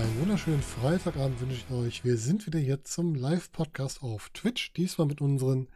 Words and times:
Einen 0.00 0.20
wunderschönen 0.20 0.62
Freitagabend 0.62 1.38
wünsche 1.42 1.56
ich 1.56 1.70
euch. 1.70 2.04
Wir 2.04 2.16
sind 2.16 2.46
wieder 2.46 2.58
hier 2.58 2.82
zum 2.84 3.14
Live-Podcast 3.14 4.02
auf 4.02 4.30
Twitch. 4.30 4.72
Diesmal 4.72 5.06
mit 5.06 5.20
unseren 5.20 5.68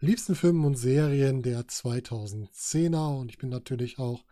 liebsten 0.00 0.34
Filmen 0.34 0.64
und 0.64 0.74
Serien 0.74 1.42
der 1.42 1.60
2010er. 1.60 3.20
Und 3.20 3.30
ich 3.30 3.38
bin 3.38 3.50
natürlich 3.50 4.00
auch 4.00 4.24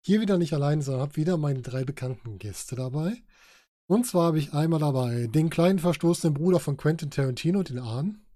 hier 0.00 0.20
wieder 0.20 0.36
nicht 0.36 0.52
allein, 0.52 0.82
sondern 0.82 1.02
habe 1.02 1.14
wieder 1.14 1.36
meine 1.36 1.62
drei 1.62 1.84
bekannten 1.84 2.40
Gäste 2.40 2.74
dabei. 2.74 3.22
Und 3.86 4.04
zwar 4.04 4.26
habe 4.26 4.40
ich 4.40 4.52
einmal 4.52 4.80
dabei 4.80 5.28
den 5.28 5.48
kleinen 5.48 5.78
verstoßenen 5.78 6.34
Bruder 6.34 6.58
von 6.58 6.76
Quentin 6.76 7.12
Tarantino, 7.12 7.62
den 7.62 7.78
Ahn. 7.78 8.26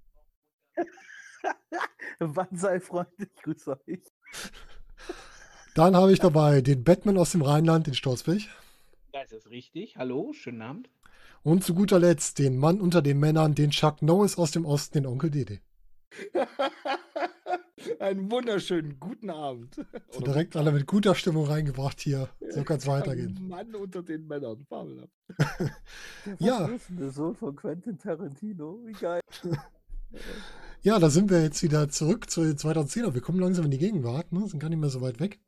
Wann 2.21 2.57
sei 2.57 2.79
freundlich, 2.79 3.31
grüße 3.43 3.81
euch. 3.89 4.03
Dann 5.75 5.96
habe 5.96 6.13
ich 6.13 6.21
dabei 6.21 6.61
den 6.61 6.85
Batman 6.85 7.18
aus 7.18 7.32
dem 7.32 7.43
Rheinland, 7.43 7.89
den 7.89 7.94
Stoßwig. 7.94 8.49
Das 9.12 9.30
ist 9.30 9.50
richtig. 9.50 9.98
Hallo, 9.98 10.32
schönen 10.32 10.62
Abend. 10.62 10.89
Und 11.43 11.62
zu 11.62 11.75
guter 11.75 11.98
Letzt 11.98 12.39
den 12.39 12.57
Mann 12.57 12.80
unter 12.80 13.03
den 13.03 13.20
Männern, 13.20 13.54
den 13.54 13.70
Chuck 13.70 14.00
Norris 14.00 14.39
aus 14.39 14.53
dem 14.53 14.64
Osten, 14.64 14.94
den 14.94 15.07
Onkel 15.07 15.30
Dede. 15.30 15.61
Einen 17.98 18.30
wunderschönen 18.30 18.98
guten 18.98 19.29
Abend. 19.29 19.76
So 20.11 20.20
direkt 20.20 20.56
alle 20.56 20.72
mit 20.72 20.86
guter 20.86 21.14
Stimmung 21.14 21.44
reingebracht 21.44 22.00
hier. 22.00 22.30
So 22.50 22.64
kann 22.64 22.79
es 22.79 22.86
weitergehen. 22.86 23.39
Mann 23.48 23.75
unter 23.75 24.03
den 24.03 24.26
Männern. 24.26 24.64
Fabelhaft. 24.67 25.12
Ja. 26.39 26.70
Der 26.89 27.11
Sohn 27.11 27.36
von 27.36 27.54
Quentin 27.54 27.98
Tarantino? 27.98 28.81
Wie 28.84 28.92
geil. 28.92 29.20
Ja, 30.82 30.98
da 30.98 31.08
sind 31.11 31.31
wir 31.31 31.40
jetzt 31.40 31.62
wieder 31.62 31.89
zurück 31.89 32.28
zu 32.28 32.42
den 32.42 32.56
2010er. 32.56 33.14
Wir 33.14 33.20
kommen 33.20 33.39
langsam 33.39 33.65
in 33.67 33.70
die 33.70 33.78
Gegenwart, 33.78 34.33
ne? 34.33 34.47
sind 34.48 34.59
gar 34.59 34.69
nicht 34.69 34.81
mehr 34.81 34.91
so 34.91 35.00
weit 35.00 35.20
weg. 35.20 35.39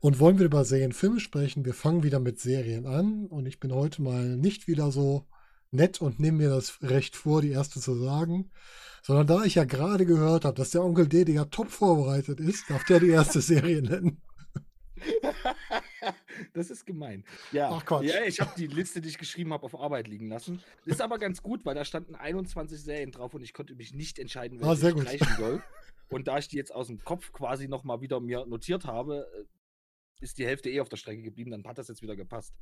Und 0.00 0.18
wollen 0.18 0.38
wir 0.38 0.46
über 0.46 0.64
Serien, 0.64 0.92
Filme 0.92 1.20
sprechen. 1.20 1.64
Wir 1.64 1.74
fangen 1.74 2.02
wieder 2.02 2.20
mit 2.20 2.40
Serien 2.40 2.86
an. 2.86 3.26
Und 3.26 3.46
ich 3.46 3.60
bin 3.60 3.72
heute 3.72 4.00
mal 4.02 4.36
nicht 4.36 4.66
wieder 4.66 4.90
so 4.90 5.26
nett 5.70 6.00
und 6.00 6.18
nehme 6.18 6.38
mir 6.38 6.48
das 6.50 6.82
Recht 6.82 7.16
vor, 7.16 7.42
die 7.42 7.50
erste 7.50 7.80
zu 7.80 7.94
sagen. 7.94 8.50
Sondern 9.02 9.26
da 9.26 9.44
ich 9.44 9.54
ja 9.56 9.64
gerade 9.64 10.06
gehört 10.06 10.44
habe, 10.44 10.56
dass 10.56 10.70
der 10.70 10.82
Onkel 10.82 11.06
Dede 11.06 11.32
ja 11.32 11.44
top 11.44 11.70
vorbereitet 11.70 12.40
ist, 12.40 12.68
darf 12.70 12.84
der 12.84 13.00
die 13.00 13.10
erste 13.10 13.40
Serie 13.42 13.82
nennen. 13.82 14.20
Das 16.54 16.70
ist 16.70 16.86
gemein. 16.86 17.24
Ja, 17.52 17.70
Ach, 17.70 17.84
Quatsch. 17.84 18.04
ja 18.06 18.24
ich 18.24 18.40
habe 18.40 18.52
die 18.56 18.66
Liste, 18.66 19.00
die 19.00 19.08
ich 19.10 19.18
geschrieben 19.18 19.52
habe, 19.52 19.64
auf 19.64 19.78
Arbeit 19.78 20.08
liegen 20.08 20.28
lassen. 20.28 20.62
Ist 20.86 21.00
aber 21.02 21.18
ganz 21.18 21.42
gut, 21.42 21.64
weil 21.64 21.74
da 21.74 21.84
standen 21.84 22.14
21 22.14 22.80
Serien 22.80 23.10
drauf 23.10 23.34
und 23.34 23.42
ich 23.42 23.52
konnte 23.52 23.74
mich 23.74 23.94
nicht 23.94 24.18
entscheiden, 24.18 24.58
welche 24.60 24.86
Ah, 24.86 25.12
ich 25.12 25.20
gut. 25.20 25.28
soll. 25.38 25.62
Und 26.08 26.26
da 26.26 26.38
ich 26.38 26.48
die 26.48 26.56
jetzt 26.56 26.74
aus 26.74 26.88
dem 26.88 27.04
Kopf 27.04 27.32
quasi 27.32 27.68
nochmal 27.68 28.00
wieder 28.00 28.18
mir 28.20 28.44
notiert 28.46 28.84
habe, 28.84 29.28
äh, 29.38 29.44
ist 30.20 30.38
die 30.38 30.46
Hälfte 30.46 30.70
eh 30.70 30.80
auf 30.80 30.88
der 30.88 30.96
Strecke 30.96 31.22
geblieben, 31.22 31.50
dann 31.50 31.64
hat 31.64 31.78
das 31.78 31.88
jetzt 31.88 32.02
wieder 32.02 32.16
gepasst. 32.16 32.54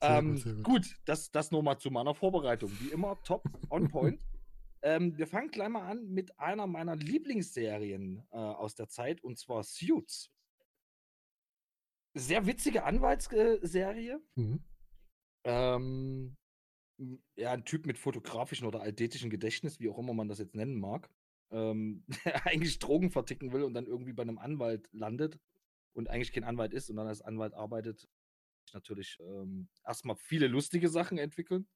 Ähm, 0.00 0.42
gut, 0.42 0.64
gut. 0.64 0.96
das, 1.04 1.30
das 1.30 1.50
nur 1.50 1.62
mal 1.62 1.78
zu 1.78 1.90
meiner 1.90 2.14
Vorbereitung. 2.14 2.70
Wie 2.80 2.88
immer, 2.88 3.20
top, 3.22 3.44
on 3.70 3.88
point. 3.90 4.24
ähm, 4.82 5.16
wir 5.16 5.26
fangen 5.26 5.50
gleich 5.50 5.68
mal 5.68 5.88
an 5.88 6.08
mit 6.08 6.38
einer 6.38 6.66
meiner 6.66 6.96
Lieblingsserien 6.96 8.22
äh, 8.30 8.36
aus 8.36 8.74
der 8.74 8.88
Zeit 8.88 9.22
und 9.22 9.38
zwar 9.38 9.62
Suits. 9.62 10.30
Sehr 12.16 12.46
witzige 12.46 12.84
Anwaltsserie. 12.84 14.20
Mhm. 14.36 14.62
Ähm, 15.44 16.36
ja, 17.36 17.52
ein 17.52 17.64
Typ 17.64 17.86
mit 17.86 17.98
fotografischem 17.98 18.68
oder 18.68 18.82
aldetischen 18.82 19.30
Gedächtnis, 19.30 19.80
wie 19.80 19.88
auch 19.88 19.98
immer 19.98 20.14
man 20.14 20.28
das 20.28 20.38
jetzt 20.38 20.54
nennen 20.54 20.78
mag, 20.78 21.10
ähm, 21.50 22.04
der 22.24 22.46
eigentlich 22.46 22.78
Drogen 22.78 23.10
verticken 23.10 23.52
will 23.52 23.62
und 23.62 23.74
dann 23.74 23.86
irgendwie 23.86 24.12
bei 24.12 24.22
einem 24.22 24.38
Anwalt 24.38 24.88
landet 24.92 25.40
und 25.94 26.08
eigentlich 26.10 26.32
kein 26.32 26.44
Anwalt 26.44 26.72
ist 26.74 26.90
und 26.90 26.96
dann 26.96 27.06
als 27.06 27.22
Anwalt 27.22 27.54
arbeitet. 27.54 28.06
Natürlich 28.72 29.18
ähm, 29.20 29.68
erstmal 29.86 30.16
viele 30.16 30.46
lustige 30.48 30.88
Sachen 30.88 31.18
entwickeln 31.18 31.66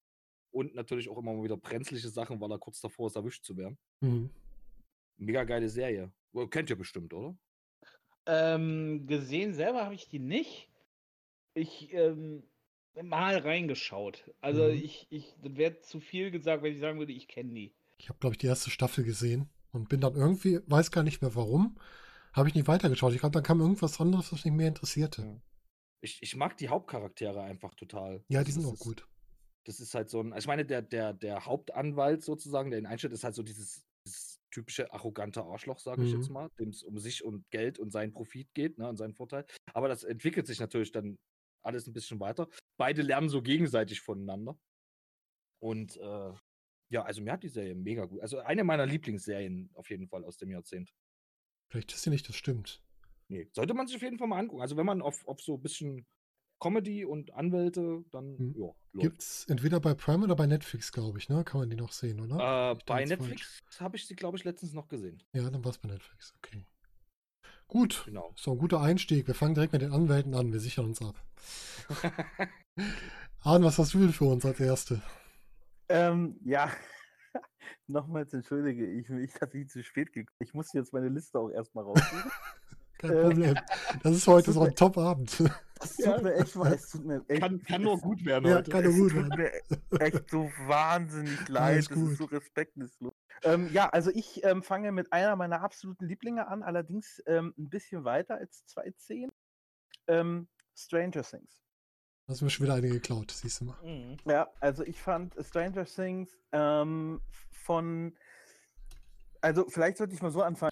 und 0.50 0.74
natürlich 0.74 1.08
auch 1.08 1.18
immer 1.18 1.32
mal 1.32 1.44
wieder 1.44 1.56
brenzliche 1.56 2.08
Sachen, 2.08 2.40
weil 2.40 2.50
er 2.50 2.58
kurz 2.58 2.80
davor 2.80 3.06
ist, 3.06 3.16
erwischt 3.16 3.44
zu 3.44 3.56
werden. 3.56 3.78
Mhm. 4.00 4.30
Mega 5.16 5.44
geile 5.44 5.68
Serie. 5.68 6.12
Well, 6.32 6.48
Kennt 6.48 6.70
ihr 6.70 6.76
bestimmt, 6.76 7.12
oder? 7.12 7.36
Ähm, 8.26 9.06
gesehen 9.06 9.54
selber 9.54 9.84
habe 9.84 9.94
ich 9.94 10.08
die 10.08 10.18
nicht. 10.18 10.68
Ich 11.54 11.92
ähm, 11.92 12.42
mal 13.02 13.38
reingeschaut. 13.38 14.30
Also 14.40 14.64
Mhm. 14.64 14.74
ich, 14.74 15.06
ich, 15.10 15.34
das 15.42 15.56
wäre 15.56 15.80
zu 15.80 16.00
viel 16.00 16.30
gesagt, 16.30 16.62
wenn 16.62 16.74
ich 16.74 16.80
sagen 16.80 16.98
würde, 16.98 17.12
ich 17.12 17.28
kenne 17.28 17.54
die. 17.54 17.74
Ich 17.98 18.08
habe, 18.08 18.18
glaube 18.18 18.34
ich, 18.34 18.38
die 18.38 18.46
erste 18.46 18.70
Staffel 18.70 19.04
gesehen 19.04 19.48
und 19.72 19.88
bin 19.88 20.00
dann 20.00 20.14
irgendwie, 20.14 20.60
weiß 20.66 20.90
gar 20.90 21.02
nicht 21.02 21.20
mehr 21.22 21.34
warum, 21.34 21.78
habe 22.38 22.48
ich 22.48 22.54
nicht 22.54 22.68
weitergeschaut. 22.68 23.12
Ich 23.12 23.20
glaube, 23.20 23.34
dann 23.34 23.42
kam 23.42 23.60
irgendwas 23.60 24.00
anderes, 24.00 24.32
was 24.32 24.44
mich 24.44 24.54
mehr 24.54 24.68
interessierte. 24.68 25.22
Ja. 25.22 25.40
Ich, 26.00 26.22
ich 26.22 26.36
mag 26.36 26.56
die 26.56 26.68
Hauptcharaktere 26.68 27.42
einfach 27.42 27.74
total. 27.74 28.24
Ja, 28.28 28.38
Also 28.40 28.46
die 28.46 28.52
sind 28.52 28.62
das 28.62 28.70
auch 28.70 28.74
ist- 28.74 28.80
gut. 28.80 29.08
Das 29.66 29.80
ist 29.80 29.92
halt 29.94 30.08
so 30.08 30.20
ein, 30.20 30.32
also 30.32 30.44
ich 30.44 30.48
meine, 30.48 30.64
der, 30.64 30.80
der, 30.80 31.12
der 31.12 31.44
Hauptanwalt 31.44 32.22
sozusagen, 32.24 32.70
der 32.70 32.78
ihn 32.78 32.86
einstellt, 32.86 33.12
ist 33.12 33.24
halt 33.24 33.34
so 33.34 33.42
dieses, 33.42 33.84
dieses 34.06 34.40
typische 34.50 34.90
arrogante 34.94 35.42
Arschloch, 35.42 35.78
sage 35.78 36.04
ich 36.04 36.12
jetzt 36.12 36.28
Mhm. 36.28 36.32
mal, 36.34 36.48
dem 36.58 36.70
es 36.70 36.82
um 36.82 36.98
sich 36.98 37.22
und 37.22 37.44
Geld 37.50 37.78
und 37.78 37.90
seinen 37.90 38.12
Profit 38.14 38.48
geht, 38.54 38.78
ne, 38.78 38.88
und 38.88 38.96
seinen 38.96 39.12
Vorteil. 39.12 39.44
Aber 39.74 39.88
das 39.88 40.04
entwickelt 40.04 40.46
sich 40.46 40.58
natürlich 40.58 40.90
dann 40.92 41.18
alles 41.62 41.86
ein 41.86 41.92
bisschen 41.92 42.18
weiter. 42.18 42.48
Beide 42.78 43.02
lernen 43.02 43.28
so 43.28 43.42
gegenseitig 43.42 44.00
voneinander. 44.00 44.58
Und 45.60 45.96
äh, 45.98 46.32
ja, 46.90 47.02
also 47.02 47.20
mir 47.20 47.32
hat 47.32 47.42
die 47.42 47.48
Serie 47.48 47.74
mega 47.74 48.06
gut. 48.06 48.20
Also 48.20 48.38
eine 48.38 48.64
meiner 48.64 48.86
Lieblingsserien 48.86 49.70
auf 49.74 49.90
jeden 49.90 50.08
Fall 50.08 50.24
aus 50.24 50.38
dem 50.38 50.50
Jahrzehnt. 50.50 50.94
Vielleicht 51.68 51.92
ist 51.92 52.02
sie 52.02 52.10
nicht, 52.10 52.28
das 52.28 52.36
stimmt. 52.36 52.80
Nee, 53.28 53.46
sollte 53.52 53.74
man 53.74 53.86
sich 53.86 53.96
auf 53.96 54.02
jeden 54.02 54.18
Fall 54.18 54.28
mal 54.28 54.38
angucken. 54.38 54.62
Also 54.62 54.76
wenn 54.76 54.86
man 54.86 55.02
auf, 55.02 55.26
auf 55.28 55.40
so 55.40 55.54
ein 55.54 55.62
bisschen 55.62 56.06
Comedy 56.60 57.04
und 57.04 57.32
Anwälte, 57.34 58.04
dann 58.10 58.36
Mhm. 58.36 58.54
ja, 58.56 58.66
läuft. 58.66 59.02
Gibt 59.02 59.22
es 59.22 59.44
entweder 59.48 59.80
bei 59.80 59.94
Prime 59.94 60.24
oder 60.24 60.34
bei 60.34 60.46
Netflix, 60.46 60.90
glaube 60.92 61.18
ich, 61.18 61.28
ne? 61.28 61.44
Kann 61.44 61.60
man 61.60 61.70
die 61.70 61.76
noch 61.76 61.92
sehen, 61.92 62.20
oder? 62.20 62.72
Äh, 62.72 62.78
bei? 62.86 63.04
Netflix 63.04 63.60
habe 63.78 63.96
ich 63.96 64.06
sie, 64.06 64.16
glaube 64.16 64.38
ich, 64.38 64.44
letztens 64.44 64.72
noch 64.72 64.88
gesehen. 64.88 65.22
Ja, 65.34 65.48
dann 65.50 65.62
war 65.64 65.70
es 65.70 65.78
bei 65.78 65.88
Netflix, 65.88 66.34
okay. 66.38 66.64
Gut, 67.68 68.04
Genau. 68.06 68.32
so 68.34 68.52
ein 68.52 68.58
guter 68.58 68.80
Einstieg. 68.80 69.26
Wir 69.26 69.34
fangen 69.34 69.54
direkt 69.54 69.74
mit 69.74 69.82
den 69.82 69.92
Anwälten 69.92 70.34
an, 70.34 70.52
wir 70.52 70.60
sichern 70.60 70.86
uns 70.86 71.02
ab. 71.02 71.22
Arne, 73.42 73.66
was 73.66 73.78
hast 73.78 73.94
du 73.94 73.98
denn 74.00 74.12
für 74.12 74.24
uns 74.24 74.44
als 74.44 74.58
Erste? 74.58 75.02
Ähm, 75.90 76.38
ja, 76.44 76.70
nochmals 77.86 78.32
entschuldige 78.34 78.86
ich 78.86 79.08
mich, 79.08 79.32
dass 79.34 79.52
ich 79.54 79.68
zu 79.68 79.82
spät 79.82 80.12
gekommen 80.12 80.36
Ich 80.40 80.54
muss 80.54 80.72
jetzt 80.72 80.92
meine 80.92 81.08
Liste 81.08 81.38
auch 81.38 81.50
erstmal 81.50 81.84
raussuchen. 81.84 82.30
Kein 82.98 83.10
Äh, 83.12 83.22
Problem. 83.22 83.54
Das 84.02 84.14
ist 84.16 84.26
heute 84.26 84.46
tut 84.46 84.54
so 84.54 84.62
ein 84.62 84.74
Top-Abend. 84.74 85.42
Es 85.80 85.96
tut 85.96 86.22
mir 86.24 86.34
echt, 86.34 86.56
es 86.56 86.88
tut 86.90 87.04
mir 87.04 87.24
echt, 87.28 87.40
kann, 87.40 87.62
kann 87.62 87.82
nur 87.82 87.94
es, 87.94 88.00
gut 88.00 88.24
werden 88.24 88.48
Ja, 88.48 88.56
heute. 88.56 88.68
kann 88.68 88.82
nur 88.82 88.92
es 88.92 88.98
gut 88.98 89.12
tut 89.12 89.38
werden. 89.38 89.52
mir 89.92 90.00
echt 90.00 90.28
so 90.28 90.50
wahnsinnig 90.66 91.48
leid. 91.48 91.88
Das 91.88 91.96
ist 91.96 92.18
so 92.18 92.24
respektlos. 92.24 92.98
Ähm, 93.44 93.68
ja, 93.72 93.88
also 93.90 94.10
ich 94.10 94.42
ähm, 94.42 94.64
fange 94.64 94.90
mit 94.90 95.12
einer 95.12 95.36
meiner 95.36 95.60
absoluten 95.62 96.06
Lieblinge 96.06 96.48
an, 96.48 96.64
allerdings 96.64 97.22
ähm, 97.26 97.54
ein 97.56 97.70
bisschen 97.70 98.02
weiter 98.02 98.34
als 98.38 98.64
2.10. 98.66 99.28
Ähm, 100.08 100.48
Stranger 100.76 101.22
Things. 101.22 101.62
Hast 102.28 102.42
mir 102.42 102.50
schon 102.50 102.66
wieder 102.66 102.74
eine 102.74 102.90
geklaut, 102.90 103.30
siehst 103.30 103.62
du 103.62 103.64
mal. 103.64 103.76
Mhm. 103.82 104.18
Ja, 104.26 104.50
also 104.60 104.84
ich 104.84 105.00
fand 105.00 105.34
Stranger 105.40 105.86
Things 105.86 106.36
ähm, 106.52 107.22
von, 107.52 108.14
also 109.40 109.66
vielleicht 109.70 109.96
sollte 109.96 110.12
ich 110.14 110.20
mal 110.20 110.30
so 110.30 110.42
anfangen. 110.42 110.70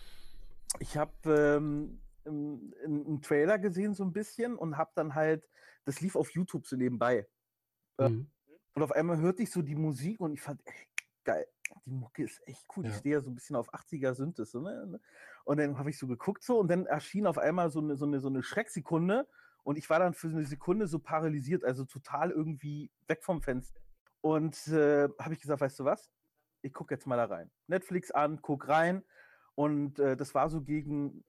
Ich 0.80 0.98
habe 0.98 1.12
ähm, 1.24 1.98
einen 2.26 3.22
Trailer 3.22 3.58
gesehen 3.58 3.94
so 3.94 4.04
ein 4.04 4.12
bisschen 4.12 4.54
und 4.54 4.76
habe 4.76 4.90
dann 4.96 5.14
halt, 5.14 5.48
das 5.86 6.02
lief 6.02 6.14
auf 6.14 6.30
YouTube 6.32 6.66
so 6.66 6.76
nebenbei. 6.76 7.26
Mhm. 7.98 8.30
Und 8.74 8.82
auf 8.82 8.92
einmal 8.92 9.18
hörte 9.18 9.42
ich 9.42 9.50
so 9.50 9.62
die 9.62 9.76
Musik 9.76 10.20
und 10.20 10.34
ich 10.34 10.42
fand, 10.42 10.60
ey, 10.66 10.74
geil, 11.24 11.46
die 11.86 11.90
Mucke 11.90 12.24
ist 12.24 12.46
echt 12.46 12.66
cool. 12.76 12.84
Ich 12.84 12.92
Ja. 12.92 12.98
stehe 12.98 13.14
ja 13.14 13.20
so 13.22 13.30
ein 13.30 13.34
bisschen 13.34 13.56
auf 13.56 13.72
80er 13.72 14.12
Synthes. 14.12 14.50
So, 14.50 14.60
ne? 14.60 15.00
Und 15.46 15.56
dann 15.56 15.78
habe 15.78 15.88
ich 15.88 15.98
so 15.98 16.06
geguckt 16.06 16.44
so 16.44 16.58
und 16.58 16.68
dann 16.68 16.84
erschien 16.84 17.26
auf 17.26 17.38
einmal 17.38 17.70
so 17.70 17.80
eine, 17.80 17.96
so 17.96 18.04
eine, 18.04 18.20
so 18.20 18.28
eine 18.28 18.42
Schrecksekunde 18.42 19.26
und 19.66 19.76
ich 19.78 19.90
war 19.90 19.98
dann 19.98 20.14
für 20.14 20.28
eine 20.28 20.44
Sekunde 20.44 20.86
so 20.86 21.00
paralysiert, 21.00 21.64
also 21.64 21.84
total 21.84 22.30
irgendwie 22.30 22.88
weg 23.08 23.24
vom 23.24 23.42
Fenster. 23.42 23.80
Und 24.20 24.68
äh, 24.68 25.08
habe 25.18 25.34
ich 25.34 25.40
gesagt, 25.40 25.60
weißt 25.60 25.80
du 25.80 25.84
was? 25.84 26.08
Ich 26.62 26.72
gucke 26.72 26.94
jetzt 26.94 27.04
mal 27.06 27.16
da 27.16 27.24
rein. 27.24 27.50
Netflix 27.66 28.12
an, 28.12 28.40
guck 28.42 28.68
rein. 28.68 29.02
Und 29.56 29.98
äh, 29.98 30.16
das 30.16 30.36
war 30.36 30.48
so 30.50 30.62
gegen 30.62 31.24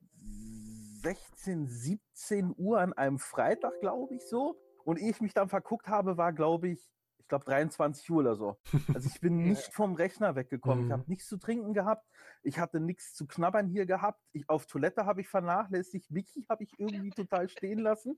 16, 1.01 1.67
17 1.67 2.53
Uhr 2.57 2.79
an 2.79 2.93
einem 2.93 3.17
Freitag, 3.17 3.79
glaube 3.79 4.15
ich, 4.15 4.27
so. 4.27 4.55
Und 4.83 4.99
ehe 4.99 5.09
ich 5.09 5.19
mich 5.21 5.33
dann 5.33 5.49
verguckt 5.49 5.87
habe, 5.87 6.17
war, 6.17 6.31
glaube 6.31 6.69
ich, 6.69 6.91
ich 7.17 7.27
glaube 7.27 7.45
23 7.45 8.09
Uhr 8.11 8.19
oder 8.19 8.35
so. 8.35 8.57
Also 8.93 9.09
ich 9.11 9.19
bin 9.19 9.37
nicht 9.43 9.73
vom 9.73 9.95
Rechner 9.95 10.35
weggekommen. 10.35 10.83
Ich 10.85 10.87
Mhm. 10.89 10.93
habe 10.93 11.03
nichts 11.07 11.27
zu 11.27 11.37
trinken 11.37 11.73
gehabt. 11.73 12.05
Ich 12.43 12.59
hatte 12.59 12.79
nichts 12.79 13.13
zu 13.15 13.25
knabbern 13.25 13.67
hier 13.67 13.85
gehabt. 13.85 14.21
Ich, 14.31 14.47
auf 14.47 14.65
Toilette 14.67 15.05
habe 15.05 15.21
ich 15.21 15.27
vernachlässigt. 15.27 16.09
Mickey 16.11 16.45
habe 16.49 16.63
ich 16.63 16.71
irgendwie 16.77 17.09
total 17.09 17.49
stehen 17.49 17.79
lassen. 17.79 18.17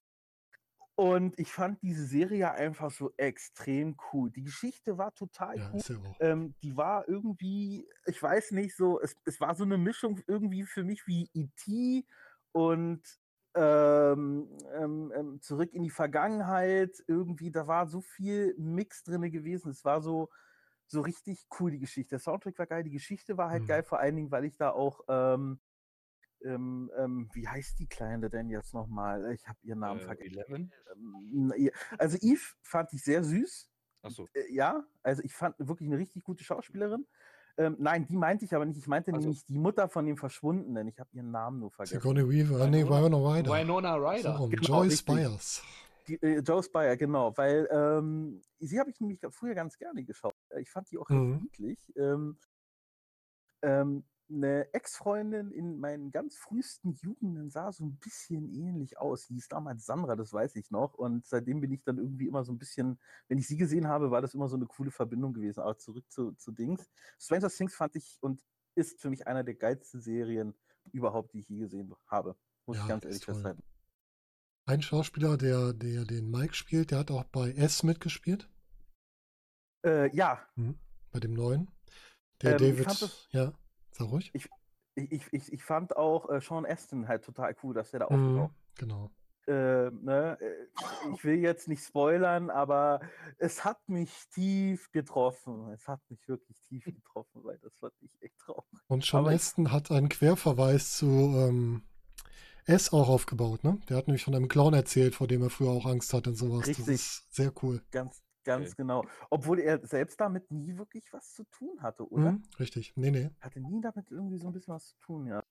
Und 1.00 1.40
ich 1.40 1.54
fand 1.54 1.82
diese 1.82 2.06
Serie 2.06 2.52
einfach 2.52 2.92
so 2.92 3.14
extrem 3.16 3.96
cool. 4.12 4.32
Die 4.32 4.44
Geschichte 4.44 4.98
war 4.98 5.14
total 5.14 5.56
Ja, 5.56 5.72
cool. 5.72 5.84
Ähm, 6.20 6.56
die 6.62 6.76
war 6.76 7.08
irgendwie, 7.08 7.88
ich 8.06 8.22
weiß 8.22 8.52
nicht, 8.52 8.76
so, 8.76 9.00
es, 9.00 9.16
es 9.26 9.40
war 9.40 9.56
so 9.56 9.64
eine 9.64 9.78
Mischung 9.78 10.20
irgendwie 10.28 10.64
für 10.66 10.84
mich 10.84 11.08
wie 11.08 11.30
E.T. 11.34 12.06
und 12.52 13.02
ähm, 13.56 14.50
ähm, 14.74 15.14
ähm, 15.16 15.42
zurück 15.42 15.74
in 15.74 15.84
die 15.84 15.90
Vergangenheit. 15.90 17.02
Irgendwie, 17.08 17.52
da 17.52 17.66
war 17.68 17.88
so 17.88 18.02
viel 18.02 18.54
Mix 18.58 19.04
drin 19.04 19.22
gewesen. 19.32 19.72
Es 19.72 19.86
war 19.86 20.02
so, 20.02 20.30
so 20.88 21.02
richtig 21.02 21.48
cool, 21.60 21.72
die 21.72 21.80
Geschichte. 21.80 22.10
Der 22.12 22.20
Soundtrack 22.20 22.58
war 22.60 22.68
geil, 22.68 22.84
die 22.84 22.90
Geschichte 22.92 23.38
war 23.38 23.50
halt 23.50 23.66
Mhm. 23.66 23.68
geil, 23.68 23.84
vor 23.84 24.00
allen 24.00 24.16
Dingen, 24.18 24.32
weil 24.32 24.46
ich 24.46 24.58
da 24.58 24.72
auch, 24.72 25.02
ähm, 25.08 25.60
ähm, 26.44 26.92
ähm, 26.98 27.30
wie 27.34 27.48
heißt 27.48 27.80
die 27.80 27.88
Kleine 27.88 28.30
denn 28.30 28.50
jetzt 28.50 28.74
nochmal? 28.74 29.34
Ich 29.34 29.48
habe 29.48 29.58
ihren 29.64 29.80
Namen 29.80 30.00
Äh, 30.00 30.04
vergessen. 30.06 30.34
Eleven? 30.36 30.72
Ähm, 30.94 31.54
Also 31.98 32.18
Eve 32.22 32.42
fand 32.62 32.94
ich 32.94 33.04
sehr 33.04 33.24
süß. 33.24 33.70
Achso. 34.02 34.28
Äh, 34.34 34.52
ja, 34.54 34.84
also 35.04 35.22
ich 35.24 35.34
fand 35.34 35.56
wirklich 35.60 35.88
eine 35.90 35.98
richtig 35.98 36.24
gute 36.24 36.44
Schauspielerin. 36.44 37.06
Ähm, 37.58 37.76
nein, 37.80 38.06
die 38.08 38.16
meinte 38.16 38.46
ich 38.46 38.56
aber 38.56 38.66
nicht. 38.66 38.78
Ich 38.78 38.88
meinte 38.88 39.12
Ach 39.12 39.16
so. 39.16 39.20
nämlich 39.22 39.44
die 39.46 39.58
Mutter 39.60 39.90
von 39.90 40.06
dem 40.06 40.16
Verschwundenen. 40.16 40.88
Ich 40.88 40.98
habe 41.00 41.10
ihren 41.12 41.32
Namen 41.32 41.60
nur 41.60 41.72
vergessen. 41.72 42.00
Sigourney 42.00 42.28
Weaver, 42.30 42.68
nee, 42.68 42.84
Winona- 42.86 43.36
Ryder. 43.36 43.52
Winona 43.52 43.96
So 43.98 44.08
Ryder. 44.08 44.38
rum. 44.38 44.50
Genau, 44.52 44.64
Joyce 44.84 44.92
richtig. 44.92 45.06
Byers. 45.16 45.64
Die, 46.08 46.16
äh, 46.24 46.40
Joe 46.40 46.64
Spire, 46.64 46.96
genau, 46.98 47.36
weil 47.38 47.68
ähm, 47.72 48.42
sie 48.60 48.80
habe 48.80 48.90
ich 48.90 49.00
nämlich 49.02 49.20
früher 49.32 49.54
ganz 49.54 49.78
gerne 49.78 50.04
geschaut. 50.06 50.34
Äh, 50.50 50.62
Ich 50.62 50.72
fand 50.72 50.90
die 50.90 50.98
auch 50.98 51.10
Mhm. 51.10 51.34
recht 51.34 51.42
niedlich. 51.44 51.94
Ähm, 51.98 52.38
ähm, 53.62 54.04
eine 54.30 54.72
Ex-Freundin 54.74 55.52
in 55.52 55.80
meinen 55.80 56.12
ganz 56.12 56.36
frühesten 56.38 56.94
Jugenden 56.94 57.50
sah 57.50 57.72
so 57.72 57.84
ein 57.84 57.98
bisschen 57.98 58.48
ähnlich 58.54 58.98
aus. 59.00 59.28
Die 59.28 59.34
hieß 59.36 59.48
damals 59.48 59.86
Sandra, 59.86 60.16
das 60.16 60.32
weiß 60.34 60.56
ich 60.56 60.70
noch. 60.72 60.94
Und 60.94 61.26
seitdem 61.26 61.62
bin 61.62 61.72
ich 61.72 61.84
dann 61.84 61.98
irgendwie 61.98 62.28
immer 62.28 62.44
so 62.44 62.52
ein 62.52 62.60
bisschen, 62.60 63.00
wenn 63.28 63.38
ich 63.40 63.48
sie 63.48 63.58
gesehen 63.58 63.88
habe, 63.88 64.12
war 64.12 64.22
das 64.22 64.34
immer 64.36 64.48
so 64.48 64.56
eine 64.56 64.68
coole 64.68 64.92
Verbindung 64.92 65.34
gewesen. 65.34 65.62
Aber 65.62 65.78
zurück 65.78 66.06
zu, 66.12 66.34
zu 66.34 66.52
Dings. 66.52 66.90
Stranger 67.20 67.50
Things 67.50 67.76
fand 67.76 67.96
ich 67.96 68.18
und 68.22 68.44
ist 68.76 69.02
für 69.02 69.10
mich 69.10 69.26
einer 69.28 69.44
der 69.44 69.56
geilsten 69.56 70.00
Serien 70.02 70.54
überhaupt, 70.92 71.34
die 71.34 71.40
ich 71.40 71.50
je 71.50 71.58
gesehen 71.58 71.94
habe. 72.08 72.36
Muss 72.66 72.78
Ja, 72.78 72.84
ich 72.84 72.90
ganz 72.90 73.06
ehrlich 73.06 73.26
festhalten. 73.26 73.64
Ein 74.66 74.82
Schauspieler, 74.84 75.38
der, 75.38 75.74
der 75.74 76.06
den 76.06 76.30
Mike 76.30 76.54
spielt, 76.54 76.92
der 76.92 77.00
hat 77.00 77.10
auch 77.12 77.24
bei 77.24 77.52
S 77.54 77.82
mitgespielt, 77.84 78.48
Äh, 79.84 80.16
ja, 80.16 80.46
bei 81.12 81.20
dem 81.20 81.34
neuen. 81.34 81.72
Der 82.42 82.52
Ähm, 82.52 82.58
David, 82.58 82.86
das- 82.86 83.28
ja, 83.32 83.54
sag 84.00 84.10
ruhig. 84.12 84.34
ich, 84.34 84.50
ich, 84.96 85.24
ich, 85.34 85.54
ich 85.54 85.64
fand 85.64 85.96
auch 85.98 86.30
äh, 86.30 86.42
Sean 86.42 86.66
Aston 86.66 87.08
halt 87.08 87.24
total 87.24 87.56
cool, 87.64 87.74
dass 87.74 87.92
der 87.92 88.02
da 88.02 88.06
Mhm, 88.10 88.10
auftaucht. 88.10 88.56
genau. 88.76 89.10
Äh, 89.48 89.92
ne? 89.92 90.38
äh, 90.42 90.68
Ich 91.14 91.24
will 91.24 91.40
jetzt 91.40 91.68
nicht 91.68 91.84
spoilern, 91.84 92.50
aber 92.50 93.02
es 93.38 93.66
hat 93.66 93.80
mich 93.90 94.12
tief 94.34 94.92
getroffen. 94.92 95.70
Es 95.74 95.88
hat 95.88 96.02
mich 96.10 96.28
wirklich 96.28 96.58
tief 96.70 96.86
getroffen, 96.86 97.44
weil 97.44 97.60
das 97.60 97.76
fand 97.78 97.94
ich 98.02 98.12
echt 98.22 98.38
traurig. 98.40 98.66
Und 98.88 99.06
Sean 99.06 99.26
Aber 99.26 99.32
Aston 99.34 99.72
hat 99.72 99.90
einen 99.92 100.10
Querverweis 100.10 100.98
zu 100.98 101.06
ähm, 101.08 101.84
S 102.66 102.94
auch 102.94 103.10
aufgebaut, 103.10 103.64
ne? 103.64 103.80
Der 103.90 103.98
hat 103.98 104.08
nämlich 104.08 104.24
von 104.24 104.36
einem 104.36 104.48
Clown 104.50 104.74
erzählt, 104.74 105.16
vor 105.16 105.28
dem 105.28 105.44
er 105.44 105.50
früher 105.50 105.72
auch 105.72 105.86
Angst 105.88 106.14
hatte 106.14 106.32
und 106.32 106.38
sowas. 106.38 106.72
Das 106.72 106.78
Richtig. 106.78 106.88
ist 106.90 107.34
sehr 107.36 107.54
cool. 107.64 107.82
Ganz, 107.92 108.22
ganz 108.50 108.76
genau. 108.76 109.06
Obwohl 109.30 109.60
er 109.60 109.86
selbst 109.86 110.20
damit 110.20 110.50
nie 110.52 110.78
wirklich 110.78 111.12
was 111.14 111.34
zu 111.34 111.44
tun 111.46 111.82
hatte, 111.82 112.10
oder? 112.10 112.34
Mhm, 112.34 112.44
richtig. 112.60 112.94
Nee, 112.96 113.12
nee. 113.12 113.30
Hatte 113.40 113.60
nie 113.60 113.82
damit 113.82 114.12
irgendwie 114.12 114.38
so 114.38 114.48
ein 114.48 114.54
bisschen 114.54 114.74
was 114.74 114.88
zu 114.88 114.98
tun, 115.00 115.28
ja. 115.28 115.44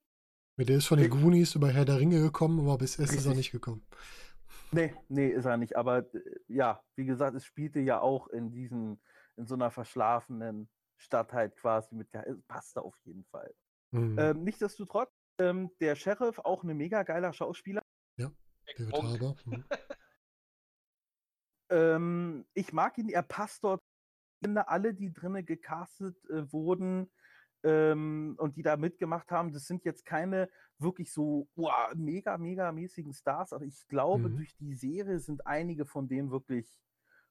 Mit 0.56 0.68
der 0.68 0.78
ist 0.78 0.86
von 0.86 0.98
den 0.98 1.10
Goonies 1.10 1.54
über 1.54 1.70
Herr 1.70 1.84
der 1.84 2.00
Ringe 2.00 2.20
gekommen, 2.20 2.58
aber 2.60 2.78
bis 2.78 2.98
S 2.98 3.14
ist 3.14 3.26
er 3.26 3.34
nicht 3.34 3.52
gekommen. 3.52 3.86
Nee, 4.72 4.94
nee, 5.08 5.28
ist 5.28 5.44
er 5.44 5.56
nicht. 5.56 5.76
Aber 5.76 5.98
äh, 5.98 6.20
ja, 6.48 6.82
wie 6.96 7.04
gesagt, 7.04 7.36
es 7.36 7.44
spielte 7.44 7.80
ja 7.80 8.00
auch 8.00 8.26
in 8.28 8.50
diesen, 8.50 9.00
in 9.36 9.46
so 9.46 9.54
einer 9.54 9.70
verschlafenen 9.70 10.68
Stadt 10.96 11.32
halt 11.32 11.54
quasi 11.56 11.94
mit 11.94 12.12
der, 12.12 12.26
es 12.26 12.42
passte 12.42 12.82
auf 12.82 12.98
jeden 13.04 13.24
Fall. 13.24 13.54
Mhm. 13.92 14.18
Ähm, 14.18 14.44
Nichtsdestotrotz, 14.44 15.12
ähm, 15.38 15.70
der 15.80 15.94
Sheriff, 15.94 16.40
auch 16.40 16.64
eine 16.64 16.74
mega 16.74 17.04
geiler 17.04 17.32
Schauspieler. 17.32 17.82
David 18.76 18.92
Gronk. 18.92 19.08
Harbour. 19.08 19.36
Mhm. 19.44 19.64
Ähm, 21.70 22.46
ich 22.54 22.72
mag 22.72 22.96
ihn, 22.98 23.08
er 23.08 23.22
passt 23.22 23.64
dort. 23.64 23.80
Ich 24.40 24.46
finde, 24.46 24.68
alle, 24.68 24.94
die 24.94 25.12
drinnen 25.12 25.44
gecastet 25.44 26.16
äh, 26.30 26.50
wurden 26.52 27.10
ähm, 27.64 28.36
und 28.38 28.56
die 28.56 28.62
da 28.62 28.76
mitgemacht 28.76 29.30
haben, 29.30 29.52
das 29.52 29.66
sind 29.66 29.84
jetzt 29.84 30.04
keine 30.04 30.48
wirklich 30.78 31.12
so 31.12 31.48
wow, 31.56 31.92
mega, 31.94 32.38
mega 32.38 32.70
mäßigen 32.70 33.12
Stars, 33.12 33.52
aber 33.52 33.64
ich 33.64 33.86
glaube, 33.88 34.28
Mhm. 34.28 34.36
durch 34.36 34.54
die 34.56 34.74
Serie 34.74 35.18
sind 35.18 35.44
einige 35.46 35.84
von 35.86 36.06
denen 36.08 36.30
wirklich 36.30 36.80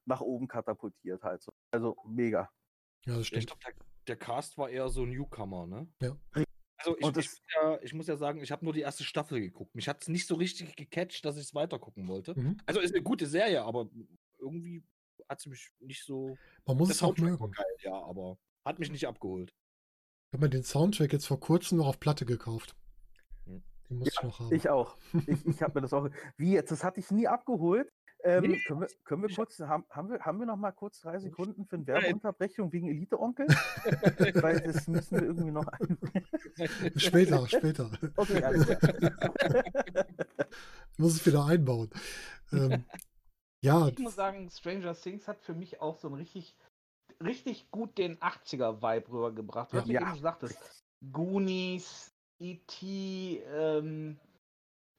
nach 0.04 0.20
oben 0.20 0.48
katapultiert 0.48 1.22
halt. 1.22 1.42
So. 1.42 1.52
Also 1.70 1.96
mega. 2.06 2.50
Ja, 3.06 3.16
das 3.16 3.26
stimmt. 3.28 3.46
glaube, 3.46 3.60
der, 3.64 3.74
der 4.06 4.16
Cast 4.16 4.58
war 4.58 4.68
eher 4.68 4.88
so 4.90 5.06
Newcomer, 5.06 5.66
ne? 5.66 5.88
Ja. 6.00 6.16
Also 6.80 6.96
ich, 6.96 7.06
ich, 7.06 7.14
muss 7.14 7.42
ja, 7.54 7.78
ich 7.82 7.94
muss 7.94 8.06
ja 8.06 8.16
sagen, 8.16 8.40
ich 8.40 8.52
habe 8.52 8.64
nur 8.64 8.72
die 8.72 8.82
erste 8.82 9.02
Staffel 9.02 9.40
geguckt. 9.40 9.74
Mich 9.74 9.88
hat 9.88 10.02
es 10.02 10.08
nicht 10.08 10.26
so 10.26 10.36
richtig 10.36 10.76
gecatcht, 10.76 11.24
dass 11.24 11.36
ich 11.36 11.44
es 11.44 11.54
weitergucken 11.54 12.06
wollte. 12.06 12.38
Mhm. 12.38 12.58
Also 12.66 12.80
ist 12.80 12.94
eine 12.94 13.02
gute 13.02 13.26
Serie, 13.26 13.64
aber 13.64 13.90
irgendwie 14.38 14.82
hat 15.28 15.40
sie 15.40 15.50
mich 15.50 15.70
nicht 15.80 16.04
so. 16.04 16.36
Man 16.66 16.76
muss 16.76 16.90
es 16.90 17.02
auch 17.02 17.16
mögen. 17.16 17.50
geil, 17.50 17.66
ja, 17.80 17.94
aber 17.94 18.38
hat 18.64 18.78
mich 18.78 18.90
nicht 18.90 19.06
abgeholt. 19.06 19.54
Ich 20.30 20.34
habe 20.34 20.44
mir 20.44 20.50
den 20.50 20.62
Soundtrack 20.62 21.12
jetzt 21.12 21.26
vor 21.26 21.40
kurzem 21.40 21.78
noch 21.78 21.86
auf 21.86 22.00
Platte 22.00 22.26
gekauft. 22.26 22.76
Hm. 23.46 23.62
Den 23.88 23.98
muss 23.98 24.08
ich 24.08 24.22
noch 24.22 24.40
haben. 24.40 24.54
Ich 24.54 24.68
auch. 24.68 24.96
Ich, 25.26 25.46
ich 25.46 25.62
habe 25.62 25.74
mir 25.74 25.82
das 25.82 25.92
auch. 25.92 26.08
Wie 26.36 26.52
jetzt? 26.52 26.70
Das 26.70 26.84
hatte 26.84 27.00
ich 27.00 27.10
nie 27.10 27.26
abgeholt. 27.26 27.90
Ähm, 28.24 28.42
Nee, 28.42 28.58
können, 28.66 28.80
wir, 28.80 28.88
können 29.04 29.22
wir 29.22 29.34
kurz, 29.34 29.60
haben, 29.60 29.84
haben, 29.90 30.10
wir, 30.10 30.18
haben 30.20 30.40
wir 30.40 30.46
noch 30.46 30.56
mal 30.56 30.72
kurz 30.72 31.00
drei 31.00 31.20
Sekunden 31.20 31.64
für 31.66 31.76
eine. 31.76 31.86
Werbeunterbrechung 31.86 32.72
wegen 32.72 32.88
Elite-Onkel? 32.88 33.46
Weil 34.42 34.60
das 34.60 34.88
müssen 34.88 35.20
wir 35.20 35.26
irgendwie 35.26 35.52
noch 35.52 35.68
ein. 35.68 35.98
Später, 36.96 37.46
später. 37.46 37.90
Okay, 38.16 38.42
alles 38.42 38.66
klar. 38.66 39.64
Ich 40.92 40.98
muss 40.98 41.14
es 41.14 41.24
wieder 41.24 41.46
einbauen. 41.46 41.90
Ähm, 42.52 42.84
ja, 43.62 43.88
Ich 43.88 43.98
muss 43.98 44.14
sagen, 44.14 44.50
Stranger 44.50 44.94
Things 44.94 45.28
hat 45.28 45.40
für 45.40 45.54
mich 45.54 45.80
auch 45.80 45.98
so 45.98 46.08
einen 46.08 46.16
richtig, 46.16 46.54
richtig 47.22 47.70
gut 47.70 47.96
den 47.98 48.18
80er-Vibe 48.18 49.10
rübergebracht. 49.10 49.72
Was 49.72 49.86
Ja. 49.86 49.86
du 49.86 49.92
Ja. 49.92 50.12
eben 50.12 50.20
sagtest. 50.20 50.58
Goonies, 51.12 52.10
E.T., 52.40 53.42
ähm, 53.46 54.18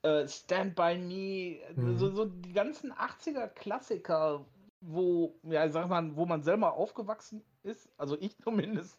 äh, 0.01 0.27
Stand 0.27 0.75
By 0.75 0.97
Me, 0.97 1.59
Mhm. 1.75 1.97
so, 1.97 2.11
so 2.11 2.25
die 2.25 2.53
ganzen 2.53 2.91
80er-Klassiker, 2.93 4.45
wo, 4.81 5.35
ja, 5.43 5.67
sag 5.69 5.89
mal, 5.89 6.15
wo 6.15 6.25
man 6.25 6.41
selber 6.43 6.73
aufgewachsen 6.73 7.43
ist, 7.63 7.89
also 7.97 8.17
ich 8.19 8.37
zumindest. 8.43 8.97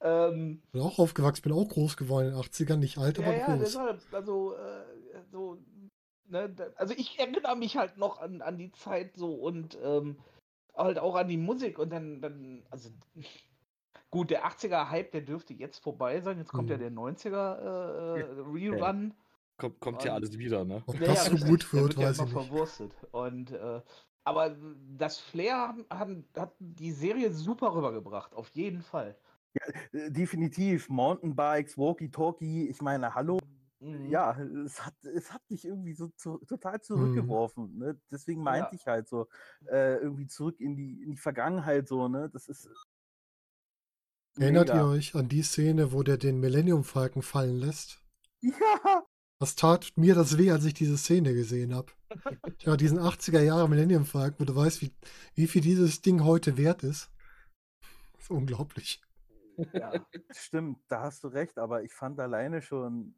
Ähm, 0.00 0.62
bin 0.72 0.80
auch 0.82 0.98
aufgewachsen, 0.98 1.42
bin 1.42 1.52
auch 1.52 1.68
groß 1.68 1.96
geworden 1.96 2.28
in 2.28 2.34
den 2.34 2.40
80ern, 2.42 2.76
nicht 2.76 2.98
alt, 2.98 3.18
ja, 3.18 3.24
aber 3.26 3.34
ja, 3.34 3.56
groß. 3.56 3.58
deshalb, 3.60 4.00
also, 4.12 4.54
äh, 4.54 4.84
so, 5.30 5.58
ne, 6.28 6.54
also 6.76 6.94
ich 6.96 7.18
erinnere 7.18 7.56
mich 7.56 7.76
halt 7.76 7.96
noch 7.98 8.20
an, 8.20 8.42
an 8.42 8.58
die 8.58 8.72
Zeit 8.72 9.16
so 9.16 9.34
und 9.34 9.78
ähm, 9.82 10.16
halt 10.76 10.98
auch 10.98 11.16
an 11.16 11.28
die 11.28 11.36
Musik 11.36 11.78
und 11.78 11.90
dann, 11.90 12.20
dann, 12.20 12.62
also 12.70 12.90
gut, 14.10 14.30
der 14.30 14.46
80er-Hype, 14.46 15.10
der 15.12 15.20
dürfte 15.22 15.52
jetzt 15.54 15.78
vorbei 15.82 16.20
sein, 16.20 16.38
jetzt 16.38 16.52
kommt 16.52 16.70
ja 16.70 16.76
Mhm. 16.76 16.80
der 16.80 16.92
90er 16.92 18.16
äh, 18.16 18.20
äh, 18.20 18.24
Rerun. 18.40 19.14
Kommt, 19.56 19.80
kommt 19.80 20.04
ja 20.04 20.12
Und- 20.12 20.16
alles 20.22 20.38
wieder, 20.38 20.64
ne? 20.64 20.82
Ob 20.86 20.94
Ja, 21.00 21.06
das 21.08 21.28
ja, 21.28 21.36
so 21.36 21.46
gut 21.46 21.72
wird, 21.72 21.82
wird 21.84 21.94
ja 21.98 22.08
weiß 22.08 22.18
immer 22.20 22.28
ich 22.28 22.34
nicht. 22.34 22.46
verwurstet. 22.46 22.92
Und, 23.10 23.50
äh, 23.52 23.80
aber 24.24 24.56
das 24.96 25.18
Flair 25.18 25.56
haben, 25.56 25.86
haben, 25.90 26.28
hat 26.36 26.52
die 26.60 26.92
Serie 26.92 27.32
super 27.32 27.74
rübergebracht, 27.74 28.34
auf 28.34 28.48
jeden 28.50 28.82
Fall. 28.82 29.16
Äh, 29.92 30.10
Definitiv. 30.12 30.88
Mountainbikes, 30.88 31.76
Walkie-Talkie. 31.76 32.68
Ich 32.68 32.80
meine, 32.82 33.12
hallo. 33.14 33.37
Mhm. 33.80 34.10
Ja, 34.10 34.36
es 34.64 34.84
hat, 34.84 34.94
es 35.04 35.32
hat 35.32 35.42
mich 35.48 35.64
irgendwie 35.64 35.94
so 35.94 36.08
zu, 36.08 36.38
total 36.46 36.80
zurückgeworfen. 36.80 37.78
Ne? 37.78 38.00
Deswegen 38.10 38.42
meinte 38.42 38.70
Ja. 38.72 38.76
ich 38.80 38.86
halt 38.86 39.08
so, 39.08 39.28
äh, 39.66 39.96
irgendwie 39.98 40.26
zurück 40.26 40.60
in 40.60 40.76
die, 40.76 41.02
in 41.02 41.12
die 41.12 41.16
Vergangenheit 41.16 41.86
so, 41.88 42.08
ne? 42.08 42.28
Das 42.32 42.48
ist. 42.48 42.68
Erinnert 44.38 44.68
ihr 44.68 44.74
mega. 44.74 44.88
euch 44.90 45.14
an 45.14 45.28
die 45.28 45.42
Szene, 45.42 45.92
wo 45.92 46.02
der 46.02 46.16
den 46.16 46.38
Millennium 46.40 46.84
Falcon 46.84 47.22
fallen 47.22 47.58
lässt? 47.58 48.02
Ja, 48.40 49.04
Was 49.40 49.56
tat 49.56 49.92
mir 49.96 50.14
das 50.14 50.38
weh, 50.38 50.50
als 50.52 50.64
ich 50.64 50.74
diese 50.74 50.96
Szene 50.98 51.34
gesehen 51.34 51.74
habe? 51.74 51.92
Ja, 52.60 52.76
diesen 52.76 52.98
80er 53.00 53.40
Jahre 53.40 53.68
Millennium 53.68 54.04
Falcon, 54.04 54.40
wo 54.40 54.44
du 54.44 54.54
weißt, 54.56 54.80
wie, 54.82 54.92
wie 55.34 55.46
viel 55.48 55.62
dieses 55.62 56.02
Ding 56.02 56.24
heute 56.24 56.56
wert 56.56 56.82
ist. 56.84 57.10
Das 58.14 58.22
ist 58.24 58.30
unglaublich. 58.30 59.02
ja, 59.72 59.92
stimmt, 60.30 60.78
da 60.88 61.02
hast 61.02 61.24
du 61.24 61.28
recht, 61.28 61.58
aber 61.58 61.82
ich 61.82 61.92
fand 61.92 62.18
alleine 62.20 62.62
schon. 62.62 63.14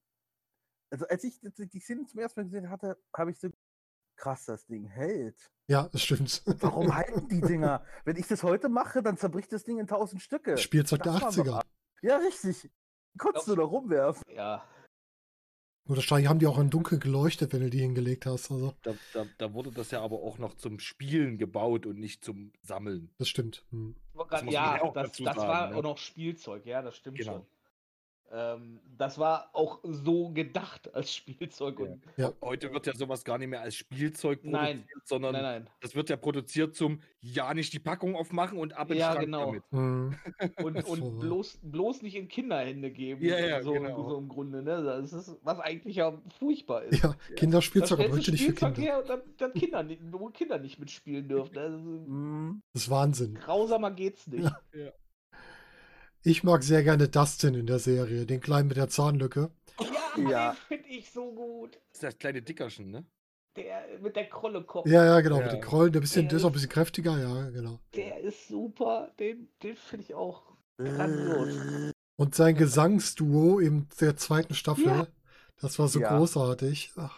Also, 0.90 1.06
als 1.08 1.24
ich 1.24 1.40
die 1.40 1.68
die 1.68 1.80
Szene 1.80 2.04
zum 2.06 2.20
ersten 2.20 2.40
Mal 2.40 2.44
gesehen 2.44 2.70
hatte, 2.70 2.98
habe 3.16 3.30
ich 3.30 3.38
so 3.38 3.48
krass, 4.16 4.44
das 4.44 4.66
Ding 4.66 4.84
hält. 4.86 5.50
Ja, 5.68 5.88
das 5.88 6.02
stimmt. 6.02 6.42
Warum 6.46 6.94
halten 6.94 7.28
die 7.28 7.40
Dinger? 7.40 7.84
Wenn 8.04 8.16
ich 8.16 8.26
das 8.26 8.42
heute 8.42 8.68
mache, 8.68 9.02
dann 9.02 9.16
zerbricht 9.16 9.52
das 9.52 9.64
Ding 9.64 9.78
in 9.78 9.86
tausend 9.86 10.20
Stücke. 10.22 10.58
Spielzeug 10.58 11.02
der 11.02 11.12
Das 11.12 11.22
war 11.22 11.44
doch 11.44 11.58
80er. 11.60 11.64
Ja, 12.02 12.16
richtig. 12.18 12.70
Konntest 13.18 13.48
du 13.48 13.56
da 13.56 13.62
rumwerfen. 13.62 14.22
Ja. 14.34 14.64
Und 15.88 15.96
wahrscheinlich 15.96 16.28
haben 16.28 16.38
die 16.38 16.46
auch 16.46 16.58
in 16.58 16.70
dunkel 16.70 16.98
geleuchtet, 16.98 17.52
wenn 17.52 17.60
du 17.62 17.70
die 17.70 17.80
hingelegt 17.80 18.26
hast. 18.26 18.50
Also, 18.50 18.74
Da, 18.82 18.94
da, 19.14 19.26
da 19.38 19.52
wurde 19.54 19.72
das 19.72 19.90
ja 19.90 20.02
aber 20.02 20.16
auch 20.22 20.38
noch 20.38 20.54
zum 20.54 20.78
Spielen 20.78 21.38
gebaut 21.38 21.86
und 21.86 21.98
nicht 21.98 22.24
zum 22.24 22.52
Sammeln. 22.62 23.12
das 23.18 23.28
stimmt. 23.28 23.64
Hm. 23.70 23.96
Das 24.28 24.42
ja, 24.42 24.76
ja 24.76 24.82
auch 24.82 24.92
das, 24.92 25.12
das 25.12 25.18
sagen, 25.18 25.38
war 25.38 25.70
ne? 25.70 25.76
auch 25.76 25.82
noch 25.82 25.98
Spielzeug, 25.98 26.66
ja, 26.66 26.82
das 26.82 26.96
stimmt 26.96 27.18
Genau. 27.18 27.32
schon. 27.32 27.46
Ähm, 28.32 28.78
das 28.96 29.18
war 29.18 29.50
auch 29.54 29.80
so 29.82 30.30
gedacht 30.30 30.94
als 30.94 31.12
Spielzeug. 31.14 31.80
Ja. 31.80 31.86
Und, 31.86 32.02
Ja. 32.16 32.32
Heute 32.42 32.72
wird 32.72 32.86
ja 32.86 32.94
sowas 32.94 33.24
gar 33.24 33.38
nicht 33.38 33.48
mehr 33.48 33.60
als 33.60 33.74
Spielzeug 33.74 34.42
produziert, 34.42 34.62
Nein. 34.76 34.84
sondern 35.04 35.32
nein, 35.32 35.42
nein. 35.42 35.70
das 35.80 35.96
wird 35.96 36.10
ja 36.10 36.16
produziert 36.16 36.76
zum 36.76 37.00
ja 37.22 37.52
nicht 37.54 37.72
die 37.72 37.80
Packung 37.80 38.14
aufmachen 38.14 38.56
und 38.58 38.76
ab 38.76 38.90
in 38.92 38.98
Ja, 38.98 39.12
Schrank 39.12 39.24
genau. 39.24 39.46
damit. 39.46 39.62
Mhm. 39.72 40.14
Und, 40.62 40.84
und 40.84 41.02
ja. 41.02 41.10
bloß, 41.20 41.58
bloß 41.62 42.02
nicht 42.02 42.14
in 42.14 42.28
Kinderhände 42.28 42.90
geben. 42.90 43.24
Ja, 43.24 43.38
ja, 43.38 43.62
so, 43.62 43.72
genau. 43.72 44.08
so 44.08 44.18
im 44.18 44.28
Grunde. 44.28 44.62
Ne? 44.62 44.82
Das 44.82 45.12
ist, 45.12 45.36
was 45.42 45.58
eigentlich 45.60 45.96
ja 45.96 46.16
furchtbar 46.38 46.84
ist. 46.84 47.02
Ja, 47.02 47.14
Kinderspielzeug, 47.36 47.98
aber 48.00 48.08
heute 48.10 48.30
nicht 48.30 48.42
für 48.44 48.50
Spielzeug 48.52 48.74
Kinder. 48.74 48.90
her 48.92 48.98
und 49.00 49.08
dann, 49.08 49.20
dann 49.38 49.52
Kinder, 49.54 49.82
nicht- 49.82 50.00
wo 50.10 50.26
Kinder 50.28 50.58
nicht 50.58 50.78
mitspielen 50.78 51.28
dürfen. 51.28 51.56
Also, 51.58 51.76
Mhm. 51.78 52.62
Das 52.72 52.82
ist 52.84 52.90
Wahnsinn. 52.90 53.34
grausamer 53.34 53.90
geht's 53.90 54.26
nicht. 54.26 54.50
Ich 56.22 56.44
mag 56.44 56.62
sehr 56.62 56.82
gerne 56.82 57.08
Dustin 57.08 57.54
in 57.54 57.66
der 57.66 57.78
Serie, 57.78 58.26
den 58.26 58.40
Kleinen 58.40 58.68
mit 58.68 58.76
der 58.76 58.88
Zahnlücke. 58.88 59.50
Ja, 60.16 60.28
Ja. 60.30 60.50
den 60.50 60.56
finde 60.68 60.88
ich 60.88 61.10
so 61.10 61.32
gut. 61.32 61.74
Das 61.74 61.94
ist 61.94 62.02
das 62.02 62.18
kleine 62.18 62.42
Dickerchen, 62.42 62.90
ne? 62.90 63.04
Der 63.56 63.98
mit 64.00 64.14
der 64.16 64.28
Krolle 64.28 64.62
Kopf. 64.62 64.86
Ja, 64.86 65.04
ja, 65.04 65.20
genau, 65.22 65.38
mit 65.38 65.46
Ja. 65.46 65.52
den 65.52 65.60
Krollen, 65.60 65.92
der, 65.92 66.00
bisschen, 66.00 66.22
Der 66.22 66.30
der 66.30 66.38
ist 66.38 66.44
auch 66.44 66.50
ein 66.50 66.52
bisschen 66.52 66.68
kräftiger, 66.68 67.18
ja, 67.18 67.50
genau. 67.50 67.80
Der 67.94 68.20
ist 68.20 68.48
super. 68.48 69.10
Den, 69.18 69.48
den 69.62 69.74
finde 69.76 70.04
ich 70.04 70.14
auch 70.14 70.42
grandios. 70.78 71.92
Und 72.16 72.34
sein 72.34 72.54
Gesangsduo 72.54 73.58
in 73.58 73.88
der 74.00 74.16
zweiten 74.16 74.54
Staffel, 74.54 74.86
Ja. 74.86 75.06
das 75.60 75.78
war 75.78 75.88
so 75.88 76.00
Ja. 76.00 76.16
großartig. 76.16 76.92
Ach, 76.96 77.16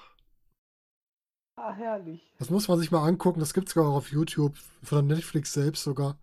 Ah, 1.56 1.73
herrlich. 1.75 2.35
das 2.38 2.50
muss 2.50 2.66
man 2.68 2.78
sich 2.78 2.90
mal 2.90 3.06
angucken, 3.06 3.40
das 3.40 3.52
gibt 3.52 3.68
es 3.68 3.75
sogar 3.75 3.90
auch 3.90 3.97
auf 3.97 4.11
YouTube, 4.11 4.56
von 4.82 5.06
Netflix 5.06 5.52
selbst 5.52 5.82
sogar, 5.85 6.18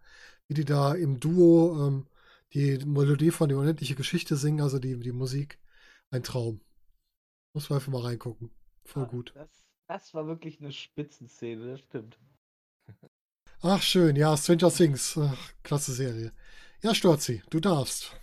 wie 0.48 0.54
die 0.56 0.66
da 0.66 0.94
im 0.96 1.20
Duo 1.20 1.88
ähm, 1.88 2.08
die 2.54 2.78
Melodie 2.86 3.32
von 3.32 3.50
der 3.50 3.58
unendliche 3.58 3.96
Geschichte 3.96 4.36
singen, 4.36 4.62
also 4.62 4.80
die, 4.80 4.98
die 5.00 5.12
Musik. 5.12 5.60
Ein 6.12 6.24
Traum. 6.24 6.62
Muss 7.54 7.70
man 7.70 7.78
einfach 7.80 7.92
mal 7.92 8.02
reingucken. 8.04 8.52
Voll 8.86 9.04
Ah, 9.04 9.08
gut. 9.08 9.34
Das, 9.34 9.66
das 9.88 10.14
war 10.14 10.28
wirklich 10.28 10.60
eine 10.60 10.72
Spitzenszene, 10.72 11.72
das 11.72 11.80
stimmt. 11.82 12.20
Ach, 13.62 13.82
schön. 13.82 14.16
Ja, 14.18 14.36
Stranger 14.36 14.70
Things. 14.72 15.18
Ach, 15.18 15.54
klasse 15.64 15.94
Serie. 15.94 16.34
Ja, 16.82 16.94
Storzi, 16.96 17.42
du 17.50 17.60
darfst. 17.62 18.14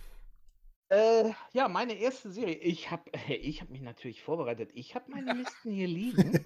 Äh, 0.89 1.31
ja, 1.53 1.67
meine 1.67 1.93
erste 1.93 2.31
Serie. 2.31 2.55
Ich 2.55 2.91
habe 2.91 3.03
ich 3.29 3.61
hab 3.61 3.69
mich 3.69 3.81
natürlich 3.81 4.21
vorbereitet. 4.23 4.71
Ich 4.73 4.95
habe 4.95 5.11
meine 5.11 5.33
Listen 5.33 5.71
hier 5.71 5.87
liegen. 5.87 6.39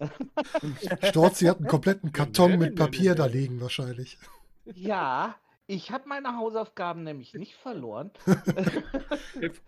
Storzi 1.02 1.46
hat 1.46 1.58
einen 1.58 1.66
kompletten 1.66 2.12
Karton 2.12 2.58
mit 2.58 2.76
Papier 2.76 3.14
da 3.14 3.26
liegen, 3.26 3.60
wahrscheinlich. 3.60 4.18
ja, 4.64 5.36
ich 5.70 5.90
habe 5.90 6.08
meine 6.08 6.36
Hausaufgaben 6.36 7.04
nämlich 7.04 7.34
nicht 7.34 7.54
verloren. 7.54 8.10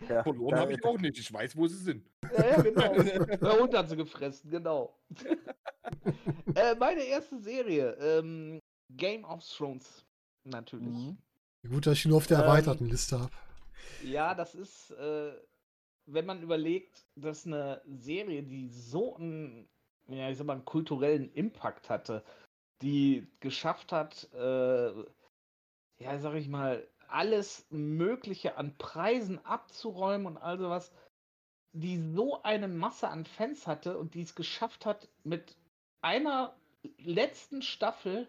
Ja, 0.09 0.25
Verloren 0.25 0.59
habe 0.59 0.73
ich 0.73 0.85
auch 0.85 0.99
nicht. 0.99 1.19
Ich 1.19 1.33
weiß, 1.33 1.57
wo 1.57 1.66
sie 1.69 1.76
sind. 1.76 2.11
Ja, 2.37 2.47
ja, 2.47 2.62
genau. 2.62 2.92
Der 3.37 3.61
Hund 3.61 3.75
hat 3.75 3.88
sie 3.88 3.97
gefressen, 3.97 4.50
genau. 4.50 4.99
äh, 6.54 6.75
meine 6.75 7.02
erste 7.02 7.38
Serie, 7.38 7.92
ähm, 8.00 8.59
Game 8.97 9.25
of 9.25 9.47
Thrones, 9.47 10.04
natürlich. 10.45 10.88
Mhm. 10.88 11.19
Gut, 11.69 11.87
dass 11.87 11.99
ich 11.99 12.04
ihn 12.07 12.09
nur 12.09 12.19
auf 12.19 12.26
der 12.26 12.38
Ähm, 12.38 12.45
erweiterten 12.45 12.87
Liste 12.87 13.21
habe. 13.21 13.33
Ja, 14.02 14.35
das 14.35 14.57
ist, 14.57 14.90
äh, 14.92 15.33
wenn 16.07 16.26
man 16.26 16.42
überlegt, 16.42 17.07
dass 17.14 17.47
eine 17.47 17.80
Serie, 17.87 18.42
die 18.42 18.69
so 18.69 19.14
einen, 19.16 19.69
ja, 20.09 20.30
ich 20.30 20.38
sag 20.38 20.47
mal, 20.47 20.54
einen 20.54 20.64
kulturellen 20.64 21.33
Impact 21.35 21.88
hatte, 21.88 22.25
die 22.83 23.30
geschafft 23.38 23.92
hat, 23.92 24.28
äh, 24.35 24.92
ja, 26.00 26.19
sag 26.19 26.35
ich 26.35 26.49
mal, 26.49 26.87
alles 27.09 27.66
Mögliche 27.71 28.57
an 28.57 28.76
Preisen 28.78 29.45
abzuräumen 29.45 30.26
und 30.26 30.37
all 30.38 30.59
sowas, 30.59 30.92
die 31.73 31.99
so 31.99 32.42
eine 32.42 32.69
Masse 32.69 33.09
an 33.09 33.25
Fans 33.25 33.66
hatte 33.66 33.99
und 33.99 34.14
die 34.14 34.23
es 34.23 34.35
geschafft 34.35 34.87
hat, 34.87 35.09
mit 35.25 35.57
einer 36.02 36.57
letzten 36.99 37.62
Staffel 37.62 38.26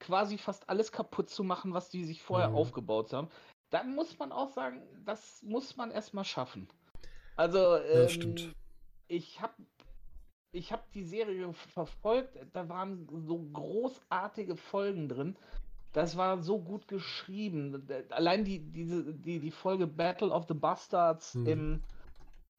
quasi 0.00 0.38
fast 0.38 0.68
alles 0.68 0.92
kaputt 0.92 1.28
zu 1.28 1.44
machen, 1.44 1.74
was 1.74 1.90
die 1.90 2.04
sich 2.04 2.22
vorher 2.22 2.48
Mhm. 2.50 2.54
aufgebaut 2.54 3.12
haben, 3.12 3.28
dann 3.70 3.94
muss 3.94 4.18
man 4.18 4.32
auch 4.32 4.50
sagen, 4.50 4.82
das 5.04 5.42
muss 5.42 5.76
man 5.76 5.90
erstmal 5.90 6.24
schaffen. 6.24 6.68
Also, 7.36 7.76
Ja, 7.92 8.08
ähm, 8.08 8.08
stimmt. 8.08 8.52
ich 9.08 9.40
habe 9.40 9.54
ich 10.52 10.72
hab 10.72 10.90
die 10.92 11.04
Serie 11.04 11.52
verfolgt, 11.52 12.38
da 12.52 12.68
waren 12.68 13.06
so 13.26 13.38
großartige 13.38 14.56
Folgen 14.56 15.08
drin. 15.08 15.36
Das 15.92 16.16
war 16.16 16.42
so 16.42 16.58
gut 16.60 16.86
geschrieben. 16.88 17.86
Allein 18.10 18.44
die, 18.44 18.60
diese, 18.60 19.14
die, 19.14 19.40
die 19.40 19.50
Folge 19.50 19.86
Battle 19.86 20.30
of 20.30 20.46
the 20.48 20.54
Bastards 20.54 21.34
Mhm. 21.34 21.44
im, 21.44 21.82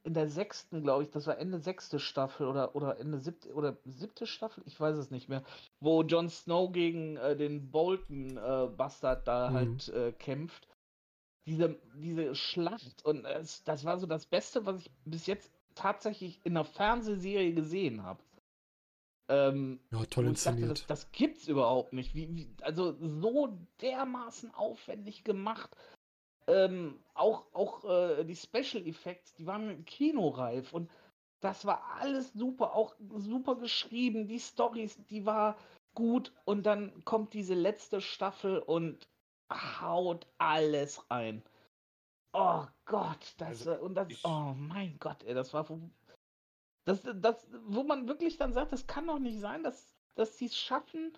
in 0.03 0.13
der 0.13 0.29
sechsten, 0.29 0.81
glaube 0.83 1.03
ich, 1.03 1.11
das 1.11 1.27
war 1.27 1.37
Ende 1.37 1.59
sechste 1.59 1.99
Staffel 1.99 2.47
oder, 2.47 2.75
oder 2.75 2.99
Ende 2.99 3.19
siebte 3.19 3.53
oder 3.53 3.77
siebte 3.85 4.27
Staffel, 4.27 4.63
ich 4.65 4.79
weiß 4.79 4.97
es 4.97 5.11
nicht 5.11 5.29
mehr, 5.29 5.43
wo 5.79 6.03
Jon 6.03 6.29
Snow 6.29 6.71
gegen 6.71 7.17
äh, 7.17 7.35
den 7.35 7.69
Bolton 7.71 8.37
äh, 8.37 8.67
Bastard 8.75 9.27
da 9.27 9.51
Mhm. 9.51 9.53
halt 9.53 9.89
äh, 9.89 10.11
kämpft. 10.13 10.67
Diese, 11.47 11.79
diese 11.95 12.35
Schlacht 12.35 13.03
und 13.05 13.23
das 13.23 13.85
war 13.85 13.97
so 13.99 14.07
das 14.07 14.25
Beste, 14.27 14.65
was 14.65 14.81
ich 14.81 14.91
bis 15.05 15.25
jetzt 15.27 15.51
tatsächlich 15.75 16.39
in 16.45 16.55
einer 16.57 16.65
Fernsehserie 16.65 17.53
gesehen 17.53 18.03
habe. 18.03 18.21
Ähm, 19.29 19.79
Ja, 19.91 19.99
toll 20.05 20.25
ich 20.25 20.43
dachte, 20.43 20.59
inszeniert. 20.59 20.71
das, 20.71 20.87
das 20.87 21.11
gibt's 21.11 21.47
überhaupt 21.47 21.93
nicht. 21.93 22.15
Wie, 22.15 22.35
wie, 22.35 22.47
also 22.61 22.95
so 23.21 23.57
dermaßen 23.81 24.53
aufwendig 24.55 25.23
gemacht. 25.23 25.75
Ähm, 26.47 26.99
auch 27.13 27.45
auch 27.53 27.85
äh, 27.85 28.23
die 28.25 28.35
Special 28.35 28.85
Effects, 28.87 29.35
die 29.35 29.45
waren 29.45 29.85
kinoreif 29.85 30.73
und 30.73 30.89
das 31.41 31.63
war 31.65 31.83
alles 32.01 32.33
super, 32.33 32.73
auch 32.73 32.95
super 33.17 33.55
geschrieben. 33.55 34.27
Die 34.27 34.39
Stories, 34.39 34.97
die 35.09 35.25
war 35.25 35.57
gut 35.93 36.33
und 36.45 36.65
dann 36.65 37.05
kommt 37.05 37.33
diese 37.33 37.53
letzte 37.53 38.01
Staffel 38.01 38.59
und 38.59 39.07
haut 39.51 40.25
alles 40.39 41.09
rein. 41.11 41.43
Oh 42.33 42.65
Gott, 42.85 43.33
das 43.37 43.67
Also, 43.67 43.71
äh, 43.73 43.77
und 43.79 43.95
das, 43.95 44.09
ich- 44.09 44.25
oh 44.25 44.53
mein 44.55 44.97
Gott, 44.99 45.23
ey, 45.23 45.33
das 45.35 45.53
war 45.53 45.65
das, 46.89 47.01
das, 47.15 47.47
wo 47.67 47.83
man 47.83 48.07
wirklich 48.07 48.37
dann 48.37 48.53
sagt, 48.53 48.71
das 48.71 48.87
kann 48.87 49.07
doch 49.07 49.19
nicht 49.19 49.39
sein, 49.39 49.63
dass, 49.63 49.95
dass 50.15 50.37
sie 50.37 50.45
es 50.47 50.57
schaffen, 50.57 51.13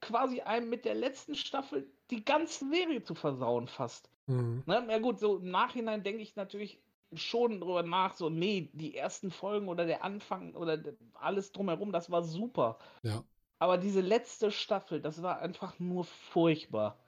quasi 0.00 0.40
einem 0.42 0.68
mit 0.68 0.84
der 0.84 0.94
letzten 0.94 1.34
Staffel 1.34 1.90
die 2.10 2.24
ganze 2.24 2.68
Serie 2.68 3.02
zu 3.02 3.14
versauen 3.14 3.66
fast. 3.68 4.10
Mhm. 4.26 4.62
Ne? 4.66 4.86
Ja 4.88 4.98
gut, 4.98 5.18
so 5.18 5.38
im 5.38 5.50
Nachhinein 5.50 6.02
denke 6.04 6.22
ich 6.22 6.36
natürlich 6.36 6.80
schon 7.14 7.60
drüber 7.60 7.82
nach, 7.82 8.14
so, 8.14 8.28
nee, 8.28 8.70
die 8.74 8.94
ersten 8.94 9.30
Folgen 9.30 9.68
oder 9.68 9.86
der 9.86 10.04
Anfang 10.04 10.54
oder 10.54 10.76
de- 10.76 10.94
alles 11.14 11.52
drumherum, 11.52 11.90
das 11.90 12.10
war 12.10 12.22
super. 12.22 12.78
Ja. 13.02 13.24
Aber 13.58 13.78
diese 13.78 14.02
letzte 14.02 14.50
Staffel, 14.52 15.00
das 15.00 15.22
war 15.22 15.38
einfach 15.40 15.78
nur 15.78 16.04
furchtbar. 16.04 16.98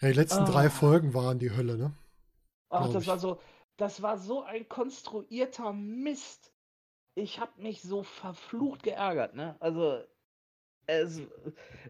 ja. 0.00 0.08
Die 0.08 0.14
letzten 0.14 0.44
Ah. 0.44 0.50
drei 0.50 0.70
Folgen 0.70 1.12
waren 1.14 1.38
die 1.40 1.50
Hölle, 1.50 1.76
ne? 1.76 1.92
Ach, 2.70 2.82
Glaub 2.82 2.92
das 2.92 3.02
ich. 3.02 3.08
war 3.08 3.18
so, 3.18 3.40
das 3.76 4.00
war 4.02 4.16
so 4.18 4.42
ein 4.44 4.68
konstruierter 4.68 5.72
Mist. 5.72 6.52
Ich 7.14 7.40
habe 7.40 7.60
mich 7.60 7.82
so 7.82 8.02
verflucht 8.02 8.82
geärgert, 8.82 9.34
ne? 9.34 9.56
Also, 9.60 10.02
es, 10.86 11.20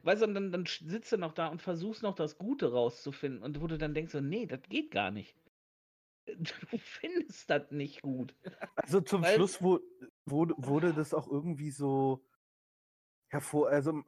weißt 0.03 0.23
du, 0.23 0.27
und 0.27 0.35
dann, 0.35 0.53
dann 0.53 0.65
sitzt 0.67 1.13
du 1.13 1.19
noch 1.19 1.33
da 1.33 1.49
und 1.49 1.63
versuchst 1.63 2.03
noch 2.03 2.15
das 2.15 2.39
Gute 2.39 2.73
rauszufinden 2.73 3.43
und 3.43 3.61
wo 3.61 3.67
du 3.67 3.79
dann 3.79 3.95
denkst 3.95 4.13
so, 4.13 4.21
nee, 4.21 4.47
das 4.47 4.63
geht 4.69 4.91
gar 4.91 5.11
nicht. 5.11 5.37
Du 6.27 6.77
findest 6.79 7.49
das 7.49 7.71
nicht 7.71 8.03
gut. 8.03 8.35
Also 8.77 9.01
zum 9.01 9.23
Weil- 9.23 9.37
Schluss 9.37 9.63
wo, 9.63 9.81
wurde, 10.27 10.55
wurde 10.59 10.93
das 10.93 11.15
auch 11.15 11.27
irgendwie 11.27 11.71
so 11.71 12.23
hervor. 13.29 13.69
Also, 13.71 13.91
m- 13.91 14.05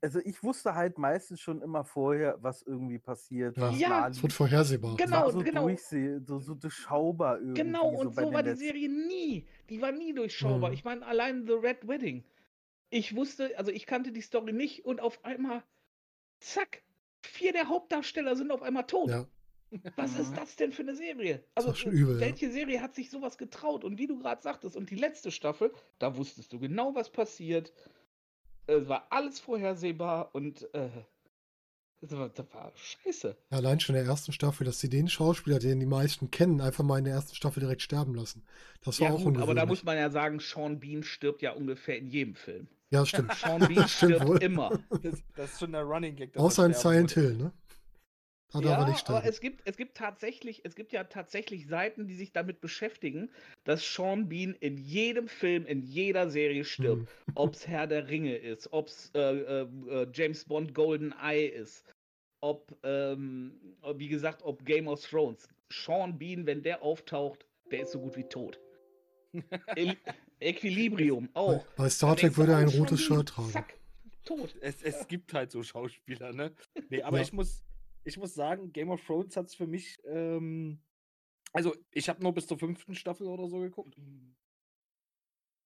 also 0.00 0.20
ich 0.20 0.42
wusste 0.42 0.74
halt 0.74 0.98
meistens 0.98 1.40
schon 1.40 1.60
immer 1.62 1.84
vorher, 1.84 2.36
was 2.40 2.62
irgendwie 2.62 2.98
passiert. 2.98 3.56
Ja. 3.56 3.70
Ja. 3.70 4.08
Es 4.08 4.22
wird 4.22 4.32
vorhersehbar. 4.32 4.96
Genau, 4.96 5.16
war 5.24 5.32
so 5.32 5.40
genau. 5.40 5.62
durchseh, 5.62 6.18
so, 6.20 6.38
so 6.38 6.54
durchschaubar 6.54 7.38
irgendwie. 7.38 7.62
Genau, 7.62 7.88
und 7.90 8.14
so 8.14 8.32
war 8.32 8.42
die 8.42 8.50
letzten- 8.50 8.64
Serie 8.64 8.88
nie. 8.88 9.46
Die 9.70 9.80
war 9.80 9.92
nie 9.92 10.12
durchschaubar. 10.14 10.68
Mhm. 10.70 10.74
Ich 10.74 10.84
meine, 10.84 11.04
allein 11.06 11.46
The 11.46 11.54
Red 11.54 11.88
Wedding. 11.88 12.24
Ich 12.90 13.14
wusste, 13.16 13.56
also 13.58 13.70
ich 13.70 13.86
kannte 13.86 14.12
die 14.12 14.20
Story 14.22 14.52
nicht 14.52 14.84
und 14.84 15.00
auf 15.00 15.24
einmal, 15.24 15.62
zack, 16.40 16.82
vier 17.22 17.52
der 17.52 17.68
Hauptdarsteller 17.68 18.36
sind 18.36 18.50
auf 18.50 18.62
einmal 18.62 18.86
tot. 18.86 19.10
Ja, 19.10 19.26
Was 19.96 20.18
ist 20.18 20.30
Mhm. 20.30 20.36
das 20.36 20.56
denn 20.56 20.72
für 20.72 20.80
eine 20.80 20.94
Serie? 20.96 21.44
Das 21.54 21.66
Also, 21.66 21.90
äh, 21.90 21.92
übel, 21.92 22.14
ja. 22.14 22.20
welche 22.20 22.50
Serie 22.50 22.80
hat 22.80 22.94
sich 22.94 23.10
sowas 23.10 23.36
getraut? 23.36 23.84
Und 23.84 23.98
wie 23.98 24.06
du 24.06 24.18
gerade 24.18 24.40
sagtest, 24.40 24.76
und 24.78 24.88
die 24.88 24.94
letzte 24.94 25.30
Staffel, 25.30 25.70
da 25.98 26.16
wusstest 26.16 26.52
du 26.54 26.58
genau, 26.58 26.94
was 26.94 27.10
passiert. 27.10 27.74
Es 28.68 28.86
war 28.88 29.06
alles 29.10 29.40
vorhersehbar 29.40 30.34
und 30.34 30.72
äh, 30.74 30.90
das, 32.02 32.12
war, 32.12 32.28
das 32.28 32.46
war 32.52 32.72
scheiße. 32.76 33.36
Ja, 33.50 33.56
allein 33.56 33.80
schon 33.80 33.96
in 33.96 34.02
der 34.04 34.10
ersten 34.10 34.32
Staffel, 34.32 34.64
dass 34.64 34.78
sie 34.78 34.88
den 34.90 35.08
Schauspieler, 35.08 35.58
den 35.58 35.80
die 35.80 35.86
meisten 35.86 36.30
kennen, 36.30 36.60
einfach 36.60 36.84
mal 36.84 36.98
in 36.98 37.04
der 37.04 37.14
ersten 37.14 37.34
Staffel 37.34 37.60
direkt 37.60 37.82
sterben 37.82 38.14
lassen. 38.14 38.44
Das 38.84 39.00
war 39.00 39.08
Ja, 39.08 39.14
auch 39.14 39.24
gut, 39.24 39.38
aber 39.38 39.54
da 39.54 39.66
muss 39.66 39.84
man 39.84 39.96
ja 39.96 40.10
sagen, 40.10 40.38
Sean 40.38 40.78
Bean 40.80 41.02
stirbt 41.02 41.42
ja 41.42 41.52
ungefähr 41.52 41.98
in 41.98 42.06
jedem 42.08 42.34
Film. 42.34 42.68
Ja, 42.90 43.04
stimmt. 43.04 43.34
Sean 43.34 43.66
Bean 43.66 43.88
stirbt 43.88 44.42
immer. 44.42 44.78
Das, 45.02 45.22
das 45.34 45.52
ist 45.52 45.60
schon 45.60 45.72
der 45.72 45.82
Running 45.82 46.14
Gag. 46.14 46.34
dass 46.34 46.40
er 46.42 46.44
Außer 46.44 46.66
in 46.66 46.74
Silent. 46.74 47.10
Hill, 47.12 47.36
ne? 47.36 47.52
Da 48.52 48.60
ja, 48.60 48.68
darf 48.68 48.80
er 48.80 48.88
nicht 48.88 49.10
aber 49.10 49.24
es 49.24 49.40
gibt, 49.40 49.60
es 49.66 49.76
gibt 49.76 49.96
tatsächlich, 49.96 50.64
es 50.64 50.74
gibt 50.74 50.92
ja 50.92 51.04
tatsächlich 51.04 51.66
Seiten, 51.66 52.06
die 52.06 52.14
sich 52.14 52.32
damit 52.32 52.62
beschäftigen, 52.62 53.30
dass 53.64 53.82
Sean 53.94 54.28
Bean 54.28 54.54
in 54.60 54.78
jedem 54.78 55.28
Film, 55.28 55.66
in 55.66 55.82
jeder 55.82 56.30
Serie 56.30 56.64
stirbt. 56.64 57.02
Hm. 57.02 57.08
Ob 57.34 57.54
es 57.54 57.68
Herr 57.68 57.86
der 57.86 58.08
Ringe 58.08 58.36
ist, 58.36 58.72
ob 58.72 58.88
es 58.88 59.10
äh, 59.14 59.20
äh, 59.20 59.66
äh, 59.90 60.06
James 60.14 60.44
Bond 60.44 60.74
Golden 60.74 61.14
Eye 61.22 61.46
ist, 61.46 61.84
ob, 62.40 62.74
ähm, 62.84 63.52
wie 63.96 64.08
gesagt, 64.08 64.42
ob 64.42 64.64
Game 64.64 64.88
of 64.88 65.04
Thrones. 65.06 65.48
Sean 65.70 66.18
Bean, 66.18 66.46
wenn 66.46 66.62
der 66.62 66.82
auftaucht, 66.82 67.44
der 67.70 67.82
ist 67.82 67.92
so 67.92 68.00
gut 68.00 68.16
wie 68.16 68.24
tot. 68.24 68.58
El 69.76 69.96
Equilibrium 70.40 71.28
auch. 71.34 71.64
Bei, 71.76 71.84
bei 71.84 71.90
Star 71.90 72.16
Trek 72.16 72.36
würde 72.36 72.52
er 72.52 72.58
ein 72.58 72.68
oh, 72.68 72.78
rotes 72.78 73.00
Shirt 73.00 73.28
tragen. 73.28 73.50
Zack, 73.50 73.74
tot. 74.24 74.54
Es, 74.60 74.82
es 74.82 75.06
gibt 75.08 75.34
halt 75.34 75.50
so 75.50 75.62
Schauspieler, 75.62 76.32
ne? 76.32 76.52
Nee, 76.88 77.02
aber 77.02 77.18
Ja. 77.18 77.24
ich 77.24 77.32
muss, 77.32 77.62
ich 78.08 78.16
muss 78.16 78.34
sagen, 78.34 78.72
Game 78.72 78.90
of 78.90 79.04
Thrones 79.04 79.36
hat 79.36 79.46
es 79.46 79.54
für 79.54 79.66
mich, 79.66 79.98
ähm, 80.04 80.82
also 81.52 81.74
ich 81.92 82.08
habe 82.08 82.22
nur 82.22 82.34
bis 82.34 82.46
zur 82.46 82.58
fünften 82.58 82.94
Staffel 82.94 83.26
oder 83.26 83.48
so 83.48 83.60
geguckt. 83.60 83.96
Mhm. 83.98 84.34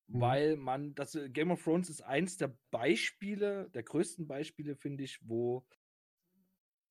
Weil 0.08 0.56
man, 0.56 0.94
das 0.94 1.14
äh, 1.14 1.30
Game 1.30 1.52
of 1.52 1.62
Thrones 1.62 1.88
ist 1.88 2.02
eins 2.02 2.36
der 2.36 2.56
Beispiele, 2.70 3.70
der 3.70 3.84
größten 3.84 4.26
Beispiele, 4.26 4.76
finde 4.76 5.04
ich, 5.04 5.20
wo 5.22 5.64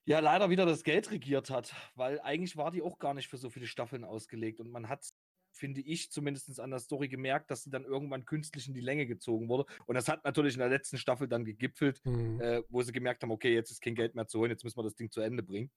ja 0.06 0.20
leider 0.20 0.50
wieder 0.50 0.66
das 0.66 0.84
Geld 0.84 1.12
regiert 1.12 1.50
hat, 1.50 1.76
weil 1.96 2.20
eigentlich 2.22 2.58
war 2.58 2.72
die 2.72 2.82
auch 2.82 2.98
gar 2.98 3.14
nicht 3.14 3.28
für 3.28 3.38
so 3.38 3.50
viele 3.50 3.68
Staffeln 3.68 4.04
ausgelegt 4.04 4.60
und 4.60 4.72
man 4.72 4.90
hat, 4.90 5.08
finde 5.52 5.82
ich, 5.82 6.12
zumindest 6.12 6.60
an 6.60 6.72
der 6.72 6.80
Story 6.80 7.08
gemerkt, 7.08 7.52
dass 7.52 7.64
sie 7.64 7.70
dann 7.70 7.86
irgendwann 7.86 8.26
künstlich 8.26 8.68
in 8.68 8.74
die 8.74 8.82
Länge 8.82 9.06
gezogen 9.06 9.50
wurde. 9.50 9.66
Und 9.86 9.96
das 9.96 10.08
hat 10.08 10.24
natürlich 10.24 10.54
in 10.54 10.60
der 10.60 10.70
letzten 10.70 10.98
Staffel 10.98 11.28
dann 11.28 11.46
gegipfelt, 11.46 12.02
Hm. 12.04 12.42
äh, 12.42 12.64
wo 12.70 12.82
sie 12.82 12.92
gemerkt 12.92 13.24
haben, 13.24 13.32
okay, 13.32 13.54
jetzt 13.54 13.72
ist 13.72 13.82
kein 13.82 13.96
Geld 13.96 14.16
mehr 14.16 14.28
zu 14.28 14.40
holen, 14.40 14.52
jetzt 14.52 14.64
müssen 14.64 14.78
wir 14.78 14.84
das 14.84 14.96
Ding 14.96 15.12
zu 15.12 15.22
Ende 15.22 15.44
bringen. 15.44 15.72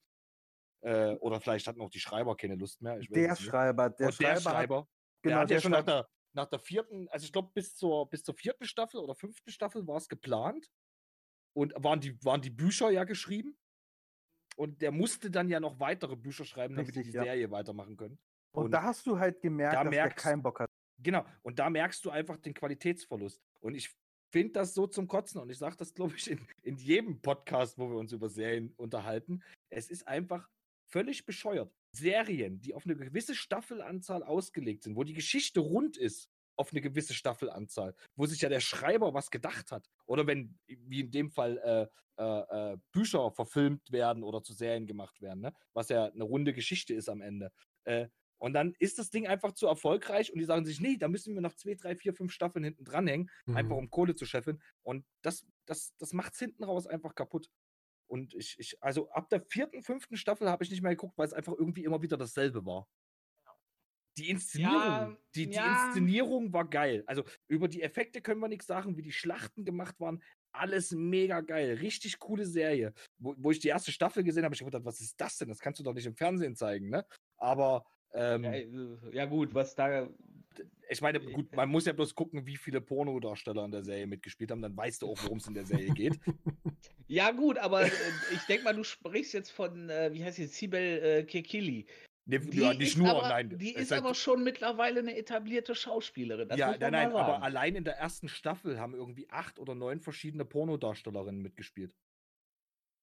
Äh, 0.81 1.15
oder 1.15 1.39
vielleicht 1.41 1.67
hatten 1.67 1.81
auch 1.81 1.89
die 1.89 1.99
Schreiber 1.99 2.35
keine 2.35 2.55
Lust 2.55 2.81
mehr. 2.81 2.99
Der. 2.99 3.35
Schreiber, 3.35 3.89
der 3.89 4.07
Und 4.07 4.19
der 4.19 4.25
Schreiber, 4.25 4.41
Schreiber, 4.41 4.77
hat, 4.79 4.87
der 5.23 5.29
genau, 5.31 5.41
hat 5.41 5.49
ja 5.49 5.55
der 5.55 5.61
schon 5.61 5.71
nach 5.71 5.77
Schreiber, 5.79 5.91
der, 5.91 6.09
nach 6.33 6.49
der 6.49 6.59
vierten, 6.59 7.07
also 7.09 7.25
ich 7.25 7.31
glaube 7.31 7.51
bis 7.53 7.75
zur, 7.75 8.09
bis 8.09 8.23
zur 8.23 8.35
vierten 8.35 8.65
Staffel 8.65 8.99
oder 8.99 9.15
fünften 9.15 9.51
Staffel 9.51 9.87
war 9.87 9.97
es 9.97 10.07
geplant. 10.07 10.67
Und 11.57 11.73
waren 11.77 12.01
die, 12.01 12.21
waren 12.25 12.41
die 12.41 12.49
Bücher 12.49 12.89
ja 12.89 13.05
geschrieben. 13.05 13.57
Und 14.57 14.81
der 14.81 14.91
musste 14.91 15.31
dann 15.31 15.49
ja 15.49 15.59
noch 15.59 15.79
weitere 15.79 16.15
Bücher 16.15 16.45
schreiben, 16.45 16.75
damit 16.75 16.95
die 16.95 17.03
die 17.03 17.11
ja. 17.11 17.23
Serie 17.23 17.49
weitermachen 17.49 17.95
können. 17.95 18.19
Und 18.63 18.71
da 18.71 18.83
hast 18.83 19.05
du 19.05 19.17
halt 19.17 19.41
gemerkt, 19.41 19.75
da 19.75 19.83
dass 19.83 19.93
merkst- 19.93 20.03
der 20.03 20.09
keinen 20.11 20.41
Bock 20.41 20.59
hat. 20.59 20.69
Genau, 20.97 21.25
und 21.43 21.59
da 21.59 21.69
merkst 21.69 22.03
du 22.05 22.09
einfach 22.09 22.37
den 22.37 22.53
Qualitätsverlust. 22.53 23.41
Und 23.59 23.75
ich 23.75 23.93
finde 24.31 24.53
das 24.53 24.73
so 24.73 24.87
zum 24.87 25.07
Kotzen. 25.07 25.41
Und 25.41 25.49
ich 25.49 25.57
sage 25.57 25.75
das, 25.77 25.93
glaube 25.93 26.15
ich, 26.15 26.29
in, 26.29 26.45
in 26.61 26.77
jedem 26.77 27.21
Podcast, 27.21 27.77
wo 27.77 27.89
wir 27.89 27.97
uns 27.97 28.11
über 28.11 28.29
Serien 28.29 28.73
unterhalten. 28.77 29.43
Es 29.69 29.89
ist 29.89 30.07
einfach 30.07 30.49
völlig 30.87 31.25
bescheuert. 31.25 31.73
Serien, 31.91 32.61
die 32.61 32.73
auf 32.73 32.85
eine 32.85 32.95
gewisse 32.95 33.35
Staffelanzahl 33.35 34.23
ausgelegt 34.23 34.83
sind, 34.83 34.95
wo 34.95 35.03
die 35.03 35.13
Geschichte 35.13 35.59
rund 35.59 35.97
ist 35.97 36.29
auf 36.57 36.71
eine 36.71 36.81
gewisse 36.81 37.13
Staffelanzahl, 37.13 37.95
wo 38.15 38.25
sich 38.25 38.41
ja 38.41 38.49
der 38.49 38.61
Schreiber 38.61 39.13
was 39.13 39.29
gedacht 39.29 39.71
hat. 39.71 39.89
Oder 40.05 40.25
wenn, 40.27 40.57
wie 40.67 41.01
in 41.01 41.11
dem 41.11 41.29
Fall, 41.29 41.57
äh, 41.57 41.87
äh, 42.17 42.73
äh, 42.73 42.77
Bücher 42.93 43.29
verfilmt 43.31 43.91
werden 43.91 44.23
oder 44.23 44.41
zu 44.41 44.53
Serien 44.53 44.87
gemacht 44.87 45.21
werden, 45.21 45.41
ne? 45.41 45.53
was 45.73 45.89
ja 45.89 46.05
eine 46.05 46.23
runde 46.23 46.53
Geschichte 46.53 46.93
ist 46.93 47.09
am 47.09 47.21
Ende. 47.21 47.51
Äh, 47.83 48.07
und 48.37 48.53
dann 48.53 48.73
ist 48.79 48.99
das 48.99 49.09
Ding 49.09 49.27
einfach 49.27 49.53
zu 49.53 49.67
erfolgreich 49.67 50.31
und 50.33 50.39
die 50.39 50.45
sagen 50.45 50.65
sich, 50.65 50.79
nee, 50.81 50.97
da 50.97 51.07
müssen 51.07 51.33
wir 51.35 51.41
noch 51.41 51.55
zwei, 51.55 51.75
drei, 51.75 51.95
vier, 51.95 52.13
fünf 52.13 52.31
Staffeln 52.33 52.63
hinten 52.65 52.83
dranhängen, 52.85 53.29
einfach 53.51 53.75
Mhm. 53.75 53.77
um 53.77 53.89
Kohle 53.89 54.15
zu 54.15 54.25
scheffeln. 54.25 54.61
Und 54.83 55.05
das, 55.21 55.45
das, 55.65 55.95
das 55.97 56.13
macht 56.13 56.33
es 56.33 56.39
hinten 56.39 56.63
raus 56.63 56.87
einfach 56.87 57.15
kaputt. 57.15 57.49
Und 58.07 58.33
ich, 58.35 58.55
ich, 58.59 58.77
also 58.83 59.09
ab 59.11 59.29
der 59.29 59.41
vierten, 59.41 59.83
fünften 59.83 60.17
Staffel 60.17 60.49
habe 60.49 60.63
ich 60.63 60.71
nicht 60.71 60.81
mehr 60.83 60.91
geguckt, 60.91 61.17
weil 61.17 61.27
es 61.27 61.33
einfach 61.33 61.53
irgendwie 61.57 61.83
immer 61.85 62.01
wieder 62.01 62.17
dasselbe 62.17 62.65
war. 62.65 62.87
Die 64.17 64.29
Inszenierung, 64.29 65.11
Ja, 65.11 65.17
die, 65.35 65.49
die 65.49 65.55
ja. 65.55 65.65
Inszenierung 65.65 66.53
war 66.53 66.69
geil. 66.69 67.03
Also 67.05 67.25
über 67.49 67.67
die 67.67 67.81
Effekte 67.81 68.21
können 68.21 68.39
wir 68.39 68.47
nichts 68.47 68.65
sagen, 68.65 68.95
wie 68.95 69.01
die 69.01 69.11
Schlachten 69.11 69.65
gemacht 69.65 69.99
waren. 69.99 70.23
Alles 70.53 70.91
mega 70.91 71.41
geil. 71.41 71.73
Richtig 71.81 72.19
coole 72.19 72.45
Serie. 72.45 72.93
Wo, 73.17 73.35
wo 73.37 73.51
ich 73.51 73.59
die 73.59 73.67
erste 73.67 73.91
Staffel 73.91 74.23
gesehen 74.23 74.43
habe, 74.45 74.47
habe 74.47 74.55
ich 74.55 74.63
gedacht, 74.63 74.85
was 74.85 75.01
ist 75.01 75.19
das 75.19 75.37
denn? 75.37 75.49
Das 75.49 75.59
kannst 75.59 75.81
du 75.81 75.83
doch 75.83 75.93
nicht 75.93 76.05
im 76.05 76.15
Fernsehen 76.15 76.55
zeigen, 76.55 76.89
ne? 76.89 77.05
Aber 77.35 77.83
ähm, 78.15 78.43
Ja, 78.43 78.51
äh, 78.53 78.67
ja 79.11 79.25
gut, 79.25 79.53
was 79.53 79.75
da 79.75 80.07
ich 80.89 81.01
meine, 81.01 81.19
gut, 81.19 81.53
man 81.55 81.69
muss 81.69 81.85
ja 81.85 81.93
bloß 81.93 82.13
gucken, 82.13 82.45
wie 82.45 82.57
viele 82.57 82.81
Pornodarsteller 82.81 83.65
in 83.65 83.71
der 83.71 83.83
Serie 83.83 84.07
mitgespielt 84.07 84.51
haben, 84.51 84.61
dann 84.61 84.75
weißt 84.77 85.01
du 85.01 85.07
auch, 85.07 85.17
worum 85.23 85.39
es 85.39 85.47
in 85.47 85.53
der 85.53 85.65
Serie 85.65 85.93
geht. 85.93 86.19
Ja, 87.07 87.29
gut, 87.29 87.59
aber 87.59 87.83
äh, 87.83 87.91
ich 88.33 88.41
denke 88.47 88.63
mal, 88.63 88.73
du 88.73 88.83
sprichst 88.83 89.33
jetzt 89.35 89.51
von, 89.51 89.91
äh, 89.91 90.11
wie 90.11 90.23
heißt 90.23 90.37
sie, 90.37 90.47
Sibel 90.47 90.81
äh, 90.81 91.23
Kekili. 91.23 91.85
Nee, 92.25 92.39
Die 92.39 92.59
ja, 92.59 92.73
nicht 92.73 92.81
ist 92.81 92.97
nur, 92.97 93.09
aber, 93.09 93.29
nein. 93.29 93.55
Die 93.59 93.75
ist 93.75 93.91
halt- 93.91 94.01
aber 94.01 94.15
schon 94.15 94.43
mittlerweile 94.43 95.01
eine 95.01 95.15
etablierte 95.15 95.75
Schauspielerin. 95.75 96.49
Das 96.49 96.57
ja, 96.57 96.75
nein, 96.79 96.91
nein, 96.91 97.11
aber 97.11 97.43
allein 97.43 97.75
in 97.75 97.83
der 97.83 97.97
ersten 97.97 98.27
Staffel 98.27 98.79
haben 98.79 98.95
irgendwie 98.95 99.29
acht 99.29 99.59
oder 99.59 99.75
neun 99.75 99.99
verschiedene 100.01 100.45
Pornodarstellerinnen 100.45 101.43
mitgespielt. 101.43 101.93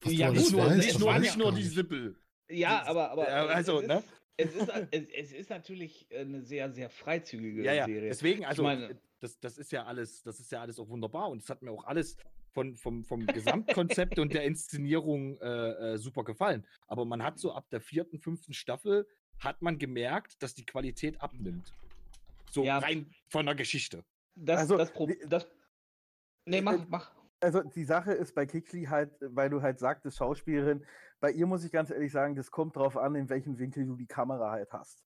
Was 0.00 0.12
Ja, 0.14 0.30
gut, 0.30 0.38
nicht 0.38 0.50
nur, 0.50 0.60
das 0.62 0.70
weißt, 0.70 0.86
nicht 0.86 0.98
nur, 0.98 1.08
weiß 1.08 1.20
nicht 1.20 1.30
ich 1.30 1.36
nur 1.36 1.52
die. 1.52 1.62
Sippel. 1.62 2.16
Ja, 2.50 2.82
aber, 2.84 3.10
aber 3.12 3.28
also, 3.28 3.82
ne? 3.82 4.02
Es, 4.36 4.54
ist, 4.54 4.68
es, 4.90 5.04
es 5.14 5.32
ist 5.32 5.50
natürlich 5.50 6.06
eine 6.14 6.42
sehr, 6.42 6.72
sehr 6.72 6.90
freizügige 6.90 7.62
Ja, 7.64 7.72
ja, 7.72 7.86
Serie. 7.86 8.08
deswegen, 8.08 8.44
also, 8.44 8.62
meine- 8.62 9.00
das, 9.20 9.38
das 9.38 9.56
ist 9.58 9.70
ja 9.70 9.84
alles, 9.84 10.22
das 10.22 10.40
ist 10.40 10.50
ja 10.50 10.60
alles 10.60 10.78
auch 10.80 10.88
wunderbar 10.88 11.30
und 11.30 11.42
es 11.42 11.48
hat 11.48 11.62
mir 11.62 11.70
auch 11.70 11.84
alles 11.84 12.16
von, 12.52 12.74
vom, 12.76 13.04
vom 13.04 13.24
Gesamtkonzept 13.26 14.18
und 14.18 14.34
der 14.34 14.42
Inszenierung 14.44 15.38
äh, 15.40 15.92
äh, 15.94 15.98
super 15.98 16.24
gefallen. 16.24 16.66
Aber 16.88 17.04
man 17.04 17.22
hat 17.22 17.38
so 17.38 17.52
ab 17.52 17.68
der 17.70 17.80
vierten, 17.80 18.18
fünften 18.18 18.52
Staffel 18.52 19.06
hat 19.38 19.62
man 19.62 19.78
gemerkt, 19.78 20.42
dass 20.42 20.54
die 20.54 20.66
Qualität 20.66 21.20
abnimmt. 21.20 21.72
So 22.50 22.64
Ja. 22.64 22.78
rein 22.78 23.14
von 23.28 23.46
der 23.46 23.54
Geschichte. 23.54 24.04
Das, 24.34 24.60
Also, 24.60 24.76
das, 24.76 24.92
Pro 24.92 25.08
das 25.28 25.48
Nee, 26.44 26.58
äh, 26.58 26.62
mach, 26.62 26.86
mach. 26.88 27.12
Also 27.42 27.60
die 27.62 27.84
Sache 27.84 28.12
ist 28.12 28.34
bei 28.34 28.46
Kixley 28.46 28.84
halt, 28.84 29.10
weil 29.20 29.50
du 29.50 29.62
halt 29.62 29.80
sagtest, 29.80 30.16
Schauspielerin, 30.16 30.84
bei 31.20 31.32
ihr 31.32 31.46
muss 31.46 31.64
ich 31.64 31.72
ganz 31.72 31.90
ehrlich 31.90 32.12
sagen, 32.12 32.36
das 32.36 32.50
kommt 32.52 32.76
drauf 32.76 32.96
an, 32.96 33.16
in 33.16 33.28
welchem 33.28 33.58
Winkel 33.58 33.84
du 33.84 33.96
die 33.96 34.06
Kamera 34.06 34.52
halt 34.52 34.72
hast. 34.72 35.02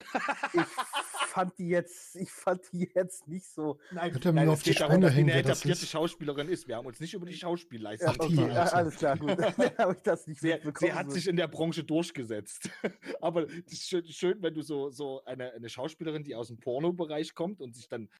Ich 0.52 0.60
fand 1.28 1.58
die 1.58 1.68
jetzt, 1.68 2.14
ich 2.16 2.30
fand 2.30 2.60
die 2.72 2.90
jetzt 2.94 3.26
nicht 3.26 3.46
so. 3.46 3.78
Nein, 3.90 4.12
Hätte 4.12 4.28
er 4.28 4.32
mir 4.32 4.50
auf 4.50 4.62
die 4.62 4.72
sie 4.72 4.84
hängen, 4.84 5.04
eine 5.04 5.42
das 5.42 5.58
etablierte 5.60 5.82
ist. 5.84 5.90
Schauspielerin 5.90 6.48
ist. 6.48 6.68
Wir 6.68 6.76
haben 6.76 6.86
uns 6.86 7.00
nicht 7.00 7.14
über 7.14 7.24
die 7.24 7.34
Schauspielleistung 7.34 8.14
Ja, 8.14 8.44
okay, 8.44 8.50
ach 8.54 8.68
so. 8.68 8.76
alles 8.76 8.96
klar, 8.96 9.16
gut. 9.16 9.30
Habe 9.78 9.94
ich 9.94 10.02
das 10.02 10.26
nicht 10.26 10.40
Sie, 10.40 10.48
mitbekommen. 10.48 10.90
sie 10.90 10.92
hat 10.92 11.10
sich 11.10 11.28
in 11.28 11.36
der 11.36 11.48
Branche 11.48 11.84
durchgesetzt. 11.84 12.68
Aber 13.22 13.44
es 13.44 13.72
ist 13.72 13.88
schön, 13.88 14.06
schön, 14.06 14.42
wenn 14.42 14.52
du 14.54 14.60
so, 14.62 14.90
so 14.90 15.24
eine, 15.24 15.52
eine 15.52 15.68
Schauspielerin, 15.70 16.22
die 16.24 16.34
aus 16.34 16.48
dem 16.48 16.58
Pornobereich 16.60 17.34
kommt 17.34 17.62
und 17.62 17.74
sich 17.74 17.88
dann 17.88 18.10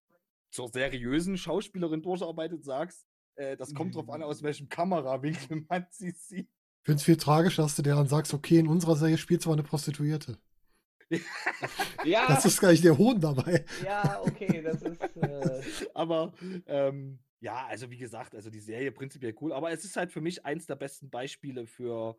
zur 0.50 0.68
seriösen 0.68 1.36
Schauspielerin 1.36 2.02
durcharbeitet, 2.02 2.64
sagst, 2.64 3.06
äh, 3.36 3.56
das 3.56 3.72
kommt 3.74 3.94
drauf 3.94 4.08
an, 4.10 4.22
aus 4.22 4.42
welchem 4.42 4.68
Kamerawinkel 4.68 5.64
man 5.68 5.86
sie 5.90 6.10
sieht. 6.10 6.48
Ich 6.48 6.86
finde 6.86 6.98
es 6.98 7.02
viel 7.04 7.16
tragischer, 7.16 7.62
dass 7.62 7.74
du 7.76 7.82
dir 7.82 7.94
dann 7.94 8.06
sagst, 8.08 8.32
okay, 8.34 8.58
in 8.58 8.68
unserer 8.68 8.96
Serie 8.96 9.18
spielt 9.18 9.42
zwar 9.42 9.54
eine 9.54 9.62
Prostituierte. 9.62 10.38
Ja, 12.04 12.26
Das 12.28 12.44
ist 12.44 12.60
gar 12.60 12.70
nicht 12.70 12.84
der 12.84 12.96
Hohn 12.98 13.20
dabei. 13.20 13.64
ja, 13.84 14.20
okay, 14.22 14.62
das 14.62 14.82
ist. 14.82 15.00
Äh, 15.16 15.62
Aber 15.94 16.32
ähm, 16.66 17.18
ja, 17.40 17.66
also 17.66 17.90
wie 17.90 17.96
gesagt, 17.96 18.34
also 18.34 18.50
die 18.50 18.60
Serie 18.60 18.90
prinzipiell 18.92 19.34
cool, 19.40 19.52
aber 19.52 19.70
es 19.70 19.84
ist 19.84 19.96
halt 19.96 20.10
für 20.10 20.20
mich 20.20 20.44
eins 20.44 20.66
der 20.66 20.74
besten 20.76 21.10
Beispiele 21.10 21.66
für 21.66 22.16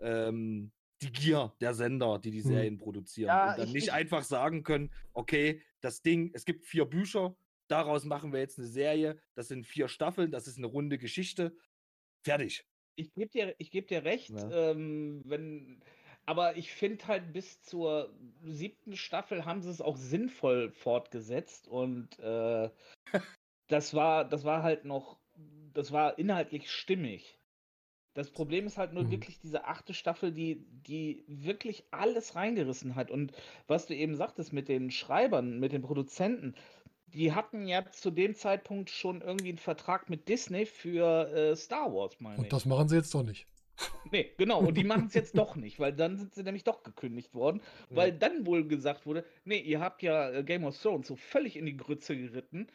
ähm, 0.00 0.70
die 1.02 1.12
Gier 1.12 1.52
der 1.60 1.74
Sender, 1.74 2.18
die 2.18 2.30
die 2.30 2.42
Hm. 2.42 2.48
Serien 2.48 2.78
produzieren. 2.78 3.28
Ja, 3.28 3.50
und 3.52 3.58
dann 3.58 3.68
ich- 3.68 3.74
nicht 3.74 3.84
ich- 3.88 3.92
einfach 3.92 4.22
sagen 4.22 4.62
können, 4.62 4.90
okay, 5.12 5.60
das 5.80 6.02
Ding, 6.02 6.30
es 6.34 6.44
gibt 6.44 6.64
vier 6.64 6.84
Bücher, 6.84 7.34
daraus 7.68 8.04
machen 8.04 8.32
wir 8.32 8.40
jetzt 8.40 8.58
eine 8.58 8.68
Serie, 8.68 9.18
das 9.34 9.48
sind 9.48 9.66
vier 9.66 9.88
Staffeln, 9.88 10.30
das 10.30 10.46
ist 10.46 10.58
eine 10.58 10.66
runde 10.66 10.98
Geschichte. 10.98 11.56
Fertig. 12.24 12.64
ich 12.96 13.12
gebe 13.14 13.30
dir, 13.30 13.54
ich 13.58 13.70
geb 13.70 13.88
dir 13.88 14.04
recht, 14.04 14.30
Ja. 14.30 14.70
ähm, 14.70 15.22
wenn. 15.26 15.82
Aber 16.26 16.56
ich 16.56 16.72
finde 16.72 17.06
halt 17.06 17.32
bis 17.34 17.60
zur 17.62 18.14
siebten 18.42 18.96
Staffel 18.96 19.44
haben 19.44 19.60
sie 19.62 19.68
es 19.70 19.82
auch 19.82 19.96
sinnvoll 19.98 20.70
fortgesetzt 20.72 21.68
und 21.68 22.18
äh, 22.18 22.70
das 23.68 23.94
war, 23.94 24.24
das 24.26 24.44
war 24.44 24.62
halt 24.62 24.84
noch, 24.86 25.18
das 25.74 25.92
war 25.92 26.18
inhaltlich 26.18 26.70
stimmig. 26.70 27.38
Das 28.14 28.30
Problem 28.30 28.66
ist 28.66 28.78
halt 28.78 28.92
nur 28.94 29.04
Mhm. 29.04 29.10
wirklich 29.10 29.40
diese 29.40 29.64
achte 29.64 29.92
Staffel, 29.92 30.32
die, 30.32 30.64
die 30.70 31.24
wirklich 31.26 31.84
alles 31.90 32.36
reingerissen 32.36 32.94
hat. 32.94 33.10
Und 33.10 33.32
was 33.66 33.86
du 33.86 33.94
eben 33.94 34.14
sagtest 34.14 34.52
mit 34.52 34.68
den 34.68 34.90
Schreibern, 34.92 35.58
mit 35.58 35.72
den 35.72 35.82
Produzenten, 35.82 36.54
die 37.14 37.32
hatten 37.32 37.66
ja 37.66 37.88
zu 37.90 38.10
dem 38.10 38.34
Zeitpunkt 38.34 38.90
schon 38.90 39.22
irgendwie 39.22 39.50
einen 39.50 39.58
Vertrag 39.58 40.10
mit 40.10 40.28
Disney 40.28 40.66
für 40.66 41.28
äh, 41.32 41.56
Star 41.56 41.92
Wars, 41.94 42.20
meine 42.20 42.36
ich. 42.36 42.42
Und 42.42 42.52
das 42.52 42.66
machen 42.66 42.88
sie 42.88 42.96
jetzt 42.96 43.14
doch 43.14 43.22
nicht. 43.22 43.46
Nee, 44.12 44.30
genau. 44.36 44.60
Und 44.60 44.76
die 44.76 44.84
machen 44.84 45.06
es 45.06 45.14
jetzt 45.14 45.36
doch 45.36 45.56
nicht, 45.56 45.80
weil 45.80 45.92
dann 45.92 46.16
sind 46.16 46.34
sie 46.34 46.44
nämlich 46.44 46.62
doch 46.62 46.84
gekündigt 46.84 47.34
worden, 47.34 47.60
weil 47.90 48.12
dann 48.12 48.46
wohl 48.46 48.68
gesagt 48.68 49.06
wurde, 49.06 49.24
nee, 49.44 49.58
ihr 49.58 49.80
habt 49.80 50.02
ja 50.02 50.30
äh, 50.30 50.44
Game 50.44 50.64
of 50.64 50.80
Thrones 50.80 51.08
so 51.08 51.16
völlig 51.16 51.56
in 51.56 51.66
die 51.66 51.76
Grütze 51.76 52.16
geritten, 52.16 52.68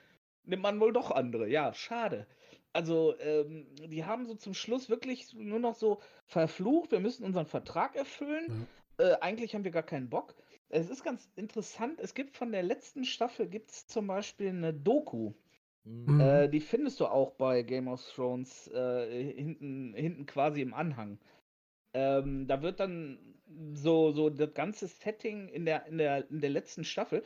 nimmt 0.43 0.63
man 0.63 0.79
wohl 0.81 0.91
doch 0.91 1.11
andere. 1.11 1.47
Ja, 1.47 1.73
schade. 1.73 2.27
Also, 2.73 3.17
ähm, 3.19 3.67
die 3.87 4.03
haben 4.03 4.25
so 4.25 4.35
zum 4.35 4.53
Schluss 4.53 4.89
wirklich 4.89 5.33
nur 5.33 5.59
noch 5.59 5.75
so 5.75 6.01
verflucht, 6.25 6.91
wir 6.91 6.99
müssen 6.99 7.23
unseren 7.23 7.45
Vertrag 7.45 7.95
erfüllen. 7.95 8.67
Äh, 8.97 9.13
eigentlich 9.21 9.55
haben 9.55 9.63
wir 9.63 9.71
gar 9.71 9.83
keinen 9.83 10.09
Bock. 10.09 10.35
Es 10.69 10.89
ist 10.89 11.03
ganz 11.03 11.27
interessant, 11.35 11.99
es 11.99 12.13
gibt 12.13 12.37
von 12.37 12.51
der 12.51 12.63
letzten 12.63 13.03
Staffel 13.03 13.47
gibt's 13.47 13.87
zum 13.87 14.07
Beispiel 14.07 14.49
eine 14.49 14.73
Doku. 14.73 15.33
Mhm. 15.83 16.19
Äh, 16.19 16.47
die 16.49 16.59
findest 16.59 16.99
du 16.99 17.07
auch 17.07 17.31
bei 17.31 17.63
Game 17.63 17.87
of 17.87 18.03
Thrones 18.13 18.67
äh, 18.67 19.33
hinten, 19.33 19.93
hinten 19.95 20.25
quasi 20.27 20.61
im 20.61 20.73
Anhang. 20.73 21.19
Ähm, 21.95 22.47
da 22.47 22.61
wird 22.61 22.79
dann 22.79 23.17
so, 23.73 24.11
so 24.11 24.29
das 24.29 24.53
ganze 24.53 24.87
Setting 24.87 25.49
in 25.49 25.65
der, 25.65 25.87
in 25.87 25.97
der, 25.97 26.29
in 26.29 26.39
der 26.39 26.51
letzten 26.51 26.83
Staffel. 26.83 27.23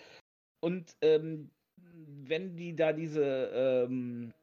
Und 0.61 0.95
ähm, 1.01 1.51
wenn 1.75 2.55
die 2.55 2.75
da 2.75 2.93
diese, 2.93 3.51
ähm, 3.53 4.33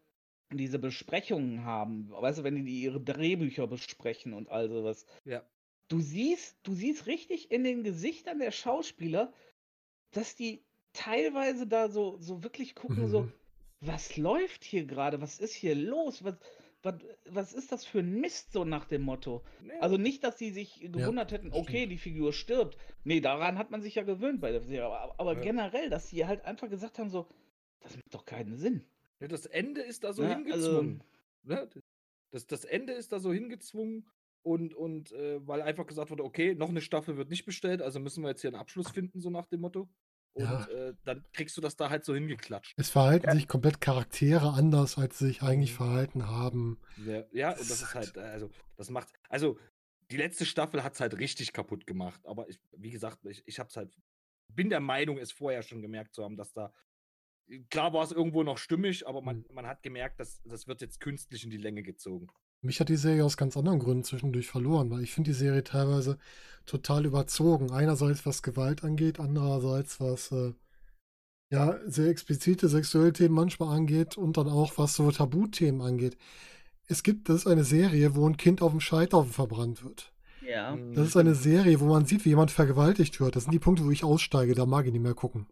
diese 0.53 0.79
Besprechungen 0.79 1.65
haben, 1.65 2.11
weißt 2.11 2.41
du, 2.41 2.45
wenn 2.45 2.67
die 2.67 2.83
ihre 2.83 3.01
Drehbücher 3.01 3.67
besprechen 3.67 4.35
und 4.35 4.51
all 4.51 4.69
sowas, 4.69 5.07
Ja. 5.25 5.43
Du 5.91 6.01
siehst, 6.01 6.57
du 6.63 6.73
siehst 6.73 7.07
richtig 7.07 7.51
in 7.51 7.65
den 7.65 7.83
Gesichtern 7.85 8.39
der 8.39 8.53
Schauspieler, 8.53 9.33
dass 10.13 10.35
die 10.37 10.65
teilweise 10.93 11.67
da 11.67 11.89
so, 11.91 12.17
so 12.19 12.43
wirklich 12.43 12.75
gucken, 12.75 13.09
so, 13.09 13.25
Mhm. 13.25 13.33
was 13.81 14.17
läuft 14.17 14.65
hier 14.65 14.85
gerade? 14.87 15.21
Was 15.21 15.39
ist 15.39 15.55
hier 15.55 15.75
los? 15.75 16.25
Was, 16.25 16.37
was, 16.83 16.95
was 17.27 17.53
ist 17.53 17.73
das 17.73 17.85
für 17.85 18.01
ein 18.01 18.21
Mist, 18.21 18.53
so 18.53 18.65
nach 18.65 18.87
dem 18.87 19.03
Motto? 19.03 19.43
Also 19.81 19.97
nicht, 19.97 20.25
dass 20.25 20.39
sie 20.39 20.51
sich 20.51 20.81
gewundert 20.81 21.33
hätten, 21.33 21.49
stimmt. 21.49 21.69
okay, 21.69 21.87
die 21.87 21.99
Figur 21.99 22.33
stirbt. 22.33 22.79
Nee, 23.05 23.21
daran 23.21 23.59
hat 23.59 23.71
man 23.71 23.83
sich 23.83 23.95
ja 23.97 24.03
gewöhnt 24.03 24.41
bei 24.41 24.53
der 24.53 24.63
Serie. 24.63 24.87
Aber, 24.87 25.19
aber 25.19 25.35
Ja. 25.37 25.43
generell, 25.43 25.91
dass 25.91 26.09
sie 26.09 26.27
halt 26.27 26.45
einfach 26.45 26.69
gesagt 26.71 26.99
haben, 26.99 27.11
so, 27.11 27.29
das 27.81 27.97
macht 27.97 28.15
doch 28.15 28.25
keinen 28.27 28.57
Sinn. 28.57 28.85
Ja, 29.21 29.29
das 29.29 29.47
Ende 29.47 29.83
ist 29.83 30.05
da 30.05 30.13
so 30.13 30.23
Ja, 30.23 30.35
hingezwungen. 30.35 31.03
ne? 31.43 31.69
das, 32.33 32.47
das 32.47 32.65
Ende 32.65 32.93
ist 32.93 33.13
da 33.13 33.19
so 33.19 33.33
hingezwungen 33.33 34.07
und, 34.43 34.75
und 34.75 35.13
äh, 35.13 35.47
weil 35.47 35.63
einfach 35.63 35.87
gesagt 35.87 36.11
wurde, 36.11 36.25
okay, 36.25 36.55
noch 36.55 36.69
eine 36.71 36.81
Staffel 36.81 37.17
wird 37.17 37.31
nicht 37.31 37.45
bestellt, 37.45 37.83
also 37.83 38.01
müssen 38.01 38.23
wir 38.23 38.31
jetzt 38.31 38.41
hier 38.41 38.51
einen 38.51 38.61
Abschluss 38.61 38.91
finden, 38.91 39.21
so 39.21 39.31
nach 39.31 39.47
dem 39.47 39.61
Motto. 39.61 39.91
Und 40.33 40.67
Ja. 40.67 40.69
äh, 40.69 40.95
dann 41.05 41.25
kriegst 41.33 41.57
du 41.57 41.61
das 41.61 41.77
da 41.77 41.91
halt 41.91 42.05
so 42.05 42.15
hingeklatscht. 42.15 42.77
Es 42.77 42.91
verhalten 42.91 43.27
Ja. 43.27 43.35
sich 43.35 43.47
komplett 43.49 43.81
Charaktere 43.81 44.53
anders, 44.53 44.97
als 44.99 45.19
sie 45.19 45.27
sich 45.27 45.43
eigentlich 45.43 45.73
Mhm. 45.73 45.77
verhalten 45.77 46.27
haben. 46.29 46.81
Ja, 46.97 47.25
ja 47.33 47.57
und 47.57 47.71
das 47.71 47.83
ist 47.83 47.95
halt, 47.95 48.17
äh, 48.17 48.21
also, 48.21 48.51
das 48.77 48.91
macht, 48.91 49.09
also, 49.29 49.59
die 50.11 50.17
letzte 50.17 50.45
Staffel 50.47 50.83
hat 50.83 50.95
es 50.95 51.01
halt 51.01 51.19
richtig 51.19 51.53
kaputt 51.53 51.87
gemacht. 51.87 52.21
Aber 52.27 52.49
ich, 52.49 52.61
wie 52.73 52.91
gesagt, 52.91 53.25
ich, 53.27 53.43
ich 53.47 53.59
hab's 53.61 53.77
halt, 53.77 53.97
bin 54.49 54.71
der 54.71 54.81
Meinung, 54.81 55.19
es 55.19 55.33
vorher 55.33 55.63
schon 55.63 55.83
gemerkt 55.83 56.15
zu 56.15 56.25
haben, 56.25 56.37
dass 56.37 56.53
da, 56.53 56.73
klar 57.71 57.93
war 57.93 58.05
es 58.05 58.13
irgendwo 58.13 58.43
noch 58.43 58.59
stimmig, 58.59 59.07
aber 59.07 59.23
man, 59.23 59.45
Mhm. 59.49 59.55
man 59.55 59.67
hat 59.67 59.83
gemerkt, 59.83 60.21
dass 60.21 60.43
das 60.45 60.67
wird 60.67 60.81
jetzt 60.81 61.01
künstlich 61.01 61.45
in 61.45 61.51
die 61.51 61.57
Länge 61.59 61.83
gezogen. 61.83 62.29
Mich 62.63 62.81
hat 62.81 62.89
die 62.91 62.97
Serie 62.97 63.25
aus 63.25 63.37
ganz 63.37 63.57
anderen 63.57 63.79
Gründen 63.79 64.05
zwischendurch 64.05 64.49
verloren, 64.49 64.91
weil 64.91 65.03
ich 65.03 65.13
finde 65.13 65.31
die 65.31 65.37
Serie 65.37 65.65
teilweise 65.65 66.19
total 66.67 67.07
überzogen. 67.07 67.71
Einerseits 67.71 68.27
was 68.27 68.43
Gewalt 68.43 68.85
angeht, 68.85 69.19
andererseits 69.19 69.99
was 70.01 70.31
äh, 70.33 70.53
ja 71.51 71.79
sehr 71.87 72.09
explizite 72.09 72.69
sexuelle 72.69 73.13
Themen 73.13 73.35
manchmal 73.35 73.75
angeht 73.75 74.19
und 74.19 74.37
dann 74.37 74.49
auch 74.49 74.77
was 74.77 74.95
so 74.95 75.11
Tabuthemen 75.11 75.81
angeht. 75.81 76.17
Es 76.87 77.03
gibt, 77.03 77.29
das 77.29 77.39
ist 77.39 77.47
eine 77.47 77.65
Serie, 77.65 78.15
wo 78.15 78.29
ein 78.29 78.37
Kind 78.37 78.63
auf 78.63 78.73
dem 78.73 78.81
Scheiterhaufen 78.81 79.33
verbrannt 79.33 79.85
wird. 79.85 80.13
Ja. 80.43 80.75
Mhm. 80.77 80.95
Das 80.95 81.09
ist 81.09 81.17
eine 81.17 81.35
Serie, 81.35 81.81
wo 81.81 81.87
man 81.87 82.05
sieht, 82.05 82.25
wie 82.25 82.31
jemand 82.31 82.51
vergewaltigt 82.51 83.21
wird. 83.21 83.37
Das 83.37 83.45
sind 83.45 83.53
die 83.53 83.59
Punkte, 83.59 83.85
wo 83.85 83.91
ich 83.91 84.05
aussteige, 84.05 84.55
da 84.55 84.67
mag 84.67 84.87
ich 84.87 84.93
nicht 84.93 85.03
mehr 85.03 85.15
gucken. 85.15 85.47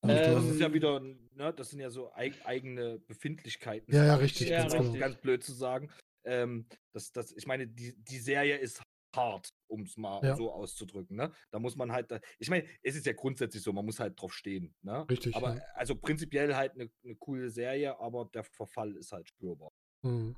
Und, 0.00 0.10
Ähm, 0.10 0.34
Das 0.34 0.44
äh, 0.44 0.50
ist 0.50 0.60
ja 0.60 0.72
wieder, 0.72 1.00
ne, 1.00 1.52
das 1.56 1.70
sind 1.70 1.80
ja 1.80 1.90
so 1.90 2.12
eig 2.14 2.34
eigene 2.44 2.98
Befindlichkeiten. 3.06 3.94
Ja, 3.94 4.04
ja, 4.04 4.16
richtig, 4.16 4.48
jetzt 4.48 4.72
ganz 4.72 4.86
genau. 4.86 4.98
Ganz 4.98 5.16
blöd 5.16 5.42
zu 5.42 5.52
sagen. 5.52 5.88
Ähm, 6.28 6.66
das, 6.92 7.12
das, 7.12 7.32
ich 7.32 7.46
meine, 7.46 7.66
die, 7.66 7.94
die 8.04 8.18
Serie 8.18 8.56
ist 8.56 8.82
hart, 9.16 9.48
um 9.68 9.82
es 9.82 9.96
mal 9.96 10.22
Ja. 10.24 10.36
so 10.36 10.52
auszudrücken. 10.52 11.16
Ne? 11.16 11.32
Da 11.50 11.58
muss 11.58 11.74
man 11.76 11.90
halt, 11.90 12.10
da, 12.10 12.20
ich 12.38 12.50
meine, 12.50 12.66
es 12.82 12.94
ist 12.94 13.06
ja 13.06 13.14
grundsätzlich 13.14 13.62
so, 13.62 13.72
man 13.72 13.84
muss 13.84 13.98
halt 14.00 14.20
drauf 14.20 14.34
stehen. 14.34 14.74
Ne? 14.82 15.08
Richtig, 15.08 15.34
Aber 15.34 15.56
ja. 15.56 15.62
also 15.74 15.94
prinzipiell 15.96 16.54
halt 16.54 16.74
eine 16.74 16.90
ne 17.02 17.16
coole 17.16 17.50
Serie, 17.50 17.98
aber 17.98 18.26
der 18.34 18.44
Verfall 18.44 18.94
ist 18.96 19.12
halt 19.12 19.28
spürbar. 19.28 19.70
hm. 20.02 20.36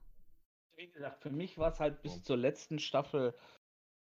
Wie 0.76 0.88
gesagt, 0.90 1.22
für 1.22 1.30
mich 1.30 1.58
war 1.58 1.72
es 1.72 1.78
halt 1.80 2.00
bis 2.00 2.22
zur 2.22 2.38
letzten 2.38 2.78
Staffel 2.78 3.34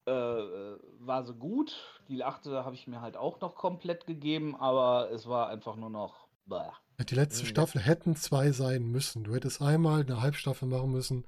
äh, 0.07 0.11
war 0.13 1.25
sie 1.25 1.35
gut. 1.35 1.75
Die 2.09 2.25
achte 2.25 2.65
habe 2.65 2.75
ich 2.75 2.87
mir 2.87 3.01
halt 3.01 3.17
auch 3.17 3.41
noch 3.41 3.55
komplett 3.55 4.07
gegeben, 4.07 4.57
aber 4.57 5.11
es 5.11 5.27
war 5.27 5.49
einfach 5.49 5.77
nur 5.77 5.91
noch. 5.91 6.29
Bäh. 6.47 6.57
Ja, 6.99 7.05
Die 7.05 7.15
letzte 7.15 7.45
Mhm. 7.45 7.49
Staffel 7.49 7.81
hätten 7.83 8.17
zwei 8.17 8.53
sein 8.53 8.83
müssen. 8.91 9.23
Du 9.25 9.35
hättest 9.35 9.61
einmal 9.63 10.01
eine 10.01 10.21
Halbstaffel 10.23 10.67
machen 10.69 10.91
müssen. 10.93 11.27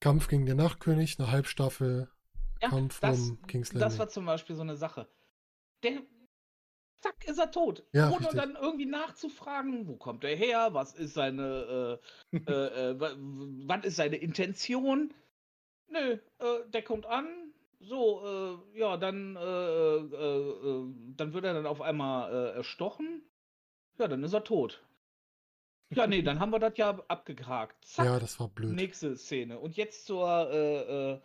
Kampf 0.00 0.28
gegen 0.28 0.46
den 0.46 0.56
Nachtkönig, 0.56 1.18
eine 1.18 1.30
Halbstaffel 1.30 2.08
Ja, 2.60 2.68
Kampf 2.68 3.00
das, 3.00 3.20
um 3.20 3.42
King's 3.46 3.72
das 3.72 3.80
Landing. 3.80 3.98
war 3.98 4.08
zum 4.08 4.26
Beispiel 4.26 4.56
so 4.56 4.62
eine 4.62 4.76
Sache. 4.76 5.06
Der, 5.82 6.02
zack, 7.00 7.24
ist 7.26 7.38
er 7.38 7.50
tot. 7.50 7.84
Ja, 7.92 8.08
Ohne 8.08 8.20
richtig. 8.20 8.36
dann 8.40 8.56
irgendwie 8.56 8.86
nachzufragen, 8.86 9.86
wo 9.88 9.96
kommt 9.96 10.24
er 10.24 10.36
her, 10.36 10.70
was 10.74 10.94
ist 10.94 11.14
seine, 11.14 12.00
äh, 12.32 12.36
äh, 12.50 12.90
äh, 12.90 13.00
wa- 13.00 13.14
w- 13.16 13.68
was 13.68 13.84
ist 13.84 13.96
seine 13.96 14.16
Intention. 14.16 15.14
Nö, 15.88 16.18
äh, 16.38 16.68
der 16.68 16.82
kommt 16.82 17.06
an, 17.06 17.26
so, 17.80 18.60
äh, 18.74 18.78
ja, 18.78 18.96
dann, 18.96 19.34
dann 19.34 21.32
wird 21.32 21.44
er 21.44 21.54
dann 21.54 21.66
auf 21.66 21.80
einmal 21.80 22.32
erstochen. 22.54 23.22
Ja, 23.98 24.08
dann 24.08 24.24
ist 24.24 24.32
er 24.34 24.44
tot. 24.44 24.82
Ja, 25.90 26.06
nee, 26.06 26.22
dann 26.22 26.38
haben 26.40 26.50
wir 26.52 26.58
das 26.58 26.76
ja 26.76 26.90
abgehakt. 27.08 27.84
Zack, 27.86 28.04
Ja, 28.04 28.18
das 28.18 28.38
war 28.38 28.48
blöd. 28.48 28.72
nächste 28.74 29.16
Szene. 29.16 29.58
Und 29.58 29.76
jetzt 29.76 30.04
zur, 30.06 30.28
äh, 30.50 31.12
äh, 31.14 31.20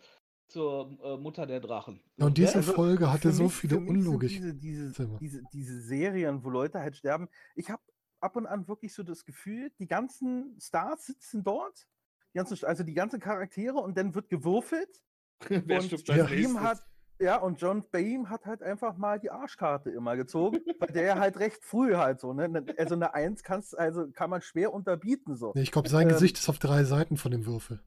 zur 0.48 0.98
äh, 1.02 1.16
Mutter 1.18 1.46
der 1.46 1.60
Drachen. 1.60 2.00
Ja, 2.16 2.26
und 2.26 2.38
diese 2.38 2.56
Also, 2.56 2.72
Folge 2.72 3.12
hatte 3.12 3.32
so 3.32 3.44
mich- 3.44 3.54
viele 3.54 3.76
Unlogik. 3.78 4.30
Diese, 4.30 4.54
diese, 4.54 4.92
diese, 5.20 5.42
diese 5.52 5.80
Serien, 5.82 6.42
wo 6.44 6.50
Leute 6.50 6.80
halt 6.80 6.96
sterben. 6.96 7.28
Ich 7.54 7.68
habe 7.70 7.82
ab 8.20 8.36
und 8.36 8.46
an 8.46 8.66
wirklich 8.68 8.94
so 8.94 9.02
das 9.02 9.24
Gefühl, 9.24 9.70
die 9.78 9.86
ganzen 9.86 10.58
Stars 10.60 11.06
sitzen 11.06 11.44
dort, 11.44 11.86
die 12.32 12.38
ganzen, 12.38 12.64
also 12.64 12.84
die 12.84 12.94
ganzen 12.94 13.20
Charaktere 13.20 13.76
und 13.78 13.98
dann 13.98 14.14
wird 14.14 14.28
gewürfelt. 14.30 15.02
Wer 15.48 15.78
Und 15.80 15.84
stirbt 15.86 16.08
als 16.10 16.30
Ihm 16.30 16.36
nächstes? 16.36 16.60
hat, 16.60 16.78
ja, 17.20 17.36
und 17.36 17.60
John 17.60 17.84
bei 17.90 18.00
ihm 18.00 18.28
hat 18.28 18.46
halt 18.46 18.62
einfach 18.62 18.96
mal 18.96 19.18
die 19.18 19.30
Arschkarte 19.30 19.90
immer 19.90 20.16
gezogen, 20.16 20.58
weil 20.80 20.88
der 20.92 21.02
ja 21.04 21.18
halt 21.18 21.38
recht 21.38 21.64
früh 21.64 21.94
halt 21.94 22.20
so, 22.20 22.32
ne? 22.32 22.48
Ne- 22.48 22.74
Also 22.78 22.94
eine 22.94 23.14
Eins 23.14 23.42
kannst, 23.42 23.78
also 23.78 24.10
kann 24.10 24.30
man 24.30 24.42
schwer 24.42 24.72
unterbieten 24.72 25.36
so. 25.36 25.52
Nee, 25.54 25.62
ich 25.62 25.72
glaube, 25.72 25.88
sein 25.88 26.02
Ähm, 26.02 26.08
Gesicht 26.08 26.38
ist 26.38 26.48
auf 26.48 26.58
drei 26.58 26.84
Seiten 26.84 27.16
von 27.16 27.30
dem 27.30 27.46
Würfel. 27.46 27.80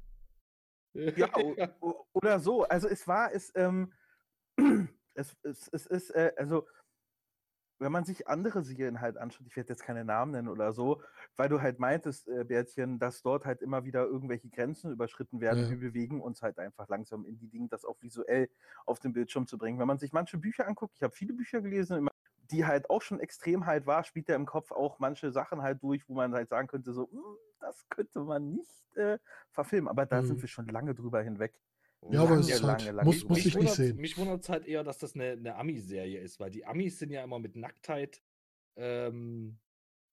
Ja, 0.93 1.29
oder 2.13 2.39
so. 2.39 2.63
Also 2.63 2.87
es 2.87 3.07
war, 3.07 3.31
es, 3.31 3.51
ähm, 3.55 3.93
es, 5.13 5.35
es, 5.43 5.67
es 5.67 5.85
ist, 5.85 6.09
äh, 6.11 6.33
also 6.37 6.65
wenn 7.79 7.91
man 7.91 8.05
sich 8.05 8.27
andere 8.27 8.63
Serien 8.63 9.01
halt 9.01 9.17
anschaut, 9.17 9.47
ich 9.47 9.55
werde 9.55 9.69
jetzt 9.73 9.83
keine 9.83 10.03
Namen 10.05 10.31
nennen 10.31 10.47
oder 10.49 10.71
so, 10.73 11.01
weil 11.35 11.49
du 11.49 11.61
halt 11.61 11.79
meintest, 11.79 12.27
äh, 12.27 12.43
Bärtchen, 12.43 12.99
dass 12.99 13.21
dort 13.21 13.45
halt 13.45 13.61
immer 13.61 13.83
wieder 13.85 14.05
irgendwelche 14.05 14.49
Grenzen 14.49 14.91
überschritten 14.91 15.41
werden. 15.41 15.67
Ja. 15.67 15.69
Wir 15.69 15.79
bewegen 15.79 16.21
uns 16.21 16.41
halt 16.41 16.59
einfach 16.59 16.87
langsam 16.89 17.25
in 17.25 17.37
die 17.37 17.47
Dinge, 17.49 17.67
das 17.69 17.85
auch 17.85 18.01
visuell 18.01 18.49
auf 18.85 18.99
den 18.99 19.13
Bildschirm 19.13 19.47
zu 19.47 19.57
bringen. 19.57 19.79
Wenn 19.79 19.87
man 19.87 19.99
sich 19.99 20.13
manche 20.13 20.37
Bücher 20.37 20.67
anguckt, 20.67 20.95
ich 20.95 21.03
habe 21.03 21.13
viele 21.15 21.33
Bücher 21.33 21.61
gelesen, 21.61 22.07
die 22.51 22.65
halt 22.65 22.89
auch 22.89 23.01
schon 23.01 23.19
extrem 23.19 23.65
halt 23.65 23.85
war, 23.85 24.03
spielt 24.03 24.29
er 24.29 24.35
im 24.35 24.45
Kopf 24.45 24.71
auch 24.71 24.99
manche 24.99 25.31
Sachen 25.31 25.61
halt 25.61 25.83
durch, 25.83 26.07
wo 26.07 26.13
man 26.13 26.33
halt 26.33 26.49
sagen 26.49 26.67
könnte, 26.67 26.93
so, 26.93 27.09
"Hm, 27.11 27.37
das 27.59 27.87
könnte 27.89 28.19
man 28.21 28.51
nicht 28.51 28.95
äh, 28.95 29.19
verfilmen. 29.51 29.87
Aber 29.89 30.05
da 30.05 30.23
sind 30.23 30.41
Mhm. 30.41 30.43
wir 30.43 30.49
schon 30.49 30.67
lange 30.67 30.95
drüber 30.95 31.21
hinweg. 31.21 31.59
Ja, 32.11 32.21
aber 32.23 32.37
es 32.37 32.47
Lange, 32.47 32.53
ist 32.53 32.63
halt, 32.63 32.79
lange, 32.81 32.91
lange 32.91 33.09
muss, 33.09 33.23
muss 33.25 33.45
ich 33.45 33.55
nicht 33.55 33.73
sehen. 33.73 33.97
Mich 33.97 34.17
wundert 34.17 34.43
es 34.43 34.49
halt 34.49 34.65
eher, 34.65 34.83
dass 34.83 34.97
das 34.99 35.15
eine, 35.15 35.31
eine 35.31 35.55
Ami-Serie 35.55 36.19
ist, 36.19 36.39
weil 36.39 36.51
die 36.51 36.65
Amis 36.65 36.99
sind 36.99 37.11
ja 37.11 37.23
immer 37.23 37.39
mit 37.39 37.55
Nacktheit, 37.55 38.21
ähm, 38.77 39.57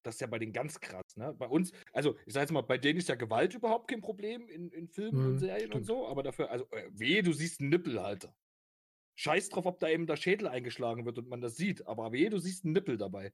das 0.03 0.16
ist 0.16 0.20
ja 0.20 0.27
bei 0.27 0.38
denen 0.38 0.53
ganz 0.53 0.81
krass, 0.81 1.05
ne? 1.16 1.35
Bei 1.38 1.47
uns, 1.47 1.73
also 1.92 2.16
ich 2.27 2.35
sag 2.35 2.42
jetzt 2.42 2.53
mal, 2.53 2.62
bei 2.62 2.79
denen 2.79 2.99
ist 2.99 3.09
ja 3.09 3.14
Gewalt 3.14 3.55
überhaupt 3.55 3.88
kein 3.88 4.01
Problem 4.01 4.49
in, 4.49 4.70
in 4.70 4.88
Filmen 4.88 5.18
Mhm, 5.18 5.27
und 5.27 5.38
Serien 5.38 5.73
und 5.73 5.85
stimmt. 5.85 5.87
so, 5.87 6.09
aber 6.09 6.23
dafür, 6.23 6.51
also 6.51 6.66
äh, 6.73 6.90
wehe, 6.92 7.23
du 7.23 7.33
siehst 7.33 7.61
einen 7.61 7.70
Nippel, 7.70 7.99
Alter. 7.99 8.35
Scheiß 9.16 9.49
drauf, 9.51 9.64
ob 9.66 9.79
da 9.79 9.88
eben 9.88 10.07
der 10.07 10.16
Schädel 10.16 10.49
eingeschlagen 10.49 11.07
wird 11.07 11.18
und 11.18 11.29
man 11.29 11.40
das 11.40 11.57
sieht, 11.57 11.87
aber 11.87 12.12
wehe, 12.12 12.31
du 12.31 12.38
siehst 12.38 12.64
einen 12.64 12.73
Nippel 12.73 12.97
dabei. 12.97 13.33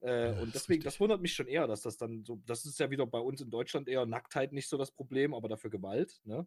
Äh, 0.00 0.32
Ja, 0.32 0.40
und 0.42 0.54
deswegen, 0.54 0.82
das 0.84 1.00
wundert 1.00 1.20
mich 1.20 1.34
schon 1.34 1.48
eher, 1.48 1.66
dass 1.66 1.82
das 1.82 1.96
dann 1.96 2.24
so, 2.24 2.40
das 2.46 2.64
ist 2.64 2.78
ja 2.78 2.90
wieder 2.90 3.06
bei 3.06 3.18
uns 3.18 3.40
in 3.40 3.50
Deutschland 3.50 3.88
eher 3.88 4.06
Nacktheit 4.06 4.52
nicht 4.52 4.68
so 4.68 4.78
das 4.78 4.92
Problem, 4.92 5.34
aber 5.34 5.48
dafür 5.48 5.70
Gewalt, 5.70 6.20
ne? 6.24 6.46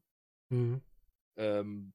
Mhm. 0.49 0.81
Ähm, 1.39 1.93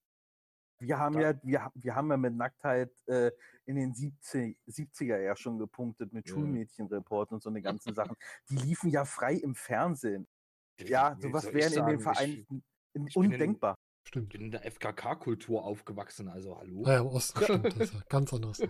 Wir 0.81 0.99
haben 0.99 1.19
ja, 1.21 1.35
wir, 1.43 1.71
wir 1.75 1.95
haben 1.95 2.11
ja 2.11 2.17
mit 2.17 2.35
Nacktheit 2.35 2.91
äh, 3.07 3.31
in 3.67 3.77
den 3.77 3.95
70, 3.95 4.59
70er 4.67 5.19
ja 5.21 5.37
schon 5.37 5.59
gepunktet 5.59 6.13
mit 6.13 6.27
Ja. 6.29 6.35
Schulmädchenreport 6.35 7.31
und 7.33 7.43
so 7.43 7.49
eine 7.51 7.63
ganzen 7.63 7.95
Sachen. 7.95 8.17
Die 8.51 8.57
liefen 8.57 8.91
ja 8.91 9.05
frei 9.05 9.35
im 9.35 9.55
Fernsehen. 9.55 10.27
Ja, 10.81 11.17
sowas 11.21 11.45
ich 11.47 11.55
wären 11.55 11.73
in 11.73 11.87
den 11.87 11.97
ich- 11.99 12.03
Vereinigten 12.03 12.65
in- 12.95 13.07
ich 13.07 13.15
bin 13.15 13.25
in- 13.25 13.33
undenkbar. 13.33 13.75
Stimmt. 14.07 14.29
bin 14.33 14.41
in 14.43 14.51
der 14.51 14.67
FKK-Kultur 14.67 15.65
aufgewachsen, 15.65 16.29
also 16.29 16.59
hallo. 16.59 16.83
Ah 16.85 16.93
ja, 16.93 17.01
im 17.01 17.07
Osten 17.07 17.41
stimmt. 17.45 17.81
Das 17.81 17.93
ja 17.93 18.01
ganz 18.09 18.33
anders. 18.35 18.61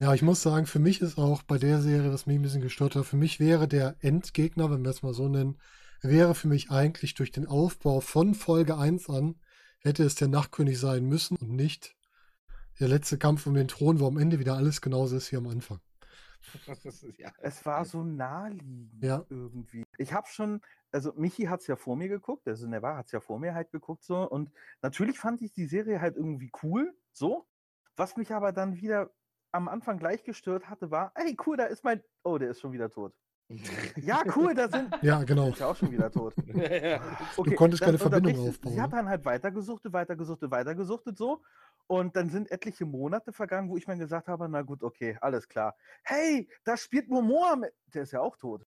Ja, 0.00 0.14
ich 0.14 0.22
muss 0.22 0.42
sagen, 0.42 0.66
für 0.66 0.80
mich 0.80 1.00
ist 1.00 1.16
auch 1.16 1.42
bei 1.44 1.58
der 1.58 1.80
Serie, 1.80 2.12
was 2.12 2.26
mich 2.26 2.36
ein 2.36 2.42
bisschen 2.42 2.60
gestört 2.60 2.96
hat, 2.96 3.04
für 3.06 3.16
mich 3.16 3.38
wäre 3.38 3.68
der 3.68 3.94
Endgegner, 4.00 4.70
wenn 4.70 4.82
wir 4.82 4.90
es 4.90 5.02
mal 5.02 5.14
so 5.14 5.28
nennen, 5.28 5.60
wäre 6.02 6.34
für 6.34 6.48
mich 6.48 6.70
eigentlich 6.70 7.14
durch 7.14 7.30
den 7.30 7.46
Aufbau 7.46 8.00
von 8.00 8.34
Folge 8.34 8.76
1 8.76 9.08
an, 9.08 9.40
hätte 9.80 10.04
es 10.04 10.14
der 10.14 10.28
Nachtkönig 10.28 10.78
sein 10.78 11.04
müssen 11.04 11.36
und 11.36 11.50
nicht 11.50 11.96
der 12.80 12.88
letzte 12.88 13.18
Kampf 13.18 13.46
um 13.46 13.54
den 13.54 13.68
Thron, 13.68 14.00
wo 14.00 14.06
am 14.06 14.18
Ende 14.18 14.38
wieder 14.38 14.54
alles 14.54 14.80
genauso 14.80 15.16
ist 15.16 15.30
wie 15.32 15.36
am 15.36 15.46
Anfang. 15.46 15.80
ja. 17.18 17.32
Es 17.38 17.64
war 17.64 17.84
so 17.84 18.02
naheliegend 18.02 19.02
ja. 19.02 19.24
irgendwie. 19.28 19.84
Ich 19.98 20.12
habe 20.12 20.26
schon, 20.28 20.60
also 20.90 21.12
Michi 21.14 21.44
hat 21.44 21.60
es 21.60 21.66
ja 21.68 21.76
vor 21.76 21.96
mir 21.96 22.08
geguckt, 22.08 22.48
also 22.48 22.66
Nevar 22.66 22.96
hat 22.96 23.06
es 23.06 23.12
ja 23.12 23.20
vor 23.20 23.38
mir 23.38 23.54
halt 23.54 23.70
geguckt 23.70 24.02
so 24.02 24.28
und 24.28 24.50
natürlich 24.82 25.18
fand 25.18 25.40
ich 25.42 25.52
die 25.52 25.66
Serie 25.66 26.00
halt 26.00 26.16
irgendwie 26.16 26.50
cool, 26.62 26.92
so. 27.12 27.46
Was 27.96 28.16
mich 28.16 28.32
aber 28.32 28.52
dann 28.52 28.76
wieder 28.76 29.10
am 29.52 29.68
Anfang 29.68 29.98
gleich 29.98 30.24
gestört 30.24 30.68
hatte, 30.68 30.90
war, 30.90 31.12
ey 31.14 31.36
cool, 31.46 31.56
da 31.56 31.64
ist 31.64 31.84
mein, 31.84 32.02
oh, 32.24 32.38
der 32.38 32.50
ist 32.50 32.60
schon 32.60 32.72
wieder 32.72 32.90
tot. 32.90 33.14
Ja, 33.96 34.22
cool, 34.36 34.54
da 34.54 34.68
sind. 34.68 34.92
Ja, 35.02 35.22
genau. 35.24 35.48
Ist 35.48 35.60
ja 35.60 35.66
auch 35.66 35.76
schon 35.76 35.90
wieder 35.90 36.10
tot. 36.10 36.34
okay, 36.46 37.00
du 37.36 37.54
konntest 37.54 37.82
keine 37.82 37.98
Verbindung 37.98 38.48
aufbauen. 38.48 38.72
Sie 38.74 38.80
hat 38.80 38.90
ne? 38.90 38.96
dann 38.96 39.08
halt 39.08 39.24
weitergesuchtet, 39.24 39.92
weitergesuchtet, 39.92 40.50
weitergesuchtet 40.50 41.16
so. 41.16 41.42
Und 41.86 42.16
dann 42.16 42.30
sind 42.30 42.50
etliche 42.50 42.86
Monate 42.86 43.32
vergangen, 43.32 43.68
wo 43.68 43.76
ich 43.76 43.86
mir 43.86 43.96
gesagt 43.96 44.28
habe, 44.28 44.48
na 44.48 44.62
gut, 44.62 44.82
okay, 44.82 45.18
alles 45.20 45.48
klar. 45.48 45.74
Hey, 46.04 46.48
da 46.64 46.76
spielt 46.76 47.08
Momoa 47.08 47.56
mit. 47.56 47.74
Der 47.94 48.02
ist 48.02 48.12
ja 48.12 48.20
auch 48.20 48.36
tot. 48.36 48.64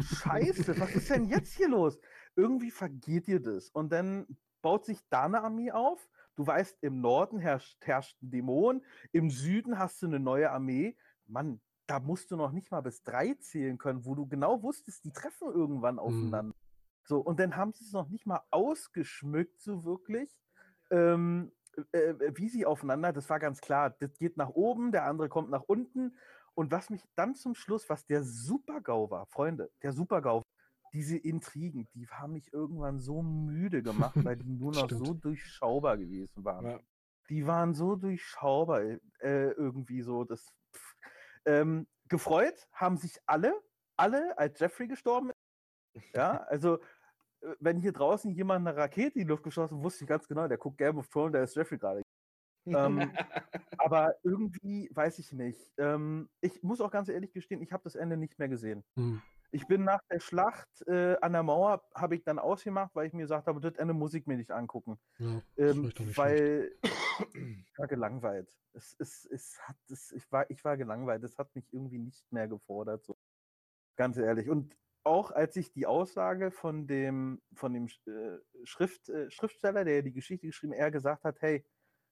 Scheiße, 0.00 0.78
was 0.78 0.94
ist 0.94 1.10
denn 1.10 1.24
jetzt 1.26 1.52
hier 1.54 1.68
los? 1.68 1.98
Irgendwie 2.36 2.70
vergeht 2.70 3.26
dir 3.26 3.40
das. 3.40 3.70
Und 3.70 3.92
dann 3.92 4.26
baut 4.62 4.84
sich 4.84 4.98
da 5.08 5.24
eine 5.24 5.42
Armee 5.42 5.72
auf. 5.72 6.08
Du 6.36 6.46
weißt, 6.46 6.78
im 6.82 7.00
Norden 7.00 7.38
herrscht, 7.38 7.84
herrscht 7.84 8.16
ein 8.22 8.30
Dämon, 8.30 8.82
im 9.12 9.30
Süden 9.30 9.78
hast 9.78 10.00
du 10.00 10.06
eine 10.06 10.20
neue 10.20 10.50
Armee. 10.50 10.96
Mann, 11.26 11.60
da 11.90 11.98
musst 11.98 12.30
du 12.30 12.36
noch 12.36 12.52
nicht 12.52 12.70
mal 12.70 12.82
bis 12.82 13.02
drei 13.02 13.34
zählen 13.34 13.76
können, 13.76 14.04
wo 14.04 14.14
du 14.14 14.24
genau 14.24 14.62
wusstest, 14.62 15.04
die 15.04 15.10
treffen 15.10 15.48
irgendwann 15.52 15.94
mhm. 15.94 16.00
aufeinander. 16.00 16.54
Mhm. 16.54 16.70
So, 17.04 17.18
und 17.18 17.40
dann 17.40 17.56
haben 17.56 17.72
sie 17.72 17.84
es 17.84 17.92
noch 17.92 18.08
nicht 18.08 18.26
mal 18.26 18.42
ausgeschmückt, 18.52 19.60
so 19.60 19.84
wirklich. 19.84 20.30
Ähm, 20.92 21.50
äh, 21.90 21.98
äh, 21.98 22.32
wie 22.36 22.48
sie 22.48 22.64
aufeinander, 22.64 23.12
das 23.12 23.28
war 23.28 23.40
ganz 23.40 23.60
klar, 23.60 23.90
das 23.90 24.16
geht 24.18 24.36
nach 24.36 24.50
oben, 24.50 24.92
der 24.92 25.04
andere 25.04 25.28
kommt 25.28 25.50
nach 25.50 25.64
unten. 25.64 26.16
Und 26.54 26.70
was 26.70 26.90
mich 26.90 27.02
dann 27.16 27.34
zum 27.34 27.56
Schluss, 27.56 27.88
was 27.88 28.06
der 28.06 28.22
Super-GAU 28.22 29.10
war, 29.10 29.26
Freunde, 29.26 29.72
der 29.82 29.92
Super-GAU, 29.92 30.42
diese 30.92 31.16
Intrigen, 31.16 31.88
die 31.94 32.06
haben 32.08 32.34
mich 32.34 32.52
irgendwann 32.52 33.00
so 33.00 33.20
müde 33.20 33.82
gemacht, 33.82 34.14
weil 34.24 34.36
die 34.36 34.48
nur 34.58 34.72
noch 34.72 34.88
so 34.88 35.14
durchschaubar 35.14 35.98
gewesen 35.98 36.44
waren. 36.44 36.66
Ja. 36.66 36.80
Die 37.28 37.48
waren 37.48 37.74
so 37.74 37.96
durchschaubar 37.96 38.82
äh, 38.82 39.50
irgendwie 39.50 40.02
so. 40.02 40.22
Das, 40.22 40.52
ähm, 41.46 41.86
gefreut 42.08 42.68
haben 42.72 42.96
sich 42.96 43.18
alle, 43.26 43.54
alle, 43.96 44.36
als 44.38 44.58
Jeffrey 44.58 44.88
gestorben 44.88 45.30
ist. 45.30 46.14
Ja, 46.14 46.44
also 46.48 46.78
äh, 47.40 47.54
wenn 47.60 47.78
hier 47.78 47.92
draußen 47.92 48.30
jemand 48.32 48.66
eine 48.66 48.76
Rakete 48.76 49.18
in 49.18 49.26
die 49.26 49.30
Luft 49.30 49.44
geschossen, 49.44 49.82
wusste 49.82 50.04
ich 50.04 50.08
ganz 50.08 50.26
genau, 50.28 50.48
der 50.48 50.58
guckt 50.58 50.78
Game 50.78 50.98
of 50.98 51.08
Thrones, 51.08 51.32
der 51.32 51.44
ist 51.44 51.56
Jeffrey 51.56 51.78
gerade. 51.78 52.02
ähm, 52.66 53.10
aber 53.78 54.14
irgendwie 54.22 54.90
weiß 54.92 55.18
ich 55.18 55.32
nicht. 55.32 55.72
Ähm, 55.78 56.28
ich 56.40 56.62
muss 56.62 56.80
auch 56.80 56.90
ganz 56.90 57.08
ehrlich 57.08 57.32
gestehen, 57.32 57.62
ich 57.62 57.72
habe 57.72 57.84
das 57.84 57.94
Ende 57.94 58.16
nicht 58.16 58.38
mehr 58.38 58.48
gesehen. 58.48 58.84
Mhm. 58.96 59.22
Ich 59.52 59.66
bin 59.66 59.84
nach 59.84 60.02
der 60.10 60.20
Schlacht 60.20 60.68
äh, 60.86 61.16
an 61.20 61.32
der 61.32 61.42
Mauer, 61.42 61.82
habe 61.94 62.14
ich 62.14 62.22
dann 62.22 62.38
ausgemacht, 62.38 62.94
weil 62.94 63.06
ich 63.06 63.12
mir 63.12 63.22
gesagt 63.22 63.46
habe, 63.46 63.60
das 63.60 63.74
Ende 63.76 63.94
muss 63.94 64.14
ich 64.14 64.26
mir 64.26 64.36
nicht 64.36 64.50
angucken. 64.50 64.98
Ja, 65.18 65.42
ähm, 65.56 65.82
nicht 65.82 66.16
weil 66.16 66.72
ich 67.34 67.78
war 67.78 67.88
gelangweilt. 67.88 68.56
Es, 68.72 68.94
es, 68.98 69.24
es 69.24 69.58
hat, 69.62 69.76
es, 69.88 70.12
ich, 70.12 70.30
war, 70.30 70.48
ich 70.50 70.64
war 70.64 70.76
gelangweilt. 70.76 71.24
Es 71.24 71.38
hat 71.38 71.54
mich 71.54 71.66
irgendwie 71.72 71.98
nicht 71.98 72.30
mehr 72.32 72.46
gefordert. 72.46 73.04
So. 73.04 73.18
Ganz 73.96 74.16
ehrlich. 74.16 74.48
Und 74.48 74.76
auch 75.02 75.30
als 75.30 75.56
ich 75.56 75.72
die 75.72 75.86
Aussage 75.86 76.50
von 76.50 76.86
dem, 76.86 77.42
von 77.54 77.72
dem 77.72 77.86
äh, 78.06 78.38
Schrift, 78.64 79.08
äh, 79.08 79.30
Schriftsteller, 79.30 79.84
der 79.84 80.02
die 80.02 80.12
Geschichte 80.12 80.46
geschrieben 80.46 80.74
hat, 80.74 80.80
er 80.80 80.90
gesagt 80.90 81.24
hat, 81.24 81.40
hey, 81.40 81.64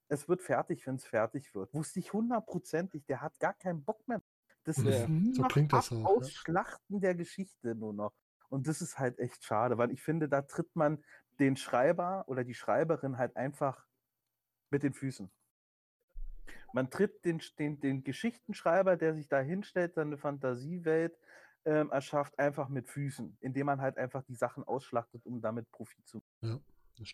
es 0.09 0.29
wird 0.29 0.43
fertig, 0.43 0.87
wenn 0.87 0.97
es 0.97 1.05
fertig 1.05 1.55
wird. 1.55 1.73
Wusste 1.75 2.01
ich 2.01 2.13
hundertprozentig, 2.13 3.05
der 3.07 3.21
hat 3.21 3.39
gar 3.39 3.55
keinen 3.55 3.85
Bock 3.85 4.07
mehr. 4.09 4.23
Das 4.69 4.77
ja, 4.77 4.91
ist 4.91 5.09
nur 5.09 5.35
so 5.35 5.43
klingt 5.45 5.73
das 5.73 5.91
auch, 5.91 6.05
aus 6.05 6.45
ja. 6.47 6.65
Der 6.89 7.15
Geschichte 7.15 7.75
nur 7.75 7.95
noch. 7.95 8.13
Und 8.51 8.67
das 8.69 8.83
ist 8.83 8.99
halt 8.99 9.19
echt 9.19 9.43
schade, 9.43 9.79
weil 9.79 9.91
ich 9.91 10.03
finde, 10.03 10.29
da 10.29 10.43
tritt 10.43 10.77
man 10.77 11.03
den 11.39 11.57
Schreiber 11.57 12.25
oder 12.27 12.45
die 12.45 12.53
Schreiberin 12.53 13.17
halt 13.17 13.35
einfach 13.35 13.87
mit 14.69 14.83
den 14.83 14.93
Füßen. 14.93 15.31
Man 16.75 16.91
tritt 16.91 17.25
den, 17.25 17.41
den, 17.59 17.81
den 17.81 18.05
Geschichtenschreiber, 18.05 18.99
der 18.99 19.15
sich 19.15 19.27
da 19.27 19.41
hinstellt, 19.41 19.95
seine 19.95 20.19
Fantasiewelt 20.19 21.17
ähm, 21.65 21.91
erschafft, 21.91 22.39
einfach 22.39 22.69
mit 22.69 22.91
Füßen, 22.91 23.39
indem 23.41 23.67
man 23.67 23.81
halt 23.81 23.97
einfach 23.97 24.23
die 24.25 24.35
Sachen 24.35 24.65
ausschlachtet, 24.65 25.25
um 25.25 25.41
damit 25.41 25.71
Profit 25.73 26.07
zu 26.07 26.19
machen. 26.19 26.53
Ja. 26.53 26.61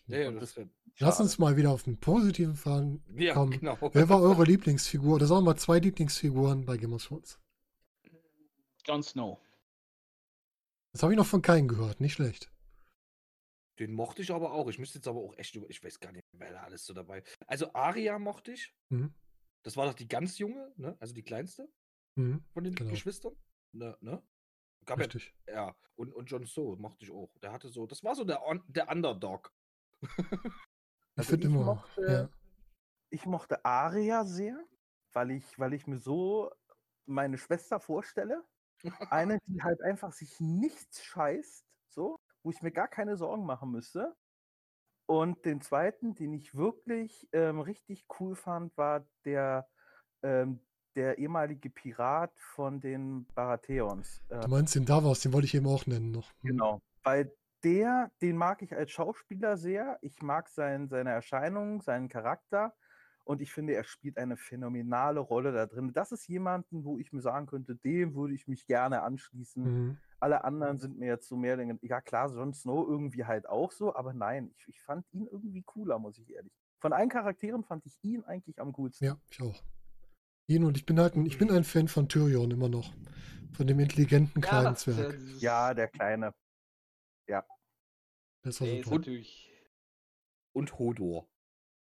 Ja, 0.07 0.17
ja, 0.17 0.31
das 0.31 0.59
Lass 0.97 1.19
uns 1.19 1.37
mal 1.37 1.57
wieder 1.57 1.69
auf 1.69 1.85
einen 1.85 1.99
positiven 1.99 2.55
Fragen 2.55 3.03
ja, 3.15 3.33
kommen. 3.33 3.51
Genau. 3.51 3.77
Wer 3.93 4.09
war 4.09 4.19
eure 4.19 4.43
Lieblingsfigur? 4.43 5.15
Oder 5.15 5.27
sagen 5.27 5.41
wir 5.41 5.51
mal 5.51 5.57
zwei 5.57 5.77
Lieblingsfiguren 5.77 6.65
bei 6.65 6.77
Game 6.77 6.93
of 6.93 7.05
Thrones? 7.05 7.39
Jon 8.85 9.03
Snow. 9.03 9.39
Das 10.91 11.03
habe 11.03 11.13
ich 11.13 11.17
noch 11.17 11.25
von 11.25 11.41
keinem 11.41 11.67
gehört, 11.67 11.99
nicht 11.99 12.13
schlecht. 12.13 12.51
Den 13.79 13.93
mochte 13.93 14.21
ich 14.21 14.31
aber 14.31 14.53
auch. 14.53 14.69
Ich 14.69 14.79
müsste 14.79 14.99
jetzt 14.99 15.07
aber 15.07 15.19
auch 15.19 15.35
echt 15.37 15.55
über. 15.55 15.69
Ich 15.69 15.83
weiß 15.83 15.99
gar 15.99 16.11
nicht, 16.11 16.23
wer 16.31 16.53
da 16.53 16.63
alles 16.63 16.85
so 16.85 16.93
dabei. 16.93 17.23
Also 17.47 17.73
Aria 17.73 18.17
mochte 18.19 18.53
ich. 18.53 18.73
Mhm. 18.89 19.13
Das 19.63 19.75
war 19.75 19.85
doch 19.87 19.93
die 19.93 20.07
ganz 20.07 20.37
junge, 20.37 20.71
ne? 20.77 20.95
Also 20.99 21.13
die 21.13 21.23
kleinste 21.23 21.67
mhm, 22.15 22.45
von 22.53 22.63
den 22.63 22.75
genau. 22.75 22.91
Geschwistern. 22.91 23.35
Ne, 23.73 23.97
ne? 23.99 24.23
Gab 24.85 24.99
Richtig. 24.99 25.35
Ja, 25.47 25.53
ja. 25.53 25.75
Und, 25.95 26.13
und 26.13 26.29
Jon 26.29 26.45
Snow 26.45 26.77
mochte 26.77 27.03
ich 27.03 27.11
auch. 27.11 27.31
Der 27.41 27.51
hatte 27.51 27.69
so, 27.69 27.87
das 27.87 28.03
war 28.03 28.15
so 28.15 28.23
der, 28.23 28.41
der 28.67 28.89
Underdog. 28.89 29.53
also 31.15 31.35
ich, 31.35 31.43
ich, 31.43 31.49
mochte, 31.49 32.01
ja. 32.01 32.29
ich 33.09 33.25
mochte 33.25 33.65
Aria 33.65 34.23
sehr, 34.23 34.63
weil 35.11 35.31
ich, 35.31 35.59
weil 35.59 35.73
ich 35.73 35.87
mir 35.87 35.97
so 35.97 36.51
meine 37.05 37.37
Schwester 37.37 37.79
vorstelle. 37.79 38.45
Eine, 39.09 39.39
die 39.47 39.61
halt 39.61 39.81
einfach 39.81 40.13
sich 40.13 40.39
nichts 40.39 41.03
scheißt, 41.03 41.65
so, 41.89 42.19
wo 42.43 42.51
ich 42.51 42.61
mir 42.61 42.71
gar 42.71 42.87
keine 42.87 43.17
Sorgen 43.17 43.45
machen 43.45 43.71
müsste. 43.71 44.15
Und 45.07 45.45
den 45.45 45.61
zweiten, 45.61 46.15
den 46.15 46.33
ich 46.33 46.55
wirklich 46.55 47.27
ähm, 47.31 47.59
richtig 47.59 48.05
cool 48.19 48.35
fand, 48.35 48.75
war 48.77 49.05
der, 49.23 49.67
ähm, 50.23 50.59
der 50.95 51.19
ehemalige 51.19 51.69
Pirat 51.69 52.31
von 52.39 52.79
den 52.79 53.27
Baratheons. 53.35 54.23
Äh, 54.29 54.39
du 54.39 54.47
meinst 54.47 54.75
den 54.75 54.85
Davos, 54.85 55.21
den 55.21 55.33
wollte 55.33 55.45
ich 55.45 55.53
eben 55.53 55.67
auch 55.67 55.85
nennen 55.85 56.11
noch. 56.11 56.31
Hm. 56.41 56.49
Genau, 56.49 56.81
weil 57.03 57.31
der, 57.63 58.11
den 58.21 58.37
mag 58.37 58.61
ich 58.61 58.75
als 58.75 58.91
Schauspieler 58.91 59.57
sehr. 59.57 59.97
Ich 60.01 60.21
mag 60.21 60.49
sein, 60.49 60.87
seine 60.87 61.11
Erscheinung, 61.11 61.81
seinen 61.81 62.09
Charakter. 62.09 62.73
Und 63.25 63.41
ich 63.41 63.51
finde, 63.51 63.73
er 63.73 63.83
spielt 63.83 64.17
eine 64.17 64.37
phänomenale 64.37 65.19
Rolle 65.19 65.51
da 65.51 65.65
drin. 65.65 65.91
Das 65.93 66.11
ist 66.11 66.27
jemanden, 66.27 66.85
wo 66.85 66.99
ich 66.99 67.11
mir 67.11 67.21
sagen 67.21 67.47
könnte, 67.47 67.75
dem 67.75 68.13
würde 68.13 68.35
ich 68.35 68.47
mich 68.47 68.67
gerne 68.67 69.01
anschließen. 69.01 69.63
Mhm. 69.63 69.97
Alle 70.19 70.43
anderen 70.43 70.77
sind 70.77 70.99
mir 70.99 71.07
jetzt 71.07 71.27
so 71.27 71.35
mehr, 71.35 71.57
ja 71.81 72.01
klar, 72.01 72.31
Jon 72.31 72.53
Snow 72.53 72.87
irgendwie 72.87 73.25
halt 73.25 73.49
auch 73.49 73.71
so, 73.71 73.95
aber 73.95 74.13
nein, 74.13 74.51
ich, 74.55 74.67
ich 74.67 74.81
fand 74.81 75.05
ihn 75.11 75.27
irgendwie 75.29 75.63
cooler, 75.63 75.97
muss 75.97 76.19
ich 76.19 76.31
ehrlich. 76.31 76.53
Von 76.79 76.93
allen 76.93 77.09
Charakteren 77.09 77.63
fand 77.63 77.83
ich 77.87 77.97
ihn 78.03 78.23
eigentlich 78.25 78.59
am 78.61 78.71
coolsten. 78.73 79.05
Ja, 79.05 79.17
ich 79.29 79.41
auch. 79.41 79.63
Ihn 80.47 80.63
und 80.63 80.77
ich 80.77 80.85
bin 80.85 80.99
halt 80.99 81.15
ein, 81.15 81.25
ich 81.25 81.39
bin 81.39 81.49
ein 81.49 81.63
Fan 81.63 81.87
von 81.87 82.07
Tyrion 82.07 82.51
immer 82.51 82.69
noch. 82.69 82.93
Von 83.53 83.65
dem 83.65 83.79
intelligenten 83.79 84.41
kleinen 84.41 84.65
ja, 84.65 84.75
Zwerg. 84.75 85.19
Ja, 85.39 85.73
der 85.73 85.87
kleine. 85.87 86.33
Ja. 87.27 87.43
Das 88.43 88.61
war 88.61 88.67
so 88.67 88.91
natürlich. 88.91 89.51
Und 90.53 90.77
Hodor. 90.77 91.27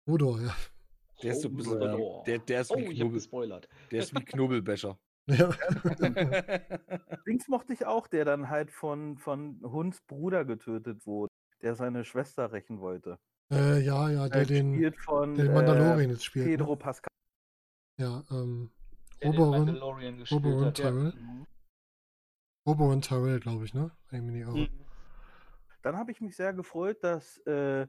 Hodor, 0.07 0.41
ja. 0.41 0.55
Der 1.23 1.33
ist 1.33 1.43
so 1.43 1.49
ein 1.49 1.57
bisschen, 1.57 1.81
äh, 1.81 2.25
der, 2.27 2.39
der 2.39 2.61
ist 2.61 2.71
oh, 2.71 2.77
wie 2.77 2.95
Knubbel, 2.95 3.61
Der 3.91 3.99
ist 3.99 4.15
wie 4.15 4.25
Knubbelbecher. 4.25 4.99
Ja. 5.27 5.51
Dings 7.29 7.47
mochte 7.47 7.73
ich 7.73 7.87
auch, 7.87 8.09
der 8.09 8.25
dann 8.25 8.51
halt 8.51 8.73
von, 8.73 9.19
von 9.19 9.61
Hunds 9.63 10.01
Bruder 10.01 10.45
getötet 10.45 11.07
wurde, 11.07 11.33
der 11.63 11.77
seine 11.77 12.05
Schwester 12.05 12.51
rächen 12.51 12.81
wollte. 12.81 13.21
Äh, 13.53 13.85
ja, 13.85 14.11
ja, 14.11 14.29
der, 14.29 14.47
den, 14.47 14.93
von, 14.95 15.37
den 15.37 15.55
Mandalorian 15.55 16.11
äh, 16.11 16.15
jetzt 16.15 16.25
spielt. 16.25 16.47
Ne? 16.47 16.51
Pedro 16.57 16.73
ne? 16.73 16.77
Pascal. 16.77 17.13
Ja, 17.99 18.25
ähm, 18.33 18.73
Oberon, 19.23 19.81
Oberon 20.31 20.75
Tyrell. 20.75 21.15
Ja. 21.17 21.47
Oberon 22.65 23.01
Tyrell, 23.01 23.39
glaube 23.39 23.65
ich, 23.65 23.75
ne? 23.75 23.93
Mhm. 24.11 24.69
Dann 25.83 25.97
habe 25.97 26.13
ich 26.13 26.21
mich 26.21 26.37
sehr 26.37 26.53
gefreut, 26.53 27.03
dass 27.03 27.39
äh, 27.47 27.87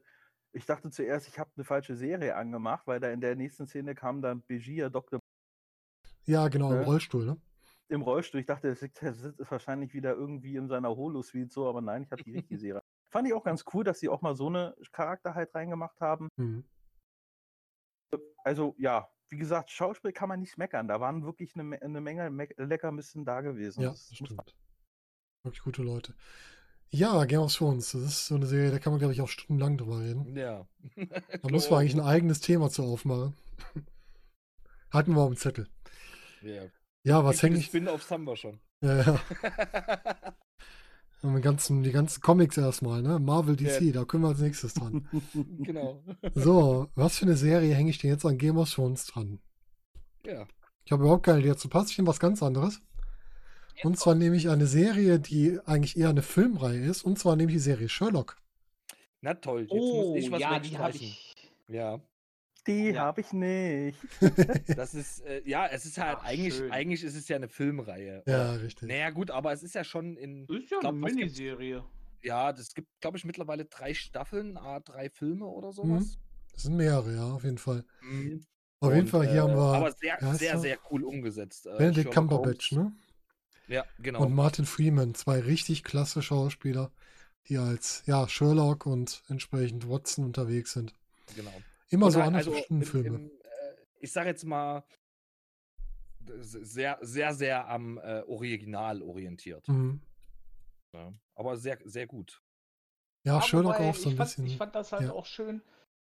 ich 0.53 0.65
dachte 0.65 0.89
zuerst, 0.91 1.27
ich 1.27 1.39
habe 1.39 1.51
eine 1.55 1.65
falsche 1.65 1.95
Serie 1.95 2.35
angemacht, 2.35 2.85
weil 2.87 2.99
da 2.99 3.09
in 3.09 3.21
der 3.21 3.35
nächsten 3.35 3.67
Szene 3.67 3.95
kam 3.95 4.21
dann 4.21 4.43
Begia 4.43 4.89
Dr. 4.89 5.19
Ja, 6.25 6.47
genau, 6.47 6.71
im 6.71 6.79
ne? 6.79 6.85
Rollstuhl, 6.85 7.25
ne? 7.25 7.41
Im 7.89 8.01
Rollstuhl. 8.01 8.39
Ich 8.39 8.45
dachte, 8.45 8.69
er 8.69 8.75
sitzt 8.75 9.01
wahrscheinlich 9.51 9.93
wieder 9.93 10.13
irgendwie 10.13 10.55
in 10.55 10.67
seiner 10.67 10.89
Holo-Suite 10.89 11.51
so, 11.51 11.67
aber 11.67 11.81
nein, 11.81 12.03
ich 12.03 12.11
habe 12.11 12.23
die 12.23 12.33
richtige 12.33 12.59
Serie. 12.59 12.81
Fand 13.11 13.27
ich 13.27 13.33
auch 13.33 13.43
ganz 13.43 13.65
cool, 13.73 13.83
dass 13.83 13.99
sie 13.99 14.09
auch 14.09 14.21
mal 14.21 14.35
so 14.35 14.47
eine 14.47 14.75
Charakter 14.91 15.35
halt 15.35 15.53
reingemacht 15.53 15.99
haben. 15.99 16.29
Mhm. 16.37 16.65
Also, 18.43 18.75
ja, 18.77 19.09
wie 19.29 19.37
gesagt, 19.37 19.71
Schauspiel 19.71 20.13
kann 20.13 20.29
man 20.29 20.39
nicht 20.39 20.57
meckern. 20.57 20.87
Da 20.87 20.99
waren 20.99 21.23
wirklich 21.23 21.55
eine, 21.55 21.81
eine 21.81 22.01
Menge 22.01 22.29
Me 22.29 22.47
Leckerbissen 22.57 23.25
da 23.25 23.41
gewesen. 23.41 23.81
Ja, 23.81 23.89
das 23.89 24.13
stimmt. 24.13 24.55
Wirklich 25.43 25.63
gute 25.63 25.83
Leute. 25.83 26.15
Ja, 26.93 27.25
Game 27.25 27.39
of 27.41 27.55
Thrones. 27.55 27.91
Das 27.93 28.01
ist 28.03 28.27
so 28.27 28.35
eine 28.35 28.45
Serie, 28.45 28.69
da 28.69 28.77
kann 28.77 28.93
man, 28.93 28.99
glaube 28.99 29.13
ich, 29.15 29.21
auch 29.21 29.27
stundenlang 29.27 29.77
drüber 29.77 29.99
reden. 29.99 30.37
Ja. 30.37 30.67
Da 31.41 31.49
muss 31.49 31.69
man 31.69 31.79
eigentlich 31.79 31.95
ein 31.95 32.01
eigenes 32.01 32.39
Thema 32.39 32.69
zu 32.69 32.83
aufmachen. 32.83 33.33
Hatten 34.91 35.15
wir 35.15 35.21
auf 35.21 35.29
dem 35.29 35.37
Zettel. 35.37 35.67
Ja. 36.43 36.63
Ja, 37.03 37.25
was 37.25 37.41
hänge 37.41 37.57
ich. 37.57 37.65
Spin-offs 37.65 38.11
haben 38.11 38.25
wir 38.25 38.37
schon. 38.37 38.59
Ja, 38.81 39.01
ja. 39.01 39.19
Die 41.23 41.41
ganzen, 41.41 41.83
die 41.83 41.93
ganzen 41.93 42.19
Comics 42.19 42.57
erstmal, 42.57 43.01
ne? 43.01 43.17
Marvel, 43.17 43.55
DC, 43.55 43.93
da 43.93 44.03
können 44.03 44.23
wir 44.23 44.27
als 44.27 44.41
nächstes 44.41 44.73
dran. 44.73 45.07
genau. 45.59 46.03
So, 46.35 46.89
was 46.95 47.17
für 47.17 47.25
eine 47.25 47.37
Serie 47.37 47.73
hänge 47.73 47.91
ich 47.91 47.99
denn 47.99 48.09
jetzt 48.09 48.25
an 48.25 48.37
Game 48.37 48.57
of 48.57 48.69
Thrones 48.69 49.05
dran? 49.05 49.39
Ja. 50.25 50.45
Ich 50.83 50.91
habe 50.91 51.03
überhaupt 51.03 51.23
keine 51.23 51.39
Idee 51.39 51.47
dazu. 51.47 51.69
Passt 51.69 51.91
ich 51.91 51.99
in 51.99 52.07
was 52.07 52.19
ganz 52.19 52.43
anderes. 52.43 52.81
Und 53.83 53.97
zwar 53.99 54.15
nehme 54.15 54.35
ich 54.35 54.49
eine 54.49 54.67
Serie, 54.67 55.19
die 55.19 55.59
eigentlich 55.65 55.97
eher 55.97 56.09
eine 56.09 56.21
Filmreihe 56.21 56.83
ist. 56.85 57.03
Und 57.03 57.17
zwar 57.19 57.35
nehme 57.35 57.51
ich 57.51 57.55
die 57.57 57.59
Serie 57.61 57.89
Sherlock. 57.89 58.37
Na 59.21 59.33
toll, 59.33 59.61
jetzt 59.61 59.71
Oh, 59.71 60.13
muss 60.13 60.23
ich 60.23 60.31
was 60.31 60.41
ja, 60.41 60.59
die 60.59 60.77
habe 60.77 60.95
ich. 60.95 61.33
Ja, 61.69 61.99
Die 62.67 62.89
Ja. 62.89 63.01
habe 63.01 63.21
ich 63.21 63.33
nicht. 63.33 63.97
das 64.77 64.93
ist, 64.93 65.21
äh, 65.25 65.41
ja, 65.45 65.67
es 65.67 65.85
ist 65.85 65.97
halt, 65.97 66.17
Ach, 66.21 66.25
eigentlich, 66.25 66.55
schön. 66.55 66.71
eigentlich 66.71 67.03
ist 67.03 67.15
es 67.15 67.27
ja 67.27 67.35
eine 67.37 67.47
Filmreihe. 67.49 68.23
Ja, 68.25 68.53
richtig. 68.53 68.87
Naja, 68.87 69.09
gut, 69.09 69.31
aber 69.31 69.51
es 69.53 69.63
ist 69.63 69.75
ja 69.75 69.83
schon 69.83 70.15
in, 70.17 70.45
Ist 70.47 70.71
ja 70.71 70.79
glaub, 70.79 70.93
eine? 70.93 71.01
Miniserie. 71.01 71.83
ja, 72.21 72.51
es 72.51 72.73
gibt, 72.73 72.87
glaube 73.01 73.17
ich, 73.17 73.25
mittlerweile 73.25 73.65
drei 73.65 73.93
Staffeln, 73.93 74.57
ah, 74.57 74.79
drei 74.79 75.09
Filme 75.09 75.45
oder 75.45 75.69
Mhm. 75.69 75.73
sowas. 75.73 76.17
Das 76.53 76.63
sind 76.63 76.75
mehrere, 76.77 77.13
ja, 77.15 77.31
auf 77.33 77.43
jeden 77.43 77.57
Fall. 77.57 77.83
Mhm. 78.01 78.45
Auf 78.79 78.89
jeden 78.91 79.01
Und, 79.03 79.09
Fall, 79.09 79.27
hier 79.27 79.37
äh, 79.37 79.41
haben 79.41 79.53
wir 79.55 79.73
Aber 79.73 79.91
sehr, 79.93 80.17
sehr, 80.35 80.59
sehr 80.59 80.77
cool 80.91 81.03
umgesetzt. 81.05 81.65
äh, 81.65 81.77
Benedict 81.77 82.11
Cumberbatch, 82.11 82.73
ne? 82.73 82.91
Ja, 83.67 83.85
genau. 83.99 84.23
Und 84.23 84.33
Martin 84.33 84.65
Freeman, 84.65 85.15
zwei 85.15 85.39
richtig 85.39 85.83
klasse 85.83 86.21
Schauspieler, 86.21 86.91
die 87.47 87.57
als 87.57 88.03
ja, 88.05 88.27
Sherlock 88.27 88.85
und 88.85 89.23
entsprechend 89.29 89.87
Watson 89.89 90.25
unterwegs 90.25 90.73
sind. 90.73 90.93
genau. 91.35 91.53
Immer 91.89 92.07
Und 92.07 92.11
so 92.13 92.21
halt, 92.23 92.33
also 92.33 92.53
im- 92.69 92.81
Filme. 92.81 93.07
im, 93.17 93.25
äh, 93.27 93.75
ich 93.99 94.11
sage 94.11 94.29
jetzt 94.29 94.43
mal, 94.45 94.83
sehr, 96.25 96.97
sehr, 97.01 97.33
sehr 97.33 97.67
am 97.67 97.97
äh, 97.97 98.21
Original 98.27 99.01
orientiert. 99.01 99.67
Mhm. 99.67 100.01
Ja. 100.93 101.11
Aber 101.35 101.57
sehr, 101.57 101.77
sehr 101.83 102.07
gut. 102.07 102.41
Ja, 103.25 103.33
Aber 103.35 103.41
Sherlock 103.43 103.79
auch 103.79 103.95
so 103.95 104.09
ein 104.09 104.15
fand, 104.17 104.29
bisschen. 104.29 104.45
Ich 104.45 104.57
fand 104.57 104.75
das 104.75 104.91
halt 104.91 105.03
ja. 105.03 105.11
auch 105.11 105.25
schön, 105.25 105.61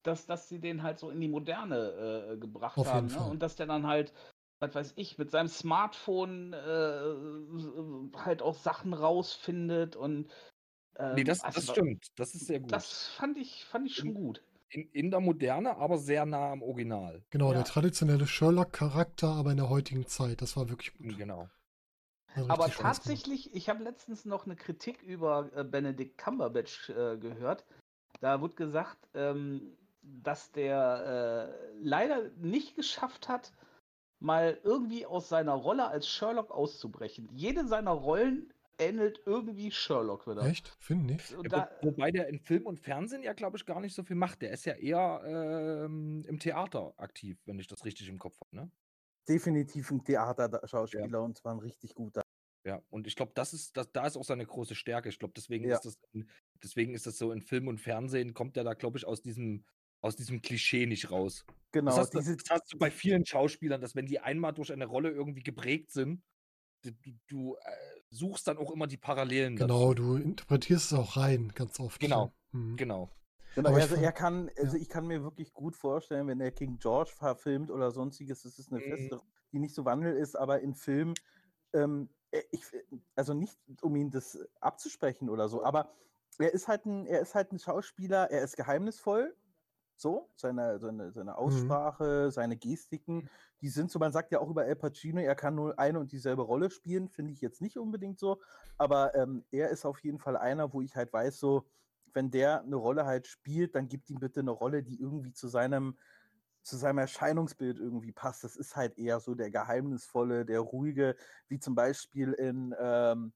dass, 0.03 0.25
dass 0.25 0.49
sie 0.49 0.59
den 0.59 0.83
halt 0.83 0.99
so 0.99 1.09
in 1.12 1.19
die 1.21 1.27
Moderne 1.27 2.31
äh, 2.33 2.38
gebracht 2.38 2.77
Auf 2.77 2.88
haben. 2.88 3.07
jeden 3.07 3.17
Ne? 3.17 3.21
Fall. 3.21 3.31
Und 3.31 3.39
dass 3.41 3.55
der 3.55 3.67
dann 3.67 3.85
halt, 3.88 4.13
was 4.60 4.76
weiß 4.76 4.93
ich, 4.98 5.17
mit 5.17 5.32
seinem 5.32 5.48
Smartphone 5.48 6.54
äh, 6.54 8.17
halt 8.17 8.41
auch 8.41 8.56
Sachen 8.56 8.93
rausfindet 8.93 9.95
und 9.95 10.30
Nee, 11.00 11.22
ähm, 11.22 11.26
das, 11.26 11.41
also 11.45 11.62
das 11.62 11.69
stimmt. 11.69 12.08
Das 12.17 12.36
ist 12.36 12.48
sehr 12.48 12.60
gut. 12.60 12.74
Das 12.74 13.08
fand 13.08 13.38
ich, 13.38 13.63
fand 13.63 13.88
ich 13.88 13.95
schon 13.95 14.10
In- 14.10 14.13
gut. 14.15 14.43
in, 14.69 14.89
in 14.91 15.12
der 15.12 15.22
Moderne, 15.22 15.78
aber 15.78 15.98
sehr 15.98 16.26
nah 16.26 16.52
am 16.52 16.62
Original. 16.62 17.24
Genau, 17.30 17.48
Ja. 17.52 17.54
der 17.60 17.63
traditionelle 17.63 18.28
Sherlock-Charakter, 18.28 19.30
aber 19.30 19.52
in 19.52 19.58
der 19.58 19.69
heutigen 19.69 20.06
Zeit. 20.08 20.41
Das 20.41 20.58
war 20.58 20.67
wirklich 20.69 20.93
gut. 20.98 21.17
Genau. 21.17 21.50
Aber 22.50 22.67
tatsächlich, 22.69 23.56
ich 23.56 23.69
habe 23.69 23.84
letztens 23.84 24.26
noch 24.26 24.45
eine 24.45 24.56
Kritik 24.58 25.02
über 25.02 25.50
äh, 25.56 25.63
Benedict 25.63 26.17
Cumberbatch 26.17 26.89
äh, 26.89 27.17
gehört. 27.17 27.65
Da 28.19 28.41
wurde 28.41 28.56
gesagt, 28.56 28.98
ähm, 29.13 29.78
dass 30.02 30.52
der 30.52 31.56
äh, 31.56 31.78
leider 31.82 32.30
nicht 32.38 32.76
geschafft 32.76 33.30
hat, 33.30 33.54
mal 34.19 34.60
irgendwie 34.63 35.05
aus 35.05 35.29
seiner 35.29 35.53
Rolle 35.53 35.88
als 35.88 36.08
Sherlock 36.08 36.51
auszubrechen. 36.51 37.29
Jede 37.34 37.67
seiner 37.67 37.91
Rollen 37.91 38.53
ähnelt 38.77 39.21
irgendwie 39.25 39.71
Sherlock 39.71 40.27
wieder. 40.27 40.45
Echt? 40.45 40.75
Finde 40.79 41.15
ich. 41.15 41.36
Und 41.36 41.51
Ja, 41.51 41.69
da, 41.69 41.69
wobei 41.82 42.12
der 42.12 42.27
in 42.27 42.39
Film 42.39 42.65
und 42.65 42.79
Fernsehen 42.79 43.23
ja, 43.23 43.34
glaube 43.34 43.58
ich, 43.58 43.65
gar 43.65 43.82
nicht 43.82 43.93
so 43.93 44.03
viel 44.03 44.15
macht. 44.15 44.41
Der 44.41 44.51
ist 44.51 44.65
ja 44.65 44.73
eher 44.73 45.21
ähm, 45.86 46.23
im 46.27 46.39
Theater 46.39 46.93
aktiv, 46.97 47.38
wenn 47.45 47.60
ich 47.60 47.67
das 47.67 47.84
richtig 47.86 48.08
im 48.10 48.19
Kopf 48.19 48.39
habe. 48.39 48.55
Ne? 48.55 48.71
Definitiv 49.27 49.91
ein 49.91 50.03
Theaterschauspieler 50.03 51.21
und 51.21 51.38
zwar 51.38 51.53
ein 51.53 51.60
richtig 51.60 51.93
guter. 51.93 52.21
Ja, 52.65 52.82
und 52.89 53.08
ich 53.08 53.15
glaube, 53.15 53.32
das 53.36 53.53
ist, 53.53 53.77
das, 53.77 53.91
da 53.91 54.05
ist 54.05 54.17
auch 54.17 54.23
seine 54.23 54.45
große 54.45 54.75
Stärke. 54.75 55.10
Ich 55.10 55.19
glaube, 55.19 55.34
deswegen 55.36 55.65
Ja. 55.67 55.75
ist 55.75 55.86
das, 55.86 55.95
in, 56.12 56.29
deswegen 56.62 56.93
ist 56.93 57.05
das 57.05 57.17
so 57.17 57.32
in 57.32 57.41
Film 57.41 57.67
und 57.67 57.79
Fernsehen, 57.79 58.34
kommt 58.34 58.55
der 58.55 58.63
da, 58.63 58.73
glaube 58.73 58.97
ich, 58.97 59.05
aus 59.05 59.21
diesem, 59.21 59.65
aus 60.01 60.15
diesem 60.15 60.41
Klischee 60.41 60.85
nicht 60.85 61.12
raus. 61.12 61.45
Genau, 61.71 61.91
das, 61.91 61.97
hast, 61.99 62.13
du- 62.15 62.19
diese, 62.19 62.38
das 62.38 62.49
hast 62.49 62.73
du 62.73 62.77
bei 62.77 62.89
vielen 62.91 63.25
Schauspielern, 63.25 63.81
dass 63.81 63.95
wenn 63.95 64.05
die 64.05 64.19
einmal 64.19 64.53
durch 64.53 64.71
eine 64.71 64.85
Rolle 64.85 65.12
irgendwie 65.12 65.43
geprägt 65.43 65.91
sind, 65.91 66.23
du, 66.83 66.91
du, 67.27 67.55
äh, 67.55 67.59
suchst 68.09 68.47
dann 68.47 68.57
auch 68.57 68.71
immer 68.71 68.88
die 68.88 68.97
Parallelen 68.97 69.55
Genau, 69.57 69.93
dazu. 69.93 70.03
du 70.03 70.15
interpretierst 70.15 70.91
es 70.91 70.97
auch 70.97 71.17
rein, 71.17 71.49
ganz 71.53 71.79
oft. 71.79 71.99
Genau. 71.99 72.33
so. 72.51 72.57
Mhm. 72.57 72.77
Genau. 72.77 73.09
genau, 73.55 73.73
also 73.73 73.95
er 73.95 74.12
kann, 74.12 74.49
also 74.57 74.77
ich 74.77 74.89
kann 74.89 75.05
mir 75.07 75.23
wirklich 75.23 75.53
gut 75.53 75.75
vorstellen, 75.75 76.27
wenn 76.27 76.39
er 76.41 76.51
King 76.51 76.77
George 76.79 77.12
verfilmt 77.15 77.69
oder 77.71 77.91
sonstiges, 77.91 78.43
das 78.43 78.57
ist 78.57 78.71
eine 78.71 78.79
Mhm. 78.81 78.89
feste, 78.89 79.19
die 79.51 79.59
nicht 79.59 79.75
so 79.75 79.85
Wandel 79.85 80.15
ist, 80.15 80.35
aber 80.35 80.62
in 80.62 80.73
Film, 80.75 81.13
ähm, 81.73 82.09
äh, 82.31 82.41
ich, 82.51 82.63
also 83.15 83.33
nicht 83.33 83.57
um 83.81 83.95
ihn 83.95 84.09
das 84.12 84.39
abzusprechen 84.62 85.29
oder 85.29 85.49
so, 85.49 85.63
aber 85.63 85.93
er 86.39 86.53
ist 86.53 86.67
halt 86.67 86.85
ein, 86.85 87.05
er 87.05 87.19
ist 87.19 87.35
halt 87.35 87.51
ein 87.51 87.59
Schauspieler, 87.59 88.31
er 88.31 88.43
ist 88.43 88.55
geheimnisvoll, 88.55 89.35
so, 89.99 90.29
seine, 90.35 90.79
seine, 90.79 91.12
seine 91.12 91.38
Aussprache, 91.38 92.31
seine 92.31 92.57
Gestiken, 92.57 93.29
die 93.62 93.69
sind 93.69 93.91
so, 93.91 93.99
man 93.99 94.12
sagt 94.12 94.31
ja 94.31 94.39
auch 94.39 94.49
über 94.49 94.65
El 94.65 94.75
Pacino, 94.75 95.19
er 95.19 95.35
kann 95.35 95.55
nur 95.55 95.77
eine 95.77 95.99
und 95.99 96.12
dieselbe 96.12 96.41
Rolle 96.41 96.69
spielen, 96.69 97.09
finde 97.09 97.33
ich 97.33 97.41
jetzt 97.41 97.62
nicht 97.62 97.77
unbedingt 97.77 98.19
so, 98.19 98.39
aber 98.77 99.15
ähm, 99.15 99.43
er 99.51 99.69
ist 99.69 99.85
auf 99.85 99.99
jeden 99.99 100.19
Fall 100.19 100.38
einer, 100.38 100.73
wo 100.73 100.81
ich 100.81 100.95
halt 100.95 101.12
weiß, 101.12 101.39
so, 101.39 101.65
wenn 102.13 102.31
der 102.31 102.62
eine 102.63 102.75
Rolle 102.75 103.05
halt 103.05 103.27
spielt, 103.27 103.75
dann 103.75 103.88
gibt 103.88 104.09
ihm 104.09 104.19
bitte 104.19 104.39
eine 104.39 104.51
Rolle, 104.51 104.83
die 104.83 104.99
irgendwie 104.99 105.33
zu 105.33 105.47
seinem, 105.47 105.97
zu 106.63 106.77
seinem 106.77 106.99
Erscheinungsbild 106.99 107.79
irgendwie 107.79 108.12
passt. 108.12 108.43
Das 108.43 108.55
ist 108.55 108.75
halt 108.75 108.97
eher 108.97 109.19
so 109.19 109.35
der 109.35 109.51
geheimnisvolle, 109.51 110.45
der 110.45 110.59
ruhige, 110.59 111.15
wie 111.47 111.59
zum 111.59 111.75
Beispiel 111.75 112.33
in 112.33 112.75
ähm, 112.79 113.33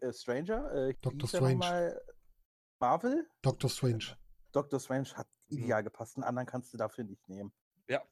äh, 0.00 0.12
Stranger. 0.12 0.72
Äh, 0.72 0.94
Doctor 1.00 1.28
Strange. 1.28 2.00
Marvel? 2.80 3.26
Doctor 3.42 3.70
Strange. 3.70 4.16
Doctor 4.52 4.78
Strange 4.78 5.08
hat 5.14 5.26
ideal 5.48 5.82
gepasst. 5.82 6.16
Einen 6.16 6.24
anderen 6.24 6.46
kannst 6.46 6.72
du 6.72 6.76
dafür 6.78 7.04
nicht 7.04 7.28
nehmen. 7.28 7.52
Ja. 7.88 8.02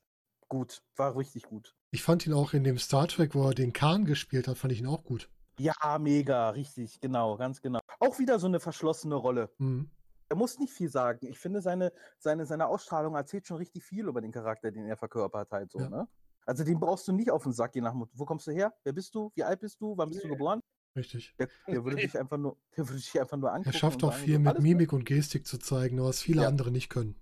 Gut, 0.49 0.83
war 0.97 1.17
richtig 1.17 1.45
gut. 1.45 1.75
Ich 1.91 2.03
fand 2.03 2.27
ihn 2.27 2.33
auch 2.35 2.53
in 2.53 2.65
dem 2.65 2.79
Star 2.79 3.09
Trek, 3.09 3.35
wo 3.35 3.49
er 3.49 3.55
den 3.55 3.73
Khan 3.73 4.05
gespielt 4.05 4.49
hat, 4.49 4.59
fand 4.59 4.73
ich 4.73 4.81
ihn 4.81 4.87
auch 4.87 5.05
gut. 5.05 5.31
Ja, 5.59 5.75
mega, 5.99 6.51
richtig, 6.51 7.01
genau, 7.01 7.37
ganz 7.37 7.61
genau. 7.61 7.81
Auch 8.01 8.19
wieder 8.19 8.39
so 8.39 8.47
eine 8.47 8.61
verschlossene 8.61 9.15
Rolle. 9.15 9.51
Mhm. 9.59 9.91
Er 10.29 10.37
muss 10.37 10.59
nicht 10.59 10.73
viel 10.73 10.89
sagen. 10.89 11.27
Ich 11.27 11.39
finde, 11.39 11.61
seine, 11.61 11.93
seine, 12.19 12.47
seine 12.47 12.67
Ausstrahlung 12.67 13.15
erzählt 13.15 13.47
schon 13.47 13.59
richtig 13.59 13.85
viel 13.85 14.09
über 14.09 14.23
den 14.23 14.33
Charakter, 14.33 14.71
den 14.71 14.87
er 14.87 14.97
verkörpert 14.97 15.51
halt 15.53 15.71
so, 15.71 15.79
Ja. 15.79 15.91
ne? 15.91 16.09
Also 16.47 16.65
den 16.65 16.81
brauchst 16.81 17.07
du 17.07 17.13
nicht 17.13 17.31
auf 17.31 17.45
den 17.45 17.53
Sack, 17.53 17.75
je 17.75 17.83
nach 17.83 17.93
Motto. 17.95 18.13
Wo 18.15 18.25
kommst 18.25 18.47
du 18.47 18.51
her? 18.51 18.73
Wer 18.83 18.93
bist 18.95 19.15
du? 19.15 19.31
Wie 19.35 19.45
alt 19.45 19.61
bist 19.61 19.81
du? 19.81 19.97
Wann 19.97 20.09
bist 20.09 20.25
du 20.25 20.27
Nee. 20.29 20.33
geboren? 20.35 20.61
Richtig. 20.97 21.35
Der, 21.39 21.49
der 21.71 21.85
würde 21.85 21.97
dich 21.97 22.19
einfach 22.19 22.39
nur, 22.39 22.57
der 22.77 22.89
würde 22.89 23.01
dich 23.01 23.21
einfach 23.21 23.37
nur 23.37 23.53
angucken. 23.53 23.75
Er 23.75 23.79
schafft 23.79 24.05
auch 24.05 24.13
viel 24.13 24.39
mit. 24.39 24.59
Mimik 24.61 24.93
und 24.93 25.05
Gestik 25.05 25.47
zu 25.47 25.59
zeigen, 25.59 26.03
was 26.03 26.23
viele 26.23 26.43
Ja. 26.43 26.49
andere 26.49 26.71
nicht 26.71 26.89
können. 26.89 27.17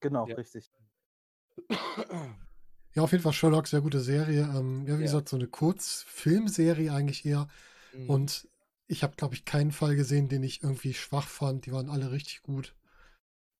Genau, 0.00 0.24
Ja. 0.24 0.34
richtig. 0.34 0.70
Ja, 2.94 3.02
auf 3.02 3.12
jeden 3.12 3.22
Fall 3.22 3.32
Sherlock, 3.32 3.66
sehr 3.68 3.80
gute 3.82 4.00
Serie. 4.00 4.42
Ähm, 4.56 4.86
ja, 4.86 4.94
wie 4.94 4.98
Ja. 4.98 5.02
gesagt, 5.02 5.28
so 5.28 5.36
eine 5.36 5.46
Kurzfilmserie 5.46 6.92
eigentlich 6.92 7.24
eher. 7.26 7.46
Mhm. 7.92 8.10
Und 8.10 8.48
ich 8.86 9.02
habe, 9.02 9.16
glaube 9.16 9.34
ich, 9.34 9.44
keinen 9.44 9.72
Fall 9.72 9.96
gesehen, 9.96 10.28
den 10.28 10.42
ich 10.42 10.62
irgendwie 10.62 10.94
schwach 10.94 11.28
fand. 11.28 11.66
Die 11.66 11.72
waren 11.72 11.90
alle 11.90 12.10
richtig 12.12 12.42
gut. 12.42 12.74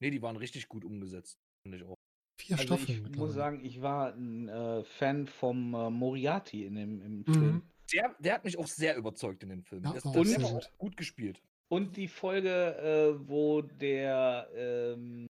nee, 0.01 0.11
die 0.11 0.23
waren 0.23 0.37
richtig 0.37 0.69
gut 0.69 0.85
umgesetzt, 0.85 1.39
finde 1.63 1.79
ich 1.79 1.85
auch. 1.85 1.97
Vier 2.39 2.57
Also 2.59 2.75
Staffeln 2.75 3.07
ich 3.11 3.17
muss 3.19 3.35
sagen, 3.35 3.65
ich 3.65 3.83
war 3.83 4.13
ein 4.15 4.49
äh, 4.49 4.85
Fan 4.85 5.27
vom 5.27 5.75
äh, 5.75 5.91
Moriarty 5.91 6.65
in 6.67 6.75
dem 6.77 7.03
im 7.03 7.25
Mhm. 7.27 7.63
Der, 7.93 8.15
der 8.19 8.35
hat 8.35 8.45
mich 8.45 8.59
auch 8.59 8.67
sehr 8.67 8.97
überzeugt 8.97 9.43
in 9.43 9.49
den 9.51 9.63
Film. 9.63 9.85
Ja, 9.85 9.93
das, 9.93 10.05
war 10.05 10.13
das 10.13 10.21
auch 10.21 10.25
hat 10.25 10.41
sehr 10.41 10.49
er 10.49 10.53
gut. 10.55 10.73
gut 10.79 10.97
gespielt. 10.97 11.43
Und 11.69 11.97
die 11.97 12.09
Folge, 12.09 12.77
äh, 12.77 13.29
wo 13.29 13.63
der 13.63 14.49
ähm, 14.55 15.27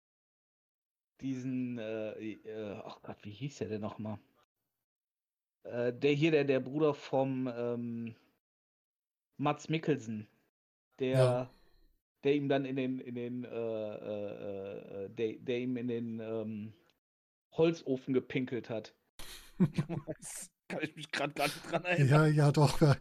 diesen, 1.21 1.77
äh, 1.77 2.11
äh, 2.33 2.81
ach 2.83 3.01
Gott, 3.01 3.17
wie 3.23 3.31
hieß 3.31 3.57
der 3.59 3.69
denn 3.69 3.81
nochmal? 3.81 4.19
Äh, 5.63 5.93
der 5.93 6.11
hier, 6.13 6.31
der, 6.31 6.43
der 6.43 6.59
Bruder 6.59 6.93
vom 6.93 7.47
ähm, 7.53 8.15
Mats 9.37 9.69
Mikkelsen, 9.69 10.27
der, 10.99 11.09
Ja. 11.11 11.53
der 12.23 12.35
ihm 12.35 12.49
dann 12.49 12.65
in 12.65 12.75
den, 12.75 12.99
in 12.99 13.15
den, 13.15 13.43
äh, 13.45 13.49
äh, 13.49 15.05
äh, 15.05 15.09
der, 15.09 15.33
der 15.39 15.59
ihm 15.59 15.77
in 15.77 15.87
den 15.87 16.19
ähm, 16.19 16.73
Holzofen 17.53 18.13
gepinkelt 18.13 18.69
hat. 18.69 18.93
Das 20.07 20.51
kann 20.67 20.81
ich 20.83 20.95
mich 20.95 21.11
gerade 21.11 21.33
gar 21.33 21.45
nicht 21.45 21.71
dran 21.71 21.83
erinnern. 21.85 22.09
Ja, 22.09 22.25
ja, 22.27 22.51
doch. 22.51 22.81
ja, 22.81 22.95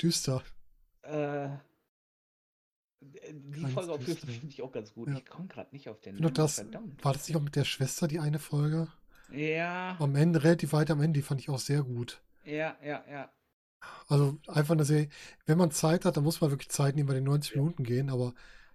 düster. 0.00 0.42
Äh, 1.02 1.48
die 3.00 3.60
Ganz 3.62 3.74
Folge 3.74 3.92
auf 3.92 4.04
düster. 4.04 4.26
Finde 4.28 4.46
ich 4.48 4.62
auch 4.62 4.72
ganz 4.72 4.92
gut. 4.94 5.08
Ja. 5.08 5.16
Ich 5.16 5.26
komme 5.26 5.48
gerade 5.48 5.70
nicht 5.72 5.88
auf 5.88 6.00
den 6.00 6.14
Nur 6.14 6.24
Namen, 6.24 6.34
das, 6.34 6.54
verdammt. 6.56 7.04
war 7.04 7.12
das 7.12 7.26
nicht 7.28 7.36
auch 7.36 7.42
mit 7.42 7.56
der 7.56 7.64
Schwester 7.64 8.06
die 8.08 8.20
eine 8.20 8.38
Folge? 8.38 8.88
Ja, 9.30 9.96
Am 9.98 10.14
Ende, 10.14 10.44
relativ 10.44 10.72
weit 10.72 10.90
am 10.90 11.00
Ende, 11.00 11.18
die 11.18 11.22
fand 11.22 11.40
ich 11.40 11.48
auch 11.48 11.58
sehr 11.58 11.82
gut. 11.82 12.22
ja, 12.44 12.76
ja, 12.82 13.04
ja. 13.10 13.32
Also 14.06 14.38
einfach 14.46 14.74
eine 14.74 14.84
Serie, 14.84 15.08
wenn 15.46 15.58
man 15.58 15.72
Zeit 15.72 16.04
hat, 16.04 16.16
dann 16.16 16.22
muss 16.22 16.40
man 16.40 16.50
wirklich 16.50 16.68
Zeit 16.68 16.94
nehmen, 16.94 17.08
bei 17.08 17.14
den 17.14 17.24
90 17.24 17.56
Minuten 17.56 17.82
gehen, 17.82 18.10
aber 18.10 18.32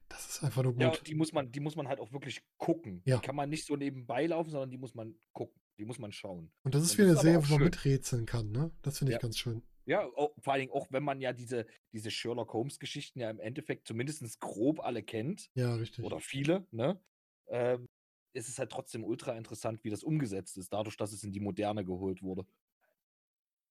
das 0.09 0.27
ist 0.27 0.43
einfach 0.43 0.63
nur 0.63 0.75
Ja, 0.77 0.89
gut. 0.89 0.99
und 0.99 1.07
die 1.07 1.15
muss 1.15 1.31
man, 1.31 1.49
die 1.51 1.61
muss 1.61 1.77
man 1.77 1.87
halt 1.87 2.01
auch 2.01 2.11
wirklich 2.11 2.41
gucken. 2.57 3.01
Ja. 3.05 3.17
Die 3.17 3.25
kann 3.25 3.35
man 3.35 3.49
nicht 3.49 3.65
so 3.65 3.77
nebenbei 3.77 4.25
laufen, 4.25 4.49
sondern 4.49 4.69
die 4.69 4.77
muss 4.77 4.95
man 4.95 5.15
gucken. 5.31 5.61
Die 5.77 5.85
muss 5.85 5.99
man 5.99 6.11
schauen. 6.11 6.51
Und 6.63 6.73
das 6.75 6.83
ist 6.83 6.97
wieder 6.97 7.13
das 7.13 7.19
eine 7.25 7.37
ist 7.37 7.41
Serie, 7.41 7.47
wo 7.47 7.53
man 7.53 7.59
schön. 7.59 7.65
miträtseln 7.65 8.25
kann, 8.25 8.51
ne? 8.51 8.71
Das 8.81 8.97
finde 8.97 9.11
ich 9.13 9.15
Ja. 9.17 9.21
ganz 9.21 9.37
schön. 9.37 9.61
Ja, 9.85 10.05
au- 10.05 10.33
vor 10.39 10.53
allen 10.53 10.61
Dingen 10.61 10.73
auch, 10.73 10.87
wenn 10.91 11.03
man 11.03 11.21
ja 11.21 11.31
diese, 11.33 11.65
diese 11.93 12.11
Sherlock 12.11 12.51
Holmes-Geschichten 12.53 13.19
ja 13.19 13.29
im 13.29 13.39
Endeffekt 13.39 13.87
zumindest 13.87 14.39
grob 14.41 14.81
alle 14.81 15.01
kennt, 15.03 15.49
Ja, 15.53 15.75
richtig. 15.75 16.03
oder 16.03 16.19
viele, 16.19 16.67
ne? 16.71 16.99
Ähm, 17.47 17.87
ist 18.33 18.49
es 18.49 18.59
halt 18.59 18.71
trotzdem 18.71 19.03
ultra 19.03 19.37
interessant, 19.37 19.83
wie 19.83 19.89
das 19.89 20.03
umgesetzt 20.03 20.57
ist, 20.57 20.73
dadurch, 20.73 20.97
dass 20.97 21.13
es 21.13 21.23
in 21.23 21.31
die 21.31 21.39
Moderne 21.39 21.85
geholt 21.85 22.21
wurde. 22.21 22.45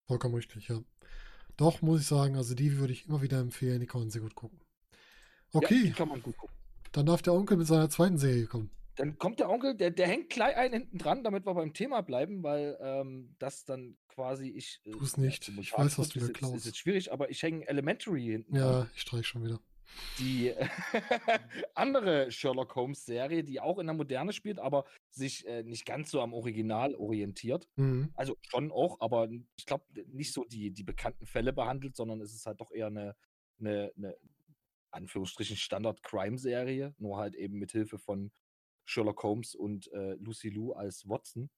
Vollkommen 0.06 0.34
richtig, 0.36 0.68
ja. 0.68 0.80
Doch, 1.56 1.82
muss 1.82 2.00
ich 2.02 2.06
sagen, 2.06 2.36
also 2.36 2.54
die 2.54 2.78
würde 2.78 2.92
ich 2.92 3.06
immer 3.06 3.22
wieder 3.22 3.38
empfehlen, 3.40 3.80
die 3.80 3.86
kann 3.86 4.00
man 4.00 4.10
sehr 4.10 4.22
gut 4.22 4.34
gucken. 4.34 4.60
Ja, 5.52 5.58
Okay, 5.60 5.82
die 5.84 5.92
kann 5.92 6.08
man 6.08 6.22
gut 6.22 6.36
gucken. 6.36 6.54
dann 6.92 7.06
darf 7.06 7.22
der 7.22 7.34
Onkel 7.34 7.56
mit 7.56 7.66
seiner 7.66 7.90
zweiten 7.90 8.18
Serie 8.18 8.46
kommen. 8.46 8.70
Dann 8.96 9.18
kommt 9.18 9.40
der 9.40 9.50
Onkel, 9.50 9.74
der, 9.74 9.90
der 9.90 10.08
hängt 10.08 10.30
gleich 10.30 10.56
einen 10.56 10.72
hinten 10.72 10.98
dran, 10.98 11.22
damit 11.22 11.46
wir 11.46 11.54
beim 11.54 11.74
Thema 11.74 12.00
bleiben, 12.00 12.42
weil 12.42 12.76
ähm, 12.80 13.34
das 13.38 13.64
dann 13.64 13.96
quasi 14.08 14.48
ich. 14.48 14.80
äh, 14.84 14.92
Tu's 14.92 15.16
ja, 15.16 15.24
nicht. 15.24 15.44
zum 15.44 15.58
Ich 15.58 15.72
weiß, 15.72 15.98
was 15.98 16.08
du 16.08 16.20
mir 16.20 16.32
klaust. 16.32 16.56
Ist 16.56 16.66
jetzt 16.66 16.78
schwierig, 16.78 17.12
aber 17.12 17.30
ich 17.30 17.42
hänge 17.42 17.68
Elementary 17.68 18.24
hinten 18.24 18.54
dran. 18.54 18.62
Ja, 18.62 18.90
ich 18.94 19.02
streich 19.02 19.26
schon 19.26 19.44
wieder. 19.44 19.60
die 20.18 20.52
andere 21.74 22.30
Sherlock 22.32 22.74
Holmes-Serie, 22.74 23.44
die 23.44 23.60
auch 23.60 23.78
in 23.78 23.86
der 23.86 23.94
Moderne 23.94 24.32
spielt, 24.32 24.58
aber 24.58 24.86
sich 25.10 25.46
äh, 25.46 25.62
nicht 25.62 25.84
ganz 25.84 26.10
so 26.10 26.20
am 26.22 26.32
Original 26.32 26.94
orientiert. 26.94 27.68
Mhm. 27.76 28.10
Also 28.14 28.36
schon 28.48 28.72
auch, 28.72 29.00
aber 29.00 29.28
ich 29.56 29.66
glaube 29.66 29.84
nicht 30.06 30.32
so 30.32 30.44
die, 30.44 30.70
die 30.70 30.84
bekannten 30.84 31.26
Fälle 31.26 31.52
behandelt, 31.52 31.96
sondern 31.96 32.20
es 32.22 32.34
ist 32.34 32.46
halt 32.46 32.60
doch 32.60 32.72
eher 32.72 32.86
eine, 32.86 33.14
eine, 33.60 33.92
eine 33.96 34.16
Anführungsstrichen 34.90 35.56
Standard-Crime-Serie, 35.56 36.94
nur 36.98 37.18
halt 37.18 37.34
eben 37.34 37.58
mit 37.58 37.72
Hilfe 37.72 37.98
von 37.98 38.32
Sherlock 38.86 39.22
Holmes 39.22 39.54
und 39.54 39.92
äh, 39.92 40.14
Lucy 40.14 40.48
Lou 40.48 40.72
als 40.72 41.06
Watson. 41.08 41.50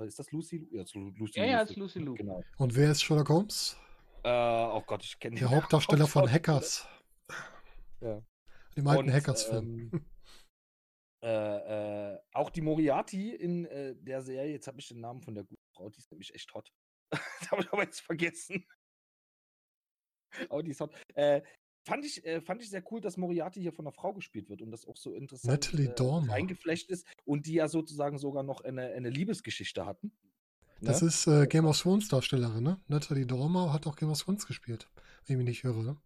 Ist 0.00 0.18
das 0.18 0.32
Lucy 0.32 0.56
Lou? 0.58 0.68
Ja, 0.72 0.82
ist 0.82 0.94
Lu- 0.94 1.10
Lucy 1.16 1.38
Ja, 1.38 1.44
Lou 1.44 1.50
ja, 1.52 1.60
ist 1.62 1.76
Lucy 1.76 1.98
Lou. 2.00 2.14
Genau. 2.14 2.42
Und 2.58 2.74
wer 2.74 2.90
ist 2.90 3.02
Sherlock 3.02 3.28
Holmes? 3.28 3.76
Äh, 4.24 4.28
oh 4.30 4.82
Gott, 4.86 5.04
ich 5.04 5.18
kenne 5.20 5.38
Der 5.38 5.50
Hauptdarsteller 5.50 6.06
von 6.08 6.28
Hackers. 6.30 6.88
Ja. 8.00 8.20
Dem 8.76 8.86
alten 8.88 9.12
Hackers-Film. 9.12 9.90
ähm, 9.92 10.04
äh, 11.22 12.12
äh, 12.14 12.18
auch 12.32 12.50
die 12.50 12.60
Moriarty 12.62 13.34
in 13.34 13.66
äh, 13.66 13.94
der 13.96 14.22
Serie, 14.22 14.50
jetzt 14.52 14.66
habe 14.66 14.80
ich 14.80 14.88
den 14.88 15.00
Namen 15.00 15.20
von 15.20 15.34
der 15.34 15.44
guten 15.44 15.62
Frau, 15.74 15.88
die 15.90 15.98
ist 15.98 16.10
nämlich 16.10 16.34
echt 16.34 16.52
hot. 16.54 16.72
das 17.10 17.50
habe 17.52 17.62
ich 17.62 17.72
aber 17.72 17.82
jetzt 17.84 18.00
vergessen. 18.00 18.66
aber 20.48 20.62
die 20.64 20.70
ist 20.72 20.80
hot. 20.80 20.92
Fand, 21.84 22.04
ich, 22.06 22.24
äh, 22.24 22.40
fand 22.40 22.62
ich 22.62 22.70
sehr 22.70 22.82
cool, 22.90 23.02
dass 23.02 23.18
Moriarty 23.18 23.60
hier 23.60 23.72
von 23.72 23.86
einer 23.86 23.92
Frau 23.92 24.14
gespielt 24.14 24.48
wird 24.48 24.62
und 24.62 24.70
das 24.70 24.86
auch 24.86 24.96
so 24.96 25.12
interessant 25.12 25.52
Natalie 25.52 25.90
äh, 25.90 25.94
Dormer. 25.94 26.32
reingeflecht 26.32 26.88
ist 26.88 27.06
und 27.26 27.46
die 27.46 27.54
ja 27.54 27.68
sozusagen 27.68 28.16
sogar 28.16 28.42
noch 28.42 28.62
eine, 28.62 28.86
eine 28.86 29.10
Liebesgeschichte 29.10 29.84
hatten. 29.84 30.10
Das 30.80 31.02
ne? 31.02 31.08
ist 31.08 31.26
äh, 31.26 31.46
Game 31.46 31.66
of 31.66 31.78
Thrones 31.78 32.08
Darstellerin, 32.08 32.62
ne? 32.62 32.80
Natalie 32.88 33.26
Dormer 33.26 33.72
hat 33.72 33.86
auch 33.86 33.96
Game 33.96 34.10
of 34.10 34.20
Thrones 34.20 34.46
gespielt. 34.46 34.88
Wenn 35.26 35.34
ich 35.34 35.44
mich 35.44 35.64
nicht 35.64 35.64
ne? 35.64 35.96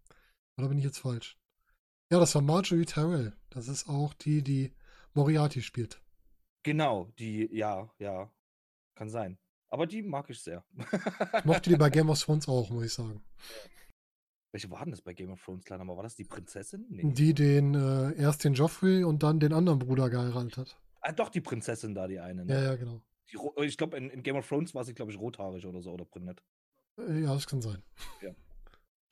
Oder 0.56 0.68
bin 0.68 0.78
ich 0.78 0.84
jetzt 0.84 0.98
falsch? 0.98 1.38
Ja, 2.10 2.18
das 2.18 2.34
war 2.34 2.42
Marjorie 2.42 2.84
Tyrell. 2.84 3.34
Das 3.50 3.68
ist 3.68 3.88
auch 3.88 4.14
die, 4.14 4.42
die 4.42 4.72
Moriarty 5.14 5.62
spielt. 5.62 6.00
Genau, 6.64 7.12
die, 7.18 7.48
ja, 7.52 7.88
ja, 7.98 8.30
kann 8.94 9.10
sein. 9.10 9.38
Aber 9.68 9.86
die 9.86 10.02
mag 10.02 10.28
ich 10.30 10.40
sehr. 10.40 10.64
Ich 11.38 11.44
mochte 11.44 11.70
die 11.70 11.76
bei 11.76 11.90
Game 11.90 12.10
of 12.10 12.20
Thrones 12.20 12.48
auch, 12.48 12.70
muss 12.70 12.86
ich 12.86 12.92
sagen. 12.92 13.22
Welche 14.50 14.70
war 14.70 14.82
denn 14.82 14.92
das 14.92 15.02
bei 15.02 15.12
Game 15.12 15.30
of 15.30 15.44
Thrones, 15.44 15.64
kleiner? 15.64 15.86
War 15.86 16.02
das 16.02 16.14
die 16.16 16.24
Prinzessin? 16.24 16.86
Nee. 16.88 17.12
Die 17.12 17.34
den, 17.34 17.74
äh, 17.74 18.14
erst 18.20 18.44
den 18.44 18.54
Joffrey 18.54 19.04
und 19.04 19.22
dann 19.22 19.40
den 19.40 19.52
anderen 19.52 19.78
Bruder 19.78 20.08
geheiratet 20.08 20.56
hat. 20.56 20.76
Ah, 21.00 21.12
doch, 21.12 21.28
die 21.28 21.40
Prinzessin 21.40 21.94
da, 21.94 22.06
die 22.08 22.18
eine. 22.18 22.44
Ne? 22.44 22.54
Ja, 22.54 22.62
ja, 22.62 22.76
genau. 22.76 23.02
Die, 23.30 23.64
ich 23.66 23.76
glaube, 23.76 23.96
in, 23.98 24.08
in 24.10 24.22
Game 24.22 24.36
of 24.36 24.48
Thrones 24.48 24.74
war 24.74 24.84
sie, 24.84 24.94
glaube 24.94 25.12
ich, 25.12 25.18
rothaarig 25.18 25.66
oder 25.66 25.82
so, 25.82 25.92
oder 25.92 26.06
brünett. 26.06 26.42
Äh, 26.98 27.22
Ja, 27.22 27.34
das 27.34 27.46
kann 27.46 27.60
sein. 27.60 27.82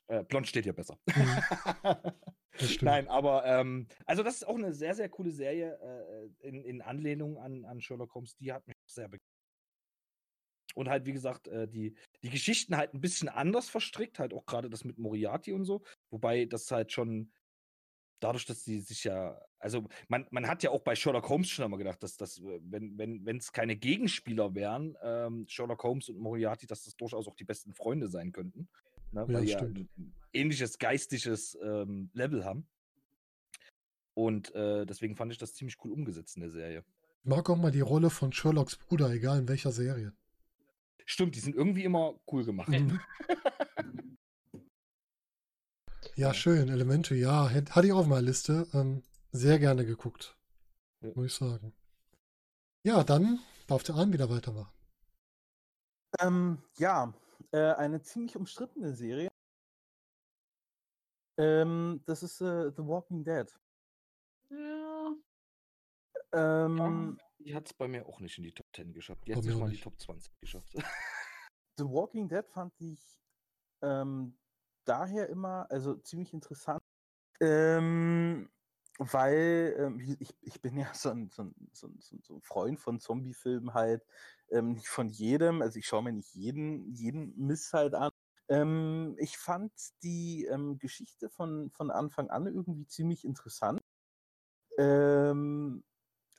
Äh, 0.07 0.23
blond 0.23 0.47
steht 0.47 0.65
ja 0.65 0.73
besser. 0.73 0.97
Mhm. 1.05 2.03
Das 2.59 2.71
stimmt. 2.71 2.89
Nein, 2.89 3.07
aber, 3.07 3.45
ähm, 3.45 3.87
also 4.07 4.23
das 4.23 4.37
ist 4.37 4.47
auch 4.47 4.55
eine 4.55 4.73
sehr, 4.73 4.95
sehr 4.95 5.09
coole 5.09 5.29
Serie 5.31 5.77
äh, 5.79 6.47
in, 6.47 6.63
in 6.63 6.81
Anlehnung 6.81 7.37
an, 7.37 7.65
an 7.65 7.79
Sherlock 7.81 8.15
Holmes. 8.15 8.35
Die 8.37 8.51
hat 8.51 8.65
mich 8.67 8.75
sehr 8.87 9.07
begeistert. 9.07 9.36
Und 10.77 10.89
halt, 10.89 11.07
wie 11.07 11.13
gesagt, 11.13 11.47
äh, 11.47 11.67
die, 11.67 11.95
die 12.21 12.29
Geschichten 12.29 12.77
halt 12.77 12.93
ein 12.93 13.01
bisschen 13.01 13.29
anders 13.29 13.67
verstrickt, 13.67 14.19
halt 14.19 14.31
auch 14.31 14.45
gerade 14.45 14.69
das 14.69 14.83
mit 14.83 14.99
Moriarty 14.99 15.51
und 15.51 15.65
so. 15.65 15.81
Wobei 16.11 16.45
das 16.45 16.69
halt 16.69 16.91
schon 16.91 17.31
dadurch, 18.19 18.45
dass 18.45 18.63
die 18.63 18.79
sich 18.81 19.03
ja, 19.03 19.41
also 19.57 19.87
man, 20.07 20.27
man 20.29 20.47
hat 20.47 20.61
ja 20.61 20.69
auch 20.69 20.83
bei 20.83 20.95
Sherlock 20.95 21.29
Holmes 21.29 21.49
schon 21.49 21.65
einmal 21.65 21.79
gedacht, 21.79 22.03
dass 22.03 22.15
das, 22.15 22.37
äh, 22.37 22.59
wenn 22.61 22.95
wenn 22.95 23.25
wenn, 23.25 23.37
es 23.37 23.51
keine 23.51 23.75
Gegenspieler 23.75 24.53
wären, 24.53 24.95
ähm, 25.01 25.47
Sherlock 25.47 25.81
Holmes 25.81 26.09
und 26.09 26.19
Moriarty, 26.19 26.67
dass 26.67 26.83
das 26.83 26.95
durchaus 26.95 27.27
auch 27.27 27.35
die 27.35 27.43
besten 27.43 27.73
Freunde 27.73 28.07
sein 28.07 28.31
könnten. 28.31 28.69
Ne? 29.11 29.21
Ja, 29.21 29.33
Weil 29.33 29.45
die 29.45 29.51
ja 29.53 29.57
stimmt. 29.57 29.79
ein, 29.79 29.89
ein 29.97 30.13
ähnliches 30.31 30.77
geistiges 30.77 31.57
ähm, 31.59 32.11
Level 32.13 32.45
haben. 32.45 32.67
Und 34.13 34.53
äh, 34.53 34.85
deswegen 34.85 35.15
fand 35.15 35.31
ich 35.31 35.39
das 35.39 35.55
ziemlich 35.55 35.83
cool 35.83 35.91
umgesetzt 35.91 36.35
in 36.37 36.41
der 36.41 36.51
Serie. 36.51 36.83
Ich 37.23 37.29
mag 37.29 37.49
auch 37.49 37.57
mal 37.57 37.71
die 37.71 37.81
Rolle 37.81 38.11
von 38.11 38.31
Sherlocks 38.31 38.75
Bruder, 38.75 39.09
egal 39.09 39.39
in 39.39 39.47
welcher 39.47 39.71
Serie. 39.71 40.13
Stimmt, 41.09 41.35
die 41.35 41.39
sind 41.39 41.55
irgendwie 41.55 41.85
immer 41.85 42.19
cool 42.31 42.43
gemacht. 42.43 42.67
Mhm. 42.67 42.99
Ja, 46.15 46.33
schön. 46.33 46.67
Elemente, 46.67 47.15
ja. 47.15 47.49
Hatte 47.49 47.87
ich 47.87 47.93
auch 47.93 47.99
auf 47.99 48.07
meiner 48.07 48.23
Liste. 48.23 48.67
Ähm, 48.73 49.03
sehr 49.31 49.57
gerne 49.57 49.85
geguckt. 49.85 50.35
Ja. 51.01 51.11
Muss 51.15 51.27
ich 51.27 51.33
sagen. 51.33 51.73
Ja, 52.83 53.03
dann 53.03 53.39
darf 53.67 53.83
der 53.83 53.95
Arm 53.95 54.11
wieder 54.11 54.29
weitermachen. 54.29 54.73
Ähm, 56.19 56.61
ja, 56.77 57.13
äh, 57.51 57.73
eine 57.73 58.01
ziemlich 58.01 58.35
umstrittene 58.35 58.93
Serie. 58.93 59.29
Ähm, 61.37 62.01
das 62.05 62.23
ist 62.23 62.41
äh, 62.41 62.71
The 62.71 62.85
Walking 62.85 63.23
Dead. 63.23 63.47
Ja. 64.49 65.15
Ähm, 66.33 67.17
hat 67.55 67.67
es 67.67 67.73
bei 67.73 67.87
mir 67.87 68.05
auch 68.07 68.19
nicht 68.19 68.37
in 68.37 68.43
die 68.43 68.51
Top 68.53 68.65
10 68.75 68.93
geschafft. 68.93 69.27
Die 69.27 69.35
hat 69.35 69.39
auch 69.39 69.59
mal 69.59 69.67
in 69.67 69.73
die. 69.73 69.81
Top 69.81 69.99
20 69.99 70.31
geschafft. 70.41 70.73
The 71.77 71.85
Walking 71.85 72.27
Dead 72.27 72.45
fand 72.49 72.73
ich 72.79 73.19
ähm, 73.83 74.37
daher 74.85 75.29
immer 75.29 75.69
also 75.69 75.95
ziemlich 75.95 76.33
interessant, 76.33 76.81
ähm, 77.39 78.49
weil 78.97 79.75
ähm, 79.79 79.99
ich, 80.19 80.35
ich 80.41 80.61
bin 80.61 80.77
ja 80.77 80.93
so 80.93 81.09
ein, 81.11 81.29
so 81.29 81.43
ein, 81.43 81.55
so 81.73 81.87
ein, 81.87 81.99
so 81.99 82.15
ein- 82.15 82.23
so 82.23 82.35
ein 82.35 82.41
Freund 82.41 82.79
von 82.79 82.99
Zombie-Filmen 82.99 83.73
halt, 83.75 84.03
ähm, 84.49 84.73
nicht 84.73 84.87
von 84.89 85.09
jedem, 85.09 85.61
also 85.61 85.77
ich 85.79 85.85
schaue 85.87 86.03
mir 86.03 86.13
nicht 86.13 86.33
jeden, 86.33 86.91
jeden 86.93 87.37
Mist 87.37 87.73
halt 87.73 87.93
an. 87.93 88.11
Ähm, 88.49 89.15
ich 89.19 89.37
fand 89.37 89.71
die 90.03 90.45
ähm, 90.45 90.79
Geschichte 90.79 91.29
von, 91.29 91.69
von 91.71 91.91
Anfang 91.91 92.29
an 92.29 92.47
irgendwie 92.47 92.87
ziemlich 92.87 93.25
interessant. 93.25 93.81
Ähm, 94.77 95.83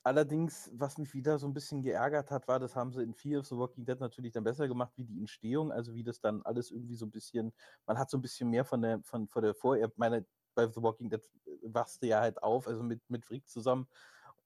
Allerdings, 0.08 0.70
was 0.72 0.96
mich 0.96 1.12
wieder 1.12 1.38
so 1.38 1.46
ein 1.46 1.52
bisschen 1.52 1.82
geärgert 1.82 2.30
hat, 2.30 2.48
war, 2.48 2.58
das 2.58 2.74
haben 2.74 2.94
sie 2.94 3.02
in 3.02 3.12
Fear 3.12 3.40
of 3.40 3.46
the 3.46 3.58
Walking 3.58 3.84
Dead 3.84 4.00
natürlich 4.00 4.32
dann 4.32 4.42
besser 4.42 4.66
gemacht, 4.66 4.90
wie 4.96 5.04
die 5.04 5.18
Entstehung, 5.18 5.70
also 5.70 5.94
wie 5.94 6.02
das 6.02 6.18
dann 6.18 6.40
alles 6.44 6.70
irgendwie 6.70 6.94
so 6.94 7.04
ein 7.04 7.10
bisschen, 7.10 7.52
man 7.84 7.98
hat 7.98 8.08
so 8.08 8.16
ein 8.16 8.22
bisschen 8.22 8.48
mehr 8.48 8.64
von 8.64 8.80
der, 8.80 9.02
von, 9.02 9.28
von 9.28 9.42
der 9.42 9.54
Vor, 9.54 9.76
ich 9.76 9.86
meine, 9.96 10.24
bei 10.54 10.66
The 10.66 10.82
Walking 10.82 11.10
Dead 11.10 11.20
äh, 11.44 11.50
wachst 11.74 12.02
du 12.02 12.06
ja 12.06 12.20
halt 12.22 12.42
auf, 12.42 12.66
also 12.66 12.82
mit, 12.82 13.02
mit 13.10 13.26
Frick 13.26 13.46
zusammen 13.50 13.86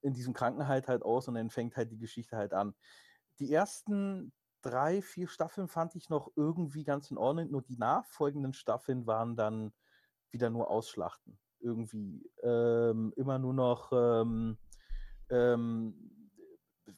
in 0.00 0.12
diesem 0.12 0.34
Krankenhalt 0.34 0.88
halt 0.88 1.04
aus 1.04 1.28
und 1.28 1.36
dann 1.36 1.48
fängt 1.48 1.76
halt 1.76 1.92
die 1.92 1.98
Geschichte 1.98 2.36
halt 2.36 2.54
an. 2.54 2.74
Die 3.38 3.52
ersten 3.52 4.32
drei, 4.62 5.00
vier 5.00 5.28
Staffeln 5.28 5.68
fand 5.68 5.94
ich 5.94 6.08
noch 6.08 6.32
irgendwie 6.34 6.82
ganz 6.82 7.12
in 7.12 7.18
Ordnung, 7.18 7.52
nur 7.52 7.62
die 7.62 7.78
nachfolgenden 7.78 8.52
Staffeln 8.52 9.06
waren 9.06 9.36
dann 9.36 9.72
wieder 10.32 10.50
nur 10.50 10.70
Ausschlachten. 10.70 11.38
Irgendwie 11.60 12.28
ähm, 12.42 13.12
immer 13.14 13.38
nur 13.38 13.54
noch 13.54 13.92
ähm, 13.92 14.58
ähm, 15.33 15.95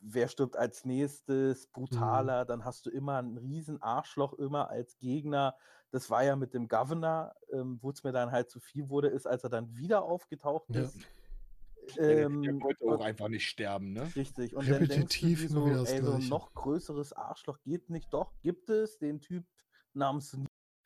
wer 0.03 0.29
stirbt 0.29 0.57
als 0.57 0.85
nächstes, 0.85 1.67
brutaler, 1.69 2.45
dann 2.45 2.65
hast 2.65 2.87
du 2.87 2.91
immer 2.91 3.19
einen 3.19 3.39
riesen 3.39 3.81
Arschloch 3.81 4.35
immer 4.35 4.69
als 4.69 4.99
Gegner. 4.99 5.57
Das 5.91 6.11
war 6.11 6.25
ja 6.25 6.37
mit 6.37 6.53
dem 6.55 6.69
Governor, 6.69 7.35
ähm, 7.53 7.79
wo 7.81 7.91
es 7.91 8.03
mir 8.03 8.13
dann 8.13 8.33
halt 8.33 8.51
zu 8.51 8.61
viel 8.61 8.89
wurde, 8.89 9.09
ist, 9.09 9.27
als 9.27 9.45
er 9.45 9.51
dann 9.51 9.77
wieder 9.77 10.03
aufgetaucht 10.03 10.69
Ja. 10.71 10.83
ist. 10.83 10.99
Ähm, 11.99 12.43
der 12.43 12.61
wollte 12.61 12.85
auch 12.87 13.05
einfach 13.05 13.29
nicht 13.29 13.47
sterben, 13.47 13.93
ne? 13.93 14.11
Richtig. 14.17 14.57
Und 14.57 14.71
dann 14.71 14.89
denkst 14.89 15.21
du 15.21 15.27
Repetitiv 15.27 15.51
so, 15.51 15.67
ey, 15.85 16.03
so 16.03 16.13
ein 16.13 16.29
noch 16.29 16.55
größeres 16.55 17.13
Arschloch 17.13 17.59
geht 17.63 17.91
nicht. 17.91 18.13
Doch, 18.13 18.33
gibt 18.43 18.71
es 18.71 18.99
den 18.99 19.21
Typ 19.21 19.45
namens 19.93 20.37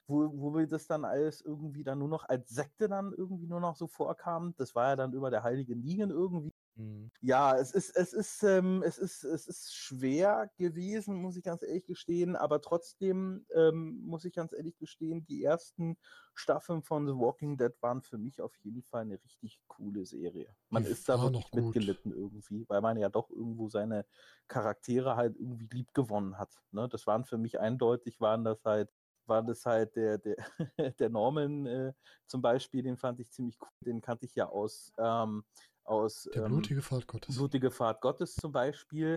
wo, 0.08 0.32
wo 0.34 0.54
wir 0.54 0.66
das 0.66 0.86
dann 0.86 1.04
alles 1.04 1.42
irgendwie 1.42 1.84
dann 1.84 1.98
nur 1.98 2.08
noch 2.08 2.24
als 2.28 2.48
Sekte 2.48 2.88
dann 2.88 3.12
irgendwie 3.16 3.46
nur 3.46 3.60
noch 3.60 3.76
so 3.76 3.86
vorkam. 3.86 4.54
Das 4.56 4.74
war 4.74 4.88
ja 4.88 4.96
dann 4.96 5.12
über 5.12 5.30
der 5.30 5.42
heilige 5.42 5.76
Negan 5.76 6.10
irgendwie. 6.10 6.50
Mhm. 6.78 7.10
Ja, 7.20 7.56
es 7.56 7.72
ist, 7.72 7.90
es 7.96 8.12
ist, 8.12 8.42
ähm, 8.44 8.82
es 8.84 8.98
ist, 8.98 9.24
es 9.24 9.48
ist 9.48 9.74
schwer 9.74 10.50
gewesen, 10.56 11.16
muss 11.16 11.36
ich 11.36 11.42
ganz 11.42 11.62
ehrlich 11.62 11.84
gestehen, 11.86 12.36
aber 12.36 12.60
trotzdem 12.60 13.44
ähm, 13.52 14.00
muss 14.06 14.24
ich 14.24 14.32
ganz 14.32 14.52
ehrlich 14.52 14.78
gestehen, 14.78 15.26
die 15.26 15.42
ersten 15.42 15.98
Staffeln 16.34 16.82
von 16.82 17.06
The 17.06 17.14
Walking 17.14 17.56
Dead 17.56 17.72
waren 17.80 18.00
für 18.02 18.16
mich 18.16 18.40
auf 18.40 18.54
jeden 18.62 18.82
Fall 18.84 19.02
eine 19.02 19.20
richtig 19.24 19.60
coole 19.66 20.06
Serie. 20.06 20.54
Man 20.70 20.84
Die 20.84 20.90
ist 20.90 21.08
da 21.08 21.20
wirklich 21.20 21.52
mitgelitten 21.52 22.12
irgendwie, 22.12 22.64
weil 22.68 22.80
man 22.80 22.96
ja 22.96 23.08
doch 23.08 23.28
irgendwo 23.30 23.68
seine 23.68 24.06
Charaktere 24.46 25.16
halt 25.16 25.34
irgendwie 25.36 25.68
lieb 25.72 25.92
gewonnen 25.94 26.38
hat. 26.38 26.54
Ne? 26.70 26.88
Das 26.88 27.08
waren 27.08 27.24
für 27.24 27.38
mich 27.38 27.58
eindeutig, 27.58 28.20
waren 28.20 28.44
das 28.44 28.64
halt, 28.64 28.90
war 29.26 29.42
das 29.42 29.66
halt 29.66 29.96
der, 29.96 30.18
der, 30.18 30.36
der 31.00 31.08
Norman 31.10 31.66
äh, 31.66 31.92
zum 32.26 32.40
Beispiel, 32.40 32.84
den 32.84 32.96
fand 32.96 33.18
ich 33.18 33.32
ziemlich 33.32 33.58
cool, 33.60 33.68
den 33.84 34.00
kannte 34.00 34.26
ich 34.26 34.36
ja 34.36 34.48
aus, 34.48 34.92
ähm, 34.96 35.44
aus 35.88 36.28
Der 36.34 36.44
ähm, 36.44 36.52
blutige 36.52 36.82
Fahrt 36.82 37.06
Gottes. 37.06 37.36
Blutige 37.36 37.70
Fahrt 37.70 38.00
Gottes 38.00 38.34
zum 38.36 38.52
Beispiel. 38.52 39.16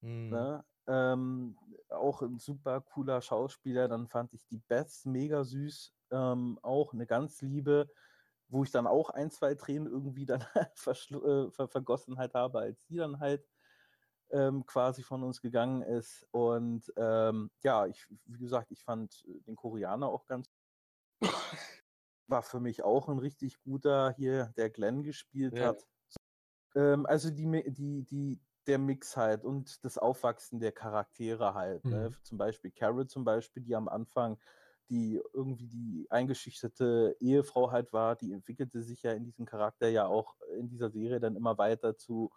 Mhm. 0.00 0.30
Ne? 0.30 0.64
Ähm, 0.86 1.58
auch 1.88 2.22
ein 2.22 2.38
super 2.38 2.80
cooler 2.80 3.20
Schauspieler. 3.20 3.88
Dann 3.88 4.08
fand 4.08 4.32
ich 4.32 4.46
die 4.46 4.58
Beth 4.58 4.92
mega 5.04 5.44
süß. 5.44 5.92
Ähm, 6.10 6.58
auch 6.62 6.92
eine 6.92 7.06
ganz 7.06 7.40
liebe, 7.42 7.90
wo 8.48 8.62
ich 8.62 8.70
dann 8.70 8.86
auch 8.86 9.10
ein, 9.10 9.30
zwei 9.30 9.54
Tränen 9.54 9.88
irgendwie 9.88 10.26
dann 10.26 10.42
äh, 10.54 11.50
ver 11.50 11.68
vergossen 11.68 12.18
halt 12.18 12.34
habe, 12.34 12.60
als 12.60 12.86
sie 12.86 12.96
dann 12.96 13.18
halt 13.18 13.48
ähm, 14.30 14.66
quasi 14.66 15.02
von 15.02 15.22
uns 15.22 15.40
gegangen 15.40 15.82
ist. 15.82 16.26
Und 16.30 16.92
ähm, 16.96 17.50
ja, 17.62 17.86
ich, 17.86 18.06
wie 18.26 18.38
gesagt, 18.38 18.70
ich 18.70 18.84
fand 18.84 19.24
den 19.46 19.56
Koreaner 19.56 20.08
auch 20.08 20.26
ganz 20.26 20.50
war 22.26 22.42
für 22.42 22.60
mich 22.60 22.82
auch 22.82 23.08
ein 23.08 23.18
richtig 23.18 23.60
guter 23.62 24.12
hier, 24.16 24.52
der 24.56 24.70
Glenn 24.70 25.02
gespielt 25.02 25.54
Ja. 25.54 25.68
hat. 25.68 25.86
Ähm, 26.74 27.06
also 27.06 27.30
die, 27.30 27.46
die, 27.72 28.04
die, 28.04 28.40
der 28.66 28.78
Mix 28.78 29.16
halt 29.16 29.44
und 29.44 29.84
das 29.84 29.98
Aufwachsen 29.98 30.60
der 30.60 30.72
Charaktere 30.72 31.54
halt. 31.54 31.88
Ne? 31.90 32.10
Mhm. 32.10 32.16
Zum 32.22 32.38
Beispiel 32.38 32.70
Carol 32.72 33.06
zum 33.06 33.24
Beispiel, 33.24 33.62
die 33.62 33.74
am 33.76 33.88
Anfang 33.88 34.38
die 34.90 35.18
irgendwie 35.32 35.66
die 35.66 36.06
eingeschüchterte 36.10 37.16
Ehefrau 37.18 37.70
halt 37.72 37.92
war, 37.94 38.16
die 38.16 38.32
entwickelte 38.32 38.82
sich 38.82 39.02
ja 39.02 39.12
in 39.12 39.24
diesem 39.24 39.46
Charakter 39.46 39.88
ja 39.88 40.06
auch 40.06 40.36
in 40.58 40.68
dieser 40.68 40.90
Serie 40.90 41.20
dann 41.20 41.36
immer 41.36 41.56
weiter 41.56 41.96
zu 41.96 42.30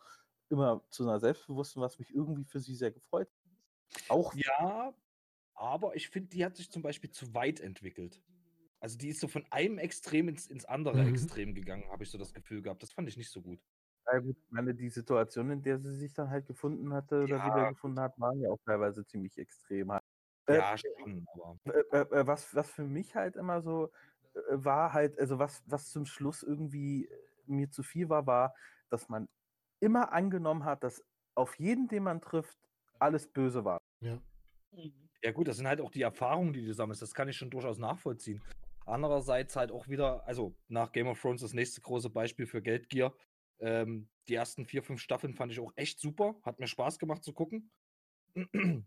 immer 0.50 0.82
zu 0.90 1.04
einer 1.04 1.20
Selbstbewussten, 1.20 1.82
was 1.82 2.00
mich 2.00 2.14
irgendwie 2.14 2.46
für 2.46 2.62
sie 2.62 2.76
sehr 2.76 2.92
gefreut. 2.92 3.28
hat. 3.30 3.34
Auch 4.10 4.36
Ja, 4.36 4.94
aber 5.56 5.96
ich 5.96 6.10
finde, 6.10 6.30
die 6.30 6.46
hat 6.46 6.58
sich 6.58 6.72
zum 6.72 6.82
Beispiel 6.84 7.12
zu 7.12 7.34
weit 7.36 7.60
entwickelt. 7.62 8.24
Also 8.80 8.98
die 8.98 9.10
ist 9.10 9.22
so 9.22 9.28
von 9.30 9.46
einem 9.52 9.78
Extrem 9.80 10.30
ins, 10.30 10.48
ins 10.48 10.66
andere 10.66 11.06
Mhm. 11.06 11.06
Extrem 11.06 11.56
gegangen, 11.56 11.90
habe 11.92 12.04
ich 12.04 12.12
so 12.12 12.18
das 12.20 12.34
Gefühl 12.34 12.62
gehabt. 12.64 12.84
Das 12.84 12.94
fand 12.94 13.10
ich 13.10 13.18
nicht 13.18 13.32
so 13.32 13.42
gut. 13.44 13.62
Ja, 14.12 14.20
gut, 14.20 14.38
ich 14.38 14.52
meine, 14.52 14.74
die 14.74 14.90
Situation, 14.90 15.50
in 15.52 15.62
der 15.64 15.80
sie 15.80 15.94
sich 15.96 16.14
dann 16.14 16.30
halt 16.30 16.46
gefunden 16.46 16.94
hatte 16.94 17.24
oder 17.24 17.38
Ja, 17.40 17.44
wiedergefunden 17.44 18.00
hat, 18.02 18.18
waren 18.20 18.40
ja 18.40 18.50
auch 18.50 18.60
teilweise 18.66 19.06
ziemlich 19.06 19.38
extrem. 19.38 19.92
halt. 19.92 20.04
Äh, 20.46 20.56
Ja, 20.56 20.78
schon, 20.78 21.26
aber. 21.34 21.58
äh, 21.66 22.00
äh, 22.00 22.28
was, 22.28 22.56
was 22.56 22.72
für 22.72 22.84
mich 22.84 23.16
halt 23.16 23.36
immer 23.36 23.62
so 23.62 23.92
äh, 24.34 24.40
war, 24.52 24.94
halt, 24.94 25.20
also 25.20 25.40
was, 25.40 25.64
was 25.68 25.90
zum 25.92 26.06
Schluss 26.06 26.44
irgendwie 26.44 27.08
äh, 27.08 27.18
mir 27.46 27.70
zu 27.72 27.84
viel 27.84 28.10
war, 28.10 28.26
war, 28.28 28.56
dass 28.90 29.10
man 29.10 29.28
immer 29.80 30.12
angenommen 30.14 30.66
hat, 30.66 30.84
dass 30.84 31.04
auf 31.36 31.56
jeden, 31.60 31.88
den 31.88 32.04
man 32.04 32.22
trifft, 32.22 32.60
alles 33.00 33.28
böse 33.32 33.66
war. 33.66 33.80
Ja. 34.02 34.22
Mhm. 34.72 35.10
Ja, 35.24 35.32
gut, 35.32 35.48
das 35.48 35.58
sind 35.58 35.68
halt 35.68 35.82
auch 35.82 35.92
die 35.92 36.02
Erfahrungen, 36.02 36.54
die 36.54 36.66
du 36.66 36.74
sammelst. 36.74 37.02
Das 37.02 37.14
kann 37.14 37.30
ich 37.30 37.38
schon 37.38 37.50
durchaus 37.50 37.78
nachvollziehen. 37.80 38.44
Andererseits 38.86 39.56
halt 39.56 39.72
auch 39.72 39.88
wieder, 39.88 40.26
also 40.28 40.56
nach 40.68 40.92
Game 40.92 41.08
of 41.08 41.20
Thrones 41.22 41.42
das 41.42 41.54
nächste 41.54 41.82
große 41.82 42.10
Beispiel 42.10 42.48
für 42.48 42.62
Geldgier. 42.62 43.16
Ähm, 43.60 44.10
die 44.28 44.36
ersten 44.36 44.66
vier, 44.66 44.84
fünf 44.84 45.02
Staffeln 45.02 45.34
fand 45.34 45.52
ich 45.52 45.60
auch 45.60 45.72
echt 45.76 46.00
super. 46.00 46.36
Hat 46.44 46.60
mir 46.60 46.68
Spaß 46.68 47.00
gemacht 47.00 47.24
zu 47.24 47.34
gucken. 47.34 47.72
Mhm. 48.36 48.86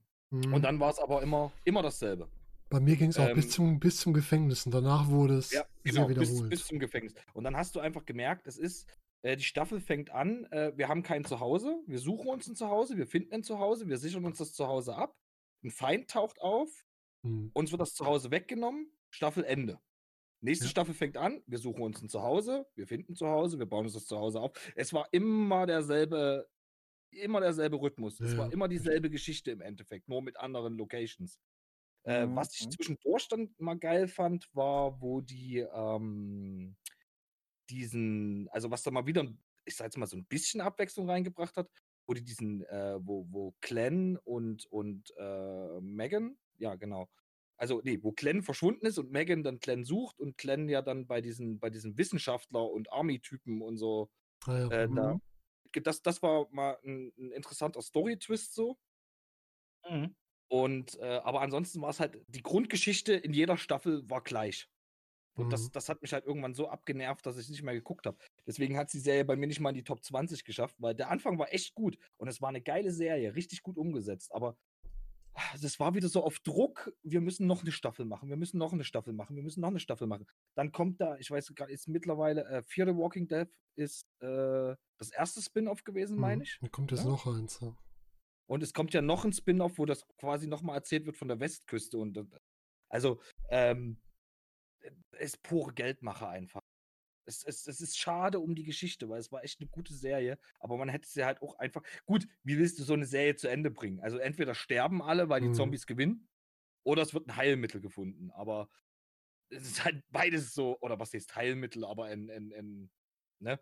Und 0.54 0.62
dann 0.62 0.78
war 0.78 0.90
es 0.90 0.98
aber 0.98 1.22
immer, 1.22 1.52
immer 1.64 1.82
dasselbe. 1.82 2.28
Bei 2.68 2.78
mir 2.78 2.96
ging 2.96 3.10
es 3.10 3.18
auch 3.18 3.32
bis, 3.34 3.46
ähm, 3.46 3.50
zum, 3.50 3.80
bis 3.80 3.96
zum 3.96 4.12
Gefängnis 4.12 4.64
und 4.64 4.72
danach 4.72 5.08
wurde 5.08 5.38
es 5.38 5.50
Ja, 5.50 5.64
sehr 5.84 5.92
genau, 5.92 6.06
bis, 6.06 6.30
wiederholt. 6.30 6.50
bis 6.50 6.66
zum 6.66 6.78
Gefängnis. 6.78 7.14
Und 7.34 7.42
dann 7.44 7.56
hast 7.56 7.74
du 7.74 7.80
einfach 7.80 8.04
gemerkt, 8.04 8.46
es 8.46 8.56
ist, 8.58 8.88
äh, 9.22 9.36
die 9.36 9.42
Staffel 9.42 9.80
fängt 9.80 10.10
an, 10.10 10.44
äh, 10.52 10.72
wir 10.76 10.86
haben 10.86 11.02
kein 11.02 11.24
Zuhause, 11.24 11.82
wir 11.88 11.98
suchen 11.98 12.28
uns 12.28 12.46
ein 12.46 12.54
Zuhause, 12.54 12.96
wir 12.96 13.08
finden 13.08 13.34
ein 13.34 13.42
Zuhause, 13.42 13.88
wir 13.88 13.98
sichern 13.98 14.24
uns 14.24 14.38
das 14.38 14.52
Zuhause 14.52 14.94
ab, 14.94 15.16
ein 15.64 15.70
Feind 15.70 16.08
taucht 16.10 16.40
auf, 16.40 16.70
Mhm. 17.22 17.50
uns 17.52 17.70
wird 17.72 17.80
das 17.82 17.92
Zuhause 17.94 18.30
weggenommen, 18.30 18.90
Staffel 19.10 19.44
Ende. 19.44 19.78
Nächste 20.41 20.64
Ja. 20.66 20.70
Staffel 20.70 20.95
fängt 20.95 21.16
an, 21.16 21.43
wir 21.47 21.59
suchen 21.59 21.82
uns 21.82 22.01
ein 22.03 22.09
Zuhause, 22.09 22.66
wir 22.74 22.86
finden 22.86 23.14
Zuhause, 23.14 23.59
wir 23.59 23.66
bauen 23.66 23.84
uns 23.84 23.95
das 23.95 24.07
Zuhause 24.07 24.41
auf. 24.41 24.53
Es 24.74 24.93
war 24.93 25.09
immer 25.12 25.66
derselbe, 25.66 26.49
immer 27.11 27.41
derselbe 27.41 27.80
Rhythmus. 27.80 28.20
Es 28.20 28.32
Ja, 28.32 28.38
war 28.38 28.47
ja. 28.47 28.53
immer 28.53 28.68
dieselbe 28.68 29.11
Geschichte 29.11 29.51
im 29.51 29.61
Endeffekt, 29.61 30.09
nur 30.09 30.22
mit 30.22 30.38
anderen 30.38 30.76
Locations. 30.76 31.38
Äh, 32.05 32.26
Mhm, 32.26 32.36
was 32.36 32.55
ich 32.59 32.66
mhm. 32.66 32.70
zwischendurch 32.72 33.28
dann 33.28 33.55
mal 33.59 33.78
geil 33.78 34.09
fand, 34.09 34.49
war, 34.55 35.01
wo 35.03 35.20
die 35.20 35.59
ähm, 35.59 36.76
diesen, 37.68 38.49
also 38.51 38.70
was 38.70 38.82
da 38.82 38.91
mal 38.91 39.07
wieder, 39.07 39.26
ich 39.64 39.76
sag 39.76 39.84
jetzt 39.86 39.99
mal, 39.99 40.07
so 40.07 40.16
ein 40.16 40.26
bisschen 40.26 40.61
Abwechslung 40.61 41.09
reingebracht 41.09 41.57
hat, 41.57 41.70
wo 42.07 42.14
die 42.14 42.24
diesen, 42.24 42.64
äh, 42.64 42.99
wo, 43.01 43.26
wo 43.30 43.55
Glenn 43.61 44.16
und, 44.16 44.66
und 44.66 45.12
äh, 45.18 45.80
Megan, 45.80 46.38
ja, 46.59 46.74
genau. 46.76 47.09
Also, 47.61 47.80
nee, 47.84 47.98
wo 48.02 48.12
Glenn 48.12 48.42
verschwunden 48.42 48.86
ist 48.86 48.98
und 48.98 49.11
Megan 49.12 49.42
dann 49.44 49.61
Glenn 49.61 49.84
sucht 49.84 50.18
und 50.20 50.38
Glenn 50.38 50.68
ja 50.70 50.82
dann 50.82 51.06
bei 51.06 51.20
diesen, 51.20 51.61
bei 51.61 51.70
diesen 51.70 51.98
Wissenschaftler 51.98 52.70
und 52.70 52.92
Army-Typen 52.92 53.62
und 53.62 53.76
so 53.76 54.11
Ah, 54.46 54.58
ja. 54.58 54.70
äh, 54.70 54.88
da. 54.94 55.14
Mhm. 55.14 55.20
Das, 55.84 56.02
das 56.02 56.22
war 56.22 56.48
mal 56.52 56.78
ein, 56.84 57.12
ein 57.18 57.32
interessanter 57.32 57.82
Story-Twist 57.82 58.54
so. 58.54 58.78
Mhm. 59.88 60.14
Und 60.48 60.98
äh, 60.98 61.20
aber 61.22 61.42
ansonsten 61.42 61.80
war 61.80 61.90
es 61.90 62.00
halt, 62.00 62.24
die 62.26 62.42
Grundgeschichte 62.42 63.12
in 63.14 63.32
jeder 63.32 63.56
Staffel 63.56 64.08
war 64.11 64.22
gleich. 64.22 64.68
Und 65.36 65.52
das, 65.52 65.68
Mhm. 65.68 65.72
das 65.72 65.88
hat 65.88 66.02
mich 66.02 66.12
halt 66.12 66.26
irgendwann 66.26 66.54
so 66.54 66.68
abgenervt, 66.68 67.26
dass 67.26 67.38
ich 67.38 67.48
nicht 67.50 67.62
mehr 67.62 67.74
geguckt 67.74 68.06
habe. 68.06 68.18
Deswegen 68.46 68.76
hat 68.78 68.92
die 68.92 68.98
Serie 69.00 69.24
bei 69.24 69.36
mir 69.36 69.46
nicht 69.48 69.61
mal 69.61 69.70
in 69.70 69.76
die 69.76 69.84
Top 69.84 70.04
20 70.04 70.44
geschafft, 70.44 70.76
weil 70.80 70.94
der 70.94 71.11
Anfang 71.11 71.38
war 71.38 71.52
echt 71.54 71.74
gut 71.74 71.98
und 72.18 72.28
es 72.28 72.40
war 72.42 72.50
eine 72.50 72.62
geile 72.62 72.92
Serie, 72.92 73.34
richtig 73.36 73.62
gut 73.62 73.78
umgesetzt. 73.78 74.32
Aber 74.34 74.56
das 75.61 75.78
war 75.80 75.95
wieder 75.95 76.09
so 76.09 76.24
auf 76.24 76.38
Druck, 76.41 76.93
wir 77.03 77.20
müssen 77.20 77.47
noch 77.47 77.62
eine 77.62 77.72
Staffel 77.72 78.05
machen, 78.05 78.28
wir 78.28 78.36
müssen 78.36 78.59
noch 78.59 78.72
eine 78.72 78.84
Staffel 78.84 79.12
machen, 79.12 79.36
wir 79.36 79.43
müssen 79.43 79.61
noch 79.61 79.68
eine 79.68 79.80
Staffel 79.80 80.07
machen. 80.07 80.26
Dann 80.55 80.72
kommt 80.72 81.01
da, 81.01 81.16
ich 81.18 81.30
weiß 81.30 81.53
gar 81.55 81.66
nicht, 81.66 81.74
ist 81.74 81.88
mittlerweile 81.88 82.45
äh, 82.47 82.62
Fear 82.62 82.88
the 82.88 82.95
Walking 82.97 83.28
Dead 83.28 83.49
ist 83.76 84.07
äh, 84.20 84.74
das 84.99 85.11
erste 85.12 85.41
Spin-off 85.43 85.84
gewesen, 85.84 86.18
meine 86.18 86.36
Mhm. 86.36 86.43
ich. 86.43 86.59
Da 86.61 86.68
kommt 86.68 86.91
jetzt 86.91 87.05
Ja? 87.05 87.11
noch 87.11 87.26
eins. 87.26 87.61
Ja. 87.61 87.76
Und 88.47 88.62
es 88.62 88.72
kommt 88.74 88.93
ja 88.95 89.01
noch 89.03 89.24
ein 89.24 89.32
Spin-off, 89.32 89.78
wo 89.78 89.86
das 89.86 90.07
quasi 90.18 90.47
nochmal 90.49 90.76
erzählt 90.76 91.07
wird 91.07 91.16
von 91.16 91.28
der 91.28 91.38
Westküste. 91.41 91.99
Und 91.99 92.16
äh, 92.16 92.24
also, 92.88 93.20
ähm, 93.49 94.01
es 95.12 95.34
ist 95.34 95.43
pure 95.43 95.72
Geldmache 95.74 96.26
einfach. 96.28 96.59
Es, 97.26 97.44
es, 97.44 97.66
es 97.66 97.80
ist 97.80 97.98
schade 97.98 98.40
um 98.40 98.54
die 98.54 98.64
Geschichte, 98.64 99.08
weil 99.08 99.20
es 99.20 99.30
war 99.30 99.44
echt 99.44 99.60
eine 99.60 99.68
gute 99.68 99.94
Serie, 99.94 100.38
aber 100.58 100.76
man 100.76 100.88
hätte 100.88 101.08
sie 101.08 101.24
halt 101.24 101.42
auch 101.42 101.58
einfach. 101.58 101.82
Gut, 102.06 102.26
wie 102.42 102.58
willst 102.58 102.78
du 102.78 102.82
so 102.82 102.94
eine 102.94 103.06
Serie 103.06 103.36
zu 103.36 103.48
Ende 103.48 103.70
bringen? 103.70 104.00
Also 104.00 104.18
entweder 104.18 104.54
sterben 104.54 105.02
alle, 105.02 105.28
weil 105.28 105.40
die 105.40 105.48
Mhm. 105.48 105.54
Zombies 105.54 105.86
gewinnen, 105.86 106.28
oder 106.84 107.02
es 107.02 107.14
wird 107.14 107.28
ein 107.28 107.36
Heilmittel 107.36 107.80
gefunden. 107.80 108.30
Aber 108.32 108.68
es 109.50 109.62
ist 109.62 109.84
halt 109.84 110.02
beides 110.10 110.54
so, 110.54 110.78
oder 110.80 110.98
was 110.98 111.12
heißt 111.12 111.34
Heilmittel, 111.36 111.84
aber 111.84 112.04
ein, 112.06 112.30
ein, 112.30 112.52
ein, 112.52 112.90
ne, 113.40 113.60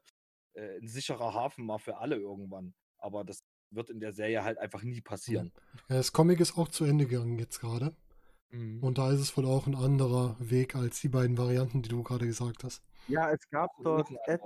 äh, 0.54 0.78
ein 0.78 0.88
sicherer 0.88 1.34
Hafen 1.34 1.64
mal 1.66 1.78
für 1.78 1.98
alle 1.98 2.16
irgendwann. 2.16 2.74
Aber 2.98 3.24
das 3.24 3.44
wird 3.70 3.90
in 3.90 4.00
der 4.00 4.12
Serie 4.12 4.44
halt 4.44 4.58
einfach 4.58 4.82
nie 4.82 5.00
passieren. 5.00 5.52
Ja, 5.88 5.96
das 5.96 6.12
Comic 6.12 6.40
ist 6.40 6.56
auch 6.56 6.68
zu 6.68 6.84
Ende 6.84 7.06
gegangen 7.06 7.38
jetzt 7.38 7.60
gerade. 7.60 7.94
Mhm. 8.50 8.82
Und 8.82 8.98
da 8.98 9.12
ist 9.12 9.20
es 9.20 9.36
wohl 9.36 9.44
auch 9.46 9.66
ein 9.66 9.74
anderer 9.74 10.36
Weg 10.38 10.74
als 10.74 11.00
die 11.00 11.08
beiden 11.08 11.36
Varianten, 11.36 11.82
die 11.82 11.88
du 11.90 12.02
gerade 12.02 12.26
gesagt 12.26 12.64
hast. 12.64 12.82
Ja, 13.08 13.30
es 13.30 13.48
gab 13.48 13.70
dort 13.82 14.10
et 14.26 14.40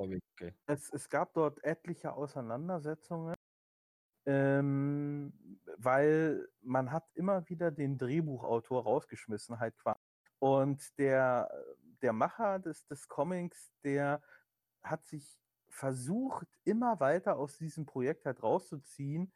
es, 0.66 0.90
es 0.90 1.08
gab 1.08 1.34
dort 1.34 1.62
etliche 1.64 2.12
Auseinandersetzungen, 2.12 3.34
ähm, 4.24 5.32
weil 5.76 6.48
man 6.60 6.92
hat 6.92 7.04
immer 7.14 7.48
wieder 7.48 7.72
den 7.72 7.98
Drehbuchautor 7.98 8.84
rausgeschmissen, 8.84 9.58
halt 9.58 9.76
quasi. 9.78 9.98
Und 10.38 10.96
der, 10.98 11.50
der 12.02 12.12
Macher 12.12 12.60
des, 12.60 12.86
des 12.86 13.08
Comics, 13.08 13.72
der 13.84 14.22
hat 14.82 15.06
sich 15.06 15.38
versucht, 15.68 16.48
immer 16.64 17.00
weiter 17.00 17.36
aus 17.36 17.56
diesem 17.58 17.86
Projekt 17.86 18.26
halt 18.26 18.42
rauszuziehen. 18.42 19.32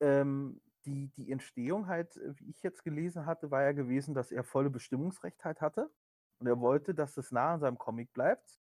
Ähm, 0.00 0.60
die, 0.84 1.08
die 1.16 1.32
Entstehung 1.32 1.86
halt, 1.86 2.20
wie 2.36 2.50
ich 2.50 2.62
jetzt 2.62 2.84
gelesen 2.84 3.26
hatte, 3.26 3.50
war 3.50 3.62
ja 3.62 3.72
gewesen, 3.72 4.14
dass 4.14 4.30
er 4.30 4.44
volle 4.44 4.70
Bestimmungsrecht 4.70 5.44
halt 5.44 5.60
hatte. 5.60 5.90
Und 6.44 6.48
er 6.48 6.60
wollte, 6.60 6.94
dass 6.94 7.16
es 7.16 7.32
nah 7.32 7.54
an 7.54 7.60
seinem 7.60 7.78
Comic 7.78 8.12
bleibt. 8.12 8.58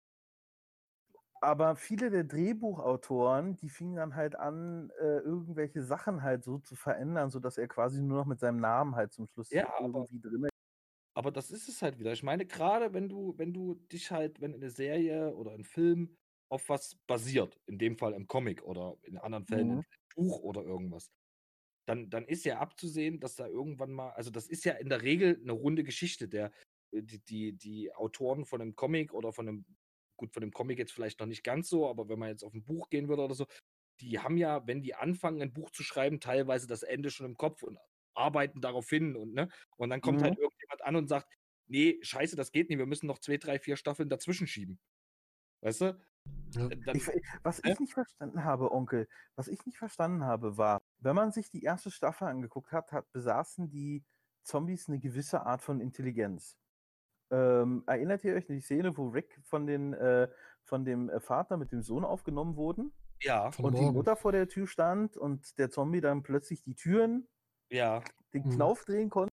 Aber 1.42 1.76
viele 1.76 2.10
der 2.10 2.24
Drehbuchautoren, 2.24 3.56
die 3.58 3.70
fingen 3.70 3.96
dann 3.96 4.16
halt 4.16 4.36
an, 4.36 4.90
äh, 5.00 5.20
irgendwelche 5.20 5.84
Sachen 5.84 6.24
halt 6.24 6.44
so 6.44 6.58
zu 6.58 6.76
verändern, 6.76 7.30
sodass 7.30 7.58
er 7.60 7.68
quasi 7.68 8.02
nur 8.02 8.18
noch 8.20 8.26
mit 8.26 8.40
seinem 8.40 8.60
Namen 8.60 8.96
halt 8.96 9.14
zum 9.14 9.28
Schluss 9.28 9.52
Ja, 9.52 9.72
aber- 9.78 10.08
irgendwie 10.10 10.20
drin 10.20 10.48
Aber 11.16 11.32
das 11.32 11.52
ist 11.52 11.68
es 11.70 11.82
halt 11.82 12.00
wieder. 12.00 12.14
Ich 12.14 12.24
meine, 12.24 12.46
gerade 12.46 12.94
wenn 12.94 13.10
du, 13.10 13.36
wenn 13.38 13.54
du 13.54 13.76
dich 13.76 14.12
halt, 14.12 14.42
wenn 14.42 14.54
eine 14.56 14.70
Serie 14.72 15.36
oder 15.36 15.52
ein 15.54 15.64
Film 15.66 16.16
auf 16.50 16.70
was 16.70 16.96
basiert, 17.08 17.60
in 17.68 17.78
dem 17.80 17.98
Fall 17.98 18.14
im 18.14 18.28
Comic 18.28 18.64
oder 18.64 18.98
in 19.04 19.18
anderen 19.18 19.46
Fällen 19.48 19.72
Mhm. 19.72 19.82
im 19.82 19.84
Buch 20.16 20.40
oder 20.42 20.64
irgendwas, 20.64 21.10
dann, 21.88 22.10
dann 22.10 22.26
ist 22.26 22.46
ja 22.46 22.60
abzusehen, 22.60 23.20
dass 23.20 23.36
da 23.36 23.48
irgendwann 23.48 23.92
mal, 23.94 24.12
also 24.12 24.30
das 24.32 24.48
ist 24.48 24.66
ja 24.66 24.74
in 24.74 24.90
der 24.90 25.02
Regel 25.04 25.40
eine 25.42 25.54
runde 25.54 25.84
Geschichte. 25.84 26.28
Der, 26.30 26.52
die, 26.92 27.20
die, 27.20 27.54
die 27.54 27.94
Autoren 27.94 28.46
von 28.46 28.62
einem 28.62 28.76
Comic 28.76 29.14
oder 29.14 29.34
von 29.34 29.48
einem, 29.48 29.66
gut, 30.18 30.34
von 30.34 30.42
dem 30.42 30.52
Comic 30.52 30.80
jetzt 30.80 30.92
vielleicht 30.94 31.20
noch 31.20 31.28
nicht 31.28 31.44
ganz 31.44 31.70
so, 31.70 31.90
aber 31.90 32.10
wenn 32.10 32.20
man 32.20 32.30
jetzt 32.30 32.44
auf 32.44 32.54
ein 32.54 32.64
Buch 32.66 32.90
gehen 32.90 33.08
würde 33.10 33.24
oder 33.24 33.36
so, 33.36 33.46
die 34.00 34.20
haben 34.20 34.38
ja, 34.38 34.66
wenn 34.68 34.82
die 34.82 34.96
anfangen, 34.96 35.42
ein 35.42 35.54
Buch 35.54 35.72
zu 35.72 35.84
schreiben, 35.84 36.20
teilweise 36.20 36.68
das 36.68 36.84
Ende 36.84 37.10
schon 37.12 37.26
im 37.26 37.38
Kopf 37.38 37.64
und 37.64 37.80
arbeiten 38.14 38.62
darauf 38.62 38.90
hin 38.90 39.16
und 39.16 39.34
ne, 39.34 39.50
und 39.78 39.90
dann 39.90 40.02
kommt 40.02 40.22
Mhm. 40.22 40.24
halt 40.24 40.38
irgendjemand 40.38 40.84
an 40.84 40.96
und 40.96 41.08
sagt, 41.08 41.34
nee, 41.68 42.00
scheiße, 42.02 42.36
das 42.36 42.52
geht 42.52 42.70
nicht, 42.70 42.80
wir 42.80 42.86
müssen 42.86 43.08
noch 43.08 43.20
zwei, 43.20 43.38
drei, 43.38 43.60
vier 43.60 43.78
Staffeln 43.78 44.10
dazwischen 44.10 44.48
schieben. 44.48 44.80
Weißt 45.62 45.82
du? 45.82 45.86
Ja. 46.56 46.68
Äh, 46.70 46.78
Dann, 46.86 46.98
Ich, 46.98 47.08
was 47.44 47.62
Hä? 47.64 47.72
ich 47.72 47.80
nicht 47.80 47.94
verstanden 47.94 48.44
habe, 48.44 48.72
Onkel, 48.72 49.08
was 49.36 49.48
ich 49.48 49.66
nicht 49.66 49.78
verstanden 49.78 50.24
habe, 50.26 50.58
war, 50.58 50.80
wenn 51.00 51.16
man 51.16 51.32
sich 51.32 51.50
die 51.50 51.64
erste 51.64 51.92
Staffel 51.92 52.28
angeguckt 52.28 52.72
hat, 52.72 52.92
hat 52.92 53.12
besaßen 53.12 53.70
die 53.70 54.06
Zombies 54.44 54.88
eine 54.90 55.00
gewisse 55.00 55.46
Art 55.46 55.62
von 55.62 55.82
Intelligenz. 55.82 56.58
Ähm, 57.32 57.84
erinnert 57.88 58.24
ihr 58.24 58.36
euch 58.36 58.50
an 58.50 58.56
die 58.56 58.62
Szene, 58.62 58.96
wo 58.98 59.10
Rick 59.10 59.40
von, 59.44 59.66
den, 59.68 59.94
äh, 59.94 60.30
von 60.64 60.86
dem 60.86 61.10
äh, 61.10 61.20
Vater 61.20 61.58
mit 61.58 61.72
dem 61.72 61.82
Sohn 61.82 62.06
aufgenommen 62.06 62.56
wurden 62.56 62.94
ja, 63.22 63.52
Von 63.52 63.66
und 63.66 63.78
die 63.80 63.82
morgen. 63.84 63.96
Mutter 63.98 64.16
vor 64.16 64.32
der 64.32 64.48
Tür 64.48 64.68
stand 64.68 65.18
und 65.18 65.58
der 65.58 65.70
Zombie 65.72 66.02
dann 66.02 66.24
plötzlich 66.24 66.64
die 66.64 66.76
Türen, 66.76 67.28
ja, 67.70 68.02
den 68.34 68.44
Mhm. 68.44 68.52
Knauf 68.52 68.86
drehen 68.86 69.10
konnte? 69.10 69.34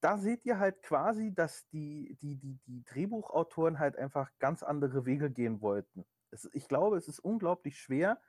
Da 0.00 0.18
seht 0.18 0.44
ihr 0.44 0.58
halt 0.58 0.82
quasi, 0.82 1.32
dass 1.34 1.66
die, 1.68 2.18
die, 2.20 2.36
die, 2.36 2.58
die 2.66 2.84
Drehbuchautoren 2.84 3.78
halt 3.78 3.96
einfach 3.96 4.30
ganz 4.38 4.62
andere 4.62 5.06
Wege 5.06 5.30
gehen 5.30 5.62
wollten. 5.62 6.04
Es, 6.30 6.48
ich 6.52 6.68
glaube, 6.68 6.98
es 6.98 7.08
ist 7.08 7.20
unglaublich 7.20 7.78
schwer, 7.78 8.20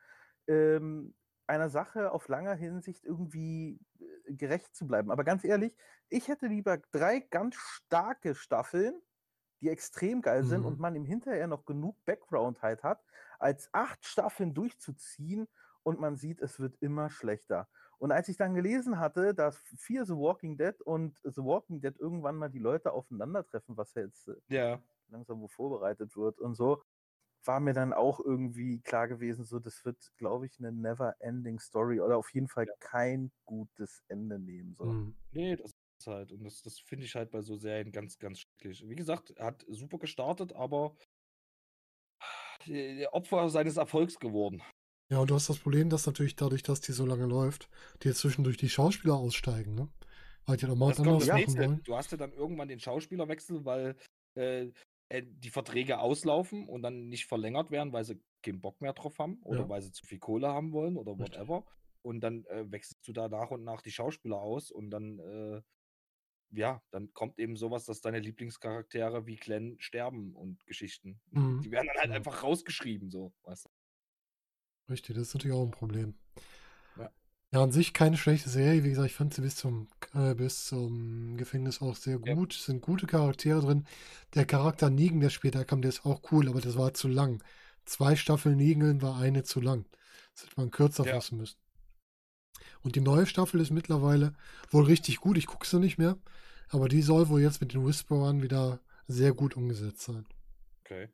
ähm, 0.47 1.15
einer 1.47 1.69
Sache 1.69 2.11
auf 2.11 2.27
langer 2.29 2.55
Hinsicht 2.55 3.03
irgendwie 3.03 3.79
gerecht 4.27 4.75
zu 4.75 4.87
bleiben. 4.87 5.11
Aber 5.11 5.23
ganz 5.23 5.43
ehrlich, 5.43 5.75
ich 6.09 6.27
hätte 6.27 6.47
lieber 6.47 6.77
drei 6.91 7.19
ganz 7.19 7.55
starke 7.55 8.35
Staffeln, 8.35 9.01
die 9.61 9.69
extrem 9.69 10.21
geil 10.21 10.43
sind 10.43 10.61
Mhm. 10.61 10.65
und 10.65 10.79
man 10.79 10.95
im 10.95 11.05
Hinterher 11.05 11.47
noch 11.47 11.65
genug 11.65 12.03
Background 12.05 12.61
halt 12.61 12.83
hat, 12.83 13.03
als 13.39 13.69
acht 13.73 14.05
Staffeln 14.05 14.53
durchzuziehen 14.53 15.47
und 15.83 15.99
man 15.99 16.15
sieht, 16.17 16.41
es 16.41 16.59
wird 16.59 16.75
immer 16.81 17.09
schlechter. 17.09 17.69
Und 17.97 18.11
als 18.11 18.27
ich 18.27 18.37
dann 18.37 18.53
gelesen 18.55 18.99
hatte, 18.99 19.33
dass 19.33 19.57
vier 19.59 20.05
The 20.05 20.13
Walking 20.13 20.57
Dead 20.57 20.81
und 20.81 21.19
The 21.23 21.41
Walking 21.43 21.79
Dead 21.81 21.97
irgendwann 21.97 22.35
mal 22.35 22.49
die 22.49 22.59
Leute 22.59 22.91
aufeinandertreffen, 22.91 23.77
was 23.77 23.93
ja 23.93 24.01
jetzt 24.03 24.27
äh, 24.27 24.35
ja. 24.47 24.81
langsam 25.07 25.41
wo 25.41 25.47
vorbereitet 25.47 26.15
wird 26.17 26.39
und 26.39 26.55
so, 26.55 26.83
war 27.47 27.59
mir 27.59 27.73
dann 27.73 27.93
auch 27.93 28.19
irgendwie 28.19 28.79
klar 28.81 29.07
gewesen, 29.07 29.45
so 29.45 29.59
das 29.59 29.85
wird, 29.85 30.11
glaube 30.17 30.45
ich, 30.45 30.59
eine 30.59 30.71
never-ending 30.71 31.59
Story 31.59 31.99
oder 31.99 32.17
auf 32.17 32.33
jeden 32.33 32.47
Fall 32.47 32.67
kein 32.79 33.31
gutes 33.45 34.03
Ende 34.07 34.39
nehmen. 34.39 34.75
So. 34.75 34.85
Mhm. 34.85 35.15
Nee, 35.31 35.55
das 35.55 35.71
ist 35.99 36.07
halt. 36.07 36.31
Und 36.31 36.43
das, 36.43 36.61
das 36.61 36.79
finde 36.79 37.05
ich 37.05 37.15
halt 37.15 37.31
bei 37.31 37.41
so 37.41 37.55
Serien 37.55 37.91
ganz, 37.91 38.17
ganz 38.17 38.39
schrecklich. 38.39 38.87
Wie 38.87 38.95
gesagt, 38.95 39.31
er 39.31 39.47
hat 39.47 39.65
super 39.67 39.97
gestartet, 39.97 40.53
aber 40.53 40.95
Opfer 43.11 43.49
seines 43.49 43.77
Erfolgs 43.77 44.19
geworden. 44.19 44.61
Ja, 45.09 45.19
und 45.19 45.29
du 45.29 45.35
hast 45.35 45.49
das 45.49 45.59
Problem, 45.59 45.89
dass 45.89 46.07
natürlich 46.07 46.35
dadurch, 46.35 46.63
dass 46.63 46.81
die 46.81 46.91
so 46.91 47.05
lange 47.05 47.25
läuft, 47.25 47.69
die 48.01 48.07
jetzt 48.07 48.19
zwischendurch 48.19 48.57
die 48.57 48.69
Schauspieler 48.69 49.15
aussteigen, 49.15 49.75
ne? 49.75 49.87
Weil 50.47 50.57
die 50.57 50.65
noch 50.65 50.75
mal 50.75 50.89
was 50.89 50.97
Das 50.97 51.05
kommt 51.05 51.21
anderes 51.29 51.47
machen 51.47 51.57
wollen. 51.57 51.83
Du 51.83 51.95
hast 51.95 52.11
ja 52.11 52.17
dann 52.17 52.33
irgendwann 52.33 52.67
den 52.67 52.79
Schauspielerwechsel, 52.79 53.65
weil 53.65 53.95
äh, 54.35 54.71
die 55.23 55.49
Verträge 55.49 55.99
auslaufen 55.99 56.67
und 56.67 56.81
dann 56.83 57.07
nicht 57.09 57.25
verlängert 57.25 57.71
werden, 57.71 57.93
weil 57.93 58.05
sie 58.05 58.21
keinen 58.41 58.61
Bock 58.61 58.81
mehr 58.81 58.93
drauf 58.93 59.17
haben 59.19 59.41
oder 59.43 59.61
Ja. 59.61 59.69
weil 59.69 59.81
sie 59.81 59.91
zu 59.91 60.05
viel 60.05 60.19
Kohle 60.19 60.47
haben 60.49 60.71
wollen 60.71 60.97
oder 60.97 61.13
Richtig. 61.13 61.39
whatever. 61.39 61.65
Und 62.01 62.21
dann 62.21 62.45
äh, 62.45 62.71
wechselst 62.71 63.07
du 63.07 63.13
da 63.13 63.27
nach 63.29 63.51
und 63.51 63.63
nach 63.63 63.81
die 63.81 63.91
Schauspieler 63.91 64.37
aus 64.39 64.69
und 64.71 64.91
dann, 64.91 65.19
äh, 65.19 65.61
ja, 66.51 66.83
dann 66.91 67.11
kommt 67.13 67.39
eben 67.39 67.55
sowas, 67.57 67.85
dass 67.85 68.01
deine 68.01 68.19
Lieblingscharaktere 68.19 69.25
wie 69.25 69.35
Glenn 69.37 69.75
sterben 69.79 70.35
und 70.35 70.65
Geschichten. 70.67 71.19
Mhm. 71.31 71.61
Die 71.61 71.71
werden 71.71 71.87
dann 71.87 71.95
halt 71.97 72.05
Genau. 72.05 72.15
einfach 72.17 72.43
rausgeschrieben, 72.43 73.09
so, 73.09 73.33
weißt 73.43 73.65
du. 73.65 73.69
Richtig, 74.89 75.15
das 75.15 75.29
ist 75.29 75.33
natürlich 75.33 75.57
auch 75.57 75.63
ein 75.63 75.71
Problem. 75.71 76.15
Ja. 77.51 77.59
Ja, 77.59 77.63
an 77.63 77.71
sich 77.71 77.93
keine 77.93 78.17
schlechte 78.17 78.49
Serie. 78.49 78.83
Wie 78.83 78.89
gesagt, 78.89 79.07
ich 79.09 79.15
fand 79.15 79.33
sie 79.33 79.41
bis 79.41 79.55
zum, 79.55 79.87
äh, 80.13 80.33
bis 80.35 80.65
zum 80.65 81.37
Gefängnis 81.37 81.81
auch 81.81 81.95
sehr 81.95 82.19
Ja. 82.23 82.33
gut. 82.35 82.53
Es 82.55 82.65
sind 82.65 82.81
gute 82.81 83.07
Charaktere 83.07 83.61
drin. 83.61 83.85
Der 84.33 84.45
Charakter 84.45 84.89
Negan, 84.89 85.19
der 85.21 85.29
später 85.29 85.63
kam, 85.65 85.81
der 85.81 85.89
ist 85.89 86.05
auch 86.05 86.21
cool, 86.31 86.49
aber 86.49 86.61
das 86.61 86.77
war 86.77 86.93
zu 86.93 87.07
lang. 87.07 87.43
Zwei 87.85 88.15
Staffeln 88.15 88.57
Negan 88.57 89.01
war 89.01 89.17
eine 89.17 89.43
zu 89.43 89.61
lang. 89.61 89.85
Das 90.33 90.43
hätte 90.45 90.53
man 90.59 90.71
kürzer 90.71 91.05
Ja. 91.05 91.13
fassen 91.15 91.37
müssen. 91.37 91.57
Und 92.81 92.95
die 92.95 93.01
neue 93.01 93.25
Staffel 93.25 93.59
ist 93.61 93.71
mittlerweile 93.71 94.33
wohl 94.69 94.85
richtig 94.85 95.17
gut. 95.19 95.37
Ich 95.37 95.47
gucke 95.47 95.67
sie 95.67 95.79
nicht 95.79 95.97
mehr. 95.97 96.17
Aber 96.69 96.89
die 96.89 97.01
soll 97.01 97.29
wohl 97.29 97.41
jetzt 97.41 97.61
mit 97.61 97.73
den 97.73 97.85
Whisperern 97.85 98.41
wieder 98.41 98.79
sehr 99.07 99.33
gut 99.33 99.55
umgesetzt 99.55 100.01
sein. 100.01 100.25
Okay. 100.83 101.09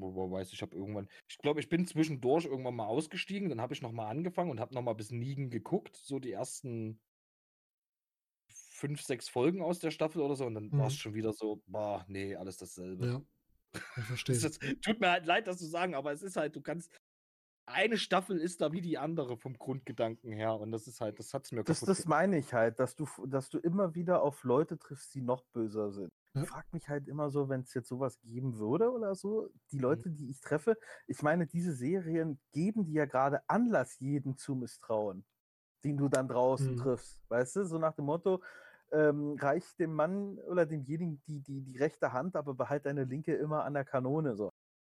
Wobei 0.00 0.30
weiß 0.38 0.52
ich 0.52 0.62
habe 0.62 0.76
irgendwann, 0.76 1.08
ich 1.28 1.38
glaube, 1.38 1.60
ich 1.60 1.68
bin 1.68 1.86
zwischendurch 1.86 2.44
irgendwann 2.46 2.76
mal 2.76 2.86
ausgestiegen, 2.86 3.48
dann 3.48 3.60
habe 3.60 3.74
ich 3.74 3.82
noch 3.82 3.92
mal 3.92 4.08
angefangen 4.08 4.50
und 4.50 4.60
habe 4.60 4.74
noch 4.74 4.82
mal 4.82 4.94
bis 4.94 5.10
Nigen 5.10 5.50
geguckt, 5.50 5.96
so 5.96 6.18
die 6.18 6.32
ersten 6.32 7.00
fünf, 8.50 9.02
sechs 9.02 9.28
Folgen 9.28 9.62
aus 9.62 9.78
der 9.80 9.90
Staffel 9.90 10.20
oder 10.22 10.36
so 10.36 10.44
und 10.46 10.54
dann 10.54 10.76
war 10.76 10.86
es 10.88 10.94
Mhm. 10.94 10.96
schon 10.96 11.14
wieder 11.14 11.32
so, 11.32 11.62
boah, 11.66 12.04
nee, 12.08 12.34
alles 12.36 12.56
dasselbe. 12.58 13.10
Ja, 13.10 13.22
ich 13.96 14.06
verstehe. 14.06 14.42
Das 14.42 14.58
tut 14.82 15.00
mir 15.00 15.10
halt 15.10 15.26
leid, 15.26 15.46
das 15.46 15.58
zu 15.58 15.66
sagen, 15.66 15.94
aber 15.94 16.12
es 16.12 16.22
ist 16.22 16.36
halt, 16.36 16.54
du 16.56 16.60
kannst, 16.60 16.92
eine 17.68 17.98
Staffel 17.98 18.38
ist 18.40 18.60
da 18.60 18.72
wie 18.72 18.80
die 18.80 18.98
andere 18.98 19.36
vom 19.36 19.58
Grundgedanken 19.58 20.32
her 20.32 20.54
und 20.60 20.72
das 20.72 20.86
ist 20.86 21.00
halt, 21.00 21.18
das 21.18 21.34
hat 21.34 21.44
es 21.46 21.52
mir 21.52 21.64
Das, 21.64 21.84
das 21.84 22.06
meine 22.06 22.38
ich 22.38 22.54
halt, 22.54 22.78
dass 22.80 22.94
du, 22.96 23.06
dass 23.26 23.50
du 23.50 23.58
immer 23.58 23.94
wieder 23.94 24.22
auf 24.22 24.44
Leute 24.44 24.78
triffst, 24.78 25.14
die 25.14 25.20
noch 25.22 25.44
böser 25.52 25.90
sind. 25.92 26.10
Ich 26.34 26.46
frage 26.46 26.68
mich 26.72 26.88
halt 26.88 27.08
immer 27.08 27.30
so, 27.30 27.48
wenn 27.48 27.62
es 27.62 27.74
jetzt 27.74 27.88
sowas 27.88 28.20
geben 28.20 28.58
würde 28.58 28.90
oder 28.92 29.14
so, 29.14 29.48
Mhm. 29.72 29.72
die 29.72 29.78
Leute, 29.78 30.10
die 30.10 30.30
ich 30.30 30.40
treffe, 30.40 30.76
ich 31.06 31.22
meine, 31.22 31.46
diese 31.46 31.72
Serien 31.72 32.40
geben 32.52 32.84
dir 32.84 32.94
ja 33.02 33.06
gerade 33.06 33.42
Anlass, 33.48 33.98
jeden 33.98 34.36
zu 34.36 34.54
misstrauen, 34.54 35.26
den 35.84 35.96
du 35.98 36.08
dann 36.08 36.28
draußen 36.28 36.76
Mhm. 36.76 36.76
triffst. 36.76 37.20
Weißt 37.28 37.56
du, 37.56 37.64
so 37.66 37.78
nach 37.78 37.94
dem 37.94 38.06
Motto, 38.06 38.42
ähm, 38.92 39.36
reich 39.40 39.76
dem 39.76 39.94
Mann 39.94 40.38
oder 40.40 40.66
demjenigen 40.66 41.22
die, 41.26 41.42
die, 41.42 41.62
die 41.62 41.78
rechte 41.78 42.12
Hand, 42.12 42.36
aber 42.36 42.54
behalt 42.54 42.86
deine 42.86 43.04
linke 43.04 43.34
immer 43.36 43.64
an 43.64 43.74
der 43.74 43.84
Kanone. 43.84 44.36
So. 44.36 44.50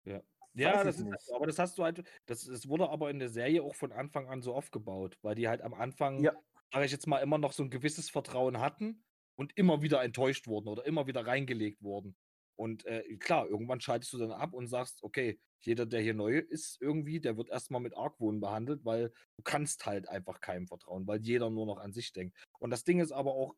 Ja. 0.05 0.23
Ja, 0.55 0.83
das 0.83 0.99
ist 0.99 1.07
halt 1.11 1.21
nicht. 1.25 1.33
aber 1.35 1.47
das 1.47 1.57
hast 1.59 1.77
du 1.77 1.83
halt, 1.83 2.03
das, 2.27 2.45
das 2.45 2.67
wurde 2.67 2.89
aber 2.89 3.09
in 3.09 3.19
der 3.19 3.29
Serie 3.29 3.63
auch 3.63 3.75
von 3.75 3.91
Anfang 3.91 4.27
an 4.27 4.41
so 4.41 4.53
aufgebaut, 4.53 5.17
weil 5.21 5.35
die 5.35 5.47
halt 5.47 5.61
am 5.61 5.73
Anfang, 5.73 6.23
Ja. 6.23 6.33
sage 6.71 6.85
ich 6.85 6.91
jetzt 6.91 7.07
mal, 7.07 7.19
immer 7.19 7.37
noch 7.39 7.53
so 7.53 7.63
ein 7.63 7.69
gewisses 7.71 8.09
Vertrauen 8.11 8.59
hatten 8.59 9.03
und 9.35 9.57
immer 9.57 9.81
wieder 9.81 10.03
enttäuscht 10.03 10.47
wurden 10.47 10.67
oder 10.67 10.85
immer 10.85 11.07
wieder 11.07 11.25
reingelegt 11.25 11.81
wurden. 11.81 12.15
Und 12.55 12.85
äh, 12.85 13.17
klar, 13.17 13.47
irgendwann 13.47 13.81
schaltest 13.81 14.13
du 14.13 14.19
dann 14.19 14.31
ab 14.31 14.53
und 14.53 14.67
sagst, 14.67 15.01
okay, 15.01 15.39
jeder, 15.61 15.87
der 15.87 16.01
hier 16.01 16.13
neu 16.13 16.37
ist 16.37 16.77
irgendwie, 16.81 17.19
der 17.19 17.35
wird 17.37 17.49
erstmal 17.49 17.81
mit 17.81 17.97
Argwohn 17.97 18.39
behandelt, 18.39 18.85
weil 18.85 19.11
du 19.37 19.43
kannst 19.43 19.85
halt 19.87 20.07
einfach 20.07 20.39
keinem 20.39 20.67
vertrauen, 20.67 21.07
weil 21.07 21.21
jeder 21.21 21.49
nur 21.49 21.65
noch 21.65 21.77
an 21.79 21.93
sich 21.93 22.13
denkt. 22.13 22.37
Und 22.59 22.69
das 22.69 22.83
Ding 22.83 22.99
ist 22.99 23.11
aber 23.11 23.33
auch, 23.33 23.55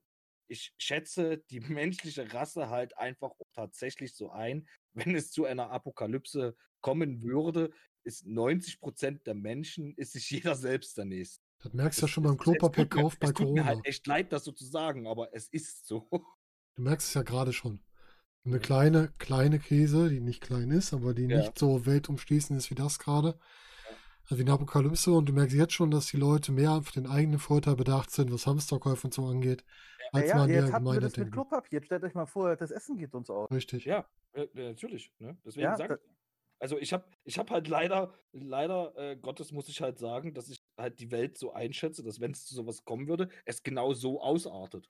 ich 0.48 0.74
schätze 0.78 1.40
die 1.50 1.60
menschliche 1.62 2.34
Rasse 2.34 2.70
halt 2.70 2.98
einfach 2.98 3.32
tatsächlich 3.54 4.16
so 4.16 4.32
ein, 4.32 4.68
wenn 4.94 5.16
es 5.16 5.32
zu 5.32 5.46
einer 5.46 5.72
Apokalypse 5.72 6.56
kommen 6.82 7.24
würde, 7.24 7.72
ist 8.04 8.26
90 8.28 8.80
Prozent 8.80 9.26
der 9.28 9.34
Menschen, 9.36 9.94
ist 9.98 10.14
sich 10.14 10.30
jeder 10.30 10.56
selbst 10.56 10.98
der 10.98 11.06
Nächste. 11.06 11.42
Das 11.60 11.74
merkst 11.74 12.02
du 12.02 12.06
ja 12.06 12.08
schon 12.08 12.24
beim 12.24 12.38
Klopapierkauf 12.38 13.20
bei 13.20 13.32
Es 13.32 13.34
tut 13.34 13.54
mir 13.54 13.66
Corona. 13.66 13.66
halt 13.66 13.86
echt 13.86 14.08
leid, 14.08 14.32
das 14.32 14.44
so 14.46 14.52
zu 14.52 14.66
sagen, 14.66 15.08
aber 15.08 15.34
es 15.34 15.48
ist 15.50 15.86
so. 15.88 16.10
Du 16.78 16.82
merkst 16.84 17.08
es 17.08 17.14
ja 17.14 17.22
gerade 17.24 17.54
schon. 17.54 17.84
Eine 18.46 18.60
Mhm. 18.60 18.60
kleine, 18.60 19.14
kleine 19.20 19.60
Krise, 19.60 20.10
die 20.10 20.22
nicht 20.22 20.42
klein 20.42 20.72
ist, 20.72 20.94
aber 20.94 21.14
die 21.14 21.28
Ja. 21.28 21.40
nicht 21.40 21.60
so 21.60 21.86
weltumschließend 21.86 22.58
ist 22.60 22.72
wie 22.72 22.76
das 22.76 23.00
gerade. 23.00 23.40
Also 24.26 24.38
wie 24.38 24.42
eine 24.42 24.54
Apokalypse 24.54 25.12
und 25.12 25.28
du 25.30 25.34
merkst 25.34 25.56
jetzt 25.56 25.74
schon, 25.74 25.92
dass 25.92 26.08
die 26.08 26.18
Leute 26.18 26.52
mehr 26.52 26.72
auf 26.72 26.92
den 26.92 27.06
eigenen 27.08 27.40
Vorteil 27.40 27.76
bedacht 27.76 28.10
sind, 28.12 28.32
was 28.32 28.48
Hamsterkäufe 28.48 29.08
und 29.08 29.14
so 29.14 29.26
angeht, 29.26 29.64
als 30.12 30.30
ja, 30.30 30.38
man 30.38 30.50
jetzt 30.50 30.68
der 30.68 30.74
Allgemeinheit 30.76 31.04
das 31.04 31.12
mit 31.12 31.18
denken. 31.18 31.32
Klopapier. 31.32 31.78
Jetzt 31.78 31.86
stellt 31.86 32.04
euch 32.04 32.14
mal 32.16 32.26
vor, 32.26 32.56
das 32.56 32.72
Essen 32.72 32.98
geht 32.98 33.14
uns 33.14 33.30
aus. 33.30 33.50
Richtig. 33.52 33.86
Ja, 33.86 34.08
äh, 34.34 34.44
äh, 34.44 34.70
natürlich. 34.70 35.14
Ne? 35.20 35.38
Deswegen 35.46 35.64
Ja, 35.66 35.76
sag 35.78 35.90
da- 35.90 35.96
ich. 35.96 36.02
ja. 36.02 36.08
Also 36.58 36.80
ich 36.80 36.94
habe 36.94 37.06
ich 37.26 37.38
hab 37.38 37.52
halt 37.52 37.68
leider, 37.68 38.14
leider 38.32 38.96
äh, 38.98 39.18
Gottes 39.18 39.52
muss 39.52 39.68
ich 39.68 39.82
halt 39.82 40.00
sagen, 40.00 40.34
dass 40.34 40.50
ich 40.50 40.64
halt 40.78 41.00
die 41.00 41.12
Welt 41.12 41.38
so 41.38 41.54
einschätze, 41.54 42.02
dass 42.02 42.20
wenn 42.22 42.32
es 42.32 42.46
zu 42.46 42.56
sowas 42.56 42.86
kommen 42.86 43.08
würde, 43.08 43.28
es 43.44 43.62
genau 43.62 43.94
so 43.94 44.22
ausartet. 44.22 44.90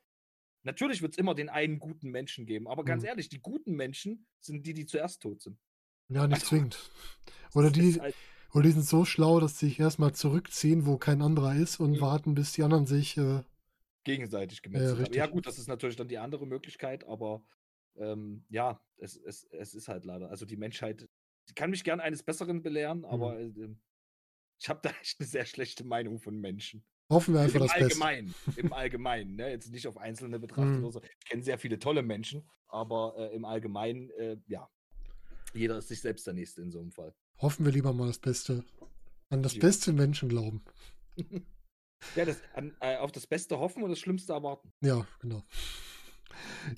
Natürlich 0.63 1.01
wird 1.01 1.13
es 1.13 1.17
immer 1.17 1.33
den 1.36 1.49
einen 1.49 1.79
guten 1.79 2.09
Menschen 2.11 2.45
geben, 2.45 2.67
aber 2.67 2.86
ganz 2.86 3.01
Mhm. 3.03 3.09
ehrlich, 3.09 3.29
die 3.29 3.39
guten 3.41 3.73
Menschen 3.73 4.27
sind 4.39 4.65
die, 4.65 4.73
die 4.73 4.86
zuerst 4.86 5.21
tot 5.21 5.41
sind. 5.41 5.59
Ja, 6.07 6.27
nicht 6.27 6.36
Also, 6.43 6.47
zwingend. 6.47 6.91
Oder 7.55 7.71
die, 7.71 7.99
halt, 7.99 8.15
oder 8.55 8.63
die 8.63 8.71
sind 8.71 8.85
so 8.85 9.05
schlau, 9.05 9.39
dass 9.39 9.59
sie 9.59 9.67
sich 9.67 9.79
erstmal 9.79 10.13
zurückziehen, 10.13 10.85
wo 10.85 10.97
kein 10.97 11.21
anderer 11.21 11.55
ist 11.55 11.79
und 11.79 11.91
Mhm. 11.93 12.01
warten, 12.01 12.35
bis 12.35 12.53
die 12.53 12.63
anderen 12.63 12.85
sich. 12.87 13.17
Äh, 13.17 13.41
gegenseitig 14.05 14.61
gemetzelt 14.61 14.91
haben. 14.91 15.13
Ja 15.13 15.23
richtig. 15.23 15.31
gut, 15.31 15.45
das 15.47 15.57
ist 15.59 15.67
natürlich 15.67 15.95
dann 15.95 16.07
die 16.07 16.17
andere 16.19 16.45
Möglichkeit, 16.47 17.03
aber 17.05 17.43
ähm, 17.97 18.45
ja, 18.49 18.79
es, 18.97 19.17
es, 19.17 19.43
es 19.51 19.73
ist 19.73 19.87
halt 19.87 20.05
leider. 20.05 20.29
Also 20.29 20.45
die 20.45 20.57
Menschheit 20.57 21.07
ich 21.47 21.53
kann 21.53 21.69
mich 21.69 21.83
gern 21.83 21.99
eines 21.99 22.23
Besseren 22.23 22.63
belehren, 22.63 22.99
Mhm. 22.99 23.05
aber 23.05 23.39
äh, 23.39 23.51
ich 24.57 24.69
habe 24.69 24.79
da 24.83 24.89
echt 25.01 25.19
eine 25.19 25.27
sehr 25.27 25.45
schlechte 25.45 25.83
Meinung 25.83 26.19
von 26.19 26.39
Menschen. 26.39 26.83
Hoffen 27.09 27.33
wir 27.35 27.41
einfach 27.41 27.55
Im 27.59 27.67
das 27.67 27.73
Beste. 27.73 27.83
Allgemeinen, 27.83 28.33
im 28.55 28.73
Allgemeinen, 28.73 29.35
ne? 29.35 29.49
jetzt 29.51 29.71
nicht 29.71 29.85
auf 29.87 29.97
Einzelne 29.97 30.39
betrachtet 30.39 30.81
Mhm. 30.81 30.91
so. 30.91 31.01
Ich 31.01 31.25
kenne 31.29 31.43
sehr 31.43 31.59
viele 31.59 31.77
tolle 31.77 32.01
Menschen, 32.01 32.49
aber 32.67 33.15
äh, 33.17 33.35
im 33.35 33.45
Allgemeinen, 33.45 34.09
äh, 34.11 34.37
ja, 34.47 34.67
jeder 35.53 35.77
ist 35.77 35.87
sich 35.89 36.01
selbst 36.01 36.25
der 36.25 36.33
Nächste 36.33 36.61
in 36.61 36.71
so 36.71 36.79
einem 36.79 36.91
Fall. 36.91 37.13
Hoffen 37.41 37.65
wir 37.65 37.71
lieber 37.73 37.93
mal 37.93 38.07
das 38.07 38.19
Beste. 38.19 38.63
An 39.29 39.43
das 39.43 39.55
Ja. 39.55 39.61
Beste 39.61 39.93
Menschen 39.93 40.29
glauben. 40.29 40.63
Ja, 42.15 42.25
das, 42.25 42.41
an, 42.53 42.75
äh, 42.79 42.97
auf 42.97 43.11
das 43.11 43.27
Beste 43.27 43.59
hoffen 43.59 43.83
und 43.83 43.89
das 43.89 43.99
Schlimmste 43.99 44.33
erwarten. 44.33 44.71
Ja, 44.81 45.07
genau. 45.19 45.43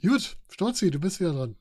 Gut, 0.02 0.38
Stolzi, 0.50 0.92
du 0.92 1.00
bist 1.00 1.20
wieder 1.20 1.34
dran. 1.34 1.56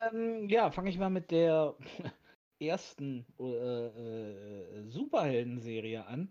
Ähm, 0.00 0.48
ja, 0.48 0.70
fange 0.70 0.90
ich 0.90 0.98
mal 0.98 1.10
mit 1.10 1.30
der 1.30 1.76
ersten 2.60 3.26
äh, 3.38 3.86
äh, 3.86 4.88
Superhelden-Serie 4.88 6.06
an. 6.06 6.30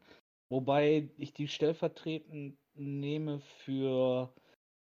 Wobei 0.50 1.10
ich 1.18 1.34
die 1.34 1.48
stellvertretend 1.48 2.58
nehme 2.76 3.40
für 3.40 4.34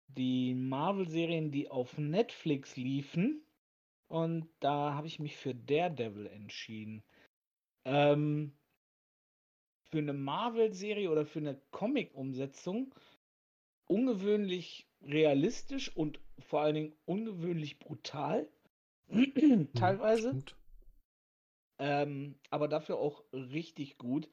die 0.09 0.55
Marvel-Serien, 0.55 1.51
die 1.51 1.71
auf 1.71 1.97
Netflix 1.99 2.77
liefen. 2.77 3.46
Und 4.09 4.49
da 4.61 4.95
habe 4.95 5.07
ich 5.07 5.19
mich 5.19 5.37
für 5.37 5.55
Daredevil 5.55 6.27
entschieden. 6.27 7.03
Ähm, 7.85 8.53
für 9.91 9.99
eine 9.99 10.13
Marvel-Serie 10.13 11.11
oder 11.11 11.27
für 11.27 11.39
eine 11.41 11.61
Comic-Umsetzung 11.71 12.95
ungewöhnlich 13.89 14.87
realistisch 15.03 15.95
und 15.97 16.21
vor 16.39 16.61
allen 16.61 16.75
Dingen 16.75 16.93
ungewöhnlich 17.07 17.79
brutal. 17.79 18.49
Mhm, 19.09 19.69
Teilweise. 19.75 20.37
Ähm, 21.79 22.35
aber 22.51 22.69
dafür 22.69 22.99
auch 22.99 23.23
richtig 23.33 23.99
gut. 23.99 24.29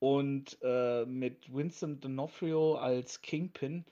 Und 0.00 0.58
äh, 0.62 1.04
mit 1.04 1.52
Vincent 1.54 2.04
D'Onofrio 2.04 2.76
als 2.76 3.20
Kingpin, 3.20 3.84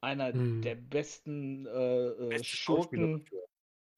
einer 0.00 0.32
Mhm. 0.32 0.62
der 0.62 0.74
besten 0.74 1.66
äh, 1.66 2.06
äh, 2.06 2.42
Beste 2.42 2.56
Schauspieler 2.56 3.08
Schurken. 3.08 3.30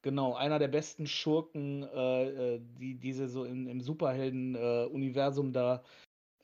Genau, 0.07 0.35
einer 0.35 0.61
der 0.61 0.69
besten 0.69 1.09
Schurken, 1.09 1.83
äh, 1.83 2.55
äh, 2.55 2.61
die 2.79 2.95
diese 2.95 3.27
so 3.29 3.45
im, 3.45 3.67
im 3.67 3.81
Superhelden-Universum 3.81 5.53
da 5.53 5.83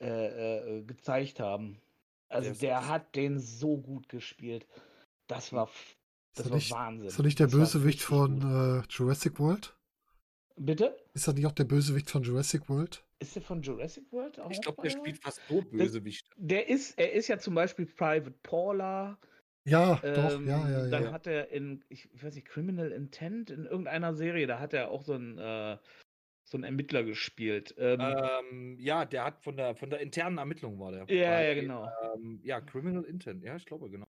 äh, 0.01 0.79
äh, 0.81 0.83
gezeigt 0.83 1.39
haben. 1.39 1.81
Also 2.29 2.51
Der 2.51 2.59
der 2.59 2.89
hat 2.89 3.15
den 3.15 3.39
so 3.39 3.77
gut 3.77 4.09
gespielt. 4.09 4.67
Das 5.29 5.53
war, 5.53 5.65
f- 5.65 5.97
Ist 6.33 6.41
das 6.41 6.47
er 6.47 6.51
war 6.51 6.57
nicht, 6.57 6.73
Wahnsinn. 6.73 7.09
ist 7.09 7.19
er 7.21 7.25
nicht 7.25 7.39
der 7.39 7.47
Das 7.47 7.55
war 7.55 7.61
Bösewicht 7.61 8.03
von 8.03 8.41
äh, 8.43 8.83
Jurassic 8.91 9.39
World? 9.39 9.77
Bitte? 10.57 10.97
Ist 11.15 11.29
er 11.29 11.35
nicht 11.35 11.47
auch 11.47 11.53
der 11.53 11.65
Bösewicht 11.65 12.11
von 12.11 12.25
Jurassic 12.25 12.69
World? 12.69 13.05
Ist 13.21 13.37
der 13.37 13.43
von 13.43 13.63
Jurassic 13.63 14.11
World 14.11 14.41
auch 14.41 14.51
Ich 14.51 14.61
glaube, 14.61 14.83
der 14.83 14.91
spielt 14.91 15.19
fast 15.23 15.41
nur 15.49 15.63
Bösewicht. 15.63 16.29
Der 16.37 16.69
ist, 16.69 16.99
er 16.99 17.13
ist 17.13 17.29
ja 17.29 17.39
zum 17.39 17.55
Beispiel 17.55 17.87
Private 17.87 18.33
Paula. 18.43 19.19
Ja, 19.65 20.01
doch, 20.13 20.41
Ähm, 20.41 20.47
ja, 20.47 20.69
ja, 20.69 20.87
Dann 20.89 21.05
ja. 21.05 21.13
hat 21.13 21.27
er 21.27 21.49
in, 21.51 21.85
ich, 21.89 22.13
ich 22.13 22.23
weiß 22.25 22.35
nicht, 22.35 22.47
Criminal 22.49 22.91
Intent 22.93 23.51
in 23.51 23.65
irgendeiner 23.67 24.15
Serie, 24.15 24.47
da 24.47 24.59
hat 24.59 24.73
er 24.75 24.91
auch 24.91 25.03
so 25.03 25.15
einen, 25.15 25.39
äh, 25.39 25.79
so 26.45 26.57
einen 26.59 26.65
Ermittler 26.65 27.05
gespielt. 27.05 27.75
Ähm, 27.79 28.15
Ähm, 28.41 28.79
ja, 28.81 29.05
der 29.05 29.25
hat 29.25 29.43
von 29.45 29.57
der 29.57 29.75
von 29.77 29.91
der 29.91 30.01
internen 30.01 30.39
Ermittlung 30.39 30.79
war 30.81 30.93
der. 30.93 31.09
ja, 31.09 31.17
Bei, 31.25 31.43
ja, 31.43 31.55
genau. 31.55 31.89
Ähm, 32.15 32.41
ja, 32.45 32.61
Criminal 32.61 33.05
Intent. 33.05 33.43
Ja, 33.45 33.57
ich 33.57 33.67
glaube, 33.67 33.91
genau. 33.91 34.07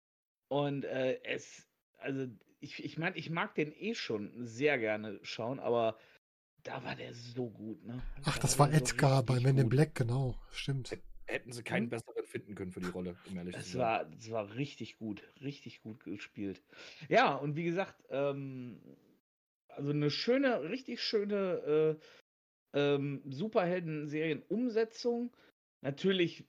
Und 0.49 0.85
äh, 0.85 1.23
es, 1.25 1.69
also 1.99 2.29
ich, 2.61 2.85
ich 2.85 2.99
meine, 2.99 3.17
ich 3.17 3.31
mag 3.31 3.55
den 3.57 3.73
eh 3.73 3.95
schon 3.95 4.47
sehr 4.47 4.79
gerne 4.79 5.21
schauen, 5.25 5.61
aber 5.61 5.99
da 6.65 6.85
war 6.85 6.97
der 6.97 7.15
so 7.15 7.51
gut, 7.51 7.85
ne? 7.85 8.07
Ach, 8.25 8.37
Da 8.43 8.43
das 8.43 8.59
war 8.59 8.69
war 8.69 8.69
der 8.69 8.87
so 8.87 8.87
Edgar 8.87 9.23
bei 9.23 9.41
richtig 9.41 9.41
Men 9.41 9.57
in 9.57 9.69
gut. 9.69 9.71
Black, 9.71 9.95
genau. 9.95 10.37
Stimmt. 10.51 10.99
Hätten 11.29 11.53
sie 11.53 11.63
keinen 11.63 11.89
Hm? 11.89 11.91
besseren 11.91 12.16
finden 12.39 12.55
können 12.55 12.73
für 12.73 12.81
die 12.81 12.91
Rolle, 12.91 13.17
um 13.29 13.37
ehrlich 13.37 13.55
zu 13.55 13.61
Es 13.61 13.73
sein. 13.73 13.81
war, 13.81 14.11
es 14.13 14.31
war 14.31 14.55
richtig 14.55 14.99
gut, 14.99 15.23
richtig 15.41 15.83
gut 15.83 16.05
gespielt. 16.05 16.63
Ja, 17.09 17.35
und 17.35 17.57
wie 17.57 17.65
gesagt, 17.65 17.97
ähm, 18.11 18.81
also 19.69 19.91
eine 19.91 20.11
schöne, 20.11 20.63
richtig 20.71 21.03
schöne 21.03 21.99
äh, 22.75 22.79
ähm, 22.79 23.23
Superhelden-Serien-Umsetzung. 23.27 25.35
Natürlich 25.83 26.45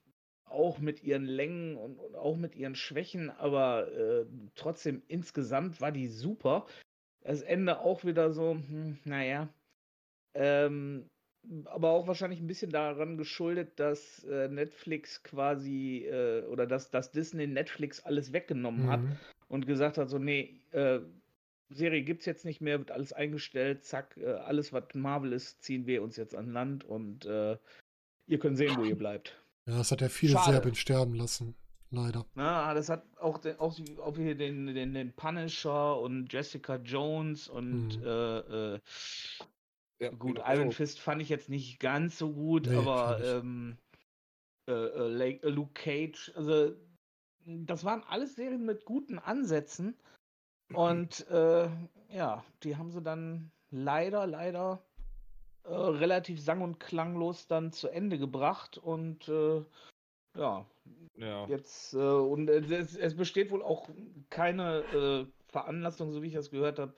auch 0.45 0.79
mit 0.79 1.03
ihren 1.03 1.25
Längen 1.25 1.75
und, 1.75 1.99
und 1.99 2.15
auch 2.15 2.37
mit 2.37 2.55
ihren 2.55 2.75
Schwächen, 2.75 3.29
aber 3.29 3.91
äh, 3.91 4.25
trotzdem 4.55 5.03
insgesamt 5.07 5.81
war 5.81 5.91
die 5.91 6.07
super. 6.07 6.65
Das 7.21 7.41
Ende 7.41 7.79
auch 7.79 8.05
wieder 8.05 8.31
so, 8.31 8.53
hm, 8.53 8.99
naja. 9.03 9.49
Ähm, 10.33 11.09
aber 11.65 11.91
auch 11.91 12.07
wahrscheinlich 12.07 12.39
ein 12.39 12.47
bisschen 12.47 12.71
daran 12.71 13.17
geschuldet, 13.17 13.79
dass 13.79 14.23
äh, 14.25 14.47
Netflix 14.49 15.23
quasi 15.23 16.05
äh, 16.05 16.43
oder 16.45 16.65
dass, 16.67 16.89
dass 16.91 17.11
Disney 17.11 17.47
Netflix 17.47 17.99
alles 18.01 18.33
weggenommen 18.33 18.87
hat 18.87 19.01
Mhm. 19.01 19.11
und 19.47 19.65
gesagt 19.67 19.97
hat, 19.97 20.09
so, 20.09 20.17
nee, 20.17 20.59
äh, 20.71 20.99
Serie 21.69 22.03
gibt's 22.03 22.25
jetzt 22.25 22.45
nicht 22.45 22.61
mehr, 22.61 22.79
wird 22.79 22.91
alles 22.91 23.11
eingestellt, 23.13 23.83
zack, 23.83 24.17
äh, 24.17 24.25
alles, 24.25 24.71
was 24.73 24.83
Marvel 24.93 25.33
ist, 25.33 25.63
ziehen 25.63 25.85
wir 25.85 26.01
uns 26.03 26.15
jetzt 26.15 26.35
an 26.35 26.51
Land 26.51 26.83
und 26.85 27.25
äh, 27.25 27.57
ihr 28.27 28.39
könnt 28.39 28.57
sehen, 28.57 28.75
wo 28.77 28.83
ihr 28.83 28.95
bleibt. 28.97 29.37
Ja, 29.65 29.77
das 29.77 29.91
hat 29.91 30.01
ja 30.01 30.09
viele 30.09 30.33
Schade. 30.33 30.51
Serben 30.51 30.75
sterben 30.75 31.13
lassen. 31.15 31.55
Leider. 31.89 32.25
Na, 32.35 32.73
das 32.73 32.89
hat 32.89 33.03
auch, 33.17 33.37
den, 33.37 33.57
auch, 33.59 33.77
auch 34.03 34.15
hier 34.17 34.35
den, 34.35 34.67
den, 34.67 34.93
den 34.93 35.13
Punisher 35.13 35.99
und 35.99 36.31
Jessica 36.31 36.75
Jones 36.77 37.47
und 37.47 37.99
Mhm. 38.01 38.79
Ja, 39.99 40.09
gut, 40.11 40.35
genau. 40.35 40.53
Iron 40.53 40.71
Fist 40.71 40.99
fand 40.99 41.21
ich 41.21 41.29
jetzt 41.29 41.49
nicht 41.49 41.79
ganz 41.79 42.17
so 42.17 42.31
gut, 42.33 42.67
Nee, 42.67 42.75
aber 42.75 43.19
ähm, 43.23 43.77
äh, 44.67 44.71
äh, 44.71 45.39
äh, 45.41 45.49
Luke 45.49 45.73
Cage, 45.73 46.31
also 46.35 46.75
das 47.45 47.83
waren 47.83 48.03
alles 48.03 48.35
Serien 48.35 48.65
mit 48.65 48.85
guten 48.85 49.19
Ansätzen 49.19 49.95
und 50.73 51.27
äh, 51.29 51.69
ja, 52.09 52.43
die 52.63 52.75
haben 52.75 52.91
sie 52.91 53.01
dann 53.01 53.51
leider, 53.71 54.27
leider 54.27 54.83
äh, 55.63 55.73
relativ 55.73 56.41
sang- 56.41 56.61
und 56.61 56.79
klanglos 56.79 57.47
dann 57.47 57.71
zu 57.71 57.87
Ende 57.87 58.17
gebracht 58.17 58.77
und 58.77 59.27
äh, 59.29 59.63
ja, 60.37 60.65
ja. 61.15 61.47
Jetzt, 61.47 61.93
äh, 61.93 61.97
und 61.97 62.49
es, 62.49 62.95
es 62.95 63.15
besteht 63.15 63.51
wohl 63.51 63.63
auch 63.63 63.89
keine 64.29 64.79
äh, 64.93 65.25
Veranlassung, 65.51 66.11
so 66.11 66.21
wie 66.21 66.27
ich 66.27 66.33
das 66.33 66.51
gehört 66.51 66.79
habe, 66.79 66.93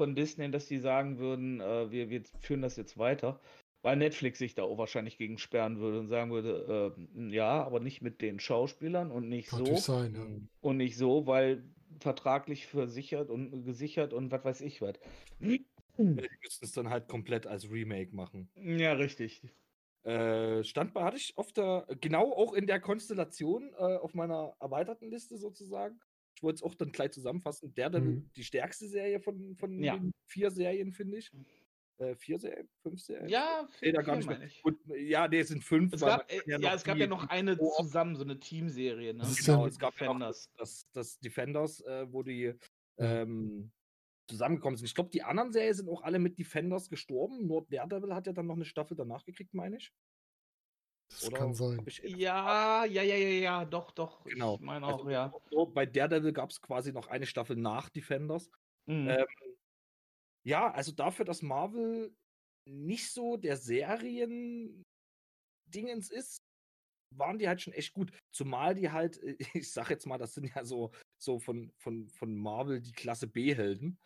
von 0.00 0.14
Disney, 0.14 0.50
dass 0.50 0.64
die 0.66 0.78
sagen 0.78 1.18
würden, 1.18 1.60
äh, 1.60 1.90
wir, 1.90 2.08
wir 2.08 2.22
führen 2.40 2.62
das 2.62 2.78
jetzt 2.78 2.96
weiter. 2.96 3.38
Weil 3.82 3.96
Netflix 3.96 4.38
sich 4.38 4.54
da 4.54 4.62
auch 4.62 4.78
wahrscheinlich 4.78 5.18
gegen 5.18 5.36
sperren 5.36 5.78
würde 5.78 6.00
und 6.00 6.08
sagen 6.08 6.30
würde, 6.30 6.96
äh, 6.96 7.30
ja, 7.30 7.62
aber 7.62 7.80
nicht 7.80 8.00
mit 8.00 8.22
den 8.22 8.40
Schauspielern 8.40 9.10
und 9.10 9.28
nicht 9.28 9.50
Kann 9.50 9.66
so. 9.66 9.76
sein, 9.76 10.14
ja. 10.14 10.26
Und 10.62 10.78
nicht 10.78 10.96
so, 10.96 11.26
weil 11.26 11.64
vertraglich 11.98 12.66
versichert 12.66 13.28
und 13.28 13.64
gesichert 13.64 14.14
und 14.14 14.30
was 14.30 14.42
weiß 14.42 14.60
ich 14.62 14.80
was. 14.80 14.94
Ja, 15.38 15.58
Die 15.98 16.28
müssten 16.42 16.64
es 16.64 16.72
dann 16.72 16.88
halt 16.88 17.06
komplett 17.06 17.46
als 17.46 17.70
Remake 17.70 18.16
machen. 18.16 18.48
Ja, 18.54 18.94
richtig. 18.94 19.42
Äh, 20.02 20.64
Standbar 20.64 21.04
hatte 21.04 21.18
ich 21.18 21.36
auf 21.36 21.52
der, 21.52 21.86
genau 22.00 22.32
auch 22.32 22.54
in 22.54 22.66
der 22.66 22.80
Konstellation 22.80 23.74
äh, 23.74 23.96
auf 23.96 24.14
meiner 24.14 24.54
erweiterten 24.60 25.10
Liste 25.10 25.36
sozusagen. 25.36 26.00
Ich 26.40 26.42
wollte 26.42 26.56
es 26.56 26.62
auch 26.62 26.74
dann 26.74 26.90
gleich 26.90 27.10
zusammenfassen. 27.12 27.74
Der 27.74 27.90
dann 27.90 28.04
Mhm. 28.06 28.30
die 28.34 28.44
stärkste 28.44 28.88
Serie 28.88 29.20
von, 29.20 29.54
von 29.56 29.82
Ja. 29.84 29.98
den 29.98 30.10
vier 30.24 30.50
Serien, 30.50 30.90
finde 30.90 31.18
ich. 31.18 31.30
Äh, 31.98 32.14
vier 32.16 32.38
Serien? 32.38 32.66
Fünf 32.82 32.98
Serien? 33.02 33.28
Ja, 33.28 33.68
Nee, 33.82 33.92
da 33.92 33.98
vier, 34.00 34.06
gar 34.06 34.16
nicht 34.16 34.26
mehr. 34.26 34.38
meine 34.38 34.48
ich. 34.50 34.62
Gut, 34.62 34.78
ja, 34.86 35.28
nee, 35.28 35.40
es 35.40 35.48
sind 35.48 35.62
fünf. 35.62 35.92
Es 35.92 36.00
gab, 36.00 36.26
kann 36.26 36.62
ja, 36.62 36.74
es 36.74 36.82
gab 36.82 36.96
ja 36.96 37.06
noch 37.06 37.28
eine 37.28 37.58
zusammen, 37.58 38.16
so 38.16 38.24
eine 38.24 38.40
Teamserie, 38.40 39.12
ne? 39.12 39.22
Genau, 39.44 39.66
es 39.66 39.78
gab 39.78 40.00
ja 40.00 40.06
noch 40.14 40.18
das, 40.18 40.46
Defenders. 40.54 40.88
das, 40.94 41.18
Defenders, 41.18 41.80
äh, 41.82 42.10
wo 42.10 42.22
die 42.22 42.54
Ja. 42.96 43.22
ähm, 43.22 43.70
zusammengekommen 44.30 44.78
sind. 44.78 44.86
Ich 44.86 44.94
glaube, 44.94 45.10
die 45.10 45.22
anderen 45.22 45.52
Serien 45.52 45.74
sind 45.74 45.90
auch 45.90 46.02
alle 46.02 46.18
mit 46.18 46.38
Defenders 46.38 46.88
gestorben. 46.88 47.46
Nur 47.46 47.66
Daredevil 47.68 48.14
hat 48.14 48.26
ja 48.26 48.32
dann 48.32 48.46
noch 48.46 48.54
eine 48.56 48.64
Staffel 48.64 48.96
danach 48.96 49.24
gekriegt, 49.26 49.52
meine 49.52 49.76
ich. 49.76 49.92
Das 51.10 51.26
Oder 51.26 51.38
kann 51.38 51.54
sein. 51.54 51.84
eh- 51.86 52.16
Ja, 52.16 52.84
ja, 52.84 53.02
ja, 53.02 53.16
ja, 53.16 53.28
ja, 53.28 53.64
doch, 53.64 53.90
doch. 53.90 54.24
Genau. 54.24 54.54
Ich 54.54 54.60
meine 54.60 54.86
Also 54.86 55.04
auch, 55.04 55.10
ja. 55.10 55.32
So, 55.50 55.66
bei 55.66 55.86
Daredevil 55.86 56.32
gab 56.32 56.50
es 56.50 56.60
quasi 56.60 56.92
noch 56.92 57.08
eine 57.08 57.26
Staffel 57.26 57.56
nach 57.56 57.88
Defenders. 57.90 58.50
Mhm. 58.86 59.08
Ähm, 59.08 59.26
ja, 60.46 60.70
also 60.70 60.92
dafür, 60.92 61.24
dass 61.24 61.42
Marvel 61.42 62.14
nicht 62.68 63.10
so 63.10 63.36
der 63.36 63.56
Serien-Dingens 63.56 66.10
ist, 66.10 66.38
waren 67.16 67.38
die 67.38 67.48
halt 67.48 67.60
schon 67.60 67.72
echt 67.72 67.92
gut. 67.92 68.12
Zumal 68.32 68.74
die 68.74 68.90
halt, 68.90 69.20
äh, 69.22 69.36
ich 69.54 69.72
sag 69.72 69.90
jetzt 69.90 70.06
mal, 70.06 70.18
das 70.18 70.34
sind 70.34 70.54
ja 70.54 70.64
so, 70.64 70.92
so 71.20 71.40
von, 71.40 71.72
von, 71.76 72.08
von 72.08 72.36
Marvel 72.36 72.80
die 72.80 72.92
Klasse 72.92 73.26
B-Helden. 73.26 73.98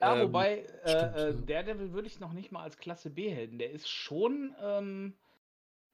Ja, 0.00 0.16
Ähm, 0.16 0.28
wobei, 0.28 0.64
stimmt, 0.84 0.84
äh, 0.84 1.30
äh, 1.30 1.34
ja. 1.34 1.40
Daredevil 1.40 1.92
würde 1.92 2.08
ich 2.08 2.20
noch 2.20 2.32
nicht 2.32 2.52
mal 2.52 2.62
als 2.62 2.76
Klasse 2.76 3.10
B-Helden. 3.10 3.58
Der 3.58 3.70
ist 3.70 3.88
schon, 3.88 4.54
ähm, 4.60 5.16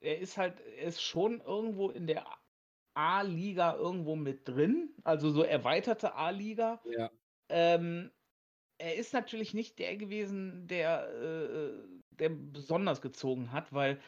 er 0.01 0.19
ist 0.19 0.37
halt, 0.39 0.61
er 0.61 0.85
ist 0.89 1.03
schon 1.03 1.41
irgendwo 1.41 1.91
in 1.91 2.07
der 2.07 2.27
A-Liga 2.95 3.77
irgendwo 3.77 4.17
mit 4.17 4.49
drin. 4.49 4.95
Also 5.05 5.31
so 5.31 5.43
erweiterte 5.43 6.15
A-Liga. 6.15 6.81
Ja. 6.85 7.11
Ähm, 7.49 8.11
er 8.79 8.97
ist 8.97 9.13
natürlich 9.13 9.55
nicht 9.55 9.79
der 9.79 9.97
gewesen, 9.97 10.67
der, 10.67 11.09
äh, 11.11 11.73
der 12.11 12.31
besonders 12.31 13.01
gezogen 13.03 13.53
hat, 13.53 13.73
weil 13.73 14.01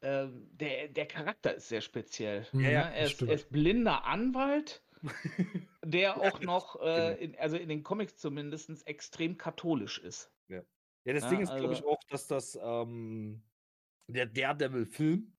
äh, 0.00 0.28
der, 0.52 0.88
der 0.88 1.06
Charakter 1.06 1.54
ist 1.54 1.68
sehr 1.68 1.80
speziell. 1.80 2.46
Mhm, 2.52 2.62
ne? 2.62 2.72
ja, 2.72 2.82
er, 2.82 3.06
ist, 3.06 3.22
er 3.22 3.34
ist 3.34 3.50
blinder 3.50 4.04
Anwalt, 4.04 4.82
der 5.84 6.00
Ja, 6.00 6.16
auch 6.16 6.40
noch, 6.40 6.80
äh, 6.80 7.14
in, 7.24 7.36
also 7.38 7.56
in 7.56 7.68
den 7.68 7.82
Comics 7.82 8.16
zumindest, 8.16 8.86
extrem 8.86 9.36
katholisch 9.36 9.98
ist. 9.98 10.30
Ja, 10.48 11.12
das 11.12 11.24
Ja, 11.24 11.28
Ding 11.30 11.40
ist, 11.40 11.54
glaube 11.56 11.72
ich, 11.74 11.80
also- 11.80 11.90
auch, 11.90 12.04
dass 12.08 12.26
das 12.28 12.58
ähm, 12.62 13.42
der 14.06 14.26
Daredevil-Film 14.26 15.32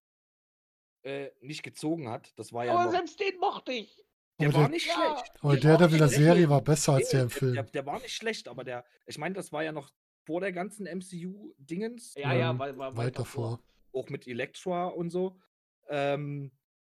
äh, 1.03 1.29
nicht 1.41 1.63
gezogen 1.63 2.09
hat. 2.09 2.37
Das 2.37 2.51
war 2.53 2.65
ja 2.65 2.73
Aber 2.73 2.85
noch, 2.85 2.91
selbst 2.91 3.19
den 3.19 3.37
mochte 3.39 3.71
ich. 3.73 4.03
der 4.39 4.47
Aber 4.49 4.57
war 4.57 4.63
der- 4.63 4.69
nicht 4.71 4.87
Ja, 4.87 4.93
schlecht. 4.93 5.31
Aber 5.43 5.53
Der 5.53 5.61
der, 5.61 5.71
war 5.71 5.77
der 5.77 5.87
nicht 5.87 5.99
der 5.99 6.07
schlecht. 6.07 6.21
Serie 6.23 6.49
war 6.49 6.61
besser 6.61 6.93
als 6.93 7.09
der 7.09 7.21
im 7.23 7.27
Der, 7.29 7.37
Film. 7.37 7.53
der, 7.53 7.63
der 7.63 7.85
war 7.85 7.99
nicht 7.99 8.15
schlecht, 8.15 8.47
aber 8.47 8.63
der, 8.63 8.85
ich 9.05 9.17
meine, 9.17 9.35
das 9.35 9.51
war 9.51 9.63
ja 9.63 9.71
noch 9.71 9.91
vor 10.25 10.41
der 10.41 10.51
ganzen 10.51 10.87
MCU-Dingens, 10.87 12.15
Ja, 12.15 12.33
ja, 12.33 12.51
Ähm, 12.51 12.59
weil, 12.59 12.77
war 12.77 12.97
Weit 12.97 13.19
davor. 13.19 13.63
auch 13.93 14.09
mit 14.09 14.27
Elektra 14.27 14.87
und 14.87 15.09
so. 15.11 15.39
Ähm, 15.87 16.51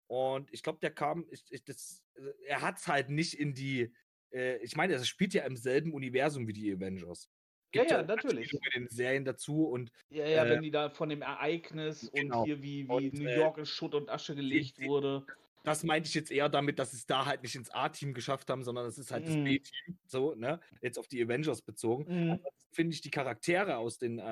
und 0.07 0.51
ich 0.53 0.61
glaube, 0.63 0.79
der 0.79 0.91
kam, 0.91 1.25
ich, 1.31 1.45
ich, 1.49 1.63
das, 1.63 2.03
äh, 2.15 2.21
er 2.47 2.61
hat 2.61 2.77
es 2.79 2.87
halt 2.89 3.09
nicht 3.09 3.39
in 3.39 3.53
die, 3.53 3.93
äh, 4.33 4.57
ich 4.57 4.75
meine, 4.75 4.93
er 4.93 5.03
spielt 5.05 5.33
ja 5.33 5.45
im 5.45 5.55
selben 5.55 5.93
Universum 5.93 6.45
wie 6.47 6.53
die 6.53 6.73
Avengers. 6.73 7.29
Ja, 7.73 7.83
ja, 7.83 7.99
Anspielungen 7.99 8.07
natürlich. 8.07 8.53
in 8.53 8.59
den 8.83 8.87
Serien 8.89 9.25
dazu 9.25 9.65
und 9.65 9.91
Ja, 10.09 10.25
ja, 10.27 10.45
Äh, 10.45 10.49
wenn 10.49 10.61
die 10.61 10.71
da 10.71 10.89
von 10.89 11.09
dem 11.09 11.21
Ereignis 11.21 12.11
genau. 12.13 12.39
und 12.41 12.45
hier 12.45 12.61
wie, 12.61 12.87
wie 12.87 12.91
Und, 12.91 13.13
New 13.13 13.27
äh, 13.29 13.37
York 13.37 13.57
in 13.57 13.65
Schutt 13.65 13.95
und 13.95 14.09
Asche 14.09 14.35
gelegt 14.35 14.77
die- 14.77 14.85
wurde. 14.87 15.25
das 15.63 15.83
meinte 15.83 16.07
ich 16.09 16.15
jetzt 16.15 16.31
eher 16.31 16.49
damit, 16.49 16.79
dass 16.79 16.91
es 16.93 17.05
da 17.05 17.25
halt 17.25 17.43
nicht 17.43 17.55
ins 17.55 17.69
A-Team 17.69 18.13
geschafft 18.13 18.49
haben, 18.49 18.63
sondern 18.63 18.85
es 18.87 18.97
ist 18.97 19.11
halt 19.11 19.27
das 19.27 19.35
Mhm. 19.35 19.43
B-Team, 19.43 19.97
so, 20.07 20.33
ne? 20.35 20.59
Jetzt 20.81 20.97
auf 20.97 21.07
die 21.07 21.21
Avengers 21.23 21.61
bezogen. 21.61 22.05
Ansonsten 22.09 22.73
finde 22.73 22.93
ich 22.95 23.01
die 23.01 23.11
Charaktere 23.11 23.77
aus 23.77 23.97
den 23.99 24.17
äh, 24.19 24.23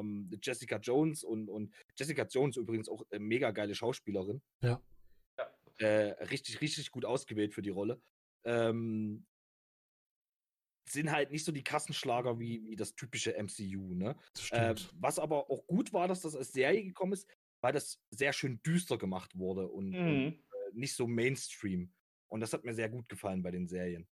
ähm, 0.00 0.28
Jessica 0.42 0.78
Jones 0.78 1.22
und, 1.24 1.48
und 1.48 1.72
Jessica 1.96 2.24
Jones 2.24 2.56
übrigens 2.56 2.88
auch 2.88 3.04
äh, 3.10 3.18
mega 3.18 3.52
geile 3.52 3.74
Schauspielerin. 3.74 4.42
Ja. 4.60 4.80
Ja. 5.38 5.46
Äh, 5.78 6.12
richtig, 6.24 6.60
richtig 6.60 6.90
gut 6.90 7.04
ausgewählt 7.04 7.54
für 7.54 7.62
die 7.62 7.70
Rolle. 7.70 8.00
Ähm, 8.44 9.24
sind 10.92 11.10
halt 11.12 11.30
nicht 11.30 11.44
so 11.44 11.52
die 11.52 11.64
Kassenschlager 11.64 12.38
wie, 12.38 12.64
wie 12.68 12.76
das 12.76 12.94
typische 12.94 13.34
MCU, 13.34 13.94
ne? 13.94 14.16
Das 14.34 14.44
Äh, 14.50 14.74
stimmt. 14.74 14.94
was 15.00 15.18
aber 15.18 15.50
auch 15.50 15.66
gut 15.66 15.92
war, 15.92 16.08
dass 16.08 16.20
das 16.22 16.36
als 16.36 16.52
Serie 16.52 16.84
gekommen 16.84 17.12
ist, 17.12 17.28
weil 17.62 17.72
das 17.72 18.00
sehr 18.10 18.32
schön 18.32 18.60
düster 18.62 18.98
gemacht 18.98 19.36
wurde 19.38 19.68
und, 19.68 19.94
und 19.94 19.98
Mhm. 19.98 20.42
äh, 20.52 20.70
nicht 20.74 20.94
so 20.94 21.06
Mainstream. 21.06 21.92
Und 22.28 22.40
das 22.40 22.52
hat 22.52 22.64
mir 22.64 22.74
sehr 22.74 22.88
gut 22.88 23.08
gefallen 23.08 23.42
bei 23.42 23.50
den 23.50 23.68
Serien. 23.68 24.08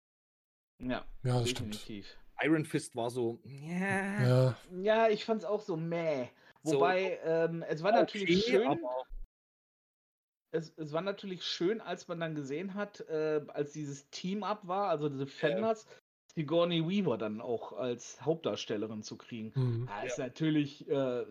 Ja, 0.79 1.05
ja, 1.23 1.39
das 1.39 1.49
stimmt. 1.49 1.75
definitiv. 1.75 2.17
Iron 2.41 2.65
Fist 2.65 2.95
war 2.95 3.09
so, 3.09 3.39
ja, 3.43 4.23
Ja, 4.27 4.57
Ja, 4.81 5.09
ich 5.09 5.25
fand's 5.25 5.43
auch 5.45 5.61
so 5.61 5.75
meh. 5.75 6.27
So, 6.63 6.75
Wobei, 6.75 7.19
ähm, 7.23 7.63
es 7.63 7.81
war 7.81 7.91
natürlich 7.91 8.37
okay, 8.37 8.51
schön. 8.51 8.67
aber 8.67 9.03
Es, 10.51 10.73
es 10.77 10.93
war 10.93 11.01
natürlich 11.01 11.43
schön, 11.43 11.81
als 11.81 12.07
man 12.07 12.19
dann 12.19 12.35
gesehen 12.35 12.73
hat, 12.73 13.01
äh, 13.01 13.45
als 13.49 13.73
dieses 13.73 14.09
Team-Up 14.09 14.67
war, 14.67 14.89
also 14.89 15.09
Defenders, 15.09 15.85
Sigourney 16.37 16.87
Weaver 16.87 17.17
dann 17.17 17.41
auch 17.41 17.73
als 17.73 18.21
Hauptdarstellerin 18.23 19.01
zu 19.01 19.17
kriegen. 19.17 19.53
mhm. 19.55 19.87
Da 19.87 20.03
ist 20.03 20.19
natürlich, 20.19 20.87
äh, 20.87 21.25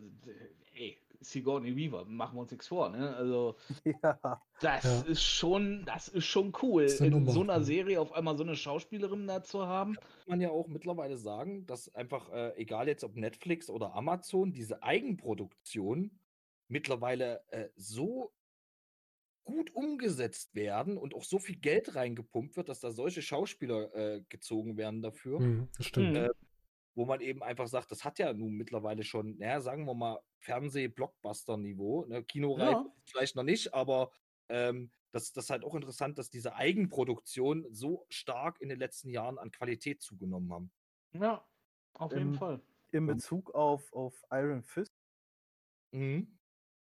ey, 0.75 0.99
Sigourney 1.21 1.77
Weaver, 1.77 2.05
machen 2.07 2.37
wir 2.37 2.41
uns 2.43 2.51
nichts 2.51 2.67
vor, 2.67 2.89
ne? 2.91 3.15
Also, 3.15 3.57
Ja. 4.03 4.43
das 4.59 4.85
Ja. 4.85 5.01
ist 5.03 5.23
schon, 5.23 5.85
das 5.85 6.09
ist 6.09 6.25
schon 6.27 6.53
cool, 6.63 6.83
ist 6.83 7.01
in 7.01 7.11
Nummer, 7.11 7.31
so 7.33 7.43
einer 7.43 7.59
ne? 7.59 7.65
Serie 7.65 8.01
auf 8.01 8.13
einmal 8.13 8.37
so 8.37 8.43
eine 8.43 8.57
Schauspielerin 8.57 9.27
da 9.29 9.43
zu 9.45 9.67
haben. 9.67 9.95
muss 9.95 10.27
man 10.27 10.41
ja 10.41 10.51
auch 10.51 10.67
mittlerweile 10.67 11.17
sagen, 11.19 11.67
dass 11.67 11.95
einfach, 11.95 12.31
äh, 12.33 12.57
egal 12.57 12.89
jetzt 12.89 13.05
ob 13.05 13.17
Netflix 13.17 13.71
oder 13.71 13.95
Amazon, 13.95 14.53
diese 14.53 14.83
Eigenproduktion 14.83 16.19
mittlerweile 16.69 17.45
äh, 17.51 17.69
so 17.77 18.33
gut 19.47 19.75
umgesetzt 19.75 20.55
werden 20.57 20.99
und 20.99 21.15
auch 21.15 21.25
so 21.25 21.41
viel 21.41 21.57
Geld 21.59 21.97
reingepumpt 21.97 22.57
wird, 22.59 22.69
dass 22.71 22.81
da 22.81 22.93
solche 22.93 23.23
Schauspieler 23.23 23.95
äh, 23.97 24.23
gezogen 24.29 24.77
werden 24.79 25.03
dafür. 25.03 25.41
Mhm. 25.41 25.69
Das 25.77 25.87
stimmt. 25.87 26.17
Äh, 26.17 26.29
wo 26.95 27.07
man 27.07 27.21
eben 27.21 27.43
einfach 27.43 27.69
sagt, 27.69 27.91
das 27.93 28.05
hat 28.05 28.19
ja 28.19 28.33
nun 28.33 28.55
mittlerweile 28.55 29.05
schon, 29.05 29.39
naja, 29.39 29.61
sagen 29.61 29.87
wir 29.87 29.95
mal, 29.95 30.21
Fernseh-Blockbuster-Niveau. 30.41 32.07
Ne? 32.07 32.25
Kinoreif 32.25 32.79
Ja. 32.79 32.93
vielleicht 33.05 33.37
noch 33.37 33.43
nicht, 33.45 33.75
aber 33.75 34.13
ähm, 34.49 34.93
das, 35.13 35.33
das 35.33 35.45
ist 35.47 35.51
halt 35.51 35.65
auch 35.65 35.75
interessant, 35.75 36.19
dass 36.19 36.31
diese 36.31 36.55
Eigenproduktion 36.57 37.67
so 37.71 38.07
stark 38.09 38.61
in 38.61 38.69
den 38.71 38.79
letzten 38.79 39.11
Jahren 39.11 39.39
an 39.39 39.51
Qualität 39.53 40.03
zugenommen 40.03 40.53
haben. 40.53 40.73
Ja, 41.13 41.45
auf 41.95 42.15
jeden 42.17 42.33
Ähm, 42.33 42.39
Fall. 42.39 42.63
In 42.93 43.07
Bezug 43.07 43.55
auf, 43.55 43.93
auf 43.93 44.23
Iron 44.31 44.63
Fist 44.63 44.93
Mhm. 45.93 46.39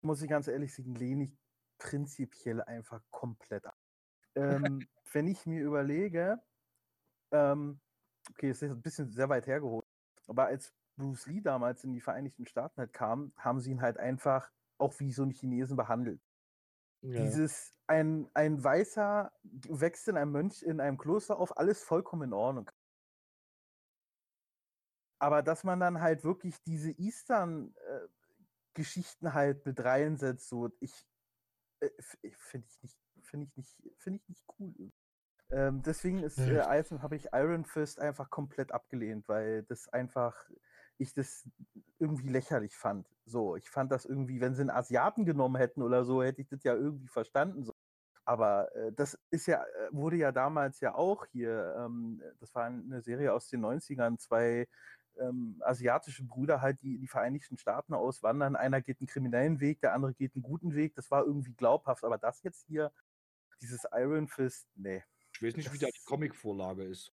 muss 0.01 0.21
ich 0.21 0.29
ganz 0.29 0.47
ehrlich 0.47 0.73
sagen, 0.73 0.95
lehne 0.95 1.23
ich 1.25 1.37
prinzipiell 1.79 2.61
einfach 2.61 3.01
komplett 3.09 3.65
ab. 3.65 3.75
Ähm, 4.35 4.87
wenn 5.11 5.27
ich 5.27 5.47
mir 5.47 5.63
überlege, 5.63 6.39
ähm, 7.31 7.79
okay, 8.29 8.49
es 8.49 8.61
ist 8.61 8.71
ein 8.71 8.81
bisschen 8.81 9.09
sehr 9.09 9.29
weit 9.29 9.47
hergeholt, 9.47 9.85
aber 10.27 10.45
als 10.45 10.71
Bruce 10.97 11.25
Lee 11.25 11.41
damals 11.41 11.83
in 11.83 11.93
die 11.93 12.01
Vereinigten 12.01 12.45
Staaten 12.45 12.77
halt 12.77 12.93
kam, 12.93 13.33
haben 13.37 13.59
sie 13.59 13.71
ihn 13.71 13.81
halt 13.81 13.97
einfach 13.97 14.51
auch 14.77 14.99
wie 14.99 15.11
so 15.11 15.23
einen 15.23 15.31
Chinesen 15.31 15.77
behandelt. 15.77 16.21
Ja. 17.01 17.23
Dieses, 17.23 17.73
ein, 17.87 18.29
ein 18.33 18.63
Weißer 18.63 19.31
wächst 19.41 20.07
in 20.09 20.17
einem 20.17 20.31
Mönch, 20.31 20.61
in 20.61 20.79
einem 20.79 20.97
Kloster 20.97 21.39
auf, 21.39 21.57
alles 21.57 21.83
vollkommen 21.83 22.21
in 22.23 22.33
Ordnung. 22.33 22.69
Aber 25.19 25.41
dass 25.41 25.63
man 25.63 25.79
dann 25.79 26.01
halt 26.01 26.23
wirklich 26.23 26.61
diese 26.63 26.91
Eastern-Geschichten 26.91 29.33
halt 29.33 29.65
mit 29.65 29.83
reinsetzt, 29.83 30.49
so, 30.49 30.69
ich, 30.79 31.07
äh, 31.79 31.89
ich 32.21 32.37
finde 32.37 32.67
ich 32.67 32.81
nicht, 32.81 32.97
finde 33.23 33.45
ich 33.45 33.57
nicht, 33.57 33.77
finde 33.97 34.19
ich 34.21 34.29
nicht 34.29 34.45
cool. 34.59 34.91
Ähm, 35.51 35.81
deswegen 35.81 36.23
ist, 36.23 36.37
äh, 36.37 36.61
habe 36.63 37.15
ich 37.15 37.29
Iron 37.33 37.65
Fist 37.65 37.99
einfach 37.99 38.29
komplett 38.29 38.71
abgelehnt, 38.71 39.27
weil 39.27 39.63
das 39.63 39.87
einfach, 39.89 40.35
ich 40.97 41.13
das 41.13 41.49
irgendwie 41.97 42.29
lächerlich 42.29 42.75
fand. 42.75 43.07
So, 43.25 43.55
ich 43.55 43.69
fand 43.69 43.91
das 43.91 44.05
irgendwie, 44.05 44.41
wenn 44.41 44.53
sie 44.53 44.61
einen 44.61 44.69
Asiaten 44.69 45.25
genommen 45.25 45.55
hätten 45.55 45.81
oder 45.81 46.05
so, 46.05 46.21
hätte 46.21 46.41
ich 46.41 46.49
das 46.49 46.63
ja 46.63 46.75
irgendwie 46.75 47.07
verstanden. 47.07 47.63
So. 47.63 47.73
Aber 48.25 48.73
äh, 48.75 48.91
das 48.93 49.17
ist 49.31 49.47
ja, 49.47 49.63
äh, 49.63 49.89
wurde 49.91 50.17
ja 50.17 50.31
damals 50.31 50.81
ja 50.81 50.93
auch 50.93 51.25
hier, 51.25 51.75
ähm, 51.79 52.21
das 52.39 52.53
war 52.53 52.65
eine 52.65 53.01
Serie 53.01 53.33
aus 53.33 53.47
den 53.47 53.65
90ern, 53.65 54.19
zwei 54.19 54.67
ähm, 55.19 55.61
asiatische 55.65 56.23
Brüder 56.23 56.61
halt, 56.61 56.81
die 56.81 56.95
in 56.95 57.01
die 57.01 57.07
Vereinigten 57.07 57.57
Staaten 57.57 57.93
auswandern. 57.93 58.55
Einer 58.55 58.81
geht 58.81 58.99
einen 58.99 59.07
kriminellen 59.07 59.59
Weg, 59.59 59.81
der 59.81 59.93
andere 59.93 60.13
geht 60.13 60.35
einen 60.35 60.43
guten 60.43 60.73
Weg. 60.75 60.95
Das 60.95 61.11
war 61.11 61.25
irgendwie 61.25 61.53
glaubhaft. 61.53 62.03
Aber 62.03 62.17
das 62.17 62.41
jetzt 62.43 62.65
hier, 62.67 62.91
dieses 63.61 63.85
Iron 63.91 64.27
Fist, 64.27 64.67
nee. 64.75 65.03
Ich 65.35 65.41
weiß 65.43 65.55
nicht, 65.55 65.71
wie 65.73 65.77
da 65.77 65.87
die 65.87 65.93
Das- 65.93 66.05
Comicvorlage 66.05 66.83
ist. 66.85 67.13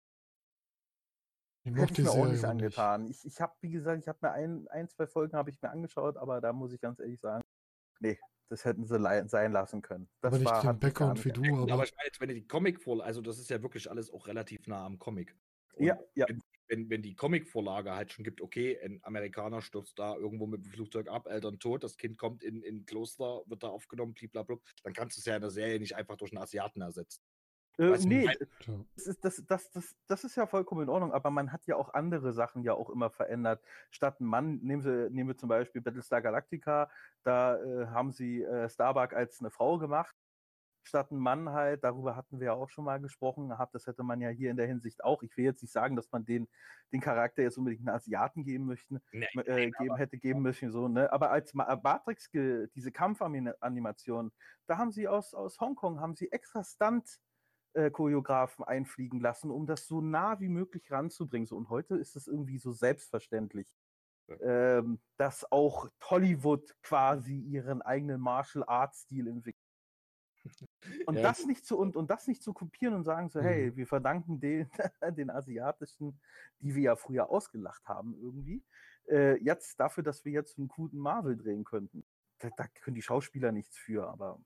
Ich 1.63 1.77
Hätte 1.77 2.03
mir 2.03 2.11
auch 2.11 2.15
nicht 2.17 2.25
auch 2.27 2.27
nicht. 2.33 2.45
angetan. 2.45 3.07
Ich, 3.11 3.25
ich 3.25 3.41
habe, 3.41 3.53
wie 3.61 3.71
gesagt, 3.71 4.01
ich 4.01 4.09
habe 4.09 4.19
mir 4.23 4.33
ein, 4.33 4.67
ein, 4.69 4.89
zwei 4.89 5.07
Folgen 5.07 5.37
habe 5.37 5.51
ich 5.51 5.61
mir 5.61 5.69
angeschaut, 5.71 6.17
aber 6.17 6.41
da 6.41 6.53
muss 6.55 6.73
ich 6.73 6.81
ganz 6.81 6.99
ehrlich 7.01 7.21
sagen, 7.21 7.43
nee, 8.01 8.19
das 8.49 8.65
hätten 8.65 8.87
sie 8.87 8.99
sein 9.29 9.53
lassen 9.53 9.83
können. 9.83 10.09
Das 10.23 10.33
Aber 10.33 10.39
nicht 10.39 10.51
war, 10.51 10.63
den 10.63 10.81
Background 10.81 11.15
nicht 11.17 11.25
wie 11.27 11.33
du, 11.33 11.63
aber 11.63 11.73
aber 11.75 11.85
ich 11.85 11.95
meine 11.95 12.07
jetzt, 12.07 12.19
wenn 12.21 12.31
ihr 12.31 12.37
die 12.37 12.47
Comicvorlage, 12.49 13.07
also 13.07 13.21
das 13.21 13.39
ist 13.39 13.51
ja 13.51 13.61
wirklich 13.63 13.91
alles 13.91 14.11
auch 14.11 14.27
relativ 14.27 14.67
nah 14.69 14.87
am 14.87 14.99
Comic. 14.99 15.37
Und 15.75 15.85
Ja, 15.85 15.99
ja. 16.15 16.27
Wenn, 16.29 16.41
wenn, 16.71 16.89
wenn 16.89 17.03
die 17.03 17.15
Comicvorlage 17.15 17.95
halt 17.95 18.13
schon 18.13 18.25
gibt, 18.25 18.41
okay, 18.41 18.79
ein 18.83 19.01
Amerikaner 19.03 19.61
stürzt 19.61 19.99
da 19.99 20.15
irgendwo 20.17 20.47
mit 20.47 20.65
dem 20.65 20.71
Flugzeug 20.71 21.09
ab, 21.09 21.27
Eltern 21.27 21.59
tot, 21.59 21.83
das 21.83 21.97
Kind 21.97 22.17
kommt 22.17 22.43
in 22.43 22.65
ein 22.65 22.87
Kloster, 22.87 23.43
wird 23.47 23.63
da 23.63 23.69
aufgenommen, 23.69 24.15
blablabla, 24.15 24.57
dann 24.85 24.93
kannst 24.93 25.17
du 25.17 25.21
es 25.21 25.27
ja 25.27 25.35
in 25.35 25.43
der 25.43 25.51
Serie 25.51 25.81
nicht 25.81 25.97
einfach 25.97 26.17
durch 26.17 26.33
einen 26.33 26.43
Asiaten 26.43 26.81
ersetzen. 26.81 27.23
Äh, 27.79 27.97
nee, 28.05 28.29
das 28.95 29.07
ist, 29.07 29.25
das, 29.25 29.45
das, 29.47 29.71
das, 29.71 29.97
das 30.07 30.25
ist 30.25 30.37
ja 30.37 30.47
vollkommen 30.47 30.83
in 30.83 30.89
Ordnung, 30.89 31.13
aber 31.13 31.31
man 31.31 31.51
hat 31.51 31.67
ja 31.67 31.77
auch 31.77 31.95
andere 31.95 32.33
Sachen 32.33 32.63
ja 32.63 32.75
auch 32.75 32.91
immer 32.91 33.11
verändert. 33.11 33.63
Statt 33.91 34.21
ein 34.21 34.27
Mann, 34.27 34.61
nehmen, 34.63 34.83
sie, 34.83 35.09
nehmen 35.11 35.31
wir 35.31 35.37
zum 35.37 35.49
Beispiel 35.49 35.81
Battlestar 35.81 36.21
Galactica, 36.21 36.91
da 37.23 37.57
äh, 37.57 37.87
haben 37.87 38.13
sie 38.13 38.43
äh, 38.43 38.69
Starbuck 38.69 39.13
als 39.15 39.41
eine 39.41 39.51
Frau 39.51 39.79
gemacht. 39.79 40.15
Statt 40.83 41.11
ein 41.13 41.19
Mann 41.19 41.51
halt, 41.51 41.85
darüber 41.85 42.17
hatten 42.17 42.41
wir 42.41 42.47
ja 42.47 42.53
auch 42.55 42.69
schon 42.71 42.85
mal 42.85 43.01
gesprochen 43.01 43.49
gehabt, 43.49 43.75
das 43.75 43.87
hätte 43.87 44.03
man 44.03 44.21
ja 44.21 44.31
hier 44.31 44.51
in 44.51 44.57
der 44.57 44.67
Hinsicht 44.67 45.05
auch. 45.05 45.23
Ich 45.23 45.37
will 45.37 45.45
jetzt 45.45 45.63
nicht 45.63 45.73
sagen, 45.73 45.95
dass 45.97 46.11
man 46.11 46.25
den, 46.25 46.49
den 46.93 47.01
Charakter 47.01 47.43
jetzt 47.43 47.59
unbedingt 47.59 47.87
einen 47.87 47.95
Asiaten 47.97 48.45
geben 48.45 48.65
möchte, 48.67 49.01
Nee, 49.13 49.27
äh, 49.45 49.73
geben 49.73 49.97
hätte 49.97 50.19
geben 50.19 50.41
müssen, 50.43 50.71
so, 50.73 50.89
ne? 50.89 51.13
Aber 51.13 51.31
als 51.31 51.55
Ma- 51.55 51.79
Matrix, 51.83 52.31
diese 52.75 52.93
Kampfanimation, 52.93 54.33
da 54.67 54.79
haben 54.79 54.91
sie 54.93 55.07
aus, 55.09 55.35
aus 55.35 55.61
Hongkong, 55.61 56.01
haben 56.01 56.15
sie 56.17 56.33
extra 56.33 56.65
Stunt 56.65 57.19
äh, 57.75 57.91
Choreografen 57.91 58.65
einfliegen 58.65 59.21
lassen, 59.21 59.51
um 59.51 59.67
das 59.67 59.87
so 59.87 60.01
nah 60.01 60.41
wie 60.41 60.49
möglich 60.49 60.91
ranzubringen. 60.91 61.47
So, 61.47 61.57
und 61.57 61.69
heute 61.71 61.97
ist 61.97 62.17
es 62.17 62.27
irgendwie 62.27 62.59
so 62.59 62.73
selbstverständlich, 62.73 63.77
ähm, 64.41 65.01
dass 65.19 65.51
auch 65.53 65.89
Hollywood 66.05 66.77
quasi 66.83 67.39
ihren 67.39 67.83
eigenen 67.83 68.21
Martial 68.21 68.65
Arts 68.67 69.03
Stil 69.03 69.29
entwickelt. 69.29 69.70
Und 71.07 71.23
Ja, 71.23 71.25
das 71.25 71.45
nicht 71.47 71.67
zu 71.67 71.79
und, 71.79 71.97
und 71.97 72.11
das 72.11 72.27
nicht 72.27 72.43
zu 72.43 72.53
kopieren 72.53 72.95
und 72.95 73.05
sagen 73.05 73.29
so, 73.29 73.41
Mhm. 73.41 73.41
hey, 73.41 73.77
wir 73.77 73.87
verdanken 73.87 74.41
den, 74.41 74.71
den 75.17 75.31
asiatischen, 75.31 76.21
die 76.61 76.75
wir 76.75 76.83
ja 76.83 76.97
früher 76.97 77.29
ausgelacht 77.31 77.87
haben 77.87 78.15
irgendwie, 78.21 78.65
äh, 79.09 79.37
jetzt 79.43 79.79
dafür, 79.81 80.03
dass 80.03 80.25
wir 80.25 80.33
jetzt 80.33 80.59
einen 80.59 80.69
guten 80.69 80.99
Marvel 80.99 81.37
drehen 81.37 81.65
könnten. 81.65 82.05
Da, 82.39 82.51
da 82.57 82.67
können 82.69 82.95
die 82.95 83.03
Schauspieler 83.03 83.53
nichts 83.53 83.77
für, 83.77 84.09
aber 84.09 84.41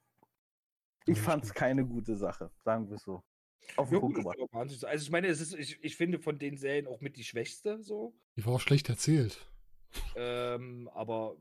ich 1.06 1.18
Ja, 1.18 1.22
fand 1.22 1.44
es 1.44 1.54
keine 1.54 1.84
gute 1.86 2.16
Sache, 2.16 2.50
sagen 2.64 2.88
wir 2.88 2.96
es 2.96 3.02
so. 3.02 3.22
Auf 3.76 3.88
den 3.88 3.94
Ja, 3.94 4.00
Punkt 4.00 4.16
gebracht. 4.16 4.38
Also 4.84 5.04
ich 5.04 5.10
meine, 5.10 5.28
es 5.28 5.40
ist, 5.40 5.54
ich, 5.54 5.82
ich 5.82 5.96
finde 5.96 6.18
von 6.18 6.38
den 6.38 6.56
Serien 6.58 6.86
auch 6.86 7.00
mit 7.00 7.16
die 7.16 7.24
schwächste 7.24 7.82
so. 7.82 8.14
Die 8.36 8.44
war 8.46 8.52
auch 8.54 8.60
schlecht 8.60 8.88
erzählt. 8.88 9.50
Ähm, 10.14 10.88
aber 10.92 11.36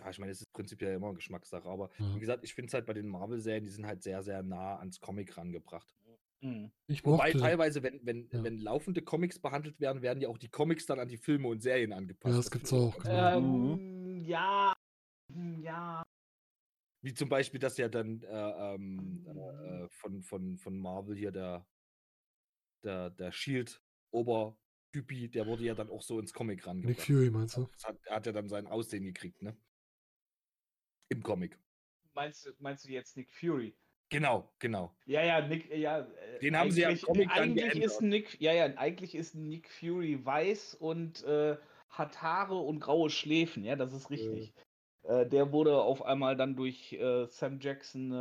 ja, 0.00 0.10
ich 0.10 0.18
meine, 0.18 0.32
es 0.32 0.40
ist 0.40 0.52
prinzipiell 0.52 0.94
immer 0.94 1.14
Geschmackssache. 1.14 1.68
Aber 1.68 1.90
Ja. 1.98 2.14
wie 2.14 2.20
gesagt, 2.20 2.44
ich 2.44 2.54
finde 2.54 2.68
es 2.68 2.74
halt 2.74 2.86
bei 2.86 2.92
den 2.94 3.08
Marvel-Serien, 3.08 3.64
die 3.64 3.70
sind 3.70 3.86
halt 3.86 4.02
sehr, 4.02 4.22
sehr 4.22 4.42
nah 4.42 4.78
ans 4.78 5.00
Comic 5.00 5.36
rangebracht. 5.36 5.94
Mhm. 6.40 6.72
Ich 6.88 7.04
Wobei 7.04 7.28
mochte, 7.28 7.38
teilweise, 7.38 7.82
wenn, 7.84 8.04
wenn, 8.04 8.28
Ja. 8.32 8.42
wenn 8.42 8.58
laufende 8.58 9.00
Comics 9.02 9.38
behandelt 9.38 9.78
werden, 9.80 10.02
werden 10.02 10.20
ja 10.20 10.28
auch 10.28 10.38
die 10.38 10.48
Comics 10.48 10.86
dann 10.86 10.98
an 10.98 11.06
die 11.08 11.16
Filme 11.18 11.46
und 11.48 11.60
Serien 11.62 11.92
angepasst. 11.92 12.32
Ja, 12.32 12.36
das 12.36 12.50
gibt's 12.50 12.72
auch, 12.72 12.98
genau. 12.98 13.38
Ähm, 13.38 14.24
ja. 14.24 14.74
hm, 15.32 15.62
Ja. 15.62 16.02
Wie 17.04 17.14
zum 17.14 17.28
Beispiel, 17.28 17.58
dass 17.58 17.76
ja 17.78 17.88
dann 17.88 18.22
äh, 18.22 18.74
ähm, 18.74 19.24
äh, 19.26 19.84
äh, 19.84 19.88
von, 19.88 20.22
von, 20.22 20.56
von 20.56 20.78
Marvel 20.78 21.16
hier 21.16 21.32
der, 21.32 21.66
der, 22.84 23.10
der 23.10 23.32
Shield-Obertypi, 23.32 25.28
der 25.28 25.46
wurde 25.46 25.64
ja 25.64 25.74
dann 25.74 25.90
auch 25.90 26.02
so 26.02 26.20
ins 26.20 26.32
Comic 26.32 26.58
Nick 26.58 26.66
rangebracht. 26.66 27.00
Fury 27.06 27.30
meinst 27.30 27.56
du? 27.56 27.68
Das 27.72 27.84
hat, 27.84 27.98
er 28.04 28.16
hat 28.16 28.26
ja 28.26 28.32
dann 28.32 28.48
sein 28.48 28.66
Aussehen 28.68 29.04
gekriegt, 29.04 29.42
ne? 29.42 29.56
Im 31.08 31.22
Comic. 31.22 31.58
Meinst, 32.14 32.46
du- 32.46 32.52
meinst 32.58 32.84
du 32.86 32.90
jetzt 32.92 33.16
Nick 33.16 33.30
Fury? 33.32 33.74
Genau, 34.10 34.46
genau. 34.58 34.94
Ja, 35.06 35.22
ja, 35.24 35.46
Nick, 35.46 35.74
ja. 35.74 36.00
äh, 36.00 36.38
Den 36.40 36.56
haben 36.56 36.70
sie 36.70 36.82
ja 36.82 36.88
im 36.88 36.92
eigentlich- 36.92 37.02
Comic 37.06 37.30
dann 37.34 37.54
geändert. 37.54 37.76
ist 37.84 38.02
Nick, 38.02 38.40
ja, 38.40 38.52
ja, 38.52 38.64
eigentlich 38.76 39.14
ist 39.14 39.34
Nick 39.34 39.70
Fury 39.70 40.24
weiß 40.24 40.74
und 40.74 41.24
äh, 41.24 41.56
hat 41.88 42.20
Haare 42.22 42.56
und 42.58 42.80
graue 42.80 43.08
Schläfen, 43.10 43.64
ja, 43.64 43.74
das 43.76 43.92
ist 43.94 44.10
richtig. 44.10 44.52
Äh, 45.04 45.26
der 45.26 45.50
wurde 45.52 45.76
auf 45.80 46.04
einmal 46.04 46.36
dann 46.36 46.54
durch 46.56 46.92
äh, 46.92 47.26
Sam 47.26 47.58
Jackson, 47.60 48.12
äh, 48.12 48.14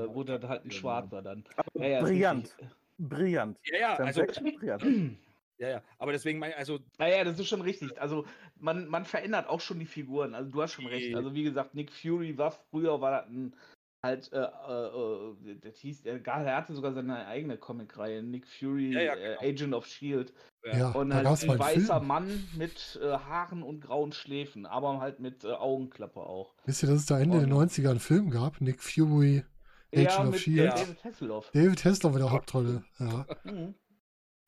Genau, 0.00 0.14
wurde 0.14 0.32
halt 0.48 0.62
ein 0.62 0.68
den 0.68 0.70
Schwarzer 0.70 1.22
dann. 1.22 1.44
Ja, 1.74 1.86
ja, 1.86 2.00
brillant, 2.02 2.44
richtig. 2.58 2.68
brillant. 2.98 3.58
Ja, 3.64 3.78
ja, 3.78 3.96
Sam 3.96 4.06
also, 4.06 4.20
Jackson, 4.20 4.54
brillant. 4.56 4.82
ja, 5.58 5.68
ja. 5.68 5.82
Aber 5.98 6.12
deswegen 6.12 6.38
meine 6.38 6.56
also, 6.56 6.78
Ja, 6.98 7.08
ja, 7.08 7.24
das 7.24 7.38
ist 7.38 7.48
schon 7.48 7.60
richtig. 7.60 8.00
Also 8.00 8.24
man, 8.58 8.88
man 8.88 9.04
verändert 9.04 9.48
auch 9.48 9.60
schon 9.60 9.78
die 9.78 9.86
Figuren. 9.86 10.34
Also 10.34 10.50
du 10.50 10.62
hast 10.62 10.72
schon 10.72 10.86
recht. 10.86 11.14
Also 11.14 11.34
wie 11.34 11.44
gesagt, 11.44 11.74
Nick 11.74 11.92
Fury 11.92 12.36
war 12.38 12.52
früher 12.70 13.00
war 13.00 13.10
das 13.22 13.28
ein 13.28 13.54
halt, 14.02 14.32
äh, 14.32 14.38
äh, 14.38 15.50
äh, 15.50 15.56
das 15.60 15.76
hieß, 15.78 16.02
der, 16.02 16.24
er 16.24 16.56
hatte 16.56 16.72
sogar 16.74 16.92
seine 16.92 17.26
eigene 17.26 17.56
Comicreihe, 17.56 18.22
Nick 18.22 18.46
Fury, 18.46 18.92
Ja, 18.92 19.00
ja, 19.00 19.14
äh, 19.14 19.36
genau. 19.36 19.40
Agent 19.40 19.74
of 19.74 19.86
Shield. 19.86 20.32
Ja, 20.64 20.90
Und 20.90 21.14
halt 21.14 21.26
ein 21.26 21.58
weißer 21.58 21.96
Film. 21.96 22.06
Mann 22.06 22.48
mit 22.56 22.98
äh, 23.02 23.10
Haaren 23.10 23.62
und 23.62 23.80
grauen 23.80 24.12
Schläfen, 24.12 24.66
aber 24.66 25.00
halt 25.00 25.20
mit 25.20 25.44
äh, 25.44 25.48
Augenklappe 25.48 26.20
auch. 26.20 26.54
Wisst 26.64 26.82
ihr, 26.82 26.88
dass 26.88 27.00
es 27.00 27.06
da 27.06 27.18
Ende 27.18 27.38
der 27.44 27.56
Und- 27.56 27.70
90er 27.70 27.90
einen 27.90 28.00
Film 28.00 28.30
gab? 28.30 28.60
Nick 28.60 28.82
Fury, 28.82 29.44
Agent 29.92 30.10
ja, 30.10 30.18
of 30.20 30.24
mit 30.26 30.34
äh, 30.34 30.38
Shield. 30.38 30.72
David 30.72 31.04
Hasselhoff. 31.04 31.50
David 31.52 31.84
Hasselhoff 31.84 32.12
in 32.14 32.22
der 32.22 32.30
Hauptrolle. 32.30 32.84
Ja. 32.98 33.26
Mhm. 33.44 33.74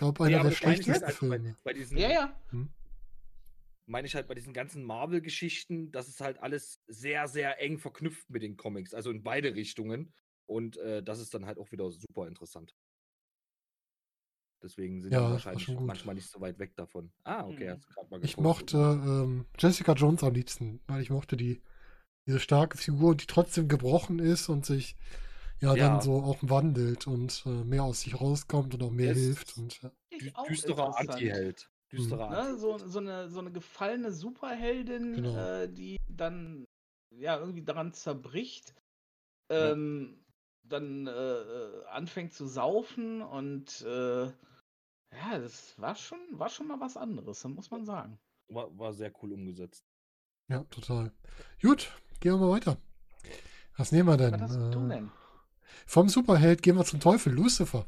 Ich 0.00 0.14
glaube, 0.14 0.24
einer 0.24 0.38
aber 0.38 0.44
der 0.44 0.50
das 0.50 0.62
meine 0.62 0.80
ich 0.80 0.88
halt 0.88 1.02
schlechtesten 1.02 1.28
also 1.28 1.28
bei, 1.28 1.54
bei 1.62 1.72
diesen, 1.74 1.98
Ja, 1.98 2.10
ja. 2.10 2.40
meine 3.86 4.06
ich 4.06 4.14
halt 4.14 4.28
bei 4.28 4.34
diesen 4.34 4.52
ganzen 4.54 4.84
Marvel-Geschichten, 4.84 5.90
das 5.92 6.08
ist 6.08 6.20
halt 6.20 6.38
alles 6.42 6.80
sehr, 6.86 7.28
sehr 7.28 7.60
eng 7.60 7.78
verknüpft 7.78 8.30
mit 8.30 8.42
den 8.42 8.56
Comics, 8.56 8.94
also 8.94 9.10
in 9.10 9.22
beide 9.22 9.54
Richtungen. 9.54 10.12
Und 10.46 10.76
äh, 10.78 11.02
das 11.02 11.20
ist 11.20 11.34
dann 11.34 11.46
halt 11.46 11.58
auch 11.58 11.70
wieder 11.70 11.90
super 11.90 12.26
interessant. 12.26 12.74
Deswegen 14.62 15.00
sind 15.02 15.12
Ja, 15.12 15.26
die 15.26 15.32
wahrscheinlich 15.32 15.68
manchmal 15.68 16.14
nicht 16.14 16.30
so 16.30 16.40
weit 16.40 16.58
weg 16.58 16.76
davon. 16.76 17.10
Ah, 17.24 17.46
okay, 17.46 17.70
hast 17.70 17.88
du 17.88 17.94
gerade 17.94 18.10
mal 18.10 18.20
Ich 18.22 18.36
mochte 18.38 18.76
ähm, 18.76 19.46
Jessica 19.58 19.92
Jones 19.94 20.22
am 20.22 20.34
liebsten, 20.34 20.80
weil 20.86 21.00
ich 21.02 21.10
mochte 21.10 21.36
die 21.36 21.62
diese 22.26 22.40
starke 22.40 22.78
Figur, 22.78 23.16
die 23.16 23.26
trotzdem 23.26 23.68
gebrochen 23.68 24.18
ist 24.18 24.48
und 24.48 24.66
sich 24.66 24.96
ja, 25.60 25.74
Ja. 25.74 25.88
dann 25.88 26.00
so 26.00 26.22
auch 26.22 26.38
wandelt 26.42 27.06
und 27.06 27.42
äh, 27.46 27.64
mehr 27.64 27.84
aus 27.84 28.02
sich 28.02 28.20
rauskommt 28.20 28.74
und 28.74 28.82
auch 28.82 28.90
mehr 28.90 29.12
Es- 29.12 29.18
hilft. 29.18 29.56
Und, 29.58 29.80
ja. 29.82 29.90
Düsterer. 30.48 30.98
Anti-Held. 30.98 31.70
Düsterer 31.92 32.30
Ne, 32.30 32.38
Anti 32.38 32.60
so, 32.60 32.78
so, 32.78 32.98
eine, 32.98 33.28
so 33.28 33.40
eine 33.40 33.50
gefallene 33.52 34.12
Superheldin, 34.12 35.14
Genau. 35.14 35.36
äh, 35.36 35.68
die 35.68 35.96
dann 36.08 36.64
ja 37.10 37.38
irgendwie 37.38 37.62
daran 37.64 37.92
zerbricht, 37.92 38.74
Ja. 39.50 39.72
ähm, 39.72 40.24
dann 40.62 41.06
äh, 41.06 41.10
äh, 41.10 41.84
anfängt 41.86 42.32
zu 42.32 42.46
saufen 42.46 43.22
und 43.22 43.80
äh, 43.82 44.26
ja, 44.26 45.38
das 45.40 45.76
war 45.80 45.96
schon, 45.96 46.18
war 46.32 46.48
schon 46.48 46.68
mal 46.68 46.78
was 46.78 46.96
anderes, 46.96 47.42
muss 47.44 47.70
man 47.72 47.84
sagen. 47.84 48.18
war, 48.48 48.76
war 48.78 48.92
sehr 48.92 49.12
cool 49.22 49.32
umgesetzt. 49.32 49.84
ja, 50.48 50.62
total. 50.64 51.12
Gut, 51.62 51.90
gehen 52.20 52.32
wir 52.34 52.38
mal 52.38 52.50
weiter. 52.50 52.76
Was 53.76 53.90
nehmen 53.92 54.08
wir 54.08 54.16
denn? 54.16 54.32
Was 54.34 54.42
hast 54.42 54.74
du 54.74 54.78
Äh, 54.86 54.88
denn? 54.88 55.10
Vom 55.86 56.08
Superheld 56.08 56.62
gehen 56.62 56.76
wir 56.76 56.84
zum 56.84 57.00
Teufel, 57.00 57.32
Lucifer. 57.32 57.86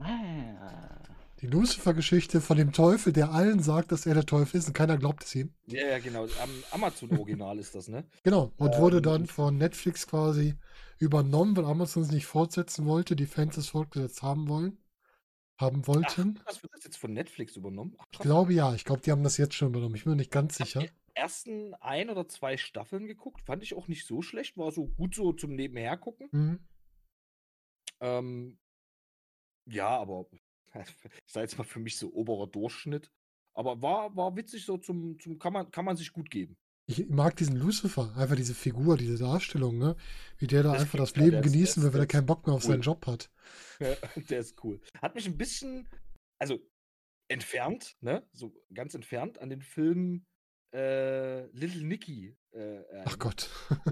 Ah, 0.00 0.98
Die 1.40 1.46
Lucifer-Geschichte 1.46 2.40
von 2.40 2.56
dem 2.56 2.72
Teufel, 2.72 3.12
der 3.12 3.30
allen 3.30 3.60
sagt, 3.62 3.92
dass 3.92 4.06
er 4.06 4.14
der 4.14 4.26
Teufel 4.26 4.56
ist 4.58 4.66
und 4.68 4.74
keiner 4.74 4.96
glaubt 4.98 5.24
es 5.24 5.34
ihm. 5.34 5.52
Ja, 5.66 5.86
ja, 5.86 5.98
genau. 6.00 6.24
Am 6.24 6.50
Amazon-Original 6.72 7.58
ist 7.58 7.74
das, 7.74 7.88
ne? 7.88 8.04
Genau. 8.24 8.52
Und 8.56 8.76
wurde 8.78 8.96
Ähm, 8.98 9.02
dann 9.04 9.26
von 9.26 9.56
Netflix 9.56 10.06
quasi 10.06 10.56
übernommen, 10.98 11.56
weil 11.56 11.64
Amazon 11.64 12.02
es 12.02 12.10
nicht 12.10 12.26
fortsetzen 12.26 12.86
wollte, 12.86 13.14
die 13.16 13.26
Fans 13.26 13.56
es 13.56 13.68
fortgesetzt 13.68 14.22
haben 14.22 14.48
wollen. 14.48 14.78
Haben 15.60 15.86
wollten. 15.88 16.40
Hast 16.46 16.62
du 16.62 16.68
das 16.68 16.84
jetzt 16.84 16.96
von 16.98 17.12
Netflix 17.12 17.56
übernommen? 17.56 17.94
Ach, 17.98 18.06
Ich 18.12 18.18
glaube 18.20 18.52
ja. 18.54 18.74
Ich 18.74 18.84
glaube, 18.84 19.02
die 19.02 19.10
haben 19.12 19.24
das 19.24 19.36
jetzt 19.38 19.54
schon 19.54 19.68
übernommen. 19.68 19.94
Ich 19.96 20.04
bin 20.04 20.12
mir 20.12 20.16
nicht 20.16 20.30
ganz 20.30 20.56
sicher. 20.56 20.88
Ersten 21.18 21.74
ein 21.74 22.08
oder 22.10 22.26
zwei 22.28 22.56
Staffeln 22.56 23.06
geguckt. 23.06 23.42
Fand 23.42 23.62
ich 23.62 23.74
auch 23.74 23.88
nicht 23.88 24.06
so 24.06 24.22
schlecht. 24.22 24.56
War 24.56 24.70
so 24.72 24.86
gut 24.86 25.14
so 25.14 25.32
zum 25.32 25.54
Nebenher 25.54 25.96
gucken. 25.96 26.28
Mhm. 26.32 26.66
Ähm, 28.00 28.58
ja, 29.70 29.88
aber 29.88 30.26
ich 30.74 31.32
sage 31.32 31.44
jetzt 31.44 31.58
mal 31.58 31.64
für 31.64 31.80
mich 31.80 31.96
so 31.98 32.12
oberer 32.12 32.46
Durchschnitt. 32.46 33.10
Aber 33.54 33.82
war, 33.82 34.14
war 34.16 34.36
witzig 34.36 34.64
so 34.64 34.76
zum, 34.78 35.18
zum 35.18 35.38
kann 35.38 35.52
man, 35.52 35.70
kann 35.70 35.84
man 35.84 35.96
sich 35.96 36.12
gut 36.12 36.30
geben. 36.30 36.56
Ich 36.86 37.06
mag 37.10 37.36
diesen 37.36 37.56
Lucifer, 37.56 38.16
einfach 38.16 38.36
diese 38.36 38.54
Figur, 38.54 38.96
diese 38.96 39.18
Darstellung, 39.18 39.76
ne? 39.76 39.94
Wie 40.38 40.46
der 40.46 40.62
da 40.62 40.72
Das 40.72 40.82
einfach 40.82 40.98
das 40.98 41.14
ja, 41.16 41.22
Leben 41.24 41.36
ist- 41.38 41.52
genießen 41.52 41.82
will, 41.82 41.92
weil 41.92 42.00
er 42.00 42.06
keinen 42.06 42.24
Bock 42.24 42.46
mehr 42.46 42.54
auf 42.54 42.64
cool. 42.64 42.70
seinen 42.70 42.82
Job 42.82 43.06
hat. 43.06 43.30
Ja, 43.80 43.94
der 44.16 44.40
ist 44.40 44.62
cool. 44.64 44.80
Hat 45.00 45.14
mich 45.14 45.26
ein 45.26 45.36
bisschen, 45.38 45.86
also 46.40 46.58
entfernt, 47.30 47.96
ne? 48.00 48.26
So 48.32 48.52
ganz 48.74 48.94
entfernt 48.94 49.38
an 49.38 49.50
den 49.50 49.60
Film 49.62 50.26
äh, 50.72 51.46
Little 51.46 51.84
Nicky. 51.84 52.36
Äh, 52.52 52.82
Ach. 53.04 53.18
Gott. 53.18 53.48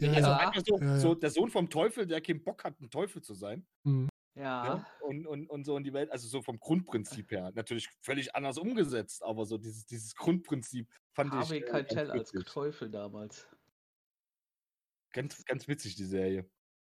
Ja, 0.00 0.12
also 0.12 0.28
ja. 0.28 0.36
einfach 0.38 0.62
so, 0.66 0.78
Ja, 0.78 0.84
ja. 0.86 0.98
so 0.98 1.14
der 1.14 1.30
Sohn 1.30 1.50
vom 1.50 1.70
Teufel, 1.70 2.06
der 2.06 2.20
keinen 2.20 2.42
Bock 2.42 2.64
hat, 2.64 2.80
ein 2.80 2.90
Teufel 2.90 3.22
zu 3.22 3.34
sein. 3.34 3.64
Mhm. 3.84 4.08
ja. 4.34 4.74
Ne? 4.76 4.86
Und, 5.02 5.26
und, 5.26 5.46
und 5.48 5.64
so 5.64 5.76
in 5.76 5.84
die 5.84 5.92
Welt, 5.92 6.10
also 6.10 6.26
so 6.26 6.42
vom 6.42 6.58
Grundprinzip 6.58 7.30
her. 7.30 7.52
Natürlich 7.54 7.88
völlig 8.02 8.34
anders 8.34 8.58
umgesetzt, 8.58 9.22
aber 9.22 9.46
so 9.46 9.56
dieses, 9.56 9.86
dieses 9.86 10.16
Grundprinzip 10.16 10.88
fand 11.12 11.32
ich. 11.32 11.38
Harvey 11.38 11.58
äh, 11.58 11.62
Keitel 11.62 12.10
als. 12.10 12.32
Teufel 12.32 12.90
damals. 12.90 13.46
Ganz, 15.12 15.44
ganz 15.44 15.68
witzig, 15.68 15.94
die 15.94 16.04
Serie. 16.04 16.48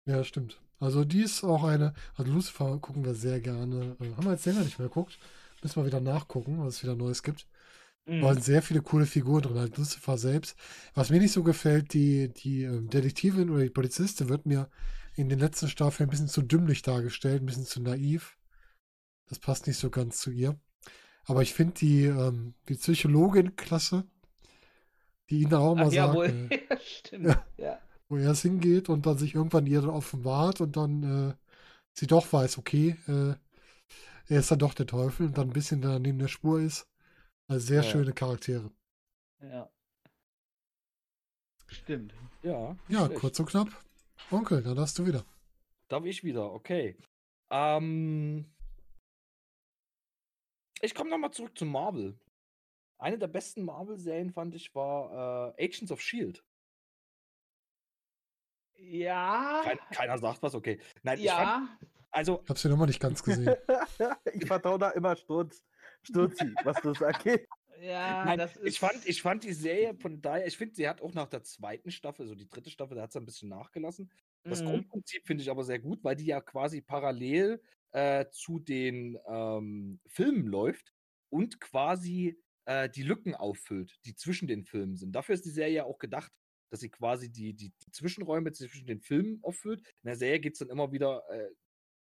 Ja, 0.07 0.23
stimmt. 0.23 0.61
Also 0.79 1.05
die 1.05 1.23
ist 1.23 1.45
auch 1.45 1.65
eine, 1.65 1.95
also 2.17 2.31
Lucifer 2.31 2.79
gucken 2.79 3.05
wir 3.05 3.15
sehr 3.15 3.41
gerne. 3.41 3.97
Äh, 4.01 4.15
haben 4.15 4.25
wir 4.25 4.33
jetzt 4.33 4.45
länger 4.45 4.63
nicht 4.65 4.79
mehr 4.79 4.89
geguckt. 4.89 5.19
Müssen 5.63 5.81
wir 5.81 5.87
wieder 5.87 6.01
nachgucken, 6.01 6.59
was 6.59 6.77
es 6.77 6.83
wieder 6.83 6.95
Neues 6.95 7.23
gibt. 7.23 7.47
Mhm. 8.07 8.21
Da 8.21 8.33
sind 8.35 8.45
sehr 8.45 8.63
viele 8.63 8.83
coole 8.83 9.07
Figuren 9.07 9.43
drin, 9.43 9.59
halt 9.59 9.77
Lucifer 9.77 10.19
selbst. 10.19 10.57
Was 10.95 11.11
mir 11.11 11.21
nicht 11.21 11.33
so 11.33 11.43
gefällt, 11.43 11.95
die, 11.95 12.29
die 12.33 12.65
ähm, 12.65 12.89
Detektivin 12.91 13.51
oder 13.51 13.63
die 13.63 13.71
Polizistin 13.71 14.29
wird 14.29 14.47
mir 14.47 14.69
in 15.17 15.29
den 15.29 15.39
letzten 15.39 15.69
Staffeln 15.69 16.09
ein 16.09 16.11
bisschen 16.11 16.29
zu 16.29 16.43
dümmlich 16.43 16.83
dargestellt, 16.83 17.43
ein 17.43 17.47
bisschen 17.47 17.65
zu 17.65 17.81
naiv. 17.81 18.37
Das 19.29 19.39
passt 19.39 19.67
nicht 19.67 19.79
so 19.79 19.91
ganz 19.91 20.19
zu 20.19 20.31
ihr. 20.31 20.59
Aber 21.27 21.43
ich 21.43 21.55
finde 21.55 21.75
die, 21.75 22.05
ähm, 22.05 22.55
die 22.69 22.75
Psychologin 22.75 23.57
klasse, 23.57 24.05
die 25.31 25.41
ihn 25.41 25.49
dann 25.51 25.63
auch 25.63 25.75
mal 25.75 25.87
Ach, 25.87 25.93
sagt, 25.93 25.95
jawohl. 25.95 26.49
äh, 26.51 26.61
ja, 26.71 26.79
stimmt. 26.81 27.27
Ja. 27.27 27.47
Ja. 27.57 27.79
wo 28.09 28.17
er 28.17 28.31
es 28.33 28.43
hingeht 28.43 28.89
und 28.89 29.07
dann 29.07 29.17
sich 29.19 29.35
irgendwann 29.35 29.67
ihr 29.67 29.81
dann 29.81 29.91
offenbart 29.91 30.61
und 30.61 30.77
dann 30.77 31.31
äh, 31.31 31.35
sie 31.95 32.07
doch 32.07 32.31
weiß, 32.33 32.59
okay, 32.59 32.97
äh, 33.09 33.35
er 34.29 34.41
ist 34.41 34.51
dann 34.51 34.59
doch 34.59 34.75
der 34.75 34.87
Teufel 34.87 35.27
und 35.27 35.39
dann 35.39 35.49
ein 35.49 35.53
bisschen 35.53 35.81
da 35.81 35.99
neben 35.99 36.19
der 36.19 36.29
Spur 36.29 36.61
ist. 36.61 36.87
Also 37.47 37.67
sehr 37.67 37.83
Ja. 37.83 37.91
schöne 37.91 38.13
Charaktere. 38.13 38.71
ja. 39.41 39.71
Stimmt. 41.69 42.15
Ja. 42.43 42.77
Ja, 42.89 43.07
schlecht. 43.07 43.21
kurz 43.21 43.41
und 43.41 43.47
knapp. 43.47 43.69
Onkel, 44.31 44.63
dann 44.63 44.79
hast 44.79 44.99
du 44.99 45.07
wieder. 45.07 45.25
Darf 45.89 46.05
ich 46.05 46.23
wieder, 46.23 46.53
okay. 46.53 46.97
Ähm, 47.51 48.47
ich 50.81 50.95
komme 50.95 51.11
nochmal 51.11 51.33
zurück 51.33 51.57
zu 51.59 51.65
Marvel. 51.65 52.17
Eine 52.99 53.19
der 53.19 53.27
besten 53.27 53.65
Marvel-Serien 53.65 54.31
fand 54.31 54.55
ich 54.55 54.73
war 54.75 55.55
äh, 55.59 55.65
Agents 55.65 55.91
of 55.91 56.01
Shield. 56.01 56.45
Ja. 58.77 59.63
Kein, 59.65 59.79
keiner 59.91 60.19
sagt 60.19 60.43
was, 60.43 60.55
okay. 60.55 60.81
Nein, 61.03 61.19
ich 61.19 61.31
fand, 61.31 61.41
ja. 61.47 61.79
also 62.11 62.41
Ich 62.45 62.49
habe 62.51 62.59
sie 62.59 62.69
nochmal 62.69 62.87
nicht 62.87 63.01
ganz 63.01 63.23
gesehen. 63.23 63.57
ich 64.33 64.47
vertraue 64.47 64.79
da 64.79 64.91
immer 64.91 65.17
Sturz, 65.17 65.65
Sturzi, 66.05 66.59
was 66.63 66.81
das 66.81 67.03
angeht. 67.03 67.49
Ja, 67.81 68.25
Nein, 68.25 68.39
das 68.39 68.57
ist. 68.57 68.65
ich, 68.67 68.79
fand, 68.79 69.07
ich 69.07 69.23
fand 69.23 69.45
die 69.45 69.53
Serie 69.53 69.95
von 69.95 70.21
daher, 70.23 70.47
ich 70.47 70.57
finde, 70.57 70.75
sie 70.75 70.89
hat 70.89 71.03
auch 71.03 71.13
nach 71.15 71.29
der 71.29 71.43
zweiten 71.43 71.91
Staffel, 71.91 72.23
also 72.23 72.35
die 72.35 72.49
dritte 72.49 72.71
Staffel, 72.71 72.97
da 72.97 73.03
hat 73.03 73.13
sie 73.13 73.19
ein 73.21 73.27
bisschen 73.27 73.49
nachgelassen. 73.49 74.11
Das 74.49 74.63
Mhm. 74.63 74.65
Grundprinzip 74.65 75.27
finde 75.27 75.43
ich 75.43 75.51
aber 75.51 75.65
sehr 75.65 75.79
gut, 75.81 76.05
weil 76.05 76.17
die 76.17 76.27
ja 76.27 76.41
quasi 76.41 76.81
parallel 76.83 77.63
äh, 77.93 78.27
zu 78.31 78.59
den 78.61 79.19
ähm, 79.29 80.01
Filmen 80.07 80.47
läuft 80.47 80.93
und 81.31 81.61
quasi 81.61 82.41
äh, 82.67 82.89
die 82.89 83.03
Lücken 83.03 83.35
auffüllt, 83.35 83.99
die 84.05 84.15
zwischen 84.15 84.49
den 84.49 84.65
Filmen 84.65 84.97
sind. 84.97 85.13
Dafür 85.13 85.35
ist 85.35 85.45
die 85.45 85.51
Serie 85.51 85.75
ja 85.75 85.85
auch 85.85 85.99
gedacht, 85.99 86.33
dass 86.71 86.81
sie 86.81 86.91
quasi 86.91 87.31
die, 87.31 87.55
die, 87.55 87.71
die 87.71 87.91
Zwischenräume 87.91 88.53
zwischen 88.53 88.87
den 88.87 89.01
Filmen 89.01 89.41
auffüllt. 89.43 89.81
In 90.03 90.07
der 90.09 90.17
Serie 90.17 90.41
geht 90.41 90.55
es 90.55 90.59
dann 90.61 90.71
immer 90.71 90.93
wieder 90.93 91.23
äh, 91.31 91.51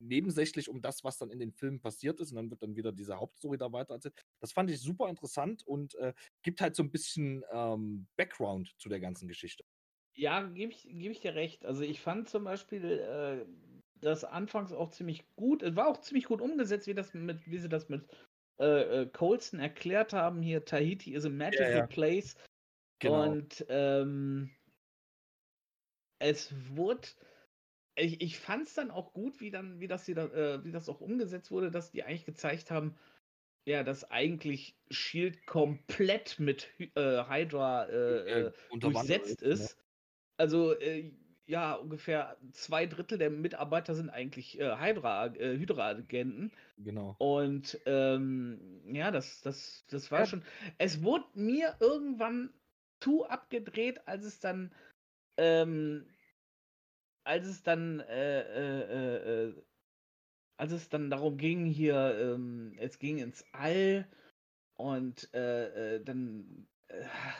nebensächlich 0.01 0.69
um 0.69 0.81
das, 0.81 1.05
was 1.05 1.19
dann 1.19 1.31
in 1.31 1.39
den 1.39 1.53
Filmen 1.53 1.81
passiert 1.81 2.21
ist 2.21 2.31
und 2.31 2.37
dann 2.37 2.51
wird 2.51 2.63
dann 2.63 2.77
wieder 2.77 2.93
diese 2.93 3.19
Hauptstory 3.19 3.59
da 3.59 3.73
weiter 3.73 3.95
erzählt. 3.95 4.15
Das 4.41 4.53
fand 4.53 4.71
ich 4.71 4.81
super 4.81 5.09
interessant 5.09 5.67
und 5.67 5.95
äh, 5.97 6.13
gibt 6.43 6.61
halt 6.61 6.75
so 6.75 6.83
ein 6.83 6.91
bisschen 6.91 7.45
ähm, 7.53 8.07
Background 8.17 8.75
zu 8.79 8.89
der 8.89 9.01
ganzen 9.01 9.29
Geschichte. 9.29 9.65
Ja, 10.15 10.43
gebe 10.43 10.73
ich, 10.73 10.83
geb 10.83 11.13
ich 11.13 11.21
dir 11.21 11.35
recht. 11.35 11.65
Also 11.65 11.83
ich 11.83 12.01
fand 12.01 12.29
zum 12.29 12.45
Beispiel 12.45 12.85
äh, 12.85 13.47
das 14.01 14.25
anfangs 14.25 14.73
auch 14.73 14.91
ziemlich 14.91 15.25
gut. 15.37 15.63
Es 15.63 15.77
war 15.77 15.89
auch 15.89 16.01
ziemlich 16.01 16.25
gut 16.25 16.41
umgesetzt, 16.41 16.87
wie, 16.87 16.95
das 16.95 17.15
mit, 17.15 17.47
wie 17.47 17.59
sie 17.59 17.69
das 17.69 17.89
mit 17.89 18.05
äh, 18.59 19.03
äh, 19.03 19.07
Colson 19.07 19.61
erklärt 19.61 20.13
haben. 20.13 20.43
Hier, 20.43 20.65
Tahiti 20.65 21.15
is 21.15 21.25
a 21.25 21.31
magical 21.31 21.71
ja. 21.71 21.87
place. 21.87 22.37
Genau. 22.99 23.31
Und 23.31 23.65
ähm, 23.69 24.51
es 26.19 26.55
wurde. 26.69 27.09
Ich, 28.01 28.21
ich 28.21 28.39
fand 28.39 28.67
es 28.67 28.75
dann 28.75 28.91
auch 28.91 29.13
gut, 29.13 29.41
wie 29.41 29.51
dann, 29.51 29.81
wie 29.81 29.87
das, 29.87 30.07
hier, 30.07 30.17
äh, 30.17 30.65
wie 30.65 30.73
das 30.73 30.89
auch 30.89 31.01
umgesetzt 31.01 31.51
wurde, 31.51 31.71
dass 31.71 31.91
die 31.91 32.03
eigentlich 32.03 32.25
gezeigt 32.25 32.71
haben, 32.71 32.97
ja, 33.67 33.85
dass 33.85 34.11
eigentlich 34.11 34.75
Shield 34.91 35.47
komplett 35.47 36.41
mit 36.41 36.71
äh, 36.79 37.25
Hydra 37.25 37.85
äh, 37.85 38.47
äh, 38.47 38.53
unterwandert 38.71 39.21
durchsetzt 39.21 39.43
ne? 39.43 39.49
ist. 39.49 39.77
Also 40.39 40.73
äh, 40.79 41.13
ja, 41.47 41.75
ungefähr 41.75 42.37
zwei 42.53 42.87
Drittel 42.87 43.19
der 43.19 43.31
Mitarbeiter 43.31 43.95
sind 43.95 44.09
eigentlich 44.09 44.59
äh, 44.59 44.77
Hydra, 44.79 45.27
äh, 45.27 45.59
Hydra-Agenten. 45.59 46.53
Genau. 46.79 47.17
Und 47.19 47.79
ähm, 47.87 48.81
ja, 48.87 49.11
das, 49.11 49.41
das, 49.43 49.85
das 49.89 50.11
war 50.11 50.21
Ja. 50.21 50.27
schon. 50.27 50.45
Es 50.79 51.03
wurde 51.03 51.27
mir 51.35 51.77
irgendwann 51.81 52.55
zu 53.01 53.27
abgedreht, 53.27 54.07
als 54.07 54.25
es 54.25 54.41
dann, 54.41 54.73
ähm, 55.37 56.07
als 57.25 57.47
es 57.47 57.63
dann, 57.63 58.01
äh, 58.01 58.41
äh, 58.41 59.47
äh, 59.47 59.49
äh, 59.49 59.63
als 60.57 60.73
es 60.73 60.89
dann 60.89 61.11
darum 61.11 61.37
ging, 61.37 61.65
hier, 61.67 62.17
ähm, 62.21 62.75
es 62.79 62.99
ging 62.99 63.19
ins 63.19 63.45
All 63.53 64.07
und 64.75 65.33
äh, 65.35 66.03
dann, 66.03 66.67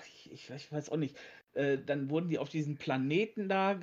ich, 0.07 0.33
ich, 0.33 0.51
ich 0.51 0.73
weiß 0.73 0.91
auch 0.91 0.97
nicht, 0.97 1.17
dann 1.53 2.09
wurden 2.09 2.29
die 2.29 2.39
auf 2.39 2.49
diesen 2.49 2.79
Planeten 2.79 3.49
da, 3.49 3.79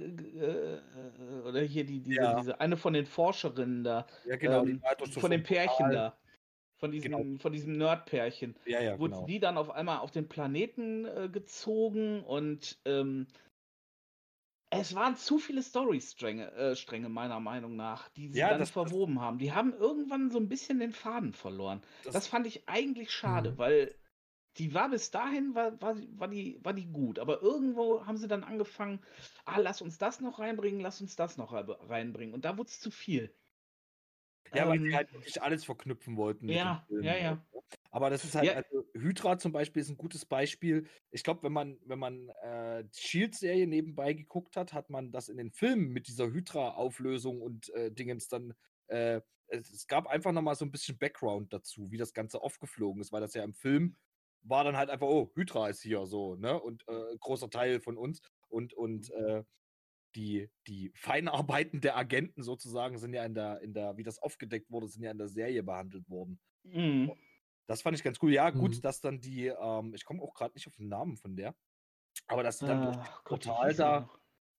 oder 1.43 1.61
hier 1.61 1.85
die, 1.85 1.99
diese, 1.99 2.15
Ja. 2.21 2.39
diese, 2.39 2.61
eine 2.61 2.77
von 2.77 2.93
den 2.93 3.05
Forscherinnen 3.05 3.83
da, 3.83 4.07
Ja, 4.25 4.37
genau. 4.37 4.65
ähm, 4.65 4.81
so 5.11 5.19
von 5.19 5.31
dem 5.31 5.41
ein 5.41 5.43
Pärchen 5.43 5.75
Portal. 5.77 5.91
da. 5.91 6.17
Von 6.79 6.91
diesem, 6.91 7.39
von 7.39 7.51
diesem 7.51 7.73
Nerd-Pärchen. 7.73 8.55
Ja, 8.67 8.79
ja, 8.79 8.99
Wurden 8.99 9.13
genau. 9.13 9.25
die 9.25 9.39
dann 9.39 9.57
auf 9.57 9.71
einmal 9.71 9.97
auf 9.97 10.11
den 10.11 10.29
Planeten 10.29 11.05
äh, 11.05 11.27
gezogen 11.27 12.23
und 12.23 12.79
ähm, 12.85 13.25
es 14.69 14.95
waren 14.95 15.15
zu 15.15 15.37
viele 15.39 15.61
Story-Stränge, 15.63 16.51
äh, 16.51 16.75
Stränge 16.75 17.09
meiner 17.09 17.39
Meinung 17.39 17.75
nach, 17.75 18.09
die 18.09 18.27
sie 18.29 18.39
Ja, 18.39 18.49
dann 18.49 18.59
das- 18.59 18.73
das- 18.73 18.89
verwoben 18.89 19.21
haben. 19.21 19.37
Die 19.37 19.53
haben 19.53 19.73
irgendwann 19.73 20.29
so 20.29 20.39
ein 20.39 20.49
bisschen 20.49 20.79
den 20.79 20.91
Faden 20.91 21.33
verloren. 21.33 21.81
Das, 22.03 22.13
Das- 22.13 22.27
fand 22.27 22.47
ich 22.47 22.67
eigentlich 22.67 23.11
schade, 23.11 23.51
Mhm. 23.53 23.57
weil 23.57 23.95
die 24.57 24.73
war 24.73 24.89
bis 24.89 25.11
dahin, 25.11 25.53
war, 25.55 25.79
war, 25.81 25.95
sie- 25.95 26.09
war, 26.19 26.27
die, 26.27 26.59
war 26.63 26.73
die 26.73 26.87
gut. 26.87 27.19
Aber 27.19 27.41
irgendwo 27.41 28.05
haben 28.05 28.17
sie 28.17 28.27
dann 28.27 28.43
angefangen, 28.43 28.99
ah, 29.45 29.59
lass 29.59 29.81
uns 29.81 29.97
das 29.99 30.19
noch 30.19 30.39
reinbringen, 30.39 30.81
lass 30.81 30.99
uns 30.99 31.15
das 31.15 31.37
noch 31.37 31.53
rei- 31.53 31.61
reinbringen. 31.87 32.33
Und 32.33 32.43
da 32.43 32.57
wurde 32.57 32.67
es 32.69 32.79
zu 32.79 32.91
viel. 32.91 33.33
Ja, 34.53 34.67
weil 34.67 34.77
Ähm, 34.77 34.83
sie 34.85 34.95
halt 34.95 35.13
wirklich 35.13 35.41
alles 35.41 35.65
verknüpfen 35.65 36.17
wollten. 36.17 36.45
mit 36.47 36.55
Ja, 36.55 36.85
ja, 36.89 37.15
ja. 37.17 37.45
Aber 37.91 38.09
das 38.09 38.23
ist 38.25 38.35
halt, 38.35 38.47
Ja. 38.47 38.53
also 38.53 38.85
Hydra 38.93 39.37
zum 39.37 39.51
Beispiel 39.51 39.81
ist 39.81 39.89
ein 39.89 39.97
gutes 39.97 40.25
Beispiel. 40.25 40.87
Ich 41.11 41.23
glaube, 41.23 41.43
wenn 41.43 41.53
man, 41.53 41.79
wenn 41.85 41.99
man 41.99 42.29
äh, 42.41 42.83
die 42.85 42.99
Shield-Serie 42.99 43.67
nebenbei 43.67 44.13
geguckt 44.13 44.55
hat, 44.57 44.73
hat 44.73 44.89
man 44.89 45.11
das 45.11 45.29
in 45.29 45.37
den 45.37 45.51
Filmen 45.51 45.89
mit 45.89 46.07
dieser 46.07 46.27
Hydra-Auflösung 46.27 47.41
und 47.41 47.69
äh, 47.73 47.91
Dingens 47.91 48.27
dann. 48.27 48.53
Äh, 48.87 49.21
es, 49.49 49.71
es 49.71 49.87
gab 49.87 50.07
einfach 50.07 50.33
nochmal 50.33 50.55
so 50.55 50.65
ein 50.65 50.71
bisschen 50.71 50.97
Background 50.97 51.53
dazu, 51.53 51.91
wie 51.91 51.97
das 51.97 52.13
Ganze 52.13 52.41
aufgeflogen 52.41 53.01
ist, 53.01 53.11
weil 53.13 53.21
das 53.21 53.33
ja 53.33 53.43
im 53.43 53.53
Film 53.53 53.95
war 54.41 54.63
dann 54.63 54.77
halt 54.77 54.89
einfach, 54.89 55.07
oh, 55.07 55.31
Hydra 55.35 55.67
ist 55.69 55.81
hier 55.81 56.05
so, 56.05 56.35
ne? 56.35 56.59
Und 56.61 56.87
äh, 56.87 57.17
großer 57.19 57.49
Teil 57.49 57.79
von 57.81 57.97
uns. 57.97 58.21
Und, 58.47 58.73
und 58.73 59.09
äh, 59.11 59.43
die, 60.15 60.49
die 60.67 60.91
Feinarbeiten 60.95 61.81
der 61.81 61.97
Agenten 61.97 62.43
sozusagen 62.43 62.97
sind 62.97 63.13
ja 63.13 63.25
in 63.25 63.35
der, 63.35 63.61
in 63.61 63.73
der, 63.73 63.97
wie 63.97 64.03
das 64.03 64.19
aufgedeckt 64.19 64.71
wurde, 64.71 64.87
sind 64.87 65.03
ja 65.03 65.11
in 65.11 65.17
der 65.17 65.27
Serie 65.29 65.63
behandelt 65.63 66.09
worden. 66.09 66.39
mhm. 66.63 67.11
Das 67.67 67.81
fand 67.81 67.97
ich 67.97 68.03
ganz 68.03 68.19
cool. 68.21 68.33
Ja, 68.33 68.49
gut, 68.51 68.79
Mhm. 68.79 68.85
dass 68.85 69.01
dann 69.01 69.19
die, 69.21 69.47
ähm, 69.47 69.93
ich 69.93 70.05
komme 70.05 70.21
auch 70.23 70.33
gerade 70.33 70.53
nicht 70.55 70.67
auf 70.67 70.75
den 70.77 70.87
Namen 70.89 71.17
von 71.17 71.35
der, 71.35 71.55
aber 72.27 72.43
dass 72.43 72.63
dann 72.63 72.81
durch 72.81 72.97
Ach 72.99 73.23
wie 73.29 73.39
Portal 73.39 73.75
da, 73.75 74.09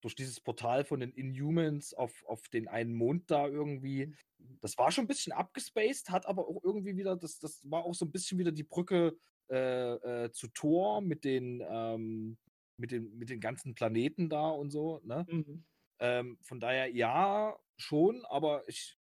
durch 0.01 0.15
dieses 0.15 0.39
Portal 0.41 0.85
von 0.85 1.01
den 1.01 1.11
Inhumans 1.13 1.93
auf, 1.93 2.23
auf 2.25 2.49
den 2.49 2.67
einen 2.67 2.93
Mond 2.95 3.31
da 3.31 3.47
irgendwie, 3.47 4.15
das 4.39 4.77
war 4.77 4.91
schon 4.91 5.05
ein 5.05 5.09
bisschen 5.09 5.33
abgespaced, 5.33 6.09
hat 6.11 6.25
aber 6.27 6.47
auch 6.47 6.61
irgendwie 6.63 6.97
wieder, 6.97 7.17
das, 7.17 7.39
das 7.39 7.61
war 7.69 7.83
auch 7.85 7.95
so 7.95 8.05
ein 8.05 8.11
bisschen 8.11 8.39
wieder 8.39 8.51
die 8.53 8.63
Brücke 8.63 9.17
äh, 9.51 10.25
äh, 10.25 10.31
zu 10.31 10.47
Thor 10.49 11.01
mit 11.01 11.25
den, 11.25 11.63
ähm, 11.67 12.37
mit 12.77 12.91
den, 12.91 13.17
mit 13.17 13.29
den 13.29 13.41
ganzen 13.41 13.75
Planeten 13.75 14.29
da 14.29 14.49
und 14.49 14.71
so, 14.71 15.01
ne? 15.03 15.27
Mhm. 15.27 15.63
Ähm, 15.99 16.39
von 16.43 16.59
daher 16.59 16.87
ja, 16.95 17.59
schon, 17.77 18.25
aber 18.25 18.67
ich 18.69 18.98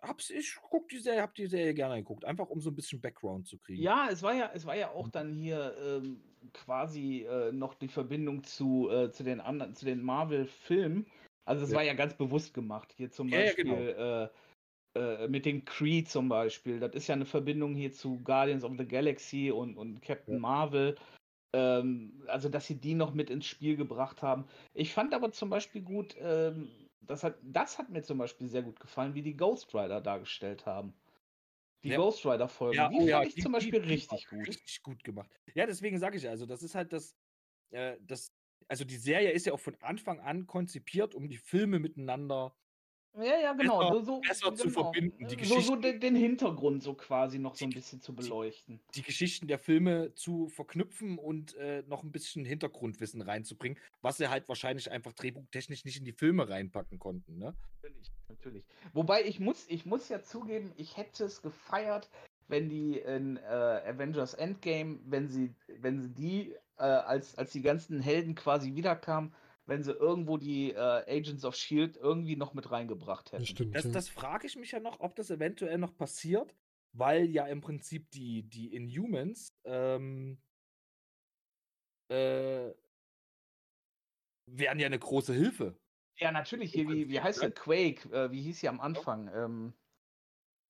hab's, 0.00 0.30
ich 0.30 0.56
guck 0.60 0.88
die 0.88 0.98
Serie, 0.98 1.22
hab 1.22 1.34
die 1.34 1.46
Serie 1.46 1.74
gerne 1.74 1.96
geguckt, 1.96 2.24
einfach 2.24 2.48
um 2.48 2.60
so 2.60 2.70
ein 2.70 2.76
bisschen 2.76 3.00
Background 3.00 3.46
zu 3.46 3.58
kriegen. 3.58 3.82
Ja, 3.82 4.08
es 4.10 4.22
war 4.22 4.34
ja, 4.34 4.50
es 4.54 4.66
war 4.66 4.76
ja 4.76 4.90
auch 4.90 5.08
dann 5.08 5.34
hier 5.34 5.74
ähm, 5.80 6.20
quasi 6.52 7.26
äh, 7.28 7.52
noch 7.52 7.74
die 7.74 7.88
Verbindung 7.88 8.44
zu, 8.44 8.88
äh, 8.90 9.10
zu 9.10 9.24
den 9.24 9.40
anderen, 9.40 9.74
zu 9.74 9.84
den 9.84 10.02
Marvel-Filmen. 10.02 11.06
Also 11.44 11.64
es 11.64 11.70
Ja. 11.70 11.76
war 11.76 11.82
ja 11.84 11.94
ganz 11.94 12.14
bewusst 12.14 12.54
gemacht. 12.54 12.92
Hier 12.96 13.10
zum 13.10 13.28
Ja, 13.30 13.40
ja, 13.40 13.52
Beispiel 13.52 13.64
genau. 13.64 14.30
äh, 14.96 15.24
äh, 15.24 15.28
mit 15.28 15.46
dem 15.46 15.64
Kree 15.64 16.04
zum 16.04 16.28
Beispiel. 16.28 16.80
Das 16.80 16.94
ist 16.94 17.06
ja 17.08 17.14
eine 17.14 17.26
Verbindung 17.26 17.74
hier 17.74 17.92
zu 17.92 18.18
Guardians 18.20 18.64
of 18.64 18.76
the 18.78 18.86
Galaxy 18.86 19.50
und, 19.50 19.76
und 19.76 20.00
Captain 20.02 20.34
Ja. 20.34 20.40
Marvel. 20.40 20.96
Ähm, 21.54 22.22
also, 22.28 22.48
dass 22.48 22.66
sie 22.66 22.80
die 22.80 22.94
noch 22.94 23.14
mit 23.14 23.30
ins 23.30 23.46
Spiel 23.46 23.76
gebracht 23.76 24.22
haben. 24.22 24.46
Ich 24.74 24.92
fand 24.94 25.14
aber 25.14 25.32
zum 25.32 25.50
Beispiel 25.50 25.82
gut, 25.82 26.16
ähm, 26.20 26.85
das 27.06 27.22
hat, 27.24 27.38
das 27.42 27.78
hat 27.78 27.90
mir 27.90 28.02
zum 28.02 28.18
Beispiel 28.18 28.48
sehr 28.48 28.62
gut 28.62 28.80
gefallen, 28.80 29.14
wie 29.14 29.22
die 29.22 29.36
Ghost 29.36 29.74
Rider 29.74 30.00
dargestellt 30.00 30.66
haben. 30.66 30.94
Die 31.84 31.90
Ja. 31.90 31.96
Ghost 31.96 32.24
Rider-Folgen, 32.26 32.76
Ja, 32.76 32.88
die 32.90 33.00
oh 33.00 33.06
fand 33.06 33.10
ja, 33.10 33.22
ich 33.26 33.36
die- 33.36 33.42
zum 33.42 33.52
Beispiel 33.52 33.80
die 33.80 33.88
richtig 33.88 34.26
gut. 34.28 34.48
Richtig 34.48 34.82
gut 34.82 35.04
gemacht. 35.04 35.30
Ja, 35.54 35.66
deswegen 35.66 35.98
sage 35.98 36.18
ich 36.18 36.28
also 36.28 36.46
das 36.46 36.62
ist 36.62 36.74
halt 36.74 36.92
das, 36.92 37.16
äh, 37.70 37.98
das, 38.02 38.32
also 38.68 38.84
die 38.84 38.96
Serie 38.96 39.32
ist 39.32 39.46
ja 39.46 39.52
auch 39.54 39.60
von 39.60 39.76
Anfang 39.82 40.20
an 40.20 40.46
konzipiert, 40.46 41.14
um 41.14 41.28
die 41.28 41.38
Filme 41.38 41.78
miteinander 41.80 42.56
Ja, 43.16 43.38
ja, 43.40 43.52
genau. 43.54 43.78
besser- 43.78 43.92
so, 43.94 44.04
so, 44.04 44.20
besser 44.20 44.54
zu 44.54 44.68
genau. 44.68 44.82
verbinden, 44.82 45.26
die 45.26 45.44
so, 45.44 45.60
so 45.60 45.76
den, 45.76 46.00
den 46.00 46.14
Hintergrund 46.16 46.82
so 46.82 46.92
quasi 46.94 47.38
noch 47.38 47.54
so 47.56 47.64
ein 47.64 47.70
Die- 47.70 47.76
bisschen 47.76 48.00
zu 48.00 48.12
die- 48.12 48.22
beleuchten. 48.22 48.80
die 48.94 49.02
Geschichten 49.02 49.46
der 49.46 49.58
Filme 49.58 50.14
zu 50.14 50.48
verknüpfen 50.48 51.18
und 51.18 51.54
äh, 51.56 51.82
noch 51.86 52.02
ein 52.02 52.12
bisschen 52.12 52.44
Hintergrundwissen 52.44 53.22
reinzubringen, 53.22 53.78
was 54.02 54.18
sie 54.18 54.28
halt 54.28 54.46
wahrscheinlich 54.48 54.90
einfach 54.90 55.12
drehbuchtechnisch 55.14 55.84
nicht 55.86 55.98
in 55.98 56.04
die 56.04 56.12
Filme 56.12 56.48
reinpacken 56.48 56.98
konnten, 56.98 57.38
ne? 57.38 57.54
Natürlich, 57.82 58.10
natürlich. 58.28 58.64
Wobei 58.92 59.22
ich 59.24 59.40
muss, 59.40 59.64
ich 59.68 59.86
muss 59.86 60.08
ja 60.10 60.22
zugeben, 60.22 60.72
ich 60.76 60.96
hätte 60.98 61.24
es 61.24 61.40
gefeiert, 61.40 62.10
wenn 62.48 62.68
die 62.68 62.98
in 62.98 63.38
äh, 63.38 63.40
Avengers 63.86 64.34
Endgame, 64.34 64.98
wenn 65.06 65.28
sie, 65.28 65.54
wenn 65.80 66.00
sie 66.02 66.10
die, 66.10 66.52
äh, 66.78 66.82
als, 66.82 67.36
als 67.38 67.50
die 67.52 67.62
ganzen 67.62 67.98
Helden 68.00 68.34
quasi 68.34 68.74
wiederkamen, 68.74 69.32
wenn 69.66 69.82
sie 69.82 69.92
irgendwo 69.92 70.38
die 70.38 70.72
äh, 70.72 70.78
Agents 70.78 71.44
of 71.44 71.56
Shield 71.56 71.96
irgendwie 71.96 72.36
noch 72.36 72.54
mit 72.54 72.70
reingebracht 72.70 73.32
hätten. 73.32 73.42
Das 73.42 73.48
stimmt. 73.48 73.74
Das, 73.74 73.84
ja. 73.84 73.90
das 73.90 74.08
frage 74.08 74.46
ich 74.46 74.56
mich 74.56 74.70
ja 74.70 74.80
noch, 74.80 75.00
ob 75.00 75.16
das 75.16 75.30
eventuell 75.30 75.78
noch 75.78 75.96
passiert, 75.96 76.54
weil 76.92 77.26
ja 77.26 77.46
im 77.46 77.60
Prinzip 77.60 78.10
die, 78.12 78.44
die 78.44 78.74
Inhumans 78.74 79.52
ähm, 79.64 80.38
äh, 82.08 82.70
wären 84.46 84.78
ja 84.78 84.86
eine 84.86 84.98
große 84.98 85.34
Hilfe. 85.34 85.76
Ja, 86.18 86.32
natürlich. 86.32 86.72
Hier, 86.72 86.88
wie, 86.88 87.08
wie 87.08 87.20
heißt 87.20 87.42
ne? 87.42 87.50
der 87.50 87.54
Quake? 87.54 88.08
Äh, 88.10 88.30
wie 88.30 88.42
hieß 88.42 88.60
sie 88.60 88.68
am 88.68 88.80
Anfang? 88.80 89.28
Ähm, 89.34 89.74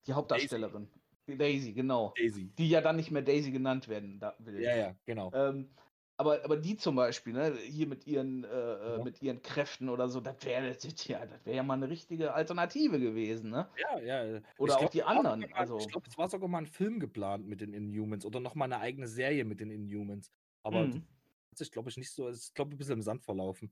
die 0.07 0.13
Hauptdarstellerin. 0.13 0.89
Daisy. 1.27 1.73
genau. 1.73 2.13
Daisy. 2.17 2.51
Die 2.57 2.69
ja 2.69 2.81
dann 2.81 2.95
nicht 2.95 3.11
mehr 3.11 3.21
Daisy 3.21 3.51
genannt 3.51 3.87
werden 3.87 4.19
da 4.19 4.35
will. 4.39 4.61
Ja, 4.61 4.75
ja, 4.75 4.95
genau. 5.05 5.31
Ähm, 5.33 5.69
aber, 6.17 6.43
aber 6.43 6.57
die 6.57 6.75
zum 6.75 6.95
Beispiel, 6.95 7.33
ne, 7.33 7.55
hier 7.57 7.87
mit 7.87 8.07
ihren, 8.07 8.43
äh, 8.43 8.47
äh 8.47 8.97
Ja. 8.97 9.03
mit 9.03 9.21
ihren 9.21 9.41
Kräften 9.41 9.87
oder 9.89 10.09
so, 10.09 10.19
das 10.19 10.43
wäre 10.43 10.65
ja, 10.67 11.25
das 11.25 11.45
wär 11.45 11.53
ja 11.55 11.63
mal 11.63 11.75
eine 11.75 11.89
richtige 11.89 12.33
Alternative 12.33 12.99
gewesen, 12.99 13.51
ne? 13.51 13.69
Ja, 13.79 13.99
ja. 13.99 14.41
Oder 14.57 14.73
ich 14.73 14.75
auch 14.75 14.79
glaub, 14.79 14.91
die 14.91 15.03
anderen, 15.03 15.41
mal- 15.41 15.53
also- 15.53 15.77
Ich 15.77 15.87
glaube, 15.89 16.07
es 16.09 16.17
war 16.17 16.27
sogar 16.27 16.49
mal 16.49 16.59
ein 16.59 16.65
Film 16.67 16.99
geplant 16.99 17.47
mit 17.47 17.61
den 17.61 17.73
Inhumans 17.73 18.25
oder 18.25 18.39
noch 18.39 18.55
mal 18.55 18.65
eine 18.65 18.79
eigene 18.79 19.07
Serie 19.07 19.45
mit 19.45 19.59
den 19.59 19.69
Inhumans. 19.69 20.31
Aber 20.63 20.85
das 20.85 20.95
Mhm. 20.95 21.05
hat 21.51 21.57
sich, 21.59 21.71
glaube 21.71 21.89
ich, 21.89 21.97
nicht 21.97 22.11
so. 22.11 22.27
Es 22.27 22.37
ist, 22.39 22.55
glaube 22.55 22.71
ich, 22.71 22.75
ein 22.75 22.77
bisschen 22.79 22.93
im 22.95 23.01
Sand 23.03 23.23
verlaufen. 23.23 23.71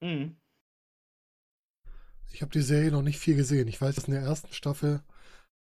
Mhm. 0.00 0.36
Ich 2.32 2.42
habe 2.42 2.52
die 2.52 2.62
Serie 2.62 2.92
noch 2.92 3.02
nicht 3.02 3.18
viel 3.18 3.34
gesehen. 3.34 3.66
Ich 3.66 3.80
weiß, 3.80 3.96
dass 3.96 4.04
in 4.04 4.14
der 4.14 4.22
ersten 4.22 4.52
Staffel 4.52 5.02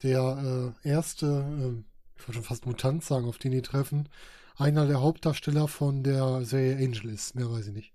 der 0.02 0.74
äh, 0.84 0.88
erste, 0.88 1.26
äh, 1.26 1.82
ich 2.16 2.22
wollte 2.28 2.34
schon 2.34 2.44
fast 2.44 2.66
Mutant 2.66 3.02
sagen, 3.02 3.26
auf 3.26 3.38
den 3.38 3.50
die 3.52 3.62
treffen, 3.62 4.08
einer 4.56 4.86
der 4.86 5.00
Hauptdarsteller 5.00 5.68
von 5.68 6.02
der 6.02 6.44
Serie 6.44 6.76
Angel 6.76 7.10
ist. 7.10 7.34
Mehr 7.34 7.50
weiß 7.50 7.68
ich 7.68 7.74
nicht. 7.74 7.92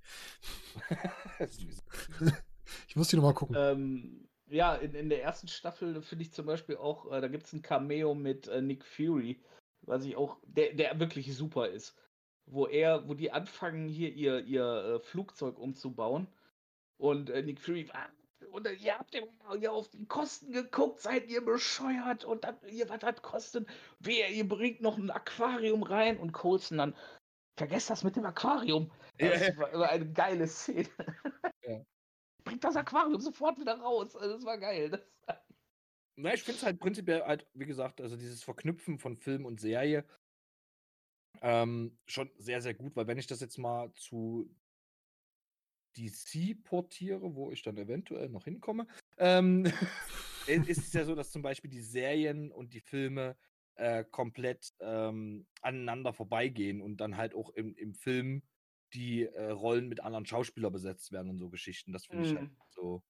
Ich 2.87 2.95
muss 2.95 3.07
die 3.07 3.15
noch 3.15 3.23
mal 3.23 3.33
gucken. 3.33 3.55
Ähm, 3.57 4.27
ja, 4.49 4.75
in, 4.75 4.93
in 4.93 5.09
der 5.09 5.23
ersten 5.23 5.47
Staffel 5.47 6.01
finde 6.01 6.23
ich 6.23 6.33
zum 6.33 6.45
Beispiel 6.45 6.77
auch, 6.77 7.11
äh, 7.11 7.21
da 7.21 7.27
gibt 7.27 7.45
es 7.45 7.53
ein 7.53 7.61
Cameo 7.61 8.13
mit 8.13 8.47
äh, 8.47 8.61
Nick 8.61 8.85
Fury, 8.85 9.41
was 9.81 10.05
ich 10.05 10.15
auch, 10.15 10.37
der, 10.43 10.73
der 10.73 10.99
wirklich 10.99 11.35
super 11.35 11.69
ist. 11.69 11.95
Wo 12.45 12.65
er, 12.65 13.07
wo 13.07 13.13
die 13.13 13.31
anfangen, 13.31 13.89
hier 13.89 14.13
ihr, 14.13 14.43
ihr 14.45 14.63
äh, 14.65 14.99
Flugzeug 14.99 15.59
umzubauen. 15.59 16.27
Und 16.97 17.29
äh, 17.29 17.43
Nick 17.43 17.59
Fury, 17.59 17.89
ah, 17.93 18.07
und 18.57 18.81
ihr 18.81 18.97
habt 18.97 19.15
ja 19.15 19.71
auf 19.71 19.89
die 19.89 20.05
Kosten 20.05 20.51
geguckt, 20.51 20.99
seid 20.99 21.27
ihr 21.27 21.45
bescheuert 21.45 22.25
und 22.25 22.43
dann, 22.43 22.57
ihr, 22.67 22.89
was 22.89 22.99
das 22.99 23.21
kostet? 23.21 23.69
Wer, 23.99 24.31
ihr 24.31 24.47
bringt 24.47 24.81
noch 24.81 24.97
ein 24.97 25.11
Aquarium 25.11 25.83
rein 25.83 26.17
und 26.17 26.31
Colson 26.31 26.79
dann, 26.79 26.95
vergesst 27.55 27.89
das 27.89 28.03
mit 28.03 28.15
dem 28.15 28.25
Aquarium. 28.25 28.91
Ja, 29.19 29.29
Das 29.29 29.57
war, 29.57 29.71
war 29.73 29.89
eine 29.89 30.11
geile 30.11 30.47
Szene. 30.47 30.89
Ja. 31.63 31.85
Bringt 32.43 32.63
das 32.63 32.75
Aquarium 32.75 33.19
sofort 33.19 33.59
wieder 33.59 33.77
raus. 33.79 34.15
Also 34.15 34.35
das 34.35 34.45
war 34.45 34.57
geil. 34.57 34.89
Das, 34.89 35.01
Na, 36.15 36.33
ich 36.33 36.41
finde 36.41 36.59
es 36.59 36.65
halt 36.65 36.79
prinzipiell 36.79 37.21
halt, 37.23 37.47
wie 37.53 37.65
gesagt, 37.65 38.01
also 38.01 38.15
dieses 38.15 38.43
Verknüpfen 38.43 38.97
von 38.97 39.17
Film 39.17 39.45
und 39.45 39.59
Serie 39.59 40.05
ähm, 41.41 41.97
schon 42.07 42.31
sehr, 42.37 42.61
sehr 42.61 42.73
gut, 42.73 42.95
weil 42.95 43.05
wenn 43.07 43.19
ich 43.19 43.27
das 43.27 43.41
jetzt 43.41 43.57
mal 43.57 43.93
zu 43.93 44.49
DC 45.97 46.63
portiere, 46.63 47.35
wo 47.35 47.51
ich 47.51 47.63
dann 47.63 47.77
eventuell 47.77 48.29
noch 48.29 48.45
hinkomme, 48.45 48.87
ähm, 49.17 49.65
ist 50.47 50.79
es 50.79 50.93
ja 50.93 51.03
so, 51.03 51.15
dass 51.15 51.31
zum 51.31 51.41
Beispiel 51.41 51.69
die 51.69 51.81
Serien 51.81 52.51
und 52.51 52.73
die 52.73 52.81
Filme 52.81 53.35
äh, 53.75 54.03
komplett 54.03 54.73
ähm, 54.79 55.45
aneinander 55.61 56.13
vorbeigehen 56.13 56.81
und 56.81 56.97
dann 56.97 57.17
halt 57.17 57.35
auch 57.35 57.49
im, 57.51 57.75
im 57.75 57.93
Film 57.93 58.43
die 58.93 59.23
äh, 59.23 59.49
Rollen 59.51 59.87
mit 59.87 60.01
anderen 60.01 60.25
Schauspielern 60.25 60.71
besetzt 60.71 61.11
werden 61.11 61.29
und 61.29 61.37
so 61.37 61.49
Geschichten. 61.49 61.91
Das 61.91 62.05
finde 62.05 62.23
ich 62.23 62.35
halt 62.35 62.49
Mhm. 62.49 62.57
so. 62.69 63.03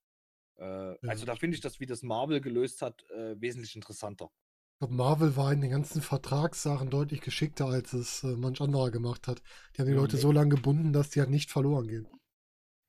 Äh, 0.57 0.95
also 1.07 1.26
da 1.26 1.35
finde 1.35 1.55
ich 1.55 1.61
das, 1.61 1.80
wie 1.80 1.85
das 1.85 2.01
Marvel 2.03 2.41
gelöst 2.41 2.81
hat, 2.81 3.03
äh, 3.11 3.39
wesentlich 3.39 3.76
interessanter. 3.76 4.31
Ich 4.73 4.80
glaube, 4.80 4.93
Marvel 4.95 5.35
war 5.35 5.51
in 5.51 5.61
den 5.61 5.72
ganzen 5.72 6.01
Vertragssachen 6.01 6.89
deutlich 6.89 7.22
geschickter, 7.22 7.65
als 7.65 7.93
es 7.93 8.23
äh, 8.23 8.35
manch 8.35 8.61
anderer 8.61 8.91
gemacht 8.91 9.27
hat. 9.27 9.41
Die 9.76 9.81
haben 9.81 9.88
die. 9.88 9.93
Leute 9.93 10.18
so 10.18 10.31
lange 10.31 10.55
gebunden, 10.55 10.93
dass 10.93 11.09
die 11.09 11.19
halt 11.19 11.30
nicht 11.31 11.49
verloren 11.51 11.88
gehen. 11.88 12.07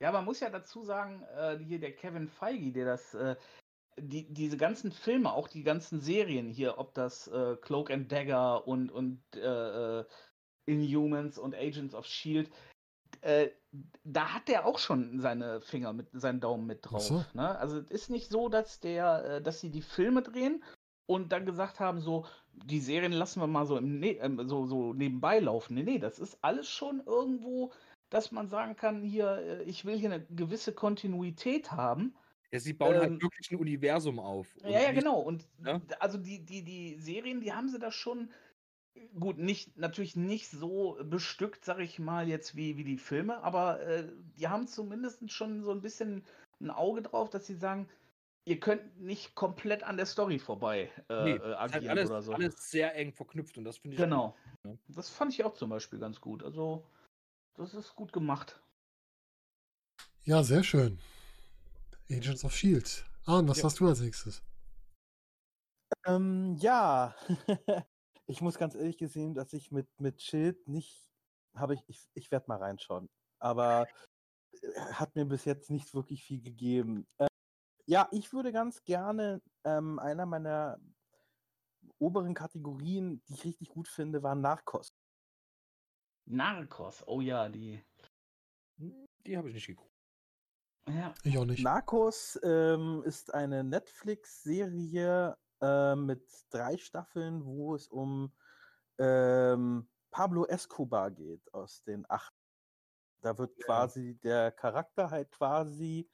Ja, 0.00 0.12
man 0.12 0.24
muss 0.24 0.40
ja 0.40 0.50
dazu 0.50 0.82
sagen, 0.82 1.22
äh, 1.36 1.58
hier 1.58 1.80
der 1.80 1.94
Kevin 1.94 2.28
Feige, 2.28 2.72
der 2.72 2.86
das, 2.86 3.14
äh, 3.14 3.36
die, 3.98 4.32
diese 4.32 4.56
ganzen 4.56 4.92
Filme, 4.92 5.32
auch 5.32 5.48
die 5.48 5.64
ganzen 5.64 6.00
Serien 6.00 6.48
hier, 6.48 6.78
ob 6.78 6.94
das 6.94 7.26
äh, 7.28 7.56
Cloak 7.56 7.90
and 7.90 8.10
Dagger 8.10 8.66
und, 8.66 8.90
und 8.90 9.20
äh, 9.34 10.00
äh, 10.00 10.04
Inhumans 10.66 11.38
und 11.38 11.54
Agents 11.54 11.94
of 11.94 12.06
Shield, 12.06 12.50
äh, 13.22 13.48
da 14.04 14.34
hat 14.34 14.48
der 14.48 14.66
auch 14.66 14.78
schon 14.78 15.20
seine 15.20 15.60
Finger 15.60 15.92
mit, 15.92 16.08
seinen 16.12 16.40
Daumen 16.40 16.66
mit 16.66 16.80
drauf. 16.82 17.02
so. 17.02 17.24
Ne? 17.34 17.58
Also 17.58 17.78
es 17.78 17.90
ist 17.90 18.10
nicht 18.10 18.30
so, 18.30 18.48
dass 18.48 18.80
der, 18.80 19.40
dass 19.40 19.60
sie 19.60 19.70
die 19.70 19.82
Filme 19.82 20.22
drehen 20.22 20.62
und 21.06 21.32
dann 21.32 21.46
gesagt 21.46 21.80
haben, 21.80 22.00
so, 22.00 22.26
die 22.52 22.80
Serien 22.80 23.12
lassen 23.12 23.40
wir 23.40 23.46
mal 23.46 23.66
so, 23.66 23.76
im 23.78 23.98
ne 23.98 24.18
ähm, 24.18 24.46
so, 24.48 24.66
so 24.66 24.92
nebenbei 24.92 25.38
laufen. 25.38 25.74
Nee, 25.74 25.82
nee, 25.82 25.98
das 25.98 26.18
ist 26.18 26.38
alles 26.42 26.68
schon 26.68 27.02
irgendwo, 27.06 27.72
dass 28.10 28.32
man 28.32 28.48
sagen 28.48 28.76
kann, 28.76 29.02
hier, 29.02 29.28
äh, 29.38 29.62
ich 29.64 29.84
will 29.84 29.98
hier 29.98 30.12
eine 30.12 30.24
gewisse 30.26 30.72
Kontinuität 30.74 31.72
haben. 31.72 32.16
Ja, 32.52 32.60
sie 32.60 32.72
bauen 32.72 32.94
Ähm, 32.94 33.00
halt 33.00 33.22
wirklich 33.22 33.50
ein 33.50 33.58
Universum 33.58 34.18
auf. 34.18 34.56
Ja, 34.62 34.80
ja, 34.80 34.92
genau. 34.92 35.20
Und 35.20 35.48
Ja. 35.64 35.78
d- 35.78 35.94
also 36.00 36.18
die, 36.18 36.44
die, 36.44 36.64
die 36.64 36.96
Serien, 36.98 37.40
die 37.40 37.52
haben 37.52 37.68
sie 37.68 37.78
da 37.78 37.90
schon 37.92 38.30
gut, 39.18 39.38
nicht, 39.38 39.76
natürlich 39.76 40.16
nicht 40.16 40.48
so 40.48 40.98
bestückt, 41.04 41.64
sag 41.64 41.78
ich 41.80 41.98
mal, 41.98 42.28
jetzt 42.28 42.56
wie, 42.56 42.76
wie 42.76 42.84
die 42.84 42.98
Filme, 42.98 43.42
aber 43.42 43.80
äh, 43.80 44.08
die 44.36 44.48
haben 44.48 44.66
zumindest 44.66 45.30
schon 45.32 45.62
so 45.62 45.70
ein 45.72 45.82
bisschen 45.82 46.24
ein 46.60 46.70
Auge 46.70 47.02
drauf, 47.02 47.30
dass 47.30 47.46
sie 47.46 47.54
sagen, 47.54 47.88
ihr 48.44 48.60
könnt 48.60 49.00
nicht 49.00 49.34
komplett 49.34 49.82
an 49.84 49.96
der 49.96 50.06
Story 50.06 50.38
vorbei 50.38 50.90
äh, 51.08 51.14
Nee, 51.22 51.36
äh, 51.36 51.54
halt 51.70 51.74
agieren 51.74 51.92
alles, 51.92 52.10
oder 52.10 52.22
so. 52.22 52.32
alles 52.34 52.70
sehr 52.70 52.94
eng 52.96 53.12
verknüpft 53.12 53.58
und 53.58 53.64
das 53.64 53.78
finde 53.78 53.96
ich. 53.96 53.98
Genau. 53.98 54.36
Ja. 54.64 54.78
Das 54.88 55.10
fand 55.10 55.32
ich 55.34 55.44
auch 55.44 55.54
zum 55.54 55.70
Beispiel 55.70 55.98
ganz 55.98 56.20
gut. 56.20 56.42
Also, 56.42 56.86
das 57.58 57.74
ist 57.74 57.94
gut 57.94 58.12
gemacht. 58.12 58.62
Ja, 60.24 60.42
sehr 60.42 60.62
schön. 60.62 60.98
Agents 62.10 62.44
of 62.44 62.54
Shield. 62.54 63.04
Arn, 63.24 63.48
was 63.48 63.58
Ja. 63.58 63.64
hast 63.64 63.80
du 63.80 63.88
als 63.88 64.00
nächstes? 64.00 64.42
Ähm, 66.06 66.54
ja, 66.58 67.14
ich 68.26 68.40
muss 68.40 68.58
ganz 68.58 68.74
ehrlich 68.74 68.98
gesehen, 68.98 69.34
dass 69.34 69.52
ich 69.52 69.70
mit, 69.72 69.88
mit 70.00 70.22
Schild 70.22 70.68
nicht, 70.68 71.10
habe 71.54 71.74
ich, 71.74 71.82
ich, 71.88 72.08
ich 72.14 72.30
werde 72.30 72.46
mal 72.48 72.58
reinschauen, 72.58 73.08
aber 73.40 73.86
äh, 74.62 74.80
hat 74.92 75.14
mir 75.16 75.26
bis 75.26 75.44
jetzt 75.44 75.70
nicht 75.70 75.94
wirklich 75.94 76.24
viel 76.24 76.42
gegeben. 76.42 77.06
Äh, 77.18 77.26
ja, 77.86 78.08
ich 78.12 78.32
würde 78.32 78.52
ganz 78.52 78.84
gerne, 78.84 79.42
ähm, 79.64 79.98
einer 79.98 80.26
meiner 80.26 80.78
oberen 81.98 82.34
Kategorien, 82.34 83.22
die 83.28 83.34
ich 83.34 83.44
richtig 83.44 83.68
gut 83.70 83.88
finde, 83.88 84.22
war 84.22 84.34
Narcos. 84.34 84.88
Narcos, 86.30 87.02
oh 87.06 87.20
ja, 87.20 87.48
die. 87.48 87.82
Die 88.76 89.36
habe 89.36 89.48
ich 89.48 89.54
nicht 89.54 89.66
geguckt. 89.66 89.92
Ja. 90.88 91.14
Ich 91.24 91.36
auch 91.38 91.44
nicht. 91.44 91.62
Narcos 91.62 92.38
ähm, 92.42 93.02
ist 93.04 93.34
eine 93.34 93.64
Netflix-Serie 93.64 95.36
äh, 95.60 95.96
mit 95.96 96.22
drei 96.50 96.76
Staffeln, 96.76 97.44
wo 97.44 97.74
es 97.74 97.88
um 97.88 98.32
ähm, 98.98 99.88
Pablo 100.10 100.44
Escobar 100.46 101.10
geht 101.10 101.52
aus 101.52 101.82
den 101.82 102.08
acht. 102.10 102.32
Da 103.20 103.36
wird 103.36 103.56
Ja. 103.58 103.64
quasi 103.64 104.18
der 104.22 104.52
Charakter 104.52 105.10
halt 105.10 105.30
quasi 105.30 106.08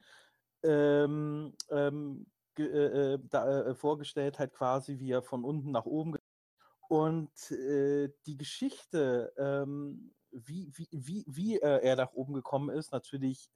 ähm, 0.63 1.55
ähm, 1.69 2.25
ge- 2.55 2.67
äh, 2.67 3.13
äh, 3.13 3.19
da, 3.29 3.67
äh, 3.67 3.75
vorgestellt, 3.75 4.39
halt 4.39 4.53
quasi, 4.53 4.97
wie 4.99 5.11
er 5.11 5.21
von 5.21 5.43
unten 5.43 5.71
nach 5.71 5.85
oben. 5.85 6.15
Und 6.87 7.51
äh, 7.51 8.09
die 8.25 8.37
Geschichte, 8.37 9.33
ähm, 9.37 10.13
wie, 10.31 10.71
wie, 10.75 10.87
wie, 10.91 11.25
wie 11.27 11.57
äh, 11.57 11.81
er 11.81 11.95
nach 11.95 12.13
oben 12.13 12.33
gekommen 12.33 12.69
ist, 12.69 12.91
natürlich 12.91 13.49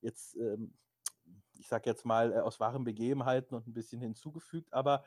jetzt, 0.00 0.36
ähm, 0.36 0.74
ich 1.58 1.68
sag 1.68 1.86
jetzt 1.86 2.04
mal, 2.04 2.32
äh, 2.32 2.40
aus 2.40 2.60
wahren 2.60 2.84
Begebenheiten 2.84 3.54
und 3.54 3.66
ein 3.66 3.74
bisschen 3.74 4.00
hinzugefügt, 4.00 4.72
aber 4.72 5.04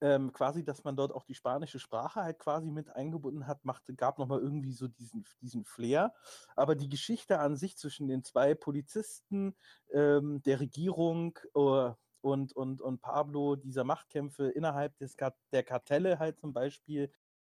ähm, 0.00 0.32
quasi, 0.32 0.64
dass 0.64 0.84
man 0.84 0.96
dort 0.96 1.12
auch 1.12 1.24
die 1.24 1.34
spanische 1.34 1.80
Sprache 1.80 2.22
halt 2.22 2.38
quasi 2.38 2.70
mit 2.70 2.94
eingebunden 2.94 3.46
hat, 3.46 3.64
machte, 3.64 3.94
gab 3.94 4.18
nochmal 4.18 4.40
irgendwie 4.40 4.72
so 4.72 4.86
diesen, 4.86 5.24
diesen 5.40 5.64
Flair. 5.64 6.14
Aber 6.54 6.76
die 6.76 6.88
Geschichte 6.88 7.40
an 7.40 7.56
sich 7.56 7.76
zwischen 7.76 8.06
den 8.06 8.22
zwei 8.22 8.54
Polizisten, 8.54 9.56
ähm, 9.92 10.40
der 10.42 10.60
Regierung 10.60 11.38
äh, 11.56 11.90
und, 12.20 12.52
und, 12.54 12.80
und 12.80 13.00
Pablo, 13.00 13.56
dieser 13.56 13.84
Machtkämpfe 13.84 14.48
innerhalb 14.48 14.96
des 14.98 15.16
Kart 15.16 15.36
der 15.52 15.62
Kartelle 15.62 16.18
halt 16.18 16.38
zum 16.38 16.52
Beispiel, 16.52 17.12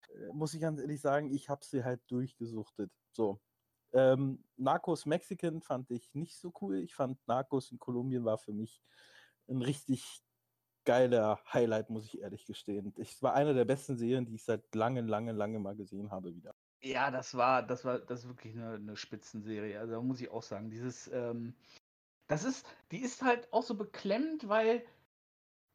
äh, 0.09 0.33
muss 0.33 0.55
ich 0.55 0.61
ganz 0.61 0.81
ehrlich 0.81 1.01
sagen, 1.01 1.33
ich 1.33 1.49
habe 1.49 1.65
sie 1.65 1.85
halt 1.85 2.01
durchgesuchtet. 2.09 2.91
So. 3.13 3.41
Ähm, 3.93 4.45
Narcos 4.57 5.07
Mexican 5.07 5.63
fand 5.63 5.91
ich 5.91 6.15
nicht 6.15 6.39
so 6.39 6.53
cool. 6.61 6.79
Ich 6.79 6.95
fand 6.95 7.19
Narcos 7.27 7.73
in 7.73 7.79
Kolumbien 7.79 8.25
war 8.25 8.39
für 8.39 8.53
mich 8.53 8.83
ein 9.49 9.63
richtig 9.63 10.23
geiler 10.85 11.41
Highlight, 11.53 11.91
muss 11.91 12.07
ich 12.07 12.21
ehrlich 12.21 12.47
gestehen. 12.47 12.95
Es 12.99 13.23
war 13.23 13.35
eine 13.35 13.55
der 13.55 13.65
besten 13.65 13.97
Serien, 13.97 14.27
die 14.27 14.35
ich 14.35 14.45
seit 14.45 14.75
lange, 14.75 15.03
lange, 15.03 15.33
lange 15.33 15.59
mal 15.59 15.77
gesehen 15.77 16.11
habe 16.11 16.35
wieder. 16.35 16.55
Ja, 16.83 17.11
das 17.11 17.37
war, 17.37 17.63
das 17.63 17.85
war, 17.85 17.99
das 17.99 18.21
ist 18.21 18.29
wirklich 18.29 18.55
eine, 18.55 18.75
eine 18.75 18.97
Spitzenserie. 18.97 19.79
Also 19.79 20.01
muss 20.03 20.21
ich 20.21 20.31
auch 20.31 20.43
sagen, 20.43 20.71
dieses, 20.71 21.09
ähm, 21.13 21.55
das 22.31 22.45
ist, 22.45 22.67
die 22.93 23.01
ist 23.03 23.23
halt 23.23 23.53
auch 23.53 23.63
so 23.65 23.77
beklemmt, 23.77 24.49
weil, 24.49 24.87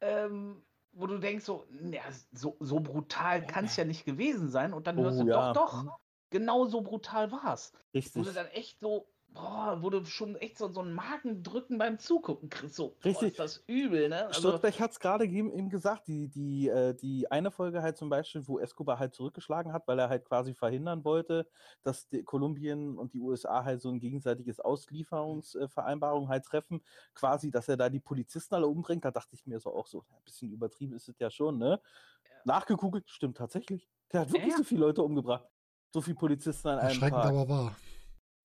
ähm, 0.00 0.66
wo 0.92 1.06
du 1.06 1.18
denkst 1.18 1.44
so, 1.44 1.66
ja, 1.70 2.04
so, 2.32 2.56
so 2.60 2.80
brutal 2.80 3.46
kann 3.46 3.66
es 3.66 3.76
ja 3.76 3.84
nicht 3.84 4.04
gewesen 4.06 4.50
sein 4.50 4.74
und 4.74 4.86
dann 4.86 5.00
hörst 5.00 5.20
Oh 5.20 5.22
du 5.22 5.26
ja. 5.26 5.52
doch, 5.52 5.52
doch, 5.52 5.84
Mhm. 5.84 5.96
genau 6.30 6.66
so 6.66 6.82
brutal 6.82 7.32
war 7.32 7.54
es. 7.54 7.72
Wo 8.14 8.22
du 8.24 8.32
dann 8.32 8.46
echt 8.48 8.80
so, 8.80 9.15
boah, 9.32 9.78
wo 9.82 9.90
du 9.90 10.04
schon 10.04 10.36
echt 10.36 10.58
so, 10.58 10.72
so 10.72 10.80
ein 10.80 10.92
Magendrücken 10.94 11.78
beim 11.78 11.98
Zugucken 11.98 12.48
kriegst. 12.48 12.76
So, 12.76 12.96
boah, 13.00 13.04
Richtig. 13.04 13.30
ist 13.32 13.38
das 13.38 13.64
übel, 13.66 14.08
ne? 14.08 14.26
Also, 14.26 14.40
Sturzberg 14.48 14.80
hat 14.80 14.90
es 14.92 15.00
gerade 15.00 15.24
eben 15.26 15.68
gesagt, 15.68 16.08
die, 16.08 16.28
die, 16.28 16.68
äh, 16.68 16.94
die 16.94 17.30
eine 17.30 17.50
Folge 17.50 17.82
halt 17.82 17.96
zum 17.96 18.08
Beispiel, 18.08 18.46
wo 18.48 18.58
Escobar 18.58 18.98
halt 18.98 19.14
zurückgeschlagen 19.14 19.72
hat, 19.72 19.86
weil 19.86 19.98
er 19.98 20.08
halt 20.08 20.24
quasi 20.24 20.54
verhindern 20.54 21.04
wollte, 21.04 21.46
dass 21.82 22.08
die 22.08 22.22
Kolumbien 22.24 22.98
und 22.98 23.12
die 23.12 23.20
USA 23.20 23.64
halt 23.64 23.80
so 23.80 23.90
ein 23.90 24.00
gegenseitiges 24.00 24.60
Auslieferungsvereinbarung 24.60 26.28
halt 26.28 26.44
treffen, 26.44 26.82
quasi, 27.14 27.50
dass 27.50 27.68
er 27.68 27.76
da 27.76 27.88
die 27.88 28.00
Polizisten 28.00 28.54
alle 28.54 28.66
umbringt, 28.66 29.04
da 29.04 29.10
dachte 29.10 29.34
ich 29.34 29.46
mir 29.46 29.60
so 29.60 29.74
auch 29.74 29.86
so, 29.86 30.00
ein 30.00 30.24
bisschen 30.24 30.50
übertrieben 30.50 30.94
ist 30.94 31.08
es 31.08 31.18
ja 31.18 31.30
schon, 31.30 31.58
ne? 31.58 31.80
Ja. 32.24 32.30
Nachgegoogelt, 32.44 33.08
stimmt 33.10 33.36
tatsächlich. 33.36 33.88
Der 34.12 34.20
hat 34.20 34.32
wirklich 34.32 34.52
Ja. 34.52 34.56
so 34.58 34.64
viele 34.64 34.80
Leute 34.80 35.02
umgebracht. 35.02 35.46
So 35.92 36.00
viele 36.00 36.16
Polizisten 36.16 36.68
an 36.68 36.78
einem 36.78 36.88
Erschreckend 36.88 37.22
Tag. 37.22 37.30
aber 37.30 37.48
wahr. 37.48 37.76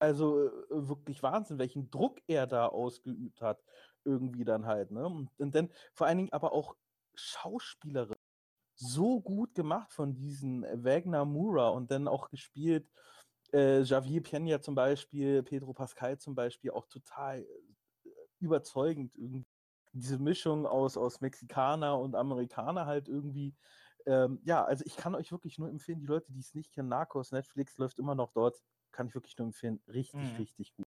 Also 0.02 0.48
äh, 0.48 0.88
wirklich 0.88 1.22
Wahnsinn, 1.22 1.60
welchen 1.60 1.88
Druck 1.88 2.18
er 2.26 2.48
da 2.48 2.66
ausgeübt 2.66 3.40
hat, 3.40 3.62
irgendwie 4.04 4.44
dann 4.44 4.66
halt. 4.66 4.90
Ne? 4.90 5.06
Und, 5.06 5.30
und 5.38 5.54
dann 5.54 5.70
vor 5.94 6.08
allen 6.08 6.18
Dingen 6.18 6.32
aber 6.32 6.52
auch 6.52 6.74
schauspielerisch 7.14 8.16
so 8.74 9.20
gut 9.20 9.54
gemacht 9.54 9.92
von 9.92 10.12
diesen 10.16 10.64
äh, 10.64 10.82
Wagner 10.82 11.24
Mura 11.24 11.68
und 11.68 11.92
dann 11.92 12.08
auch 12.08 12.30
gespielt 12.30 12.90
äh, 13.52 13.82
Javier 13.82 14.22
Peña 14.22 14.60
zum 14.60 14.74
Beispiel, 14.74 15.44
Pedro 15.44 15.72
Pascal 15.72 16.18
zum 16.18 16.34
Beispiel, 16.34 16.72
auch 16.72 16.86
total 16.88 17.46
äh, 18.04 18.08
überzeugend 18.40 19.16
irgendwie. 19.16 19.46
Diese 19.92 20.18
Mischung 20.18 20.66
aus, 20.66 20.96
aus 20.96 21.20
Mexikaner 21.20 21.96
und 21.96 22.16
Amerikaner 22.16 22.86
halt 22.86 23.06
irgendwie. 23.06 23.54
Ähm, 24.04 24.40
ja, 24.44 24.64
also 24.64 24.84
ich 24.84 24.96
kann 24.96 25.14
euch 25.14 25.30
wirklich 25.30 25.58
nur 25.58 25.68
empfehlen, 25.68 26.00
die 26.00 26.06
Leute, 26.06 26.32
die 26.32 26.40
es 26.40 26.54
nicht 26.54 26.72
kennen, 26.72 26.88
Narcos, 26.88 27.30
Netflix 27.30 27.78
läuft 27.78 28.00
immer 28.00 28.16
noch 28.16 28.32
dort, 28.32 28.60
kann 28.92 29.06
ich 29.08 29.14
wirklich 29.14 29.36
nur 29.38 29.46
empfehlen. 29.48 29.82
Richtig, 29.88 30.38
Mhm. 30.38 30.38
richtig 30.38 30.74
gut. 30.74 30.86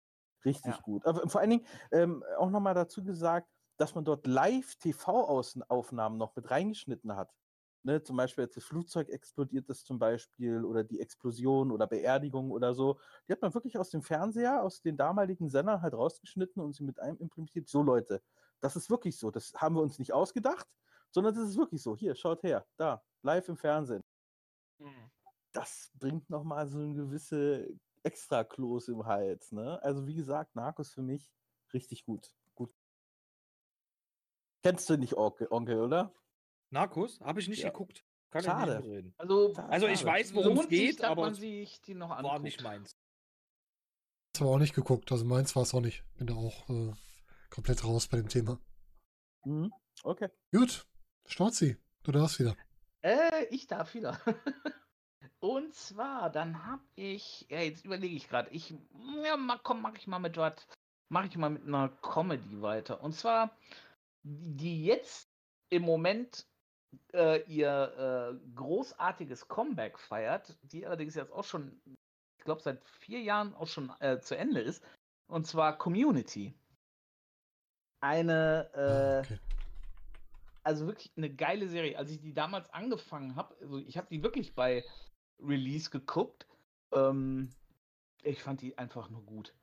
Richtig 0.44 0.80
Ja. 0.80 0.82
gut. 0.82 1.04
Aber 1.06 1.28
vor 1.28 1.40
allen 1.40 1.50
Dingen 1.50 1.66
ähm, 1.92 2.24
auch 2.38 2.50
nochmal 2.50 2.74
dazu 2.74 3.04
gesagt, 3.04 3.48
dass 3.76 3.94
man 3.94 4.04
dort 4.04 4.26
Live-TV-Aufnahmen 4.26 6.18
noch 6.18 6.36
mit 6.36 6.50
reingeschnitten 6.50 7.16
hat. 7.16 7.32
Ne, 7.82 8.02
zum 8.02 8.16
Beispiel, 8.18 8.44
als 8.44 8.54
das 8.54 8.64
Flugzeug 8.64 9.08
explodiert 9.08 9.68
ist, 9.70 9.86
zum 9.86 9.98
Beispiel, 9.98 10.64
oder 10.66 10.84
die 10.84 11.00
Explosion 11.00 11.70
oder 11.72 11.86
Beerdigung 11.86 12.50
oder 12.50 12.74
so. 12.74 12.98
Die 13.26 13.32
hat 13.32 13.40
man 13.40 13.54
wirklich 13.54 13.78
aus 13.78 13.88
dem 13.88 14.02
Fernseher, 14.02 14.62
aus 14.62 14.82
den 14.82 14.98
damaligen 14.98 15.48
Sendern 15.48 15.80
halt 15.80 15.94
rausgeschnitten 15.94 16.62
und 16.62 16.74
sie 16.74 16.84
mit 16.84 17.00
einem 17.00 17.16
implementiert. 17.18 17.68
So, 17.68 17.82
Leute, 17.82 18.22
das 18.60 18.76
ist 18.76 18.90
wirklich 18.90 19.16
so. 19.18 19.30
Das 19.30 19.54
haben 19.56 19.76
wir 19.76 19.82
uns 19.82 19.98
nicht 19.98 20.12
ausgedacht, 20.12 20.68
sondern 21.10 21.34
das 21.34 21.48
ist 21.48 21.56
wirklich 21.56 21.82
so. 21.82 21.96
Hier, 21.96 22.14
schaut 22.16 22.42
her, 22.42 22.66
da, 22.76 23.02
live 23.22 23.48
im 23.48 23.56
Fernsehen. 23.56 24.04
Mhm. 24.78 25.10
Das 25.52 25.90
bringt 25.94 26.30
nochmal 26.30 26.68
so 26.68 26.78
eine 26.78 26.94
gewisse 26.94 27.68
Extra-Kloß 28.02 28.88
im 28.88 29.04
Hals. 29.06 29.52
Ne? 29.52 29.82
Also, 29.82 30.06
wie 30.06 30.14
gesagt, 30.14 30.54
Narcos 30.56 30.92
für 30.92 31.02
mich 31.02 31.30
richtig 31.72 32.04
gut. 32.04 32.28
gut. 32.54 32.72
Kennst 34.62 34.88
du 34.90 34.96
nicht, 34.96 35.14
Onkel, 35.16 35.48
Onkel 35.50 35.80
oder? 35.80 36.14
Narcos? 36.70 37.20
Habe 37.20 37.40
ich 37.40 37.48
nicht 37.48 37.62
Ja. 37.62 37.70
geguckt. 37.70 38.04
Kann 38.30 38.44
Schade. 38.44 38.72
ich 38.72 38.78
nicht 38.78 38.86
mitreden. 38.86 39.14
Also, 39.18 39.54
Also 39.54 39.86
ich 39.88 40.00
Schade. 40.00 40.10
weiß, 40.12 40.34
worum 40.34 40.58
es 40.58 40.60
sich, 40.62 40.68
geht, 40.70 41.00
dass 41.00 41.10
aber 41.10 41.22
man 41.22 41.34
sich 41.34 41.80
die 41.82 41.94
noch 41.94 42.10
war 42.10 42.18
anguckt. 42.18 42.42
nicht 42.42 42.62
meins. 42.62 42.96
Das 44.32 44.42
aber 44.42 44.50
auch 44.52 44.58
nicht 44.58 44.74
geguckt. 44.74 45.10
Also 45.10 45.24
meins 45.24 45.56
war 45.56 45.62
es 45.64 45.74
auch 45.74 45.80
nicht. 45.80 46.04
Bin 46.16 46.26
da 46.28 46.34
auch 46.34 46.68
äh, 46.70 46.92
komplett 47.50 47.84
raus 47.84 48.06
bei 48.06 48.18
dem 48.18 48.28
Thema. 48.28 48.60
Mhm. 49.44 49.72
Okay. 50.04 50.28
Gut. 50.52 50.86
Storzi, 51.26 51.76
du 52.04 52.12
darfst 52.12 52.38
wieder. 52.38 52.56
Äh, 53.02 53.46
ich 53.50 53.66
darf 53.66 53.94
wieder. 53.94 54.20
Und 55.40 55.74
zwar, 55.74 56.28
dann 56.28 56.66
hab 56.66 56.80
ich, 56.96 57.46
ja, 57.48 57.60
jetzt 57.60 57.84
überlege 57.84 58.14
ich 58.14 58.28
gerade, 58.28 58.50
ich, 58.50 58.74
ja, 59.24 59.36
mal, 59.38 59.58
komm, 59.62 59.80
mach 59.80 59.96
ich 59.96 60.06
mal 60.06 60.18
mit 60.18 60.36
was, 60.36 60.54
mach 61.08 61.24
ich 61.24 61.36
mal 61.36 61.48
mit 61.48 61.66
einer 61.66 61.88
Comedy 62.02 62.60
weiter. 62.60 63.02
Und 63.02 63.14
zwar, 63.14 63.50
die 64.22 64.84
jetzt 64.84 65.30
im 65.70 65.82
Moment 65.82 66.46
äh, 67.14 67.42
ihr 67.44 68.34
äh, 68.34 68.54
großartiges 68.54 69.48
Comeback 69.48 69.98
feiert, 69.98 70.58
die 70.62 70.86
allerdings 70.86 71.14
jetzt 71.14 71.32
auch 71.32 71.44
schon, 71.44 71.80
ich 72.38 72.44
glaube, 72.44 72.60
seit 72.60 72.84
vier 72.84 73.20
Jahren 73.20 73.54
auch 73.54 73.66
schon 73.68 73.90
äh, 74.00 74.20
zu 74.20 74.36
Ende 74.36 74.60
ist. 74.60 74.84
Und 75.26 75.46
zwar 75.46 75.78
Community. 75.78 76.54
Eine, 78.02 78.70
äh, 78.74 79.26
okay. 79.26 79.40
also 80.64 80.86
wirklich 80.86 81.12
eine 81.16 81.30
geile 81.30 81.68
Serie. 81.68 81.96
Als 81.96 82.10
ich 82.10 82.20
die 82.20 82.34
damals 82.34 82.68
angefangen 82.70 83.36
habe, 83.36 83.54
also 83.60 83.78
ich 83.78 83.96
habe 83.96 84.08
die 84.10 84.22
wirklich 84.22 84.54
bei 84.54 84.84
Release 85.42 85.90
geguckt. 85.90 86.46
Ähm, 86.92 87.50
ich 88.22 88.42
fand 88.42 88.60
die 88.60 88.76
einfach 88.78 89.10
nur 89.10 89.22
gut. 89.24 89.54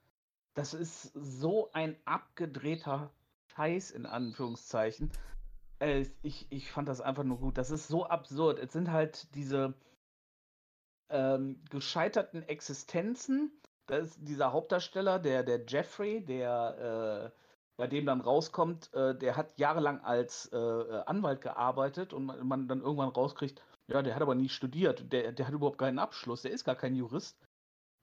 Das 0.53 0.73
ist 0.73 1.11
so 1.13 1.71
ein 1.73 1.95
abgedrehter 2.05 3.11
Scheiß 3.55 3.91
in 3.91 4.05
Anführungszeichen. 4.05 5.11
Äh, 5.79 6.05
ich, 6.23 6.47
ich 6.49 6.71
fand 6.71 6.89
das 6.89 7.01
einfach 7.01 7.23
nur 7.23 7.39
gut. 7.39 7.57
Das 7.57 7.71
ist 7.71 7.87
so 7.87 8.05
absurd. 8.05 8.59
Es 8.59 8.73
sind 8.73 8.91
halt 8.91 9.33
diese 9.35 9.73
ähm, 11.09 11.63
gescheiterten 11.69 12.43
Existenzen. 12.43 13.51
Da 13.85 13.97
ist 13.97 14.17
dieser 14.19 14.51
Hauptdarsteller, 14.51 15.19
der, 15.19 15.43
der 15.43 15.63
Jeffrey, 15.65 16.25
der 16.25 17.31
äh, 17.33 17.37
bei 17.77 17.87
dem 17.87 18.05
dann 18.05 18.21
rauskommt, 18.21 18.91
äh, 18.93 19.15
der 19.15 19.37
hat 19.37 19.57
jahrelang 19.57 20.03
als 20.03 20.47
äh, 20.51 20.57
äh, 20.57 21.03
Anwalt 21.05 21.41
gearbeitet 21.41 22.11
und 22.11 22.25
man, 22.25 22.45
man 22.47 22.67
dann 22.67 22.81
irgendwann 22.81 23.09
rauskriegt, 23.09 23.61
ja, 23.87 24.01
der 24.01 24.15
hat 24.15 24.21
aber 24.21 24.35
nie 24.35 24.49
studiert, 24.49 25.11
der, 25.11 25.31
der 25.31 25.47
hat 25.47 25.53
überhaupt 25.53 25.77
keinen 25.77 25.99
Abschluss, 25.99 26.41
der 26.41 26.51
ist 26.51 26.65
gar 26.65 26.75
kein 26.75 26.95
Jurist. 26.95 27.37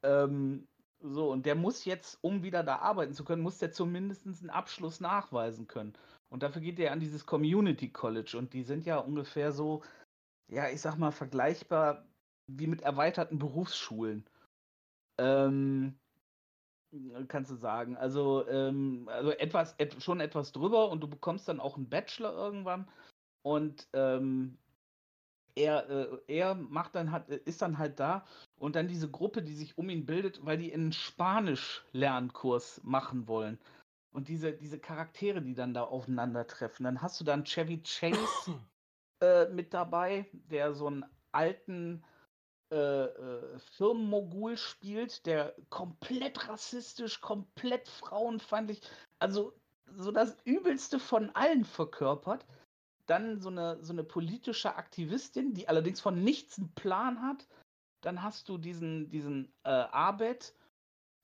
Ähm, 0.03 0.67
so, 1.01 1.31
und 1.31 1.45
der 1.45 1.55
muss 1.55 1.85
jetzt, 1.85 2.19
um 2.23 2.43
wieder 2.43 2.63
da 2.63 2.77
arbeiten 2.77 3.13
zu 3.13 3.25
können, 3.25 3.43
muss 3.43 3.59
der 3.59 3.73
zumindest 3.73 4.27
einen 4.27 4.51
Abschluss 4.51 5.01
nachweisen 5.01 5.67
können. 5.67 5.93
Und 6.31 6.43
dafür 6.43 6.63
geht 6.63 6.79
er 6.79 6.93
an 6.93 7.01
dieses 7.01 7.27
Community 7.27 7.91
College 7.91 8.37
und 8.39 8.55
die 8.55 8.63
sind 8.63 8.87
ja 8.87 8.99
ungefähr 8.99 9.53
so, 9.53 9.83
ja, 10.51 10.69
ich 10.71 10.81
sag 10.81 10.97
mal, 10.97 11.13
vergleichbar 11.13 12.07
wie 12.47 12.67
mit 12.67 12.83
erweiterten 12.83 13.39
Berufsschulen. 13.39 14.25
Ähm, 15.19 15.99
kannst 17.29 17.51
du 17.51 17.57
sagen. 17.57 17.97
Also, 17.97 18.47
ähm, 18.49 19.09
also 19.09 19.31
etwas, 19.31 19.75
et, 19.79 20.03
schon 20.03 20.21
etwas 20.21 20.53
drüber 20.53 20.91
und 20.91 21.01
du 21.01 21.09
bekommst 21.09 21.49
dann 21.49 21.61
auch 21.61 21.77
einen 21.77 21.89
Bachelor 21.89 22.33
irgendwann. 22.33 22.89
Und 23.43 23.89
ähm, 23.93 24.59
er, 25.55 25.89
äh, 25.89 26.19
er 26.27 26.55
macht 26.55 26.95
dann 26.95 27.13
halt, 27.13 27.29
ist 27.29 27.63
dann 27.63 27.79
halt 27.79 28.01
da 28.01 28.25
und 28.59 28.77
dann 28.77 28.89
diese 28.89 29.11
Gruppe, 29.11 29.43
die 29.43 29.55
sich 29.55 29.79
um 29.79 29.89
ihn 29.89 30.07
bildet, 30.07 30.45
weil 30.45 30.59
die 30.59 30.73
einen 30.73 30.93
Spanisch-Lernkurs 30.93 32.81
machen 32.85 33.29
wollen. 33.29 33.59
Und 34.13 34.29
diese, 34.29 34.53
diese 34.53 34.79
Charaktere, 34.79 35.43
die 35.43 35.55
dann 35.55 35.75
da 35.75 35.85
aufeinandertreffen. 35.85 36.85
Dann 36.85 37.03
hast 37.03 37.21
du 37.21 37.25
dann 37.25 37.45
Chevy 37.45 37.83
Chase 37.83 38.61
äh, 39.21 39.49
mit 39.49 39.75
dabei, 39.75 40.27
der 40.33 40.73
so 40.73 40.87
einen 40.87 41.05
alten 41.33 42.05
äh, 42.73 43.05
äh, 43.05 43.59
Firmenmogul 43.77 44.57
spielt, 44.57 45.27
der 45.27 45.55
komplett 45.71 46.49
rassistisch, 46.49 47.21
komplett 47.21 47.89
frauenfeindlich, 47.89 48.81
also 49.19 49.53
so 49.97 50.11
das 50.11 50.37
Übelste 50.45 50.99
von 50.99 51.31
allen 51.31 51.65
verkörpert. 51.65 52.45
Dann 53.07 53.41
so 53.41 53.51
eine, 53.51 53.83
so 53.83 53.93
eine 53.93 54.05
politische 54.05 54.77
Aktivistin, 54.77 55.55
die 55.55 55.69
allerdings 55.69 56.01
von 56.01 56.23
nichts 56.23 56.59
einen 56.59 56.75
Plan 56.75 57.21
hat. 57.23 57.47
Dann 58.01 58.23
hast 58.23 58.49
du 58.49 58.59
diesen, 58.59 59.11
diesen 59.11 59.53
äh, 59.65 59.71
Abed, 59.71 60.55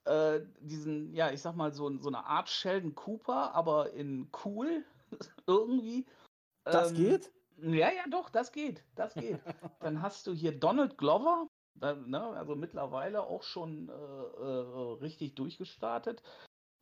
äh, 0.05 0.41
diesen, 0.61 1.15
ja, 1.15 1.31
ich 1.31 1.41
sag 1.43 1.57
mal, 1.57 1.73
so, 1.73 1.97
so 1.99 2.09
eine 2.09 2.25
Art 2.25 2.49
Sheldon 2.49 2.95
Cooper, 2.95 3.55
aber 3.55 3.93
in 3.93 4.31
cool 4.45 4.85
irgendwie. 5.47 6.07
Das 6.65 6.91
Ähm, 6.91 6.97
geht? 6.97 7.33
Ja, 7.63 7.91
ja, 7.91 8.05
doch, 8.11 8.31
das 8.31 8.53
geht. 8.53 8.85
Das 8.95 9.15
geht. 9.15 9.41
Dann 9.81 10.03
hast 10.03 10.27
du 10.27 10.33
hier 10.33 10.59
Donald 10.59 10.97
Glover, 10.97 11.49
da, 11.75 11.95
ne, 11.95 12.21
also 12.21 12.57
mittlerweile 12.57 13.23
auch 13.23 13.43
schon 13.43 13.89
äh, 13.89 13.93
äh, 13.93 14.93
richtig 15.01 15.35
durchgestartet, 15.35 16.23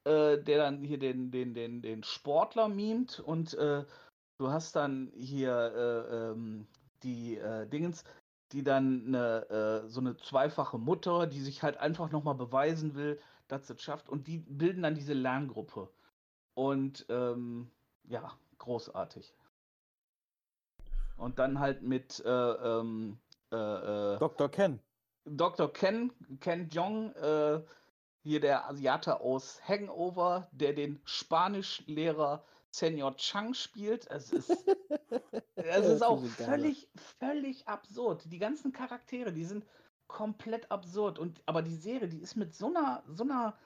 äh, 0.05 0.39
der 0.39 0.59
dann 0.59 0.83
hier 0.83 0.99
den, 0.99 1.31
den, 1.31 1.55
den, 1.55 1.83
den 1.83 2.03
Sportler 2.03 2.69
mimt 2.69 3.21
und 3.21 3.55
äh, 3.55 3.85
du 4.39 4.51
hast 4.51 4.75
dann 4.77 5.13
hier 5.15 5.53
äh, 5.53 6.31
ähm, 6.31 6.67
die 7.03 7.37
äh, 7.37 7.67
Dingens, 7.67 8.05
die 8.53 8.63
dann 8.63 9.07
eine, 9.09 9.85
äh, 9.85 9.89
so 9.89 10.01
eine 10.01 10.17
zweifache 10.17 10.79
Mutter, 10.79 11.27
die 11.27 11.41
sich 11.41 11.63
halt 11.63 11.77
einfach 11.77 12.11
nochmal 12.11 12.35
beweisen 12.35 12.95
will, 12.95 13.21
dass 13.49 13.67
sie 13.67 13.75
es 13.75 13.83
schafft 13.83 14.09
und 14.09 14.27
die 14.27 14.39
bilden 14.39 14.83
dann 14.83 14.95
diese 14.95 15.13
Lerngruppe. 15.13 15.89
Und 16.55 17.07
ähm, 17.09 17.71
ja, 18.05 18.33
großartig. 18.59 19.35
Und 21.17 21.39
dann 21.39 21.59
halt 21.59 21.83
mit 21.83 22.21
äh, 22.25 22.29
ähm, 22.31 23.19
äh, 23.53 23.57
äh, 23.57 24.19
Dr. 24.19 24.49
Ken. 24.49 24.81
Dr. 25.25 25.73
Ken, 25.73 26.13
Ken 26.41 26.69
Jong, 26.71 27.13
äh, 27.17 27.61
hier 28.23 28.41
der 28.41 28.69
Asiate 28.69 29.21
aus 29.21 29.61
Hangover, 29.67 30.49
der 30.53 30.73
den 30.73 31.01
Spanischlehrer 31.05 32.45
Senior 32.79 33.17
Chang 33.17 33.55
spielt. 33.55 34.11
Es 34.11 34.33
ist, 34.33 34.51
es 35.57 35.87
ist 35.87 36.03
auch 36.03 36.25
völlig, 36.25 36.89
völlig 37.19 37.67
absurd. 37.67 38.23
Die 38.27 38.39
ganzen 38.39 38.73
Charaktere, 38.73 39.33
die 39.33 39.45
sind 39.45 39.65
komplett 40.07 40.71
absurd. 40.71 41.19
Und, 41.19 41.43
aber 41.47 41.63
die 41.63 41.77
Serie, 41.77 42.09
die 42.09 42.21
ist 42.21 42.37
mit 42.37 42.55
so 42.55 42.69
einer, 42.69 43.03
so 43.09 43.25
einer, 43.25 43.59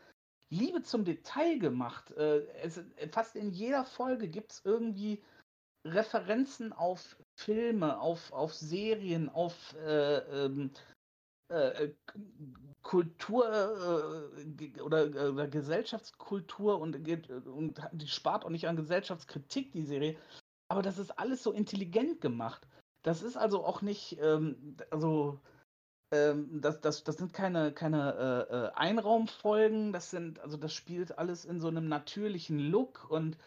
Liebe 0.52 0.82
zum 0.82 1.04
Detail 1.04 1.58
gemacht. 1.58 2.10
Äh, 2.12 2.46
es, 2.62 2.78
fast 3.10 3.36
in 3.36 3.52
jeder 3.52 3.86
Folge 3.86 4.28
gibt 4.28 4.52
es 4.52 4.60
irgendwie 4.64 5.22
Referenzen 5.86 6.74
auf 6.74 7.16
Filme, 7.36 7.98
auf, 7.98 8.30
auf 8.32 8.52
Serien, 8.52 9.30
auf 9.30 9.74
äh, 9.76 10.18
ähm, 10.18 10.70
äh, 11.52 11.94
Kultur 12.82 13.46
äh, 13.52 14.80
oder, 14.80 15.06
oder, 15.30 15.48
Gesellschaftskultur 15.48 16.80
und, 16.80 16.96
und 17.46 17.80
die 17.92 18.08
spart 18.08 18.44
auch 18.44 18.50
nicht 18.50 18.66
an 18.66 18.76
Gesellschaftskritik, 18.76 19.72
die 19.72 19.84
Serie. 19.84 20.16
Aber 20.68 20.82
das 20.82 20.98
ist 20.98 21.18
alles 21.18 21.42
so 21.42 21.52
intelligent 21.52 22.20
gemacht. 22.20 22.66
Das 23.02 23.22
ist 23.22 23.36
also 23.36 23.64
auch 23.64 23.82
nicht, 23.82 24.18
ähm, 24.20 24.76
also 24.90 25.40
ähm, 26.12 26.60
das, 26.60 26.80
das, 26.80 27.04
das 27.04 27.16
sind 27.16 27.32
keine, 27.32 27.72
keine 27.72 28.48
äh, 28.50 28.54
äh, 28.54 28.70
Einraumfolgen, 28.74 29.92
das 29.92 30.10
sind, 30.10 30.40
also 30.40 30.56
das 30.56 30.72
spielt 30.72 31.18
alles 31.18 31.44
in 31.44 31.58
so 31.60 31.68
einem 31.68 31.88
natürlichen 31.88 32.58
Look 32.58 33.10
und 33.10 33.38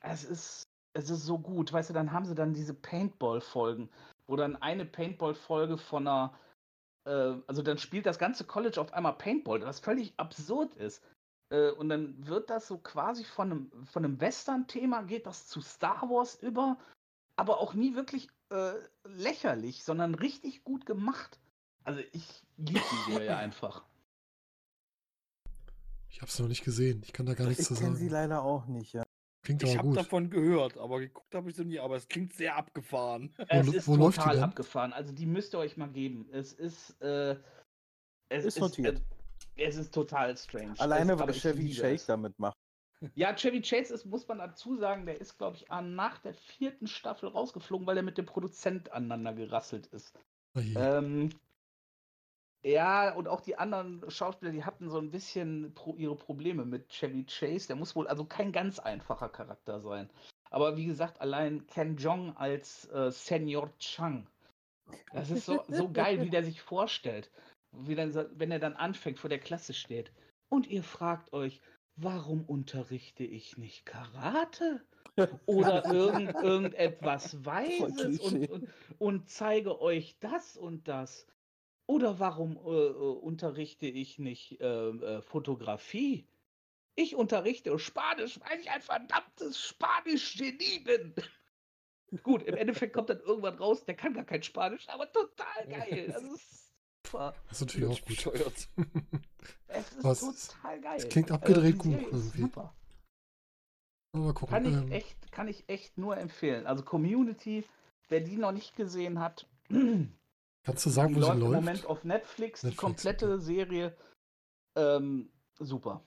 es 0.00 0.24
ist, 0.24 0.64
es 0.94 1.10
ist 1.10 1.24
so 1.24 1.38
gut. 1.38 1.72
Weißt 1.72 1.90
du, 1.90 1.94
dann 1.94 2.12
haben 2.12 2.26
sie 2.26 2.34
dann 2.34 2.52
diese 2.52 2.74
Paintball-Folgen, 2.74 3.88
wo 4.26 4.36
dann 4.36 4.56
eine 4.56 4.84
Paintball-Folge 4.84 5.78
von 5.78 6.06
einer, 6.06 6.32
äh, 6.32 6.38
also 7.10 7.62
dann 7.62 7.78
spielt 7.78 8.06
das 8.06 8.18
ganze 8.18 8.44
College 8.44 8.80
auf 8.80 8.92
einmal 8.92 9.14
Paintball, 9.14 9.62
was 9.62 9.80
völlig 9.80 10.12
absurd 10.16 10.74
ist. 10.74 11.02
Äh, 11.50 11.70
und 11.72 11.88
dann 11.88 12.26
wird 12.26 12.50
das 12.50 12.66
so 12.66 12.78
quasi 12.78 13.24
von 13.24 13.50
einem, 13.50 13.86
von 13.86 14.04
einem 14.04 14.20
Western-Thema, 14.20 15.02
geht 15.02 15.26
das 15.26 15.46
zu 15.48 15.60
Star 15.60 16.08
Wars 16.08 16.36
über, 16.42 16.78
aber 17.36 17.60
auch 17.60 17.74
nie 17.74 17.94
wirklich 17.94 18.28
äh, 18.50 18.72
lächerlich, 19.04 19.84
sondern 19.84 20.14
richtig 20.14 20.64
gut 20.64 20.86
gemacht. 20.86 21.38
Also 21.84 22.00
ich 22.12 22.42
liebe 22.56 22.80
die 22.80 23.12
Serie 23.12 23.36
einfach. 23.36 23.84
Ich 26.08 26.20
habe 26.20 26.30
es 26.30 26.38
noch 26.38 26.48
nicht 26.48 26.64
gesehen. 26.64 27.02
Ich 27.04 27.12
kann 27.12 27.26
da 27.26 27.34
gar 27.34 27.46
nichts 27.46 27.62
ich 27.62 27.68
zu 27.68 27.74
sagen. 27.74 27.86
Ich 27.86 27.98
kenne 27.98 28.08
sie 28.08 28.08
leider 28.08 28.42
auch 28.42 28.66
nicht, 28.66 28.92
ja. 28.92 29.01
Klingt 29.42 29.62
ich 29.64 29.76
habe 29.76 29.92
davon 29.92 30.30
gehört, 30.30 30.78
aber 30.78 31.00
geguckt 31.00 31.34
habe 31.34 31.50
ich 31.50 31.56
sie 31.56 31.64
nie. 31.64 31.80
Aber 31.80 31.96
es 31.96 32.06
klingt 32.08 32.32
sehr 32.32 32.56
abgefahren. 32.56 33.34
Es 33.48 33.66
Wo- 33.66 33.72
ist 33.72 33.88
wo 33.88 33.96
läuft 33.96 34.18
die 34.18 34.22
total 34.22 34.40
abgefahren. 34.40 34.92
Also 34.92 35.12
die 35.12 35.26
müsst 35.26 35.52
ihr 35.54 35.58
euch 35.58 35.76
mal 35.76 35.90
geben. 35.90 36.28
Es 36.30 36.52
ist, 36.52 37.00
äh, 37.02 37.36
es 38.28 38.44
Ist 38.44 38.60
notiert. 38.60 38.98
Äh, 39.56 39.64
es 39.64 39.76
ist 39.76 39.92
total 39.92 40.36
strange. 40.36 40.74
Alleine, 40.78 41.14
es, 41.14 41.18
weil 41.18 41.32
Chevy 41.32 41.72
es. 41.80 42.06
damit 42.06 42.38
macht. 42.38 42.56
Ja, 43.16 43.34
Chevy 43.34 43.60
Chase 43.60 43.92
ist, 43.92 44.06
muss 44.06 44.28
man 44.28 44.38
dazu 44.38 44.76
sagen, 44.76 45.06
der 45.06 45.20
ist, 45.20 45.36
glaube 45.36 45.56
ich, 45.56 45.66
nach 45.68 46.18
der 46.18 46.34
vierten 46.34 46.86
Staffel 46.86 47.28
rausgeflogen, 47.30 47.84
weil 47.84 47.96
er 47.96 48.04
mit 48.04 48.16
dem 48.16 48.26
Produzent 48.26 48.92
aneinander 48.92 49.32
gerasselt 49.32 49.88
ist. 49.88 50.16
Oh. 50.54 50.60
Ähm, 50.76 51.30
ja, 52.64 53.12
und 53.14 53.26
auch 53.26 53.40
die 53.40 53.58
anderen 53.58 54.08
Schauspieler, 54.08 54.52
die 54.52 54.64
hatten 54.64 54.88
so 54.88 54.98
ein 54.98 55.10
bisschen 55.10 55.74
pro 55.74 55.96
ihre 55.96 56.14
Probleme 56.14 56.64
mit 56.64 56.88
Chevy 56.88 57.24
Chase. 57.24 57.66
Der 57.66 57.76
muss 57.76 57.96
wohl 57.96 58.06
also 58.06 58.24
kein 58.24 58.52
ganz 58.52 58.78
einfacher 58.78 59.28
Charakter 59.28 59.80
sein. 59.80 60.08
Aber 60.50 60.76
wie 60.76 60.86
gesagt, 60.86 61.20
allein 61.20 61.66
Ken 61.66 61.96
Jong 61.96 62.36
als 62.36 62.88
äh, 62.90 63.10
Senior 63.10 63.70
Chang. 63.78 64.28
Das 65.12 65.30
ist 65.30 65.46
so, 65.46 65.64
so 65.68 65.90
geil, 65.90 66.20
wie 66.22 66.30
der 66.30 66.44
sich 66.44 66.60
vorstellt. 66.60 67.30
Wie 67.72 67.94
dann, 67.94 68.14
wenn 68.38 68.50
er 68.50 68.58
dann 68.58 68.74
anfängt, 68.74 69.18
vor 69.18 69.30
der 69.30 69.40
Klasse 69.40 69.74
steht. 69.74 70.12
Und 70.48 70.68
ihr 70.68 70.82
fragt 70.82 71.32
euch, 71.32 71.60
warum 71.96 72.44
unterrichte 72.44 73.24
ich 73.24 73.56
nicht 73.56 73.86
Karate? 73.86 74.82
Oder 75.46 75.84
irgend, 75.92 76.34
irgendetwas 76.34 77.44
Weises 77.44 78.20
und, 78.20 78.50
und, 78.50 78.68
und 78.98 79.30
zeige 79.30 79.80
euch 79.80 80.16
das 80.20 80.56
und 80.56 80.86
das. 80.86 81.26
Oder 81.92 82.18
warum 82.18 82.56
äh, 82.56 82.70
äh, 82.70 82.92
unterrichte 83.20 83.84
ich 83.86 84.18
nicht 84.18 84.58
äh, 84.62 84.64
äh, 84.88 85.20
Fotografie? 85.20 86.26
Ich 86.94 87.14
unterrichte 87.14 87.78
Spanisch, 87.78 88.40
weil 88.40 88.60
ich 88.60 88.70
ein 88.70 88.80
verdammtes 88.80 89.60
Spanisch-Genie 89.60 90.78
bin. 90.78 91.14
Gut, 92.22 92.44
im 92.44 92.54
Endeffekt 92.54 92.94
kommt 92.94 93.10
dann 93.10 93.20
irgendwann 93.20 93.58
raus, 93.58 93.84
der 93.84 93.94
kann 93.94 94.14
gar 94.14 94.24
kein 94.24 94.42
Spanisch, 94.42 94.88
aber 94.88 95.12
total 95.12 95.66
geil. 95.68 96.06
Das 96.14 96.22
ist 96.22 96.72
super. 97.04 97.34
Das 97.48 97.60
ist 97.60 97.66
natürlich 97.66 97.88
auch 97.90 97.98
gut. 98.00 98.08
Bescheuert. 98.08 98.68
Es 99.68 99.92
ist 99.92 100.04
Was- 100.04 100.48
total 100.48 100.80
geil. 100.80 100.96
es 100.98 101.08
klingt 101.10 101.30
Also, 101.30 101.42
abgedreht 101.42 101.74
die 101.74 101.78
gut 101.78 102.00
irgendwie. 102.00 102.40
Super. 102.42 102.74
Mal 104.14 104.32
gucken. 104.32 104.54
Kann 104.54 104.64
ich, 104.66 104.74
ähm, 104.74 104.92
echt, 104.92 105.32
kann 105.32 105.48
ich 105.48 105.68
echt 105.68 105.98
nur 105.98 106.16
empfehlen. 106.16 106.66
Also 106.66 106.84
Community, 106.84 107.64
wer 108.08 108.20
die 108.20 108.36
noch 108.36 108.52
nicht 108.52 108.76
gesehen 108.76 109.18
hat, 109.20 109.46
kannst 110.62 110.86
du 110.86 110.90
sagen, 110.90 111.14
die 111.14 111.16
wo 111.16 111.22
sie 111.22 111.32
läuft 111.32 111.40
im 111.40 111.40
läuft? 111.40 111.54
Moment 111.54 111.86
auf 111.86 112.04
Netflix, 112.04 112.64
die 112.64 112.74
Netflix, 112.74 112.76
komplette 112.76 113.34
okay. 113.34 113.44
Serie. 113.44 113.96
Ähm, 114.76 115.30
super. 115.58 116.04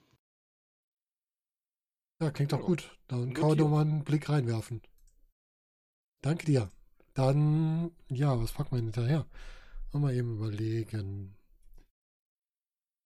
Ja, 2.22 2.32
klingt 2.32 2.54
doch 2.54 2.62
gut. 2.62 2.98
Dann 3.08 3.34
kann 3.34 3.50
man 3.50 3.58
doch 3.58 3.70
mal 3.70 3.82
einen 3.82 4.04
Blick 4.04 4.30
reinwerfen. 4.30 4.82
Danke 6.22 6.46
dir. 6.46 6.72
Dann, 7.14 7.92
ja, 8.10 8.42
was 8.42 8.58
wir 8.58 8.66
denn 8.66 8.92
hinterher? 8.94 9.26
Mal 9.94 10.14
eben 10.14 10.36
überlegen. 10.36 11.38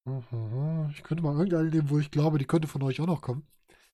Aha, 0.06 0.90
Ich 0.92 1.04
könnte 1.04 1.24
mal 1.24 1.34
irgendeine 1.36 1.70
nehmen, 1.70 1.90
wo 1.92 2.00
ich 2.00 2.10
glaube, 2.10 2.40
die 2.40 2.46
könnte 2.46 2.68
von 2.68 2.82
euch 2.82 3.00
auch 3.00 3.06
noch 3.06 3.22
kommen. 3.22 3.48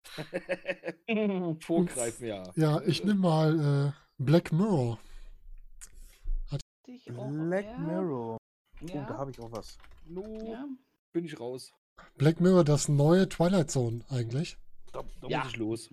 Vorgreifen, 1.59 2.27
ja. 2.27 2.43
Ja, 2.55 2.81
ich 2.83 3.03
nehme 3.03 3.19
mal 3.19 3.59
äh, 3.87 3.91
Black 4.17 4.53
Mirror. 4.53 4.99
Ich 6.95 7.11
auch, 7.11 7.29
Black 7.29 7.65
ja, 7.65 7.77
Mirror. 7.77 8.37
Oh, 8.37 8.85
Ja, 8.87 9.05
da 9.05 9.17
habe 9.17 9.31
ich 9.31 9.39
auch 9.39 9.51
was. 9.51 9.77
No, 10.07 10.23
ja. 10.51 10.65
bin 11.11 11.25
ich 11.25 11.39
raus. 11.39 11.71
Black 12.17 12.39
Mirror, 12.41 12.63
das 12.63 12.87
neue 12.89 13.27
Twilight 13.29 13.71
Zone 13.71 14.01
eigentlich. 14.09 14.57
Da, 14.91 15.03
da 15.21 15.27
Ja. 15.27 15.39
muss 15.43 15.47
ich 15.51 15.57
los. 15.57 15.89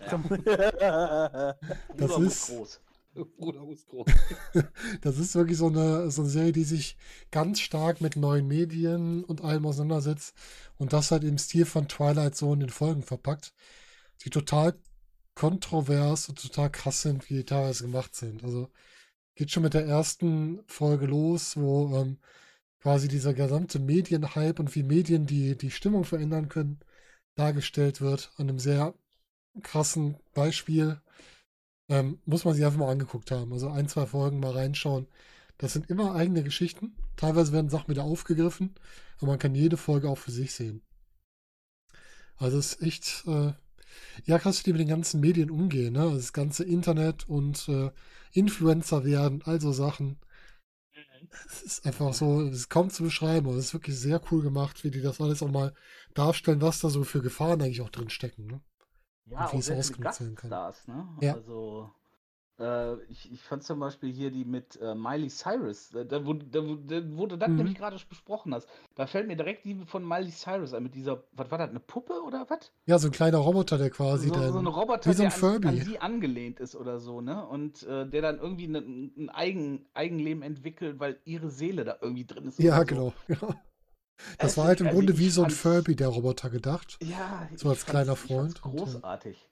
ja. 0.00 1.54
Das 1.96 2.18
ist- 2.18 2.46
groß. 2.48 2.80
Bruder 3.38 3.62
muss 3.64 3.86
groß. 3.86 4.06
Das 5.00 5.18
ist 5.18 5.34
wirklich 5.34 5.56
so 5.58 5.68
eine, 5.68 6.10
so 6.10 6.22
eine 6.22 6.30
Serie, 6.30 6.52
die 6.52 6.64
sich 6.64 6.96
ganz 7.30 7.60
stark 7.60 8.00
mit 8.02 8.16
neuen 8.16 8.46
Medien 8.46 9.24
und 9.24 9.42
allem 9.42 9.64
auseinandersetzt 9.66 10.34
und 10.76 10.92
das 10.92 11.10
halt 11.10 11.24
im 11.24 11.38
Stil 11.38 11.64
von 11.64 11.88
Twilight 11.88 12.36
Zone 12.36 12.64
in 12.64 12.70
Folgen 12.70 13.02
verpackt, 13.02 13.54
die 14.24 14.30
total 14.30 14.74
kontrovers 15.34 16.28
und 16.28 16.40
total 16.40 16.70
krass 16.70 17.02
sind, 17.02 17.28
wie 17.30 17.34
die 17.34 17.44
teilweise 17.44 17.84
gemacht 17.84 18.14
sind. 18.14 18.44
Also 18.44 18.68
geht 19.36 19.50
schon 19.52 19.62
mit 19.62 19.74
der 19.74 19.86
ersten 19.86 20.60
Folge 20.66 21.06
los, 21.06 21.56
wo 21.56 21.94
ähm, 21.96 22.18
quasi 22.80 23.08
dieser 23.08 23.34
gesamte 23.34 23.78
Medienhype 23.78 24.60
und 24.60 24.74
wie 24.74 24.82
Medien 24.82 25.26
die, 25.26 25.56
die 25.56 25.70
Stimmung 25.70 26.04
verändern 26.04 26.48
können, 26.48 26.80
dargestellt 27.36 28.00
wird 28.00 28.32
an 28.36 28.48
einem 28.48 28.58
sehr 28.58 28.94
krassen 29.62 30.16
Beispiel. 30.34 31.00
Ähm, 31.88 32.20
muss 32.24 32.44
man 32.44 32.54
sich 32.54 32.64
einfach 32.64 32.78
mal 32.78 32.90
angeguckt 32.90 33.30
haben. 33.30 33.52
Also 33.52 33.68
ein, 33.70 33.88
zwei 33.88 34.06
Folgen 34.06 34.40
mal 34.40 34.52
reinschauen. 34.52 35.06
Das 35.58 35.72
sind 35.72 35.88
immer 35.90 36.14
eigene 36.14 36.42
Geschichten. 36.42 36.96
Teilweise 37.16 37.52
werden 37.52 37.70
Sachen 37.70 37.88
wieder 37.88 38.04
aufgegriffen, 38.04 38.74
aber 39.18 39.28
man 39.28 39.38
kann 39.38 39.54
jede 39.54 39.76
Folge 39.76 40.08
auch 40.08 40.18
für 40.18 40.32
sich 40.32 40.52
sehen. 40.52 40.82
Also 42.36 42.58
es 42.58 42.74
ist 42.74 42.82
echt, 42.82 43.24
äh, 43.26 43.52
ja 44.24 44.38
krass, 44.38 44.60
wie 44.60 44.64
die 44.64 44.72
mit 44.72 44.80
den 44.80 44.88
ganzen 44.88 45.20
Medien 45.20 45.50
umgehen, 45.50 45.92
ne? 45.92 46.10
Das 46.14 46.32
ganze 46.32 46.64
Internet 46.64 47.28
und 47.28 47.68
äh, 47.68 47.90
Influencer 48.32 49.04
werden, 49.04 49.42
also 49.44 49.72
Sachen. 49.72 50.18
Es 51.46 51.62
ist 51.62 51.86
einfach 51.86 52.12
so, 52.12 52.42
es 52.42 52.54
ist 52.54 52.68
kaum 52.68 52.90
zu 52.90 53.02
beschreiben, 53.02 53.48
aber 53.48 53.56
es 53.56 53.66
ist 53.66 53.74
wirklich 53.74 53.98
sehr 53.98 54.20
cool 54.30 54.42
gemacht, 54.42 54.84
wie 54.84 54.90
die 54.90 55.00
das 55.00 55.20
alles 55.20 55.42
auch 55.42 55.50
mal 55.50 55.74
darstellen, 56.14 56.60
was 56.60 56.80
da 56.80 56.88
so 56.88 57.04
für 57.04 57.22
Gefahren 57.22 57.60
eigentlich 57.62 57.82
auch 57.82 57.90
drin 57.90 58.10
stecken, 58.10 58.46
ne? 58.46 58.60
Ja, 59.26 59.46
Und 59.46 59.54
wie 59.54 59.58
es 59.58 59.70
ausgenutzt 59.70 60.20
werden 60.20 60.36
kann. 60.36 60.50
Ne? 60.50 61.08
Ja. 61.20 61.34
Also, 61.34 61.90
äh, 62.58 62.94
ich, 63.04 63.32
ich 63.32 63.42
fand 63.42 63.62
zum 63.64 63.80
Beispiel 63.80 64.12
hier 64.12 64.30
die 64.30 64.44
mit 64.44 64.76
äh, 64.80 64.94
Miley 64.94 65.28
Cyrus, 65.28 65.90
da, 65.90 66.04
da, 66.04 66.24
wo, 66.26 66.34
da, 66.34 66.66
wo, 66.66 66.74
da, 66.76 67.02
wo 67.16 67.26
du 67.26 67.36
das 67.36 67.48
Mhm. 67.48 67.56
nämlich 67.56 67.74
gerade 67.74 67.96
besprochen 68.08 68.54
hast, 68.54 68.68
da 68.94 69.06
fällt 69.06 69.26
mir 69.26 69.36
direkt 69.36 69.64
die 69.64 69.74
von 69.86 70.06
Miley 70.06 70.30
Cyrus 70.30 70.72
ein, 70.74 70.82
mit 70.82 70.94
dieser, 70.94 71.22
was 71.32 71.50
war 71.50 71.58
das, 71.58 71.70
eine 71.70 71.80
Puppe 71.80 72.22
oder 72.22 72.46
was? 72.48 72.70
Ja, 72.86 72.98
so 72.98 73.08
ein 73.08 73.12
kleiner 73.12 73.38
Roboter, 73.38 73.78
der 73.78 73.90
quasi 73.90 74.28
So, 74.28 74.34
so 74.34 74.40
dann, 74.40 74.58
ein 74.58 74.66
Roboter, 74.66 75.10
wie 75.10 75.14
so 75.14 75.22
ein 75.22 75.30
der 75.30 75.34
an, 75.34 75.40
an 75.64 75.80
Furby. 75.80 75.80
sie 75.80 75.98
angelehnt 75.98 76.60
ist 76.60 76.76
oder 76.76 76.98
so, 77.00 77.20
ne? 77.20 77.46
Und 77.46 77.82
äh, 77.84 78.08
der 78.08 78.22
dann 78.22 78.38
irgendwie 78.38 78.68
ne, 78.68 78.78
ein 78.78 79.30
Eigen, 79.30 79.86
Eigenleben 79.94 80.42
entwickelt, 80.42 80.98
weil 81.00 81.18
ihre 81.24 81.50
Seele 81.50 81.84
da 81.84 81.98
irgendwie 82.00 82.24
drin 82.26 82.46
ist. 82.46 82.58
Ja, 82.58 82.78
so. 82.80 82.84
genau. 82.86 83.12
Ja. 83.28 83.36
Das 84.38 84.52
Es 84.52 84.56
war 84.56 84.64
halt 84.68 84.80
im 84.80 84.86
also 84.86 84.96
Grunde 84.98 85.18
wie 85.18 85.28
so 85.28 85.42
ein 85.44 85.50
Furby, 85.50 85.94
der 85.94 86.08
Roboter 86.08 86.48
gedacht. 86.48 86.98
Ja, 87.02 87.48
So 87.54 87.68
als 87.68 87.80
ich 87.80 87.86
kleiner 87.86 88.16
Freund 88.16 88.64
und, 88.64 88.74
äh, 88.74 88.78
großartig. 88.78 89.48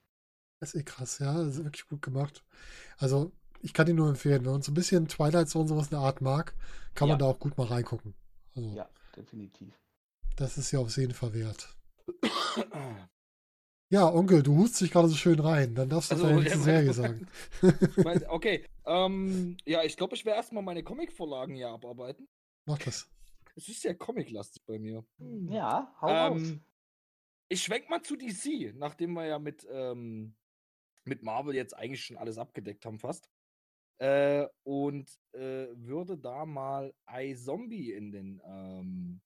Das 0.59 0.73
ist 0.73 0.81
eh 0.81 0.83
krass, 0.83 1.19
ja. 1.19 1.33
Das 1.33 1.57
ist 1.57 1.63
wirklich 1.63 1.87
gut 1.87 2.01
gemacht. 2.01 2.43
Also, 2.97 3.31
ich 3.61 3.73
kann 3.73 3.87
ihn 3.87 3.95
nur 3.95 4.09
empfehlen. 4.09 4.45
Wenn 4.45 4.53
man 4.53 4.61
so 4.61 4.71
ein 4.71 4.75
bisschen 4.75 5.07
Twilight 5.07 5.49
Zone 5.49 5.67
sowas 5.67 5.87
in 5.87 5.91
der 5.91 5.99
Art 5.99 6.21
mag, 6.21 6.55
kann 6.93 7.07
man 7.09 7.19
Ja. 7.19 7.25
da 7.25 7.31
auch 7.31 7.39
gut 7.39 7.57
mal 7.57 7.67
reingucken. 7.67 8.13
Also, 8.55 8.69
Ja, 8.69 8.89
definitiv. 9.15 9.73
das 10.37 10.57
ist 10.57 10.71
ja 10.71 10.79
auf 10.79 10.95
jeden 10.97 11.13
Fall 11.13 11.33
wert. 11.33 11.75
Ja, 13.91 14.11
Onkel, 14.11 14.41
du 14.41 14.57
hust 14.57 14.81
dich 14.81 14.89
gerade 14.91 15.07
so 15.07 15.15
schön 15.15 15.39
rein. 15.39 15.75
Dann 15.75 15.89
darfst 15.89 16.09
du 16.09 16.15
Also, 16.15 16.25
deine 16.25 16.37
ja, 16.39 16.43
nächste 16.43 16.59
Serie 16.63 16.93
sagen. 16.93 17.27
Okay, 18.29 18.65
ähm, 18.85 19.55
ja, 19.63 19.83
ich 19.83 19.95
glaube, 19.95 20.15
ich 20.15 20.25
werde 20.25 20.37
erstmal 20.37 20.63
meine 20.63 20.83
Comic-Vorlagen 20.83 21.53
hier 21.55 21.69
abarbeiten. 21.69 22.27
Mach 22.65 22.79
das. 22.79 23.07
Es 23.55 23.69
ist 23.69 23.81
sehr 23.83 23.95
Comic-lastig 23.95 24.63
bei 24.65 24.79
mir. 24.79 25.05
Ja, 25.49 25.95
hau 26.01 26.07
raus. 26.07 26.41
Ähm, 26.41 26.63
Ich 27.47 27.61
schwenk 27.61 27.87
mal 27.89 28.01
zu 28.01 28.15
DC, 28.15 28.73
nachdem 28.75 29.13
wir 29.13 29.27
ja 29.27 29.37
mit, 29.37 29.65
ähm, 29.69 30.35
mit 31.05 31.23
Marvel 31.23 31.55
jetzt 31.55 31.75
eigentlich 31.75 32.03
schon 32.05 32.17
alles 32.17 32.37
abgedeckt 32.37 32.85
haben, 32.85 32.99
fast. 32.99 33.29
Äh, 33.97 34.47
und 34.63 35.09
äh, 35.33 35.67
würde 35.75 36.17
da 36.17 36.45
mal 36.45 36.93
iZombie 37.09 37.93
in 37.93 38.11
den 38.11 38.41
ähm, 38.45 39.21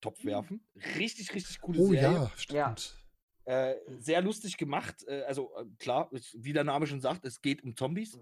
Topf 0.00 0.20
Hm. 0.20 0.26
werfen. 0.26 0.68
Richtig, 0.98 1.34
richtig 1.34 1.60
coole 1.60 1.80
Oh 1.80 1.92
Serie. 1.92 2.14
ja, 2.14 2.32
stimmt. 2.36 3.00
Äh, 3.46 3.74
sehr 4.00 4.22
lustig 4.22 4.56
gemacht. 4.56 5.04
Äh, 5.08 5.22
also 5.22 5.54
äh, 5.56 5.66
klar, 5.78 6.10
wie 6.12 6.52
der 6.52 6.64
Name 6.64 6.86
schon 6.86 7.00
sagt, 7.00 7.24
es 7.26 7.40
geht 7.42 7.62
um 7.64 7.76
Zombies, 7.76 8.18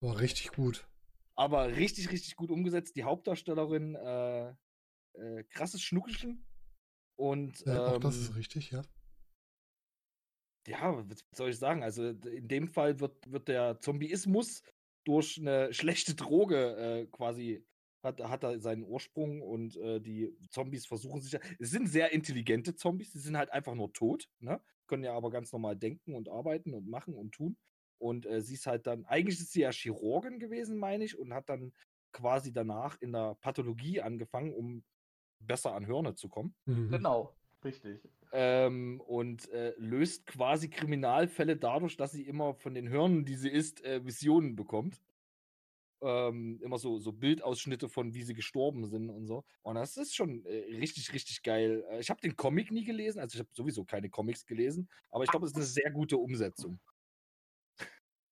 War 0.00 0.18
richtig 0.18 0.52
gut. 0.52 0.86
aber 1.36 1.68
richtig, 1.76 2.10
richtig 2.10 2.36
gut 2.36 2.50
umgesetzt. 2.50 2.96
Die 2.96 3.04
Hauptdarstellerin, 3.04 3.94
äh, 3.94 4.54
krasses 5.50 5.82
Schnuckelchen. 5.82 6.44
Und 7.18 7.60
Ja, 7.64 7.86
auch 7.86 7.98
das 7.98 8.16
ähm, 8.16 8.22
ist 8.22 8.34
richtig, 8.36 8.70
ja. 8.72 8.82
Ja, 10.66 11.08
was 11.08 11.24
soll 11.34 11.50
ich 11.50 11.58
sagen? 11.58 11.82
Also 11.82 12.08
in 12.08 12.48
dem 12.48 12.68
Fall 12.68 13.00
wird, 13.00 13.30
wird 13.30 13.48
der 13.48 13.80
Zombieismus 13.80 14.62
durch 15.04 15.38
eine 15.38 15.72
schlechte 15.72 16.14
Droge 16.16 16.76
äh, 16.76 17.06
quasi 17.06 17.66
hat, 18.02 18.20
hat 18.22 18.44
er 18.44 18.60
seinen 18.60 18.84
Ursprung 18.84 19.42
und 19.42 19.76
äh, 19.76 20.00
die 20.00 20.36
Zombies 20.50 20.86
versuchen 20.86 21.20
sich. 21.20 21.32
ja- 21.32 21.40
Es 21.58 21.70
sind 21.70 21.88
sehr 21.88 22.12
intelligente 22.12 22.74
Zombies, 22.76 23.12
die 23.12 23.18
sind 23.18 23.36
halt 23.36 23.50
einfach 23.50 23.74
nur 23.74 23.92
tot, 23.92 24.28
ne? 24.38 24.60
Können 24.86 25.02
ja 25.04 25.14
aber 25.14 25.30
ganz 25.30 25.52
normal 25.52 25.76
denken 25.76 26.14
und 26.14 26.28
arbeiten 26.28 26.72
und 26.74 26.86
machen 26.88 27.14
und 27.14 27.32
tun. 27.32 27.56
Und 27.98 28.26
äh, 28.26 28.40
sie 28.42 28.54
ist 28.54 28.66
halt 28.66 28.86
dann, 28.86 29.04
eigentlich 29.06 29.40
ist 29.40 29.52
sie 29.52 29.62
ja 29.62 29.72
Chirurgin 29.72 30.38
gewesen, 30.38 30.76
meine 30.78 31.04
ich, 31.04 31.18
und 31.18 31.34
hat 31.34 31.48
dann 31.48 31.72
quasi 32.12 32.52
danach 32.52 33.00
in 33.00 33.12
der 33.12 33.34
Pathologie 33.36 34.00
angefangen, 34.00 34.52
um 34.54 34.84
besser 35.40 35.74
an 35.74 35.84
Hirne 35.84 36.14
zu 36.14 36.28
kommen 36.28 36.54
Mhm. 36.66 36.90
Genau, 36.90 37.36
richtig. 37.66 38.00
ähm, 38.32 39.00
und 39.02 39.48
äh, 39.50 39.74
löst 39.78 40.26
quasi 40.26 40.70
Kriminalfälle 40.70 41.56
dadurch, 41.56 41.96
dass 41.96 42.12
sie 42.12 42.22
immer 42.26 42.54
von 42.54 42.74
den 42.74 42.88
Hirnen, 42.88 43.24
die 43.24 43.36
sie 43.36 43.50
isst, 43.50 43.84
äh, 43.84 44.04
Visionen 44.04 44.56
bekommt. 44.56 45.00
Ähm, 46.02 46.60
immer 46.62 46.78
so, 46.78 46.98
so 46.98 47.10
Bildausschnitte 47.12 47.88
von, 47.88 48.12
wie 48.14 48.22
sie 48.22 48.34
gestorben 48.34 48.84
sind 48.86 49.08
und 49.08 49.26
so. 49.26 49.44
Und 49.62 49.76
das 49.76 49.96
ist 49.96 50.14
schon 50.14 50.44
äh, 50.44 50.64
richtig, 50.76 51.12
richtig 51.14 51.42
geil. 51.42 51.84
Äh, 51.90 52.00
Ich 52.00 52.10
habe 52.10 52.20
den 52.20 52.36
Comic 52.36 52.70
nie 52.70 52.84
gelesen, 52.84 53.18
also 53.20 53.34
ich 53.36 53.40
habe 53.40 53.48
sowieso 53.54 53.84
keine 53.84 54.10
Comics 54.10 54.44
gelesen, 54.44 54.88
aber 55.10 55.24
ich 55.24 55.30
glaube, 55.30 55.46
es 55.46 55.52
ist 55.52 55.56
eine 55.56 55.64
sehr 55.64 55.90
gute 55.90 56.18
Umsetzung. 56.18 56.78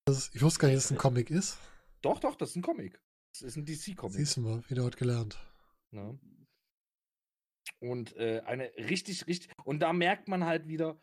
Das 0.06 0.18
ist, 0.18 0.34
ich 0.34 0.42
wusste 0.42 0.60
gar 0.60 0.68
nicht, 0.68 0.76
dass 0.76 0.84
es 0.86 0.90
ein 0.90 0.98
Comic 0.98 1.30
ist. 1.30 1.58
Doch, 2.02 2.20
doch, 2.20 2.36
das 2.36 2.50
ist 2.50 2.56
ein 2.56 2.62
Comic. 2.62 3.00
Das 3.32 3.42
ist 3.42 3.56
ein 3.56 3.64
DC-Comic. 3.64 4.14
Siehst 4.16 4.36
du 4.36 4.42
mal, 4.42 4.62
wieder 4.68 4.84
heute 4.84 4.98
gelernt. 4.98 5.38
Ne? 5.90 6.18
Und 7.80 8.16
äh, 8.16 8.42
eine 8.44 8.70
richtig, 8.76 9.26
richtig. 9.26 9.52
Und 9.64 9.80
da 9.80 9.92
merkt 9.92 10.28
man 10.28 10.44
halt 10.44 10.68
wieder, 10.68 11.00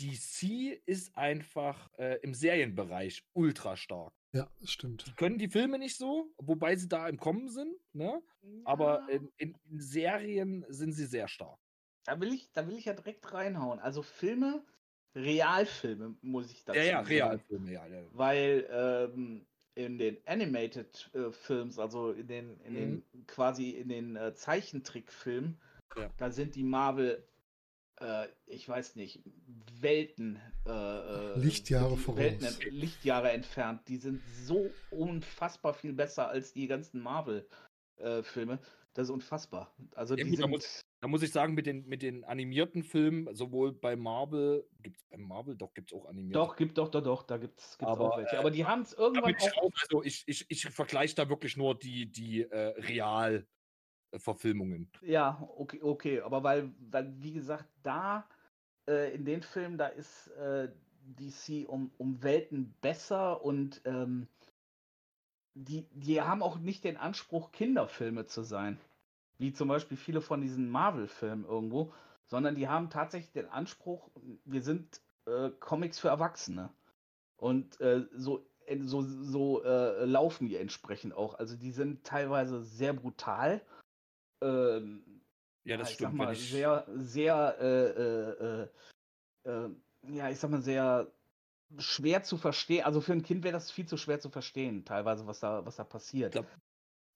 DC 0.00 0.80
ist 0.86 1.14
einfach 1.16 1.90
äh, 1.98 2.18
im 2.22 2.32
Serienbereich 2.34 3.22
ultra 3.34 3.76
stark. 3.76 4.12
Ja, 4.32 4.48
das 4.60 4.70
stimmt. 4.70 5.06
Die 5.06 5.12
können 5.12 5.38
die 5.38 5.48
Filme 5.48 5.78
nicht 5.78 5.96
so, 5.98 6.32
wobei 6.38 6.76
sie 6.76 6.88
da 6.88 7.08
im 7.08 7.18
Kommen 7.18 7.48
sind, 7.48 7.74
ne? 7.92 8.22
Aber 8.64 9.00
Ja, 9.08 9.16
in, 9.16 9.28
in, 9.38 9.58
in 9.68 9.80
Serien 9.80 10.64
sind 10.68 10.92
sie 10.92 11.06
sehr 11.06 11.28
stark. 11.28 11.58
da, 12.04 12.18
will 12.20 12.32
ich, 12.32 12.50
da 12.52 12.66
will 12.66 12.76
ich 12.78 12.84
ja 12.86 12.94
direkt 12.94 13.32
reinhauen. 13.32 13.78
Also 13.80 14.02
Filme, 14.02 14.64
Realfilme, 15.14 16.16
muss 16.22 16.50
ich 16.52 16.64
dazu 16.64 16.78
Ja, 16.78 16.84
ja, 16.84 16.92
sagen. 16.98 17.06
Realfilme, 17.08 17.72
ja. 17.72 17.86
ja. 17.86 18.02
Weil 18.12 18.66
ähm, 18.70 19.46
in 19.74 19.98
den 19.98 20.16
Animated 20.26 21.10
äh, 21.14 21.30
Films, 21.32 21.78
also 21.78 22.12
in 22.12 22.26
den, 22.28 22.60
in 22.60 22.74
den 22.74 23.26
quasi 23.26 23.70
in 23.70 23.88
den 23.88 24.16
äh, 24.16 24.32
Zeichentrickfilmen, 24.34 25.60
Ja. 25.96 26.10
da 26.16 26.30
sind 26.30 26.54
die 26.54 26.62
Marvel, 26.62 27.26
äh, 28.00 28.28
ich 28.46 28.68
weiß 28.68 28.96
nicht, 28.96 29.22
Welten, 29.80 30.38
äh, 30.66 30.70
äh, 30.70 31.38
Lichtjahre 31.38 31.96
voraus. 31.96 32.18
Welten, 32.18 32.48
Lichtjahre 32.70 33.30
entfernt. 33.32 33.82
Die 33.88 33.96
sind 33.96 34.22
so 34.44 34.70
unfassbar 34.90 35.74
viel 35.74 35.92
besser 35.92 36.28
als 36.28 36.52
die 36.52 36.66
ganzen 36.66 37.00
Marvel-Filme. 37.02 38.58
das 38.94 39.04
ist 39.06 39.10
unfassbar. 39.10 39.72
Also 39.94 40.14
Ja 40.16 40.24
die 40.24 40.30
gut, 40.30 40.38
da 40.38 40.42
sind. 40.42 40.50
muss- 40.50 40.82
Da 41.02 41.08
muss 41.08 41.22
ich 41.22 41.32
sagen, 41.32 41.54
mit 41.54 41.64
den, 41.64 41.86
mit 41.88 42.02
den 42.02 42.24
animierten 42.24 42.82
Filmen, 42.82 43.32
sowohl 43.34 43.72
bei 43.72 43.96
Marvel, 43.96 44.66
gibt 44.82 44.98
es 44.98 45.04
bei 45.04 45.16
Marvel, 45.16 45.56
doch 45.56 45.72
gibt 45.72 45.90
es 45.90 45.96
auch 45.98 46.04
animierte. 46.06 46.34
Doch, 46.34 46.56
gibt 46.56 46.76
doch, 46.76 46.88
doch, 46.90 47.02
doch, 47.02 47.22
da 47.22 47.38
gibt 47.38 47.58
es 47.58 47.78
Aber, 47.80 48.12
auch 48.12 48.18
welche. 48.18 48.36
äh, 48.36 48.38
Aber 48.38 48.50
die 48.50 48.66
haben 48.66 48.82
es 48.82 48.92
irgendwann 48.92 49.34
ich 49.38 49.50
auch. 49.56 49.62
auch, 49.62 49.70
also 49.80 50.02
ich, 50.02 50.24
ich, 50.26 50.44
ich 50.50 50.66
vergleiche 50.66 51.14
da 51.14 51.28
wirklich 51.30 51.56
nur 51.56 51.78
die, 51.78 52.04
die 52.12 52.42
äh, 52.42 52.78
Real-Verfilmungen. 54.12 54.88
Ja, 55.02 55.48
okay, 55.56 55.80
okay. 55.82 56.20
Aber 56.20 56.42
weil, 56.42 56.70
weil 56.90 57.12
wie 57.22 57.32
gesagt, 57.32 57.66
da 57.82 58.26
äh, 58.88 59.14
in 59.14 59.24
den 59.24 59.42
Filmen, 59.42 59.78
da 59.78 59.86
ist 59.86 60.28
äh, 60.28 60.68
DC 61.18 61.68
um, 61.68 61.90
um 61.98 62.22
Welten 62.22 62.74
besser 62.80 63.42
und 63.44 63.80
ähm, 63.84 64.26
die, 65.54 65.86
die 65.92 66.20
haben 66.20 66.42
auch 66.42 66.58
nicht 66.58 66.84
den 66.84 66.96
Anspruch, 66.96 67.52
Kinderfilme 67.52 68.26
zu 68.26 68.42
sein. 68.42 68.78
Wie 69.38 69.52
zum 69.52 69.68
Beispiel 69.68 69.96
viele 69.96 70.20
von 70.20 70.40
diesen 70.40 70.68
Marvel-Filmen 70.68 71.44
irgendwo, 71.44 71.92
sondern 72.26 72.54
die 72.54 72.68
haben 72.68 72.90
tatsächlich 72.90 73.32
den 73.32 73.48
Anspruch, 73.48 74.10
wir 74.44 74.62
sind 74.62 75.00
äh, 75.26 75.50
Comics 75.58 75.98
für 75.98 76.08
Erwachsene. 76.08 76.70
Und 77.36 77.80
äh, 77.80 78.04
so, 78.14 78.46
so, 78.82 79.02
so 79.02 79.64
äh, 79.64 80.04
laufen 80.04 80.46
die 80.46 80.56
entsprechend 80.56 81.14
auch. 81.14 81.34
Also 81.34 81.56
die 81.56 81.72
sind 81.72 82.04
teilweise 82.04 82.62
sehr 82.62 82.92
brutal. 82.92 83.62
Ähm, 84.42 85.22
Ja, 85.64 85.76
das 85.76 85.90
ich 85.90 85.94
stimmt. 85.96 86.16
Mal, 86.16 86.32
ich, 86.34 86.50
sehr, 86.50 86.86
sehr, 86.94 87.56
äh, 87.60 88.64
äh, 88.64 88.68
äh, 89.44 89.50
äh, 89.50 89.70
ja, 90.14 90.30
ich 90.30 90.38
sag 90.38 90.50
mal, 90.50 90.62
sehr 90.62 91.12
schwer 91.78 92.22
zu 92.22 92.36
verstehen. 92.36 92.84
Also 92.84 93.00
für 93.00 93.12
ein 93.12 93.22
Kind 93.22 93.44
wäre 93.44 93.52
das 93.52 93.70
viel 93.70 93.86
zu 93.86 93.96
schwer 93.96 94.20
zu 94.20 94.30
verstehen, 94.30 94.84
teilweise, 94.84 95.26
was 95.26 95.40
da, 95.40 95.64
was 95.64 95.76
da 95.76 95.84
passiert. 95.84 96.34
Da- 96.34 96.44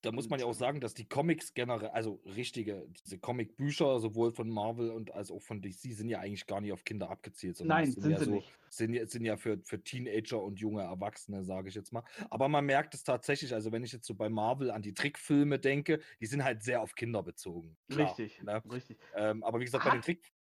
da 0.04 0.12
muss 0.12 0.28
man 0.28 0.38
ja 0.40 0.46
auch 0.46 0.54
sagen, 0.54 0.80
dass 0.80 0.94
die 0.94 1.08
Comics 1.08 1.54
generell, 1.54 1.88
also 1.90 2.20
richtige, 2.24 2.86
diese 3.04 3.18
Comic-Bücher, 3.18 4.00
sowohl 4.00 4.30
von 4.30 4.48
Marvel 4.50 4.90
und 4.90 5.12
als 5.14 5.30
auch 5.30 5.40
von 5.42 5.62
DC, 5.62 5.92
sind 5.94 6.08
ja 6.08 6.20
eigentlich 6.20 6.46
gar 6.46 6.60
nicht 6.60 6.72
auf 6.72 6.84
Kinder 6.84 7.10
abgezielt, 7.10 7.56
sondern 7.56 7.78
Nein, 7.78 7.92
sind, 7.92 8.02
sind 8.02 8.10
ja 8.12 8.18
sie 8.18 8.24
so, 8.26 8.30
nicht. 8.32 8.58
Sind, 8.68 8.94
ja- 8.94 9.06
sind 9.06 9.24
ja 9.24 9.36
für, 9.36 9.58
für 9.62 9.82
Teenager 9.82 10.42
und 10.42 10.60
junge 10.60 10.82
Erwachsene, 10.82 11.42
sage 11.44 11.68
ich 11.68 11.74
jetzt 11.74 11.92
mal. 11.92 12.02
Aber 12.30 12.48
man 12.48 12.66
merkt 12.66 12.94
es 12.94 13.04
tatsächlich, 13.04 13.54
also 13.54 13.72
wenn 13.72 13.82
ich 13.84 13.92
jetzt 13.92 14.06
so 14.06 14.14
bei 14.14 14.28
Marvel 14.28 14.70
an 14.70 14.82
die 14.82 14.94
Trickfilme 14.94 15.58
denke, 15.58 16.00
die 16.20 16.26
sind 16.26 16.44
halt 16.44 16.62
sehr 16.62 16.82
auf 16.82 16.94
Kinder 16.94 17.22
bezogen. 17.22 17.76
Klar, 17.88 18.08
Richtig, 18.08 18.42
Ne? 18.42 18.62
richtig. 18.70 18.98
Ähm, 19.14 19.42
aber 19.42 19.60
wie 19.60 19.64
gesagt, 19.64 19.84
bei 19.84 19.90
den, 19.90 19.98
Hat- 19.98 20.04
Trick, 20.04 20.32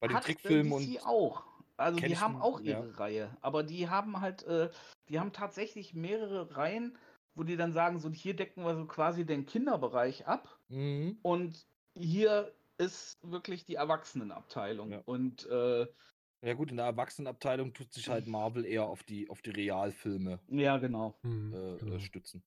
bei 0.00 0.08
den 0.08 0.16
Hat, 0.16 0.22
äh, 0.24 0.26
Trickfilmen 0.26 0.78
DC 0.80 1.00
und 1.00 1.06
auch. 1.06 1.44
Also 1.76 1.98
die 2.00 2.16
haben 2.18 2.36
auch 2.36 2.60
ja. 2.60 2.78
ihre 2.80 2.98
Reihe, 2.98 3.36
aber 3.40 3.62
die 3.62 3.88
haben 3.88 4.20
halt, 4.20 4.42
äh, 4.44 4.70
die 5.08 5.18
haben 5.18 5.32
tatsächlich 5.32 5.94
mehrere 5.94 6.56
Reihen, 6.56 6.96
wo 7.34 7.42
die 7.44 7.56
dann 7.56 7.72
sagen, 7.72 7.98
so 7.98 8.10
hier 8.10 8.34
decken 8.36 8.64
wir 8.64 8.76
so 8.76 8.86
quasi 8.86 9.24
den 9.26 9.46
Kinderbereich 9.46 10.26
ab 10.26 10.60
Mhm. 10.68 11.18
und 11.22 11.68
hier 11.96 12.54
ist 12.78 13.18
wirklich 13.22 13.64
die 13.64 13.76
Erwachsenenabteilung. 13.76 14.90
Ja. 14.92 14.98
Und 15.04 15.46
äh, 15.46 15.86
Ja 16.44 16.54
gut, 16.54 16.70
in 16.70 16.76
der 16.76 16.86
Erwachsenenabteilung 16.86 17.72
tut 17.72 17.92
sich 17.92 18.08
halt 18.08 18.26
Marvel 18.26 18.64
eher 18.64 18.86
auf 18.86 19.02
die, 19.04 19.30
auf 19.30 19.42
die 19.42 19.50
Realfilme 19.50 20.40
ja, 20.48 20.78
genau. 20.78 21.18
Hm, 21.22 21.52
äh, 21.52 21.78
genau. 21.78 21.96
äh, 21.96 22.00
stützen. 22.00 22.44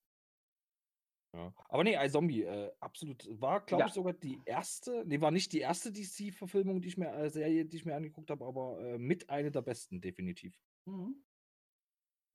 Ja. 1.34 1.54
Aber 1.70 1.84
nee, 1.84 1.98
iZombie, 1.98 2.44
äh, 2.44 2.72
absolut, 2.80 3.28
war, 3.42 3.66
glaube 3.66 3.82
Ja. 3.82 3.88
ich, 3.88 3.94
sogar 3.94 4.14
die 4.14 4.42
erste, 4.46 5.04
nee, 5.06 5.20
war 5.20 5.32
nicht 5.32 5.52
die 5.52 5.60
erste 5.60 5.92
DC-Verfilmung, 5.92 6.82
die 6.82 6.88
ich 6.88 6.98
mir, 6.98 7.14
äh, 7.14 7.30
Serie, 7.30 7.66
die 7.66 7.78
ich 7.78 7.86
mir 7.86 7.96
angeguckt 7.96 8.30
habe, 8.30 8.46
aber 8.46 8.80
äh, 8.82 8.98
mit 8.98 9.30
eine 9.30 9.52
der 9.52 9.62
besten, 9.62 10.00
definitiv. 10.02 10.62
Mhm. 10.86 11.26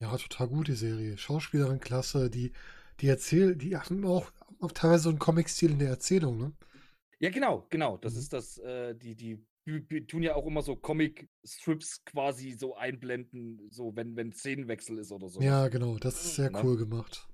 Ja, 0.01 0.17
total 0.17 0.47
gut, 0.49 0.67
die 0.67 0.73
Serie. 0.75 1.17
Schauspielerin 1.17 1.79
klasse, 1.79 2.29
die, 2.29 2.51
die 2.99 3.07
erzählt, 3.07 3.61
die 3.61 3.77
haben 3.77 4.03
auch, 4.05 4.31
auch 4.59 4.71
teilweise 4.73 5.03
so 5.03 5.09
einen 5.09 5.19
Comic-Stil 5.19 5.71
in 5.71 5.79
der 5.79 5.89
Erzählung, 5.89 6.37
ne? 6.37 6.51
Ja, 7.19 7.29
genau, 7.29 7.67
genau. 7.69 7.97
Das 7.97 8.15
Mhm. 8.15 8.17
ist 8.17 8.33
das, 8.33 8.57
äh, 8.59 8.95
die, 8.95 9.15
die 9.15 9.45
tun 10.07 10.23
ja 10.23 10.35
auch 10.35 10.47
immer 10.47 10.61
so 10.63 10.75
Comic-Strips 10.75 12.03
quasi 12.05 12.51
so 12.53 12.75
einblenden, 12.75 13.69
so 13.69 13.95
wenn, 13.95 14.15
wenn 14.15 14.31
Szenenwechsel 14.33 14.97
ist 14.97 15.11
oder 15.11 15.29
so. 15.29 15.41
Ja, 15.41 15.67
genau, 15.67 15.97
das 15.97 16.23
ist 16.23 16.35
sehr 16.35 16.51
Ne? 16.51 16.63
cool 16.63 16.77
gemacht. 16.77 17.27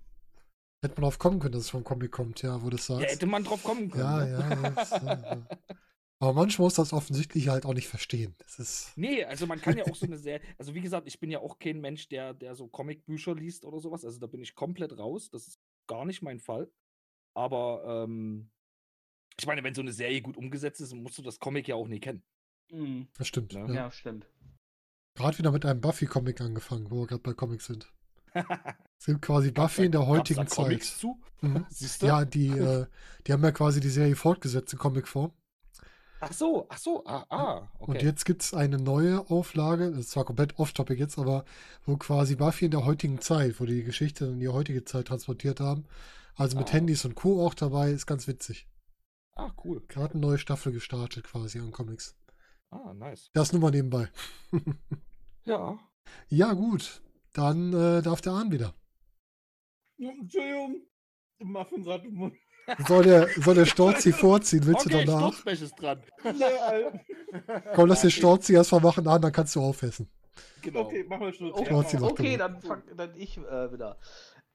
Hätte 0.81 0.95
man 0.95 1.03
drauf 1.03 1.19
kommen 1.19 1.39
können, 1.39 1.53
dass 1.53 1.63
es 1.65 1.69
vom 1.71 1.83
Comic 1.85 2.11
kommt, 2.11 2.41
ja, 2.43 2.61
wo 2.63 2.69
du 2.69 2.77
es 2.77 2.87
Ja, 2.95 3.07
sagst. 3.07 3.13
hätte 3.13 3.25
man 3.27 3.43
drauf 3.45 3.63
kommen 3.63 3.89
können. 3.91 4.13
Ja, 4.13 4.17
ne? 4.17 4.27
ja, 4.27 4.65
das, 4.69 5.01
äh, 5.01 5.05
ja. 5.31 5.47
Aber 6.19 6.33
manchmal 6.33 6.65
muss 6.65 6.73
das 6.73 6.93
offensichtlich 6.93 7.47
halt 7.49 7.65
auch 7.65 7.75
nicht 7.75 7.87
verstehen. 7.87 8.35
Das 8.39 8.57
ist, 8.57 8.91
Nee, 8.95 9.23
also 9.23 9.45
man 9.45 9.61
kann 9.61 9.77
ja 9.77 9.85
auch 9.85 9.95
so 9.95 10.05
eine 10.07 10.17
Serie, 10.17 10.41
also 10.57 10.73
wie 10.73 10.81
gesagt, 10.81 11.07
ich 11.07 11.19
bin 11.19 11.29
ja 11.29 11.39
auch 11.39 11.59
kein 11.59 11.79
Mensch, 11.79 12.07
der, 12.07 12.33
der 12.33 12.55
so 12.55 12.67
Comicbücher 12.67 13.35
liest 13.35 13.65
oder 13.65 13.79
sowas. 13.79 14.03
Also 14.03 14.19
da 14.19 14.27
bin 14.27 14.41
ich 14.41 14.55
komplett 14.55 14.97
raus. 14.97 15.29
Das 15.29 15.47
ist 15.47 15.59
gar 15.85 16.05
nicht 16.05 16.23
mein 16.23 16.39
Fall. 16.39 16.71
Aber 17.35 18.05
ähm, 18.05 18.49
ich 19.39 19.45
meine, 19.45 19.63
wenn 19.63 19.75
so 19.75 19.81
eine 19.81 19.93
Serie 19.93 20.21
gut 20.21 20.37
umgesetzt 20.37 20.81
ist, 20.81 20.93
musst 20.93 21.19
du 21.19 21.21
das 21.21 21.39
Comic 21.39 21.67
ja 21.67 21.75
auch 21.75 21.87
nie 21.87 21.99
kennen. 21.99 22.23
Mhm. 22.71 23.07
das 23.17 23.27
stimmt. 23.27 23.53
Ja. 23.53 23.67
Ja. 23.67 23.73
Ja, 23.73 23.91
stimmt. 23.91 24.27
Gerade 25.13 25.37
wieder 25.37 25.51
mit 25.51 25.65
einem 25.65 25.81
Buffy-Comic 25.81 26.41
angefangen, 26.41 26.91
wo 26.91 27.01
wir 27.01 27.07
gerade 27.07 27.23
bei 27.23 27.33
Comics 27.33 27.65
sind. 27.65 27.91
Es 28.99 29.05
gibt 29.05 29.21
quasi 29.21 29.51
Buffy 29.51 29.85
in 29.85 29.91
der 29.91 30.07
heutigen 30.07 30.47
Zeit. 30.47 30.83
zu? 30.83 31.21
Mhm. 31.41 31.67
Siehst 31.69 32.01
du? 32.01 32.07
Ja, 32.07 32.25
die, 32.25 32.47
äh, 32.57 32.87
die 33.25 33.31
haben 33.31 33.43
ja 33.43 33.51
quasi 33.51 33.79
die 33.79 33.89
Serie 33.89 34.15
fortgesetzt 34.15 34.73
in 34.73 34.79
Comicform. 34.79 35.31
Ach 36.19 36.33
so, 36.33 36.65
ach 36.69 36.77
so, 36.79 37.05
ah, 37.05 37.25
ah, 37.29 37.67
okay. 37.79 37.91
Und 37.91 38.01
jetzt 38.01 38.25
gibt 38.25 38.41
es 38.41 38.53
eine 38.53 38.77
neue 38.77 39.29
Auflage, 39.29 39.91
das 39.91 39.99
ist 39.99 40.09
zwar 40.11 40.25
komplett 40.25 40.57
off-topic 40.57 40.97
jetzt, 40.99 41.19
aber 41.19 41.45
wo 41.85 41.95
quasi 41.97 42.35
Buffy 42.35 42.65
in 42.65 42.71
der 42.71 42.85
heutigen 42.85 43.21
Zeit, 43.21 43.59
wo 43.59 43.65
die 43.65 43.83
Geschichte 43.83 44.25
in 44.25 44.39
die 44.39 44.47
heutige 44.49 44.83
Zeit 44.83 45.07
transportiert 45.07 45.59
haben. 45.59 45.85
Also 46.35 46.57
mit 46.57 46.69
Ah. 46.69 46.73
Handys 46.73 47.05
und 47.05 47.15
Co. 47.15 47.45
auch 47.45 47.53
dabei, 47.53 47.91
ist 47.91 48.05
ganz 48.07 48.27
witzig. 48.27 48.67
ah, 49.35 49.51
cool. 49.63 49.81
Gerade 49.87 50.13
eine 50.13 50.21
neue 50.21 50.37
Staffel 50.39 50.71
gestartet 50.71 51.23
quasi 51.25 51.59
an 51.59 51.71
Comics. 51.71 52.15
Ah, 52.71 52.93
nice. 52.95 53.29
Das 53.33 53.53
nur 53.53 53.61
mal 53.61 53.71
nebenbei. 53.71 54.09
Ja. 55.45 55.77
Ja, 56.29 56.53
gut. 56.53 57.01
Dann 57.33 57.73
äh, 57.73 58.01
darf 58.01 58.21
der 58.21 58.31
Ahn 58.31 58.49
wieder. 58.51 58.73
Entschuldigung. 59.99 60.81
Muffin 61.39 61.83
gerade 61.83 62.07
im 62.07 62.13
Mund. 62.15 62.33
Soll 62.87 63.03
der, 63.03 63.29
soll 63.41 63.55
der 63.55 63.65
Storzi 63.65 64.11
vorziehen? 64.11 64.65
Willst 64.65 64.85
okay, 64.85 64.99
du 64.99 65.05
danach? 65.05 65.33
Sturzblech 65.33 65.61
ist 65.61 65.75
dran. 65.75 66.01
Komm, 67.73 67.87
lass 67.87 68.01
den 68.01 68.11
Storzi 68.11 68.53
erstmal 68.53 68.81
machen 68.81 69.07
an, 69.07 69.21
dann 69.21 69.31
kannst 69.31 69.55
du 69.55 69.61
aufessen. 69.61 70.09
Genau. 70.61 70.81
Okay, 70.81 71.03
machen 71.05 71.21
wir 71.21 71.33
Schluss. 71.33 71.53
Okay, 71.53 71.73
okay 72.01 72.33
immer. 72.33 72.37
dann 72.49 72.61
fang 72.61 72.83
dann 72.95 73.15
ich 73.15 73.37
äh, 73.37 73.71
wieder. 73.71 73.97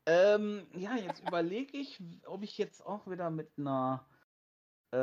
Ähm, 0.06 0.66
ja, 0.74 0.96
jetzt 0.96 1.22
überlege 1.26 1.78
ich, 1.78 2.00
ob 2.26 2.42
ich 2.42 2.58
jetzt 2.58 2.84
auch 2.84 3.06
wieder 3.08 3.30
mit 3.30 3.50
einer 3.56 4.04
äh, 4.92 4.98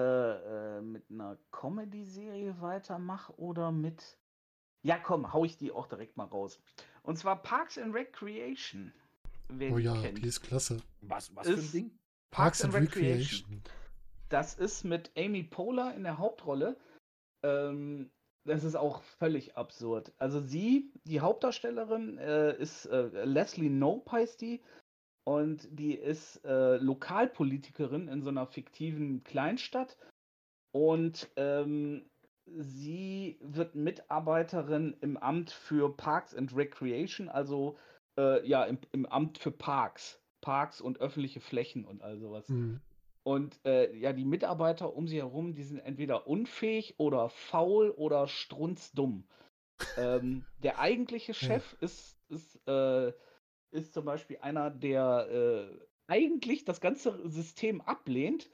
äh, 0.78 0.82
mit 0.82 1.10
einer 1.10 1.38
Comedy-Serie 1.52 2.62
weitermache 2.62 3.34
oder 3.40 3.72
mit. 3.72 4.18
Ja, 4.84 4.98
komm, 4.98 5.34
hau 5.34 5.46
ich 5.46 5.58
die 5.58 5.72
auch 5.72 5.88
direkt 5.88 6.16
mal 6.16 6.26
raus. 6.26 6.62
Und 7.02 7.18
zwar 7.18 7.42
Parks 7.42 7.78
and 7.78 7.94
Recreation. 7.96 8.94
Wer 9.50 9.74
Oh 9.74 9.78
ja, 9.80 10.00
kennt. 10.00 10.20
die 10.20 10.28
ist 10.28 10.42
klasse. 10.42 10.78
Was, 11.02 11.36
was 11.36 11.48
für 11.48 11.54
ein 11.54 11.60
Ist- 11.60 11.74
Ding? 11.74 11.99
Parks 12.32 12.64
and 12.64 12.74
Recreation. 12.74 13.62
Das 14.30 14.56
ist 14.56 14.84
mit 14.84 15.12
Amy 15.18 15.44
Poehler 15.44 15.94
in 15.96 16.04
der 16.04 16.18
Hauptrolle. 16.18 16.78
Ähm, 17.44 18.12
das 18.46 18.64
ist 18.64 18.76
auch 18.76 19.02
völlig 19.02 19.58
absurd. 19.58 20.14
Also 20.18 20.40
sie, 20.40 20.92
die 21.04 21.20
Hauptdarstellerin, 21.20 22.18
äh, 22.18 22.56
ist 22.58 22.86
äh, 22.86 23.26
Leslie 23.26 23.70
Knope 23.70 24.12
heißt 24.12 24.42
die. 24.42 24.62
Und 25.24 25.68
die 25.72 25.94
ist 25.94 26.44
äh, 26.46 26.78
Lokalpolitikerin 26.78 28.08
in 28.08 28.24
so 28.24 28.30
einer 28.30 28.48
fiktiven 28.48 29.24
Kleinstadt. 29.24 29.98
Und 30.72 31.30
ähm, 31.36 32.10
sie 32.46 33.38
wird 33.42 33.76
Mitarbeiterin 33.76 34.98
im 35.02 35.18
Amt 35.18 35.52
für 35.52 35.96
Parks 35.96 36.34
and 36.34 36.56
Recreation, 36.56 37.30
also 37.30 37.78
äh, 38.18 38.48
ja, 38.48 38.64
im, 38.66 38.80
im 38.92 39.06
Amt 39.06 39.38
für 39.38 39.52
Parks. 39.52 40.20
Parks 40.42 40.82
und 40.82 41.00
öffentliche 41.00 41.40
Flächen 41.40 41.86
und 41.86 42.02
all 42.02 42.18
sowas. 42.18 42.48
Mhm. 42.50 42.82
Und 43.24 43.60
äh, 43.66 43.96
ja, 43.96 44.14
die 44.14 44.26
Mitarbeiter 44.26 44.96
um 44.96 45.08
sie 45.08 45.18
herum, 45.18 45.54
die 45.54 45.64
sind 45.64 45.80
entweder 45.80 46.28
unfähig 46.28 46.96
oder 46.98 47.30
faul 47.30 47.92
oder 47.92 48.28
strunzdumm. 48.28 49.26
ähm, 49.98 50.46
der 50.64 50.80
eigentliche 50.80 51.34
Chef 51.34 51.76
ist, 51.82 52.18
ist, 52.30 52.60
äh, 52.68 53.14
ist 53.72 53.94
zum 53.94 54.06
Beispiel 54.06 54.40
einer, 54.42 54.70
der 54.72 55.28
äh, 55.30 55.88
eigentlich 56.08 56.66
das 56.66 56.82
ganze 56.82 57.30
System 57.30 57.82
ablehnt, 57.82 58.50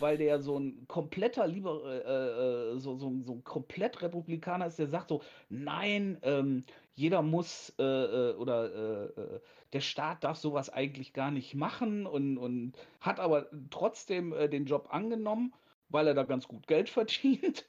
weil 0.00 0.18
der 0.18 0.40
so 0.40 0.58
ein 0.58 0.86
kompletter 0.88 1.46
Liber 1.46 1.82
äh, 1.84 2.74
äh, 2.74 2.78
so, 2.78 2.96
so, 2.96 3.12
so 3.22 3.32
ein 3.32 3.44
komplett 3.44 4.02
Republikaner 4.02 4.66
ist, 4.66 4.78
der 4.78 4.88
sagt 4.88 5.10
so, 5.10 5.22
nein, 5.48 6.18
ähm, 6.22 6.64
jeder 6.96 7.22
muss 7.22 7.74
äh, 7.78 7.82
äh, 7.82 8.34
oder 8.34 8.74
äh, 8.74 9.20
äh, 9.20 9.40
der 9.72 9.80
Staat 9.80 10.24
darf 10.24 10.38
sowas 10.38 10.70
eigentlich 10.70 11.12
gar 11.12 11.30
nicht 11.30 11.54
machen 11.54 12.06
und, 12.06 12.38
und 12.38 12.72
hat 13.00 13.20
aber 13.20 13.48
trotzdem 13.70 14.32
äh, 14.32 14.48
den 14.48 14.64
Job 14.64 14.88
angenommen, 14.90 15.54
weil 15.88 16.08
er 16.08 16.14
da 16.14 16.24
ganz 16.24 16.48
gut 16.48 16.66
Geld 16.66 16.88
verdient. 16.90 17.66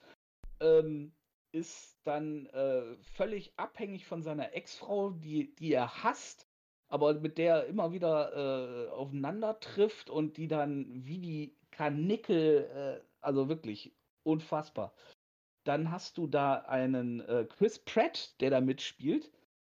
Ähm, 0.60 1.14
ist 1.52 1.98
dann 2.04 2.46
äh, 2.48 2.96
völlig 3.14 3.54
abhängig 3.58 4.06
von 4.06 4.24
seiner 4.24 4.54
Ex-Frau, 4.54 5.12
die, 5.12 5.56
die 5.56 5.74
er 5.74 6.04
hasst, 6.04 6.48
aber 6.90 7.14
mit 7.16 7.38
der 7.38 7.56
er 7.56 7.66
immer 7.66 7.92
wieder 7.92 8.92
aufeinander 8.94 9.60
trifft 9.60 10.10
und 10.10 10.38
die 10.38 10.48
dann 10.48 10.86
wie 11.06 11.20
die 11.20 11.58
Karnickel, 11.78 12.66
äh, 12.74 13.06
also 13.22 13.50
wirklich 13.50 13.94
unfassbar. 14.24 14.94
Dann 15.68 15.92
hast 15.92 16.18
du 16.18 16.28
da 16.28 16.60
einen 16.60 17.20
äh, 17.22 17.46
Chris 17.46 17.80
Pratt, 17.80 18.40
der 18.40 18.52
da 18.52 18.62
mitspielt. 18.62 19.32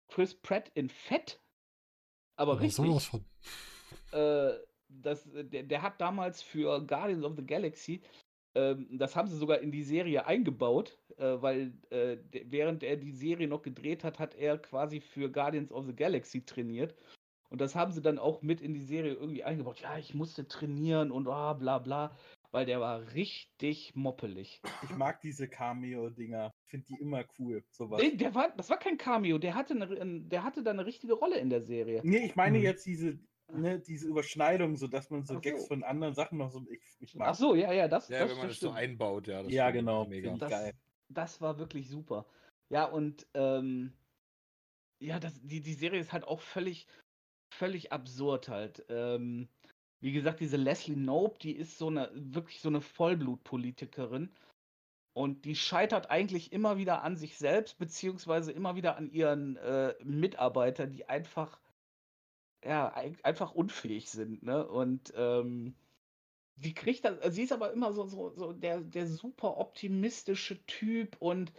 Chris 0.08 0.34
Pratt 0.34 0.70
in 0.74 0.88
Fett. 0.88 1.40
Aber 2.36 2.52
Aber 2.52 2.60
richtig. 2.60 2.86
sowas 2.86 3.04
von. 3.06 3.24
Äh, 4.12 4.52
das, 4.88 5.28
der, 5.32 5.64
der 5.64 5.82
hat 5.82 6.00
damals 6.00 6.42
für 6.42 6.84
Guardians 6.86 7.24
of 7.24 7.34
the 7.36 7.44
Galaxy, 7.44 8.02
ähm, 8.54 8.86
das 8.98 9.14
haben 9.14 9.28
sie 9.28 9.36
sogar 9.36 9.60
in 9.60 9.70
die 9.70 9.82
Serie 9.82 10.26
eingebaut, 10.26 10.98
äh, 11.16 11.40
weil 11.40 11.72
äh, 11.90 12.18
während 12.30 12.82
er 12.82 12.96
die 12.96 13.12
Serie 13.12 13.48
noch 13.48 13.62
gedreht 13.62 14.02
hat, 14.02 14.18
hat 14.18 14.34
er 14.34 14.58
quasi 14.58 15.00
für 15.00 15.30
Guardians 15.30 15.72
of 15.72 15.86
the 15.86 15.94
Galaxy 15.94 16.44
trainiert. 16.44 16.94
Und 17.48 17.60
das 17.60 17.74
haben 17.74 17.92
sie 17.92 18.02
dann 18.02 18.18
auch 18.18 18.42
mit 18.42 18.60
in 18.60 18.74
die 18.74 18.82
Serie 18.82 19.14
irgendwie 19.14 19.44
eingebaut. 19.44 19.80
Ja, 19.80 19.98
ich 19.98 20.14
musste 20.14 20.46
trainieren 20.46 21.10
und 21.10 21.26
ah, 21.26 21.52
bla 21.52 21.78
bla, 21.78 22.16
weil 22.52 22.66
der 22.66 22.80
war 22.80 23.12
richtig 23.14 23.94
moppelig. 23.94 24.60
Ich 24.82 24.90
mag 24.90 25.20
diese 25.20 25.48
Cameo-Dinger. 25.48 26.52
Ich 26.64 26.70
finde 26.70 26.86
die 26.86 27.00
immer 27.00 27.24
cool. 27.38 27.64
Sowas. 27.70 28.00
Nee, 28.02 28.16
der 28.16 28.34
war, 28.34 28.50
das 28.56 28.70
war 28.70 28.78
kein 28.78 28.98
Cameo, 28.98 29.38
der 29.38 29.54
hatte, 29.54 29.74
eine, 29.74 30.20
der 30.22 30.42
hatte 30.44 30.62
da 30.62 30.70
eine 30.70 30.84
richtige 30.86 31.14
Rolle 31.14 31.38
in 31.38 31.50
der 31.50 31.62
Serie. 31.62 32.00
Nee, 32.04 32.26
ich 32.26 32.36
meine 32.36 32.58
Mhm. 32.58 32.64
jetzt 32.64 32.86
diese, 32.86 33.18
ne, 33.52 33.78
diese 33.80 34.08
Überschneidung, 34.08 34.76
so 34.76 34.86
dass 34.88 35.10
man 35.10 35.24
so 35.24 35.36
Ach 35.36 35.40
Gags 35.40 35.62
so. 35.62 35.68
von 35.68 35.84
anderen 35.84 36.14
Sachen 36.14 36.38
noch 36.38 36.50
so. 36.50 36.64
Ich, 36.70 36.80
ich 37.00 37.14
mag 37.14 37.28
Ach 37.28 37.34
so, 37.34 37.54
ja, 37.54 37.72
ja, 37.72 37.86
das, 37.88 38.08
Ja, 38.08 38.20
das, 38.20 38.30
wenn 38.30 38.36
man 38.38 38.46
das 38.48 38.56
das 38.56 38.60
so 38.60 38.66
stimmt. 38.68 38.78
einbaut, 38.78 39.26
ja. 39.28 39.42
Das 39.42 39.52
Ja, 39.52 39.68
stimmt, 39.68 39.78
genau. 39.80 40.04
Mega. 40.06 40.36
Das- 40.36 40.50
geil. 40.50 40.72
das 41.08 41.40
war 41.40 41.58
wirklich 41.58 41.88
super. 41.88 42.26
Ja, 42.68 42.84
und 42.84 43.26
ähm, 43.34 43.92
ja, 45.00 45.18
das, 45.18 45.40
die, 45.42 45.60
die 45.60 45.74
Serie 45.74 46.00
ist 46.00 46.12
halt 46.12 46.24
auch 46.24 46.40
völlig, 46.40 46.86
völlig 47.52 47.90
absurd 47.92 48.48
halt. 48.48 48.84
Ähm, 48.88 49.48
wie 50.00 50.12
gesagt, 50.12 50.40
diese 50.40 50.56
Leslie 50.56 50.94
Knope, 50.94 51.38
die 51.40 51.52
ist 51.52 51.78
so 51.78 51.88
eine, 51.88 52.10
wirklich 52.14 52.60
so 52.60 52.68
eine 52.68 52.80
Vollblutpolitikerin. 52.80 54.30
Und 55.12 55.44
die 55.44 55.56
scheitert 55.56 56.10
eigentlich 56.10 56.52
immer 56.52 56.78
wieder 56.78 57.02
an 57.02 57.16
sich 57.16 57.36
selbst, 57.36 57.78
beziehungsweise 57.78 58.52
immer 58.52 58.76
wieder 58.76 58.96
an 58.96 59.10
ihren 59.10 59.56
äh, 59.56 59.94
Mitarbeitern, 60.04 60.92
die 60.92 61.08
einfach, 61.08 61.60
ja, 62.64 62.92
ein, 62.94 63.18
einfach 63.24 63.52
unfähig 63.52 64.08
sind, 64.08 64.42
ne? 64.42 64.66
Und 64.66 65.12
ähm, 65.16 65.74
sie 66.56 66.74
kriegt 66.74 67.04
das, 67.04 67.34
sie 67.34 67.42
ist 67.42 67.52
aber 67.52 67.72
immer 67.72 67.92
so, 67.92 68.06
so, 68.06 68.30
so 68.30 68.52
der, 68.52 68.80
der 68.80 69.08
super 69.08 69.58
optimistische 69.58 70.64
Typ 70.66 71.16
und 71.18 71.52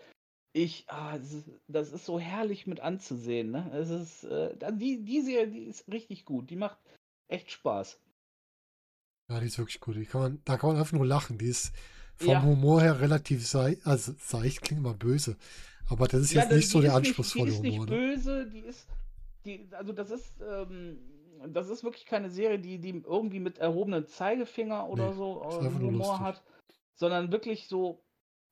ich, 0.53 0.85
ah, 0.87 1.17
das 1.17 1.33
ist, 1.33 1.49
das 1.67 1.91
ist 1.91 2.05
so 2.05 2.19
herrlich 2.19 2.67
mit 2.67 2.79
anzusehen, 2.79 3.51
ne? 3.51 3.69
Es 3.73 3.89
ist, 3.89 4.23
äh, 4.23 4.55
die, 4.73 5.03
die 5.03 5.21
Serie, 5.21 5.47
die 5.49 5.63
ist 5.65 5.91
richtig 5.91 6.25
gut, 6.25 6.49
die 6.49 6.55
macht 6.55 6.79
echt 7.27 7.51
Spaß. 7.51 7.99
Ja, 9.31 9.39
die 9.39 9.47
ist 9.47 9.57
wirklich 9.57 9.79
gut. 9.79 9.95
Die 9.95 10.05
kann 10.05 10.21
man, 10.21 10.41
da 10.45 10.57
kann 10.57 10.71
man 10.71 10.79
einfach 10.79 10.97
nur 10.97 11.05
lachen. 11.07 11.37
Die 11.37 11.45
ist 11.47 11.73
vom 12.17 12.27
Ja. 12.29 12.43
Humor 12.43 12.81
her 12.81 12.99
relativ 12.99 13.47
seicht, 13.47 13.85
also 13.87 14.13
seicht 14.19 14.61
klingt 14.61 14.81
immer 14.81 14.93
böse. 14.93 15.37
Aber 15.89 16.07
das 16.07 16.21
ist 16.21 16.33
Ja, 16.33 16.41
jetzt 16.41 16.51
das- 16.51 16.57
nicht 16.57 16.69
so 16.69 16.81
der 16.81 16.93
anspruchsvolle 16.95 17.49
Die 17.49 17.55
ist 17.55 17.61
nicht 17.61 17.73
Humor. 17.73 17.85
Ne? 17.85 17.91
böse, 17.91 18.49
die 18.49 18.59
ist, 18.59 18.87
die, 19.45 19.67
also 19.71 19.93
das 19.93 20.11
ist, 20.11 20.41
ähm, 20.41 20.99
das 21.47 21.69
ist 21.69 21.83
wirklich 21.83 22.05
keine 22.05 22.29
Serie, 22.29 22.59
die, 22.59 22.77
die 22.77 22.89
irgendwie 23.05 23.39
mit 23.39 23.57
erhobenem 23.57 24.05
Zeigefinger 24.05 24.87
oder 24.89 25.09
Nee, 25.09 25.15
so 25.15 25.41
äh, 25.43 25.63
nur 25.63 25.73
Humor 25.79 25.91
lustig. 25.91 26.19
hat, 26.19 26.43
sondern 26.95 27.31
wirklich 27.31 27.67
so 27.67 28.03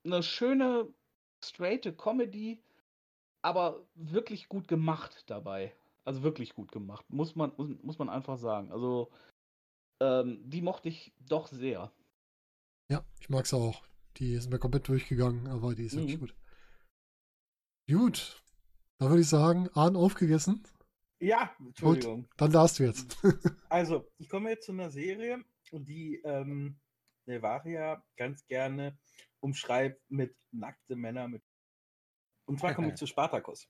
eine 0.06 0.24
schöne, 0.24 0.88
straighte 1.44 1.94
Comedy, 1.94 2.62
aber 3.42 3.86
wirklich 3.96 4.50
gut 4.50 4.68
gemacht 4.68 5.24
dabei. 5.28 5.72
Also 6.06 6.24
wirklich 6.24 6.56
gut 6.56 6.72
gemacht, 6.72 7.06
muss 7.10 7.36
man, 7.36 7.52
muss, 7.58 7.70
muss 7.84 8.00
man 8.00 8.10
einfach 8.10 8.38
sagen. 8.38 8.72
Also 8.72 9.10
ähm, 10.00 10.42
die 10.50 10.62
mochte 10.62 10.90
ich 10.90 11.14
doch 11.20 11.48
sehr. 11.48 11.92
Ja, 12.90 13.06
ich 13.20 13.30
mag 13.30 13.46
sie 13.46 13.56
auch. 13.56 13.84
Die 14.18 14.34
ist 14.34 14.50
mir 14.50 14.60
komplett 14.60 14.88
durchgegangen, 14.88 15.48
aber 15.48 15.76
die 15.76 15.86
ist 15.86 15.96
wirklich 15.96 16.18
Mhm. 16.18 16.22
gut. 16.22 16.36
Gut. 17.90 18.44
Dann 19.00 19.10
würde 19.10 19.22
ich 19.22 19.30
sagen, 19.30 19.70
Ahn 19.74 19.96
aufgegessen. 19.96 20.64
Ja, 21.22 21.54
Entschuldigung. 21.60 22.30
Dann 22.38 22.52
darfst 22.52 22.80
du 22.80 22.84
jetzt. 22.84 23.18
Also, 23.70 24.10
ich 24.18 24.30
komme 24.30 24.50
jetzt 24.52 24.66
zu 24.66 24.72
einer 24.72 24.90
Serie, 24.90 25.44
die 25.72 26.22
ähm, 26.24 26.80
Nevaria 27.28 28.04
ganz 28.18 28.46
gerne 28.48 28.98
umschreibt 29.42 30.02
mit 30.10 30.36
nackte 30.52 30.96
Männer. 30.96 31.28
Mit 31.28 31.44
und 32.46 32.60
zwar 32.60 32.74
komme 32.74 32.90
ich 32.90 32.96
zu 32.96 33.06
Spartacus. 33.08 33.70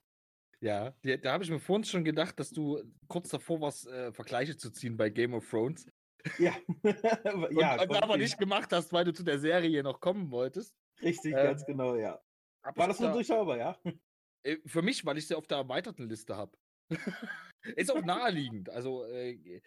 Ja, 0.60 0.90
da 1.02 1.32
habe 1.32 1.44
ich 1.44 1.50
mir 1.50 1.58
vorhin 1.58 1.84
schon 1.84 2.04
gedacht, 2.04 2.38
dass 2.38 2.50
du 2.50 2.82
kurz 3.08 3.30
davor 3.30 3.60
warst, 3.60 3.86
äh, 3.86 4.12
Vergleiche 4.12 4.56
zu 4.56 4.70
ziehen 4.70 4.96
bei 4.96 5.08
Game 5.10 5.34
of 5.34 5.48
Thrones. 5.48 5.86
Ja, 6.38 6.54
Und, 7.50 7.60
ja, 7.60 7.80
und 7.80 7.96
aber 7.96 8.14
ich. 8.16 8.22
nicht 8.22 8.38
gemacht 8.38 8.72
hast, 8.72 8.92
weil 8.92 9.04
du 9.04 9.12
zu 9.12 9.22
der 9.22 9.38
Serie 9.38 9.82
noch 9.82 10.00
kommen 10.00 10.30
wolltest. 10.30 10.74
Richtig, 11.02 11.32
Ähm, 11.34 11.44
ganz 11.44 11.64
genau, 11.66 11.94
ja. 11.94 12.20
War 12.62 12.88
das 12.88 12.98
da- 12.98 13.12
durchschaubar, 13.12 13.56
ja? 13.58 13.78
Äh, 14.42 14.56
Für 14.64 14.80
mich, 14.80 15.04
weil 15.04 15.18
ich 15.18 15.28
sie 15.28 15.34
auf 15.34 15.46
der 15.46 15.58
erweiterten 15.58 16.08
Liste 16.08 16.34
habe. 16.34 16.56
Ist 17.76 17.90
auch 17.90 18.02
naheliegend. 18.02 18.70
Also 18.70 19.04
äh, 19.04 19.60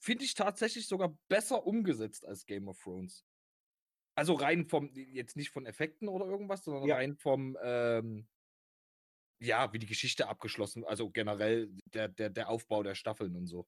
finde 0.00 0.24
ich 0.24 0.34
tatsächlich 0.34 0.88
sogar 0.88 1.16
besser 1.28 1.64
umgesetzt 1.64 2.26
als 2.26 2.44
Game 2.44 2.66
of 2.66 2.80
Thrones. 2.82 3.24
Also 4.16 4.34
rein 4.34 4.66
vom, 4.66 4.90
jetzt 4.94 5.36
nicht 5.36 5.50
von 5.50 5.66
Effekten 5.66 6.08
oder 6.08 6.26
irgendwas, 6.26 6.64
sondern 6.64 6.84
Ja. 6.84 6.96
rein 6.96 7.16
vom, 7.16 7.56
ähm, 7.62 8.26
ja, 9.40 9.72
wie 9.72 9.78
die 9.78 9.86
Geschichte 9.86 10.28
abgeschlossen, 10.28 10.84
also 10.84 11.10
generell 11.10 11.70
der, 11.94 12.08
der, 12.08 12.30
der 12.30 12.48
Aufbau 12.48 12.82
der 12.82 12.94
Staffeln 12.94 13.36
und 13.36 13.46
so. 13.46 13.66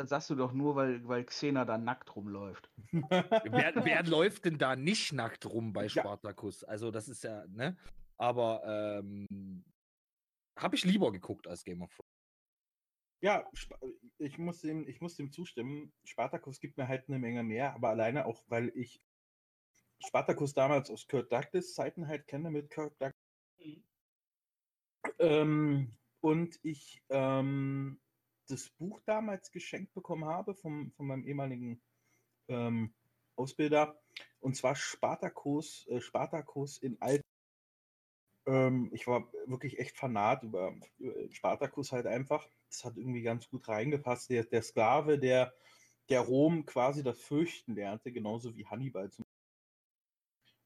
Das 0.00 0.08
sagst 0.08 0.30
du 0.30 0.34
doch 0.34 0.54
nur, 0.54 0.76
weil, 0.76 1.06
weil 1.06 1.26
Xena 1.26 1.66
da 1.66 1.76
nackt 1.76 2.16
rumläuft. 2.16 2.70
Wer, 2.90 3.84
wer 3.84 4.02
läuft 4.06 4.46
denn 4.46 4.56
da 4.56 4.74
nicht 4.74 5.12
nackt 5.12 5.44
rum 5.44 5.74
bei 5.74 5.82
Ja. 5.82 5.88
Spartacus? 5.90 6.64
Also 6.64 6.90
das 6.90 7.06
ist 7.06 7.22
ja, 7.22 7.46
ne? 7.48 7.76
Aber 8.16 8.62
ähm, 8.64 9.62
habe 10.56 10.74
ich 10.74 10.84
lieber 10.84 11.12
geguckt 11.12 11.46
als 11.46 11.64
Game 11.64 11.82
of 11.82 11.94
Thrones. 11.94 12.08
Ja, 13.22 13.46
ich 14.16 14.38
muss, 14.38 14.62
dem, 14.62 14.88
ich 14.88 15.02
muss 15.02 15.16
dem 15.16 15.32
zustimmen. 15.32 15.92
Spartacus 16.04 16.60
gibt 16.60 16.78
mir 16.78 16.88
halt 16.88 17.06
eine 17.08 17.18
Menge 17.18 17.42
mehr, 17.42 17.74
aber 17.74 17.90
alleine 17.90 18.24
auch, 18.24 18.42
weil 18.48 18.72
ich 18.74 19.02
Spartacus 20.06 20.54
damals 20.54 20.90
aus 20.90 21.06
Kurt 21.08 21.30
Douglas 21.30 21.74
Zeiten 21.74 22.08
halt 22.08 22.26
kenne 22.26 22.50
mit 22.50 22.70
Kurt 22.70 22.94
Douglas. 22.94 23.84
Ähm, 25.18 25.94
und 26.22 26.58
ich 26.62 27.02
ähm, 27.10 28.00
das 28.50 28.68
Buch 28.70 29.00
damals 29.06 29.50
geschenkt 29.50 29.94
bekommen 29.94 30.24
habe 30.24 30.54
vom, 30.54 30.92
von 30.92 31.06
meinem 31.06 31.24
ehemaligen 31.24 31.80
ähm, 32.48 32.94
Ausbilder. 33.36 34.00
Und 34.40 34.56
zwar 34.56 34.76
Spartacus, 34.76 35.86
äh, 35.88 36.00
Spartacus 36.00 36.78
in 36.78 37.00
Alt. 37.00 37.22
Ähm, 38.46 38.90
ich 38.92 39.06
war 39.06 39.30
wirklich 39.46 39.78
echt 39.78 39.96
fanat 39.96 40.42
über, 40.42 40.74
über 40.98 41.14
Spartacus 41.32 41.92
halt 41.92 42.06
einfach. 42.06 42.48
Das 42.68 42.84
hat 42.84 42.96
irgendwie 42.96 43.22
ganz 43.22 43.48
gut 43.48 43.68
reingepasst. 43.68 44.30
Der, 44.30 44.44
der 44.44 44.62
Sklave, 44.62 45.18
der, 45.18 45.54
der 46.08 46.20
Rom 46.20 46.66
quasi 46.66 47.02
das 47.02 47.20
Fürchten 47.20 47.74
lernte, 47.74 48.12
genauso 48.12 48.56
wie 48.56 48.66
Hannibal 48.66 49.10
zum 49.10 49.24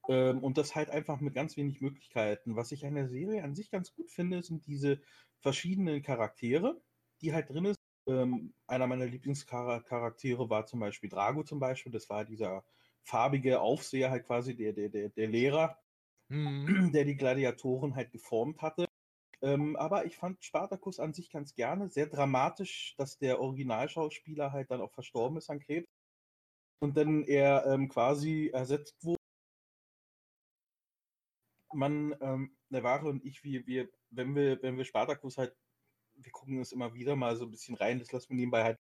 ähm, 0.08 0.42
und 0.42 0.58
das 0.58 0.74
halt 0.74 0.90
einfach 0.90 1.20
mit 1.20 1.34
ganz 1.34 1.56
wenig 1.56 1.80
Möglichkeiten. 1.80 2.56
Was 2.56 2.72
ich 2.72 2.84
an 2.86 2.94
der 2.94 3.08
Serie 3.08 3.42
an 3.42 3.54
sich 3.54 3.70
ganz 3.70 3.94
gut 3.94 4.10
finde, 4.10 4.42
sind 4.42 4.66
diese 4.66 5.00
verschiedenen 5.40 6.02
Charaktere, 6.02 6.80
die 7.24 7.32
halt 7.32 7.48
drin 7.50 7.64
ist. 7.64 7.78
Ähm, 8.06 8.52
einer 8.66 8.86
meiner 8.86 9.06
Lieblingscharaktere 9.06 10.50
war 10.50 10.66
zum 10.66 10.80
Beispiel 10.80 11.08
Drago 11.08 11.42
zum 11.42 11.58
Beispiel. 11.58 11.90
Das 11.90 12.10
war 12.10 12.24
dieser 12.24 12.64
farbige 13.02 13.60
Aufseher, 13.60 14.10
halt 14.10 14.26
quasi 14.26 14.54
der, 14.54 14.72
der, 14.72 14.90
der, 14.90 15.08
der 15.08 15.28
Lehrer, 15.28 15.78
der 16.30 17.04
die 17.04 17.16
Gladiatoren 17.16 17.94
halt 17.94 18.12
geformt 18.12 18.60
hatte. 18.60 18.86
Ähm, 19.42 19.76
aber 19.76 20.06
ich 20.06 20.16
fand 20.16 20.42
Spartacus 20.44 21.00
an 21.00 21.12
sich 21.12 21.30
ganz 21.30 21.54
gerne. 21.54 21.88
Sehr 21.88 22.06
dramatisch, 22.06 22.94
dass 22.96 23.18
der 23.18 23.40
Originalschauspieler 23.40 24.52
halt 24.52 24.70
dann 24.70 24.80
auch 24.80 24.92
verstorben 24.92 25.38
ist 25.38 25.50
an 25.50 25.60
Krebs. 25.60 25.88
Und 26.80 26.96
dann 26.96 27.24
er 27.24 27.66
ähm, 27.66 27.88
quasi 27.88 28.50
ersetzt 28.52 29.02
wurde. 29.02 29.18
Man, 31.72 32.14
ähm, 32.20 32.56
Navarre 32.68 33.08
und 33.08 33.24
ich, 33.24 33.42
wir, 33.42 33.66
wir, 33.66 33.88
wenn 34.10 34.34
wir, 34.34 34.62
wenn 34.62 34.76
wir 34.76 34.84
Spartacus 34.84 35.38
halt, 35.38 35.54
wir 36.16 36.32
gucken 36.32 36.60
es 36.60 36.72
immer 36.72 36.94
wieder 36.94 37.16
mal 37.16 37.36
so 37.36 37.44
ein 37.44 37.50
bisschen 37.50 37.74
rein, 37.76 37.98
das 37.98 38.12
lassen 38.12 38.30
wir 38.30 38.36
nebenbei 38.36 38.64
halt, 38.64 38.78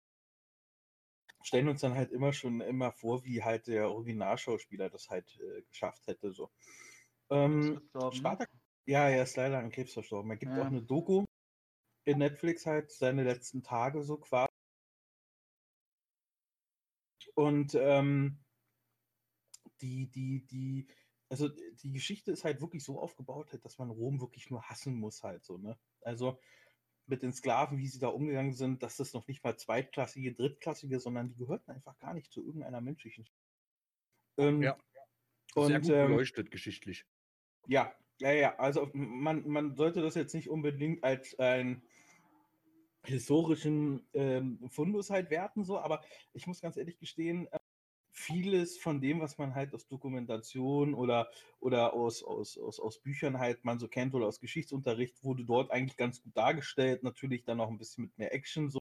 stellen 1.43 1.67
uns 1.67 1.81
dann 1.81 1.95
halt 1.95 2.11
immer 2.11 2.33
schon 2.33 2.61
immer 2.61 2.91
vor, 2.91 3.23
wie 3.25 3.43
halt 3.43 3.67
der 3.67 3.89
Originalschauspieler 3.89 4.89
das 4.89 5.09
halt 5.09 5.39
äh, 5.39 5.61
geschafft 5.63 6.07
hätte. 6.07 6.31
So. 6.31 6.51
Ähm, 7.29 7.89
ne? 7.93 8.11
Spartak 8.11 8.49
ja, 8.85 9.07
er 9.09 9.23
ist 9.23 9.37
leider 9.37 9.59
an 9.59 9.71
Krebs 9.71 9.93
verstorben. 9.93 10.31
Er 10.31 10.37
gibt 10.37 10.57
Ja. 10.57 10.63
auch 10.63 10.67
eine 10.67 10.81
Doku 10.81 11.23
in 12.05 12.17
Netflix 12.17 12.65
halt, 12.65 12.91
seine 12.91 13.23
letzten 13.23 13.63
Tage 13.63 14.03
so 14.03 14.17
quasi. 14.17 14.47
Und 17.35 17.75
ähm, 17.75 18.43
die, 19.81 20.09
die, 20.11 20.45
die, 20.45 20.87
also 21.29 21.47
die 21.49 21.91
Geschichte 21.91 22.31
ist 22.31 22.43
halt 22.43 22.61
wirklich 22.61 22.83
so 22.83 22.99
aufgebaut, 22.99 23.51
halt, 23.51 23.63
dass 23.63 23.77
man 23.77 23.89
Rom 23.89 24.19
wirklich 24.19 24.49
nur 24.49 24.63
hassen 24.63 24.95
muss 24.95 25.23
halt 25.23 25.43
so, 25.45 25.57
ne? 25.57 25.79
Also 26.01 26.39
mit 27.05 27.21
den 27.21 27.33
Sklaven, 27.33 27.77
wie 27.77 27.87
sie 27.87 27.99
da 27.99 28.07
umgegangen 28.07 28.53
sind, 28.53 28.81
dass 28.83 28.97
das 28.97 29.13
noch 29.13 29.27
nicht 29.27 29.43
mal 29.43 29.57
zweitklassige, 29.57 30.33
drittklassige, 30.33 30.99
sondern 30.99 31.29
die 31.29 31.35
gehörten 31.35 31.71
einfach 31.71 31.97
gar 31.99 32.13
nicht 32.13 32.31
zu 32.31 32.43
irgendeiner 32.45 32.81
menschlichen. 32.81 33.27
Ähm, 34.37 34.61
Ja. 34.61 34.77
Sehr 35.55 35.65
Und 35.65 35.81
gut 35.81 35.91
ähm, 35.91 36.07
beleuchtet 36.07 36.51
geschichtlich. 36.51 37.05
ja, 37.67 37.93
ja, 38.19 38.31
ja, 38.31 38.55
also 38.57 38.89
man, 38.93 39.47
man 39.47 39.75
sollte 39.75 40.01
das 40.01 40.15
jetzt 40.15 40.33
nicht 40.33 40.49
unbedingt 40.49 41.03
als 41.03 41.37
einen 41.39 41.83
historischen 43.05 44.07
ähm, 44.13 44.59
Fundus 44.69 45.09
halt 45.09 45.29
werten, 45.29 45.63
so, 45.63 45.77
aber 45.77 46.01
ich 46.33 46.47
muss 46.47 46.61
ganz 46.61 46.77
ehrlich 46.77 46.97
gestehen, 46.99 47.47
vieles 48.23 48.77
von 48.77 49.01
dem, 49.01 49.19
was 49.21 49.37
man 49.37 49.55
halt 49.55 49.73
aus 49.73 49.87
Dokumentation 49.87 50.93
oder, 50.93 51.29
oder 51.59 51.93
aus, 51.93 52.23
aus, 52.23 52.57
aus, 52.57 52.79
aus 52.79 52.99
Büchern 53.01 53.39
halt 53.39 53.65
man 53.65 53.79
so 53.79 53.87
kennt 53.87 54.13
oder 54.15 54.27
aus 54.27 54.39
Geschichtsunterricht, 54.39 55.23
wurde 55.23 55.45
dort 55.45 55.71
eigentlich 55.71 55.97
ganz 55.97 56.21
gut 56.21 56.35
dargestellt, 56.37 57.03
natürlich 57.03 57.43
dann 57.43 57.57
noch 57.57 57.69
ein 57.69 57.77
bisschen 57.77 58.05
mit 58.05 58.17
mehr 58.17 58.33
Action 58.33 58.69
so. 58.69 58.79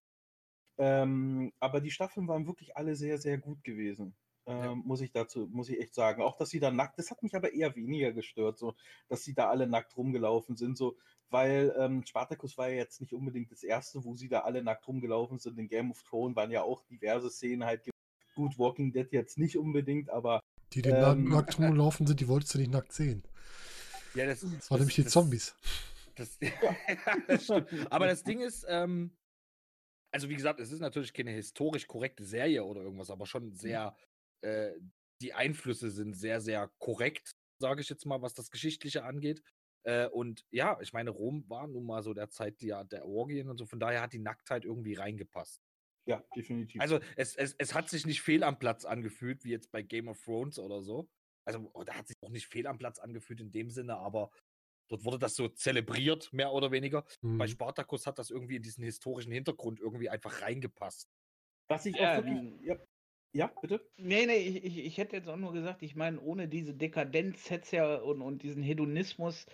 Ähm, 0.78 1.52
aber 1.60 1.80
die 1.80 1.90
Staffeln 1.90 2.28
waren 2.28 2.46
wirklich 2.46 2.76
alle 2.76 2.96
sehr, 2.96 3.18
sehr 3.18 3.38
gut 3.38 3.62
gewesen. 3.64 4.16
Ähm, 4.46 4.60
Ja. 4.60 4.74
Muss 4.84 5.00
ich 5.00 5.12
dazu, 5.12 5.48
muss 5.48 5.68
ich 5.68 5.78
echt 5.80 5.94
sagen. 5.94 6.22
Auch, 6.22 6.36
dass 6.36 6.50
sie 6.50 6.60
da 6.60 6.70
nackt, 6.70 6.98
das 6.98 7.10
hat 7.10 7.22
mich 7.22 7.34
aber 7.36 7.52
eher 7.52 7.76
weniger 7.76 8.12
gestört, 8.12 8.58
so, 8.58 8.74
dass 9.08 9.22
sie 9.24 9.34
da 9.34 9.48
alle 9.50 9.66
nackt 9.68 9.96
rumgelaufen 9.96 10.56
sind, 10.56 10.76
so, 10.76 10.96
weil 11.30 11.74
ähm, 11.78 12.04
Spartacus 12.06 12.58
war 12.58 12.68
ja 12.70 12.76
jetzt 12.76 13.00
nicht 13.00 13.12
unbedingt 13.14 13.52
das 13.52 13.62
erste, 13.62 14.04
wo 14.04 14.14
sie 14.14 14.28
da 14.28 14.40
alle 14.40 14.62
nackt 14.64 14.86
rumgelaufen 14.88 15.38
sind. 15.38 15.58
In 15.58 15.68
Game 15.68 15.90
of 15.92 16.02
Thrones 16.02 16.36
waren 16.36 16.50
ja 16.50 16.62
auch 16.62 16.82
diverse 16.86 17.30
Szenen 17.30 17.64
halt. 17.64 17.91
Gut, 18.34 18.58
Walking 18.58 18.92
Dead 18.92 19.10
jetzt 19.12 19.38
nicht 19.38 19.56
unbedingt, 19.56 20.10
aber 20.10 20.40
Die, 20.72 20.82
die 20.82 20.90
Ähm, 20.90 21.28
nackt 21.28 21.58
rumlaufen 21.58 22.06
sind, 22.06 22.20
die 22.20 22.28
wolltest 22.28 22.54
du 22.54 22.58
nicht 22.58 22.70
nackt 22.70 22.92
sehen. 22.92 23.22
Ja, 24.14 24.26
das, 24.26 24.40
Das 24.40 24.70
waren 24.70 24.80
nämlich 24.80 24.96
die 24.96 25.06
Zombies. 25.06 25.54
Das, 26.16 26.38
das 27.28 27.44
stimmt. 27.44 27.68
Aber 27.90 28.06
das 28.06 28.22
Ding 28.24 28.40
ist, 28.40 28.64
ähm, 28.68 29.16
also 30.10 30.28
wie 30.28 30.34
gesagt, 30.36 30.60
es 30.60 30.70
ist 30.70 30.80
natürlich 30.80 31.12
keine 31.14 31.30
historisch 31.30 31.86
korrekte 31.86 32.24
Serie 32.24 32.64
oder 32.64 32.82
irgendwas, 32.82 33.10
aber 33.10 33.26
schon 33.26 33.52
sehr, 33.54 33.96
äh, 34.42 34.72
die 35.20 35.32
Einflüsse 35.32 35.90
sind 35.90 36.14
sehr, 36.14 36.40
sehr 36.40 36.70
korrekt, 36.78 37.36
sage 37.58 37.80
ich 37.80 37.88
jetzt 37.88 38.04
mal, 38.06 38.20
was 38.20 38.34
das 38.34 38.50
Geschichtliche 38.50 39.04
angeht. 39.04 39.42
Äh, 39.84 40.06
und 40.08 40.44
ja, 40.50 40.78
ich 40.80 40.92
meine, 40.92 41.10
Rom 41.10 41.44
war 41.48 41.66
nun 41.66 41.84
mal 41.86 42.02
so 42.02 42.12
der 42.14 42.28
Zeit 42.28 42.60
der, 42.60 42.84
der 42.84 43.06
Orgien 43.06 43.48
und 43.48 43.56
so, 43.56 43.66
von 43.66 43.80
daher 43.80 44.02
hat 44.02 44.12
die 44.12 44.18
Nacktheit 44.18 44.64
irgendwie 44.64 44.94
reingepasst. 44.94 45.62
Ja, 46.06 46.22
definitiv. 46.34 46.82
Also 46.82 47.00
es, 47.16 47.36
es, 47.36 47.54
es 47.58 47.74
hat 47.74 47.88
sich 47.88 48.06
nicht 48.06 48.22
fehl 48.22 48.42
am 48.44 48.58
Platz 48.58 48.84
angefühlt, 48.84 49.44
wie 49.44 49.50
jetzt 49.50 49.70
bei 49.70 49.82
Game 49.82 50.08
of 50.08 50.22
Thrones 50.22 50.58
oder 50.58 50.82
so. 50.82 51.08
Also 51.44 51.70
oh, 51.74 51.84
da 51.84 51.94
hat 51.94 52.08
sich 52.08 52.16
auch 52.22 52.30
nicht 52.30 52.46
fehl 52.46 52.66
am 52.66 52.78
Platz 52.78 52.98
angefühlt 52.98 53.40
in 53.40 53.50
dem 53.50 53.70
Sinne, 53.70 53.96
aber 53.96 54.30
dort 54.88 55.04
wurde 55.04 55.18
das 55.18 55.34
so 55.36 55.48
zelebriert, 55.48 56.32
mehr 56.32 56.52
oder 56.52 56.70
weniger. 56.72 57.04
Bei 57.38 57.46
Mhm. 57.46 57.48
Spartacus 57.48 58.06
hat 58.06 58.18
das 58.18 58.30
irgendwie 58.30 58.56
in 58.56 58.62
diesen 58.62 58.84
historischen 58.84 59.32
Hintergrund 59.32 59.80
irgendwie 59.80 60.10
einfach 60.10 60.42
reingepasst. 60.42 61.08
Was 61.68 61.86
ich 61.86 62.00
auch 62.00 62.14
wirklich. 62.14 62.40
ähm, 62.40 62.58
Ja, 62.60 62.76
ja 63.34 63.52
bitte? 63.60 63.90
Nee, 63.98 64.26
nee, 64.26 64.36
ich, 64.38 64.64
ich, 64.64 64.78
ich 64.78 64.98
hätte 64.98 65.16
jetzt 65.16 65.28
auch 65.28 65.36
nur 65.36 65.52
gesagt, 65.52 65.82
ich 65.82 65.94
meine, 65.94 66.20
ohne 66.20 66.48
diese 66.48 66.74
Dekadenz 66.74 67.50
hätte 67.50 67.64
es 67.64 67.70
ja 67.70 67.96
und, 67.96 68.22
und 68.22 68.42
diesen 68.42 68.62
Hedonismus 68.62 69.46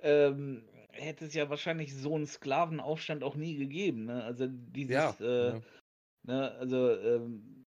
ähm, 0.00 0.68
hätte 0.92 1.26
es 1.26 1.34
ja 1.34 1.50
wahrscheinlich 1.50 1.94
so 1.94 2.14
einen 2.16 2.26
Sklavenaufstand 2.26 3.22
auch 3.22 3.36
nie 3.36 3.56
gegeben. 3.56 4.06
Ne? 4.06 4.24
Also 4.24 4.46
dieses, 4.48 4.94
Ja, 4.94 5.20
äh, 5.20 5.54
ja. 5.54 5.62
Ne, 6.24 6.52
also 6.52 6.90
ähm, 6.98 7.64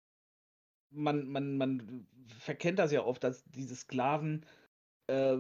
man, 0.92 1.28
man, 1.28 1.58
man 1.58 2.08
verkennt 2.40 2.80
das 2.80 2.92
ja 2.92 3.04
oft, 3.04 3.24
dass 3.24 3.44
diese 3.46 3.76
Sklaven 3.76 4.46
äh, 5.08 5.38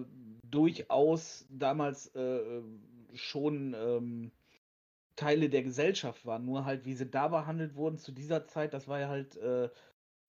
durchaus 0.50 1.46
damals 1.50 2.14
äh, 2.16 2.62
schon 3.14 3.74
ähm, 3.74 4.32
Teile 5.16 5.50
der 5.50 5.64
Gesellschaft 5.64 6.26
waren. 6.26 6.46
Nur 6.46 6.66
halt, 6.66 6.86
wie 6.86 6.94
sie 6.94 7.10
da 7.10 7.28
behandelt 7.30 7.76
wurden 7.76 7.98
zu 7.98 8.12
dieser 8.12 8.48
Zeit, 8.48 8.74
das 8.74 8.88
war 8.88 9.00
ja 9.00 9.08
halt 9.10 9.38
äh, 9.38 9.70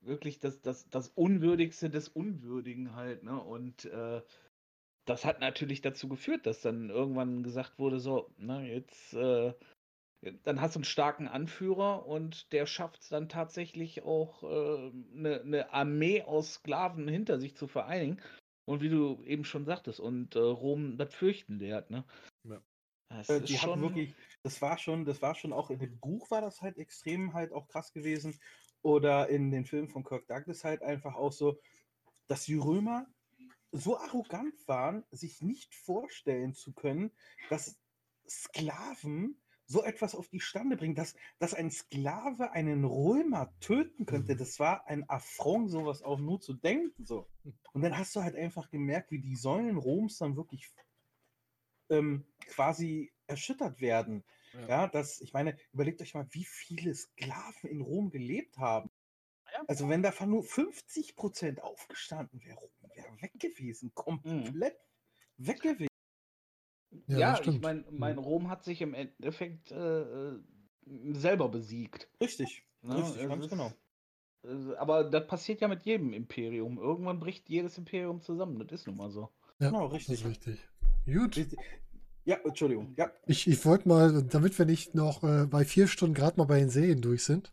wirklich 0.01 0.39
das, 0.39 0.61
das, 0.63 0.89
das 0.89 1.09
Unwürdigste 1.09 1.91
des 1.91 2.09
Unwürdigen 2.09 2.95
halt, 2.95 3.25
ne? 3.25 3.41
Und 3.43 3.87
äh, 3.87 4.23
das 5.05 5.25
hat 5.25 5.41
natürlich 5.41 5.81
dazu 5.83 6.09
geführt, 6.09 6.47
dass 6.47 6.63
dann 6.63 6.91
irgendwann 6.91 7.43
gesagt 7.43 7.79
wurde, 7.79 8.01
so, 8.01 8.31
ne, 8.39 8.69
jetzt, 8.73 9.15
äh, 9.15 9.55
dann 10.45 10.61
hast 10.61 10.75
du 10.75 10.79
einen 10.79 10.85
starken 10.85 11.29
Anführer 11.29 12.07
und 12.07 12.53
der 12.53 12.67
schafft 12.67 13.03
es 13.03 13.09
dann 13.09 13.29
tatsächlich 13.29 14.03
auch, 14.03 14.43
eine 14.43 15.43
ne 15.45 15.73
Armee 15.73 16.23
aus 16.23 16.55
Sklaven 16.55 17.07
hinter 17.09 17.39
sich 17.39 17.57
zu 17.57 17.69
vereinigen. 17.69 18.21
Und 18.69 18.83
wie 18.83 18.89
du 18.89 19.23
eben 19.23 19.45
schon 19.45 19.65
sagtest, 19.65 20.01
und 20.01 20.35
äh, 20.35 20.41
Rom 20.41 20.99
das 20.99 21.15
Fürchten 21.15 21.59
lehrt, 21.59 21.91
ne? 21.91 22.05
Ja. 22.45 22.61
Das 23.09 23.29
Äh, 23.29 23.41
die 23.41 23.57
schon, 23.57 23.81
wirklich, 23.81 24.15
das 24.43 24.61
war 24.61 24.77
schon, 24.79 25.05
das 25.05 25.23
war 25.23 25.37
schon 25.37 25.53
auch 25.53 25.71
in 25.71 25.79
dem 25.79 25.99
Buch 26.01 26.31
war 26.33 26.41
das 26.41 26.61
halt 26.61 26.77
extrem 26.77 27.33
halt 27.33 27.53
auch 27.53 27.69
krass 27.69 27.93
gewesen. 27.93 28.41
Oder 28.83 29.29
in 29.29 29.51
den 29.51 29.65
Filmen 29.65 29.89
von 29.89 30.05
Kirk 30.05 30.27
Douglas 30.27 30.65
halt 30.65 30.83
einfach 30.83 31.15
auch 31.15 31.33
so, 31.33 31.61
dass 32.27 32.45
die 32.45 32.57
Römer 32.57 33.07
so 33.73 33.99
arrogant 33.99 34.55
waren, 34.67 35.05
sich 35.11 35.43
nicht 35.43 35.75
vorstellen 35.75 36.55
zu 36.55 36.73
können, 36.73 37.13
dass 37.51 37.79
Sklaven 38.29 39.41
so 39.67 39.83
etwas 39.83 40.15
auf 40.15 40.29
die 40.29 40.41
Stande 40.41 40.77
bringen, 40.77 40.95
dass, 40.95 41.15
dass 41.39 41.55
ein 41.55 41.71
Sklave 41.71 42.53
einen 42.53 42.85
Römer 42.85 43.53
töten 43.61 44.07
könnte. 44.07 44.35
Mhm. 44.35 44.39
Das 44.39 44.59
war 44.59 44.87
ein 44.87 45.09
Affront, 45.09 45.71
sowas 45.71 46.03
auch 46.03 46.19
nur 46.19 46.41
zu 46.41 46.55
denken. 46.55 47.05
So. 47.05 47.29
Und 47.73 47.83
dann 47.83 47.99
hast 47.99 48.15
du 48.17 48.23
halt 48.23 48.37
einfach 48.37 48.71
gemerkt, 48.71 49.11
wie 49.11 49.21
die 49.21 49.37
Säulen 49.37 49.77
Roms 49.77 50.19
dann 50.19 50.37
wirklich 50.37 50.69
ähm, 51.91 52.25
quasi 52.49 53.13
erschüttert 53.27 53.81
werden. 53.81 54.25
Ja. 54.53 54.69
Ja. 54.69 54.89
das, 54.89 55.21
ich 55.21 55.33
meine, 55.33 55.59
überlegt 55.73 56.01
euch 56.01 56.15
mal, 56.15 56.27
wie 56.31 56.45
viele 56.45 56.95
Sklaven 56.95 57.69
in 57.69 57.81
Rom 57.81 58.11
gelebt 58.11 58.59
haben. 58.59 58.91
Ja. 59.53 59.65
Also 59.67 59.89
wenn 59.89 60.03
davon 60.03 60.31
nur 60.31 60.45
50 60.45 61.17
Prozent 61.17 61.63
aufgestanden 61.63 62.43
wäre, 62.45 62.71
wäre 62.95 63.23
weg 63.23 63.33
gewesen, 63.39 63.93
komplett 63.95 64.79
weg 65.37 65.61
gewesen. 65.61 65.89
Ja, 67.07 67.19
Ja, 67.19 67.37
das 67.39 67.47
ich 67.47 67.61
meine, 67.61 67.85
mein 67.91 68.19
Rom 68.19 68.49
hat 68.49 68.65
sich 68.65 68.81
im 68.83 68.95
Endeffekt 68.95 69.71
äh, 69.73 70.03
äh, 70.03 70.39
selber 71.13 71.49
besiegt. 71.49 72.09
Richtig, 72.21 72.65
Ne? 72.83 72.97
richtig, 72.97 73.29
ganz 73.29 73.45
ist- 73.45 73.51
genau. 73.51 73.73
äh, 74.45 74.77
Aber 74.77 75.05
das 75.05 75.27
passiert 75.27 75.61
ja 75.61 75.69
mit 75.69 75.83
jedem 75.85 76.13
Imperium. 76.13 76.79
Irgendwann 76.79 77.21
bricht 77.21 77.49
jedes 77.49 77.79
Imperium 77.79 78.21
zusammen. 78.23 78.59
Das 78.59 78.81
ist 78.81 78.87
nun 78.87 78.97
mal 78.97 79.11
so. 79.11 79.31
Ja, 79.61 79.71
Genau, 79.71 79.85
das 79.89 79.95
richtig. 79.95 80.21
ist 80.21 80.27
richtig. 80.27 80.69
Gut. 81.07 81.37
Richtig. 81.37 81.59
Ja, 82.25 82.37
Entschuldigung. 82.45 82.93
Ja, 82.97 83.11
Ich, 83.27 83.47
ich 83.47 83.65
wollte 83.65 83.89
mal, 83.89 84.23
damit 84.25 84.59
wir 84.59 84.67
nicht 84.67 84.95
noch 84.95 85.23
äh, 85.23 85.47
bei 85.47 85.65
vier 85.65 85.87
Stunden 85.87 86.15
gerade 86.15 86.37
mal 86.39 86.45
bei 86.45 86.59
den 86.59 86.71
Serien 86.71 87.01
durch 87.01 87.25
sind, 87.25 87.53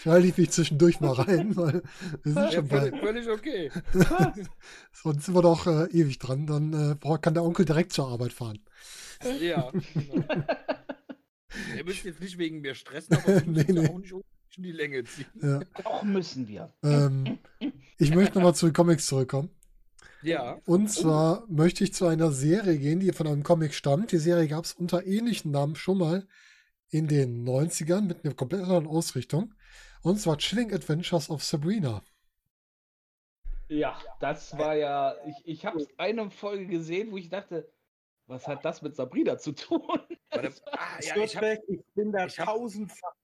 schalte 0.00 0.26
ich 0.26 0.36
mich 0.36 0.50
zwischendurch 0.50 1.00
mal 1.00 1.12
rein, 1.12 1.56
weil 1.56 1.82
wir 2.22 2.32
sind 2.32 2.36
Ja, 2.36 2.52
schon 2.52 2.66
völlig, 2.68 2.92
bei. 2.92 3.00
völlig 3.00 3.28
okay. 3.28 3.70
Sonst 4.92 5.24
sind 5.26 5.34
wir 5.34 5.42
doch 5.42 5.66
äh, 5.66 5.84
ewig 5.92 6.18
dran. 6.18 6.46
Dann 6.46 6.72
äh, 7.02 7.18
kann 7.18 7.34
der 7.34 7.44
Onkel 7.44 7.64
direkt 7.64 7.92
zur 7.92 8.08
Arbeit 8.08 8.32
fahren. 8.32 8.58
Ja, 9.40 9.70
genau. 9.94 10.24
Ihr 11.76 11.84
müsst 11.84 12.04
jetzt 12.04 12.20
nicht 12.20 12.38
wegen 12.38 12.60
mir 12.60 12.74
stressen, 12.74 13.16
aber 13.16 13.26
wir 13.26 13.42
Nee, 13.46 13.64
müssen 13.72 13.74
nee. 13.74 13.88
auch 13.88 13.98
nicht 13.98 14.14
in 14.56 14.62
die 14.62 14.72
Länge 14.72 15.04
ziehen. 15.04 15.26
Ja. 15.40 15.60
Doch 15.82 16.02
müssen 16.02 16.46
wir. 16.48 16.72
Ähm, 16.82 17.38
ich 17.98 18.14
möchte 18.14 18.36
nochmal 18.36 18.54
zu 18.54 18.66
den 18.66 18.72
Comics 18.74 19.06
zurückkommen. 19.06 19.50
Ja, 20.22 20.58
Und 20.66 20.90
zwar 20.90 21.44
möchte 21.48 21.84
ich 21.84 21.94
zu 21.94 22.06
einer 22.06 22.32
Serie 22.32 22.76
gehen, 22.76 22.98
die 22.98 23.12
von 23.12 23.28
einem 23.28 23.44
Comic 23.44 23.72
stammt. 23.72 24.10
Die 24.10 24.18
Serie 24.18 24.48
gab 24.48 24.64
es 24.64 24.72
unter 24.72 25.06
ähnlichen 25.06 25.52
Namen 25.52 25.76
schon 25.76 25.98
mal 25.98 26.26
in 26.90 27.08
den 27.08 27.46
90ern 27.46 28.02
mit 28.02 28.24
einer 28.24 28.34
komplett 28.34 28.62
anderen 28.62 28.86
Ausrichtung. 28.86 29.54
Und 30.02 30.20
zwar 30.20 30.38
Chilling 30.38 30.72
Adventures 30.72 31.28
of 31.30 31.42
Sabrina. 31.42 32.02
Ja, 33.68 34.00
das 34.20 34.56
war 34.56 34.74
ja. 34.74 35.14
Ich, 35.26 35.36
ich 35.44 35.66
habe 35.66 35.86
eine 35.98 36.30
Folge 36.30 36.66
gesehen, 36.66 37.10
wo 37.10 37.18
ich 37.18 37.28
dachte, 37.28 37.70
was 38.26 38.46
hat 38.46 38.64
das 38.64 38.80
mit 38.80 38.96
Sabrina 38.96 39.36
zu 39.38 39.52
tun? 39.52 39.82
warte, 40.30 40.52
ah, 40.72 40.98
ja, 41.00 41.16
ich 41.16 41.36
hab, 41.36 41.44
ich 41.68 41.84
bin 41.94 42.12
da 42.12 42.26
ich 42.26 42.38
hab- 42.38 42.46
tausendfach 42.46 43.14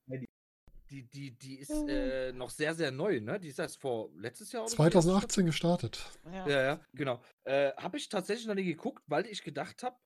die, 0.91 1.03
die, 1.03 1.31
die 1.33 1.59
ist 1.59 1.71
äh, 1.89 2.33
noch 2.33 2.51
sehr, 2.51 2.75
sehr 2.75 2.91
neu, 2.91 3.21
ne? 3.21 3.41
Die 3.41 3.49
ist 3.49 3.59
erst 3.59 3.81
vor 3.81 4.11
letztes 4.17 4.53
Jahr 4.53 4.63
oder 4.63 4.71
so? 4.71 4.77
2018 4.77 5.47
gestartet. 5.47 6.05
Ja. 6.33 6.49
Ja, 6.49 6.63
ja, 6.63 6.81
genau. 6.93 7.21
Äh, 7.45 7.73
habe 7.77 7.97
ich 7.97 8.09
tatsächlich 8.09 8.47
noch 8.47 8.55
nie 8.55 8.65
geguckt, 8.65 9.03
weil 9.07 9.27
ich 9.27 9.43
gedacht 9.43 9.83
habe, 9.83 9.97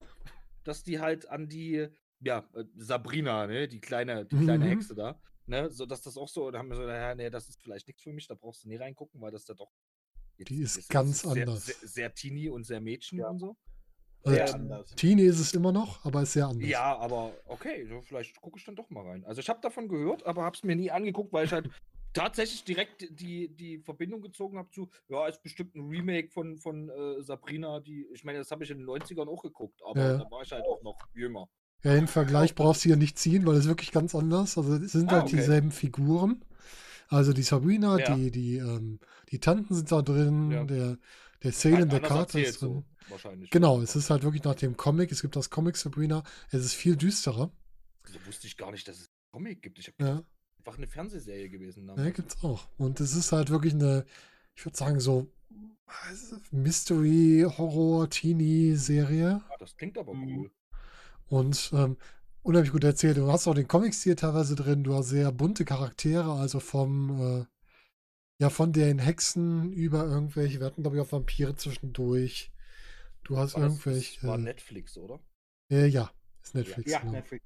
dass 0.64 0.84
die 0.84 1.00
halt 1.00 1.28
an 1.28 1.48
die, 1.48 1.88
ja, 2.20 2.48
äh, 2.54 2.64
Sabrina, 2.76 3.46
ne, 3.46 3.68
die 3.68 3.80
kleine, 3.80 4.24
die 4.26 4.36
kleine 4.36 4.64
Mhm. 4.64 4.68
Hexe 4.70 4.94
da, 4.94 5.20
ne, 5.46 5.70
so 5.70 5.86
dass 5.86 6.02
das 6.02 6.16
auch 6.16 6.28
so, 6.28 6.50
da 6.50 6.58
haben 6.58 6.68
wir 6.68 6.76
so, 6.76 6.86
ja, 6.88 7.14
nee, 7.14 7.30
das 7.30 7.48
ist 7.48 7.62
vielleicht 7.62 7.86
nichts 7.86 8.02
für 8.02 8.12
mich, 8.12 8.26
da 8.26 8.34
brauchst 8.34 8.64
du 8.64 8.68
nie 8.68 8.76
reingucken, 8.76 9.20
weil 9.20 9.30
das 9.30 9.44
da 9.44 9.54
doch. 9.54 9.70
jetzt- 10.36 10.48
Die 10.50 10.62
ist 10.62 10.76
das 10.78 10.88
ganz 10.88 11.20
sehr, 11.22 11.30
anders. 11.32 11.66
Sehr, 11.66 11.88
sehr 11.88 12.14
teeny 12.14 12.48
und 12.48 12.64
sehr 12.64 12.80
Mädchen 12.80 13.18
Ja. 13.18 13.28
und 13.28 13.38
so. 13.38 13.56
Also 14.24 14.36
Sehr 14.36 14.46
T- 14.46 14.52
anders. 14.54 14.90
Teenie 14.96 15.22
ist 15.24 15.38
es 15.38 15.52
immer 15.54 15.70
noch, 15.72 16.04
aber 16.04 16.22
ist 16.22 16.32
sehr 16.32 16.46
anders. 16.46 16.68
Ja, 16.68 16.96
aber 16.98 17.32
okay, 17.46 17.86
so 17.86 18.00
vielleicht 18.00 18.40
gucke 18.40 18.58
ich 18.58 18.64
dann 18.64 18.74
doch 18.74 18.90
mal 18.90 19.06
rein. 19.06 19.24
Also 19.24 19.40
ich 19.40 19.48
habe 19.48 19.60
davon 19.60 19.88
gehört, 19.88 20.24
aber 20.26 20.42
habe 20.42 20.56
es 20.56 20.64
mir 20.64 20.74
nie 20.74 20.90
angeguckt, 20.90 21.32
weil 21.32 21.46
ich 21.46 21.52
halt 21.52 21.70
tatsächlich 22.12 22.64
direkt 22.64 23.06
die, 23.20 23.48
die 23.48 23.78
Verbindung 23.78 24.20
gezogen 24.20 24.58
habe 24.58 24.70
zu, 24.70 24.88
ja, 25.08 25.28
ist 25.28 25.40
bestimmt 25.42 25.74
ein 25.76 25.88
Remake 25.88 26.30
von, 26.30 26.58
von 26.58 26.88
äh, 26.88 27.22
Sabrina, 27.22 27.78
die, 27.80 28.06
ich 28.12 28.24
meine, 28.24 28.38
das 28.38 28.50
habe 28.50 28.64
ich 28.64 28.70
in 28.70 28.78
den 28.78 28.86
90ern 28.88 29.28
auch 29.28 29.42
geguckt, 29.42 29.80
aber 29.84 30.00
Ja. 30.00 30.18
da 30.18 30.30
war 30.30 30.42
ich 30.42 30.50
halt 30.50 30.64
auch 30.64 30.82
noch 30.82 30.98
jünger. 31.14 31.48
Ja, 31.84 31.94
den 31.94 32.08
Vergleich 32.08 32.54
brauchst 32.54 32.84
du 32.84 32.88
hier 32.88 32.96
nicht 32.96 33.18
ziehen, 33.18 33.46
weil 33.46 33.56
es 33.56 33.66
wirklich 33.66 33.92
ganz 33.92 34.14
anders. 34.14 34.58
Also 34.58 34.74
es 34.74 34.92
sind 34.92 35.10
Ah, 35.10 35.16
halt 35.16 35.26
okay. 35.26 35.36
dieselben 35.36 35.70
Figuren. 35.70 36.44
Also 37.08 37.32
die 37.32 37.42
Sabrina, 37.42 37.98
Ja. 37.98 38.14
die, 38.14 38.30
die, 38.30 38.56
ähm, 38.56 38.98
die 39.30 39.38
Tanten 39.38 39.74
sind 39.74 39.90
da 39.90 40.02
drin, 40.02 40.50
Ja. 40.50 40.64
der, 40.64 40.98
der 41.42 41.52
Salem, 41.52 41.78
Halt 41.90 41.92
der 41.92 42.00
Carter 42.00 42.20
erzählt 42.22 42.48
ist 42.48 42.62
drin. 42.62 42.84
so, 43.06 43.10
wahrscheinlich. 43.10 43.50
Genau, 43.50 43.80
es 43.80 43.96
ist 43.96 44.10
halt 44.10 44.24
wirklich 44.24 44.44
nach 44.44 44.56
dem 44.56 44.76
Comic. 44.76 45.12
Es 45.12 45.22
gibt 45.22 45.36
das 45.36 45.50
Comic 45.50 45.76
Sabrina. 45.76 46.22
Es 46.50 46.64
ist 46.64 46.74
viel 46.74 46.96
düsterer. 46.96 47.50
So 48.04 48.18
wusste 48.26 48.46
ich 48.46 48.56
gar 48.56 48.72
nicht, 48.72 48.86
dass 48.88 48.96
es 48.96 49.02
einen 49.02 49.32
Comic 49.32 49.62
gibt. 49.62 49.78
Ich 49.78 49.86
habe 49.86 50.04
Ja, 50.04 50.22
einfach 50.58 50.76
eine 50.78 50.86
Fernsehserie 50.86 51.48
gewesen. 51.48 51.88
ja 51.96 52.10
gibt's 52.10 52.42
auch. 52.42 52.68
Und 52.76 53.00
es 53.00 53.14
ist 53.14 53.32
halt 53.32 53.50
wirklich 53.50 53.74
eine, 53.74 54.04
ich 54.56 54.64
würde 54.66 54.76
sagen, 54.76 55.00
so 55.00 55.28
Mystery, 56.50 57.46
Horror, 57.56 58.10
Teenie-Serie. 58.10 59.40
Ah, 59.48 59.56
das 59.58 59.76
klingt 59.76 59.96
aber 59.96 60.12
Mhm. 60.14 60.38
cool. 60.38 60.50
Und 61.28 61.70
ähm, 61.74 61.96
unheimlich 62.42 62.72
gut 62.72 62.84
erzählt. 62.84 63.16
Du 63.18 63.30
hast 63.30 63.46
auch 63.46 63.54
den 63.54 63.68
Comic-Stil 63.68 64.16
teilweise 64.16 64.54
drin. 64.56 64.84
Du 64.84 64.94
hast 64.94 65.08
sehr 65.10 65.32
bunte 65.32 65.64
Charaktere, 65.64 66.32
also 66.32 66.60
vom, 66.60 67.40
äh, 67.42 67.46
ja, 68.40 68.50
von 68.50 68.72
den 68.72 68.98
Hexen 68.98 69.72
über 69.72 70.04
irgendwelche, 70.06 70.60
wir 70.60 70.66
hatten, 70.66 70.82
glaube 70.82 70.96
ich, 70.96 71.02
auch 71.02 71.12
Vampire 71.12 71.56
zwischendurch. 71.56 72.52
Du 73.24 73.38
hast 73.38 73.56
War 73.56 73.62
irgendwelche. 73.64 74.20
das 74.20 74.28
war 74.28 74.38
Netflix, 74.38 74.96
oder? 74.98 75.20
äh, 75.70 75.86
ja, 75.86 76.10
ist 76.42 76.54
Netflix. 76.54 76.90
Ja, 76.90 76.98
genau. 77.00 77.12
Netflix. 77.12 77.44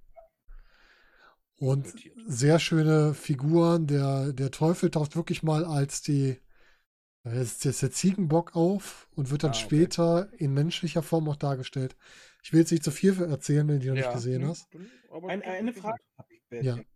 Und 1.57 1.87
Notiert. 1.87 2.17
sehr 2.27 2.59
schöne 2.59 3.15
Figuren. 3.15 3.87
Der, 3.87 4.33
der 4.33 4.51
Teufel 4.51 4.91
taucht 4.91 5.17
wirklich 5.17 5.43
mal 5.43 5.65
als 5.65 6.03
die, 6.03 6.41
äh, 7.25 7.43
ist 7.43 7.65
der 7.65 7.93
Ziegenbock 7.93 8.57
auf 8.57 9.09
und 9.17 9.31
wird 9.31 9.45
dann 9.45 9.53
Ah, 9.53 9.65
okay. 9.65 9.65
später 9.65 10.33
in 10.39 10.55
menschlicher 10.55 11.03
Form 11.03 11.29
auch 11.29 11.37
dargestellt. 11.37 11.97
Ich 12.43 12.53
will 12.53 12.61
jetzt 12.61 12.73
nicht 12.73 12.83
zu 12.85 12.91
viel 12.91 13.21
erzählen, 13.23 13.67
wenn 13.69 13.77
du 13.77 13.81
die 13.81 13.89
noch 13.89 13.95
nicht 13.95 14.13
gesehen 14.13 14.43
hm, 14.43 14.49
hast. 14.49 14.69
eine 14.75 15.59
interessant. 15.59 15.81
Frage 15.81 16.03
habe 16.19 16.35
ich, 16.35 16.43
Ja. 16.51 16.75
Bärtchen. 16.75 16.87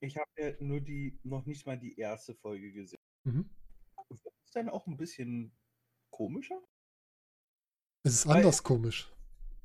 Ich 0.00 0.16
habe 0.16 0.30
ja 0.36 0.52
nur 0.60 0.80
die, 0.80 1.18
noch 1.22 1.46
nicht 1.46 1.66
mal 1.66 1.78
die 1.78 1.98
erste 1.98 2.34
Folge 2.34 2.72
gesehen. 2.72 2.98
Mhm. 3.24 3.48
Wird 4.08 4.20
es 4.44 4.50
denn 4.52 4.68
auch 4.68 4.86
ein 4.86 4.96
bisschen 4.96 5.52
komischer? 6.10 6.60
Es 8.02 8.14
ist 8.14 8.26
Weil- 8.26 8.36
anders 8.38 8.62
komisch. 8.62 9.10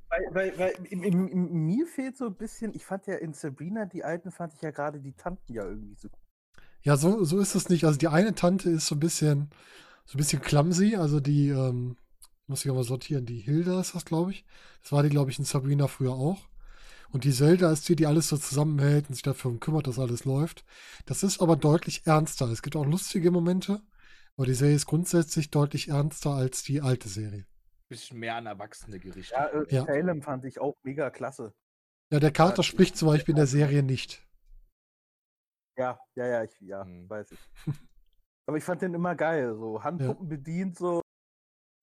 Weil, 0.10 0.24
weil, 0.32 0.57
weil 0.57 0.72
im, 0.90 1.03
im, 1.03 1.28
im, 1.28 1.66
mir 1.66 1.86
fehlt 1.86 2.18
so 2.18 2.26
ein 2.28 2.36
bisschen, 2.36 2.74
ich 2.74 2.84
fand 2.84 3.06
ja 3.06 3.16
in 3.16 3.34
Sabrina, 3.34 3.86
die 3.86 4.03
alten, 4.03 4.32
fand 4.32 4.53
ich 4.56 4.61
ja 4.61 4.72
gerade 4.72 4.99
die 4.99 5.14
Tanten 5.14 5.53
ja 5.53 5.64
irgendwie 5.64 5.95
so. 5.95 6.10
Ja, 6.82 6.98
so, 6.98 7.24
so 7.24 7.40
ist 7.40 7.53
es 7.53 7.70
nicht. 7.70 7.84
Also 7.84 7.99
die 7.99 8.07
eine 8.07 8.34
Tante 8.34 8.70
ist 8.72 8.88
so 8.88 8.95
ein 8.95 8.99
bisschen, 8.99 9.52
so 10.06 10.16
ein 10.16 10.18
bisschen 10.18 10.41
clumsy, 10.41 10.95
also 10.95 11.20
die, 11.20 11.49
ähm, 11.49 11.95
muss 12.49 12.65
ich 12.65 12.71
mal 12.71 12.84
sortieren, 12.84 13.26
die 13.26 13.39
Hilda 13.39 13.80
ist 13.81 13.95
das, 13.95 14.05
glaube 14.05 14.31
ich. 14.31 14.45
Das 14.81 14.91
war 14.91 15.03
die, 15.03 15.09
glaube 15.09 15.31
ich, 15.31 15.39
in 15.39 15.45
Sabrina 15.45 15.88
früher 15.88 16.13
auch. 16.13 16.47
Und 17.11 17.23
die 17.26 17.34
Zelda 17.34 17.71
ist 17.71 17.89
die, 17.89 17.95
die 17.95 18.07
alles 18.07 18.30
so 18.30 18.38
zusammenhält 18.38 19.09
und 19.09 19.15
sich 19.15 19.23
dafür 19.23 19.57
kümmert, 19.59 19.88
dass 19.88 19.99
alles 19.99 20.26
läuft. 20.26 20.65
Das 21.05 21.23
ist 21.23 21.41
aber 21.41 21.55
deutlich 21.55 22.05
ernster. 22.07 22.47
Es 22.49 22.61
gibt 22.61 22.76
auch 22.76 22.85
lustige 22.85 23.31
Momente, 23.31 23.81
aber 24.38 24.45
die 24.47 24.53
Serie 24.53 24.76
ist 24.76 24.85
grundsätzlich 24.88 25.51
deutlich 25.51 25.89
ernster 25.89 26.31
als 26.31 26.63
die 26.63 26.81
alte 26.81 27.09
Serie. 27.09 27.45
Bisschen 27.88 28.19
mehr 28.19 28.35
an 28.35 28.45
Erwachsene 28.45 28.99
gerichtet. 28.99 29.38
Ja, 29.38 29.47
äh, 29.47 29.65
Ja. 29.76 29.85
Salem 29.85 30.21
fand 30.21 30.45
ich 30.45 30.59
auch 30.61 30.76
mega 30.84 31.09
klasse. 31.09 31.53
Ja, 32.11 32.19
der 32.19 32.31
Carter 32.31 32.57
Ja, 32.57 32.63
spricht 32.63 32.97
zum 32.97 33.07
Beispiel 33.07 33.34
in 33.34 33.38
der 33.38 33.47
Serie 33.47 33.84
nicht. 33.84 34.21
Ja, 35.77 35.97
ja, 36.15 36.27
ja, 36.27 36.43
ich, 36.43 36.59
ja, 36.61 36.84
Hm. 36.84 37.09
weiß 37.09 37.31
ich. 37.31 37.39
Aber 38.45 38.57
ich 38.57 38.63
fand 38.63 38.81
den 38.81 38.93
immer 38.93 39.15
geil, 39.15 39.55
so 39.55 39.84
Handpuppen 39.84 40.27
bedient, 40.27 40.77
so. 40.77 41.01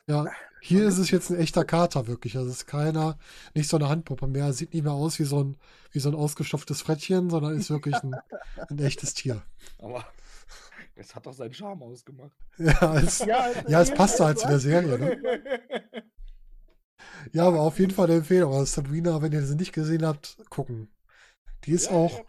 Ja, 0.08 0.26
hier 0.60 0.86
ist 0.86 0.98
es 0.98 1.10
jetzt 1.10 1.30
ein 1.30 1.38
echter 1.38 1.64
Kater 1.64 2.06
wirklich. 2.06 2.36
Also 2.36 2.48
es 2.50 2.58
ist 2.58 2.66
keiner, 2.66 3.18
nicht 3.54 3.68
so 3.68 3.76
eine 3.76 3.88
Handpuppe 3.88 4.26
mehr. 4.28 4.52
Sieht 4.52 4.72
nicht 4.72 4.84
mehr 4.84 4.92
aus 4.92 5.18
wie 5.18 5.24
so 5.24 5.42
ein, 5.42 5.56
wie 5.90 5.98
so 5.98 6.08
ein 6.08 6.14
ausgestopftes 6.14 6.82
Frettchen, 6.82 7.28
sondern 7.30 7.56
ist 7.56 7.70
wirklich 7.70 7.96
ein, 8.02 8.14
ein 8.68 8.78
echtes 8.78 9.14
Tier. 9.14 9.42
Aber 9.78 10.04
es 10.94 11.14
hat 11.14 11.26
doch 11.26 11.32
seinen 11.34 11.54
Charme 11.54 11.82
ausgemacht. 11.82 12.36
Ja, 12.58 12.96
es, 12.98 13.18
ja, 13.18 13.80
es 13.80 13.92
passt 13.92 14.20
halt 14.20 14.38
zu 14.38 14.46
der 14.46 14.60
Serie. 14.60 14.98
Ne? 14.98 15.20
Ja, 17.32 17.46
aber 17.48 17.60
auf 17.60 17.78
jeden 17.80 17.92
Fall 17.92 18.06
eine 18.06 18.18
Empfehlung. 18.18 18.52
Also 18.52 18.64
Sabrina, 18.66 19.20
wenn 19.20 19.32
ihr 19.32 19.42
sie 19.44 19.56
nicht 19.56 19.72
gesehen 19.72 20.06
habt, 20.06 20.36
gucken. 20.50 20.88
Die 21.64 21.72
ist 21.72 21.86
Ja, 21.90 21.96
auch. 21.96 22.24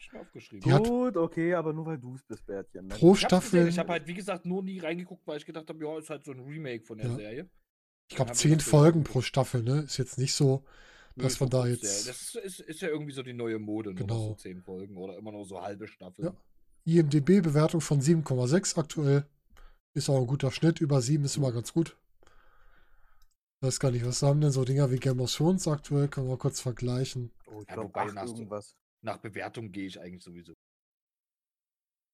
Die 0.63 0.73
hat- 0.73 0.83
Gut, 0.87 1.15
okay, 1.15 1.53
aber 1.53 1.71
nur 1.73 1.85
weil 1.85 1.99
du 1.99 2.15
es 2.15 2.23
bist, 2.23 2.43
Bärtchen. 2.47 2.87
Ne? 2.87 2.95
pro 2.95 3.13
Ich 3.13 3.23
hab's 3.23 3.45
gesehen, 3.45 3.49
Staffel, 3.51 3.67
Ich 3.69 3.77
habe 3.77 3.91
halt, 3.91 4.07
wie 4.07 4.15
gesagt, 4.15 4.45
nur 4.47 4.63
nie 4.63 4.79
reingeguckt, 4.79 5.27
weil 5.27 5.37
ich 5.37 5.45
gedacht 5.45 5.69
habe, 5.69 5.83
ja, 5.85 5.97
ist 5.99 6.09
halt 6.09 6.25
so 6.25 6.31
ein 6.31 6.39
Remake 6.39 6.83
von 6.83 6.97
der 6.97 7.07
Ja. 7.09 7.15
Serie. 7.15 7.49
Ich 8.09 8.15
glaube, 8.15 8.31
zehn 8.33 8.59
Folgen 8.59 9.03
pro 9.03 9.21
Staffel, 9.21 9.63
ne? 9.63 9.81
Ist 9.81 9.97
jetzt 9.97 10.17
nicht 10.17 10.33
so, 10.33 10.63
dass 11.15 11.39
man 11.39 11.49
da 11.49 11.65
jetzt. 11.67 12.07
Das 12.07 12.35
ist, 12.35 12.59
ist 12.59 12.81
ja 12.81 12.87
irgendwie 12.89 13.11
so 13.11 13.23
die 13.23 13.33
neue 13.33 13.59
Mode, 13.59 13.93
nur 13.93 14.07
noch 14.07 14.15
so 14.15 14.23
Genau. 14.25 14.35
zehn 14.35 14.61
Folgen 14.61 14.97
oder 14.97 15.17
immer 15.17 15.31
noch 15.31 15.43
so 15.45 15.61
halbe 15.61 15.87
Staffeln. 15.87 16.27
Ja. 16.27 16.35
IMDB-Bewertung 16.85 17.81
von 17.81 18.01
7,6 18.01 18.77
aktuell. 18.77 19.25
Ist 19.93 20.09
auch 20.09 20.21
ein 20.21 20.27
guter 20.27 20.51
Schnitt. 20.51 20.79
Über 20.79 21.01
7 21.01 21.25
ist 21.25 21.35
immer 21.37 21.51
ganz 21.51 21.73
gut. 21.73 21.97
Weiß 23.61 23.79
gar 23.79 23.91
nicht, 23.91 24.05
was 24.05 24.21
haben 24.21 24.39
denn 24.39 24.51
so 24.51 24.63
Dinger 24.63 24.91
wie 24.91 24.99
Game 24.99 25.19
of 25.19 25.33
Thrones 25.33 25.67
aktuell? 25.67 26.07
Können 26.07 26.29
wir 26.29 26.37
kurz 26.37 26.61
vergleichen. 26.61 27.31
Oh, 27.47 27.61
ich 27.61 27.67
Ja, 27.67 27.73
glaube, 27.73 27.89
wobei, 27.89 28.05
irgendwas. 28.07 28.75
Nach 29.01 29.17
Bewertung 29.17 29.71
gehe 29.71 29.87
ich 29.87 29.99
eigentlich 29.99 30.23
sowieso. 30.23 30.53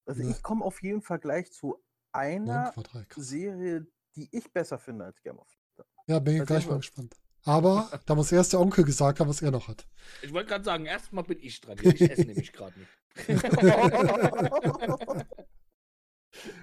Also 0.08 0.24
Ja. 0.24 0.30
ich 0.30 0.42
komme 0.42 0.64
auf 0.66 0.82
jeden 0.82 1.02
Fall 1.02 1.20
gleich 1.20 1.52
zu 1.52 1.84
einer 2.14 2.72
9,3. 2.74 3.06
Krass. 3.06 3.28
Serie, 3.28 3.88
die 4.16 4.30
ich 4.32 4.52
besser 4.52 4.80
finde 4.80 5.06
als 5.06 5.22
Game 5.22 5.38
of 5.38 5.48
Thrones. 5.48 5.63
Ja, 6.08 6.20
bin 6.20 6.42
ich 6.42 6.46
gleich 6.46 6.68
mal 6.68 6.78
gespannt. 6.78 7.16
Aber 7.46 7.90
da 8.06 8.16
muss 8.16 8.32
erst 8.32 8.54
der 8.54 8.60
Onkel 8.60 8.84
gesagt 8.84 9.20
haben, 9.20 9.30
was 9.30 9.42
er 9.42 9.52
noch 9.52 9.68
hat. 9.68 9.88
Ich 10.22 10.32
wollte 10.34 10.50
gerade 10.50 10.64
sagen, 10.64 10.86
erstmal 10.86 11.24
bin 11.24 11.40
ich 11.42 11.60
dran. 11.62 11.78
Ich 11.82 12.02
esse 12.02 12.26
nämlich 12.26 12.52
gerade 12.54 12.78
nicht. 12.80 12.90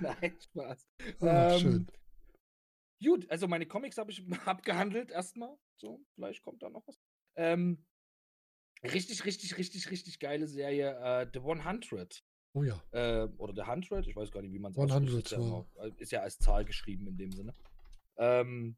Nein, 0.01 0.37
Spaß. 0.41 0.89
Ah, 1.21 1.53
Ähm, 1.55 1.61
schön. 1.61 1.87
Gut, 3.03 3.31
also 3.31 3.49
meine 3.49 3.67
Comics 3.67 3.97
habe 3.99 4.11
ich 4.11 4.23
abgehandelt 4.47 5.11
erstmal. 5.11 5.57
So, 5.81 6.05
vielleicht 6.15 6.43
kommt 6.43 6.63
da 6.63 6.69
noch 6.69 6.87
was. 6.87 6.99
Ähm, 7.37 7.87
richtig, 8.83 9.25
richtig, 9.25 9.57
richtig, 9.57 9.91
richtig 9.91 10.19
geile 10.19 10.49
Serie. 10.49 10.99
Äh, 11.01 11.27
The 11.33 11.41
100. 11.41 12.23
Oh 12.53 12.65
ja. 12.65 12.83
Äh, 12.91 13.29
oder 13.39 13.55
The 13.55 13.63
100, 13.63 14.07
ich 14.07 14.17
weiß 14.17 14.31
gar 14.33 14.43
nicht, 14.43 14.53
wie 14.53 14.59
man 14.59 14.73
es 14.73 14.79
100, 14.79 15.25
Ist 15.25 15.31
ja, 15.33 15.65
äh, 15.77 15.93
ist 15.99 16.13
ja 16.13 16.21
als 16.21 16.39
Zahl 16.39 16.65
geschrieben 16.65 17.07
in 17.07 17.17
dem 17.17 17.33
Sinne. 17.33 17.55
Ähm, 18.19 18.77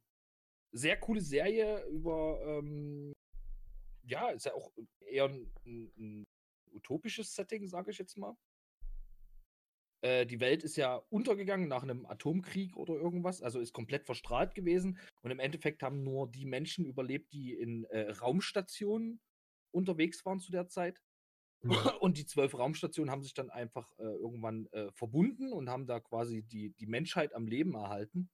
sehr 0.73 0.99
coole 0.99 1.21
Serie 1.21 1.85
über, 1.87 2.41
ähm, 2.45 3.13
ja, 4.05 4.31
ist 4.31 4.47
ja 4.47 4.55
auch 4.55 4.73
eher 5.07 5.27
ein, 5.27 5.53
ein, 5.67 5.93
ein 5.99 6.25
utopisches 6.73 7.35
Setting, 7.35 7.69
sage 7.69 7.91
ich 7.91 7.99
jetzt 7.99 8.17
mal. 8.17 8.37
Äh, 10.03 10.27
die 10.27 10.41
Welt 10.41 10.65
ist 10.65 10.77
ja 10.77 10.97
untergegangen 11.11 11.69
nach 11.69 11.83
einem 11.83 12.07
Atomkrieg 12.07 12.77
oder 12.77 12.95
irgendwas, 12.95 13.43
also 13.43 13.61
ist 13.61 13.73
komplett 13.73 14.05
verstrahlt 14.05 14.55
gewesen. 14.55 14.99
Und 15.23 15.31
im 15.31 15.39
Endeffekt 15.39 15.83
haben 15.83 16.03
nur 16.03 16.31
die 16.31 16.45
Menschen 16.45 16.85
überlebt, 16.85 17.33
die 17.33 17.55
in 17.55 17.85
äh, 17.85 18.11
Raumstationen 18.11 19.21
unterwegs 19.71 20.25
waren 20.25 20.41
zu 20.41 20.51
der 20.51 20.69
Zeit. 20.69 21.01
Und 22.01 22.19
die 22.19 22.27
zwölf 22.27 22.59
Raumstationen 22.59 23.11
haben 23.11 23.23
sich 23.23 23.35
dann 23.35 23.51
einfach 23.51 23.93
äh, 23.99 24.03
irgendwann 24.03 24.67
äh, 24.73 24.91
verbunden 24.93 25.53
und 25.53 25.71
haben 25.71 25.87
da 25.87 26.01
quasi 26.01 26.43
die, 26.43 26.71
die 26.71 26.87
Menschheit 26.87 27.35
am 27.35 27.47
Leben 27.47 27.75
erhalten. 27.75 28.29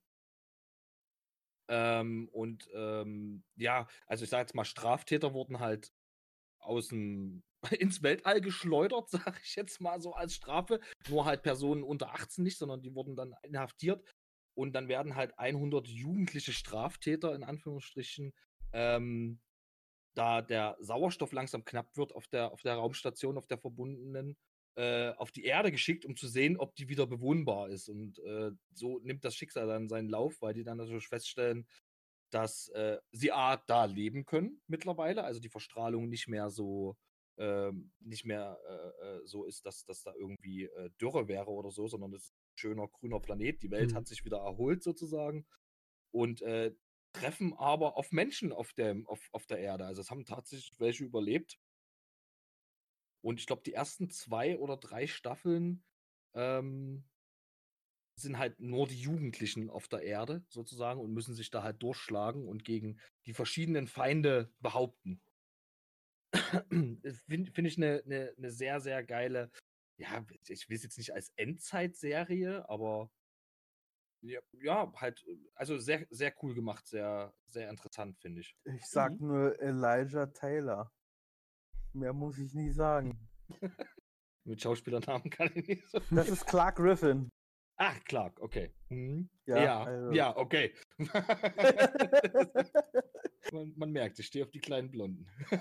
Ähm, 1.68 2.28
und 2.32 2.68
ähm, 2.74 3.44
ja, 3.56 3.86
also 4.06 4.24
ich 4.24 4.30
sage 4.30 4.42
jetzt 4.42 4.54
mal, 4.54 4.64
Straftäter 4.64 5.34
wurden 5.34 5.60
halt 5.60 5.92
aus 6.60 6.88
dem, 6.88 7.42
ins 7.78 8.02
Weltall 8.02 8.40
geschleudert, 8.40 9.08
sage 9.10 9.38
ich 9.42 9.56
jetzt 9.56 9.80
mal 9.80 10.00
so 10.00 10.14
als 10.14 10.34
Strafe. 10.34 10.80
Nur 11.08 11.24
halt 11.24 11.42
Personen 11.42 11.82
unter 11.82 12.14
18 12.14 12.44
nicht, 12.44 12.58
sondern 12.58 12.82
die 12.82 12.94
wurden 12.94 13.16
dann 13.16 13.34
inhaftiert. 13.42 14.04
Und 14.54 14.72
dann 14.72 14.88
werden 14.88 15.14
halt 15.14 15.38
100 15.38 15.86
jugendliche 15.86 16.52
Straftäter 16.52 17.34
in 17.34 17.44
Anführungsstrichen 17.44 18.32
ähm, 18.72 19.40
da 20.14 20.42
der 20.42 20.76
Sauerstoff 20.80 21.32
langsam 21.32 21.64
knapp 21.64 21.96
wird 21.96 22.12
auf 22.12 22.26
der, 22.26 22.50
auf 22.52 22.62
der 22.62 22.74
Raumstation, 22.74 23.38
auf 23.38 23.46
der 23.46 23.58
verbundenen, 23.58 24.36
äh, 24.78 25.12
auf 25.16 25.32
die 25.32 25.42
Erde 25.44 25.72
geschickt, 25.72 26.04
um 26.04 26.14
zu 26.14 26.28
sehen, 26.28 26.56
ob 26.56 26.76
die 26.76 26.88
wieder 26.88 27.06
bewohnbar 27.08 27.68
ist. 27.68 27.88
Und 27.88 28.20
äh, 28.20 28.52
so 28.72 29.00
nimmt 29.00 29.24
das 29.24 29.34
Schicksal 29.34 29.66
dann 29.66 29.88
seinen 29.88 30.08
Lauf, 30.08 30.40
weil 30.40 30.54
die 30.54 30.62
dann 30.62 30.78
natürlich 30.78 31.08
feststellen, 31.08 31.66
dass 32.30 32.68
äh, 32.68 32.98
sie 33.10 33.32
A, 33.32 33.56
da 33.56 33.86
leben 33.86 34.24
können 34.24 34.60
mittlerweile, 34.68 35.24
also 35.24 35.40
die 35.40 35.48
Verstrahlung 35.48 36.08
nicht 36.08 36.28
mehr 36.28 36.48
so 36.50 36.96
ähm, 37.38 37.90
nicht 38.00 38.24
mehr 38.24 38.58
äh, 38.68 39.06
äh, 39.06 39.26
so 39.26 39.44
ist, 39.44 39.66
dass, 39.66 39.84
dass 39.84 40.02
da 40.02 40.12
irgendwie 40.14 40.68
Dürre 41.00 41.26
wäre 41.28 41.50
oder 41.50 41.70
so, 41.72 41.88
sondern 41.88 42.12
es 42.12 42.24
ist 42.24 42.32
ein 42.34 42.56
schöner 42.56 42.88
grüner 42.88 43.20
Planet. 43.20 43.60
Die 43.62 43.70
Welt 43.72 43.92
Mhm. 43.92 43.96
hat 43.96 44.06
sich 44.06 44.24
wieder 44.24 44.38
erholt 44.38 44.82
sozusagen. 44.84 45.44
Und 46.12 46.42
treffen 47.12 47.54
aber 47.54 47.96
auf 47.96 48.12
Menschen 48.12 48.52
auf, 48.52 48.72
dem, 48.74 49.06
auf, 49.08 49.28
auf 49.32 49.46
der 49.46 49.58
Erde. 49.58 49.86
Also 49.86 50.02
es 50.02 50.10
haben 50.10 50.24
tatsächlich 50.24 50.78
welche 50.78 51.04
überlebt. 51.04 51.58
Und 53.20 53.40
ich 53.40 53.46
glaube, 53.46 53.62
die 53.64 53.74
ersten 53.74 54.10
zwei 54.10 54.58
oder 54.58 54.76
drei 54.76 55.06
Staffeln 55.06 55.84
ähm, 56.34 57.08
sind 58.16 58.36
halt 58.38 58.58
nur 58.60 58.86
die 58.88 59.00
Jugendlichen 59.00 59.70
auf 59.70 59.88
der 59.88 60.02
Erde 60.02 60.44
sozusagen 60.48 61.00
und 61.00 61.12
müssen 61.12 61.34
sich 61.34 61.50
da 61.50 61.62
halt 61.62 61.82
durchschlagen 61.82 62.48
und 62.48 62.64
gegen 62.64 63.00
die 63.26 63.32
verschiedenen 63.34 63.86
Feinde 63.86 64.52
behaupten. 64.60 65.22
Finde 67.26 67.52
find 67.52 67.66
ich 67.68 67.76
eine 67.78 68.02
ne, 68.04 68.34
ne 68.36 68.50
sehr, 68.50 68.80
sehr 68.80 69.02
geile, 69.04 69.50
ja, 69.98 70.24
ich 70.48 70.68
will 70.68 70.76
es 70.76 70.82
jetzt 70.82 70.98
nicht 70.98 71.12
als 71.14 71.32
Endzeitserie, 71.36 72.68
aber 72.68 73.10
ja, 74.20 74.40
ja, 74.52 74.92
halt, 74.96 75.24
also 75.54 75.78
sehr, 75.78 76.06
sehr 76.10 76.34
cool 76.42 76.54
gemacht, 76.54 76.86
sehr, 76.86 77.34
sehr 77.46 77.70
interessant, 77.70 78.18
finde 78.20 78.40
ich. 78.40 78.56
Ich 78.64 78.86
sag 78.86 79.18
Mhm. 79.18 79.20
nur 79.20 79.60
Elijah 79.60 80.26
Taylor. 80.26 80.92
Mehr 81.92 82.12
muss 82.12 82.38
ich 82.38 82.54
nie 82.54 82.70
sagen. 82.70 83.18
Mit 84.44 84.62
Schauspielernamen 84.62 85.30
kann 85.30 85.50
ich 85.54 85.66
nicht 85.68 85.88
so. 85.90 86.00
Das 86.10 86.28
ist 86.28 86.46
Clark 86.46 86.76
Griffin. 86.76 87.30
Ach, 87.76 87.98
Clark, 88.04 88.40
okay. 88.40 88.72
Mhm. 88.88 89.28
Ja, 89.46 89.62
Ja, 89.62 89.82
also- 89.84 90.12
ja, 90.12 90.36
okay. 90.36 90.74
man, 93.52 93.72
man 93.76 93.92
merkt, 93.92 94.18
ich 94.18 94.26
stehe 94.26 94.44
auf 94.44 94.50
die 94.50 94.60
kleinen 94.60 94.90
Blonden. 94.90 95.26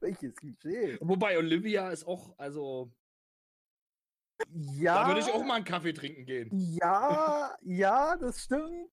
Welches 0.00 0.34
Klischee. 0.36 0.96
Wobei 1.00 1.36
Olivia 1.36 1.90
ist 1.90 2.06
auch, 2.06 2.38
also, 2.38 2.90
Ja. 4.50 5.02
da 5.02 5.08
würde 5.08 5.20
ich 5.20 5.30
auch 5.30 5.44
mal 5.44 5.56
einen 5.56 5.64
Kaffee 5.64 5.92
trinken 5.92 6.24
gehen. 6.24 6.48
Ja, 6.52 7.56
ja, 7.62 8.16
das 8.16 8.44
stimmt. 8.44 8.90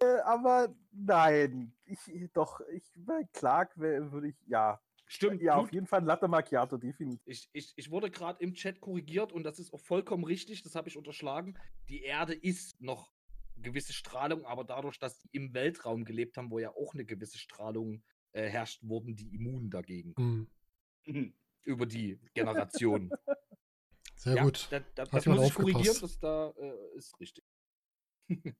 Äh, 0.00 0.20
aber 0.24 0.74
nein. 0.92 1.72
Ich, 1.84 1.98
doch, 2.32 2.60
ich 2.72 2.84
bei 2.96 3.24
Clark 3.32 3.76
würde 3.76 4.28
ich, 4.28 4.36
ja. 4.46 4.80
Stimmt, 5.06 5.42
Ja, 5.42 5.56
gut. 5.56 5.64
auf 5.64 5.72
jeden 5.72 5.86
Fall 5.88 6.04
Latte 6.04 6.28
Macchiato, 6.28 6.76
definitiv. 6.76 7.20
Ich, 7.26 7.48
ich, 7.52 7.72
ich 7.74 7.90
wurde 7.90 8.10
gerade 8.10 8.40
im 8.42 8.54
Chat 8.54 8.80
korrigiert 8.80 9.32
und 9.32 9.42
das 9.42 9.58
ist 9.58 9.72
auch 9.72 9.80
vollkommen 9.80 10.22
richtig, 10.24 10.62
das 10.62 10.76
habe 10.76 10.88
ich 10.88 10.96
unterschlagen. 10.96 11.58
Die 11.88 12.02
Erde 12.02 12.32
ist 12.32 12.80
noch 12.80 13.12
gewisse 13.56 13.92
Strahlung, 13.92 14.44
aber 14.46 14.62
dadurch, 14.64 14.98
dass 15.00 15.18
die 15.18 15.28
im 15.32 15.52
Weltraum 15.52 16.04
gelebt 16.04 16.36
haben, 16.36 16.50
wo 16.50 16.60
ja 16.60 16.70
auch 16.70 16.94
eine 16.94 17.04
gewisse 17.04 17.38
Strahlung 17.38 18.04
äh, 18.32 18.46
herrscht, 18.48 18.80
wurden 18.82 19.16
die 19.16 19.34
immun 19.34 19.68
dagegen. 19.68 20.14
Hm. 20.16 20.48
Mhm. 21.06 21.34
Über 21.64 21.86
die 21.86 22.20
Generation. 22.32 23.10
Sehr 24.16 24.36
gut. 24.42 24.68
Da, 24.70 24.80
da, 24.94 25.02
Hat 25.02 25.12
das 25.14 25.26
muss 25.26 25.44
ich 25.48 25.54
korrigieren, 25.54 25.88
aufgepasst. 25.88 26.02
das 26.02 26.18
da 26.20 26.50
äh, 26.56 26.96
ist 26.96 27.18
richtig. 27.20 27.44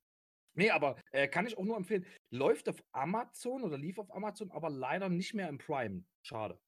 nee, 0.55 0.70
aber 0.70 0.97
äh, 1.12 1.28
kann 1.28 1.47
ich 1.47 1.56
auch 1.56 1.64
nur 1.64 1.77
empfehlen. 1.77 2.06
Läuft 2.31 2.68
auf 2.68 2.82
Amazon 2.93 3.62
oder 3.62 3.78
lief 3.78 3.98
auf 3.98 4.14
Amazon, 4.14 4.51
aber 4.51 4.70
leider 4.70 5.09
nicht 5.09 5.35
mehr 5.35 5.48
im 5.48 5.59
Prime. 5.59 6.05
Schade. 6.22 6.59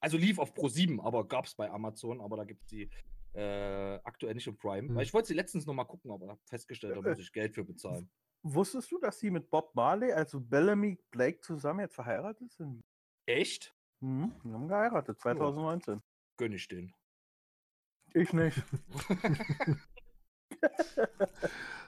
Also 0.00 0.16
lief 0.16 0.38
auf 0.38 0.54
Pro7, 0.54 1.02
aber 1.02 1.26
gab 1.28 1.44
es 1.44 1.54
bei 1.54 1.70
Amazon, 1.70 2.20
aber 2.20 2.36
da 2.38 2.44
gibt 2.44 2.62
es 2.62 2.68
die 2.68 2.90
äh, 3.34 4.00
aktuell 4.02 4.34
nicht 4.34 4.46
im 4.46 4.56
Prime. 4.56 4.88
Hm. 4.88 4.94
Weil 4.94 5.02
ich 5.04 5.12
wollte 5.12 5.28
sie 5.28 5.34
letztens 5.34 5.66
nochmal 5.66 5.86
gucken, 5.86 6.10
aber 6.10 6.28
habe 6.28 6.40
festgestellt, 6.46 6.96
da 6.96 7.02
muss 7.02 7.18
ich 7.18 7.32
Geld 7.32 7.54
für 7.54 7.64
bezahlen. 7.64 8.10
Wusstest 8.42 8.90
du, 8.90 8.98
dass 8.98 9.18
sie 9.18 9.30
mit 9.30 9.50
Bob 9.50 9.74
Marley, 9.74 10.12
also 10.12 10.40
Bellamy 10.40 10.98
Blake, 11.10 11.40
zusammen 11.40 11.80
jetzt 11.80 11.94
verheiratet 11.94 12.50
sind? 12.52 12.82
Echt? 13.26 13.74
Mhm, 14.00 14.32
die 14.42 14.52
haben 14.52 14.66
geheiratet, 14.66 15.20
2019. 15.20 16.00
Gönn 16.38 16.52
ich 16.52 16.66
den. 16.68 16.94
Ich 18.14 18.32
nicht. 18.32 18.62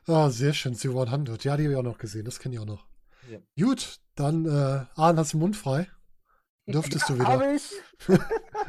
Ah, 0.06 0.30
sehr 0.30 0.52
schön. 0.52 0.74
Sie 0.74 0.88
100. 0.88 1.44
Ja, 1.44 1.56
die 1.56 1.64
habe 1.64 1.72
ich 1.72 1.78
auch 1.78 1.82
noch 1.82 1.98
gesehen. 1.98 2.24
Das 2.24 2.38
kenne 2.38 2.54
ich 2.56 2.60
auch 2.60 2.66
noch. 2.66 2.86
Ja. 3.28 3.38
Gut, 3.58 4.00
dann, 4.16 4.46
äh, 4.46 4.84
Arne, 4.96 5.20
hast 5.20 5.32
du 5.32 5.36
den 5.36 5.40
Mund 5.42 5.56
frei? 5.56 5.88
Dürftest 6.66 7.08
du 7.08 7.14
wieder. 7.14 7.26
Habe 7.28 7.54
ich. 7.54 7.70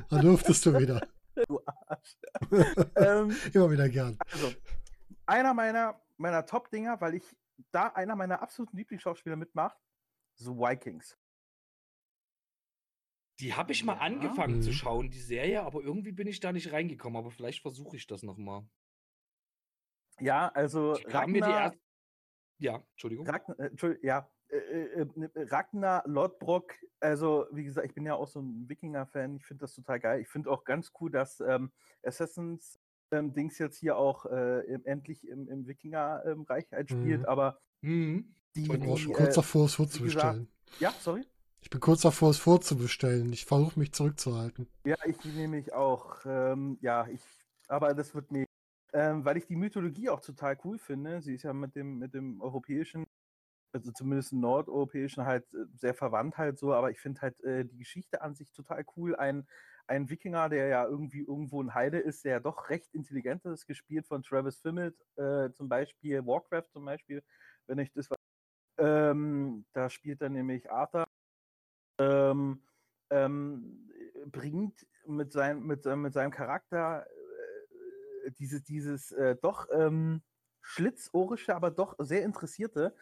Dann 0.10 0.22
dürftest 0.22 0.66
du 0.66 0.78
wieder. 0.78 1.08
Du 1.48 1.60
Arsch. 1.66 2.18
ähm, 2.98 3.36
Immer 3.54 3.72
wieder 3.72 3.90
gern. 3.90 4.18
also, 4.32 4.54
einer 5.26 5.54
meiner, 5.54 6.00
meiner 6.18 6.46
Top-Dinger, 6.46 7.02
weil 7.02 7.16
ich 7.16 7.24
da 7.72 7.88
einer 7.88 8.16
meiner 8.16 8.42
absoluten 8.42 8.78
Lieblingsschauspieler 8.78 9.36
mitmacht, 9.36 9.78
The 10.38 10.50
Vikings. 10.52 11.18
Die 13.40 13.54
habe 13.56 13.72
ich 13.72 13.84
mal 13.84 13.94
Ja. 13.96 14.02
angefangen 14.02 14.62
zu 14.62 14.70
Mhm. 14.70 14.74
schauen, 14.74 15.10
die 15.12 15.20
Serie, 15.22 15.64
aber 15.64 15.82
irgendwie 15.82 16.12
bin 16.12 16.28
ich 16.28 16.40
da 16.40 16.52
nicht 16.52 16.72
reingekommen. 16.72 17.18
Aber 17.18 17.32
vielleicht 17.32 17.62
versuche 17.62 17.96
ich 17.98 18.06
das 18.06 18.22
nochmal. 18.22 18.64
Ja, 20.20 20.50
also 20.50 20.94
Die 20.94 21.04
kam 21.04 21.32
mir 21.32 21.42
die 21.42 21.50
Ragnar, 21.50 21.66
erst. 21.66 21.78
Ja, 22.60 22.84
Entschuldigung. 22.92 23.28
Ragnar, 23.28 23.60
äh, 23.60 23.68
Entschuldigung, 23.68 24.06
ja, 24.06 24.30
äh, 24.50 24.58
äh, 24.58 25.02
äh, 25.02 25.30
Ragnar 25.50 26.04
Lodbrok, 26.06 26.74
also 27.00 27.48
wie 27.52 27.64
gesagt, 27.64 27.88
ich 27.88 27.94
bin 27.96 28.06
ja 28.06 28.16
auch 28.16 28.28
so 28.28 28.42
ein 28.42 28.70
Wikinger-Fan, 28.70 29.36
ich 29.36 29.46
finde 29.46 29.62
das 29.62 29.74
total 29.76 30.00
geil. 30.00 30.22
Ich 30.22 30.30
finde 30.30 30.52
auch 30.52 30.64
ganz 30.64 30.92
cool, 31.02 31.12
dass 31.12 31.40
ähm, 31.40 31.72
Assassins 32.04 32.80
ähm, 33.12 33.34
Dings 33.34 33.58
jetzt 33.60 33.78
hier 33.78 33.98
auch 33.98 34.26
im, 34.26 34.86
endlich 34.86 35.28
im, 35.28 35.48
im 35.50 35.68
Wikinger-Reich 35.68 36.72
halt 36.72 36.90
spielt, 36.90 37.20
Mhm. 37.22 37.26
aber 37.26 37.60
Mhm. 37.82 38.36
die, 38.56 38.64
Ich 38.64 38.70
bin 38.70 38.90
auch 38.90 38.98
schon 38.98 39.14
kurz 39.14 39.36
davor, 39.36 39.66
es 39.66 39.76
vorzubestellen. 39.76 40.48
ja, 40.80 40.92
sorry. 41.00 41.26
Ich 41.62 41.70
bin 41.70 41.80
kurz 41.80 42.02
davor, 42.02 42.30
es 42.30 42.38
vorzubestellen. 42.38 43.32
Ich 43.34 43.46
versuche 43.46 43.80
mich 43.80 43.94
zurückzuhalten. 43.94 44.68
Ja, 44.86 44.96
ich 45.06 45.24
nämlich 45.24 45.74
auch. 45.74 46.18
Ähm, 46.26 46.78
ja, 46.82 47.08
ich, 47.08 47.22
aber 47.68 47.94
das 47.94 48.14
wird 48.14 48.32
mir, 48.32 48.46
ähm, 48.94 49.26
weil 49.26 49.38
ich 49.38 49.46
die 49.48 49.56
Mythologie 49.56 50.10
auch 50.10 50.22
total 50.22 50.58
cool 50.64 50.78
finde. 50.80 51.22
Sie 51.22 51.36
ist 51.36 51.44
ja 51.44 51.54
mit 51.54 51.76
dem, 51.76 52.00
mit 52.00 52.14
dem 52.14 52.42
europäischen, 52.42 53.06
also 53.74 53.92
zumindest 53.92 54.34
nordeuropäischen 54.34 55.26
halt 55.26 55.54
äh, 55.54 55.66
sehr 55.76 55.94
verwandt 55.96 56.38
halt 56.38 56.60
so, 56.60 56.74
aber 56.74 56.92
ich 56.92 57.00
finde 57.00 57.22
halt 57.22 57.42
äh, 57.44 57.66
die 57.66 57.78
Geschichte 57.78 58.22
an 58.22 58.36
sich 58.36 58.52
total 58.52 58.86
cool. 58.98 59.16
Ein, 59.16 59.48
ein 59.88 60.10
Wikinger, 60.10 60.50
der 60.50 60.68
ja 60.68 60.86
irgendwie 60.86 61.22
irgendwo 61.22 61.62
ein 61.62 61.74
Heide 61.74 62.00
ist, 62.00 62.26
der 62.26 62.34
ja 62.34 62.40
doch 62.40 62.70
recht 62.70 62.94
intelligent 62.94 63.46
ist, 63.46 63.68
gespielt 63.68 64.08
von 64.08 64.24
Travis 64.24 64.60
Fimmel, 64.60 64.96
äh, 65.18 65.52
zum 65.54 65.70
Beispiel 65.70 66.26
Warcraft 66.26 66.70
zum 66.72 66.86
Beispiel, 66.86 67.24
wenn 67.68 67.80
ich 67.80 67.92
das 67.94 68.10
ähm, 68.78 69.66
da 69.74 69.90
spielt 69.90 70.22
er 70.22 70.30
nämlich 70.30 70.70
Arthur. 70.72 71.06
Ähm, 72.00 72.64
ähm, 73.12 73.90
bringt 74.26 74.86
mit, 75.06 75.32
sein, 75.32 75.62
mit, 75.64 75.86
mit 75.86 76.14
seinem 76.14 76.32
Charakter 76.32 77.06
dieses, 78.32 78.64
dieses 78.64 79.12
äh, 79.12 79.36
doch 79.42 79.68
ähm, 79.72 80.22
schlitzohrische, 80.62 81.56
aber 81.56 81.72
doch 81.72 81.96
sehr 82.00 82.24
interessierte, 82.24 82.96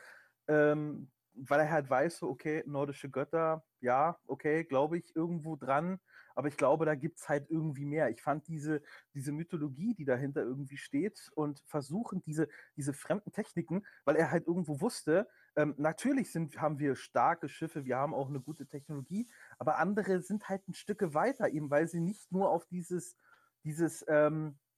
ähm, 0.48 1.12
weil 1.34 1.62
er 1.62 1.72
halt 1.72 1.90
weiß, 1.90 2.20
so, 2.20 2.30
okay, 2.30 2.64
nordische 2.66 3.10
Götter, 3.10 3.64
ja, 3.80 4.20
okay, 4.28 4.64
glaube 4.66 4.98
ich 4.98 5.16
irgendwo 5.16 5.56
dran, 5.56 6.00
aber 6.36 6.48
ich 6.48 6.58
glaube, 6.58 6.86
da 6.86 6.96
gibt 6.96 7.20
es 7.20 7.30
halt 7.30 7.50
irgendwie 7.50 7.86
mehr. 7.86 8.10
Ich 8.10 8.22
fand 8.22 8.48
diese, 8.48 8.82
diese 9.14 9.32
Mythologie, 9.32 9.94
die 9.94 10.06
dahinter 10.06 10.42
irgendwie 10.42 10.78
steht 10.78 11.32
und 11.36 11.62
versuchen 11.68 12.22
diese, 12.22 12.48
diese 12.76 12.94
fremden 12.94 13.32
Techniken, 13.32 13.86
weil 14.06 14.16
er 14.16 14.32
halt 14.32 14.48
irgendwo 14.48 14.82
wusste, 14.82 15.28
ähm, 15.56 15.76
natürlich 15.78 16.32
sind, 16.32 16.60
haben 16.60 16.80
wir 16.80 16.96
starke 16.96 17.50
Schiffe, 17.50 17.86
wir 17.86 17.98
haben 17.98 18.14
auch 18.14 18.30
eine 18.30 18.42
gute 18.42 18.68
Technologie, 18.68 19.30
aber 19.58 19.78
andere 19.80 20.22
sind 20.22 20.48
halt 20.50 20.68
ein 20.68 20.74
Stücke 20.74 21.14
weiter, 21.14 21.50
eben 21.50 21.70
weil 21.70 21.88
sie 21.88 22.00
nicht 22.00 22.32
nur 22.32 22.50
auf 22.50 22.66
dieses, 22.68 23.18
dieses, 23.64 24.06
ähm, 24.08 24.50
äh, 24.50 24.71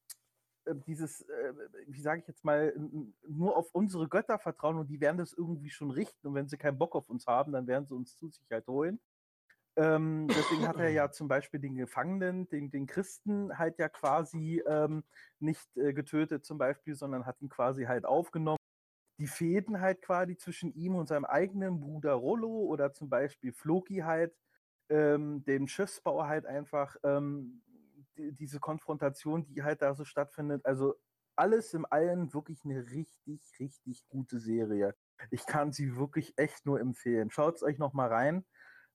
dieses, 0.87 1.21
äh, 1.21 1.53
wie 1.87 2.01
sage 2.01 2.21
ich 2.21 2.27
jetzt 2.27 2.43
mal, 2.43 2.73
nur 3.27 3.57
auf 3.57 3.69
unsere 3.73 4.07
Götter 4.07 4.39
vertrauen 4.39 4.77
und 4.77 4.87
die 4.87 5.01
werden 5.01 5.17
das 5.17 5.33
irgendwie 5.33 5.69
schon 5.69 5.91
richten 5.91 6.27
und 6.27 6.35
wenn 6.35 6.47
sie 6.47 6.57
keinen 6.57 6.77
Bock 6.77 6.95
auf 6.95 7.09
uns 7.09 7.27
haben, 7.27 7.51
dann 7.51 7.67
werden 7.67 7.85
sie 7.85 7.95
uns 7.95 8.17
zu 8.17 8.29
sich 8.29 8.49
halt 8.51 8.67
holen. 8.67 8.99
Ähm, 9.75 10.27
deswegen 10.29 10.67
hat 10.67 10.77
er 10.77 10.89
ja 10.89 11.09
zum 11.09 11.27
Beispiel 11.27 11.59
den 11.59 11.75
Gefangenen, 11.75 12.47
den, 12.49 12.69
den 12.69 12.85
Christen 12.85 13.57
halt 13.57 13.79
ja 13.79 13.89
quasi 13.89 14.61
ähm, 14.67 15.03
nicht 15.39 15.75
äh, 15.77 15.93
getötet 15.93 16.45
zum 16.45 16.59
Beispiel, 16.59 16.93
sondern 16.93 17.25
hat 17.25 17.41
ihn 17.41 17.49
quasi 17.49 17.85
halt 17.85 18.05
aufgenommen 18.05 18.57
die 19.19 19.27
Fäden 19.27 19.79
halt 19.79 20.01
quasi 20.01 20.37
zwischen 20.37 20.73
ihm 20.73 20.95
und 20.95 21.07
seinem 21.07 21.25
eigenen 21.25 21.79
Bruder 21.79 22.13
Rollo 22.13 22.65
oder 22.65 22.93
zum 22.93 23.09
Beispiel 23.09 23.53
Floki 23.53 23.99
halt, 23.99 24.33
ähm, 24.89 25.43
dem 25.45 25.67
Schiffsbau 25.67 26.25
halt 26.25 26.45
einfach 26.45 26.95
ähm, 27.03 27.61
diese 28.15 28.59
Konfrontation, 28.59 29.45
die 29.45 29.63
halt 29.63 29.81
da 29.81 29.93
so 29.93 30.05
stattfindet. 30.05 30.65
Also 30.65 30.95
alles 31.35 31.73
im 31.73 31.85
Allen 31.89 32.33
wirklich 32.33 32.63
eine 32.63 32.85
richtig, 32.91 33.41
richtig 33.59 34.07
gute 34.07 34.39
Serie. 34.39 34.95
Ich 35.31 35.45
kann 35.45 35.71
sie 35.71 35.95
wirklich 35.95 36.33
echt 36.37 36.65
nur 36.65 36.79
empfehlen. 36.79 37.31
Schaut 37.31 37.55
es 37.55 37.63
euch 37.63 37.77
nochmal 37.77 38.09
rein. 38.09 38.45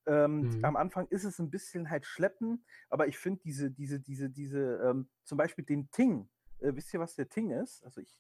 Ähm, 0.07 0.43
mhm. 0.43 0.65
Am 0.65 0.77
Anfang 0.77 1.07
ist 1.09 1.25
es 1.25 1.39
ein 1.39 1.51
bisschen 1.51 1.91
halt 1.91 2.07
schleppen, 2.07 2.65
aber 2.89 3.09
ich 3.09 3.19
finde 3.19 3.41
diese, 3.45 3.71
diese, 3.71 4.01
diese, 4.01 4.31
diese, 4.31 4.81
ähm, 4.85 5.09
zum 5.25 5.37
Beispiel 5.37 5.65
den 5.65 5.91
Ting. 5.91 6.29
Äh, 6.61 6.75
wisst 6.75 6.95
ihr, 6.95 7.01
was 7.01 7.15
der 7.15 7.29
Ting 7.29 7.51
ist? 7.51 7.85
Also 7.85 8.01
ich 8.01 8.19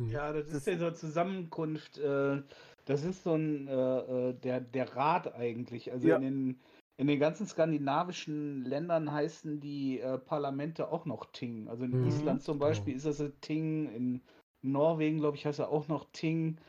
Mhm. 0.00 0.08
Ja, 0.08 0.32
das, 0.32 0.46
das 0.46 0.54
ist 0.54 0.66
ja 0.66 0.78
so 0.78 0.86
eine 0.86 0.94
Zusammenkunft. 0.94 1.98
Äh, 1.98 2.42
das 2.86 3.04
ist 3.04 3.22
so 3.22 3.34
ein 3.34 3.68
äh, 3.68 3.72
äh, 3.72 4.34
der, 4.34 4.60
der 4.60 4.96
Rat 4.96 5.34
eigentlich. 5.34 5.92
Also 5.92 6.08
ja. 6.08 6.16
in, 6.16 6.22
den, 6.22 6.60
in 7.00 7.06
den 7.06 7.18
ganzen 7.18 7.46
skandinavischen 7.46 8.62
Ländern 8.62 9.10
heißen 9.10 9.58
die 9.58 10.00
äh, 10.00 10.18
Parlamente 10.18 10.92
auch 10.92 11.06
noch 11.06 11.32
Ting. 11.32 11.66
Also 11.66 11.84
in 11.84 11.98
mhm. 11.98 12.06
Island 12.06 12.42
zum 12.42 12.58
genau. 12.58 12.68
Beispiel 12.68 12.92
genau. 12.92 13.08
ist 13.08 13.20
das 13.20 13.32
Ting, 13.40 13.90
in 13.90 14.22
Norwegen, 14.60 15.18
glaube 15.18 15.38
ich, 15.38 15.46
heißt 15.46 15.60
er 15.60 15.70
auch 15.70 15.88
noch 15.88 16.10
Ting. 16.12 16.60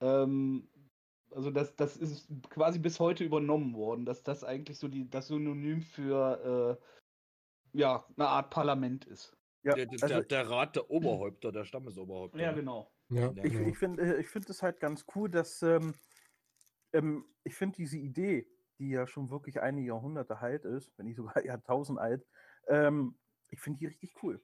Ähm, 0.00 0.68
also 1.30 1.52
das, 1.52 1.76
das 1.76 1.96
ist 1.96 2.28
quasi 2.50 2.80
bis 2.80 2.98
heute 2.98 3.22
übernommen 3.22 3.76
worden, 3.76 4.04
dass 4.04 4.24
das 4.24 4.42
eigentlich 4.42 4.80
so 4.80 4.88
die, 4.88 5.08
das 5.08 5.28
Synonym 5.28 5.82
für 5.82 6.80
äh, 7.72 7.78
ja, 7.78 8.04
eine 8.16 8.26
Art 8.26 8.50
Parlament 8.50 9.04
ist. 9.04 9.36
Ja, 9.62 9.74
der, 9.74 9.86
der, 9.86 10.02
also, 10.02 10.20
der, 10.22 10.50
Rat 10.50 10.74
der 10.74 10.90
Oberhäupter, 10.90 11.52
der 11.52 11.64
Stammesoberhäupter. 11.64 12.40
Ja, 12.40 12.50
ne? 12.50 12.56
genau. 12.56 12.90
Ja, 13.10 13.30
ich, 13.44 13.52
genau. 13.52 13.68
ich 13.68 13.78
finde 13.78 14.02
äh, 14.02 14.20
ich 14.20 14.26
find 14.26 14.50
es 14.50 14.60
halt 14.60 14.80
ganz 14.80 15.06
cool, 15.14 15.30
dass 15.30 15.62
ähm, 15.62 15.94
ähm, 16.92 17.26
ich 17.44 17.54
finde 17.54 17.76
diese 17.76 17.98
Idee, 17.98 18.48
die 18.78 18.90
ja 18.90 19.06
schon 19.06 19.30
wirklich 19.30 19.60
einige 19.60 19.88
Jahrhunderte 19.88 20.38
alt 20.38 20.64
ist, 20.64 20.96
wenn 20.96 21.06
nicht 21.06 21.16
sogar 21.16 21.34
Jahrtausend 21.44 21.98
alt, 21.98 22.26
ähm, 22.68 23.16
ich 23.48 23.60
finde 23.60 23.78
die 23.78 23.86
richtig 23.86 24.14
cool. 24.22 24.40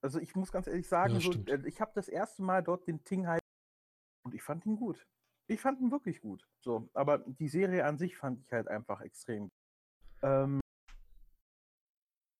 Also 0.00 0.20
ich 0.20 0.34
muss 0.36 0.52
ganz 0.52 0.66
ehrlich 0.66 0.88
sagen, 0.88 1.14
ja, 1.14 1.20
so, 1.20 1.32
äh, 1.46 1.66
ich 1.66 1.80
habe 1.80 1.92
das 1.94 2.08
erste 2.08 2.42
Mal 2.42 2.62
dort 2.62 2.86
den 2.86 3.02
Ting 3.04 3.26
halt 3.26 3.40
und 4.24 4.34
ich 4.34 4.42
fand 4.42 4.64
ihn 4.66 4.76
gut. 4.76 5.06
Ich 5.46 5.60
fand 5.60 5.80
ihn 5.80 5.90
wirklich 5.90 6.20
gut. 6.20 6.46
So, 6.60 6.88
aber 6.92 7.18
die 7.18 7.48
Serie 7.48 7.84
an 7.84 7.98
sich 7.98 8.16
fand 8.16 8.40
ich 8.40 8.52
halt 8.52 8.68
einfach 8.68 9.00
extrem. 9.00 9.50
Ähm, 10.22 10.60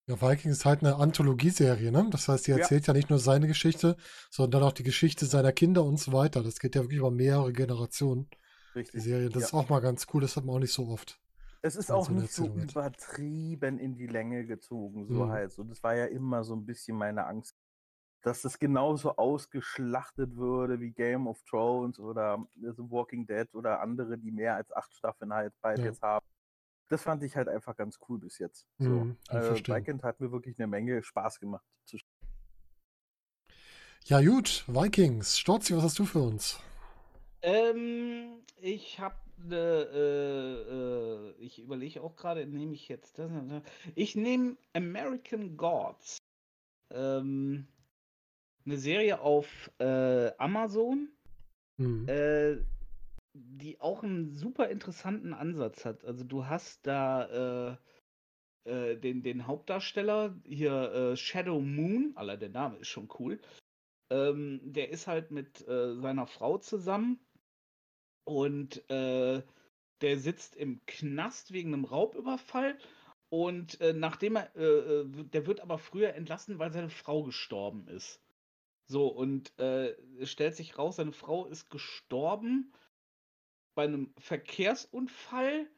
ja, 0.06 0.20
Vikings 0.20 0.58
ist 0.58 0.64
halt 0.64 0.82
eine 0.82 0.96
Anthologieserie, 0.96 1.92
ne? 1.92 2.08
Das 2.10 2.28
heißt, 2.28 2.46
die 2.46 2.52
erzählt 2.52 2.86
ja. 2.86 2.94
ja 2.94 2.96
nicht 2.96 3.10
nur 3.10 3.18
seine 3.18 3.46
Geschichte, 3.46 3.96
sondern 4.30 4.62
auch 4.62 4.72
die 4.72 4.82
Geschichte 4.82 5.26
seiner 5.26 5.52
Kinder 5.52 5.84
und 5.84 5.98
so 5.98 6.12
weiter. 6.12 6.42
Das 6.42 6.58
geht 6.60 6.74
ja 6.74 6.82
wirklich 6.82 6.98
über 6.98 7.10
mehrere 7.10 7.52
Generationen. 7.52 8.28
Richtig. 8.74 8.92
Die 8.92 9.06
Serie. 9.06 9.28
Das 9.28 9.42
ja. 9.42 9.48
ist 9.48 9.54
auch 9.54 9.68
mal 9.68 9.80
ganz 9.80 10.06
cool, 10.12 10.22
das 10.22 10.36
hat 10.36 10.44
man 10.44 10.56
auch 10.56 10.60
nicht 10.60 10.72
so 10.72 10.88
oft. 10.88 11.20
Es 11.60 11.76
ist 11.76 11.90
auch 11.90 12.08
nicht 12.08 12.32
so 12.32 12.46
übertrieben 12.46 13.78
in 13.78 13.96
die 13.96 14.06
Länge 14.06 14.46
gezogen, 14.46 15.06
so 15.06 15.26
mhm. 15.26 15.30
halt. 15.30 15.52
So, 15.52 15.64
das 15.64 15.82
war 15.82 15.96
ja 15.96 16.06
immer 16.06 16.44
so 16.44 16.54
ein 16.54 16.64
bisschen 16.64 16.96
meine 16.96 17.26
Angst, 17.26 17.56
dass 18.22 18.42
das 18.42 18.58
genauso 18.58 19.16
ausgeschlachtet 19.16 20.36
würde 20.36 20.80
wie 20.80 20.90
Game 20.90 21.26
of 21.26 21.42
Thrones 21.44 21.98
oder 21.98 22.44
The 22.54 22.90
Walking 22.90 23.26
Dead 23.26 23.52
oder 23.54 23.80
andere, 23.80 24.18
die 24.18 24.30
mehr 24.30 24.56
als 24.56 24.72
acht 24.72 24.92
Staffeln 24.94 25.32
halt 25.32 25.52
bald 25.60 25.78
ja. 25.78 25.86
jetzt 25.86 26.02
haben 26.02 26.26
das 26.88 27.02
fand 27.02 27.22
ich 27.22 27.36
halt 27.36 27.48
einfach 27.48 27.76
ganz 27.76 27.98
cool 28.08 28.18
bis 28.18 28.38
jetzt. 28.38 28.66
So, 28.78 28.88
mhm, 28.88 29.16
äh, 29.28 29.54
Weekend 29.68 30.02
hat 30.02 30.20
mir 30.20 30.32
wirklich 30.32 30.58
eine 30.58 30.66
Menge 30.66 31.02
Spaß 31.02 31.38
gemacht. 31.38 31.64
ja, 34.04 34.20
gut, 34.22 34.64
Vikings. 34.66 35.38
Storzi, 35.38 35.76
was 35.76 35.84
hast 35.84 35.98
du 35.98 36.04
für 36.06 36.20
uns? 36.20 36.58
Ähm, 37.42 38.42
ich 38.56 38.98
habe 38.98 39.16
äh, 39.50 39.82
äh, 39.82 41.34
ich 41.38 41.58
überlege 41.58 42.02
auch 42.02 42.16
gerade, 42.16 42.46
nehme 42.46 42.74
ich 42.74 42.88
jetzt 42.88 43.18
das? 43.18 43.30
Ich 43.94 44.16
nehme 44.16 44.56
American 44.72 45.56
Gods. 45.56 46.18
Ähm, 46.90 47.66
eine 48.64 48.78
Serie 48.78 49.20
auf 49.20 49.70
äh, 49.78 50.32
Amazon. 50.38 51.08
Mhm. 51.76 52.08
Äh, 52.08 52.56
die 53.34 53.80
auch 53.80 54.02
einen 54.02 54.34
super 54.34 54.68
interessanten 54.68 55.32
Ansatz 55.32 55.84
hat. 55.84 56.04
Also 56.04 56.24
du 56.24 56.46
hast 56.46 56.84
da 56.86 57.76
äh, 58.64 58.70
äh, 58.70 58.96
den, 58.96 59.22
den 59.22 59.46
Hauptdarsteller, 59.46 60.34
hier 60.44 61.14
Shadow 61.16 61.60
Moon, 61.60 62.12
aller 62.16 62.36
der 62.36 62.48
Name 62.48 62.78
ist 62.78 62.88
schon 62.88 63.08
cool. 63.18 63.38
Ähm, 64.10 64.60
der 64.64 64.90
ist 64.90 65.06
halt 65.06 65.30
mit 65.30 65.58
seiner 65.58 66.26
Frau 66.26 66.58
zusammen 66.58 67.20
und 68.28 68.88
äh, 68.90 69.42
der 70.00 70.18
sitzt 70.18 70.54
im 70.56 70.80
Knast 70.86 71.52
wegen 71.52 71.74
einem 71.74 71.84
Raubüberfall. 71.84 72.78
Und 73.30 73.80
äh, 73.80 73.92
nachdem 73.92 74.36
er, 74.36 74.48
der 74.54 75.46
wird 75.46 75.60
aber 75.60 75.78
früher 75.78 76.14
entlassen, 76.14 76.58
weil 76.58 76.72
seine 76.72 76.88
Frau 76.88 77.24
gestorben 77.24 77.86
ist. 77.88 78.20
So, 78.86 79.08
und 79.08 79.52
es 79.58 80.30
stellt 80.30 80.56
sich 80.56 80.78
raus, 80.78 80.96
seine 80.96 81.12
Frau 81.12 81.44
ist 81.44 81.68
gestorben 81.68 82.72
bei 83.74 83.84
einem 83.84 84.12
Verkehrsunfall, 84.18 85.68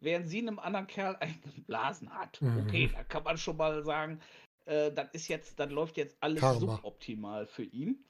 während 0.00 0.28
sie 0.28 0.38
einem 0.38 0.58
anderen 0.58 0.86
Kerl 0.86 1.16
eingeblasen 1.20 2.14
hat. 2.14 2.40
Mhm. 2.40 2.60
Okay, 2.60 2.90
da 2.90 3.04
kann 3.04 3.22
man 3.22 3.36
schon 3.36 3.58
mal 3.58 3.84
sagen, 3.84 4.20
äh, 4.64 4.92
das 4.92 5.10
ist 5.12 5.28
jetzt, 5.28 5.60
dann 5.60 5.70
läuft 5.70 5.98
jetzt 5.98 6.16
alles 6.20 6.40
Karma. 6.40 6.58
suboptimal 6.58 7.46
für 7.46 7.64
ihn. 7.64 8.02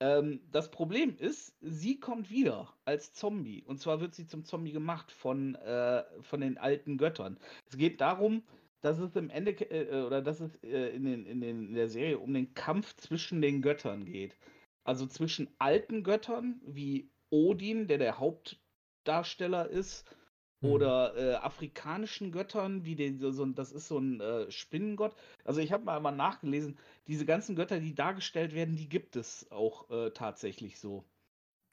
Ähm, 0.00 0.40
das 0.52 0.70
Problem 0.70 1.16
ist, 1.16 1.56
sie 1.60 1.98
kommt 1.98 2.30
wieder 2.30 2.72
als 2.84 3.12
Zombie. 3.12 3.62
Und 3.64 3.80
zwar 3.80 4.00
wird 4.00 4.14
sie 4.14 4.26
zum 4.26 4.44
Zombie 4.44 4.72
gemacht 4.72 5.10
von, 5.10 5.54
äh, 5.56 6.04
von 6.22 6.40
den 6.40 6.58
alten 6.58 6.98
Göttern. 6.98 7.38
Es 7.66 7.76
geht 7.76 8.00
darum, 8.00 8.42
dass 8.80 8.98
es 8.98 9.16
im 9.16 9.30
Ende 9.30 9.52
äh, 9.52 9.98
äh, 9.98 10.02
oder 10.02 10.22
dass 10.22 10.40
es 10.40 10.54
äh, 10.62 10.90
in, 10.90 11.04
den, 11.04 11.26
in, 11.26 11.40
den, 11.40 11.68
in 11.68 11.74
der 11.74 11.88
Serie 11.88 12.18
um 12.18 12.32
den 12.32 12.54
Kampf 12.54 12.94
zwischen 12.96 13.42
den 13.42 13.60
Göttern 13.60 14.04
geht. 14.04 14.36
Also 14.84 15.06
zwischen 15.06 15.48
alten 15.58 16.02
Göttern 16.04 16.60
wie 16.64 17.10
Odin, 17.30 17.88
der 17.88 17.98
der 17.98 18.18
Hauptdarsteller 18.18 19.68
ist. 19.68 20.04
Oder 20.60 21.16
äh, 21.16 21.34
afrikanischen 21.34 22.32
Göttern, 22.32 22.84
wie 22.84 22.96
den, 22.96 23.20
so, 23.32 23.46
das 23.46 23.72
ist 23.72 23.88
so 23.88 23.98
ein 23.98 24.20
äh, 24.20 24.50
Spinnengott. 24.50 25.14
Also 25.44 25.60
ich 25.60 25.72
habe 25.72 25.84
mal, 25.84 26.00
mal 26.00 26.10
nachgelesen, 26.10 26.76
diese 27.06 27.24
ganzen 27.24 27.54
Götter, 27.54 27.78
die 27.80 27.94
dargestellt 27.94 28.54
werden, 28.54 28.76
die 28.76 28.88
gibt 28.88 29.16
es 29.16 29.50
auch 29.50 29.90
äh, 29.90 30.10
tatsächlich 30.10 30.80
so. 30.80 31.04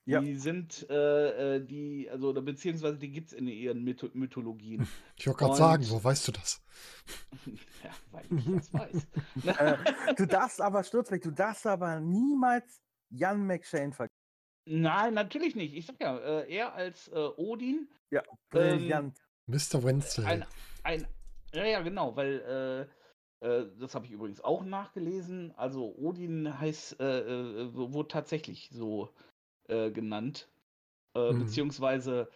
Ja. 0.04 0.20
Die 0.20 0.36
sind, 0.36 0.88
äh, 0.88 1.56
äh, 1.56 1.66
die, 1.66 2.08
also, 2.08 2.32
beziehungsweise 2.32 2.96
die 2.96 3.10
gibt 3.10 3.28
es 3.28 3.32
in 3.32 3.48
ihren 3.48 3.82
Myth 3.82 4.14
Mythologien. 4.14 4.86
Ich 5.16 5.26
wollte 5.26 5.38
gerade 5.38 5.56
sagen, 5.56 5.84
wo 5.90 6.02
weißt 6.02 6.28
du 6.28 6.32
das? 6.32 6.62
ja, 7.82 7.90
weil 8.12 8.24
ich 8.30 8.44
das 8.44 8.72
weiß. 8.72 9.06
äh, 9.58 10.14
du 10.14 10.26
darfst 10.26 10.60
aber, 10.60 10.84
Sturzweg, 10.84 11.22
du 11.22 11.32
darfst 11.32 11.66
aber 11.66 11.98
niemals 11.98 12.80
Jan 13.10 13.44
McShane 13.48 13.92
vergessen. 13.92 14.15
Nein, 14.66 15.14
natürlich 15.14 15.54
nicht. 15.54 15.74
Ich 15.74 15.86
sag 15.86 16.00
ja, 16.00 16.18
äh, 16.18 16.52
er 16.52 16.74
als 16.74 17.08
äh, 17.08 17.14
Odin. 17.36 17.88
Ja, 18.10 18.22
ähm, 18.22 18.36
brillant. 18.50 19.18
Ähm, 19.48 19.54
Mr. 19.54 19.84
Wenzel. 19.84 20.26
Ein, 20.26 20.44
ein 20.82 21.06
Ja, 21.54 21.64
ja, 21.64 21.80
genau, 21.82 22.16
weil 22.16 22.88
äh, 23.42 23.46
äh, 23.46 23.66
das 23.78 23.94
habe 23.94 24.06
ich 24.06 24.12
übrigens 24.12 24.40
auch 24.40 24.64
nachgelesen. 24.64 25.52
Also 25.56 25.94
Odin 25.96 26.58
heißt, 26.58 27.00
äh, 27.00 27.20
äh, 27.20 27.74
wurde 27.74 28.08
tatsächlich 28.08 28.68
so 28.72 29.10
äh, 29.68 29.90
genannt. 29.90 30.48
Äh, 31.16 31.32
Mhm. 31.32 31.38
Beziehungsweise 31.38 32.28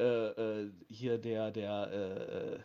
äh, 0.00 0.04
äh, 0.04 0.72
hier 0.88 1.18
der, 1.18 1.50
der, 1.50 2.64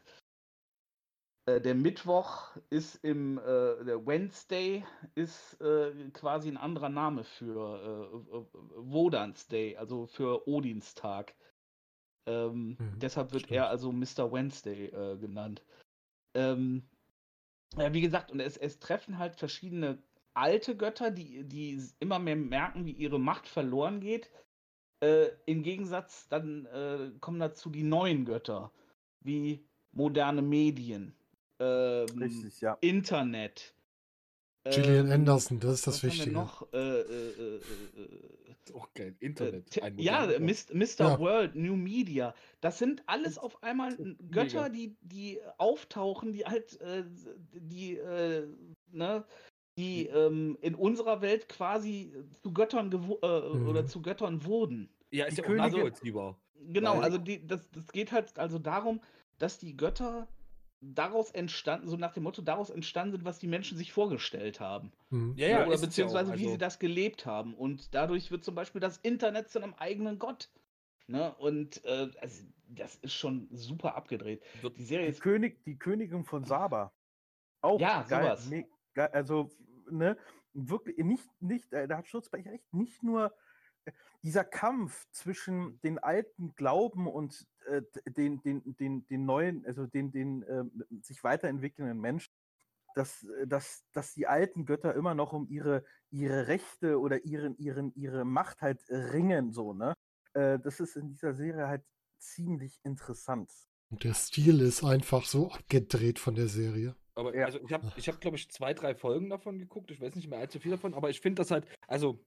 äh, 1.45 1.60
der 1.61 1.76
Mittwoch 1.76 2.56
ist 2.70 2.95
im, 3.03 3.38
äh, 3.40 3.84
der 3.86 4.06
Wednesday 4.06 4.86
ist 5.15 5.60
äh, 5.61 5.91
quasi 6.11 6.49
ein 6.49 6.57
anderer 6.57 6.90
Name 6.90 7.24
für 7.24 8.14
äh, 8.14 8.57
Wodans 8.78 9.48
Day, 9.48 9.76
also 9.78 10.07
für 10.07 10.48
Odins 10.48 10.94
Tag. 10.95 11.36
Ähm, 12.26 12.80
Mhm, 12.80 12.99
deshalb 12.99 13.34
wird 13.34 13.44
stimmt. 13.44 13.57
er 13.57 13.70
also 13.70 13.91
Mr. 13.91 14.32
Wednesday 14.32 14.86
äh, 14.88 15.18
genannt. 15.18 15.64
Ähm, 16.36 16.90
ja, 17.78 17.94
wie 17.94 18.02
gesagt, 18.02 18.32
und 18.32 18.40
es, 18.40 18.57
es 18.57 18.80
treffen 18.80 19.18
halt 19.18 19.36
verschiedene 19.36 20.02
alte 20.34 20.78
Götter, 20.78 21.11
die, 21.11 21.44
die 21.44 21.82
immer 21.99 22.20
mehr 22.20 22.36
merken, 22.36 22.86
wie 22.86 22.91
ihre 22.94 23.20
Macht 23.20 23.48
verloren 23.48 23.99
geht. 23.99 24.32
Äh, 25.02 25.30
Im 25.45 25.64
Gegensatz 25.64 26.28
dann 26.30 26.65
äh, 26.68 27.11
kommen 27.20 27.40
dazu 27.40 27.70
die 27.70 27.84
neuen 27.84 28.26
Götter, 28.26 28.72
wie 29.22 29.65
moderne 29.91 30.41
Medien, 30.41 31.15
ähm, 31.59 32.05
Richtig, 32.17 32.61
ja. 32.61 32.77
Internet. 32.81 33.73
Gillian 34.65 35.07
ähm, 35.07 35.11
Anderson, 35.11 35.59
das 35.59 35.73
ist 35.73 35.88
das 35.88 36.03
Wichtige. 36.03 36.31
noch? 36.31 36.71
Äh, 36.71 36.77
äh, 36.77 37.01
äh, 37.01 37.55
äh, 37.57 38.09
Ist 38.65 38.73
auch 38.73 38.93
geil. 38.93 39.13
äh, 39.19 39.25
Internet. 39.25 39.75
Ja, 39.97 40.25
Mr. 40.39 40.75
Ja. 40.99 41.19
World, 41.19 41.55
New 41.55 41.75
Media. 41.75 42.34
Das 42.61 42.80
sind 42.80 43.03
alles 43.07 43.38
auf 43.38 43.61
einmal 43.61 43.93
Mega. 43.97 44.15
Götter, 44.31 44.69
die, 44.69 44.95
die 45.01 45.39
auftauchen, 45.57 46.31
die 46.31 46.45
halt, 46.45 46.80
äh, 46.80 47.03
die, 47.51 47.97
äh, 47.97 48.47
ne, 48.91 49.25
die 49.77 50.05
ähm, 50.07 50.57
in 50.61 50.75
unserer 50.75 51.19
Welt 51.21 51.49
quasi 51.49 52.13
zu 52.41 52.53
Göttern 52.53 52.89
äh, 52.93 52.95
Mhm. 53.57 53.67
oder 53.67 53.85
zu 53.85 54.01
Göttern 54.01 54.45
wurden. 54.45 54.88
Ja, 55.11 55.25
ist 55.25 55.38
Die 55.38 55.41
ja 55.41 55.43
auch 55.43 55.49
Könige- 55.51 55.75
nachvollziehbar. 55.77 56.39
Genau, 56.69 56.95
Weil- 56.97 57.03
also 57.03 57.17
die, 57.17 57.45
das, 57.45 57.69
das 57.71 57.91
geht 57.91 58.13
halt 58.13 58.39
also 58.39 58.59
darum, 58.59 59.01
dass 59.39 59.57
die 59.57 59.75
Götter 59.75 60.27
daraus 60.93 61.31
entstanden, 61.31 61.88
so 61.88 61.95
nach 61.97 62.14
dem 62.14 62.23
Motto, 62.23 62.41
daraus 62.41 62.69
entstanden 62.69 63.14
sind, 63.14 63.26
was 63.26 63.39
die 63.39 63.47
Menschen 63.47 63.77
sich 63.77 63.93
vorgestellt 63.93 64.60
haben. 64.60 64.91
Mhm. 65.10 65.34
Ja, 65.38 65.47
ja, 65.47 65.65
oder 65.65 65.68
es 65.68 65.69
ja 65.69 65.76
auch, 65.77 65.89
beziehungsweise 65.89 66.30
wie 66.31 66.43
also- 66.43 66.51
sie 66.51 66.57
das 66.57 66.80
gelebt 66.80 67.26
haben. 67.26 67.53
Und 67.53 67.93
dadurch 67.95 68.31
wird 68.31 68.43
zum 68.43 68.55
Beispiel 68.55 68.81
das 68.81 68.97
Internet 68.97 69.49
zu 69.49 69.61
einem 69.61 69.73
eigenen 69.76 70.19
Gott. 70.19 70.49
Ne? 71.07 71.34
Und 71.35 71.84
äh, 71.85 72.10
also, 72.22 72.43
das 72.69 72.95
ist 72.97 73.14
schon 73.14 73.47
super 73.51 73.95
abgedreht. 73.95 74.41
Wird, 74.61 74.77
Die 74.77 74.84
Serie 74.84 75.05
Die, 75.05 75.11
ist. 75.11 75.22
König, 75.22 75.64
die 75.65 75.77
Königin 75.77 76.23
von 76.23 76.43
Saba. 76.45 76.93
Auch 77.61 77.80
Ja, 77.80 78.03
geil. 78.03 78.23
sowas. 78.23 78.51
Geil, 78.93 79.10
also, 79.11 79.49
ne, 79.89 80.18
wirklich, 80.53 80.97
nicht, 80.97 81.23
nicht, 81.41 81.73
äh, 81.73 81.88
da 81.88 81.97
hat 81.97 82.07
Sturzbeich 82.07 82.45
recht, 82.47 82.73
nicht 82.73 83.03
nur 83.03 83.27
äh, 83.27 83.30
dieser 84.23 84.43
Kampf 84.43 85.05
zwischen 85.11 85.80
den 85.81 85.99
alten 85.99 86.55
Glauben 86.55 87.07
und 87.07 87.45
äh, 87.65 87.81
den, 88.05 88.41
den, 88.41 88.61
den, 88.77 89.05
den 89.07 89.26
neuen, 89.26 89.65
also 89.65 89.85
den, 89.85 90.11
den 90.11 90.43
äh, 90.43 90.64
sich 91.01 91.23
weiterentwickelnden 91.23 91.99
Menschen, 91.99 92.31
dass, 92.95 93.23
äh, 93.23 93.47
dass, 93.47 93.84
dass 93.91 94.14
die 94.14 94.27
alten 94.27 94.65
Götter 94.65 94.95
immer 94.95 95.14
noch 95.14 95.34
um 95.34 95.47
ihre, 95.49 95.84
ihre 96.10 96.47
Rechte 96.47 96.99
oder 96.99 97.26
ihren, 97.26 97.57
ihren, 97.57 97.93
ihre 97.95 98.26
Macht 98.26 98.61
halt 98.61 98.81
ringen, 98.89 99.51
so, 99.51 99.73
ne? 99.73 99.93
Äh, 100.34 100.60
das 100.60 100.80
ist 100.80 100.95
in 100.95 101.10
dieser 101.10 101.34
Serie 101.34 101.68
halt 101.68 101.84
ziemlich 102.18 102.80
interessant. 102.84 103.51
Und 103.89 104.03
der 104.03 104.14
Stil 104.14 104.61
ist 104.61 104.84
einfach 104.84 105.26
so 105.26 105.51
abgedreht 105.51 106.18
von 106.18 106.35
der 106.35 106.47
Serie. 106.47 106.95
Aber 107.15 107.35
Ja. 107.35 107.45
also 107.45 107.60
ich 107.64 107.72
habe, 107.72 107.91
ich 107.95 108.07
hab, 108.07 108.19
glaube 108.22 108.38
ich, 108.38 108.49
zwei, 108.49 108.73
drei 108.73 108.95
Folgen 108.95 109.30
davon 109.30 109.60
geguckt. 109.60 109.91
Ich 109.91 110.01
weiß 110.01 110.15
nicht 110.15 110.30
mehr 110.30 110.39
allzu 110.39 110.60
viel 110.60 110.72
davon, 110.72 110.93
aber 110.95 111.10
ich 111.10 111.22
finde 111.22 111.41
das 111.41 111.51
halt, 111.51 111.68
also 111.88 112.26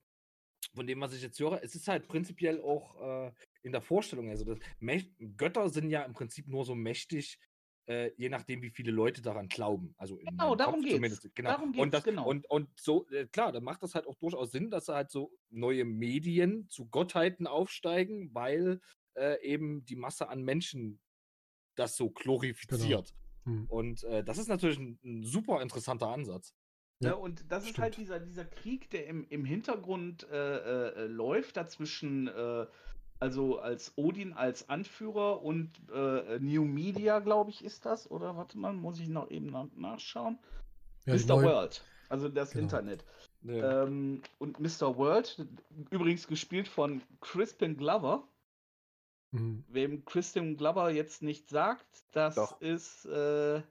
von 0.77 0.87
dem, 0.87 1.01
was 1.01 1.13
ich 1.15 1.23
jetzt 1.23 1.41
höre, 1.41 1.63
es 1.63 1.75
ist 1.75 1.89
halt 1.89 2.07
prinzipiell 2.07 2.61
auch 2.61 3.27
äh, 3.27 3.33
in 3.63 3.73
der 3.73 3.81
Vorstellung. 3.81 4.31
Also 4.31 4.45
das, 4.45 4.59
Götter 5.37 5.69
sind 5.69 5.91
ja 5.91 6.03
im 6.03 6.13
Prinzip 6.13 6.47
nur 6.47 6.65
so 6.65 6.75
mächtig, 6.75 7.41
äh, 7.87 8.13
je 8.17 8.29
nachdem, 8.29 8.63
wie 8.63 8.71
viele 8.71 8.93
Leute 8.93 9.23
daran 9.23 9.49
glauben. 9.49 9.95
Also 9.97 10.19
in 10.19 10.27
Genau, 10.27 10.55
darum 10.55 10.75
Kopf 10.75 10.85
geht's. 10.85 10.95
zumindest. 10.95 11.35
Genau. 11.35 11.51
Darum 11.51 11.73
geht's, 11.73 11.83
und 11.83 11.95
das, 11.95 12.05
genau. 12.05 12.29
Und, 12.29 12.49
und 12.51 12.69
so, 12.79 13.09
äh, 13.11 13.27
klar, 13.27 13.53
dann 13.53 13.65
macht 13.65 13.83
das 13.83 13.95
halt 13.95 14.07
auch 14.07 14.17
durchaus 14.17 14.53
Sinn, 14.53 14.71
dass 14.71 14.89
halt 14.89 15.11
so 15.11 15.33
neue 15.51 15.85
Medien 15.85 16.69
zu 16.69 16.87
Gottheiten 16.87 17.47
aufsteigen, 17.47 18.35
weil 18.35 18.81
äh, 19.15 19.43
eben 19.43 19.85
die 19.87 19.97
Masse 19.97 20.29
an 20.29 20.43
Menschen 20.43 21.01
das 21.77 21.97
so 21.97 22.11
glorifiziert. 22.11 23.15
Mhm. 23.45 23.67
Und 23.67 24.05
äh, 24.05 24.25
das 24.25 24.39
ist 24.39 24.49
natürlich 24.49 24.79
ein, 24.79 24.99
ein 25.05 25.23
super 25.23 25.63
interessanter 25.63 26.09
Ansatz. 26.09 26.55
Ja, 27.01 27.11
ne? 27.11 27.17
Und 27.17 27.45
das 27.51 27.69
ist 27.69 27.79
halt 27.79 27.95
stimmt. 27.95 28.07
dieser, 28.09 28.21
dieser 28.21 28.45
Krieg, 28.45 28.89
der 28.91 29.07
im, 29.07 29.27
im 29.29 29.45
Hintergrund 29.45 30.27
äh, 30.31 30.89
äh, 30.89 31.07
läuft, 31.07 31.57
dazwischen, 31.57 32.29
äh, 32.29 32.67
also 33.21 33.59
als 33.59 33.93
Odin 33.97 34.33
als 34.33 34.69
Anführer 34.69 35.43
und 35.43 35.71
äh, 35.93 36.39
New 36.39 36.65
Media, 36.65 37.19
glaube 37.21 37.51
ich, 37.51 37.65
ist 37.65 37.85
das. 37.87 38.11
Oder 38.11 38.37
warte 38.37 38.59
mal, 38.59 38.73
muss 38.73 38.99
ich 38.99 39.09
noch 39.09 39.31
eben 39.31 39.47
nach, 39.47 39.67
nachschauen. 39.77 40.39
Ja, 41.07 41.15
Mr. 41.15 41.27
neue- 41.37 41.45
World, 41.45 41.85
also 42.09 42.29
das 42.29 42.51
Genau. 42.51 42.65
Internet. 42.65 43.05
Ja. 43.43 43.85
Ähm, 43.85 44.23
und 44.39 44.59
Mr. 44.59 44.97
World, 44.97 45.47
übrigens 45.91 46.27
gespielt 46.27 46.67
von 46.67 47.03
Crispin 47.21 47.77
Glover. 47.77 48.27
Mhm. 49.33 49.65
Wem 49.69 50.05
Crispin 50.05 50.57
Glover 50.57 50.91
jetzt 50.91 51.23
nicht 51.23 51.49
sagt, 51.51 51.87
das 52.13 52.35
Doch. 52.37 52.61
ist 52.61 53.05
äh, 53.07 53.63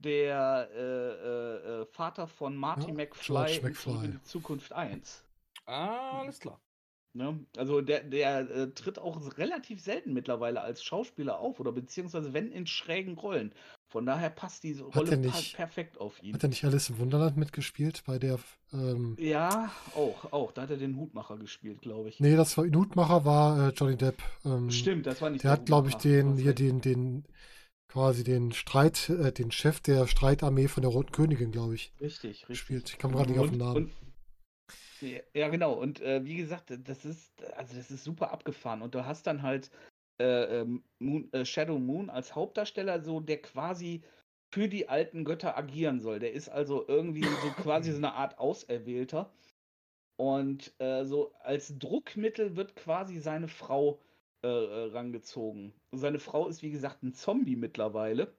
der 0.00 0.68
äh, 0.74 0.80
äh, 0.80 1.82
äh, 1.82 1.86
Vater 1.86 2.26
von 2.26 2.56
Marty 2.56 2.88
Ja, 2.88 2.94
McFly, 2.94 3.24
George 3.34 3.52
in 3.58 3.62
McFly. 3.64 4.08
die 4.08 4.22
Zukunft 4.24 4.72
1. 4.72 5.24
Ah, 5.66 6.20
alles 6.20 6.40
klar. 6.40 6.60
Ne? 7.12 7.44
Also 7.56 7.80
der, 7.80 8.04
der 8.04 8.48
äh, 8.50 8.70
tritt 8.70 9.00
auch 9.00 9.36
relativ 9.36 9.80
selten 9.80 10.12
mittlerweile 10.12 10.60
als 10.60 10.84
Schauspieler 10.84 11.40
auf 11.40 11.58
oder 11.58 11.72
beziehungsweise 11.72 12.32
wenn 12.32 12.52
in 12.52 12.68
schrägen 12.68 13.18
Rollen. 13.18 13.52
Von 13.88 14.06
daher 14.06 14.30
passt 14.30 14.62
diese 14.62 14.84
Rolle 14.84 15.16
nicht- 15.16 15.56
perfekt 15.56 15.98
auf 15.98 16.22
ihn. 16.22 16.32
Hat 16.34 16.44
er 16.44 16.50
nicht 16.50 16.64
Alice 16.64 16.88
im 16.90 16.98
Wunderland 17.00 17.36
mitgespielt 17.36 18.04
bei 18.06 18.20
der. 18.20 18.38
Ähm, 18.72 19.16
Ja, 19.18 19.72
auch, 19.96 20.32
auch. 20.32 20.52
Da 20.52 20.62
hat 20.62 20.70
er 20.70 20.76
den 20.76 20.96
Hutmacher 20.96 21.36
gespielt, 21.36 21.82
glaube 21.82 22.10
ich. 22.10 22.20
nee, 22.20 22.36
das 22.36 22.56
war 22.56 22.64
Hutmacher 22.66 23.24
war 23.24 23.68
äh, 23.68 23.72
Johnny 23.72 23.96
Depp. 23.96 24.22
Ähm, 24.44 24.70
Stimmt, 24.70 25.06
das 25.06 25.20
war 25.20 25.30
nicht 25.30 25.42
Der 25.42 25.50
hat, 25.50 25.66
glaube 25.66 25.88
ich, 25.88 25.96
den, 25.96 26.36
hier 26.36 26.54
den, 26.54 26.80
den, 26.80 27.24
quasi 27.90 28.22
den 28.22 28.52
Streit, 28.52 29.08
äh, 29.08 29.32
den 29.32 29.50
Chef 29.50 29.80
der 29.80 30.06
Streitarmee 30.06 30.68
von 30.68 30.82
der 30.82 30.92
Roten 30.92 31.10
Königin, 31.10 31.50
glaube 31.50 31.74
ich, 31.74 31.92
Richtig, 32.00 32.30
richtig. 32.30 32.46
gespielt. 32.46 32.90
Ich 32.90 32.98
komme 32.98 33.16
gerade 33.16 33.30
nicht 33.30 33.40
auf 33.40 33.50
den 33.50 33.58
Namen. 33.58 33.76
Und, 33.76 33.92
ja, 35.00 35.20
ja, 35.34 35.48
genau. 35.48 35.72
Und 35.72 36.00
äh, 36.00 36.24
wie 36.24 36.36
gesagt, 36.36 36.72
das 36.84 37.04
ist, 37.04 37.32
also 37.56 37.74
das 37.74 37.90
ist 37.90 38.04
super 38.04 38.30
abgefahren. 38.30 38.82
Und 38.82 38.94
du 38.94 39.04
hast 39.04 39.26
dann 39.26 39.42
halt 39.42 39.70
äh, 40.20 40.60
ähm, 40.60 40.84
Moon, 41.00 41.32
äh, 41.32 41.44
Shadow 41.44 41.78
Moon 41.78 42.10
als 42.10 42.34
Hauptdarsteller, 42.34 43.02
so 43.02 43.18
der 43.18 43.42
quasi 43.42 44.02
für 44.52 44.68
die 44.68 44.88
alten 44.88 45.24
Götter 45.24 45.56
agieren 45.56 46.00
soll. 46.00 46.20
Der 46.20 46.32
ist 46.32 46.48
also 46.48 46.86
irgendwie 46.86 47.24
so 47.24 47.50
quasi 47.62 47.90
so 47.90 47.98
eine 47.98 48.12
Art 48.12 48.38
Auserwählter. 48.38 49.32
Und 50.16 50.74
äh, 50.78 51.04
so 51.06 51.32
als 51.40 51.76
Druckmittel 51.78 52.54
wird 52.54 52.76
quasi 52.76 53.18
seine 53.18 53.48
Frau 53.48 53.98
äh, 54.42 54.48
äh, 54.48 54.92
rangezogen. 54.92 55.72
Seine 55.92 56.18
Frau 56.18 56.48
ist, 56.48 56.62
wie 56.62 56.70
gesagt, 56.70 57.02
ein 57.02 57.14
Zombie 57.14 57.56
mittlerweile, 57.56 58.32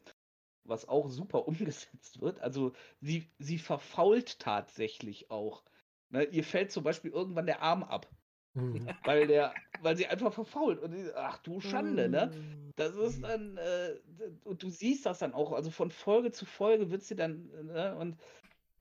was 0.63 0.87
auch 0.87 1.09
super 1.09 1.47
umgesetzt 1.47 2.21
wird. 2.21 2.39
Also 2.39 2.73
sie, 3.01 3.25
sie 3.39 3.57
verfault 3.57 4.39
tatsächlich 4.39 5.31
auch. 5.31 5.63
Ne, 6.09 6.23
ihr 6.25 6.43
fällt 6.43 6.71
zum 6.71 6.83
Beispiel 6.83 7.11
irgendwann 7.11 7.45
der 7.45 7.61
Arm 7.61 7.83
ab, 7.83 8.07
Mhm. 8.53 8.85
weil 9.05 9.27
der, 9.27 9.53
weil 9.81 9.95
sie 9.95 10.07
einfach 10.07 10.33
verfault. 10.33 10.79
Und 10.79 10.91
die, 10.91 11.09
ach 11.15 11.37
du 11.39 11.59
Schande, 11.59 12.09
ne? 12.09 12.31
Mm. 12.33 12.71
Das 12.75 12.95
ist 12.95 13.23
dann, 13.23 13.57
äh, 13.57 13.95
und 14.43 14.63
du 14.63 14.69
siehst 14.69 15.05
das 15.05 15.19
dann 15.19 15.33
auch, 15.33 15.53
also 15.53 15.69
von 15.69 15.91
Folge 15.91 16.31
zu 16.31 16.45
Folge 16.45 16.89
wird 16.89 17.03
sie 17.03 17.15
dann, 17.15 17.49
ne, 17.65 17.95
und 17.95 18.17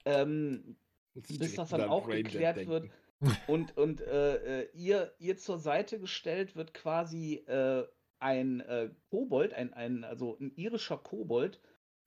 ähm, 0.04 0.76
bis 1.14 1.54
das 1.54 1.70
dann 1.70 1.88
auch 1.88 2.08
geklärt 2.08 2.66
wird. 2.66 2.90
Und, 3.46 3.76
und 3.76 4.00
äh, 4.00 4.62
äh, 4.62 4.70
ihr, 4.72 5.14
ihr 5.18 5.36
zur 5.36 5.58
Seite 5.58 5.98
gestellt 6.00 6.56
wird 6.56 6.72
quasi 6.72 7.34
äh, 7.46 7.86
ein 8.18 8.60
äh, 8.60 8.90
Kobold, 9.10 9.52
ein, 9.54 9.72
ein, 9.74 10.04
also 10.04 10.36
ein 10.40 10.52
irischer 10.56 10.96
Kobold, 10.98 11.60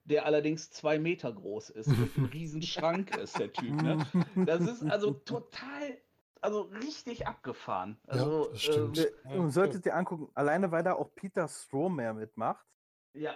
der 0.05 0.25
allerdings 0.25 0.69
zwei 0.71 0.99
Meter 0.99 1.31
groß 1.31 1.69
ist 1.71 1.87
und 1.87 2.17
ein 2.17 2.25
riesen 2.33 2.61
Schrank 2.61 3.15
ist, 3.17 3.37
der 3.39 3.53
Typ. 3.53 3.81
Ne? 3.81 4.05
Das 4.45 4.61
ist 4.61 4.83
also 4.83 5.11
total, 5.11 5.97
also 6.41 6.63
richtig 6.63 7.25
abgefahren. 7.27 7.97
Also, 8.07 8.49
das 8.49 8.61
stimmt. 8.61 8.97
ähm, 8.97 9.11
Ne, 9.31 9.39
Und 9.39 9.51
solltet 9.51 9.85
ihr 9.85 9.95
angucken, 9.95 10.29
alleine 10.33 10.71
weil 10.71 10.83
da 10.83 10.93
auch 10.93 11.13
Peter 11.15 11.47
Stromer 11.47 12.13
mitmacht. 12.13 12.65
ja, 13.13 13.35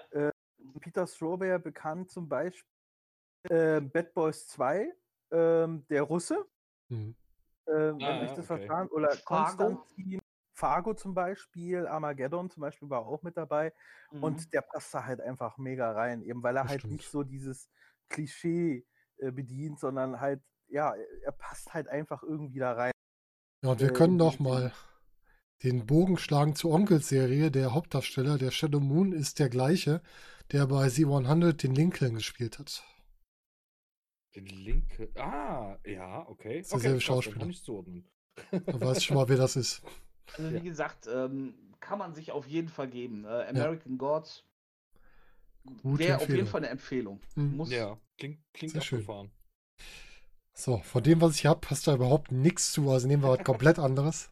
Peter 0.81 1.05
Stromer 1.07 1.59
bekannt 1.59 2.09
zum 2.09 2.27
Beispiel 2.27 2.67
äh, 3.49 3.79
Bad 3.79 4.13
Boys 4.13 4.47
2, 4.47 4.91
ähm, 5.31 5.85
der 5.89 6.01
Russe, 6.03 6.45
Mhm. 6.89 7.15
Äh, 7.67 7.93
wenn 7.93 8.03
Ah, 8.03 8.23
ich 8.23 8.29
ja, 8.31 8.35
das 8.35 8.45
okay. 8.49 8.57
verstanden 8.65 8.93
oder 8.93 9.11
Fargo? 9.11 9.65
Konstantin 9.75 10.19
Fargo 10.53 10.93
zum 10.95 11.13
Beispiel, 11.13 11.85
Armageddon 11.85 12.49
zum 12.49 12.61
Beispiel 12.61 12.89
war 12.89 13.05
auch 13.05 13.21
mit 13.21 13.37
dabei. 13.37 13.73
Mhm. 14.11 14.23
Und 14.23 14.53
der 14.53 14.61
passt 14.61 14.91
da 14.93 15.05
halt 15.05 15.21
einfach 15.21 15.57
mega 15.57 15.91
rein, 15.91 16.23
eben 16.23 16.41
weil 16.41 16.55
er 16.57 16.63
Das 16.63 16.71
halt 16.71 16.79
stimmt. 16.81 16.93
nicht 16.93 17.09
so 17.09 17.23
dieses 17.23 17.69
Klischee 18.09 18.85
äh, 19.17 19.31
bedient, 19.31 19.79
sondern 19.79 20.19
halt, 20.19 20.41
ja, 20.67 20.95
er 21.23 21.31
passt 21.31 21.73
halt 21.73 21.87
einfach 21.87 22.23
irgendwie 22.23 22.57
da 22.59 22.73
rein. 22.73 22.91
Ja, 23.63 23.71
und 23.71 23.79
wir 23.81 23.89
Äh, 23.89 23.93
können 23.93 24.17
die- 24.17 24.43
mal 24.43 24.73
den 25.63 25.85
Bogen 25.85 26.17
schlagen 26.17 26.55
zur 26.55 26.71
Onkels-Serie. 26.71 27.51
Der 27.51 27.73
Hauptdarsteller, 27.73 28.37
der 28.37 28.51
Shadow 28.51 28.79
Moon, 28.79 29.11
ist 29.11 29.39
der 29.39 29.49
gleiche, 29.49 30.01
der 30.51 30.67
bei 30.67 30.87
Z100 30.89 31.61
den 31.63 31.75
Lincoln 31.75 32.15
gespielt 32.15 32.57
hat. 32.59 32.83
Den 34.37 34.45
linke. 34.45 35.09
Ah, 35.15 35.77
ja, 35.85 36.27
okay. 36.29 36.59
Ist 36.59 36.71
derselbe 36.71 36.97
okay, 36.97 37.05
dann 37.07 37.15
Schauspieler. 37.15 37.39
kann 37.39 37.49
ich 37.49 37.63
zuordnen. 37.63 38.05
Da 38.51 38.79
weißt 38.81 39.01
du 39.01 39.03
schon 39.05 39.17
mal, 39.17 39.27
wer 39.29 39.37
das 39.37 39.55
ist. 39.55 39.81
Also 40.37 40.51
wie 40.51 40.55
Ja. 40.55 40.61
gesagt, 40.61 41.07
ähm, 41.07 41.53
kann 41.79 41.97
man 41.97 42.13
sich 42.13 42.31
auf 42.31 42.45
jeden 42.47 42.67
Fall 42.69 42.89
geben. 42.89 43.23
Äh, 43.25 43.45
American 43.49 43.97
Gods 43.97 44.43
Gute 45.81 45.99
wäre 46.03 46.17
auf 46.17 46.29
jeden. 46.29 46.45
Fall 46.45 46.59
eine 46.61 46.69
Empfehlung. 46.69 47.19
Mhm. 47.35 47.55
Muss, 47.57 47.71
Ja, 47.71 47.97
klingt, 48.17 48.39
klingt 48.53 48.73
Sehr 48.73 48.81
schön. 48.81 48.99
abgefahren. 48.99 49.31
So, 50.53 50.79
von 50.79 51.01
dem, 51.03 51.21
was 51.21 51.35
ich 51.35 51.45
habe, 51.45 51.61
passt 51.61 51.87
da 51.87 51.95
überhaupt 51.95 52.31
nichts 52.31 52.73
zu. 52.73 52.89
Also 52.91 53.07
nehmen 53.07 53.23
wir 53.23 53.29
was 53.29 53.43
komplett 53.45 53.79
anderes. 53.79 54.29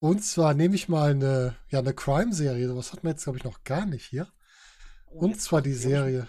Und 0.00 0.24
zwar 0.24 0.54
nehme 0.54 0.74
ich 0.74 0.88
mal 0.88 1.10
eine, 1.10 1.56
ja, 1.68 1.80
eine 1.80 1.94
Crime-Serie. 1.94 2.68
Sowas 2.68 2.92
hat 2.92 3.02
man 3.04 3.12
jetzt, 3.12 3.24
glaube 3.24 3.38
ich, 3.38 3.44
noch 3.44 3.62
gar 3.64 3.86
nicht 3.86 4.06
hier. 4.06 4.28
Oh, 5.06 5.18
Und 5.26 5.40
zwar 5.40 5.62
die. 5.62 5.74
Serie 5.74 6.28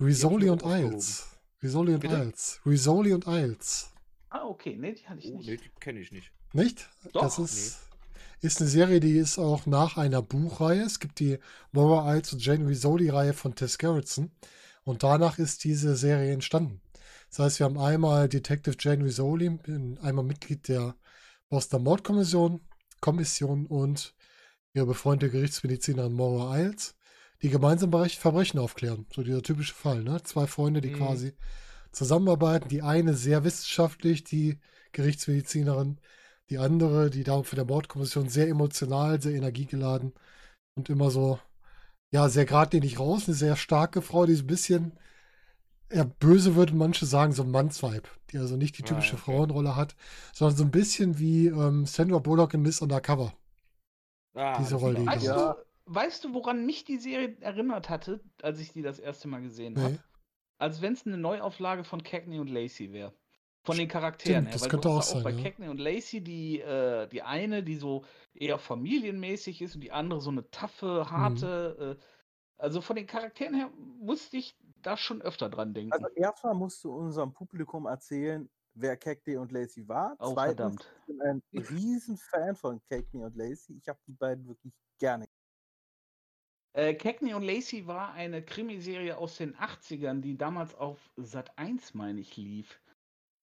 Risoli 0.00 0.48
und. 0.50 0.62
Isles. 0.62 1.33
Risoli 1.64 1.94
und 1.94 2.00
Bitte? 2.00 2.14
Isles. 2.16 2.60
Risoli 2.66 3.12
und 3.12 3.26
Isles. 3.26 3.90
Ah, 4.30 4.44
okay, 4.44 4.76
nee, 4.76 4.92
die 4.94 5.06
hatte 5.08 5.20
ich 5.20 5.32
Oh, 5.32 5.38
nicht. 5.38 5.48
nee, 5.48 5.56
die 5.56 5.70
kenne 5.80 6.00
ich 6.00 6.12
nicht. 6.12 6.32
Nicht? 6.52 6.88
Doch, 7.12 7.22
das 7.22 7.38
ist, 7.38 7.78
ist 8.40 8.60
eine 8.60 8.68
Serie, 8.70 9.00
die 9.00 9.16
ist 9.18 9.38
auch 9.38 9.66
nach 9.66 9.96
einer 9.96 10.22
Buchreihe. 10.22 10.82
Es 10.82 11.00
gibt 11.00 11.18
die 11.20 11.38
Maura 11.72 12.12
Isles 12.14 12.32
und 12.34 12.44
Jane 12.44 12.66
Risoli-Reihe 12.68 13.32
von 13.32 13.54
Tess 13.54 13.78
Gerritsen. 13.78 14.30
Und 14.84 15.02
danach 15.02 15.38
ist 15.38 15.64
diese 15.64 15.96
Serie 15.96 16.32
entstanden. 16.32 16.80
Das 17.30 17.38
heißt, 17.38 17.58
wir 17.60 17.64
haben 17.66 17.78
einmal 17.78 18.28
Detective 18.28 18.76
Jane 18.78 19.04
Risoli, 19.04 19.58
einmal 20.02 20.24
Mitglied 20.24 20.68
der 20.68 20.94
Boston 21.48 21.82
Mordkommission 21.82 22.60
Kommission 23.00 23.66
und 23.66 24.14
ihre 24.72 24.86
befreundete 24.86 25.30
Gerichtsmedizinerin 25.32 26.12
Maura 26.12 26.58
Isles, 26.58 26.94
die 27.44 27.50
gemeinsam 27.50 27.92
Verbrechen 27.92 28.60
aufklären. 28.60 29.06
So 29.14 29.22
dieser 29.24 29.42
typische 29.42 29.74
Fall, 29.74 30.04
ne? 30.04 30.22
Zwei 30.24 30.48
Freunde, 30.48 30.82
die 30.82 30.90
Mhm. 30.90 30.92
quasi 30.92 31.34
zusammenarbeiten. 31.92 32.68
Die 32.70 32.82
eine 32.82 33.14
sehr 33.14 33.44
wissenschaftlich, 33.44 34.24
die 34.24 34.60
Gerichtsmedizinerin, 34.92 36.00
die 36.50 36.58
andere, 36.58 37.10
die 37.10 37.24
da 37.24 37.42
für 37.44 37.56
der 37.56 37.66
Mordkommission 37.66 38.28
sehr 38.30 38.48
emotional, 38.48 39.22
sehr 39.22 39.34
energiegeladen 39.34 40.14
und 40.76 40.90
immer 40.90 41.10
so, 41.10 41.38
ja, 42.12 42.28
sehr 42.30 42.46
geradlinig 42.46 42.98
raus. 43.00 43.24
Eine 43.28 43.36
sehr 43.36 43.56
starke 43.56 44.02
Frau, 44.02 44.26
die 44.26 44.34
so 44.34 44.44
ein 44.44 44.48
bisschen, 44.48 44.98
ja, 45.92 46.04
böse 46.04 46.56
würden 46.56 46.78
manche 46.78 47.06
sagen, 47.06 47.32
so 47.32 47.42
ein 47.42 47.50
Mannsweib, 47.50 48.08
die 48.30 48.38
also 48.38 48.56
nicht 48.56 48.78
die 48.78 48.82
Ah, 48.82 48.84
typische 48.84 49.16
okay. 49.16 49.18
Frauenrolle 49.18 49.76
hat, 49.76 49.96
sondern 50.34 50.56
so 50.58 50.64
ein 50.64 50.70
bisschen 50.70 51.18
wie 51.18 51.46
ähm, 51.48 51.86
Sandra 51.86 52.18
Bullock 52.18 52.54
in 52.54 52.62
Miss 52.62 52.80
Undercover. 52.82 53.34
Ah, 54.36 54.52
Diese 54.56 54.76
Rolle, 54.76 54.96
die 54.96 55.10
du, 55.10 55.54
weißt 55.86 56.24
du, 56.24 56.34
woran 56.34 56.64
mich 56.66 56.84
die 56.84 56.98
Serie 56.98 57.36
erinnert 57.40 57.88
hatte, 57.90 58.20
als 58.42 58.60
ich 58.60 58.72
die 58.72 58.82
das 58.82 58.98
erste 58.98 59.28
Mal 59.28 59.42
gesehen 59.42 59.74
Nee. 59.74 59.82
habe? 59.82 59.98
Als 60.58 60.80
wenn 60.82 60.92
es 60.94 61.06
eine 61.06 61.18
Neuauflage 61.18 61.84
von 61.84 62.02
Cagney 62.02 62.38
und 62.38 62.48
Lacey 62.50 62.92
wäre. 62.92 63.14
Von 63.66 63.78
den 63.78 63.88
Charakteren 63.88 64.44
Stimmt, 64.44 64.46
her. 64.46 64.54
das 64.54 64.62
Weil 64.62 64.68
könnte 64.70 64.88
du 64.88 64.94
auch 64.94 65.02
sein, 65.02 65.22
bei 65.22 65.30
ja. 65.30 65.42
Cagney 65.42 65.68
und 65.68 65.78
Lacey 65.80 66.22
die, 66.22 66.60
äh, 66.60 67.08
die 67.08 67.22
eine, 67.22 67.62
die 67.62 67.76
so 67.76 68.04
eher 68.34 68.58
familienmäßig 68.58 69.62
ist 69.62 69.74
und 69.74 69.80
die 69.80 69.92
andere 69.92 70.20
so 70.20 70.30
eine 70.30 70.42
Mhm. 70.42 70.50
taffe, 70.50 71.10
harte. 71.10 71.98
Äh, 72.00 72.04
also 72.58 72.80
von 72.80 72.96
den 72.96 73.06
Charakteren 73.06 73.54
her 73.54 73.70
musste 73.70 74.36
ich 74.36 74.56
da 74.82 74.96
schon 74.96 75.22
öfter 75.22 75.48
dran 75.50 75.74
denken. 75.74 75.92
Also 75.92 76.08
erstmal 76.14 76.54
musst 76.54 76.84
du 76.84 76.92
unserem 76.94 77.32
Publikum 77.32 77.86
erzählen, 77.86 78.48
wer 78.74 78.96
Cagney 78.96 79.36
und 79.38 79.50
Lacey 79.52 79.88
war. 79.88 80.16
oh, 80.18 80.32
Zweitens, 80.34 80.56
verdammt. 80.56 80.90
ich 81.00 81.06
bin 81.06 81.20
ein 81.22 81.42
riesen 81.52 82.16
Fan 82.18 82.54
von 82.56 82.80
Cagney 82.90 83.24
und 83.24 83.34
Lacey. 83.36 83.76
Ich 83.76 83.88
habe 83.88 83.98
die 84.06 84.12
beiden 84.12 84.46
wirklich 84.46 84.74
gerne. 84.98 85.26
Äh, 86.74 86.94
Cagney 86.94 87.34
und 87.34 87.42
Lacey 87.44 87.86
war 87.86 88.12
eine 88.14 88.42
Krimiserie 88.42 89.16
aus 89.16 89.36
den 89.36 89.54
80ern, 89.56 90.20
die 90.20 90.36
damals 90.36 90.74
auf 90.74 90.98
Sat 91.16 91.56
1, 91.56 91.94
meine 91.94 92.20
ich, 92.20 92.36
lief. 92.36 92.80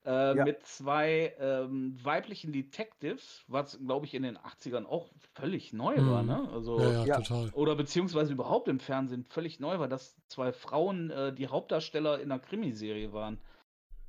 Äh, 0.05 0.35
Ja. 0.35 0.43
Mit 0.45 0.65
zwei 0.65 1.33
ähm, 1.39 1.95
weiblichen 2.03 2.51
Detectives, 2.51 3.43
was, 3.47 3.79
glaube 3.79 4.05
ich, 4.05 4.15
in 4.15 4.23
den 4.23 4.37
80ern 4.37 4.85
auch 4.85 5.11
völlig 5.33 5.71
neu 5.73 5.95
war, 5.97 6.23
Mhm. 6.23 6.27
ne? 6.27 6.49
Also, 6.51 6.79
Ja, 6.79 6.91
ja, 6.91 7.05
Ja. 7.05 7.17
total. 7.21 7.49
oder 7.53 7.75
beziehungsweise 7.75 8.33
überhaupt 8.33 8.67
im 8.67 8.79
Fernsehen 8.79 9.23
völlig 9.23 9.59
neu 9.59 9.79
war, 9.79 9.87
dass 9.87 10.17
zwei 10.27 10.51
Frauen 10.51 11.09
äh, 11.11 11.31
die 11.33 11.47
Hauptdarsteller 11.47 12.19
in 12.19 12.31
einer 12.31 12.39
Krimiserie 12.41 13.13
waren. 13.13 13.39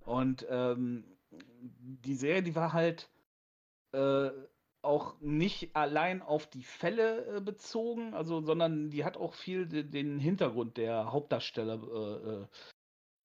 Und 0.05 0.44
ähm, 0.51 1.05
die 1.31 2.15
Serie, 2.15 2.43
die 2.43 2.57
war 2.57 2.73
halt 2.73 3.09
äh, 3.93 4.31
auch 4.83 5.15
nicht 5.21 5.75
allein 5.77 6.23
auf 6.23 6.49
die 6.49 6.65
Fälle 6.65 7.37
äh, 7.37 7.41
bezogen, 7.41 8.15
also, 8.15 8.41
sondern 8.43 8.91
die 8.91 9.05
hat 9.05 9.17
auch 9.17 9.35
viel 9.35 9.67
de 9.67 9.85
den 9.85 10.19
Hintergrund 10.19 10.77
der 10.77 11.13
Hauptdarsteller 11.13 12.49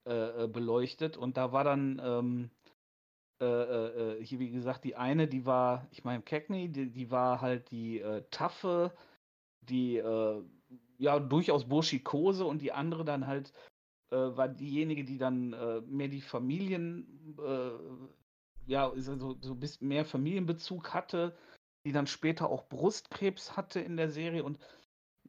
äh, 0.07 0.11
äh, 0.11 0.43
äh, 0.43 0.47
beleuchtet. 0.47 1.17
Und 1.17 1.35
da 1.35 1.51
war 1.51 1.63
dann 1.63 2.01
ähm, 2.03 2.49
äh, 3.41 3.45
äh, 3.45 4.23
hier, 4.23 4.39
wie 4.39 4.51
gesagt, 4.51 4.85
die 4.85 4.95
eine, 4.95 5.27
die 5.27 5.45
war, 5.45 5.87
ich 5.91 6.05
meine, 6.05 6.23
Cagney, 6.23 6.69
die, 6.69 6.91
die 6.91 7.11
war 7.11 7.41
halt 7.41 7.71
die 7.71 8.03
taffe, 8.31 8.93
die 9.61 10.01
ja 10.97 11.19
durchaus 11.19 11.67
burschikose 11.67 12.45
und 12.45 12.61
die 12.61 12.71
andere 12.71 13.03
dann 13.03 13.27
halt 13.27 13.51
war 14.09 14.47
diejenige, 14.47 15.03
die 15.03 15.17
dann 15.17 15.49
mehr 15.89 16.07
die 16.07 16.21
Familien, 16.21 17.35
ja, 18.65 18.91
so 18.95 19.37
so 19.41 19.53
ein 19.53 19.59
bisschen 19.59 19.89
mehr 19.89 20.05
Familienbezug 20.05 20.93
hatte, 20.93 21.35
die 21.87 21.93
dann 21.93 22.05
später 22.05 22.49
auch 22.49 22.67
Brustkrebs 22.67 23.55
hatte 23.55 23.79
in 23.79 23.95
der 23.95 24.09
Serie 24.09 24.43
und 24.43 24.59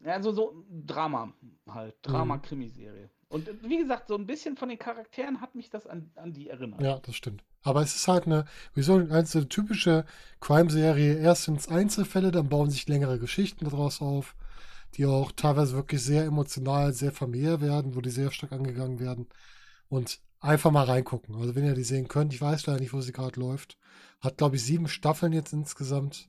ja, 0.05 0.15
also 0.15 0.33
so 0.33 0.65
Drama 0.69 1.33
halt, 1.69 1.95
Mhm. 2.07 2.13
Drama-Krimiserie. 2.13 3.11
Und 3.29 3.47
äh, 3.47 3.55
wie 3.63 3.79
gesagt, 3.79 4.09
so 4.09 4.17
ein 4.17 4.27
bisschen 4.27 4.57
von 4.57 4.69
den 4.69 4.79
Charakteren 4.79 5.41
hat 5.41 5.55
mich 5.55 5.71
das 5.71 5.87
an, 5.87 6.11
an 6.17 6.33
die 6.33 6.49
erinnert. 6.49 6.83
Ja, 6.83 6.99
das 6.99 7.15
stimmt. 7.15 7.45
Aber 7.63 7.83
es 7.83 7.95
ist 7.95 8.09
halt 8.09 8.27
eine, 8.27 8.45
wie 8.75 8.83
so 8.83 8.95
eine 8.97 9.25
typische 9.49 10.05
Crime-Serie. 10.41 11.19
Erst 11.19 11.45
sind 11.45 11.61
es 11.61 11.69
Einzelfälle, 11.69 12.33
dann 12.33 12.49
bauen 12.49 12.71
sich 12.71 12.89
längere 12.89 13.21
Geschichten 13.21 13.65
daraus 13.65 14.01
auf, 14.01 14.35
die 14.95 15.07
auch 15.07 15.31
teilweise 15.33 15.75
wirklich 15.77 16.03
sehr 16.03 16.25
emotional, 16.25 16.93
sehr 16.93 17.13
familiär 17.13 17.61
werden, 17.61 17.95
wo 17.95 18.01
die 18.01 18.11
sehr 18.11 18.33
stark 18.33 18.53
angegangen 18.53 18.99
werden. 18.99 19.29
Und 19.89 20.21
einfach 20.41 20.71
mal 20.71 20.85
reingucken. 20.85 21.37
Also 21.37 21.55
wenn 21.55 21.65
ihr 21.65 21.75
die 21.75 21.85
sehen 21.85 22.09
könnt, 22.09 22.33
ich 22.35 22.41
weiß 22.41 22.67
leider 22.67 22.81
nicht, 22.81 22.93
wo 22.93 23.01
sie 23.01 23.13
gerade 23.13 23.39
läuft. 23.39 23.79
Hat, 24.21 24.37
glaube 24.39 24.57
ich, 24.57 24.65
sieben 24.65 24.89
Staffeln 24.89 25.33
jetzt 25.33 25.53
insgesamt. 25.53 26.29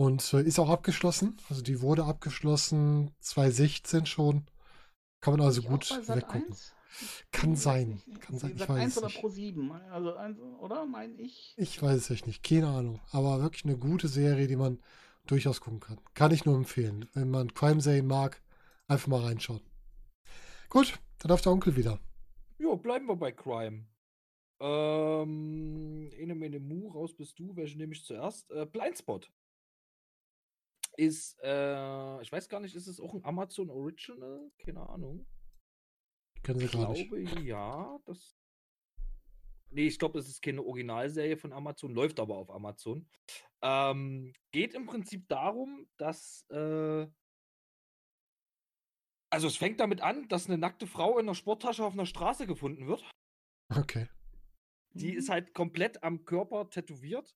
Und 0.00 0.32
äh, 0.32 0.40
ist 0.40 0.58
auch 0.58 0.70
abgeschlossen. 0.70 1.36
Also 1.50 1.60
die 1.60 1.82
wurde 1.82 2.04
abgeschlossen 2.04 3.10
2016 3.20 4.06
schon. 4.06 4.46
Kann 5.20 5.34
man 5.34 5.42
also 5.42 5.60
Ich 5.60 5.66
gut 5.66 5.90
weggucken. 6.08 6.48
1? 6.48 6.74
Kann 7.32 7.54
sein. 7.54 8.00
Kann 8.18 8.38
sein. 8.38 8.52
Ich 8.56 8.66
weiß 8.66 8.80
1 8.80 8.92
es 8.92 8.96
oder 8.96 9.06
nicht. 9.08 9.20
Pro 9.20 9.28
7, 9.28 9.72
also 9.90 10.14
eins, 10.14 10.38
oder 10.58 10.86
meine 10.86 11.12
ich? 11.20 11.52
Ich 11.58 11.82
weiß 11.82 11.98
es 11.98 12.08
echt 12.08 12.26
nicht, 12.26 12.42
keine 12.42 12.68
Ahnung. 12.68 12.98
Aber 13.12 13.42
wirklich 13.42 13.66
eine 13.66 13.76
gute 13.76 14.08
Serie, 14.08 14.46
die 14.46 14.56
man 14.56 14.78
durchaus 15.26 15.60
gucken 15.60 15.80
kann. 15.80 16.00
Kann 16.14 16.32
ich 16.32 16.46
nur 16.46 16.56
empfehlen. 16.56 17.06
Wenn 17.12 17.30
man 17.30 17.52
Crime-Serien 17.52 18.06
mag, 18.06 18.40
einfach 18.88 19.08
mal 19.08 19.20
reinschauen. 19.20 19.60
Gut, 20.70 20.98
dann 21.18 21.28
darf 21.28 21.42
der 21.42 21.52
Onkel 21.52 21.76
wieder. 21.76 21.98
Jo, 22.56 22.74
bleiben 22.74 23.04
wir 23.04 23.16
bei 23.16 23.32
Crime. 23.32 23.84
Ähm, 24.60 26.10
Ene 26.16 26.34
Mene 26.34 26.58
Mu, 26.58 26.88
raus 26.88 27.12
bist 27.12 27.38
du. 27.38 27.54
Welche 27.54 27.76
nehme 27.76 27.92
ich 27.92 28.02
zuerst? 28.02 28.50
Äh, 28.50 28.64
Blindspot. 28.64 29.30
Ist, 31.00 31.38
äh, 31.42 32.20
ich 32.20 32.30
weiß 32.30 32.50
gar 32.50 32.60
nicht, 32.60 32.74
ist 32.74 32.86
es 32.86 33.00
auch 33.00 33.14
ein 33.14 33.24
Amazon 33.24 33.70
Original? 33.70 34.50
Keine 34.58 34.86
Ahnung. 34.86 35.26
Kennen 36.42 36.58
Sie 36.58 36.66
Ich 36.66 36.72
gar 36.72 36.90
nicht. 36.90 37.08
glaube, 37.08 37.40
ja. 37.42 37.98
Das. 38.04 38.36
Nee, 39.70 39.86
ich 39.86 39.98
glaube, 39.98 40.18
es 40.18 40.28
ist 40.28 40.42
keine 40.42 40.62
Originalserie 40.62 41.38
von 41.38 41.54
Amazon, 41.54 41.94
läuft 41.94 42.20
aber 42.20 42.36
auf 42.36 42.50
Amazon. 42.50 43.08
Ähm, 43.62 44.34
geht 44.52 44.74
im 44.74 44.84
Prinzip 44.84 45.26
darum, 45.28 45.88
dass. 45.96 46.44
Äh, 46.50 47.06
also, 49.30 49.46
es 49.46 49.56
fängt 49.56 49.80
damit 49.80 50.02
an, 50.02 50.28
dass 50.28 50.48
eine 50.48 50.58
nackte 50.58 50.86
Frau 50.86 51.18
in 51.18 51.24
einer 51.26 51.34
Sporttasche 51.34 51.82
auf 51.82 51.94
einer 51.94 52.04
Straße 52.04 52.46
gefunden 52.46 52.86
wird. 52.88 53.08
Okay. 53.74 54.06
Die 54.92 55.12
Mhm. 55.12 55.18
ist 55.18 55.30
halt 55.30 55.54
komplett 55.54 56.02
am 56.02 56.26
Körper 56.26 56.68
tätowiert 56.68 57.34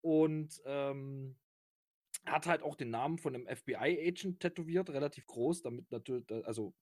und 0.00 0.62
ähm, 0.64 1.36
hat 2.26 2.46
halt 2.46 2.62
auch 2.62 2.76
den 2.76 2.90
Namen 2.90 3.18
von 3.18 3.34
einem 3.34 3.46
FBI-Agent 3.46 4.40
tätowiert, 4.40 4.90
relativ 4.90 5.26
groß, 5.26 5.62
damit 5.62 5.90
natürlich, 5.90 6.24
also 6.46 6.74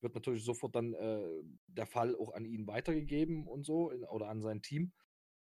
wird 0.00 0.14
natürlich 0.14 0.44
sofort 0.44 0.74
dann 0.74 0.94
äh, 0.94 1.42
der 1.66 1.86
Fall 1.86 2.14
auch 2.16 2.32
an 2.32 2.44
ihn 2.44 2.66
weitergegeben 2.66 3.46
und 3.46 3.64
so 3.64 3.90
in, 3.90 4.04
oder 4.04 4.28
an 4.28 4.42
sein 4.42 4.62
Team. 4.62 4.92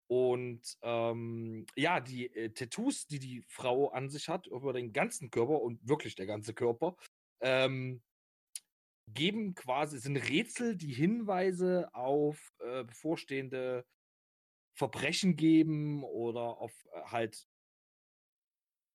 Und 0.07 0.77
ähm, 0.83 1.67
ja, 1.77 2.01
die 2.01 2.35
äh, 2.35 2.51
Tattoos, 2.51 3.07
die 3.07 3.21
die 3.21 3.43
Frau 3.47 3.91
an 3.91 4.11
sich 4.11 4.29
hat, 4.29 4.47
über 4.47 4.73
den 4.73 4.93
ganzen 4.93 5.31
Körper 5.31 5.61
und 5.61 5.87
wirklich 5.89 6.17
der 6.17 6.27
ganze 6.27 6.53
Körper, 6.53 6.97
ähm, 7.41 8.03
geben 9.07 9.55
quasi, 9.55 9.99
sind 9.99 10.17
Rätsel, 10.17 10.77
die 10.77 10.93
Hinweise 10.93 11.89
auf 11.93 12.53
äh, 12.59 12.85
bevorstehende 12.85 13.85
Verbrechen 14.75 15.37
geben 15.37 16.03
oder 16.05 16.59
auf 16.59 16.73
äh, 16.93 17.03
halt, 17.03 17.49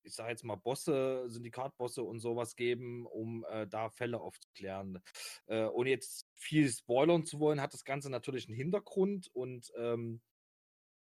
ich 0.06 0.14
sage 0.14 0.30
jetzt 0.30 0.44
mal, 0.44 0.56
Bosse, 0.56 1.26
Syndikatbosse 1.28 2.04
und 2.04 2.20
sowas 2.20 2.56
geben, 2.56 3.06
um 3.06 3.46
äh, 3.50 3.68
da 3.68 3.90
Fälle 3.90 4.20
aufzuklären. 4.20 5.02
Äh, 5.48 5.66
ohne 5.66 5.90
jetzt 5.90 6.28
viel 6.36 6.70
spoilern 6.70 7.26
zu 7.26 7.40
wollen, 7.40 7.62
hat 7.62 7.74
das 7.74 7.84
Ganze 7.84 8.10
natürlich 8.10 8.48
einen 8.48 8.58
Hintergrund 8.58 9.30
und 9.34 9.72
ähm, 9.78 10.22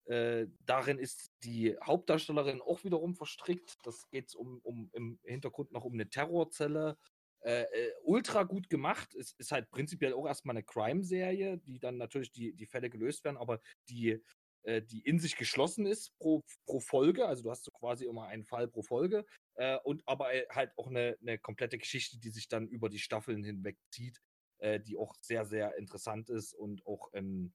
äh, 0.05 0.47
darin 0.65 0.99
ist 0.99 1.31
die 1.43 1.77
Hauptdarstellerin 1.81 2.61
auch 2.61 2.83
wiederum 2.83 3.15
verstrickt. 3.15 3.77
Das 3.83 4.09
geht 4.09 4.35
um, 4.35 4.59
um 4.63 4.89
im 4.93 5.19
Hintergrund 5.23 5.71
noch 5.71 5.85
um 5.85 5.93
eine 5.93 6.09
Terrorzelle 6.09 6.97
äh, 7.43 7.63
äh, 7.63 7.91
ultra 8.03 8.43
gut 8.43 8.69
gemacht. 8.69 9.13
Es 9.15 9.33
ist 9.33 9.51
halt 9.51 9.69
prinzipiell 9.69 10.13
auch 10.13 10.25
erstmal 10.25 10.55
eine 10.55 10.63
Crime-Serie, 10.63 11.57
die 11.57 11.79
dann 11.79 11.97
natürlich 11.97 12.31
die, 12.31 12.53
die 12.53 12.65
Fälle 12.65 12.89
gelöst 12.89 13.25
werden, 13.25 13.37
aber 13.37 13.59
die, 13.89 14.21
äh, 14.63 14.81
die 14.81 15.01
in 15.01 15.19
sich 15.19 15.35
geschlossen 15.35 15.85
ist 15.85 16.17
pro, 16.19 16.41
pro 16.65 16.79
Folge. 16.79 17.25
Also 17.25 17.43
du 17.43 17.51
hast 17.51 17.63
so 17.65 17.71
quasi 17.71 18.05
immer 18.05 18.27
einen 18.27 18.45
Fall 18.45 18.67
pro 18.67 18.81
Folge. 18.81 19.25
Äh, 19.55 19.77
und 19.83 20.01
aber 20.07 20.33
äh, 20.33 20.45
halt 20.49 20.71
auch 20.77 20.87
eine, 20.87 21.17
eine 21.21 21.37
komplette 21.37 21.77
Geschichte, 21.77 22.19
die 22.19 22.29
sich 22.29 22.47
dann 22.47 22.67
über 22.67 22.89
die 22.89 22.99
Staffeln 22.99 23.43
hinweg 23.43 23.77
zieht, 23.91 24.21
äh, 24.59 24.79
die 24.79 24.97
auch 24.97 25.13
sehr, 25.21 25.45
sehr 25.45 25.77
interessant 25.77 26.29
ist 26.29 26.53
und 26.53 26.85
auch 26.85 27.11
ein 27.13 27.53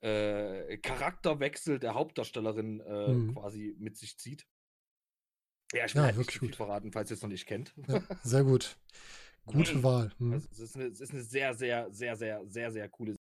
Charakterwechsel 0.00 1.80
der 1.80 1.94
Hauptdarstellerin 1.94 2.76
mhm. 2.76 3.34
quasi 3.34 3.74
mit 3.80 3.96
sich 3.96 4.16
zieht. 4.16 4.46
Ja, 5.72 5.86
ich 5.86 5.94
will 5.96 6.02
ja, 6.02 6.06
halt 6.06 6.16
wirklich 6.16 6.38
gut 6.38 6.54
verraten, 6.54 6.92
falls 6.92 7.10
ihr 7.10 7.14
es 7.14 7.22
noch 7.22 7.28
nicht 7.28 7.46
kennt. 7.46 7.74
Ja, 7.88 8.00
sehr 8.22 8.44
gut. 8.44 8.78
Gute 9.46 9.82
Wahl. 9.82 10.12
Hm. 10.18 10.34
Also, 10.34 10.48
es, 10.52 10.58
ist 10.60 10.76
eine, 10.76 10.84
es 10.86 11.00
ist 11.00 11.12
eine 11.12 11.22
sehr, 11.22 11.54
sehr, 11.54 11.90
sehr, 11.90 12.16
sehr, 12.16 12.46
sehr, 12.46 12.70
sehr 12.70 12.88
coole. 12.88 13.16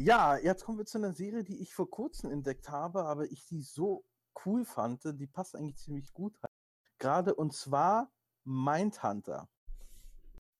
Ja, 0.00 0.36
jetzt 0.36 0.64
kommen 0.64 0.78
wir 0.78 0.86
zu 0.86 0.98
einer 0.98 1.12
Serie, 1.12 1.42
die 1.42 1.60
ich 1.60 1.74
vor 1.74 1.90
kurzem 1.90 2.30
entdeckt 2.30 2.68
habe, 2.68 3.04
aber 3.04 3.24
ich 3.32 3.44
sie 3.44 3.62
so 3.62 4.04
cool 4.44 4.64
fand, 4.64 5.02
die 5.04 5.26
passt 5.26 5.56
eigentlich 5.56 5.76
ziemlich 5.76 6.12
gut. 6.12 6.38
Gerade 6.98 7.34
und 7.34 7.52
zwar 7.52 8.12
Mindhunter. 8.44 9.48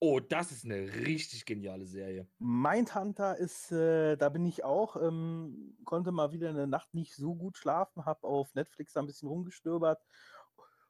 Oh, 0.00 0.18
das 0.18 0.50
ist 0.50 0.64
eine 0.64 0.92
richtig 1.06 1.46
geniale 1.46 1.86
Serie. 1.86 2.26
Mindhunter 2.40 3.36
ist, 3.36 3.70
äh, 3.70 4.16
da 4.16 4.28
bin 4.28 4.44
ich 4.44 4.64
auch, 4.64 4.96
ähm, 4.96 5.76
konnte 5.84 6.10
mal 6.10 6.32
wieder 6.32 6.48
eine 6.48 6.66
Nacht 6.66 6.92
nicht 6.92 7.14
so 7.14 7.36
gut 7.36 7.56
schlafen, 7.56 8.06
habe 8.06 8.26
auf 8.26 8.52
Netflix 8.56 8.92
da 8.92 9.00
ein 9.00 9.06
bisschen 9.06 9.28
rumgestöbert 9.28 10.02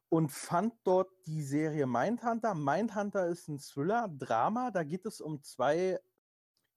und 0.08 0.32
fand 0.32 0.72
dort 0.84 1.10
die 1.26 1.42
Serie 1.42 1.86
Mindhunter. 1.86 2.54
Mindhunter 2.54 3.26
ist 3.26 3.48
ein 3.48 3.58
Thriller, 3.58 4.08
Drama. 4.08 4.70
Da 4.70 4.84
geht 4.84 5.04
es 5.04 5.20
um 5.20 5.42
zwei, 5.42 6.00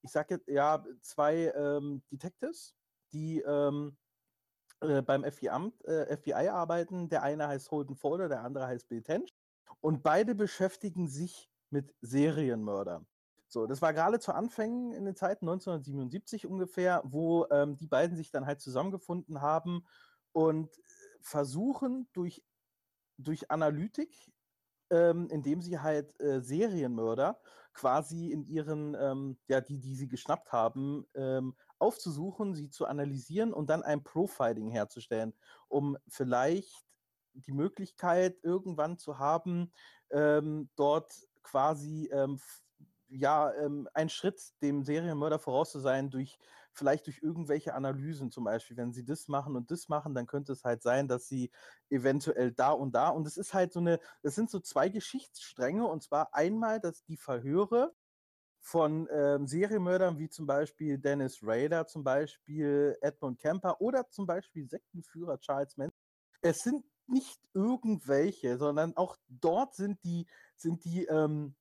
ich 0.02 0.12
sag 0.12 0.32
jetzt, 0.32 0.48
ja, 0.48 0.84
zwei 1.02 1.52
ähm, 1.56 2.02
Detectives, 2.12 2.76
die 3.14 3.40
ähm, 3.42 3.98
äh, 4.82 5.02
beim 5.02 5.24
FBI, 5.24 5.72
äh, 5.86 6.18
FBI, 6.18 6.50
arbeiten. 6.50 7.10
Der 7.10 7.24
eine 7.24 7.48
heißt 7.48 7.70
Holden 7.72 7.96
Folder, 7.96 8.30
der 8.30 8.44
andere 8.44 8.68
heißt 8.68 8.88
Bill 8.90 9.04
Tench. 9.04 9.34
Und 9.80 10.04
beide 10.04 10.36
beschäftigen 10.36 11.08
sich 11.08 11.50
mit 11.70 11.94
Serienmördern. 12.02 13.08
So, 13.48 13.68
das 13.68 13.82
war 13.82 13.94
gerade 13.94 14.20
zu 14.20 14.34
Anfängen 14.34 14.94
in 14.94 15.06
den 15.06 15.16
Zeiten 15.16 15.48
1977 15.48 16.48
ungefähr, 16.48 17.02
wo 17.04 17.46
ähm, 17.52 17.76
die 17.76 17.88
beiden 17.88 18.16
sich 18.16 18.32
dann 18.32 18.46
halt 18.46 18.62
zusammengefunden 18.62 19.42
haben 19.42 19.86
und 20.32 20.70
versuchen 21.22 22.08
durch 22.14 22.44
durch 23.18 23.52
Analytik, 23.52 24.32
ähm, 24.90 25.28
indem 25.30 25.62
sie 25.62 25.80
halt 25.80 26.20
äh, 26.20 26.42
Serienmörder 26.42 27.40
quasi 27.74 28.32
in 28.32 28.46
ihren, 28.48 28.96
ähm, 29.00 29.38
ja, 29.48 29.62
die, 29.62 29.80
die 29.80 29.96
sie 29.96 30.08
geschnappt 30.08 30.52
haben, 30.52 31.06
ähm, 31.16 31.56
aufzusuchen, 31.80 32.54
sie 32.54 32.70
zu 32.70 32.86
analysieren 32.86 33.54
und 33.54 33.70
dann 33.70 33.84
ein 33.84 34.04
Profiling 34.04 34.70
herzustellen, 34.70 35.34
um 35.68 35.98
vielleicht 36.08 36.86
die 37.34 37.54
Möglichkeit 37.54 38.38
irgendwann 38.44 38.98
zu 38.98 39.20
haben, 39.20 39.72
ähm, 40.12 40.70
dort 40.76 41.14
quasi 41.44 42.10
ähm, 42.12 42.40
ja, 43.08 43.54
ähm, 43.56 43.88
ein 43.94 44.10
Schritt 44.10 44.42
dem 44.62 44.84
Serienmörder 44.84 45.40
voraus 45.40 45.72
zu 45.72 45.80
sein 45.80 46.10
durch 46.10 46.40
vielleicht 46.74 47.08
durch 47.08 47.22
irgendwelche 47.22 47.74
Analysen 47.74 48.32
zum 48.32 48.44
Beispiel. 48.44 48.78
Wenn 48.78 48.94
sie 48.94 49.04
das 49.04 49.28
machen 49.28 49.56
und 49.56 49.72
das 49.72 49.90
machen, 49.90 50.14
dann 50.14 50.28
könnte 50.28 50.54
es 50.54 50.64
halt 50.64 50.82
sein, 50.82 51.08
dass 51.08 51.28
sie 51.28 51.52
eventuell 51.90 52.52
da 52.52 52.72
und 52.72 52.94
da 52.96 53.10
und 53.10 53.28
es 53.28 53.38
ist 53.38 53.54
halt 53.54 53.74
so 53.74 53.80
eine, 53.80 54.00
es 54.22 54.36
sind 54.36 54.50
so 54.50 54.60
zwei 54.60 54.90
Geschichtsstränge 54.90 55.86
und 55.86 56.04
zwar 56.04 56.34
einmal, 56.34 56.80
dass 56.80 57.04
die 57.04 57.18
Verhöre 57.18 57.94
von 58.62 59.08
ähm, 59.12 59.48
Serienmördern 59.48 60.20
wie 60.20 60.30
zum 60.30 60.46
Beispiel 60.46 60.98
Dennis 60.98 61.40
Rader, 61.42 61.88
zum 61.88 62.04
Beispiel 62.04 62.96
Edmund 63.02 63.40
Kemper 63.40 63.82
oder 63.82 64.08
zum 64.10 64.28
Beispiel 64.28 64.68
Sektenführer 64.70 65.40
Charles 65.40 65.78
Manson. 65.78 65.98
Es 66.42 66.60
sind 66.60 66.86
nicht 67.08 67.40
irgendwelche, 67.54 68.58
sondern 68.58 68.96
auch 68.96 69.18
dort 69.28 69.76
sind 69.76 70.04
die, 70.04 70.28
sind 70.56 70.86
die 70.86 71.06
ähm, 71.06 71.56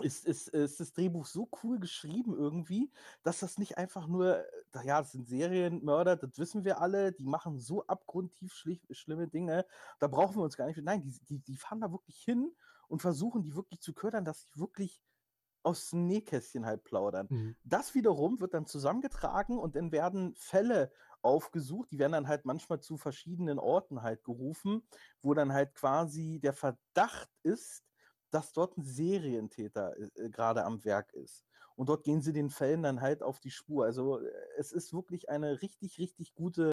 ist, 0.00 0.26
ist, 0.26 0.48
ist 0.48 0.80
das 0.80 0.92
Drehbuch 0.92 1.26
so 1.26 1.48
cool 1.62 1.78
geschrieben 1.78 2.34
irgendwie, 2.36 2.90
dass 3.22 3.40
das 3.40 3.58
nicht 3.58 3.78
einfach 3.78 4.08
nur, 4.08 4.38
äh, 4.38 4.86
ja, 4.86 5.00
das 5.00 5.12
sind 5.12 5.28
Serienmörder, 5.28 6.16
das 6.16 6.36
wissen 6.38 6.64
wir 6.64 6.80
alle, 6.80 7.12
die 7.12 7.26
machen 7.26 7.60
so 7.60 7.86
abgrundtief 7.86 8.52
schlimme 8.90 9.28
Dinge, 9.28 9.64
da 10.00 10.08
brauchen 10.08 10.36
wir 10.36 10.42
uns 10.42 10.56
gar 10.56 10.66
nicht, 10.66 10.82
nein, 10.82 11.02
die, 11.02 11.12
die, 11.28 11.38
die 11.38 11.56
fahren 11.56 11.80
da 11.80 11.92
wirklich 11.92 12.16
hin 12.16 12.52
und 12.88 13.02
versuchen 13.02 13.42
die 13.42 13.54
wirklich 13.54 13.80
zu 13.80 13.94
ködern, 13.94 14.24
dass 14.24 14.42
sie 14.42 14.58
wirklich 14.58 15.00
aus 15.62 15.90
dem 15.90 16.06
Nähkästchen 16.06 16.66
halt 16.66 16.84
plaudern. 16.84 17.26
Mhm. 17.30 17.56
Das 17.64 17.94
wiederum 17.94 18.40
wird 18.40 18.52
dann 18.52 18.66
zusammengetragen 18.66 19.58
und 19.58 19.76
dann 19.76 19.92
werden 19.92 20.34
Fälle 20.36 20.92
aufgesucht, 21.22 21.90
die 21.90 21.98
werden 21.98 22.12
dann 22.12 22.28
halt 22.28 22.44
manchmal 22.44 22.80
zu 22.80 22.98
verschiedenen 22.98 23.58
Orten 23.58 24.02
halt 24.02 24.24
gerufen, 24.24 24.86
wo 25.22 25.32
dann 25.32 25.52
halt 25.52 25.74
quasi 25.74 26.38
der 26.42 26.52
Verdacht 26.52 27.30
ist, 27.42 27.82
dass 28.34 28.52
dort 28.52 28.76
ein 28.76 28.82
Serientäter 28.82 29.96
äh, 29.96 30.28
gerade 30.28 30.64
am 30.64 30.84
Werk 30.84 31.12
ist. 31.12 31.44
Und 31.76 31.88
dort 31.88 32.04
gehen 32.04 32.20
sie 32.20 32.32
den 32.32 32.50
Fällen 32.50 32.82
dann 32.82 33.00
halt 33.00 33.22
auf 33.22 33.38
die 33.38 33.50
Spur. 33.50 33.84
Also 33.84 34.18
äh, 34.18 34.30
es 34.58 34.72
ist 34.72 34.92
wirklich 34.92 35.28
eine 35.28 35.62
richtig, 35.62 35.98
richtig 35.98 36.34
gute, 36.34 36.72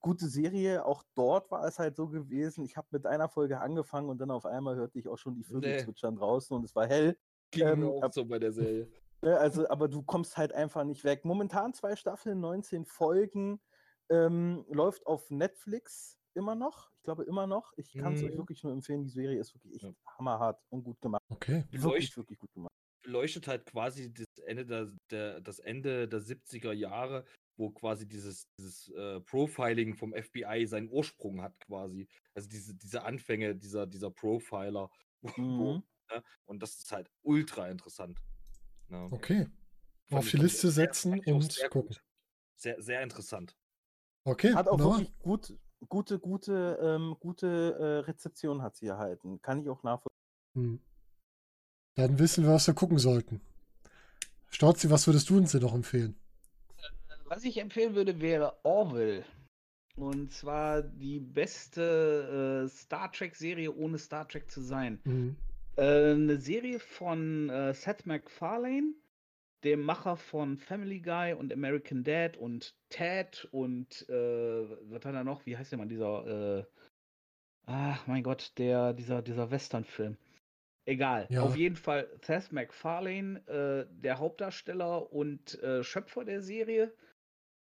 gute 0.00 0.28
Serie. 0.28 0.84
Auch 0.84 1.02
dort 1.14 1.50
war 1.50 1.64
es 1.66 1.78
halt 1.78 1.96
so 1.96 2.08
gewesen. 2.08 2.64
Ich 2.64 2.76
habe 2.76 2.86
mit 2.92 3.06
einer 3.06 3.28
Folge 3.28 3.60
angefangen 3.60 4.08
und 4.08 4.18
dann 4.18 4.30
auf 4.30 4.46
einmal 4.46 4.76
hörte 4.76 4.98
ich 4.98 5.08
auch 5.08 5.18
schon 5.18 5.34
die 5.34 5.44
Vögel 5.44 5.76
nee. 5.76 5.82
zwitschern 5.82 6.14
draußen 6.16 6.56
und 6.56 6.64
es 6.64 6.74
war 6.76 6.86
hell. 6.86 7.18
Ging 7.50 7.66
ähm, 7.66 7.88
auch 7.88 8.12
so 8.12 8.24
bei 8.24 8.38
der 8.38 8.52
Serie. 8.52 8.88
Ne, 9.22 9.36
also, 9.36 9.68
aber 9.68 9.86
du 9.88 10.00
kommst 10.00 10.38
halt 10.38 10.54
einfach 10.54 10.82
nicht 10.82 11.04
weg. 11.04 11.26
Momentan 11.26 11.74
zwei 11.74 11.94
Staffeln, 11.94 12.40
19 12.40 12.86
Folgen, 12.86 13.60
ähm, 14.08 14.64
läuft 14.70 15.06
auf 15.06 15.30
Netflix 15.30 16.18
immer 16.34 16.54
noch. 16.54 16.90
Ich 16.96 17.02
glaube 17.02 17.24
immer 17.24 17.46
noch. 17.46 17.72
Ich 17.76 17.92
kann 17.92 18.14
es 18.14 18.22
mhm. 18.22 18.28
euch 18.28 18.36
wirklich 18.36 18.62
nur 18.62 18.72
empfehlen. 18.72 19.02
Die 19.02 19.08
Serie 19.10 19.38
ist 19.38 19.54
wirklich 19.54 19.74
echt 19.74 19.84
ja. 19.84 19.92
hammerhart 20.18 20.60
und 20.70 20.84
gut 20.84 21.00
gemacht. 21.00 21.22
Okay. 21.28 21.64
Wirklich, 21.70 22.16
wirklich 22.16 22.38
gut 22.38 22.52
gemacht. 22.52 22.72
Beleuchtet 23.02 23.48
halt 23.48 23.66
quasi 23.66 24.12
das 24.12 24.26
Ende 24.44 24.66
der, 24.66 24.92
der, 25.10 25.40
das 25.40 25.58
Ende 25.58 26.06
der 26.08 26.20
70er 26.20 26.72
Jahre, 26.72 27.24
wo 27.56 27.70
quasi 27.70 28.06
dieses, 28.06 28.48
dieses 28.58 28.88
äh, 28.90 29.20
Profiling 29.20 29.94
vom 29.94 30.12
FBI 30.12 30.66
seinen 30.66 30.90
Ursprung 30.90 31.40
hat, 31.40 31.58
quasi. 31.60 32.08
Also 32.34 32.48
diese, 32.48 32.74
diese 32.74 33.02
Anfänge 33.02 33.54
dieser, 33.56 33.86
dieser 33.86 34.10
Profiler. 34.10 34.90
Mhm. 35.36 35.58
Wo, 35.58 35.74
ne? 36.10 36.24
Und 36.46 36.62
das 36.62 36.76
ist 36.76 36.92
halt 36.92 37.10
ultra 37.20 37.68
interessant. 37.68 38.18
Ne? 38.88 39.06
Okay. 39.10 39.46
Auf 40.10 40.30
die 40.30 40.38
Liste 40.38 40.70
setzen 40.70 41.20
und 41.20 41.60
gucken. 41.70 41.94
Sehr, 42.56 42.80
sehr 42.80 43.02
interessant. 43.02 43.54
Okay. 44.24 44.54
Hat 44.54 44.68
auch 44.68 44.78
wirklich 44.78 45.12
gut, 45.18 45.54
gute, 45.88 46.18
gute, 46.18 46.78
ähm, 46.82 47.16
gute 47.20 47.76
äh, 47.78 48.06
Rezeption 48.06 48.62
hat 48.62 48.76
sie 48.76 48.86
erhalten. 48.86 49.40
Kann 49.42 49.60
ich 49.60 49.68
auch 49.68 49.82
nachvollziehen. 49.82 50.10
Hm. 50.54 50.80
Dann 51.96 52.18
wissen 52.18 52.44
wir, 52.44 52.52
was 52.52 52.66
wir 52.66 52.74
gucken 52.74 52.98
sollten. 52.98 53.40
Storzi, 54.50 54.90
was 54.90 55.06
würdest 55.06 55.30
du 55.30 55.36
uns 55.36 55.52
denn 55.52 55.62
noch 55.62 55.74
empfehlen? 55.74 56.16
Was 57.26 57.44
ich 57.44 57.58
empfehlen 57.58 57.94
würde, 57.94 58.20
wäre 58.20 58.56
Orville. 58.64 59.24
Und 59.96 60.32
zwar 60.32 60.82
die 60.82 61.20
beste 61.20 62.64
äh, 62.64 62.68
Star 62.68 63.12
Trek-Serie, 63.12 63.72
ohne 63.74 63.98
Star 63.98 64.26
Trek 64.26 64.50
zu 64.50 64.60
sein. 64.62 64.98
Mhm. 65.04 65.36
Äh, 65.76 66.12
eine 66.12 66.40
Serie 66.40 66.80
von 66.80 67.48
äh, 67.50 67.74
Seth 67.74 68.06
MacFarlane, 68.06 68.94
dem 69.64 69.82
Macher 69.82 70.16
von 70.16 70.58
Family 70.58 71.00
Guy 71.00 71.34
und 71.34 71.52
American 71.52 72.04
Dad 72.04 72.36
und 72.36 72.74
Ted 72.88 73.46
und 73.52 74.08
äh, 74.08 74.68
was 74.90 75.04
hat 75.04 75.14
er 75.14 75.24
noch? 75.24 75.44
Wie 75.46 75.56
heißt 75.56 75.72
der 75.72 75.78
Mann, 75.78 75.88
dieser, 75.88 76.58
äh, 76.58 76.64
ach 77.66 78.06
mein 78.06 78.22
Gott, 78.22 78.52
der, 78.58 78.92
dieser, 78.94 79.22
dieser 79.22 79.50
Western-Film. 79.50 80.16
Egal. 80.86 81.26
Ja. 81.30 81.42
Auf 81.42 81.56
jeden 81.56 81.76
Fall 81.76 82.08
Seth 82.22 82.52
MacFarlane, 82.52 83.40
äh, 83.46 83.86
der 84.00 84.18
Hauptdarsteller 84.18 85.12
und 85.12 85.62
äh, 85.62 85.84
Schöpfer 85.84 86.24
der 86.24 86.42
Serie. 86.42 86.92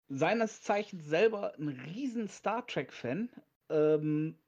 seines 0.08 0.62
Zeichens 0.62 1.04
selber 1.04 1.54
ein 1.58 1.68
riesen 1.68 2.28
Star 2.28 2.66
Trek-Fan. 2.66 3.28
Ähm, 3.68 4.38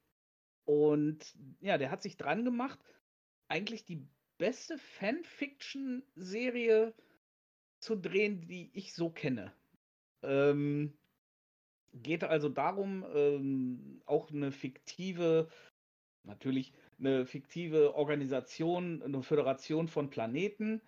und 0.65 1.35
ja, 1.59 1.77
der 1.77 1.91
hat 1.91 2.01
sich 2.01 2.17
dran 2.17 2.43
gemacht, 2.45 2.79
eigentlich 3.47 3.85
die 3.85 4.07
beste 4.37 4.77
Fanfiction-Serie 4.77 6.93
zu 7.81 7.95
drehen, 7.95 8.47
die 8.47 8.69
ich 8.73 8.93
so 8.93 9.09
kenne. 9.09 9.53
Ähm, 10.23 10.93
geht 11.93 12.23
also 12.23 12.47
darum, 12.47 13.05
ähm, 13.13 14.01
auch 14.05 14.29
eine 14.29 14.51
fiktive, 14.51 15.49
natürlich 16.23 16.73
eine 16.99 17.25
fiktive 17.25 17.95
Organisation, 17.95 19.01
eine 19.01 19.23
Föderation 19.23 19.87
von 19.87 20.09
Planeten. 20.09 20.81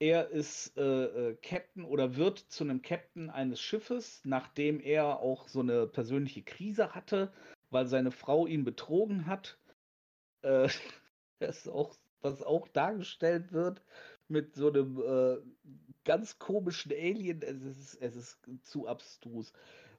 Er 0.00 0.30
ist 0.30 0.76
äh, 0.78 1.04
äh, 1.04 1.36
Captain 1.42 1.84
oder 1.84 2.16
wird 2.16 2.38
zu 2.38 2.64
einem 2.64 2.80
Captain 2.80 3.28
eines 3.28 3.60
Schiffes, 3.60 4.22
nachdem 4.24 4.80
er 4.80 5.20
auch 5.20 5.46
so 5.46 5.60
eine 5.60 5.86
persönliche 5.86 6.42
Krise 6.42 6.94
hatte, 6.94 7.32
weil 7.68 7.86
seine 7.86 8.10
Frau 8.10 8.46
ihn 8.46 8.64
betrogen 8.64 9.26
hat. 9.26 9.58
Äh, 10.40 10.68
das 11.38 11.58
ist 11.58 11.68
auch 11.68 11.94
was 12.22 12.42
auch 12.42 12.68
dargestellt 12.68 13.52
wird 13.52 13.82
mit 14.30 14.54
so 14.54 14.68
einem 14.68 15.00
äh, 15.00 15.38
ganz 16.04 16.38
komischen 16.38 16.92
Alien. 16.92 17.42
Es 17.42 17.62
ist, 17.62 17.94
es 18.00 18.16
ist 18.16 18.38
zu 18.62 18.86
abstrus. 18.86 19.52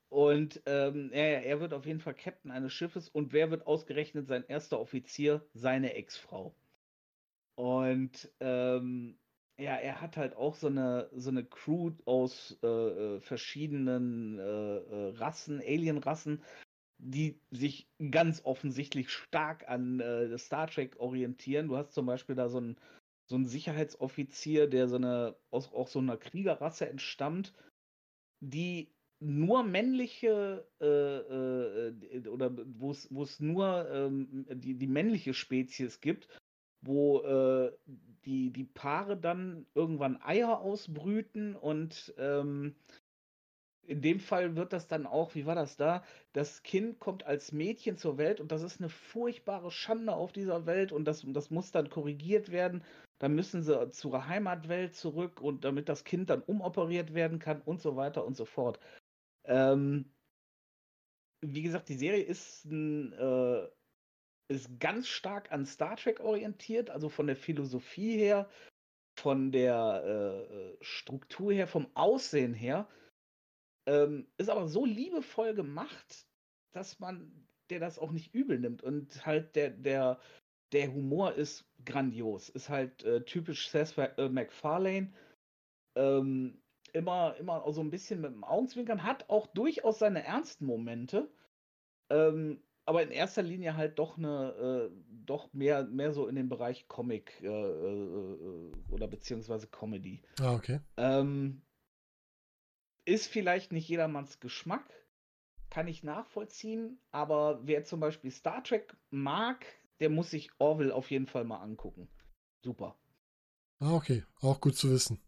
Und 0.10 0.62
ähm, 0.66 1.10
er, 1.14 1.46
er 1.46 1.62
wird 1.62 1.74
auf 1.74 1.86
jeden 1.86 2.02
Fall 2.02 2.14
Captain 2.14 2.52
eines 2.52 2.74
Schiffes 2.74 3.08
und 3.08 3.32
wer 3.32 3.50
wird 3.50 3.66
ausgerechnet 3.66 4.28
sein 4.28 4.44
erster 4.46 4.80
Offizier? 4.80 5.46
Seine 5.54 5.94
Ex-Frau. 5.94 6.54
Und 7.56 8.30
ähm, 8.42 9.18
ja, 9.58 9.76
er 9.76 10.02
hat 10.02 10.18
halt 10.18 10.36
auch 10.36 10.56
so 10.56 10.68
eine, 10.68 11.10
so 11.14 11.30
eine 11.30 11.46
Crew 11.46 11.92
aus 12.06 12.58
äh, 12.64 12.68
äh 12.68 13.20
verschiedenen 13.22 14.40
äh, 14.40 14.42
äh, 14.42 15.10
Rassen, 15.16 15.60
Alien-Rassen, 15.62 16.42
die 16.98 17.40
sich 17.52 17.88
ganz 18.12 18.42
offensichtlich 18.44 19.10
stark 19.10 19.70
an 19.70 20.00
äh, 20.00 20.38
Star 20.38 20.68
Trek 20.68 21.00
orientieren. 21.00 21.68
Du 21.68 21.78
hast 21.78 21.94
zum 21.94 22.06
Beispiel 22.06 22.36
da 22.36 22.50
so 22.50 22.58
einen, 22.58 22.76
so 23.32 23.38
einen 23.38 23.46
Sicherheitsoffizier, 23.46 24.68
der 24.68 24.90
so 24.90 24.98
eine, 24.98 25.36
aus 25.52 25.72
auch 25.74 25.88
so 25.88 26.00
einer 26.00 26.18
Kriegerrasse 26.18 26.90
entstammt, 26.90 27.54
die 28.42 28.92
nur 29.22 29.64
männliche 29.64 30.68
äh, 30.82 32.18
äh, 32.18 32.28
oder 32.28 32.52
wo 32.78 32.92
es 32.92 33.40
nur 33.40 33.90
ähm, 33.90 34.46
die, 34.50 34.74
die 34.74 34.88
männliche 34.88 35.34
Spezies 35.34 36.02
gibt, 36.02 36.28
wo 36.82 37.22
äh, 37.22 37.72
die, 38.26 38.52
die 38.52 38.66
Paare 38.66 39.16
dann 39.16 39.66
irgendwann 39.76 40.22
Eier 40.22 40.60
ausbrüten 40.60 41.56
und 41.56 42.14
ähm, 42.18 42.76
in 43.84 44.02
dem 44.02 44.20
Fall 44.20 44.58
wird 44.58 44.74
das 44.74 44.88
dann 44.88 45.06
auch, 45.06 45.36
wie 45.36 45.46
war 45.46 45.56
das 45.56 45.78
da? 45.78 46.04
Das 46.34 46.64
Kind 46.64 47.00
kommt 47.00 47.26
als 47.26 47.54
Mädchen 47.54 47.98
zur 47.98 48.18
Welt 48.18 48.42
und 48.42 48.52
das 48.52 48.62
ist 48.62 48.82
eine 48.82 48.90
furchtbare 48.90 49.72
Schande 49.72 50.14
auf 50.14 50.34
dieser 50.34 50.66
Welt 50.66 50.92
und 50.92 51.06
das, 51.06 51.26
das 51.28 51.50
muss 51.50 51.72
dann 51.72 51.90
korrigiert 51.90 52.52
werden. 52.52 52.84
Dann 53.22 53.36
müssen 53.36 53.62
sie 53.62 53.90
zur 53.92 54.28
Heimatwelt 54.28 54.96
zurück 54.96 55.42
und 55.42 55.64
damit 55.64 55.90
das 55.90 56.04
Kind 56.04 56.32
dann 56.32 56.42
umoperiert 56.42 57.14
werden 57.14 57.38
kann 57.38 57.62
und 57.62 57.80
so 57.80 57.96
weiter 57.96 58.26
und 58.26 58.36
so 58.36 58.46
fort. 58.46 58.80
Ähm, 59.46 60.12
wie 61.42 61.62
gesagt, 61.62 61.90
die 61.90 61.98
Serie 61.98 62.24
ist, 62.24 62.66
äh, 62.66 63.68
ist 64.48 64.80
ganz 64.80 65.08
stark 65.08 65.52
an 65.52 65.68
Star 65.68 65.98
Trek 65.98 66.20
orientiert, 66.20 66.90
also 66.90 67.10
von 67.10 67.28
der 67.28 67.36
Philosophie 67.36 68.18
her, 68.18 68.50
von 69.20 69.52
der 69.52 70.04
äh, 70.04 70.56
äh 70.56 70.78
Struktur 70.82 71.54
her, 71.54 71.68
vom 71.68 71.92
Aussehen 71.94 72.56
her 72.56 72.90
ähm, 73.86 74.28
ist 74.38 74.50
aber 74.50 74.68
so 74.68 74.84
liebevoll 74.84 75.54
gemacht, 75.54 76.26
dass 76.72 77.00
man 77.00 77.32
der 77.70 77.80
das 77.80 78.00
auch 78.00 78.12
nicht 78.12 78.34
übel 78.34 78.60
nimmt. 78.60 78.84
Und 78.84 79.26
halt 79.26 79.56
der, 79.56 79.70
der, 79.70 80.20
der 80.72 80.94
Humor 80.94 81.34
ist 81.34 81.66
grandios. 81.86 82.50
Ist 82.50 82.70
halt 82.70 83.04
äh, 83.04 83.24
typisch 83.24 83.70
Seth 83.70 83.98
äh, 83.98 84.30
MacFarlane. 84.30 85.12
Ähm, 85.96 86.62
immer, 86.94 87.36
immer 87.38 87.72
so 87.74 87.82
ein 87.82 87.90
bisschen 87.90 88.22
mit 88.22 88.32
dem 88.32 88.44
Augenzwinkern, 88.44 89.04
hat 89.04 89.30
auch 89.30 89.48
durchaus 89.48 90.00
seine 90.00 90.24
ernsten 90.24 90.66
Momente. 90.66 91.30
Ähm, 92.10 92.62
aber 92.86 93.04
in 93.04 93.12
erster 93.12 93.44
Linie 93.44 93.78
halt 93.78 94.00
doch 94.00 94.18
eine, 94.18 94.90
äh, 94.92 94.96
doch 95.26 95.54
mehr, 95.54 95.84
mehr 95.84 96.14
so 96.14 96.28
in 96.28 96.36
den 96.36 96.50
Bereich 96.50 96.88
Comic 96.88 97.40
äh, 97.42 97.48
äh, 97.48 98.34
äh 98.34 98.72
oder 98.90 99.08
beziehungsweise 99.08 99.68
Comedy. 99.68 100.22
Ah, 100.40 100.56
okay. 100.56 100.80
Ähm, 100.98 101.62
ist 103.06 103.28
vielleicht 103.28 103.72
nicht 103.72 103.88
jedermanns 103.88 104.40
Geschmack, 104.40 104.90
kann 105.70 105.88
ich 105.88 106.04
nachvollziehen, 106.04 107.00
aber 107.12 107.62
wer 107.64 107.84
zum 107.84 108.00
Beispiel 108.00 108.32
Star 108.32 108.64
Trek 108.64 108.96
mag, 109.10 109.66
der 110.02 110.10
muss 110.10 110.32
sich 110.32 110.50
Orville 110.58 110.94
auf 110.94 111.12
jeden 111.12 111.28
Fall 111.28 111.46
mal 111.46 111.60
angucken. 111.60 112.10
Super. 112.64 112.98
Ah, 113.80 113.94
okay. 113.94 114.24
Auch 114.42 114.60
gut 114.60 114.76
zu 114.76 114.90
wissen. 114.90 115.22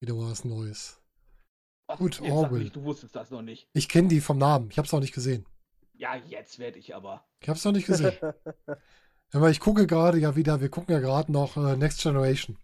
Wieder 0.00 0.16
was 0.16 0.44
Neues. 0.44 1.02
Ach, 1.88 1.96
gut, 1.96 2.20
Orville. 2.20 2.64
Nicht, 2.64 2.76
du 2.76 2.84
wusstest 2.84 3.16
das 3.16 3.30
noch 3.30 3.42
nicht. 3.42 3.68
Ich 3.72 3.88
kenne 3.88 4.08
die 4.08 4.20
vom 4.20 4.38
Namen. 4.38 4.70
Ich 4.70 4.78
habe 4.78 4.86
es 4.86 4.92
noch 4.92 5.00
nicht 5.00 5.14
gesehen. 5.14 5.46
Ja, 5.94 6.14
jetzt 6.14 6.58
werde 6.58 6.78
ich 6.78 6.94
aber. 6.94 7.26
Ich 7.40 7.48
habe 7.48 7.56
es 7.56 7.64
noch 7.64 7.72
nicht 7.72 7.86
gesehen. 7.86 8.12
aber 9.32 9.50
ich 9.50 9.60
gucke 9.60 9.86
gerade 9.86 10.18
ja 10.18 10.36
wieder, 10.36 10.60
wir 10.60 10.68
gucken 10.68 10.92
ja 10.92 11.00
gerade 11.00 11.32
noch 11.32 11.56
äh, 11.56 11.76
Next 11.76 12.02
Generation 12.02 12.58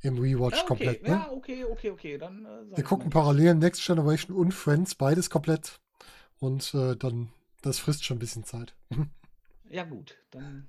im 0.00 0.18
Rewatch 0.18 0.56
ja, 0.56 0.62
okay. 0.62 0.66
komplett. 0.66 1.02
Ne? 1.02 1.08
Ja, 1.08 1.30
okay, 1.30 1.64
okay, 1.64 1.90
okay. 1.90 2.18
Dann, 2.18 2.46
äh, 2.46 2.76
Wir 2.76 2.84
gucken 2.84 3.10
parallel 3.10 3.56
Next 3.56 3.84
Generation 3.84 4.34
und 4.34 4.52
Friends, 4.52 4.94
beides 4.94 5.28
komplett. 5.28 5.80
Und 6.38 6.72
äh, 6.72 6.96
dann, 6.96 7.32
das 7.60 7.78
frisst 7.78 8.04
schon 8.04 8.16
ein 8.16 8.20
bisschen 8.20 8.44
Zeit. 8.44 8.74
ja, 9.70 9.84
gut, 9.84 10.16
dann, 10.30 10.68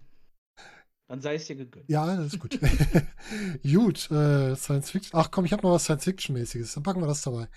dann 1.07 1.21
sei 1.21 1.35
es 1.35 1.45
dir 1.45 1.55
gegönnt. 1.55 1.89
Ja, 1.89 2.15
das 2.15 2.33
ist 2.33 2.39
gut. 2.39 2.59
gut, 3.63 4.11
äh, 4.11 4.55
Science 4.55 4.91
Fiction. 4.91 5.19
Ach 5.19 5.31
komm, 5.31 5.45
ich 5.45 5.53
habe 5.53 5.63
noch 5.63 5.71
was 5.71 5.83
Science 5.83 6.05
Fiction-mäßiges. 6.05 6.73
Dann 6.73 6.83
packen 6.83 7.01
wir 7.01 7.07
das 7.07 7.21
dabei. 7.21 7.47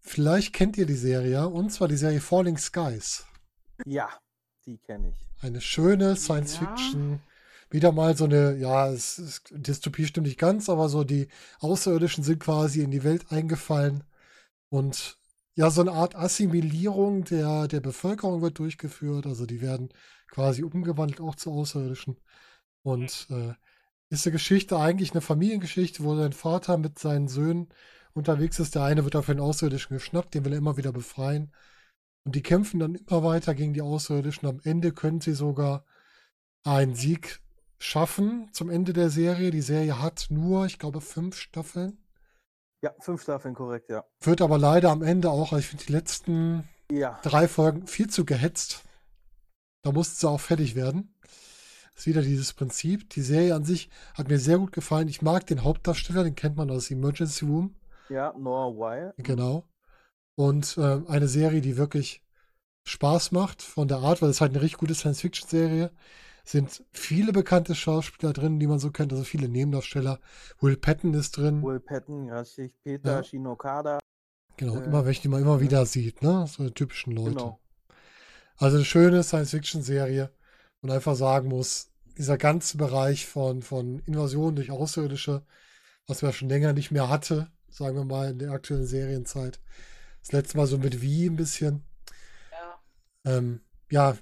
Vielleicht 0.00 0.52
kennt 0.52 0.76
ihr 0.76 0.86
die 0.86 0.94
Serie, 0.94 1.48
und 1.48 1.70
zwar 1.70 1.88
die 1.88 1.96
Serie 1.96 2.20
Falling 2.20 2.58
Skies. 2.58 3.24
Ja, 3.86 4.08
die 4.66 4.78
kenne 4.78 5.10
ich. 5.10 5.42
Eine 5.42 5.60
schöne 5.60 6.16
Science 6.16 6.56
Fiction. 6.56 7.12
Ja 7.12 7.20
wieder 7.72 7.90
mal 7.90 8.16
so 8.16 8.24
eine, 8.24 8.56
ja, 8.56 8.88
es 8.90 9.18
ist, 9.18 9.44
Dystopie 9.50 10.04
stimmt 10.04 10.26
nicht 10.26 10.38
ganz, 10.38 10.68
aber 10.68 10.88
so 10.88 11.04
die 11.04 11.28
Außerirdischen 11.60 12.22
sind 12.22 12.38
quasi 12.38 12.82
in 12.82 12.90
die 12.90 13.02
Welt 13.02 13.32
eingefallen 13.32 14.04
und 14.68 15.18
ja, 15.54 15.70
so 15.70 15.82
eine 15.82 15.92
Art 15.92 16.14
Assimilierung 16.16 17.24
der, 17.24 17.68
der 17.68 17.80
Bevölkerung 17.80 18.40
wird 18.40 18.58
durchgeführt. 18.58 19.26
Also 19.26 19.44
die 19.44 19.60
werden 19.60 19.90
quasi 20.32 20.64
umgewandelt 20.64 21.20
auch 21.20 21.36
zu 21.36 21.52
Außerirdischen. 21.52 22.16
Und 22.82 23.28
äh, 23.30 23.54
ist 24.08 24.26
eine 24.26 24.32
Geschichte 24.32 24.78
eigentlich 24.78 25.12
eine 25.12 25.20
Familiengeschichte, 25.20 26.02
wo 26.02 26.16
sein 26.16 26.32
Vater 26.32 26.78
mit 26.78 26.98
seinen 26.98 27.28
Söhnen 27.28 27.68
unterwegs 28.14 28.58
ist. 28.58 28.74
Der 28.74 28.82
eine 28.82 29.04
wird 29.04 29.14
auf 29.14 29.26
den 29.26 29.40
Außerirdischen 29.40 29.94
geschnappt, 29.96 30.34
den 30.34 30.44
will 30.44 30.52
er 30.52 30.58
immer 30.58 30.76
wieder 30.76 30.92
befreien. 30.92 31.52
Und 32.24 32.34
die 32.34 32.42
kämpfen 32.42 32.80
dann 32.80 32.94
immer 32.94 33.22
weiter 33.22 33.54
gegen 33.54 33.74
die 33.74 33.82
Außerirdischen. 33.82 34.48
Am 34.48 34.60
Ende 34.64 34.92
können 34.92 35.20
sie 35.20 35.34
sogar 35.34 35.84
einen 36.64 36.94
Sieg 36.94 37.40
schaffen 37.78 38.48
zum 38.52 38.70
Ende 38.70 38.92
der 38.92 39.10
Serie. 39.10 39.50
Die 39.50 39.62
Serie 39.62 40.00
hat 40.00 40.26
nur, 40.30 40.66
ich 40.66 40.78
glaube, 40.78 41.00
fünf 41.00 41.36
Staffeln. 41.36 41.98
Ja, 42.82 42.94
fünf 43.00 43.22
Staffeln, 43.22 43.54
korrekt, 43.54 43.90
ja. 43.90 44.04
Wird 44.20 44.40
aber 44.40 44.58
leider 44.58 44.90
am 44.90 45.02
Ende 45.02 45.30
auch, 45.30 45.52
ich 45.52 45.66
finde 45.66 45.84
die 45.84 45.92
letzten 45.92 46.68
ja. 46.90 47.18
drei 47.22 47.48
Folgen 47.48 47.86
viel 47.86 48.08
zu 48.08 48.24
gehetzt. 48.24 48.84
Da 49.82 49.92
mussten 49.92 50.16
sie 50.16 50.28
auch 50.28 50.40
fertig 50.40 50.74
werden. 50.74 51.14
Das 51.94 52.02
ist 52.02 52.06
wieder 52.06 52.22
dieses 52.22 52.52
Prinzip. 52.52 53.10
Die 53.10 53.20
Serie 53.20 53.54
an 53.54 53.64
sich 53.64 53.90
hat 54.14 54.28
mir 54.28 54.38
sehr 54.38 54.58
gut 54.58 54.72
gefallen. 54.72 55.08
Ich 55.08 55.22
mag 55.22 55.46
den 55.46 55.62
Hauptdarsteller, 55.62 56.24
den 56.24 56.34
kennt 56.34 56.56
man 56.56 56.70
aus 56.70 56.90
Emergency 56.90 57.44
Room. 57.44 57.74
Ja, 58.08 58.34
Noah 58.38 58.74
Wyle. 58.76 59.14
Genau. 59.18 59.68
Und 60.34 60.78
äh, 60.78 61.00
eine 61.08 61.28
Serie, 61.28 61.60
die 61.60 61.76
wirklich 61.76 62.22
Spaß 62.84 63.32
macht 63.32 63.62
von 63.62 63.88
der 63.88 63.98
Art, 63.98 64.22
weil 64.22 64.30
es 64.30 64.40
halt 64.40 64.52
eine 64.52 64.62
richtig 64.62 64.78
gute 64.78 64.94
Science-Fiction-Serie 64.94 65.92
sind 66.44 66.84
viele 66.90 67.32
bekannte 67.32 67.74
Schauspieler 67.74 68.32
drin, 68.32 68.58
die 68.58 68.66
man 68.66 68.78
so 68.78 68.90
kennt, 68.90 69.12
also 69.12 69.24
viele 69.24 69.48
Nebendarsteller. 69.48 70.18
Will 70.60 70.76
Patton 70.76 71.14
ist 71.14 71.36
drin. 71.36 71.62
Will 71.62 71.80
Patton, 71.80 72.30
richtig. 72.30 72.74
Peter 72.82 73.16
ja. 73.16 73.22
Shinokada. 73.22 73.98
Genau, 74.56 74.76
äh, 74.76 74.84
immer 74.84 75.06
welche, 75.06 75.22
die 75.22 75.28
man 75.28 75.42
immer 75.42 75.60
wieder 75.60 75.86
sieht, 75.86 76.22
ne? 76.22 76.46
So 76.48 76.64
die 76.64 76.74
typischen 76.74 77.12
Leute. 77.12 77.30
Genau. 77.30 77.61
Also 78.62 78.76
eine 78.76 78.84
schöne 78.84 79.24
Science-Fiction-Serie 79.24 80.30
und 80.82 80.90
einfach 80.92 81.16
sagen 81.16 81.48
muss, 81.48 81.90
dieser 82.16 82.38
ganze 82.38 82.76
Bereich 82.76 83.26
von, 83.26 83.60
von 83.60 83.98
Invasion 84.06 84.54
durch 84.54 84.70
Außerirdische, 84.70 85.44
was 86.06 86.22
wir 86.22 86.32
schon 86.32 86.48
länger 86.48 86.72
nicht 86.72 86.92
mehr 86.92 87.08
hatte, 87.08 87.50
sagen 87.70 87.96
wir 87.96 88.04
mal 88.04 88.30
in 88.30 88.38
der 88.38 88.52
aktuellen 88.52 88.86
Serienzeit. 88.86 89.58
Das 90.20 90.30
letzte 90.30 90.58
Mal 90.58 90.68
so 90.68 90.78
mit 90.78 91.02
Wie 91.02 91.26
ein 91.26 91.34
bisschen. 91.34 91.82
Ja. 92.52 92.80
Ähm, 93.24 93.62
ja, 93.90 94.16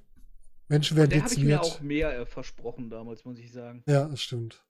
Menschen 0.69 0.97
werden 0.97 1.11
dezimiert. 1.11 1.59
habe 1.59 1.67
ich 1.67 1.73
mir 1.75 1.77
auch 1.77 1.81
mehr 1.83 2.21
äh, 2.21 2.25
versprochen 2.25 2.89
damals, 2.89 3.27
muss 3.27 3.39
ich 3.39 3.53
sagen. 3.53 3.83
Ja, 3.87 4.09
das 4.09 4.23
stimmt. 4.23 4.65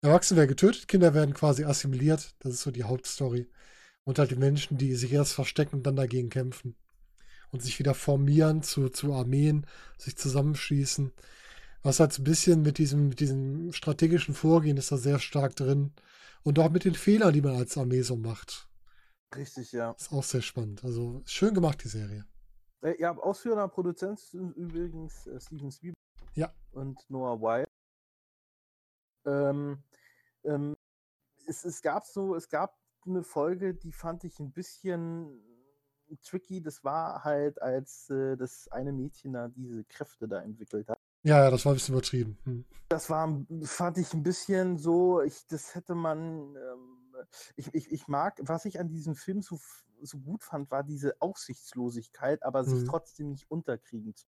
Erwachsene 0.00 0.38
werden 0.38 0.50
getötet, 0.50 0.86
Kinder 0.86 1.12
werden 1.12 1.34
quasi 1.34 1.64
assimiliert. 1.64 2.36
Das 2.38 2.52
ist 2.52 2.60
so 2.60 2.70
die 2.70 2.84
Hauptstory. 2.84 3.50
Und 4.04 4.20
halt 4.20 4.30
die 4.30 4.36
Menschen, 4.36 4.78
die 4.78 4.94
sich 4.94 5.12
erst 5.12 5.32
verstecken 5.32 5.74
und 5.74 5.82
dann 5.88 5.96
dagegen 5.96 6.30
kämpfen. 6.30 6.76
Und 7.52 7.62
sich 7.62 7.78
wieder 7.78 7.94
formieren 7.94 8.62
zu, 8.62 8.88
zu 8.88 9.12
Armeen, 9.14 9.66
sich 9.98 10.16
zusammenschließen. 10.16 11.12
Was 11.82 12.00
halt 12.00 12.12
so 12.12 12.22
ein 12.22 12.24
bisschen 12.24 12.62
mit 12.62 12.78
diesem, 12.78 13.08
mit 13.08 13.20
diesem 13.20 13.72
strategischen 13.72 14.34
Vorgehen 14.34 14.76
ist 14.76 14.90
da 14.92 14.96
sehr 14.96 15.18
stark 15.18 15.54
drin. 15.56 15.92
Und 16.42 16.58
auch 16.58 16.70
mit 16.70 16.84
den 16.84 16.94
Fehlern, 16.94 17.32
die 17.32 17.42
man 17.42 17.56
als 17.56 17.76
Armee 17.78 18.02
so 18.02 18.16
macht. 18.16 18.68
Richtig, 19.34 19.72
ja. 19.72 19.92
Ist 19.92 20.12
auch 20.12 20.22
sehr 20.22 20.42
spannend. 20.42 20.84
Also 20.84 21.22
schön 21.26 21.54
gemacht, 21.54 21.82
die 21.82 21.88
Serie. 21.88 22.26
Äh, 22.82 23.00
ja, 23.00 23.16
ausführender 23.16 23.68
Produzent 23.68 24.20
sind 24.20 24.52
übrigens 24.56 25.26
äh, 25.26 25.40
Steven 25.40 25.70
Spielberg 25.70 25.96
Ja. 26.34 26.52
und 26.72 26.98
Noah 27.08 27.40
Wild. 27.40 27.68
Ähm, 29.24 29.82
ähm, 30.44 30.76
es, 31.46 31.64
es 31.64 31.82
gab 31.82 32.06
so, 32.06 32.34
es 32.34 32.48
gab 32.48 32.78
eine 33.04 33.22
Folge, 33.22 33.74
die 33.74 33.92
fand 33.92 34.24
ich 34.24 34.38
ein 34.38 34.52
bisschen 34.52 35.40
tricky. 36.22 36.62
Das 36.62 36.84
war 36.84 37.24
halt, 37.24 37.60
als 37.60 38.08
äh, 38.10 38.36
das 38.36 38.68
eine 38.68 38.92
Mädchen 38.92 39.32
da 39.32 39.48
diese 39.48 39.84
Kräfte 39.84 40.28
da 40.28 40.40
entwickelt 40.42 40.88
hat. 40.88 40.98
Ja, 41.22 41.50
das 41.50 41.64
war 41.64 41.72
ein 41.72 41.76
bisschen 41.76 41.94
übertrieben. 41.94 42.38
Hm. 42.44 42.64
Das 42.88 43.10
war, 43.10 43.44
fand 43.64 43.98
ich 43.98 44.12
ein 44.14 44.22
bisschen 44.22 44.78
so, 44.78 45.20
ich, 45.22 45.46
das 45.48 45.74
hätte 45.74 45.94
man, 45.96 46.54
ähm, 46.54 47.14
ich, 47.56 47.74
ich, 47.74 47.90
ich 47.90 48.06
mag, 48.06 48.38
was 48.42 48.64
ich 48.64 48.78
an 48.78 48.88
diesem 48.88 49.16
Film 49.16 49.42
so, 49.42 49.58
so 50.02 50.18
gut 50.18 50.44
fand, 50.44 50.70
war 50.70 50.84
diese 50.84 51.16
Aussichtslosigkeit, 51.20 52.42
aber 52.44 52.62
sich 52.64 52.82
Mhm. 52.82 52.86
trotzdem 52.86 53.30
nicht 53.30 53.50
unterkriegen. 53.50 54.14
zu- 54.14 54.26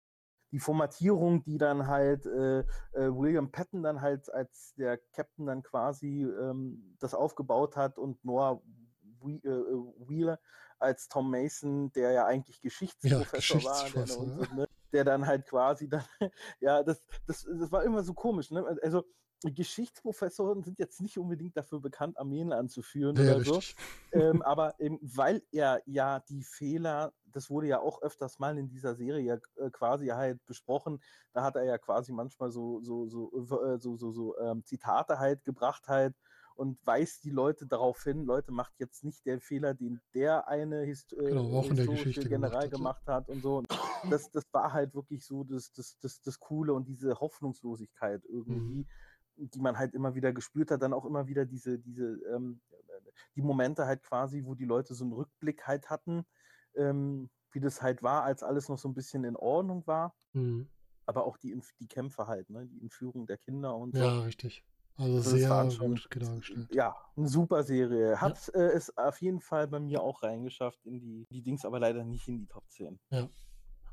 Die 0.52 0.60
Formatierung, 0.60 1.44
die 1.44 1.58
dann 1.58 1.88
halt 1.88 2.26
äh, 2.26 2.60
äh, 2.94 3.14
William 3.14 3.52
Patton 3.52 3.84
dann 3.84 4.02
halt 4.02 4.34
als 4.34 4.74
der 4.76 4.98
Captain 5.12 5.46
dann 5.46 5.62
quasi 5.62 6.24
ähm, 6.24 6.96
das 7.00 7.14
aufgebaut 7.14 7.76
hat 7.76 8.00
und 8.00 8.24
Noah 8.24 8.62
Wheeler 9.22 10.40
als 10.80 11.08
Tom 11.08 11.32
Mason, 11.32 11.92
der 11.94 12.12
ja 12.12 12.26
eigentlich 12.26 12.62
Geschichtsprofessor 12.62 13.64
war, 13.64 13.90
der, 13.90 14.02
ja. 14.02 14.08
so, 14.08 14.24
ne, 14.54 14.68
der 14.92 15.04
dann 15.04 15.26
halt 15.26 15.46
quasi 15.46 15.90
dann, 15.90 16.04
ja, 16.60 16.84
das, 16.84 17.04
das, 17.26 17.48
das 17.60 17.72
war 17.72 17.84
immer 17.84 18.04
so 18.04 18.14
komisch, 18.14 18.52
ne? 18.52 18.66
Also 18.82 19.04
Geschichtsprofessoren 19.44 20.64
sind 20.64 20.80
jetzt 20.80 21.00
nicht 21.00 21.18
unbedingt 21.20 21.56
dafür 21.56 21.80
bekannt, 21.80 22.18
Armeen 22.18 22.52
anzuführen 22.52 23.16
Ja, 23.18 23.36
oder 23.36 23.44
so. 23.44 23.62
Ähm, 24.12 24.42
aber 24.42 24.80
eben, 24.80 25.00
weil 25.02 25.44
er 25.52 25.82
ja 25.86 26.22
die 26.22 26.44
Fehler, 26.44 27.14
das 27.26 27.50
wurde 27.50 27.68
ja 27.68 27.80
auch 27.80 28.02
öfters 28.02 28.40
mal 28.40 28.58
in 28.58 28.68
dieser 28.68 28.96
Serie 28.96 29.22
ja, 29.22 29.36
äh, 29.64 29.70
quasi 29.70 30.08
halt 30.08 30.44
besprochen, 30.48 31.00
da 31.34 31.44
hat 31.44 31.56
er 31.56 31.66
ja 31.66 31.78
quasi 31.78 32.12
manchmal 32.14 32.50
so, 32.52 32.82
so, 32.82 33.08
so, 33.08 33.32
äh, 33.64 33.78
so, 33.80 33.96
so, 33.96 34.12
so 34.12 34.38
ähm, 34.40 34.64
Zitate 34.66 35.20
halt 35.20 35.44
gebracht 35.46 35.88
halt 35.88 36.16
und 36.58 36.80
weist 36.86 37.24
die 37.24 37.30
Leute 37.30 37.68
darauf 37.68 38.04
hin, 38.04 38.26
Leute, 38.26 38.52
macht 38.52 38.74
jetzt 38.80 39.04
nicht 39.04 39.26
den 39.26 39.40
Fehler, 39.40 39.74
den 39.74 40.02
der 40.14 40.48
eine 40.48 40.82
Hist 40.84 41.14
äh, 41.14 41.30
Genau, 41.30 41.62
historische 41.62 41.92
Geschichte 41.92 42.30
gemacht 42.30 42.52
General 42.52 42.64
hat, 42.66 42.72
gemacht 42.72 43.08
hat 43.08 43.30
und 43.30 43.42
so. 43.42 43.58
Und 43.58 43.68
das, 44.12 44.32
das 44.32 44.44
war 44.52 44.74
halt 44.74 44.94
wirklich 44.96 45.24
so 45.26 45.44
das, 45.44 45.72
das, 45.74 45.98
das, 46.00 46.22
das 46.22 46.40
Coole 46.40 46.74
und 46.74 46.88
diese 46.88 47.20
Hoffnungslosigkeit 47.20 48.24
Mhm. 48.26 48.30
irgendwie, 48.30 48.88
die 49.38 49.60
man 49.60 49.78
halt 49.78 49.94
immer 49.94 50.16
wieder 50.16 50.34
gespürt 50.34 50.72
hat, 50.72 50.82
dann 50.82 50.94
auch 50.94 51.06
immer 51.06 51.28
wieder 51.28 51.46
diese, 51.46 51.78
diese, 51.78 52.20
ähm, 52.34 52.60
die 53.36 53.44
Momente 53.44 53.86
halt 53.86 54.02
quasi, 54.04 54.44
wo 54.44 54.56
die 54.56 54.66
Leute 54.66 54.96
so 54.96 55.04
einen 55.04 55.14
Rückblick 55.14 55.68
halt 55.68 55.90
hatten, 55.92 56.26
ähm, 56.76 57.30
wie 57.52 57.60
das 57.60 57.82
halt 57.84 58.02
war, 58.02 58.24
als 58.24 58.42
alles 58.42 58.68
noch 58.68 58.80
so 58.80 58.88
ein 58.90 58.96
bisschen 58.96 59.24
in 59.24 59.36
Ordnung 59.36 59.86
war, 59.86 60.16
Hm. 60.34 60.68
aber 61.06 61.26
auch 61.26 61.38
die, 61.38 61.56
die 61.80 61.88
Kämpfe 61.88 62.26
halt, 62.28 62.50
ne? 62.50 62.66
die 62.66 62.82
Entführung 62.82 63.28
der 63.28 63.38
Kinder 63.38 63.76
und 63.76 63.96
so. 63.96 64.02
Ja, 64.02 64.20
richtig. 64.22 64.64
Also 64.98 65.18
das 65.18 65.30
sehr 65.30 65.50
waren 65.50 65.70
schon- 65.72 65.92
gut 65.96 66.08
dargestellt. 66.16 66.68
Ja, 66.74 66.96
eine 67.16 67.28
super 67.28 67.64
Serie. 67.64 68.20
Hat 68.20 68.50
äh, 68.56 68.70
es 68.72 68.96
auf 68.98 69.22
jeden 69.22 69.42
Fall 69.42 69.68
bei 69.68 69.80
mir 69.80 70.02
auch 70.02 70.24
reingeschafft 70.24 70.84
in 70.86 71.00
die, 71.00 71.28
die 71.30 71.42
Dings, 71.44 71.66
aber 71.66 71.80
leider 71.80 72.04
nicht 72.04 72.28
in 72.28 72.40
die 72.40 72.48
Top 72.48 72.64
10. 72.72 73.00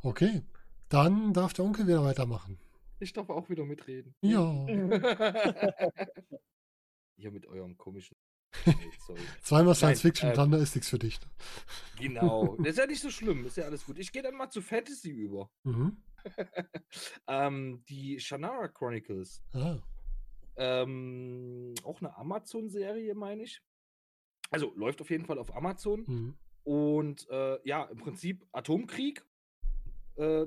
Okay, 0.03 0.43
dann 0.89 1.33
darf 1.35 1.53
der 1.53 1.65
Onkel 1.67 1.87
wieder 1.87 2.03
weitermachen. 2.05 2.59
Ich 3.01 3.13
darf 3.13 3.29
auch 3.29 3.49
wieder 3.51 3.65
mitreden. 3.65 4.15
Ja, 4.23 4.67
Hier 7.17 7.31
mit 7.31 7.47
eurem 7.47 7.77
komischen. 7.77 8.17
Zweimal 9.43 9.75
Science 9.75 10.01
Fiction, 10.01 10.31
äh, 10.31 10.35
dann 10.35 10.53
ist 10.55 10.75
nichts 10.75 10.89
für 10.89 10.99
dich. 10.99 11.19
Genau. 11.99 12.57
Das 12.59 12.67
ist 12.71 12.79
ja 12.79 12.87
nicht 12.87 13.03
so 13.03 13.11
schlimm, 13.11 13.45
ist 13.45 13.57
ja 13.57 13.65
alles 13.65 13.85
gut. 13.85 13.99
Ich 13.99 14.11
gehe 14.13 14.23
dann 14.23 14.37
mal 14.37 14.49
zu 14.49 14.63
Fantasy 14.63 15.11
über. 15.11 15.51
Mhm. 15.65 15.97
ähm, 17.27 17.85
die 17.89 18.19
Shannara 18.21 18.69
Chronicles. 18.69 19.43
Ah, 19.53 19.79
Ähm, 20.57 21.75
auch 21.85 22.01
eine 22.01 22.17
Amazon-Serie, 22.17 23.15
meine 23.15 23.43
ich. 23.43 23.63
Also 24.51 24.73
läuft 24.77 25.01
auf 25.01 25.11
jeden 25.11 25.25
Fall 25.27 25.39
auf 25.39 25.55
Amazon. 25.55 26.05
mhm. 26.07 26.35
Und 26.65 27.29
äh, 27.29 27.59
ja, 27.69 27.85
im 27.85 27.99
Prinzip 27.99 28.47
Atomkrieg. 28.53 29.25
Äh, 30.17 30.47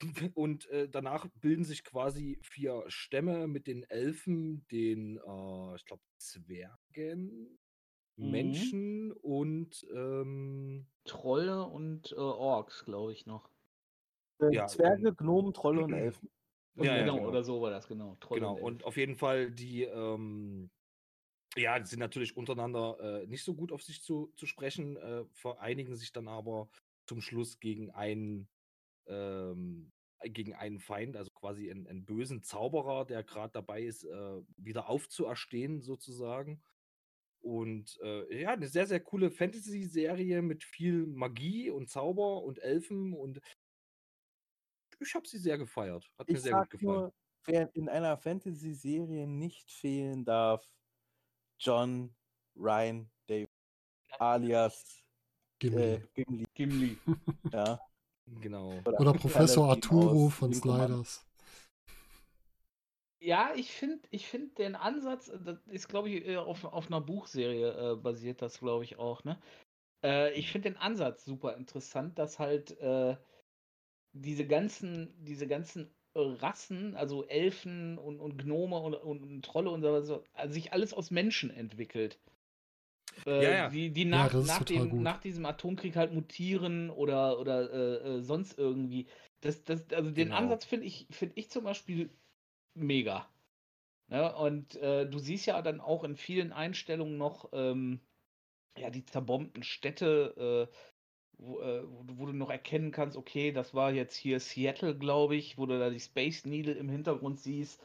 und 0.34 0.66
äh, 0.70 0.88
danach 0.88 1.26
bilden 1.40 1.64
sich 1.64 1.84
quasi 1.84 2.38
vier 2.42 2.84
Stämme 2.88 3.46
mit 3.48 3.66
den 3.66 3.84
Elfen, 3.84 4.66
den, 4.68 5.16
äh, 5.18 5.74
ich 5.76 5.84
glaube, 5.84 6.02
Zwergen, 6.18 7.58
Mhm. 8.18 8.30
Menschen 8.30 9.12
und 9.12 9.86
ähm, 9.94 10.86
Trolle 11.04 11.64
und 11.64 12.12
äh, 12.12 12.16
Orks, 12.16 12.84
glaube 12.84 13.12
ich 13.14 13.24
noch. 13.24 13.48
Äh, 14.42 14.54
Ja, 14.54 14.66
Zwerge, 14.66 15.08
und- 15.08 15.16
Gnomen, 15.18 15.54
Trolle 15.54 15.82
und 15.84 15.92
Elfen. 15.94 16.28
Und 16.74 16.86
Ja, 16.86 16.96
ja, 16.96 17.02
genau, 17.02 17.16
genau. 17.16 17.28
oder 17.28 17.44
so 17.44 17.60
war 17.60 17.70
das, 17.70 17.86
genau. 17.86 18.16
Trolle 18.20 18.40
Genau, 18.40 18.54
und, 18.54 18.62
und 18.62 18.84
auf 18.84 18.96
jeden 18.96 19.16
Fall 19.16 19.50
die, 19.50 19.82
ähm, 19.84 20.70
ja, 21.56 21.78
die 21.78 21.86
sind 21.86 21.98
natürlich 21.98 22.36
untereinander 22.36 23.22
äh, 23.22 23.26
nicht 23.26 23.44
so 23.44 23.54
gut 23.54 23.72
auf 23.72 23.82
sich 23.82 24.02
zu, 24.02 24.32
zu 24.36 24.46
sprechen, 24.46 24.96
äh, 24.96 25.24
vereinigen 25.34 25.96
sich 25.96 26.12
dann 26.12 26.28
aber 26.28 26.70
zum 27.06 27.20
Schluss 27.20 27.60
gegen 27.60 27.90
einen, 27.90 28.48
ähm, 29.06 29.92
gegen 30.24 30.54
einen 30.54 30.78
Feind, 30.80 31.16
also 31.16 31.30
quasi 31.32 31.70
einen, 31.70 31.86
einen 31.86 32.04
bösen 32.06 32.42
Zauberer, 32.42 33.04
der 33.04 33.22
gerade 33.24 33.52
dabei 33.52 33.82
ist, 33.82 34.04
äh, 34.04 34.40
wieder 34.56 34.88
aufzuerstehen 34.88 35.80
sozusagen. 35.82 36.62
Und 37.40 37.98
äh, 38.02 38.42
ja, 38.42 38.52
eine 38.52 38.68
sehr, 38.68 38.86
sehr 38.86 39.00
coole 39.00 39.30
Fantasy-Serie 39.30 40.42
mit 40.42 40.62
viel 40.64 41.06
Magie 41.06 41.70
und 41.70 41.90
Zauber 41.90 42.44
und 42.44 42.60
Elfen 42.62 43.12
und 43.12 43.40
ich 45.02 45.14
habe 45.14 45.26
sie 45.26 45.38
sehr 45.38 45.58
gefeiert. 45.58 46.10
Hat 46.18 46.28
mir 46.28 46.34
Ich 46.34 46.40
sehr 46.42 46.54
gut 46.54 46.70
gefallen. 46.70 46.86
nur, 47.00 47.14
wer 47.44 47.74
in 47.74 47.88
einer 47.88 48.16
Fantasy-Serie 48.16 49.26
nicht 49.26 49.70
fehlen 49.70 50.24
darf, 50.24 50.66
John 51.58 52.14
Ryan 52.56 53.10
Davis, 53.26 53.48
alias 54.18 55.02
Gimli. 55.58 55.82
äh, 55.82 56.00
Gimli. 56.14 56.44
Gimli. 56.54 56.98
Ja. 57.52 57.80
Genau. 58.40 58.72
Oder 58.84 59.12
Professor 59.14 59.64
Aladdin 59.64 59.90
Arturo 59.90 60.28
von. 60.28 60.54
Sliders. 60.54 61.26
Ja, 63.20 63.52
ich 63.54 63.72
finde 63.72 64.00
ich 64.10 64.26
find 64.26 64.58
den 64.58 64.74
Ansatz, 64.74 65.28
äh, 65.28 65.38
das 65.40 65.58
ist, 65.68 65.88
glaube 65.88 66.08
ich, 66.10 66.26
äh, 66.26 66.36
auf, 66.36 66.64
auf 66.64 66.86
einer 66.88 67.00
Buchserie 67.00 67.92
äh, 67.92 67.96
basiert 67.96 68.42
das, 68.42 68.58
glaube 68.58 68.84
ich, 68.84 68.98
auch, 68.98 69.22
ne? 69.24 69.40
Äh, 70.04 70.32
ich 70.34 70.50
finde 70.50 70.70
den 70.70 70.78
Ansatz 70.78 71.24
super 71.24 71.56
interessant, 71.56 72.18
dass 72.18 72.38
halt 72.40 72.72
äh, 72.80 73.16
diese 74.12 74.46
ganzen, 74.46 75.14
diese 75.24 75.46
ganzen 75.46 75.94
Rassen, 76.14 76.94
also 76.96 77.26
Elfen 77.26 77.98
und, 77.98 78.20
und 78.20 78.38
Gnome 78.38 78.76
und, 78.78 78.94
und, 78.94 79.22
und 79.22 79.44
Trolle 79.44 79.70
und 79.70 79.82
so, 79.82 80.00
so 80.02 80.24
also 80.34 80.52
sich 80.54 80.72
alles 80.72 80.92
aus 80.94 81.10
Menschen 81.10 81.50
entwickelt. 81.50 82.18
Äh, 83.26 83.30
Ja, 83.42 83.50
ja. 83.54 83.72
Die, 83.72 83.90
die 83.92 84.04
Ja, 84.10 84.26
nach, 84.26 84.28
ist 84.28 84.38
nach, 84.40 84.64
dem, 84.64 85.02
nach 85.02 85.18
diesem 85.20 85.44
Atomkrieg 85.46 85.96
halt 85.96 86.12
mutieren 86.12 86.90
oder, 86.90 87.38
oder 87.38 87.70
äh, 87.72 88.16
äh, 88.18 88.22
sonst 88.22 88.58
irgendwie. 88.58 89.06
Das, 89.40 89.64
das, 89.64 89.90
also 89.92 90.10
den 90.10 90.30
Genau. 90.30 90.32
Ansatz 90.32 90.64
finde 90.64 90.86
ich, 90.86 91.06
finde 91.10 91.34
ich 91.36 91.50
zum 91.50 91.64
Beispiel 91.64 92.10
mega. 92.74 93.28
Ne? 94.08 94.34
Und 94.36 94.76
äh, 94.76 95.08
du 95.08 95.18
siehst 95.18 95.46
ja 95.46 95.62
dann 95.62 95.80
auch 95.80 96.04
in 96.04 96.16
vielen 96.16 96.52
Einstellungen 96.52 97.18
noch 97.18 97.50
ähm, 97.52 98.00
ja, 98.78 98.90
die 98.90 99.04
zerbombten 99.04 99.62
Städte, 99.64 100.68
äh, 100.70 100.76
wo, 101.38 101.60
äh, 101.60 101.82
wo, 101.88 102.02
du- 102.04 102.18
wo 102.18 102.26
du 102.26 102.32
noch 102.32 102.50
erkennen 102.50 102.90
kannst, 102.90 103.16
okay, 103.16 103.52
das 103.52 103.74
war 103.74 103.92
jetzt 103.92 104.16
hier 104.16 104.40
Seattle, 104.40 104.96
glaube 104.96 105.36
ich, 105.36 105.58
wo 105.58 105.66
du 105.66 105.78
da 105.78 105.90
die 105.90 106.00
Space 106.00 106.44
Needle 106.44 106.74
im 106.74 106.88
Hintergrund 106.88 107.38
siehst. 107.40 107.80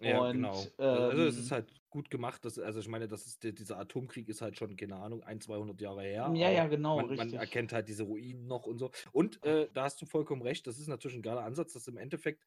Ja, 0.00 0.20
Und, 0.20 0.32
genau. 0.32 0.50
Also 0.50 1.08
also 1.08 1.22
es 1.22 1.36
ähm, 1.36 1.42
ist 1.42 1.50
halt 1.52 1.72
gut 1.90 2.10
gemacht. 2.10 2.44
Dass, 2.44 2.58
also 2.58 2.80
ich 2.80 2.88
meine, 2.88 3.06
das 3.06 3.26
ist, 3.26 3.44
der- 3.44 3.52
dieser 3.52 3.78
Atomkrieg 3.78 4.28
ist 4.28 4.40
halt 4.42 4.58
schon, 4.58 4.76
keine 4.76 4.96
Ahnung, 4.96 5.22
ein, 5.22 5.40
200 5.40 5.80
Jahre 5.80 6.02
her. 6.02 6.32
Ja, 6.34 6.50
ja, 6.50 6.66
genau, 6.66 6.96
man, 6.96 7.14
man 7.16 7.32
erkennt 7.34 7.72
halt 7.72 7.88
diese 7.88 8.02
Ruinen 8.04 8.46
noch 8.46 8.66
und 8.66 8.78
so. 8.78 8.90
Und 9.12 9.42
äh, 9.44 9.68
da 9.72 9.84
hast 9.84 10.00
du 10.02 10.06
vollkommen 10.06 10.42
recht, 10.42 10.66
das 10.66 10.78
ist 10.78 10.88
natürlich 10.88 11.16
ein 11.16 11.22
geiler 11.22 11.44
Ansatz, 11.44 11.72
dass 11.72 11.86
im 11.86 11.98
Endeffekt 11.98 12.44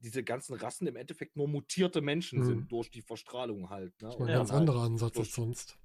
diese 0.00 0.22
ganzen 0.24 0.54
Rassen 0.54 0.86
im 0.86 0.96
Endeffekt 0.96 1.36
nur 1.36 1.48
mutierte 1.48 2.00
Menschen 2.02 2.40
Mhm. 2.40 2.44
sind 2.44 2.72
durch 2.72 2.90
die 2.90 3.02
Verstrahlung 3.02 3.70
halt. 3.70 3.92
Ne? 4.00 4.08
Das 4.08 4.18
war 4.18 4.26
ein 4.26 4.30
Ja. 4.30 4.38
ganz 4.38 4.50
halt 4.50 4.60
anderer 4.60 4.82
Ansatz 4.82 5.16
als 5.18 5.32
sonst. 5.32 5.78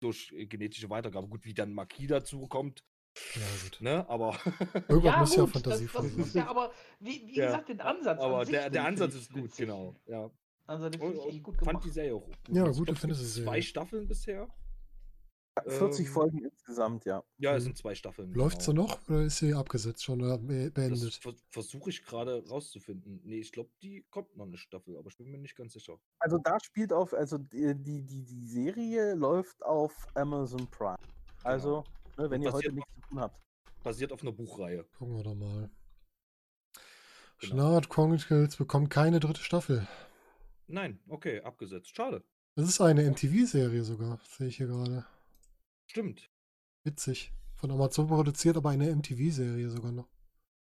durch 0.00 0.32
äh, 0.32 0.46
genetische 0.46 0.88
Weitergabe. 0.90 1.28
Gut, 1.28 1.44
wie 1.44 1.54
dann 1.54 1.72
Magie 1.74 2.06
dazu 2.06 2.46
kommt, 2.46 2.84
Ja, 3.34 3.40
gut. 3.62 3.80
ne? 3.80 4.08
Aber 4.08 4.36
Irgendwann 4.88 5.20
muss 5.20 5.34
ja 5.36 5.42
gut, 5.42 5.52
fantasievoll 5.52 6.02
das, 6.02 6.16
das 6.16 6.26
ist 6.26 6.32
sein. 6.32 6.42
ja 6.44 6.50
aber, 6.50 6.72
wie, 7.00 7.26
wie 7.26 7.36
Ja, 7.36 7.46
gesagt, 7.46 7.68
den 7.68 7.80
Ansatz. 7.80 8.20
aber 8.20 8.40
an 8.40 8.46
der, 8.48 8.70
der 8.70 8.84
Ansatz 8.84 9.14
ist 9.14 9.32
gut, 9.32 9.44
witzig. 9.44 9.66
genau. 9.66 9.94
Ja. 10.06 10.30
Also 10.66 10.88
den 10.90 11.00
finde 11.00 11.18
ich 11.18 11.26
echt 11.34 11.42
gut 11.42 11.56
fand 11.56 11.68
gemacht. 11.68 11.84
die 11.84 11.90
Serie 11.90 12.14
auch 12.14 12.24
gut. 12.24 12.36
Ja, 12.50 12.64
Also 12.64 12.82
ich 12.82 12.88
gute 12.88 13.00
Fantasy-Serie. 13.00 13.46
Zwei 13.48 13.62
Staffeln 13.62 14.06
bisher. 14.08 14.48
40 15.66 16.06
Ähm, 16.06 16.12
Folgen 16.12 16.38
insgesamt, 16.44 17.04
ja. 17.04 17.24
Ja, 17.38 17.56
es 17.56 17.62
Mhm. 17.62 17.68
sind 17.68 17.78
zwei 17.78 17.94
Staffeln. 17.94 18.32
Läuft 18.32 18.62
sie 18.62 18.70
genau. 18.70 18.82
noch 18.86 19.08
oder 19.08 19.22
ist 19.22 19.38
sie 19.38 19.54
abgesetzt 19.54 20.04
schon 20.04 20.22
oder 20.22 20.38
beendet? 20.38 21.14
ver 21.14 21.34
versuche 21.48 21.90
ich 21.90 22.04
gerade 22.04 22.46
rauszufinden. 22.48 23.20
Nee, 23.24 23.40
ich 23.40 23.50
glaube, 23.50 23.70
die 23.82 24.06
kommt 24.10 24.36
noch 24.36 24.46
eine 24.46 24.56
Staffel, 24.56 24.96
aber 24.96 25.08
ich 25.08 25.16
bin 25.16 25.30
mir 25.30 25.38
nicht 25.38 25.56
ganz 25.56 25.72
sicher. 25.72 25.98
Also 26.20 26.38
da 26.38 26.58
spielt 26.62 26.92
auf, 26.92 27.12
also 27.12 27.38
die, 27.38 27.74
die, 27.74 28.02
die, 28.06 28.22
die 28.24 28.46
Serie 28.46 29.14
läuft 29.14 29.60
auf 29.64 30.06
Amazon 30.14 30.64
Prime. 30.70 30.98
Also, 31.42 31.82
ne, 32.18 32.30
wenn 32.30 32.42
ihr 32.42 32.52
heute 32.52 32.72
nichts 32.72 32.92
zu 32.94 33.00
tun 33.00 33.20
habt. 33.20 33.40
Basiert 33.82 34.12
auf 34.12 34.22
einer 34.22 34.32
Buchreihe. 34.32 34.84
Gucken 34.98 35.16
wir 35.16 35.22
doch 35.22 35.34
mal. 35.34 35.70
Genau. 37.40 37.54
Schnarrt 37.54 37.88
Chronicles 37.88 38.56
bekommt 38.56 38.90
keine 38.90 39.20
dritte 39.20 39.42
Staffel. 39.42 39.86
Nein, 40.66 41.00
okay, 41.08 41.40
abgesetzt. 41.40 41.94
Schade. 41.94 42.24
Das 42.56 42.68
ist 42.68 42.80
eine 42.80 43.04
MTV-Serie 43.08 43.84
sogar, 43.84 44.18
sehe 44.36 44.48
ich 44.48 44.56
hier 44.56 44.66
gerade. 44.66 45.06
Stimmt. 45.86 46.28
Witzig. 46.82 47.32
Von 47.54 47.70
Amazon 47.70 48.08
produziert, 48.08 48.56
aber 48.56 48.70
eine 48.70 48.90
MTV-Serie 48.94 49.70
sogar 49.70 49.92
noch. 49.92 50.08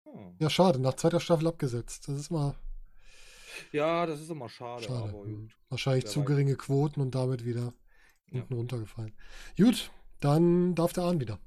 Hm. 0.04 0.36
Ja, 0.40 0.50
schade, 0.50 0.80
nach 0.80 0.96
zweiter 0.96 1.20
Staffel 1.20 1.48
abgesetzt. 1.48 2.08
Das 2.08 2.20
ist 2.20 2.30
mal 2.30 2.56
Ja, 3.72 4.06
das 4.06 4.20
ist 4.22 4.30
immer 4.30 4.50
schade, 4.50 4.84
schade. 4.84 5.10
aber 5.10 5.24
Hm. 5.24 5.36
gut. 5.48 5.58
Wahrscheinlich 5.70 6.06
zu 6.08 6.24
geringe 6.24 6.56
Quoten 6.56 7.02
und 7.02 7.16
damit 7.16 7.46
wieder 7.46 7.74
Ja. 8.32 8.42
unten 8.42 8.54
runtergefallen. 8.54 9.14
Gut, 9.58 9.92
dann 10.20 10.76
darf 10.76 10.94
der 10.94 11.04
Ahn 11.04 11.20
wieder. 11.20 11.40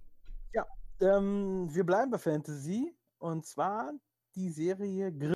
Ähm, 1.03 1.69
wir 1.75 1.85
bleiben 1.85 2.13
bei 2.13 2.19
Fantasy 2.19 2.95
und 3.19 3.45
zwar 3.45 3.93
die 4.37 4.51
Serie 4.51 5.13
Grimm 5.13 5.35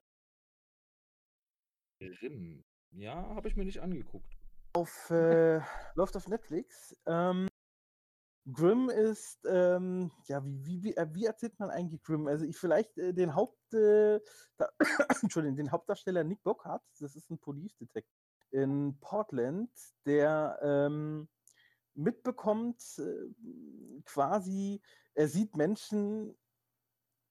Grimm. 1.98 2.64
Ja, 2.92 3.34
habe 3.34 3.48
ich 3.48 3.56
mir 3.56 3.64
nicht 3.64 3.80
angeguckt. 3.80 4.32
auf, 4.74 5.10
äh, 5.10 5.60
läuft 5.94 6.16
auf 6.16 6.28
Netflix. 6.28 6.94
Ähm, 7.06 7.48
Grimm 8.52 8.90
ist, 8.90 9.44
ähm, 9.44 10.12
ja, 10.28 10.44
wie, 10.44 10.64
wie, 10.64 10.82
wie, 10.84 10.96
äh, 10.96 11.08
wie 11.12 11.24
erzählt 11.24 11.58
man 11.58 11.70
eigentlich 11.70 12.04
Grimm? 12.04 12.28
Also 12.28 12.44
ich 12.44 12.56
vielleicht 12.56 12.96
äh, 12.96 13.12
den 13.12 13.34
Haupt, 13.34 13.74
äh, 13.74 14.20
da, 14.58 14.68
Entschuldigung, 15.22 15.56
den 15.56 15.72
Hauptdarsteller 15.72 16.22
Nick 16.22 16.44
Bockhart, 16.44 16.84
das 17.00 17.16
ist 17.16 17.28
ein 17.30 17.40
Police 17.40 17.76
Detective 17.76 18.14
in 18.52 18.96
Portland, 19.00 19.70
der 20.04 20.60
ähm, 20.62 21.28
mitbekommt, 21.96 22.82
äh, 22.98 24.02
quasi, 24.04 24.80
er 25.14 25.28
sieht 25.28 25.56
Menschen, 25.56 26.36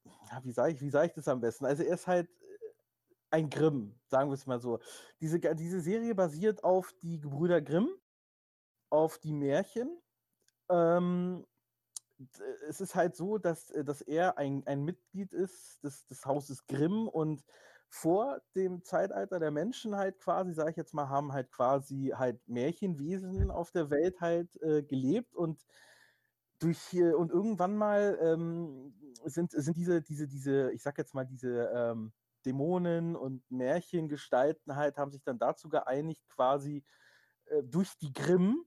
ja, 0.03 0.43
wie 0.43 0.51
sage 0.51 0.73
ich, 0.73 0.81
wie 0.81 0.87
ich 0.87 1.13
das 1.13 1.27
am 1.27 1.41
besten? 1.41 1.65
Also 1.65 1.83
er 1.83 1.93
ist 1.93 2.07
halt 2.07 2.29
äh, 2.29 2.69
ein 3.31 3.49
Grimm, 3.49 3.99
sagen 4.07 4.29
wir 4.29 4.35
es 4.35 4.45
mal 4.45 4.59
so. 4.59 4.79
Diese, 5.21 5.39
diese 5.39 5.81
Serie 5.81 6.15
basiert 6.15 6.63
auf 6.63 6.93
die 7.01 7.19
Gebrüder 7.19 7.61
Grimm, 7.61 7.89
auf 8.89 9.17
die 9.19 9.33
Märchen. 9.33 10.01
Ähm, 10.69 11.45
es 12.67 12.81
ist 12.81 12.95
halt 12.95 13.15
so, 13.15 13.37
dass, 13.37 13.71
äh, 13.71 13.83
dass 13.83 14.01
er 14.01 14.37
ein, 14.37 14.65
ein 14.65 14.83
Mitglied 14.83 15.33
ist 15.33 15.83
des, 15.83 16.05
des 16.07 16.25
Hauses 16.25 16.65
Grimm 16.67 17.07
und 17.07 17.43
vor 17.95 18.41
dem 18.55 18.83
Zeitalter 18.83 19.39
der 19.39 19.51
Menschen 19.51 19.95
halt 19.95 20.19
quasi, 20.19 20.51
sage 20.51 20.71
ich 20.71 20.75
jetzt 20.75 20.93
mal, 20.93 21.07
haben 21.07 21.31
halt 21.31 21.49
quasi 21.49 22.11
halt 22.13 22.45
Märchenwesen 22.45 23.49
auf 23.49 23.71
der 23.71 23.89
Welt 23.89 24.19
halt 24.19 24.61
äh, 24.61 24.83
gelebt 24.83 25.33
und 25.33 25.65
durch 26.59 26.77
hier 26.77 27.17
und 27.17 27.31
irgendwann 27.31 27.77
mal 27.77 28.17
ähm, 28.21 28.93
sind, 29.23 29.51
sind 29.51 29.77
diese, 29.77 30.01
diese, 30.01 30.27
diese, 30.27 30.73
ich 30.73 30.83
sag 30.83 30.97
jetzt 30.97 31.13
mal, 31.13 31.25
diese 31.25 31.71
ähm, 31.73 32.11
Dämonen 32.45 33.15
und 33.15 33.49
Märchengestalten 33.49 34.75
halt, 34.75 34.97
haben 34.97 35.11
sich 35.11 35.23
dann 35.23 35.39
dazu 35.39 35.69
geeinigt, 35.69 36.27
quasi 36.27 36.83
äh, 37.45 37.63
durch 37.63 37.97
die 37.97 38.11
Grimm, 38.11 38.65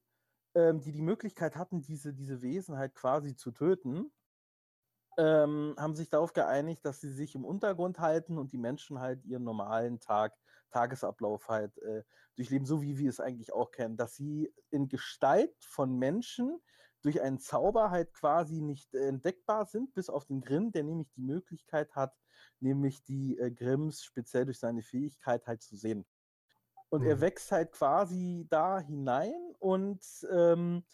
ähm, 0.54 0.80
die 0.80 0.92
die 0.92 1.02
Möglichkeit 1.02 1.54
hatten, 1.54 1.82
diese, 1.82 2.14
diese 2.14 2.40
Wesen 2.40 2.78
halt 2.78 2.94
quasi 2.94 3.36
zu 3.36 3.50
töten, 3.50 4.10
ähm, 5.18 5.74
haben 5.78 5.96
sich 5.96 6.10
darauf 6.10 6.32
geeinigt, 6.32 6.84
dass 6.86 7.00
sie 7.00 7.12
sich 7.12 7.34
im 7.36 7.44
Untergrund 7.44 8.00
halten 8.00 8.38
und 8.38 8.52
die 8.52 8.58
Menschen 8.58 9.00
halt 9.00 9.24
ihren 9.26 9.44
normalen 9.44 10.00
Tag, 10.00 10.34
Tagesablauf 10.70 11.48
halt 11.48 11.78
äh, 11.78 12.04
durchleben, 12.36 12.66
so 12.66 12.82
wie 12.82 12.98
wir 12.98 13.10
es 13.10 13.20
eigentlich 13.20 13.52
auch 13.54 13.72
kennen, 13.72 13.96
dass 13.98 14.16
sie 14.16 14.52
in 14.70 14.88
Gestalt 14.88 15.54
von 15.64 15.98
Menschen 15.98 16.60
durch 17.02 17.20
einen 17.22 17.38
Zauber 17.40 17.90
halt 17.90 18.12
quasi 18.14 18.60
nicht 18.62 18.94
äh, 18.94 19.08
entdeckbar 19.08 19.66
sind, 19.66 19.94
bis 19.94 20.10
auf 20.10 20.26
den 20.26 20.40
Grimm, 20.40 20.72
der 20.72 20.84
nämlich 20.84 21.10
die 21.12 21.22
Möglichkeit 21.22 21.94
hat, 21.96 22.14
nämlich 22.60 23.04
die 23.04 23.38
äh, 23.38 23.50
Grimms 23.50 24.04
speziell 24.04 24.44
durch 24.46 24.58
seine 24.60 24.82
Fähigkeit 24.82 25.46
halt 25.46 25.62
zu 25.62 25.76
sehen. 25.76 26.06
Und 26.90 27.04
er 27.04 27.20
Mhm. 27.20 27.20
wächst 27.20 27.52
halt 27.52 27.72
quasi 27.72 28.46
da 28.50 28.80
hinein 28.80 29.54
und 29.58 30.02
ähm, 30.32 30.84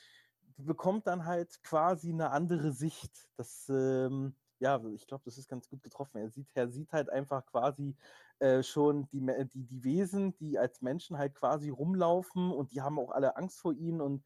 bekommt 0.56 1.06
dann 1.06 1.24
halt 1.24 1.62
quasi 1.62 2.10
eine 2.10 2.30
andere 2.30 2.72
Sicht. 2.72 3.28
Das, 3.36 3.68
ähm, 3.68 4.34
ja, 4.58 4.80
ich 4.94 5.06
glaube, 5.06 5.24
das 5.24 5.38
ist 5.38 5.48
ganz 5.48 5.68
gut 5.68 5.82
getroffen. 5.82 6.18
Er 6.18 6.30
sieht, 6.30 6.48
er 6.54 6.68
sieht 6.68 6.92
halt 6.92 7.10
einfach 7.10 7.44
quasi 7.46 7.96
äh, 8.38 8.62
schon 8.62 9.06
die, 9.08 9.20
die, 9.52 9.64
die 9.64 9.84
Wesen, 9.84 10.34
die 10.36 10.58
als 10.58 10.80
Menschen 10.80 11.18
halt 11.18 11.34
quasi 11.34 11.70
rumlaufen 11.70 12.50
und 12.50 12.72
die 12.72 12.82
haben 12.82 12.98
auch 12.98 13.10
alle 13.10 13.36
Angst 13.36 13.60
vor 13.60 13.72
ihnen 13.74 14.00
und 14.00 14.24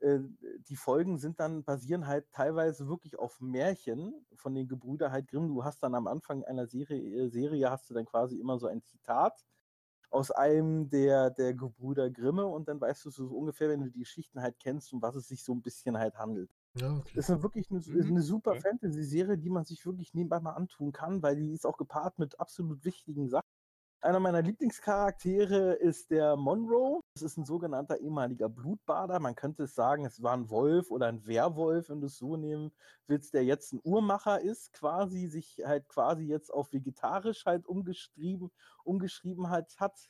äh, 0.00 0.18
die 0.68 0.76
Folgen 0.76 1.18
sind 1.18 1.40
dann, 1.40 1.64
basieren 1.64 2.06
halt 2.06 2.30
teilweise 2.32 2.88
wirklich 2.88 3.18
auf 3.18 3.40
Märchen 3.40 4.26
von 4.34 4.54
den 4.54 4.68
Gebrüder 4.68 5.10
halt 5.10 5.28
Grimm. 5.28 5.48
Du 5.48 5.64
hast 5.64 5.82
dann 5.82 5.94
am 5.94 6.06
Anfang 6.06 6.44
einer 6.44 6.66
Serie, 6.66 7.24
äh, 7.24 7.28
Serie 7.28 7.70
hast 7.70 7.88
du 7.90 7.94
dann 7.94 8.04
quasi 8.04 8.38
immer 8.38 8.58
so 8.58 8.66
ein 8.66 8.82
Zitat 8.82 9.44
aus 10.10 10.30
einem 10.30 10.88
der, 10.90 11.30
der 11.30 11.54
Gebrüder 11.54 12.10
Grimme 12.10 12.46
und 12.46 12.68
dann 12.68 12.80
weißt 12.80 13.04
du 13.06 13.10
so 13.10 13.26
ungefähr, 13.28 13.68
wenn 13.68 13.80
du 13.80 13.90
die 13.90 14.00
Geschichten 14.00 14.40
halt 14.42 14.58
kennst, 14.58 14.92
um 14.92 15.02
was 15.02 15.16
es 15.16 15.28
sich 15.28 15.44
so 15.44 15.52
ein 15.54 15.62
bisschen 15.62 15.98
halt 15.98 16.16
handelt. 16.18 16.50
Ja, 16.74 16.96
okay. 16.96 17.18
Ist 17.18 17.30
eine 17.30 17.42
wirklich 17.42 17.70
eine, 17.70 17.80
ist 17.80 17.88
Mhm, 17.88 18.10
eine 18.10 18.22
super 18.22 18.54
okay. 18.54 18.56
Fantasy-Serie, 18.56 19.38
die 19.38 19.50
man 19.50 19.64
sich 19.64 19.84
wirklich 19.86 20.14
nebenbei 20.14 20.40
mal 20.40 20.52
antun 20.54 20.92
kann, 20.92 21.22
weil 21.22 21.36
die 21.36 21.52
ist 21.52 21.66
auch 21.66 21.76
gepaart 21.78 22.18
mit 22.18 22.40
absolut 22.40 22.84
wichtigen 22.84 23.28
Sachen. 23.28 23.46
Einer 24.00 24.20
meiner 24.20 24.42
Lieblingscharaktere 24.42 25.72
ist 25.72 26.12
der 26.12 26.36
Monroe. 26.36 27.00
Das 27.14 27.22
ist 27.24 27.36
ein 27.36 27.44
sogenannter 27.44 27.98
ehemaliger 27.98 28.48
Blutbader. 28.48 29.18
Man 29.18 29.34
könnte 29.34 29.64
es 29.64 29.74
sagen, 29.74 30.04
es 30.06 30.22
war 30.22 30.34
ein 30.34 30.50
Wolf 30.50 30.92
oder 30.92 31.06
ein 31.06 31.26
Werwolf, 31.26 31.88
wenn 31.88 32.00
du 32.00 32.06
es 32.06 32.16
so 32.16 32.36
nehmen 32.36 32.70
willst, 33.08 33.34
der 33.34 33.44
jetzt 33.44 33.72
ein 33.72 33.80
Uhrmacher 33.82 34.40
ist, 34.40 34.72
quasi, 34.72 35.26
sich 35.26 35.62
halt 35.64 35.88
quasi 35.88 36.26
jetzt 36.26 36.54
auf 36.54 36.72
vegetarisch 36.72 37.44
halt 37.44 37.66
umgeschrieben, 37.66 38.52
umgeschrieben 38.84 39.50
halt 39.50 39.74
hat. 39.80 40.08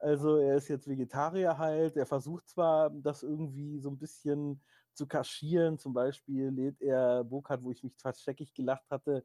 Also 0.00 0.38
er 0.38 0.56
ist 0.56 0.66
jetzt 0.66 0.88
Vegetarier 0.88 1.58
halt. 1.58 1.96
Er 1.96 2.06
versucht 2.06 2.48
zwar, 2.48 2.90
das 2.90 3.22
irgendwie 3.22 3.78
so 3.78 3.90
ein 3.90 3.98
bisschen 3.98 4.60
zu 4.94 5.06
kaschieren. 5.06 5.78
Zum 5.78 5.92
Beispiel 5.94 6.48
lädt 6.48 6.82
er 6.82 7.22
Burkhardt, 7.22 7.62
wo 7.62 7.70
ich 7.70 7.84
mich 7.84 7.96
fast 7.98 8.22
scheckig 8.22 8.52
gelacht 8.52 8.90
hatte. 8.90 9.24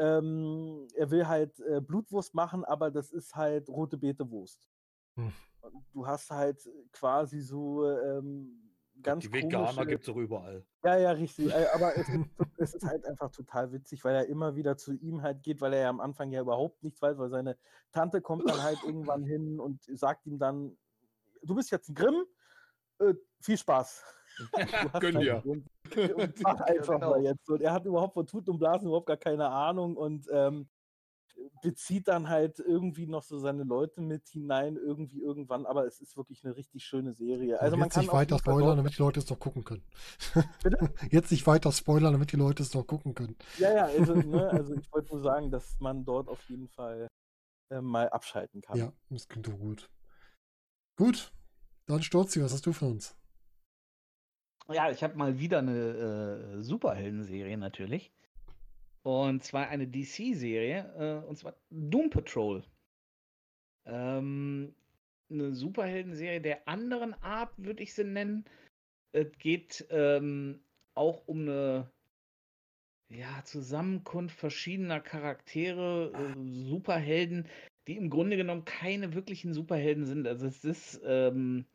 Ähm, 0.00 0.88
er 0.94 1.10
will 1.10 1.28
halt 1.28 1.60
äh, 1.60 1.80
Blutwurst 1.80 2.34
machen, 2.34 2.64
aber 2.64 2.90
das 2.90 3.12
ist 3.12 3.36
halt 3.36 3.68
rote 3.68 3.98
Beetewurst. 3.98 4.66
Hm. 5.16 5.32
Du 5.92 6.06
hast 6.06 6.30
halt 6.30 6.66
quasi 6.90 7.40
so 7.40 7.86
ähm, 7.86 8.70
ganz 9.02 9.24
Die 9.24 9.32
Veganer 9.32 9.86
gibt 9.86 10.04
es 10.04 10.08
auch 10.08 10.16
überall. 10.16 10.64
ja, 10.84 10.96
ja, 10.96 11.10
richtig. 11.12 11.52
Aber 11.74 11.96
es 11.96 12.08
ist, 12.08 12.26
es 12.56 12.74
ist 12.74 12.84
halt 12.86 13.04
einfach 13.04 13.30
total 13.30 13.72
witzig, 13.72 14.04
weil 14.04 14.14
er 14.14 14.26
immer 14.26 14.56
wieder 14.56 14.76
zu 14.76 14.92
ihm 14.94 15.22
halt 15.22 15.42
geht, 15.42 15.60
weil 15.60 15.74
er 15.74 15.80
ja 15.82 15.88
am 15.90 16.00
Anfang 16.00 16.30
ja 16.30 16.40
überhaupt 16.40 16.82
nichts 16.82 17.00
weiß, 17.02 17.18
weil 17.18 17.30
seine 17.30 17.56
Tante 17.92 18.20
kommt 18.20 18.48
dann 18.48 18.62
halt 18.62 18.78
irgendwann 18.84 19.24
hin 19.24 19.60
und 19.60 19.82
sagt 19.98 20.26
ihm 20.26 20.38
dann, 20.38 20.76
du 21.42 21.54
bist 21.54 21.70
jetzt 21.70 21.88
ein 21.88 21.94
Grimm, 21.94 22.24
äh, 23.00 23.14
viel 23.40 23.58
Spaß. 23.58 24.04
Gönn 25.00 25.16
halt 25.16 25.24
dir. 25.24 25.42
Und, 25.44 25.66
und 25.96 26.40
mach 26.42 26.60
Ja, 26.60 26.64
einfach 26.66 26.94
genau. 26.94 27.10
mal 27.10 27.22
jetzt. 27.22 27.48
Und 27.48 27.60
er 27.62 27.72
hat 27.72 27.84
überhaupt 27.86 28.14
von 28.14 28.26
Tut 28.26 28.48
und 28.48 28.58
Blasen 28.58 28.88
überhaupt 28.88 29.06
gar 29.06 29.16
keine 29.16 29.48
Ahnung 29.48 29.96
und 29.96 30.26
ähm, 30.32 30.68
bezieht 31.62 32.08
dann 32.08 32.28
halt 32.28 32.58
irgendwie 32.58 33.06
noch 33.06 33.22
so 33.22 33.38
seine 33.38 33.64
Leute 33.64 34.00
mit 34.00 34.28
hinein, 34.28 34.76
irgendwie 34.76 35.20
irgendwann, 35.20 35.66
aber 35.66 35.86
es 35.86 36.00
ist 36.00 36.16
wirklich 36.16 36.44
eine 36.44 36.56
richtig 36.56 36.84
schöne 36.84 37.12
Serie. 37.14 37.60
Also 37.60 37.76
man 37.76 37.86
jetzt 37.88 37.94
kann 37.94 38.04
nicht 38.04 38.12
weiter 38.12 38.38
spoilern, 38.38 38.76
damit 38.76 38.94
die 38.96 39.02
Leute 39.02 39.20
es 39.20 39.28
noch 39.30 39.38
gucken 39.38 39.64
können. 39.64 39.84
Bitte? 40.62 40.78
Jetzt 41.10 41.30
nicht 41.30 41.46
weiter 41.46 41.72
spoilern, 41.72 42.12
damit 42.12 42.32
die 42.32 42.36
Leute 42.36 42.62
es 42.62 42.74
noch 42.74 42.86
gucken 42.86 43.14
können. 43.14 43.36
Ja, 43.56 43.72
ja, 43.72 43.84
also, 43.86 44.14
ne, 44.14 44.50
also 44.50 44.74
ich 44.74 44.92
wollte 44.92 45.14
nur 45.14 45.22
sagen, 45.22 45.50
dass 45.50 45.78
man 45.80 46.04
dort 46.04 46.28
auf 46.28 46.42
jeden 46.48 46.68
Fall 46.68 47.08
äh, 47.70 47.80
mal 47.80 48.08
abschalten 48.08 48.60
kann. 48.60 48.78
Ja, 48.78 48.92
das 49.08 49.28
klingt 49.28 49.46
doch 49.46 49.58
gut. 49.58 49.90
Gut, 50.96 51.32
dann 51.86 52.02
Sturzi, 52.02 52.42
was 52.42 52.52
hast 52.52 52.66
du 52.66 52.72
für 52.72 52.86
uns? 52.86 53.16
Ja, 54.72 54.88
ich 54.88 55.02
habe 55.02 55.16
mal 55.16 55.38
wieder 55.40 55.58
eine 55.58 56.56
äh, 56.58 56.62
Superhelden-Serie 56.62 57.58
natürlich. 57.58 58.12
Und 59.02 59.42
zwar 59.42 59.68
eine 59.68 59.88
DC-Serie, 59.88 61.22
äh, 61.24 61.26
und 61.26 61.36
zwar 61.36 61.56
Doom 61.70 62.10
Patrol. 62.10 62.62
Ähm, 63.86 64.74
eine 65.28 65.54
Superhelden-Serie 65.54 66.40
der 66.40 66.68
anderen 66.68 67.14
Art, 67.14 67.52
würde 67.56 67.82
ich 67.82 67.94
sie 67.94 68.04
nennen. 68.04 68.44
Es 69.12 69.26
geht 69.38 69.86
ähm, 69.90 70.60
auch 70.94 71.26
um 71.26 71.40
eine 71.40 71.90
ja, 73.08 73.42
Zusammenkunft 73.44 74.38
verschiedener 74.38 75.00
Charaktere, 75.00 76.12
äh, 76.14 76.68
Superhelden, 76.68 77.48
die 77.88 77.96
im 77.96 78.08
Grunde 78.08 78.36
genommen 78.36 78.64
keine 78.64 79.14
wirklichen 79.14 79.52
Superhelden 79.52 80.04
sind. 80.04 80.28
Also 80.28 80.46
es 80.46 80.64
ist, 80.64 81.00
ähm, 81.04 81.66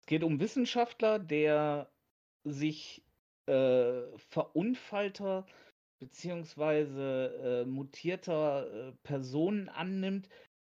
es 0.00 0.06
geht 0.06 0.24
um 0.24 0.40
Wissenschaftler, 0.40 1.18
der 1.18 1.90
sich 2.44 3.02
äh, 3.46 4.02
verunfallter 4.30 5.46
beziehungsweise 6.00 7.62
äh, 7.64 7.68
mutierter 7.68 8.88
äh, 8.88 8.92
Personen 9.02 9.68
annimmt, 9.68 10.28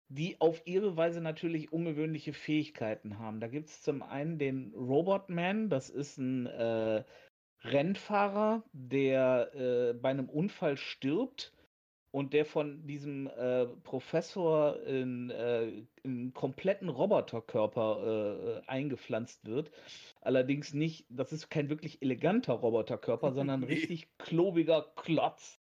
die 0.09 0.41
auf 0.41 0.63
ihre 0.67 0.97
Weise 0.97 1.21
natürlich 1.21 1.73
ungewöhnliche 1.73 2.33
Fähigkeiten 2.33 3.19
haben. 3.19 3.41
Da 3.41 3.49
gibt 3.49 3.69
es 3.69 3.83
zum 3.83 4.03
einen 4.03 4.39
den 4.39 4.73
Robotman, 4.75 5.71
das 5.71 5.91
ist 5.91 6.19
ein 6.19 6.47
äh, 6.47 7.05
Rennfahrer, 7.63 8.63
der 8.73 9.55
äh, 9.55 9.95
bei 9.95 10.11
einem 10.11 10.29
Unfall 10.29 10.77
stirbt 10.77 11.53
und 12.15 12.33
der 12.33 12.45
von 12.47 12.87
diesem 12.87 13.27
äh, 13.27 13.67
Professor 13.67 14.81
in, 14.85 15.31
äh, 15.31 15.67
in 15.69 15.87
einen 16.05 16.33
kompletten 16.33 16.89
Roboterkörper 16.89 18.63
äh, 18.63 18.69
eingepflanzt 18.69 19.45
wird. 19.47 19.73
Allerdings 20.21 20.75
nicht, 20.75 21.07
das 21.11 21.33
ist 21.33 21.51
kein 21.51 21.71
wirklich 21.71 22.03
eleganter 22.03 22.53
Roboterkörper, 22.53 23.33
sondern 23.35 23.63
ein 23.63 23.65
Nee. 23.65 23.75
richtig 23.75 24.17
klobiger 24.19 24.93
Klotz. 24.95 25.61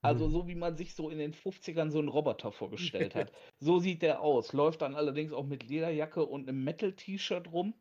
Also 0.00 0.28
Mhm. 0.28 0.30
so 0.30 0.48
wie 0.48 0.54
man 0.54 0.76
sich 0.78 0.94
so 0.94 1.10
in 1.10 1.18
den 1.18 1.34
50ern 1.34 1.90
so 1.90 1.98
einen 1.98 2.08
Roboter 2.08 2.52
vorgestellt 2.52 3.14
hat. 3.14 3.30
So 3.60 3.78
sieht 3.78 4.00
der 4.00 4.22
aus. 4.22 4.54
Läuft 4.54 4.80
dann 4.80 4.94
allerdings 4.94 5.32
auch 5.34 5.44
mit 5.44 5.68
Lederjacke 5.68 6.24
und 6.24 6.48
einem 6.48 6.64
Metal-T-Shirt 6.64 7.52
rum. 7.52 7.74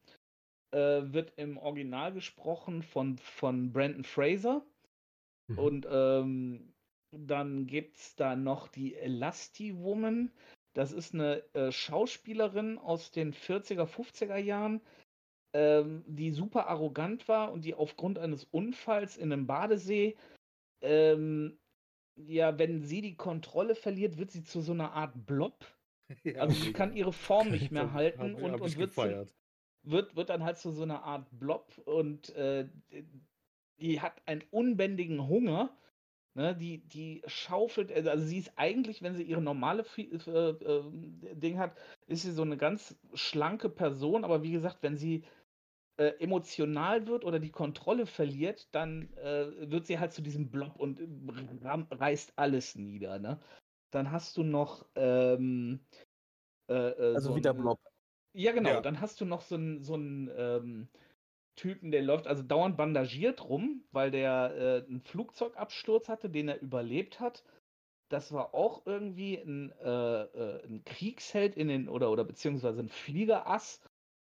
Äh, 0.72 1.14
wird 1.14 1.31
im 1.38 1.57
Original 1.57 2.11
gesprochen 2.14 2.83
von, 2.83 3.17
von 3.17 3.72
Brandon 3.72 4.03
Fraser. 4.03 4.65
Mhm. 5.48 5.57
Und 5.57 5.88
ähm, 5.90 6.70
dann 7.11 7.67
gibt 7.67 7.98
es 7.98 8.15
da 8.15 8.35
noch 8.35 8.67
die 8.67 8.95
Elasti 8.95 9.77
Woman. 9.77 10.31
Das 10.73 10.91
ist 10.91 11.14
eine 11.14 11.43
äh, 11.53 11.72
Schauspielerin 11.72 12.77
aus 12.77 13.11
den 13.11 13.33
40er, 13.33 13.85
50er 13.85 14.38
Jahren, 14.38 14.81
ähm, 15.53 16.03
die 16.07 16.31
super 16.31 16.67
arrogant 16.67 17.27
war 17.27 17.51
und 17.51 17.65
die 17.65 17.73
aufgrund 17.73 18.17
eines 18.17 18.45
Unfalls 18.45 19.17
in 19.17 19.33
einem 19.33 19.48
Badesee, 19.48 20.15
ähm, 20.81 21.57
ja, 22.15 22.57
wenn 22.57 22.81
sie 22.81 23.01
die 23.01 23.15
Kontrolle 23.15 23.75
verliert, 23.75 24.17
wird 24.17 24.31
sie 24.31 24.43
zu 24.43 24.61
so 24.61 24.72
einer 24.72 24.93
Art 24.93 25.25
Blob. 25.25 25.65
Ja, 26.25 26.41
Also 26.41 26.61
sie 26.61 26.73
kann 26.73 26.93
ihre 26.93 27.14
Form 27.14 27.51
nicht 27.51 27.72
mehr 27.72 27.93
halten 27.93 28.19
hab- 28.33 28.41
und, 28.43 28.51
hab 28.51 28.61
und 28.61 28.77
wird, 28.77 28.93
zu, 28.93 29.31
wird, 29.83 30.15
wird 30.17 30.30
dann 30.30 30.43
halt 30.43 30.57
zu 30.57 30.72
so 30.72 30.83
einer 30.83 31.03
Art 31.03 31.25
Blob 31.31 31.72
und 31.85 32.30
äh, 32.35 32.67
die 33.80 34.01
hat 34.01 34.22
einen 34.25 34.43
unbändigen 34.51 35.27
Hunger. 35.30 35.73
Ne, 36.34 36.56
die, 36.56 36.77
die 36.88 37.22
schaufelt, 37.27 37.92
also 37.92 38.26
sie 38.26 38.38
ist 38.38 38.53
eigentlich, 38.56 39.01
wenn 39.01 39.16
sie 39.16 39.24
ihre 39.24 39.42
normale 39.42 39.85
äh, 39.98 40.03
äh, 40.03 40.84
Ding 41.35 41.60
hat, 41.60 41.77
ist 42.08 42.22
sie 42.22 42.32
so 42.32 42.43
eine 42.43 42.56
ganz 42.56 42.98
schlanke 43.14 43.69
Person, 43.69 44.24
aber 44.24 44.42
wie 44.42 44.53
gesagt, 44.53 44.77
wenn 44.82 44.95
sie 44.95 45.26
äh, 45.98 46.14
emotional 46.19 47.08
wird 47.08 47.26
oder 47.26 47.40
die 47.40 47.51
Kontrolle 47.51 48.06
verliert, 48.06 48.74
dann 48.74 49.14
äh, 49.18 49.69
wird 49.72 49.88
sie 49.88 50.00
halt 50.00 50.14
zu 50.14 50.22
diesem 50.22 50.51
Blob 50.51 50.77
und 50.80 51.01
ram- 51.64 51.88
reißt 51.92 52.34
alles 52.38 52.76
nieder. 52.76 53.19
Ne? 53.19 53.40
Dann 53.92 54.11
hast 54.11 54.38
du 54.38 54.43
noch 54.43 54.85
ähm, 54.95 55.82
äh, 56.69 56.74
äh, 56.74 57.16
Also 57.16 57.30
so 57.30 57.35
wieder 57.35 57.53
ein- 57.53 57.58
Blob. 57.64 57.80
ja, 58.34 58.51
genau. 58.53 58.72
Ja. 58.72 58.82
Dann 58.82 59.01
hast 59.01 59.22
du 59.22 59.26
noch 59.26 59.42
so 59.42 59.56
einen 59.56 59.84
so 59.84 59.95
ähm, 59.95 60.90
Typen, 61.61 61.91
der 61.91 62.01
läuft 62.01 62.25
also 62.25 62.41
dauernd 62.41 62.75
bandagiert 62.75 63.48
rum, 63.48 63.83
weil 63.91 64.09
der 64.09 64.56
äh, 64.56 64.90
einen 64.90 65.01
Flugzeugabsturz 65.01 66.09
hatte, 66.09 66.27
den 66.27 66.48
er 66.48 66.59
überlebt 66.59 67.19
hat. 67.19 67.43
Das 68.09 68.31
war 68.33 68.56
auch 68.56 68.88
irgendwie 68.88 69.35
ein, 69.35 69.72
äh, 69.80 70.23
äh, 70.23 70.65
ein 70.65 70.83
Kriegsheld 70.85 71.56
in 71.56 71.67
den 71.67 71.88
oder 71.88 72.09
oder 72.09 72.23
beziehungsweise 72.23 72.81
ein 72.81 72.90
Fliegerass 72.90 73.80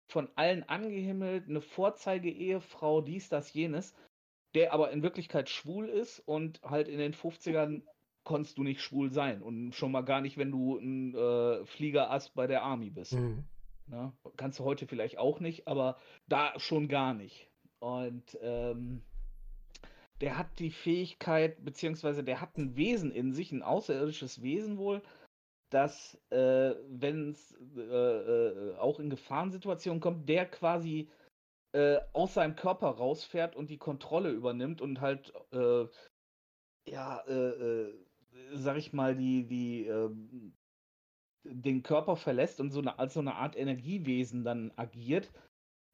von 0.09 0.28
allen 0.34 0.68
angehimmelt, 0.68 1.49
eine 1.49 1.60
Vorzeige-Ehefrau, 1.60 3.00
dies, 3.00 3.28
das, 3.28 3.55
jenes, 3.55 3.94
der 4.57 4.73
aber 4.73 4.91
in 4.91 5.05
Wirklichkeit 5.05 5.49
schwul 5.49 5.89
ist 5.89 6.18
und 6.26 6.60
halt 6.62 6.89
in 6.89 6.99
den 6.99 7.15
50ern 7.15 7.83
konntest 8.25 8.59
du 8.59 8.65
nicht 8.65 8.81
schwul 8.81 9.12
sein 9.12 9.41
und 9.41 9.73
schon 9.73 9.92
mal 9.92 10.02
gar 10.02 10.20
nicht, 10.20 10.36
wenn 10.36 10.50
du 10.50 10.78
ein 10.78 11.15
äh, 11.15 11.65
Fliegerass 11.65 12.31
bei 12.31 12.49
der 12.49 12.62
Army 12.65 12.91
bist. 12.91 13.12
Mhm. 13.12 13.44
Ne? 13.91 14.12
Kannst 14.36 14.59
du 14.60 14.65
heute 14.65 14.86
vielleicht 14.86 15.19
auch 15.19 15.41
nicht, 15.41 15.67
aber 15.67 15.99
da 16.28 16.59
schon 16.59 16.89
gar 16.89 17.12
nicht. 17.12 17.51
Und 17.81 18.39
ähm, 18.41 19.02
der 20.20 20.39
hat 20.39 20.59
die 20.59 20.70
Fähigkeit, 20.70 21.65
beziehungsweise 21.65 22.23
der 22.23 22.41
hat 22.41 22.57
ein 22.57 22.77
Wesen 22.77 23.10
in 23.10 23.33
sich, 23.33 23.51
ein 23.52 23.62
außerirdisches 23.62 24.43
Wesen 24.43 24.78
wohl, 24.78 25.02
dass, 25.70 26.15
äh, 26.31 26.75
wenn 26.89 27.31
es 27.31 27.57
äh, 27.77 27.81
äh, 27.81 28.77
auch 28.77 29.01
in 29.01 29.10
Gefahrensituationen 29.10 30.01
kommt, 30.01 30.28
der 30.28 30.47
quasi 30.47 31.09
äh, 31.73 31.99
aus 32.12 32.35
seinem 32.35 32.57
Körper 32.57 32.89
rausfährt 32.89 33.57
und 33.57 33.70
die 33.70 33.78
Kontrolle 33.78 34.31
übernimmt 34.31 34.81
und 34.81 35.01
halt, 35.01 35.33
äh, 35.52 35.86
ja, 36.89 37.20
äh, 37.27 37.93
sag 38.52 38.77
ich 38.77 38.93
mal, 38.93 39.17
die, 39.17 39.47
die, 39.47 39.86
ähm, 39.86 40.52
den 41.44 41.83
Körper 41.83 42.17
verlässt 42.17 42.60
und 42.60 42.70
so 42.70 42.81
eine, 42.81 42.99
als 42.99 43.15
so 43.15 43.20
eine 43.20 43.35
Art 43.35 43.57
Energiewesen 43.57 44.44
dann 44.44 44.73
agiert. 44.77 45.31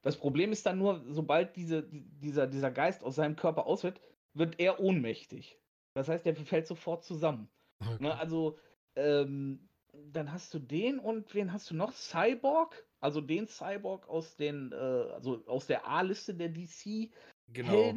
Das 0.02 0.16
Problem 0.16 0.52
ist 0.52 0.66
dann 0.66 0.78
nur, 0.78 1.04
sobald 1.08 1.56
diese, 1.56 1.84
dieser, 1.90 2.46
dieser 2.46 2.70
Geist 2.70 3.02
aus 3.02 3.16
seinem 3.16 3.36
Körper 3.36 3.66
ausfällt, 3.66 4.00
wird 4.34 4.58
er 4.60 4.80
ohnmächtig. 4.80 5.58
Das 5.94 6.08
heißt, 6.08 6.26
er 6.26 6.36
fällt 6.36 6.66
sofort 6.66 7.04
zusammen. 7.04 7.48
Okay. 7.80 8.02
Ne, 8.04 8.18
also, 8.18 8.58
ähm, 8.96 9.68
dann 10.12 10.30
hast 10.32 10.52
du 10.52 10.58
den 10.58 10.98
und 10.98 11.34
wen 11.34 11.52
hast 11.52 11.70
du 11.70 11.74
noch? 11.74 11.92
Cyborg, 11.92 12.86
also 13.00 13.20
den 13.20 13.48
Cyborg 13.48 14.08
aus 14.08 14.36
den, 14.36 14.72
äh, 14.72 14.74
also 14.74 15.42
aus 15.46 15.66
der 15.66 15.86
A-Liste 15.86 16.34
der 16.34 16.50
DC 16.50 17.10
Genau. 17.52 17.94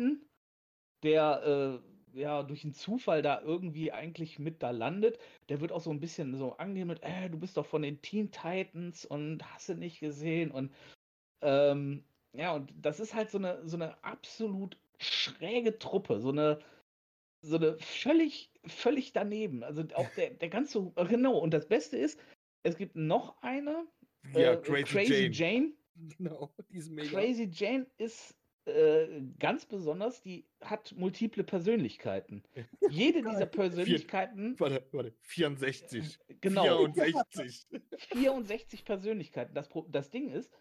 Der 1.04 1.44
äh, 1.44 1.89
ja 2.14 2.44
durch 2.44 2.64
einen 2.64 2.74
Zufall 2.74 3.22
da 3.22 3.42
irgendwie 3.42 3.92
eigentlich 3.92 4.40
mit 4.40 4.62
da 4.64 4.72
landet. 4.72 5.20
Der 5.50 5.62
wird 5.62 5.72
auch 5.72 5.82
so 5.82 5.92
ein 5.92 6.00
bisschen 6.00 6.36
so 6.36 6.54
angehimmelt, 6.54 7.02
äh, 7.04 7.30
du 7.30 7.40
bist 7.40 7.58
doch 7.58 7.66
von 7.66 7.82
den 7.82 8.02
Teen 8.02 8.32
Titans 8.32 9.06
und 9.06 9.44
hast 9.54 9.70
du 9.70 9.76
nicht 9.76 10.00
gesehen 10.00 10.52
und 10.52 10.74
ähm, 11.42 12.04
ja, 12.34 12.54
und 12.54 12.72
das 12.80 13.00
ist 13.00 13.14
halt 13.14 13.30
so 13.32 13.38
eine, 13.38 13.68
so 13.68 13.78
eine 13.78 14.04
absolut 14.04 14.78
schräge 15.00 15.78
Truppe, 15.80 16.20
so 16.20 16.30
eine, 16.30 16.60
so 17.42 17.56
eine 17.56 17.78
völlig, 17.78 18.52
völlig 18.66 19.14
daneben. 19.14 19.64
Also 19.64 19.84
auch 19.96 20.10
der, 20.16 20.30
der 20.42 20.50
ganze, 20.50 20.92
genau, 21.08 21.38
und 21.38 21.52
das 21.52 21.68
Beste 21.68 21.98
ist, 21.98 22.20
es 22.64 22.78
gibt 22.78 22.96
noch 22.96 23.42
eine, 23.42 23.88
Ja, 24.34 24.54
äh, 24.54 24.58
Crazy, 24.84 25.26
Jane. 25.26 25.32
Jane. 25.32 25.74
Genau, 26.18 26.50
die 26.70 26.78
ist 26.78 26.90
mega. 26.92 27.10
Crazy 27.10 27.50
Jane 27.52 27.86
ist 27.98 28.39
äh, 28.70 29.22
ganz 29.40 29.66
besonders, 29.66 30.22
die 30.22 30.46
hat 30.62 30.94
multiple 30.98 31.44
Persönlichkeiten. 31.44 32.44
Jede 32.90 33.22
dieser 33.22 33.46
Persönlichkeiten, 33.46 34.60
Warte, 34.60 34.86
warte, 34.92 35.14
64. 35.22 36.20
genau, 36.42 36.86
64. 36.92 37.68
64 37.98 38.86
Persönlichkeiten. 38.86 39.54
Das, 39.54 39.70
das 39.90 40.10
Ding 40.10 40.30
ist, 40.30 40.52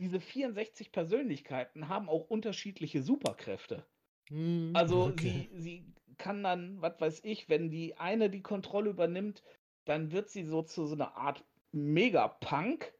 diese 0.00 0.20
64 0.20 0.92
Persönlichkeiten 0.92 1.88
haben 1.88 2.08
auch 2.08 2.28
unterschiedliche 2.28 3.02
Superkräfte. 3.02 3.84
Hm. 4.28 4.72
Also 4.74 5.04
Okay. 5.06 5.48
sie, 5.52 5.60
sie 5.60 5.94
kann 6.18 6.42
dann, 6.42 6.80
was 6.80 7.00
weiß 7.00 7.20
ich, 7.24 7.48
wenn 7.48 7.70
die 7.70 7.96
eine 7.96 8.30
die 8.30 8.42
Kontrolle 8.42 8.90
übernimmt, 8.90 9.42
dann 9.84 10.12
wird 10.12 10.28
sie 10.28 10.44
so 10.44 10.62
zu 10.62 10.86
so 10.86 10.94
einer 10.94 11.16
Art 11.16 11.44
Megapunk, 11.72 12.92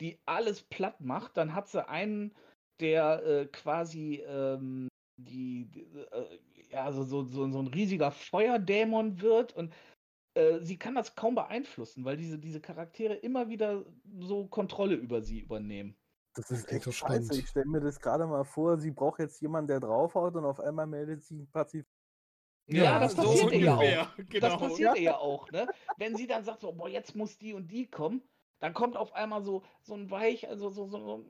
die 0.00 0.18
alles 0.26 0.62
platt 0.62 1.00
macht. 1.00 1.36
Dann 1.36 1.54
hat 1.54 1.68
sie 1.68 1.88
einen, 1.88 2.34
der 2.80 3.22
äh, 3.24 3.46
quasi 3.46 4.22
ähm, 4.26 4.88
die, 5.16 5.66
die, 5.70 5.80
äh, 5.80 6.38
ja, 6.70 6.92
so, 6.92 7.02
so, 7.04 7.24
so, 7.24 7.50
so 7.50 7.58
ein 7.60 7.66
riesiger 7.68 8.10
Feuerdämon 8.10 9.20
wird 9.20 9.52
und 9.54 9.72
äh, 10.34 10.60
sie 10.60 10.78
kann 10.78 10.94
das 10.94 11.14
kaum 11.14 11.34
beeinflussen, 11.34 12.04
weil 12.04 12.16
diese, 12.16 12.38
diese 12.38 12.60
Charaktere 12.60 13.14
immer 13.14 13.48
wieder 13.48 13.84
so 14.20 14.46
Kontrolle 14.46 14.94
über 14.94 15.22
sie 15.22 15.40
übernehmen. 15.40 15.96
Das 16.34 16.48
Das 16.48 16.58
ist 16.58 16.68
echt 16.70 16.92
scheiße. 16.92 17.32
spannend. 17.32 17.32
Ich 17.32 17.48
stelle 17.48 17.66
mir 17.66 17.80
das 17.80 17.98
gerade 17.98 18.26
mal 18.26 18.44
vor, 18.44 18.78
sie 18.78 18.90
braucht 18.90 19.20
jetzt 19.20 19.40
jemanden, 19.40 19.68
der 19.68 19.80
draufhaut 19.80 20.34
und 20.36 20.44
auf 20.44 20.60
einmal 20.60 20.86
meldet 20.86 21.22
sich 21.22 21.38
ein 21.38 21.50
Pazifist. 21.50 21.88
Ja, 22.68 22.98
das 22.98 23.14
passiert 23.14 23.52
ihr 23.52 23.60
ja 23.60 24.14
Das 24.40 24.52
Genau. 24.52 24.58
passiert 24.58 24.96
ihr 24.96 25.02
ja 25.02 25.16
auch, 25.18 25.50
ne? 25.50 25.70
Wenn 25.96 26.16
sie 26.16 26.26
dann 26.26 26.44
sagt, 26.44 26.60
so, 26.60 26.72
boah, 26.72 26.88
jetzt 26.88 27.14
muss 27.14 27.38
die 27.38 27.54
und 27.54 27.68
die 27.68 27.86
kommen, 27.88 28.22
dann 28.60 28.74
kommt 28.74 28.96
auf 28.96 29.14
einmal 29.14 29.42
so, 29.42 29.62
so 29.82 29.94
ein 29.94 30.10
weich, 30.10 30.48
also 30.48 30.70
so, 30.70 30.86
so, 30.86 30.98
so, 30.98 31.26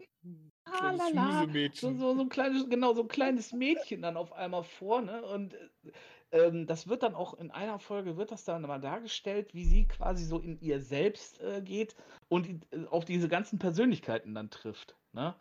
ah, 0.64 1.46
so, 1.72 1.92
so, 1.94 2.14
so 2.14 2.20
ein 2.20 2.28
kleines, 2.28 2.68
genau, 2.68 2.94
so 2.94 3.02
ein 3.02 3.08
kleines 3.08 3.52
Mädchen 3.52 4.02
dann 4.02 4.16
auf 4.16 4.32
einmal 4.32 4.64
vor, 4.64 5.02
ne? 5.02 5.24
Und 5.24 5.54
äh, 5.54 5.68
ähm, 6.32 6.66
das 6.66 6.88
wird 6.88 7.02
dann 7.02 7.14
auch 7.14 7.34
in 7.34 7.50
einer 7.50 7.78
Folge, 7.78 8.16
wird 8.16 8.30
das 8.30 8.44
dann 8.44 8.62
mal 8.62 8.80
dargestellt, 8.80 9.54
wie 9.54 9.64
sie 9.64 9.86
quasi 9.86 10.24
so 10.24 10.38
in 10.38 10.60
ihr 10.60 10.80
selbst 10.80 11.40
äh, 11.40 11.62
geht 11.62 11.94
und 12.28 12.48
äh, 12.72 12.86
auf 12.86 13.04
diese 13.04 13.28
ganzen 13.28 13.58
Persönlichkeiten 13.58 14.34
dann 14.34 14.50
trifft, 14.50 14.96
ne? 15.12 15.34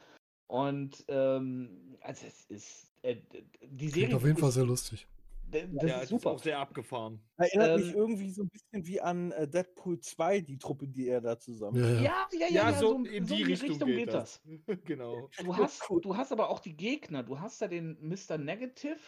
Und 0.47 1.03
ähm, 1.07 1.97
also 2.01 2.27
es 2.27 2.45
ist, 2.45 2.91
äh, 3.01 3.17
die 3.61 3.89
Serie 3.89 4.07
Klingt 4.07 4.13
auf 4.15 4.25
jeden 4.25 4.37
Fall 4.37 4.51
sehr 4.51 4.65
lustig. 4.65 5.07
D- 5.55 5.69
Das 5.73 5.89
ja, 5.89 5.99
ist 6.01 6.09
super. 6.09 6.31
auch 6.31 6.39
sehr 6.39 6.59
abgefahren. 6.59 7.19
Erinnert 7.37 7.77
mich 7.77 7.89
Ähm, 7.89 7.95
irgendwie 7.95 8.31
so 8.31 8.43
ein 8.43 8.49
bisschen 8.49 8.85
wie 8.85 9.01
an 9.01 9.31
äh, 9.31 9.47
Deadpool 9.47 9.99
2, 9.99 10.41
die 10.41 10.57
Truppe, 10.57 10.87
die 10.87 11.07
er 11.07 11.21
da 11.21 11.39
zusammen. 11.39 11.77
Ja, 11.83 11.89
ja. 11.89 12.01
Ja, 12.01 12.27
ja, 12.31 12.39
ja, 12.39 12.47
Ja, 12.47 12.69
ja, 12.71 12.77
so 12.79 13.03
so, 13.03 13.05
in 13.05 13.25
so 13.25 13.35
die 13.35 13.43
Richtung, 13.43 13.79
geht 13.79 14.07
das. 14.13 14.41
das. 14.43 14.77
genau. 14.85 15.29
Du 15.37 15.55
hast, 15.55 15.83
du 15.89 16.15
hast 16.17 16.31
aber 16.31 16.49
auch 16.49 16.59
die 16.59 16.75
Gegner. 16.75 17.23
Du 17.23 17.39
hast 17.39 17.61
da 17.61 17.67
den 17.67 17.97
Mr. 18.01 18.37
Negative. 18.37 18.99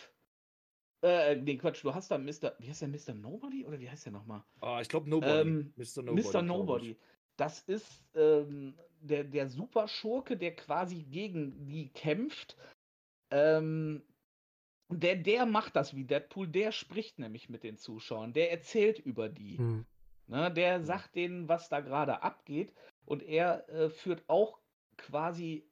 Äh, 1.03 1.35
nee, 1.35 1.57
Quatsch, 1.57 1.83
du 1.83 1.93
hast 1.93 2.09
da 2.09 2.17
Mr. 2.17 2.55
Wie 2.59 2.69
heißt 2.69 2.81
der 2.81 2.87
Mr. 2.87 3.13
Nobody? 3.13 3.65
Oder 3.65 3.79
wie 3.79 3.89
heißt 3.89 4.05
der 4.05 4.13
nochmal? 4.13 4.43
Ah, 4.61 4.79
ich 4.81 4.89
glaube 4.89 5.09
Nobody. 5.09 5.49
Ähm, 5.49 5.73
Mr. 5.75 6.01
Nobody. 6.01 6.27
Mr. 6.27 6.41
Nobody. 6.41 6.97
Das 7.35 7.61
ist 7.61 8.03
ähm, 8.15 8.73
der, 8.99 9.23
der 9.23 9.47
Superschurke, 9.47 10.37
der 10.37 10.55
quasi 10.55 11.03
gegen 11.03 11.67
die 11.67 11.89
kämpft. 11.89 12.57
Ähm, 13.29 14.06
der, 14.89 15.15
der 15.15 15.45
macht 15.45 15.75
das 15.75 15.95
wie 15.95 16.05
Deadpool, 16.05 16.47
der 16.47 16.71
spricht 16.71 17.19
nämlich 17.19 17.49
mit 17.49 17.63
den 17.63 17.77
Zuschauern, 17.77 18.33
der 18.33 18.51
erzählt 18.51 18.99
über 18.99 19.29
die. 19.29 19.57
Hm. 19.57 19.85
Ne, 20.27 20.51
der 20.51 20.83
sagt 20.83 21.15
denen, 21.15 21.47
was 21.47 21.69
da 21.69 21.79
gerade 21.79 22.21
abgeht. 22.21 22.73
Und 23.05 23.23
er 23.23 23.67
äh, 23.69 23.89
führt 23.89 24.23
auch 24.27 24.59
quasi 24.97 25.65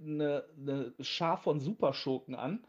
eine, 0.00 0.44
eine 0.56 0.94
Schar 1.00 1.36
von 1.38 1.58
Superschurken 1.60 2.34
an. 2.36 2.64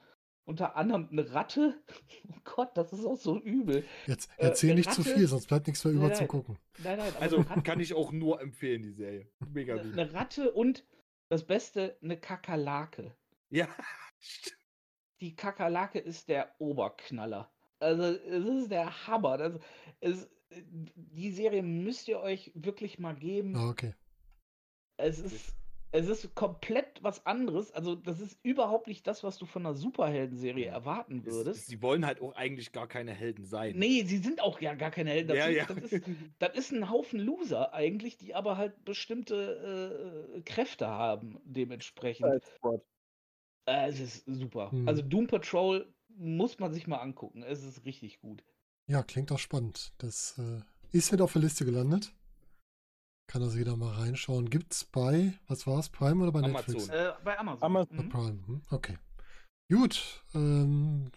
Unter 0.45 0.75
anderem 0.75 1.07
eine 1.11 1.31
Ratte. 1.33 1.79
Oh 2.27 2.41
Gott, 2.55 2.75
das 2.75 2.91
ist 2.93 3.05
auch 3.05 3.15
so 3.17 3.39
übel. 3.39 3.83
Jetzt 4.07 4.29
Äh, 4.37 4.45
erzähl 4.47 4.73
nicht 4.73 4.91
zu 4.91 5.01
Ratte- 5.01 5.13
viel, 5.13 5.27
sonst 5.27 5.47
bleibt 5.47 5.67
nichts 5.67 5.83
mehr 5.85 5.93
über 5.93 6.07
Nein, 6.07 6.15
zum 6.15 6.21
nein. 6.23 6.27
Gucken. 6.29 6.57
Nein, 6.83 6.97
nein, 6.97 7.13
Also 7.19 7.43
kann 7.63 7.79
ich 7.79 7.93
auch 7.93 8.11
nur 8.11 8.41
empfehlen, 8.41 8.81
die 8.81 8.91
Serie. 8.91 9.29
Mega 9.53 9.75
gut. 9.75 9.93
eine 9.93 10.11
Ratte 10.13 10.51
und 10.51 10.83
das 11.29 11.45
Beste, 11.45 11.97
eine 12.01 12.17
Kakerlake. 12.19 13.15
Ja. 13.51 13.67
Die 15.22 15.35
Kakerlake 15.35 15.99
ist 15.99 16.30
der 16.30 16.53
Oberknaller. 16.59 17.51
Also, 17.80 18.03
es 18.03 18.45
ist 18.45 18.72
der 18.72 19.07
Hammer. 19.07 19.38
Das, 19.38 19.59
es, 19.99 20.30
die 20.95 21.31
Serie 21.31 21.64
müsst 21.64 22.07
ihr 22.07 22.19
euch 22.19 22.51
wirklich 22.56 22.99
mal 22.99 23.15
geben. 23.15 23.56
Ah, 23.56 23.69
okay. 23.69 23.93
Es 24.98 25.19
ist, 25.19 25.56
es 25.91 26.07
ist 26.07 26.35
komplett 26.35 27.01
was 27.01 27.25
anderes. 27.25 27.72
Also, 27.72 27.95
das 27.95 28.19
ist 28.19 28.38
überhaupt 28.43 28.88
nicht 28.88 29.07
das, 29.07 29.23
was 29.23 29.38
du 29.38 29.45
von 29.45 29.65
einer 29.65 29.75
Superhelden-Serie 29.75 30.67
erwarten 30.67 31.19
Es- 31.25 31.33
würdest. 31.33 31.67
Sie 31.67 31.81
wollen 31.81 32.06
halt 32.06 32.22
auch 32.22 32.33
eigentlich 32.35 32.72
gar 32.72 32.88
keine 32.88 33.14
Helden 33.14 33.45
sein. 33.45 33.77
Nee, 33.77 34.03
sie 34.03 34.17
sind 34.17 34.41
auch 34.41 34.59
ja 34.59 34.73
gar 34.75 34.91
keine 34.91 35.11
Helden. 35.11 35.30
Das, 35.30 35.38
ja, 35.38 35.45
sind, 35.45 35.56
ja. 35.56 35.65
Das, 35.65 35.91
ist, 35.91 36.06
das 36.39 36.57
ist 36.57 36.72
ein 36.73 36.89
Haufen 36.89 37.19
Loser 37.19 37.73
eigentlich, 37.73 38.17
die 38.17 38.35
aber 38.35 38.57
halt 38.57 38.83
bestimmte 38.85 40.33
äh, 40.38 40.41
Kräfte 40.41 40.88
haben, 40.88 41.39
dementsprechend. 41.45 42.41
Äh, 43.65 43.89
es 43.89 43.99
ist 43.99 44.23
super. 44.25 44.71
Hm. 44.71 44.88
Also, 44.88 45.01
Doom 45.01 45.27
Patrol 45.27 45.91
muss 46.17 46.59
man 46.59 46.73
sich 46.73 46.88
mal 46.88 46.97
angucken. 46.97 47.43
Es 47.43 47.63
ist 47.63 47.85
richtig 47.85 48.19
gut. 48.19 48.43
Ja, 48.88 49.03
klingt 49.03 49.31
auch 49.31 49.39
spannend. 49.39 49.93
Das 49.99 50.38
äh, 50.39 50.61
ist 50.91 51.11
mit 51.11 51.21
auf 51.21 51.33
der 51.33 51.43
Liste 51.43 51.65
gelandet. 51.65 52.13
Kann 53.27 53.43
also 53.43 53.57
jeder 53.57 53.77
mal 53.77 53.93
reinschauen. 53.93 54.49
Gibt's 54.49 54.83
bei, 54.83 55.33
was 55.47 55.67
war 55.67 55.79
es, 55.79 55.89
Prime 55.89 56.23
oder 56.23 56.31
bei 56.31 56.41
Netflix? 56.41 56.89
Amazon. 56.89 56.95
Äh, 56.95 57.13
bei 57.23 57.38
Amazon. 57.38 57.63
Amazon. 57.63 57.97
Bei 57.97 58.03
Mhm. 58.03 58.09
Prime, 58.09 58.47
hm, 58.47 58.61
okay. 58.71 58.97
Gut, 59.71 60.23
ähm, 60.33 61.11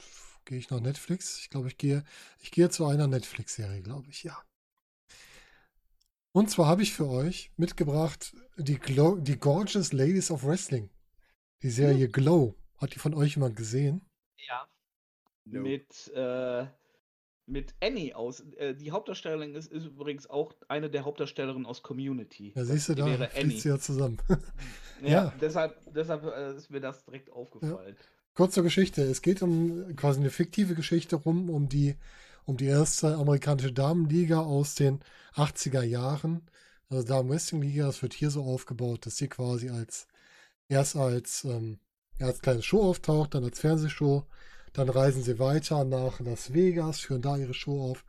gehe 0.45 0.59
ich 0.59 0.69
nach 0.69 0.81
Netflix? 0.81 1.39
Ich 1.39 1.49
glaube, 1.49 1.69
ich 1.69 1.79
gehe, 1.79 2.05
ich 2.39 2.51
gehe 2.51 2.69
zu 2.69 2.85
einer 2.85 3.07
Netflix-Serie, 3.07 3.81
glaube 3.81 4.11
ich, 4.11 4.25
ja. 4.25 4.37
Und 6.33 6.51
zwar 6.51 6.67
habe 6.67 6.83
ich 6.83 6.93
für 6.93 7.09
euch 7.09 7.51
mitgebracht 7.57 8.37
die, 8.59 8.79
Glow, 8.79 9.17
die 9.17 9.39
Gorgeous 9.39 9.93
Ladies 9.95 10.31
of 10.31 10.45
Wrestling. 10.45 10.91
Die 11.63 11.71
Serie 11.71 12.09
Glow. 12.09 12.55
Hat 12.79 12.95
die 12.95 12.99
von 12.99 13.15
euch 13.15 13.37
jemand 13.37 13.57
gesehen? 13.57 14.03
Ja. 14.49 14.67
No. 15.45 15.61
Mit, 15.61 16.13
äh, 16.15 16.67
mit 17.47 17.75
Annie 17.81 18.15
aus. 18.17 18.41
Äh, 18.57 18.75
die 18.75 18.91
Hauptdarstellerin 18.91 19.55
ist, 19.55 19.71
ist 19.71 19.87
übrigens 19.87 20.29
auch 20.29 20.55
eine 20.69 20.91
der 20.91 21.05
Hauptdarstellerinnen 21.05 21.67
aus 21.67 21.83
Community. 21.83 22.53
Ja, 22.57 22.65
siehst 22.65 22.89
du, 22.89 22.95
da 22.95 23.07
wäre 23.07 23.31
Annie. 23.33 23.45
fließt 23.45 23.63
sie 23.63 23.69
ja 23.69 23.79
zusammen. 23.79 24.19
Ja, 25.01 25.09
ja. 25.09 25.35
deshalb, 25.41 25.81
deshalb 25.93 26.23
äh, 26.23 26.55
ist 26.55 26.71
mir 26.71 26.79
das 26.81 27.05
direkt 27.05 27.33
aufgefallen. 27.33 27.97
Kurze 28.35 28.63
Geschichte. 28.63 29.03
Es 29.03 29.21
geht 29.21 29.43
um 29.43 29.97
quasi 29.97 30.21
eine 30.21 30.31
fiktive 30.31 30.77
Geschichte 30.77 31.17
rum, 31.17 31.51
um 31.51 31.69
die, 31.69 31.97
um 32.45 32.57
die 32.57 32.67
erste 32.67 33.17
amerikanische 33.17 33.73
Damenliga 33.73 34.39
aus 34.39 34.77
den 34.77 35.01
80er 35.35 35.83
Jahren. 35.83 36.49
Also 36.89 37.05
Damen-Wrestling-Liga, 37.09 37.87
das 37.87 38.01
wird 38.01 38.13
hier 38.13 38.31
so 38.31 38.45
aufgebaut, 38.45 39.07
dass 39.07 39.17
sie 39.17 39.27
quasi 39.27 39.71
als 39.71 40.07
erst 40.73 40.97
als, 40.97 41.44
ähm, 41.44 41.78
als 42.18 42.41
kleine 42.41 42.62
Show 42.62 42.83
auftaucht, 42.83 43.34
dann 43.34 43.44
als 43.44 43.60
Fernsehshow, 43.60 44.26
dann 44.73 44.89
reisen 44.89 45.23
sie 45.23 45.39
weiter 45.39 45.84
nach 45.84 46.20
Las 46.20 46.55
Vegas, 46.55 47.01
führen 47.01 47.23
da 47.23 47.36
ihre 47.36 47.55
Show 47.55 47.91
auf. 47.91 48.05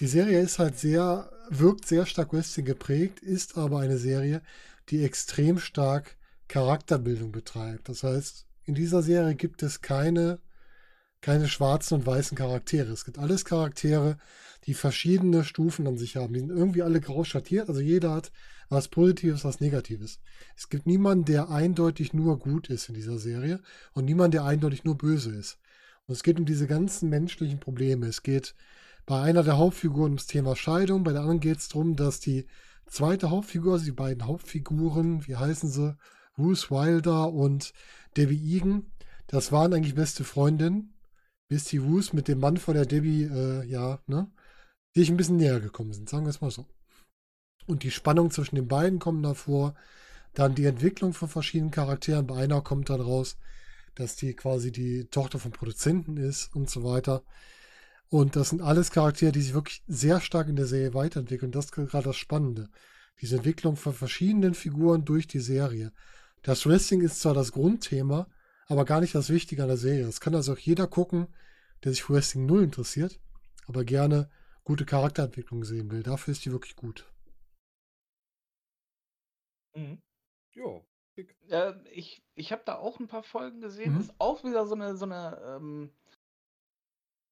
Die 0.00 0.06
Serie 0.06 0.40
ist 0.40 0.58
halt 0.58 0.78
sehr, 0.78 1.30
wirkt 1.48 1.86
sehr 1.86 2.06
stark 2.06 2.32
Wrestling 2.32 2.66
geprägt, 2.66 3.20
ist 3.20 3.58
aber 3.58 3.80
eine 3.80 3.98
Serie, 3.98 4.42
die 4.90 5.02
extrem 5.02 5.58
stark 5.58 6.16
Charakterbildung 6.46 7.32
betreibt. 7.32 7.88
Das 7.88 8.02
heißt, 8.02 8.46
in 8.64 8.74
dieser 8.74 9.02
Serie 9.02 9.34
gibt 9.34 9.62
es 9.62 9.80
keine, 9.80 10.38
keine 11.20 11.48
schwarzen 11.48 11.94
und 11.94 12.06
weißen 12.06 12.36
Charaktere. 12.36 12.92
Es 12.92 13.04
gibt 13.04 13.18
alles 13.18 13.44
Charaktere, 13.44 14.18
die 14.66 14.74
verschiedene 14.74 15.44
Stufen 15.44 15.86
an 15.86 15.98
sich 15.98 16.16
haben. 16.16 16.34
Die 16.34 16.40
sind 16.40 16.50
irgendwie 16.50 16.82
alle 16.82 17.00
grau 17.00 17.24
schattiert. 17.24 17.68
Also 17.68 17.80
jeder 17.80 18.12
hat 18.12 18.32
was 18.68 18.88
Positives, 18.88 19.44
was 19.44 19.60
Negatives. 19.60 20.20
Es 20.56 20.68
gibt 20.68 20.86
niemanden, 20.86 21.24
der 21.24 21.48
eindeutig 21.50 22.12
nur 22.12 22.38
gut 22.38 22.68
ist 22.68 22.88
in 22.88 22.94
dieser 22.94 23.18
Serie 23.18 23.60
und 23.94 24.04
niemanden, 24.04 24.32
der 24.32 24.44
eindeutig 24.44 24.84
nur 24.84 24.96
böse 24.96 25.34
ist. 25.34 25.58
Und 26.06 26.14
es 26.14 26.22
geht 26.22 26.38
um 26.38 26.44
diese 26.44 26.66
ganzen 26.66 27.08
menschlichen 27.08 27.60
Probleme. 27.60 28.06
Es 28.06 28.22
geht 28.22 28.54
bei 29.06 29.22
einer 29.22 29.42
der 29.42 29.56
Hauptfiguren 29.56 30.12
ums 30.12 30.26
Thema 30.26 30.54
Scheidung, 30.54 31.02
bei 31.02 31.12
der 31.12 31.22
anderen 31.22 31.40
geht 31.40 31.58
es 31.58 31.68
darum, 31.68 31.96
dass 31.96 32.20
die 32.20 32.46
zweite 32.86 33.30
Hauptfigur, 33.30 33.72
also 33.72 33.86
die 33.86 33.92
beiden 33.92 34.26
Hauptfiguren, 34.26 35.26
wie 35.26 35.36
heißen 35.36 35.70
sie, 35.70 35.96
Bruce 36.36 36.70
Wilder 36.70 37.32
und 37.32 37.72
Debbie 38.18 38.56
Egan, 38.56 38.84
das 39.26 39.50
waren 39.50 39.72
eigentlich 39.72 39.94
beste 39.94 40.24
Freundinnen, 40.24 40.92
bis 41.48 41.64
die 41.64 41.80
Bruce 41.80 42.12
mit 42.12 42.28
dem 42.28 42.40
Mann 42.40 42.58
von 42.58 42.74
der 42.74 42.86
Debbie, 42.86 43.24
äh, 43.24 43.64
ja, 43.66 44.00
ne, 44.06 44.30
sich 44.94 45.10
ein 45.10 45.16
bisschen 45.16 45.36
näher 45.36 45.60
gekommen 45.60 45.92
sind, 45.92 46.08
sagen 46.08 46.24
wir 46.24 46.30
es 46.30 46.40
mal 46.40 46.50
so. 46.50 46.66
Und 47.66 47.82
die 47.82 47.90
Spannung 47.90 48.30
zwischen 48.30 48.56
den 48.56 48.68
beiden 48.68 48.98
kommen 48.98 49.22
davor, 49.22 49.74
dann 50.34 50.54
die 50.54 50.64
Entwicklung 50.64 51.12
von 51.14 51.28
verschiedenen 51.28 51.70
Charakteren. 51.70 52.26
Bei 52.26 52.36
einer 52.36 52.62
kommt 52.62 52.90
dann 52.90 53.00
raus, 53.00 53.36
dass 53.94 54.16
die 54.16 54.34
quasi 54.34 54.72
die 54.72 55.06
Tochter 55.06 55.38
vom 55.38 55.52
Produzenten 55.52 56.16
ist 56.16 56.54
und 56.54 56.70
so 56.70 56.84
weiter. 56.84 57.22
Und 58.08 58.36
das 58.36 58.50
sind 58.50 58.62
alles 58.62 58.90
Charaktere, 58.90 59.32
die 59.32 59.42
sich 59.42 59.54
wirklich 59.54 59.82
sehr 59.86 60.20
stark 60.20 60.48
in 60.48 60.56
der 60.56 60.66
Serie 60.66 60.94
weiterentwickeln. 60.94 61.52
Das 61.52 61.66
ist 61.66 61.72
gerade 61.72 62.04
das 62.04 62.16
Spannende. 62.16 62.68
Diese 63.20 63.36
Entwicklung 63.36 63.76
von 63.76 63.92
verschiedenen 63.92 64.54
Figuren 64.54 65.04
durch 65.04 65.26
die 65.26 65.40
Serie. 65.40 65.92
Das 66.42 66.66
Wrestling 66.66 67.02
ist 67.02 67.20
zwar 67.20 67.34
das 67.34 67.52
Grundthema, 67.52 68.28
aber 68.68 68.84
gar 68.84 69.00
nicht 69.00 69.14
das 69.14 69.30
Wichtige 69.30 69.62
an 69.62 69.68
der 69.68 69.76
Serie. 69.76 70.04
Das 70.06 70.20
kann 70.20 70.34
also 70.34 70.52
auch 70.52 70.58
jeder 70.58 70.86
gucken, 70.86 71.28
der 71.84 71.92
sich 71.92 72.02
für 72.04 72.14
Wrestling 72.14 72.46
null 72.46 72.62
interessiert, 72.62 73.18
aber 73.66 73.84
gerne 73.84 74.30
gute 74.64 74.84
Charakterentwicklung 74.84 75.64
sehen 75.64 75.90
will. 75.90 76.02
Dafür 76.02 76.32
ist 76.32 76.44
die 76.44 76.52
wirklich 76.52 76.76
gut. 76.76 77.10
Mhm. 79.74 80.00
Ja. 80.54 80.80
Äh, 81.50 81.74
ich 81.90 82.22
ich 82.34 82.52
habe 82.52 82.62
da 82.64 82.76
auch 82.76 83.00
ein 83.00 83.08
paar 83.08 83.22
Folgen 83.22 83.60
gesehen. 83.60 83.94
Mhm. 83.94 84.00
Ist 84.00 84.14
auch 84.18 84.44
wieder 84.44 84.66
so 84.66 84.74
eine, 84.74 84.96
so 84.96 85.04
eine 85.04 85.40
ähm, 85.44 85.90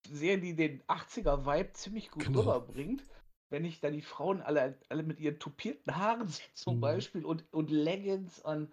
Serie, 0.08 0.39
die 0.40 0.55
den 0.55 0.82
80er-Vibe 0.84 1.73
ziemlich 1.73 2.10
gut 2.10 2.24
Genau. 2.24 2.40
rüberbringt. 2.40 3.02
Wenn 3.48 3.65
ich 3.65 3.81
da 3.81 3.90
die 3.90 4.02
Frauen 4.02 4.42
alle, 4.42 4.78
alle 4.89 5.02
mit 5.05 5.20
ihren 5.20 5.39
tupierten 5.39 5.97
Haaren 5.97 6.26
sehe, 6.28 6.47
zum 6.55 6.76
Mhm. 6.76 6.81
Beispiel, 6.81 7.24
und, 7.24 7.44
und 7.52 7.70
Leggings 7.70 8.40
und 8.40 8.70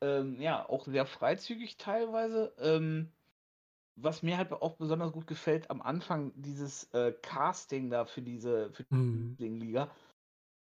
ähm, 0.00 0.40
ja, 0.40 0.68
auch 0.68 0.86
sehr 0.86 1.06
freizügig 1.06 1.76
teilweise. 1.78 2.54
Ähm, 2.58 3.12
was 3.96 4.22
mir 4.22 4.38
halt 4.38 4.52
auch 4.52 4.76
besonders 4.76 5.12
gut 5.12 5.26
gefällt, 5.26 5.70
am 5.70 5.82
Anfang 5.82 6.32
dieses 6.36 6.84
äh, 6.94 7.12
Casting 7.22 7.90
da 7.90 8.04
für 8.06 8.22
diese 8.22 8.70
für 8.72 8.84
die 8.84 8.98
Mhm. 8.98 9.36
Liga. 9.38 9.90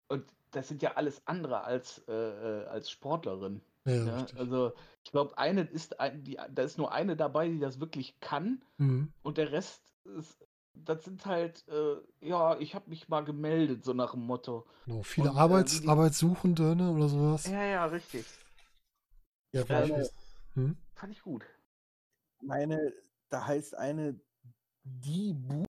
Und 0.09 0.25
das 0.51 0.67
sind 0.67 0.82
ja 0.82 0.93
alles 0.95 1.22
andere 1.27 1.64
als, 1.64 1.99
äh, 2.07 2.14
äh, 2.14 2.66
als 2.67 2.90
Sportlerin. 2.91 3.61
Ja, 3.85 3.93
Ja, 4.06 4.24
richtig. 4.24 4.40
also 4.40 4.74
ich 5.03 5.11
glaube, 5.11 5.38
eine 5.38 5.61
ist 5.64 5.99
ein, 5.99 6.24
die, 6.24 6.38
da 6.51 6.64
ist 6.64 6.77
nur 6.77 6.91
eine 6.91 7.16
dabei, 7.17 7.49
die 7.49 7.59
das 7.59 7.80
wirklich 7.80 8.19
kann, 8.19 8.61
Mhm. 8.80 9.11
und 9.24 9.38
der 9.38 9.51
Rest 9.51 9.93
ist, 10.06 10.38
das 10.74 11.03
sind 11.06 11.25
halt, 11.25 11.67
äh, 11.69 11.98
ja, 12.22 12.57
ich 12.59 12.75
habe 12.75 12.90
mich 12.90 13.09
mal 13.09 13.24
gemeldet, 13.25 13.83
so 13.85 13.93
nach 13.93 14.11
dem 14.11 14.22
Motto. 14.25 14.67
Genau. 14.85 15.03
Viele 15.03 15.30
Und, 15.30 15.38
äh, 15.38 15.40
Arbeits 15.40 15.74
wie 15.82 15.82
die- 15.82 15.88
Arbeitssuchende 15.90 16.75
ne, 16.75 16.91
oder 16.91 17.09
sowas. 17.09 17.45
Ja, 17.45 17.64
ja, 17.64 17.85
richtig. 17.88 18.27
Ja, 19.58 19.64
Ich 19.64 19.69
weil 19.69 19.86
ich 19.86 19.92
meine-. 19.92 20.10
Hm? 20.53 20.77
Fand 20.94 21.14
ich 21.14 21.22
gut. 21.22 21.45
Meine, 22.42 22.94
da 23.30 23.45
heißt 23.45 23.76
eine 23.76 24.19
die 24.84 25.34
Bu, 25.34 25.66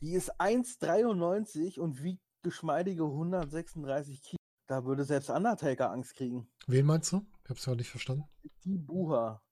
die 0.00 0.12
ist 0.12 0.40
1,93 0.40 1.78
und 1.80 2.02
wiegt 2.02 2.22
geschmeidige 2.42 3.04
136 3.04 4.22
Kilo. 4.22 4.38
Da 4.68 4.84
würde 4.84 5.04
selbst 5.04 5.30
Undertaker 5.30 5.90
Angst 5.90 6.14
kriegen. 6.14 6.48
Wen 6.66 6.86
meinst 6.86 7.12
du? 7.12 7.26
Ich 7.44 7.50
hab's 7.50 7.66
ja 7.66 7.74
nicht 7.74 7.90
verstanden. 7.90 8.24
Die 8.64 8.78
Buha. 8.78 9.42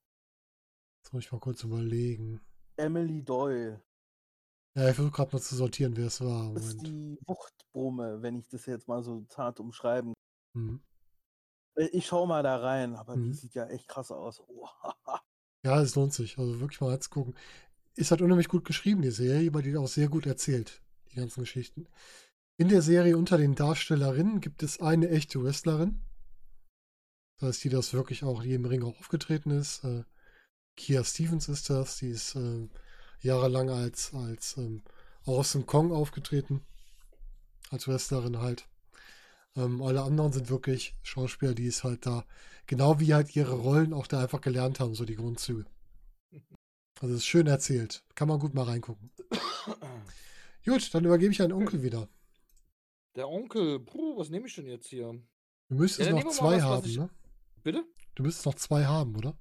Jetzt 1.03 1.13
muss 1.13 1.25
ich 1.25 1.33
mal 1.33 1.41
kurz 1.41 1.63
überlegen. 1.65 2.41
Emily 2.77 3.25
Doyle. 3.25 3.83
Ja, 4.75 4.91
ich 4.91 4.95
versuche 4.95 5.15
gerade 5.15 5.33
mal 5.35 5.43
zu 5.43 5.57
sortieren, 5.57 5.97
wer 5.97 6.07
es 6.07 6.21
war. 6.21 6.53
Das 6.53 6.67
ist 6.67 6.83
die 6.83 7.19
Wuchtbrumme, 7.27 8.21
wenn 8.21 8.37
ich 8.37 8.49
das 8.49 8.67
jetzt 8.67 8.89
mal 8.89 9.03
so 9.03 9.25
zart 9.25 9.59
umschreiben. 9.59 10.13
Mhm. 10.53 10.83
Äh, 11.77 11.87
Ich 11.93 12.07
schau 12.07 12.27
mal 12.27 12.43
da 12.43 12.57
rein, 12.59 12.95
aber 12.97 13.17
die 13.17 13.29
Mhm. 13.29 13.33
sieht 13.33 13.55
ja 13.55 13.67
echt 13.69 13.89
krass 13.89 14.11
aus. 14.11 14.43
Oh, 14.49 14.69
Ja, 15.65 15.81
es 15.83 15.95
lohnt 15.95 16.13
sich. 16.15 16.39
Also 16.39 16.61
wirklich 16.61 16.81
mal 16.81 16.91
reinzugucken. 16.91 17.35
Ist 17.97 18.11
halt 18.11 18.23
unheimlich 18.23 18.49
gut 18.49 18.65
geschrieben, 18.65 19.03
die 19.03 19.11
Serie, 19.11 19.51
aber 19.51 19.63
die 19.63 19.77
auch 19.77 19.89
sehr 19.89 20.09
gut 20.09 20.27
erzählt, 20.27 20.83
die 21.13 21.17
ganzen 21.17 21.41
Geschichten. 21.41 21.89
In 22.59 22.69
der 22.69 22.83
Serie 22.83 23.19
unter 23.19 23.39
den 23.39 23.55
Darstellerinnen 23.55 24.41
gibt 24.41 24.63
es 24.63 24.81
eine 24.81 25.11
echte 25.11 25.43
Wrestlerin. 25.43 26.01
Das 27.39 27.49
heißt, 27.51 27.65
die 27.65 27.69
das 27.71 27.93
wirklich 27.95 28.25
auch, 28.25 28.43
die 28.43 28.55
im 28.55 28.65
Ring 28.65 28.83
auch 28.83 28.99
aufgetreten 28.99 29.51
ist. 29.51 29.85
Äh, 29.85 30.05
Kia 30.77 31.05
Stevens 31.05 31.49
ist 31.49 31.71
das. 31.71 31.99
Die 31.99 32.09
ist 32.11 32.37
äh, 32.37 32.69
jahrelang 33.21 33.71
als, 33.71 34.15
als 34.15 34.57
ähm, 34.59 34.83
Awesome 35.27 35.65
Kong 35.65 35.93
aufgetreten. 35.93 36.65
Als 37.71 37.89
Wrestlerin 37.89 38.39
halt. 38.41 38.69
Ähm, 39.57 39.83
alle 39.83 40.03
anderen 40.03 40.33
sind 40.33 40.51
wirklich 40.51 40.95
Schauspieler, 41.03 41.55
die 41.55 41.67
es 41.67 41.83
halt 41.85 42.07
da, 42.07 42.25
genau 42.67 43.01
wie 43.01 43.15
halt 43.15 43.35
ihre 43.35 43.55
Rollen 43.55 43.93
auch 43.93 44.07
da 44.07 44.21
einfach 44.23 44.41
gelernt 44.41 44.81
haben, 44.81 44.95
so 44.95 45.05
die 45.05 45.17
Grundzüge. 45.17 45.65
Also 46.99 47.13
es 47.15 47.21
ist 47.21 47.27
schön 47.27 47.47
erzählt. 47.47 48.03
Kann 48.15 48.27
man 48.27 48.39
gut 48.39 48.55
mal 48.55 48.63
reingucken. 48.63 49.11
Gut, 50.65 50.95
dann 50.95 51.05
übergebe 51.05 51.31
ich 51.31 51.43
an 51.43 51.51
den 51.51 51.59
Onkel 51.59 51.83
wieder. 51.83 52.09
Der 53.17 53.29
Onkel, 53.29 53.81
puh, 53.81 54.17
was 54.17 54.31
nehme 54.31 54.47
ich 54.47 54.55
denn 54.55 54.67
jetzt 54.67 54.89
hier? 54.89 55.13
Du 55.69 55.75
müsstest 55.75 56.09
Ja, 56.09 56.15
noch 56.17 56.27
zwei 56.31 56.57
was, 56.57 56.63
was 56.63 56.63
haben, 56.63 56.87
ich- 56.89 56.97
ne? 56.97 57.11
Bitte? 57.63 57.85
Du 58.15 58.23
müsstest 58.23 58.47
noch 58.47 58.55
zwei 58.55 58.87
haben, 58.87 59.15
oder? 59.15 59.37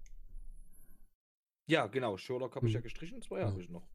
Ja, 1.68 1.88
genau. 1.88 2.18
Sherlock 2.18 2.58
habe 2.58 2.68
ich 2.68 2.74
ja 2.74 2.80
Hm. 2.80 2.84
gestrichen, 2.84 3.22
zwei 3.22 3.40
Ja. 3.40 3.46
habe 3.48 3.62
ich 3.62 3.70
noch. 3.70 3.88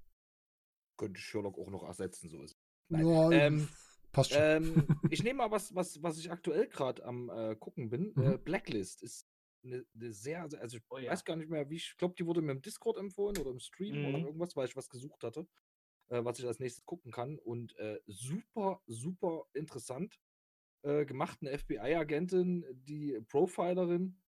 Könnte 0.97 1.21
Sherlock 1.21 1.59
auch 1.59 1.69
noch 1.69 1.83
ersetzen, 1.83 2.31
so 2.31 2.43
ist 2.43 2.53
es. 2.53 2.57
Nein, 2.89 3.07
Ja, 3.07 3.31
ähm, 3.31 3.69
passt 4.13 4.31
schon. 4.31 4.43
Ähm, 4.43 4.89
ich 5.11 5.23
nehme 5.23 5.39
mal 5.39 5.51
was, 5.51 5.75
was, 5.75 6.03
was 6.03 6.19
ich 6.19 6.31
aktuell 6.31 6.69
gerade 6.69 7.05
am 7.05 7.31
äh, 7.31 7.57
gucken 7.57 7.91
bin. 7.91 8.15
Mhm. 8.15 8.23
Äh, 8.23 8.39
Blacklist 8.39 9.03
ist 9.03 9.27
eine, 9.63 9.85
eine 9.95 10.13
sehr, 10.13 10.49
sehr, 10.49 10.61
also 10.61 10.77
ich 10.79 10.83
Oh 10.91 10.99
ja. 10.99 11.13
weiß 11.13 11.25
gar 11.25 11.37
nicht 11.37 11.51
mehr, 11.51 11.69
wie 11.71 11.77
ich, 11.77 11.97
glaube, 11.97 12.15
die 12.19 12.27
wurde 12.27 12.41
mir 12.43 12.53
im 12.53 12.63
Discord 12.63 12.97
empfohlen 12.97 13.39
oder 13.39 13.51
im 13.51 13.61
Stream 13.61 14.05
oder 14.07 14.19
Mhm. 14.19 14.27
irgendwas, 14.27 14.57
weil 14.57 14.67
ich 14.67 14.77
was 14.77 14.89
gesucht 14.89 15.23
hatte, 15.23 15.47
äh, 16.09 16.25
was 16.25 16.39
ich 16.39 16.47
als 16.47 16.61
nächstes 16.61 16.85
gucken 16.87 17.13
kann. 17.13 17.39
Und 17.39 17.77
äh, 17.77 18.01
super, 18.07 18.83
super 18.87 19.47
interessant 19.53 20.19
äh, 20.83 21.05
gemacht. 21.05 21.39
Eine 21.41 21.57
FBI-Agentin, 21.59 22.65
die 22.73 23.21
Profilerin, 23.29 24.21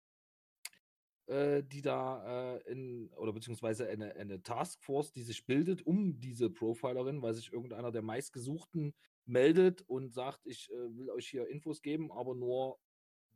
äh, 1.27 1.63
die 1.63 1.83
da 1.83 2.57
äh, 2.57 2.73
in, 2.73 3.13
oder 3.15 3.33
beziehungsweise 3.33 3.89
eine, 3.89 4.15
eine 4.17 4.43
Taskforce, 4.43 5.13
die 5.13 5.23
sich 5.23 5.47
bildet 5.47 5.87
um 5.87 6.19
diese 6.19 6.51
Profilerin, 6.51 7.23
weil 7.23 7.35
sich 7.35 7.53
irgendeiner 7.53 7.93
der 7.93 8.03
meistgesuchten 8.03 8.95
meldet 9.31 9.83
und 9.83 10.13
sagt, 10.13 10.47
ich 10.47 10.71
äh, 10.71 10.97
will 10.97 11.11
euch 11.11 11.29
hier 11.29 11.49
Infos 11.49 11.83
geben, 11.83 12.13
aber 12.13 12.35
nur 12.35 12.79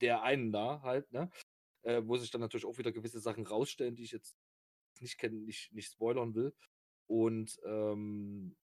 der 0.00 0.22
einen 0.22 0.52
da 0.52 0.82
halt, 0.82 1.10
ne? 1.12 1.30
Äh, 1.82 2.02
wo 2.04 2.16
sich 2.16 2.30
dann 2.30 2.40
natürlich 2.40 2.66
auch 2.66 2.78
wieder 2.78 2.92
gewisse 2.92 3.20
Sachen 3.20 3.46
rausstellen, 3.46 3.94
die 3.94 4.04
ich 4.04 4.12
jetzt 4.12 4.36
nicht 5.00 5.18
kenne, 5.18 5.36
nicht, 5.36 5.72
nicht 5.72 5.92
spoilern 5.92 6.34
will. 6.34 6.54
Und 7.06 7.58
ähm, 7.64 8.56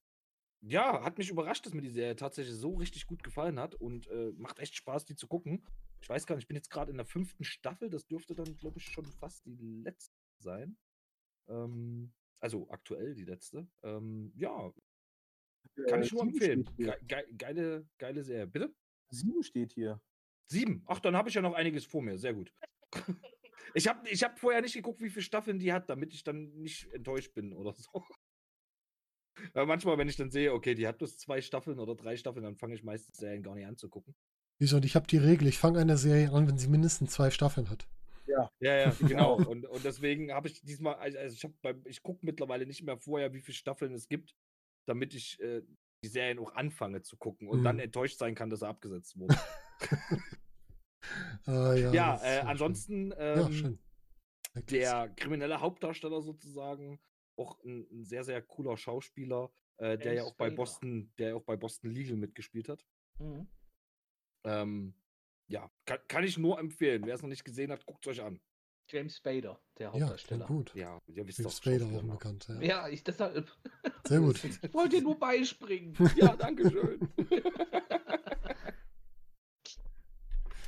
ja, 0.61 1.03
hat 1.03 1.17
mich 1.17 1.29
überrascht, 1.29 1.65
dass 1.65 1.73
mir 1.73 1.81
die 1.81 1.89
Serie 1.89 2.15
tatsächlich 2.15 2.55
so 2.55 2.75
richtig 2.75 3.07
gut 3.07 3.23
gefallen 3.23 3.59
hat 3.59 3.75
und 3.75 4.07
äh, 4.07 4.31
macht 4.35 4.59
echt 4.59 4.75
Spaß, 4.75 5.05
die 5.05 5.15
zu 5.15 5.27
gucken. 5.27 5.65
Ich 6.01 6.09
weiß 6.09 6.25
gar 6.25 6.35
nicht, 6.35 6.43
ich 6.43 6.47
bin 6.47 6.57
jetzt 6.57 6.69
gerade 6.69 6.91
in 6.91 6.97
der 6.97 7.05
fünften 7.05 7.43
Staffel, 7.43 7.89
das 7.89 8.07
dürfte 8.07 8.35
dann, 8.35 8.57
glaube 8.57 8.79
ich, 8.79 8.85
schon 8.85 9.05
fast 9.05 9.45
die 9.45 9.55
letzte 9.83 10.15
sein. 10.39 10.77
Ähm, 11.47 12.13
also 12.39 12.69
aktuell 12.69 13.13
die 13.13 13.25
letzte. 13.25 13.67
Ähm, 13.83 14.31
ja, 14.35 14.73
kann 15.87 16.01
Äh, 16.01 16.05
ich 16.05 16.11
nur 16.11 16.21
sieben 16.25 16.33
empfehlen. 16.33 16.69
Ge 16.77 17.23
geile, 17.37 17.87
geile 17.97 18.23
Serie. 18.23 18.47
Bitte? 18.47 18.73
Sieben 19.09 19.43
steht 19.43 19.73
hier. 19.73 20.01
Sieben. 20.47 20.83
Ach, 20.87 20.99
dann 20.99 21.15
habe 21.15 21.29
ich 21.29 21.35
ja 21.35 21.41
noch 21.41 21.53
einiges 21.53 21.85
vor 21.85 22.01
mir. 22.01 22.17
Sehr 22.17 22.33
gut. 22.33 22.53
Ich 23.73 23.87
habe 23.87 24.09
ich 24.09 24.21
hab 24.23 24.37
vorher 24.37 24.61
nicht 24.61 24.73
geguckt, 24.73 25.01
wie 25.01 25.09
viele 25.09 25.23
Staffeln 25.23 25.59
die 25.59 25.71
hat, 25.71 25.89
damit 25.89 26.13
ich 26.13 26.23
dann 26.23 26.51
nicht 26.57 26.91
enttäuscht 26.93 27.33
bin 27.33 27.53
oder 27.53 27.73
so. 27.73 27.89
Weil 29.53 29.65
manchmal, 29.65 29.97
wenn 29.97 30.09
ich 30.09 30.17
dann 30.17 30.29
sehe, 30.29 30.51
okay, 30.53 30.75
die 30.75 30.87
hat 30.87 30.97
bloß 30.97 31.17
zwei 31.17 31.41
Staffeln 31.41 31.79
oder 31.79 31.95
drei 31.95 32.17
Staffeln, 32.17 32.43
dann 32.43 32.57
fange 32.57 32.75
ich 32.75 32.83
meistens 32.83 33.17
Serien 33.17 33.43
gar 33.43 33.55
nicht 33.55 33.65
an 33.67 33.77
zu 33.77 33.87
gucken. 33.87 34.13
Wieso? 34.59 34.75
Und 34.75 34.83
ich 34.83 34.95
habe 34.95 35.07
die 35.07 35.17
Regel, 35.17 35.47
ich 35.47 35.57
fange 35.57 35.79
eine 35.79 35.97
Serie 35.97 36.31
an, 36.33 36.47
wenn 36.47 36.57
sie 36.57 36.67
mindestens 36.67 37.11
zwei 37.11 37.31
Staffeln 37.31 37.69
hat. 37.69 37.87
Ja, 38.27 38.49
ja, 38.59 38.91
genau. 38.99 39.35
und, 39.49 39.65
und 39.65 39.83
deswegen 39.83 40.31
habe 40.31 40.47
ich 40.47 40.61
diesmal, 40.61 40.95
also 40.95 41.17
also 41.17 41.33
ich, 41.35 41.43
hab 41.43 41.87
ich 41.87 42.03
gucke 42.03 42.25
mittlerweile 42.25 42.65
nicht 42.65 42.83
mehr 42.83 42.97
vorher, 42.97 43.33
wie 43.33 43.41
viele 43.41 43.55
Staffeln 43.55 43.93
es 43.93 44.07
gibt, 44.07 44.35
damit 44.85 45.13
ich 45.13 45.39
äh, 45.41 45.61
die 46.03 46.07
Serien 46.09 46.39
auch 46.39 46.53
anfange 46.55 47.01
zu 47.01 47.17
gucken 47.17 47.47
und 47.47 47.63
dann 47.63 47.75
Mhm. 47.75 47.83
enttäuscht 47.83 48.17
sein 48.17 48.35
kann, 48.35 48.49
dass 48.49 48.61
er 48.63 48.69
abgesetzt 48.69 49.17
wurde. 49.19 49.35
Äh, 51.47 51.81
ja, 51.81 51.93
ja, 51.93 52.21
äh, 52.23 52.39
ansonsten 52.41 53.11
Ja, 53.11 53.45
ähm, 53.47 53.53
schön. 53.53 53.79
der 54.69 55.09
kriminelle 55.09 55.59
Hauptdarsteller 55.61 56.21
sozusagen, 56.21 56.99
auch 57.37 57.63
ein, 57.63 57.87
ein 57.91 58.03
sehr, 58.05 58.23
sehr 58.23 58.41
cooler 58.41 58.77
Schauspieler, 58.77 59.51
äh, 59.77 59.97
der 59.97 60.13
ja 60.13 60.23
auch 60.23 60.35
bei. 60.35 60.49
Boston, 60.49 61.11
der 61.17 61.35
auch 61.35 61.43
bei 61.43 61.55
Boston 61.55 61.91
Legal 61.91 62.17
mitgespielt 62.17 62.69
hat. 62.69 62.85
Mhm. 63.19 63.47
Ähm, 64.43 64.93
ja, 65.49 65.71
kann, 65.85 65.99
kann 66.07 66.23
ich 66.23 66.37
nur 66.37 66.59
empfehlen. 66.59 67.03
Wer 67.05 67.15
es 67.15 67.21
noch 67.21 67.29
nicht 67.29 67.43
gesehen 67.43 67.71
hat, 67.71 67.85
guckt 67.85 68.05
es 68.07 68.11
euch 68.11 68.25
an. 68.25 68.39
James 68.91 69.15
Spader, 69.17 69.59
der 69.77 69.87
Ja, 69.87 69.93
Hauptdarsteller. 69.93 70.45
gut. 70.47 70.75
Ja, 70.75 70.99
ihr 71.07 71.25
wisst 71.27 71.39
James 71.39 71.57
Spader 71.57 71.85
auch 71.85 72.01
mag. 72.03 72.19
bekannt. 72.19 72.47
Ja. 72.49 72.61
Ja, 72.61 72.87
ich 72.89 73.03
deshalb. 73.03 73.49
Sehr 74.07 74.19
gut. 74.19 74.43
Ich 74.43 74.73
wollte 74.73 74.97
dir 74.97 75.01
nur 75.03 75.17
beispringen. 75.17 75.95
Ja, 76.15 76.35
danke 76.35 76.69
schön. 76.69 76.99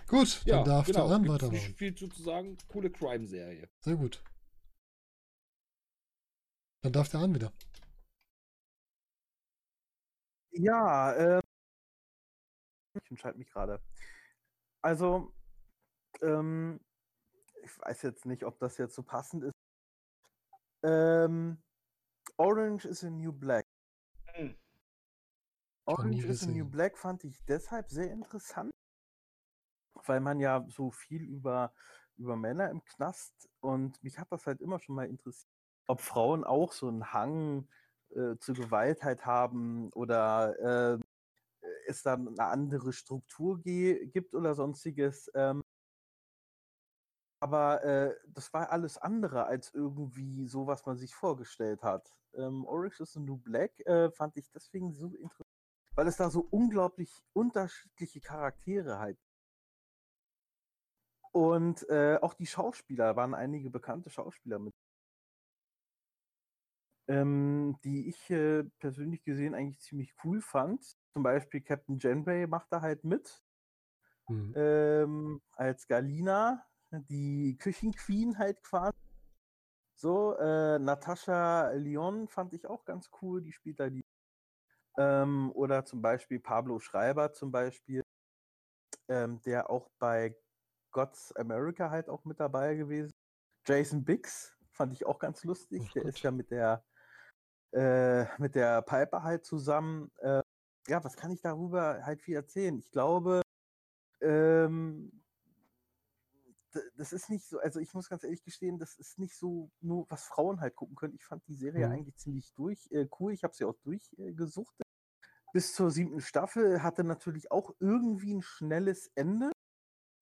Gut, 0.08 0.42
dann 0.46 0.58
ja, 0.60 0.64
darf 0.64 0.86
genau. 0.86 1.08
der 1.08 1.16
Arm 1.16 1.28
weitermachen. 1.28 1.54
Nicht 1.54 1.78
viel 1.78 1.96
zu, 1.96 2.08
zu 2.08 2.22
sagen. 2.22 2.58
Coole 2.68 2.92
Crime-Serie. 2.92 3.68
Sehr 3.82 3.96
gut. 3.96 4.24
Dann 6.84 6.94
darf 6.94 7.10
der 7.10 7.22
Arm 7.22 7.34
wieder. 7.34 7.52
Ja, 10.52 11.16
ähm, 11.16 11.42
ich 13.02 13.10
entscheide 13.10 13.38
mich 13.40 13.50
gerade. 13.50 13.82
Also, 14.84 15.34
ähm, 16.22 16.80
ich 17.64 17.80
weiß 17.80 18.02
jetzt 18.04 18.26
nicht, 18.26 18.44
ob 18.44 18.60
das 18.60 18.78
jetzt 18.78 18.96
so 18.96 19.04
passend 19.04 19.46
ist. 19.46 19.54
Ähm, 20.84 21.62
Orange 22.38 22.86
is 22.86 23.04
a 23.04 23.10
New 23.10 23.32
Black. 23.32 23.66
Hm. 24.34 24.56
Orange 25.86 26.26
is 26.26 26.44
a 26.44 26.48
New. 26.48 26.66
Black 26.66 26.98
fand 26.98 27.24
ich 27.24 27.44
deshalb 27.46 27.90
sehr 27.90 28.12
interessant, 28.12 28.72
weil 30.06 30.20
man 30.20 30.40
ja 30.40 30.66
so 30.70 30.92
viel 30.92 31.24
über, 31.24 31.74
über 32.18 32.36
Männer 32.36 32.70
im 32.70 32.84
Knast 32.84 33.50
und 33.60 34.02
mich 34.04 34.18
hat 34.18 34.32
das 34.32 34.46
halt 34.46 34.62
immer 34.62 34.80
schon 34.80 34.96
mal 34.96 35.08
interessiert, 35.08 35.52
ob 35.88 36.02
Frauen 36.02 36.44
auch 36.44 36.72
so 36.72 36.88
einen 36.88 37.14
Hang 37.14 37.68
äh, 38.10 38.38
zur 38.40 38.56
Gewaltheit 38.56 39.26
haben 39.26 39.92
oder 39.94 40.96
äh, 40.96 41.00
es 41.88 42.04
da 42.04 42.14
eine 42.14 42.46
andere 42.46 42.94
Struktur 42.94 43.62
gibt 43.62 44.36
oder 44.36 44.56
sonstiges. 44.56 45.30
Ähm, 45.34 45.63
aber 47.44 47.84
äh, 47.84 48.16
das 48.28 48.54
war 48.54 48.72
alles 48.72 48.98
andere 48.98 49.46
als 49.46 49.74
irgendwie 49.74 50.48
so, 50.48 50.66
was 50.66 50.86
man 50.86 50.96
sich 50.96 51.14
vorgestellt 51.14 51.84
hat. 51.84 52.16
Ähm, 52.36 52.66
Orange 52.66 53.02
is 53.02 53.12
the 53.12 53.20
New 53.20 53.36
Black 53.36 53.78
äh, 53.82 54.10
fand 54.12 54.38
ich 54.38 54.50
deswegen 54.50 54.94
so 54.94 55.08
interessant, 55.08 55.50
weil 55.94 56.08
es 56.08 56.16
da 56.16 56.30
so 56.30 56.48
unglaublich 56.52 57.22
unterschiedliche 57.34 58.22
Charaktere 58.22 58.98
halt. 58.98 59.20
Und 61.34 61.86
äh, 61.90 62.18
auch 62.22 62.34
die 62.34 62.46
Schauspieler 62.46 63.18
waren 63.18 63.34
einige 63.34 63.70
bekannte 63.70 64.10
Schauspieler 64.10 64.60
mit. 64.60 64.74
Ähm, 67.10 67.78
die 67.84 68.08
ich 68.08 68.30
äh, 68.30 68.64
persönlich 68.80 69.22
gesehen 69.26 69.54
eigentlich 69.54 69.82
ziemlich 69.82 70.16
cool 70.24 70.40
fand. 70.40 70.96
Zum 71.12 71.24
Beispiel 71.24 71.60
Captain 71.60 71.98
Janeway 72.00 72.48
macht 72.48 72.72
da 72.72 72.80
halt 72.80 73.04
mit 73.04 73.44
Hm. 74.28 74.54
ähm, 74.56 75.42
als 75.52 75.86
Galina, 75.88 76.66
die 77.02 77.58
Küchenqueen 77.58 78.38
halt 78.38 78.62
quasi. 78.64 78.98
So, 79.96 80.36
äh, 80.38 80.80
Natascha 80.80 81.72
Lyon 81.72 82.28
fand 82.28 82.54
ich 82.54 82.68
auch 82.68 82.84
ganz 82.86 83.10
cool, 83.22 83.42
die 83.42 83.52
spielt 83.52 83.80
da 83.80 83.90
die. 83.90 84.06
Ähm, 84.98 85.52
oder 85.54 85.86
zum 85.86 86.02
Beispiel 86.02 86.40
Pablo 86.40 86.80
Schreiber 86.80 87.34
zum 87.34 87.52
Beispiel, 87.52 88.04
ähm, 89.08 89.42
der 89.42 89.70
auch 89.70 89.90
bei 90.00 90.36
God's 90.92 91.32
America 91.36 91.90
halt 91.90 92.10
auch 92.10 92.26
mit 92.26 92.40
dabei 92.40 92.76
gewesen. 92.76 93.12
Jason 93.66 94.04
Biggs 94.04 94.56
fand 94.72 94.94
ich 94.94 95.06
auch 95.06 95.20
ganz 95.20 95.44
lustig, 95.44 95.84
Ach 95.88 95.94
der 95.94 96.06
ist 96.06 96.22
ja 96.22 96.32
mit 96.32 96.52
der 96.52 96.84
äh, 97.72 98.26
mit 98.40 98.56
der 98.56 98.82
Piper 98.84 99.24
halt 99.24 99.46
zusammen. 99.46 100.12
Äh, 100.18 100.42
ja, 100.88 101.04
was 101.04 101.16
kann 101.16 101.32
ich 101.32 101.42
darüber 101.42 102.04
halt 102.04 102.22
viel 102.22 102.36
erzählen? 102.36 102.78
Ich 102.78 102.92
glaube, 102.92 103.42
ähm, 104.22 105.23
das 106.98 107.14
ist 107.14 107.30
nicht 107.30 107.46
so, 107.48 107.60
also 107.60 107.80
ich 107.80 107.94
muss 107.94 108.10
ganz 108.10 108.24
ehrlich 108.24 108.44
gestehen, 108.44 108.80
das 108.80 108.96
ist 108.98 109.20
nicht 109.20 109.36
so 109.38 109.72
nur, 109.82 110.06
was 110.10 110.24
Frauen 110.26 110.62
halt 110.62 110.76
gucken 110.76 110.96
können. 110.96 111.16
Ich 111.16 111.26
fand 111.26 111.46
die 111.48 111.56
Serie 111.56 111.88
Mhm. 111.88 111.92
eigentlich 111.92 112.16
ziemlich 112.18 112.54
durch, 112.56 112.88
äh, 112.92 113.08
cool. 113.20 113.34
Ich 113.34 113.44
habe 113.44 113.54
sie 113.56 113.66
auch 113.66 113.78
durchgesucht. 113.84 114.76
Äh, 114.80 114.84
bis 115.54 115.74
zur 115.74 115.92
siebten 115.92 116.22
Staffel 116.22 116.84
hatte 116.84 117.04
natürlich 117.04 117.52
auch 117.52 117.76
irgendwie 117.80 118.34
ein 118.34 118.42
schnelles 118.42 119.08
Ende. 119.16 119.52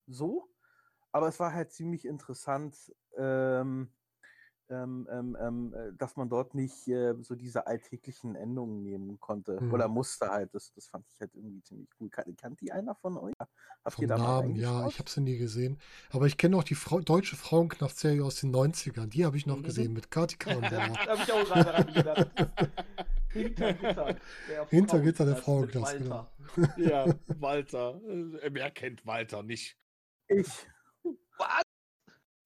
So. 0.06 0.48
Aber 1.12 1.28
es 1.28 1.40
war 1.40 1.52
halt 1.54 1.72
ziemlich 1.72 2.06
interessant, 2.06 2.92
ähm, 3.16 3.92
ähm, 4.72 5.06
ähm, 5.10 5.36
ähm, 5.40 5.74
äh, 5.74 5.92
dass 5.98 6.16
man 6.16 6.28
dort 6.28 6.54
nicht 6.54 6.88
äh, 6.88 7.14
so 7.20 7.34
diese 7.34 7.66
alltäglichen 7.66 8.34
Endungen 8.34 8.82
nehmen 8.82 9.20
konnte. 9.20 9.60
Mhm. 9.60 9.72
Oder 9.72 9.88
musste 9.88 10.30
halt. 10.30 10.54
Das, 10.54 10.72
das 10.74 10.86
fand 10.86 11.06
ich 11.08 11.20
halt 11.20 11.34
irgendwie 11.34 11.62
ziemlich 11.62 11.88
cool. 12.00 12.08
Kan 12.08 12.34
kannt 12.36 12.60
die 12.60 12.72
einer 12.72 12.94
von 12.94 13.16
euch? 13.18 13.34
Habt 13.84 13.96
Vom 13.96 14.02
ihr 14.02 14.08
da 14.08 14.16
mal 14.16 14.42
Namen, 14.42 14.56
ja, 14.56 14.86
ich 14.86 14.98
habe 14.98 15.10
sie 15.10 15.20
nie 15.20 15.36
gesehen. 15.36 15.78
Aber 16.10 16.26
ich 16.26 16.36
kenne 16.36 16.56
auch 16.56 16.64
die 16.64 16.74
Frau, 16.74 17.00
deutsche 17.00 17.36
Frauenknaft-Serie 17.36 18.24
aus 18.24 18.36
den 18.36 18.52
90ern. 18.54 19.06
Die 19.08 19.24
habe 19.24 19.36
ich 19.36 19.46
noch 19.46 19.58
Mhm. 19.58 19.62
gesehen 19.64 19.92
mit 19.92 20.10
Kati 20.10 20.36
Karrenbauer. 20.36 20.70
Da 21.06 21.12
habe 21.12 21.22
ich 21.22 21.32
auch 21.32 21.44
gerade 21.44 21.92
gedacht. 21.92 22.30
Hinter 23.32 23.72
Gitter. 23.72 24.16
Der 24.48 24.66
Hinter 24.68 25.00
Gitter 25.00 25.24
der 25.24 25.36
Frauenknast 25.36 25.98
mit 25.98 26.06
Frauenknast, 26.08 26.32
Walter. 26.48 26.76
Ja, 26.76 27.14
Walter. 27.40 28.00
Äh, 28.42 28.50
Wer 28.52 28.70
kennt 28.70 29.06
Walter 29.06 29.42
nicht? 29.42 29.76
Ich. 30.28 30.48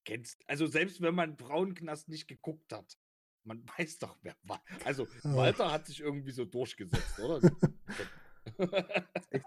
Kennst, 0.07 0.39
also 0.49 0.67
selbst 0.67 1.03
wenn 1.03 1.15
man 1.17 1.37
Frauenknast 1.37 2.09
nicht 2.09 2.29
geguckt 2.29 2.73
hat, 2.73 2.97
man 3.45 3.63
weiß 3.79 3.99
doch, 3.99 4.17
wer 4.23 4.37
war. 4.45 4.63
Also 4.85 5.07
Ach. 5.25 5.35
Walter 5.37 5.71
hat 5.71 5.87
sich 5.87 6.01
irgendwie 6.01 6.31
so 6.31 6.45
durchgesetzt, 6.45 7.19
oder? 7.19 7.41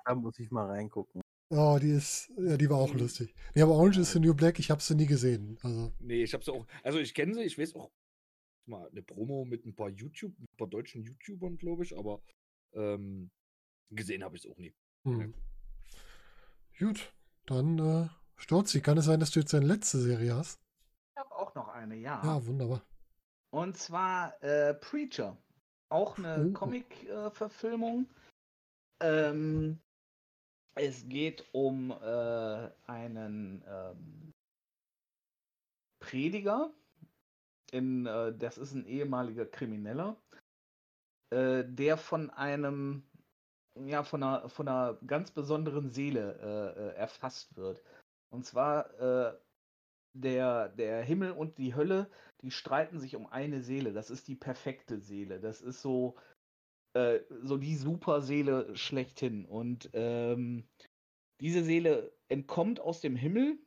Da 0.05 0.13
muss 0.13 0.37
ich 0.39 0.51
mal 0.51 0.67
reingucken. 0.67 1.21
Oh, 1.51 1.79
die 1.81 1.91
ist, 1.91 2.29
ja, 2.37 2.57
die 2.57 2.69
war 2.69 2.77
auch 2.77 2.93
Mhm. 2.93 2.99
lustig. 2.99 3.33
Nee, 3.55 3.61
aber 3.61 3.71
Orange 3.71 4.01
is 4.01 4.11
the 4.11 4.19
New 4.19 4.33
Black, 4.33 4.59
ich 4.59 4.69
habe 4.69 4.81
sie 4.81 4.93
nie 4.93 5.05
gesehen. 5.05 5.57
Also, 5.63 5.93
nee, 5.99 6.21
ich 6.21 6.33
habe 6.33 6.43
sie 6.43 6.51
auch. 6.51 6.67
Also 6.83 6.99
ich 6.99 7.13
kenne 7.13 7.33
sie, 7.33 7.43
ich 7.43 7.57
weiß 7.57 7.75
auch 7.75 7.91
mal 8.65 8.89
eine 8.89 9.01
Promo 9.01 9.45
mit 9.45 9.65
ein 9.65 9.73
paar 9.73 9.89
YouTube, 9.89 10.37
ein 10.37 10.45
paar 10.57 10.67
deutschen 10.67 11.01
YouTubern, 11.01 11.57
glaube 11.57 11.85
ich, 11.85 11.97
aber 11.97 12.21
ähm, 12.73 13.31
gesehen 13.89 14.23
habe 14.23 14.35
ich 14.35 14.43
es 14.43 14.51
auch 14.51 14.57
nie. 14.57 14.75
hm. 15.05 15.33
Gut, 16.77 17.13
dann 17.45 17.79
äh, 17.79 18.09
Storzi, 18.39 18.81
kann 18.81 18.97
es 18.97 19.05
sein, 19.05 19.19
dass 19.19 19.31
du 19.31 19.39
jetzt 19.41 19.53
deine 19.53 19.65
letzte 19.67 19.99
Serie 19.99 20.33
hast? 20.35 20.59
Ich 21.13 21.19
habe 21.19 21.35
auch 21.35 21.53
noch 21.55 21.67
eine, 21.69 21.95
ja. 21.95 22.21
Ja, 22.23 22.45
wunderbar. 22.45 22.81
Und 23.51 23.77
zwar 23.77 24.41
äh, 24.43 24.73
Preacher. 24.75 25.37
Auch 25.89 26.17
eine 26.17 26.47
Oh. 26.49 26.53
Comic-Verfilmung. 26.53 28.07
ähm, 29.01 29.79
es 30.75 31.07
geht 31.09 31.43
um 31.51 31.91
äh, 31.91 32.69
einen 32.87 33.63
ähm, 33.67 34.31
Prediger. 35.99 36.71
In, 37.71 38.05
äh, 38.05 38.33
das 38.37 38.57
ist 38.57 38.73
ein 38.73 38.85
ehemaliger 38.85 39.45
Krimineller, 39.45 40.15
äh, 41.31 41.63
der 41.65 41.97
von 41.97 42.29
einem, 42.29 43.03
ja, 43.75 44.03
von 44.03 44.23
einer, 44.23 44.47
von 44.49 44.67
einer 44.67 44.93
ganz 45.05 45.31
besonderen 45.31 45.89
Seele 45.91 46.39
äh, 46.41 46.79
äh, 46.79 46.95
erfasst 46.95 47.55
wird. 47.57 47.83
Und 48.29 48.45
zwar 48.45 48.93
äh, 48.99 49.37
der, 50.13 50.69
der 50.69 51.01
Himmel 51.03 51.31
und 51.31 51.57
die 51.57 51.75
Hölle 51.75 52.09
die 52.41 52.51
streiten 52.51 52.99
sich 52.99 53.15
um 53.15 53.27
eine 53.27 53.61
Seele. 53.61 53.93
Das 53.93 54.09
ist 54.09 54.27
die 54.27 54.35
perfekte 54.35 54.99
Seele. 54.99 55.39
Das 55.39 55.61
ist 55.61 55.81
so, 55.81 56.15
äh, 56.93 57.19
so 57.41 57.57
die 57.57 57.75
Superseele 57.75 58.75
schlechthin. 58.75 59.45
Und 59.45 59.89
ähm, 59.93 60.63
diese 61.41 61.63
Seele 61.63 62.13
entkommt 62.29 62.79
aus 62.79 63.01
dem 63.01 63.15
Himmel, 63.15 63.57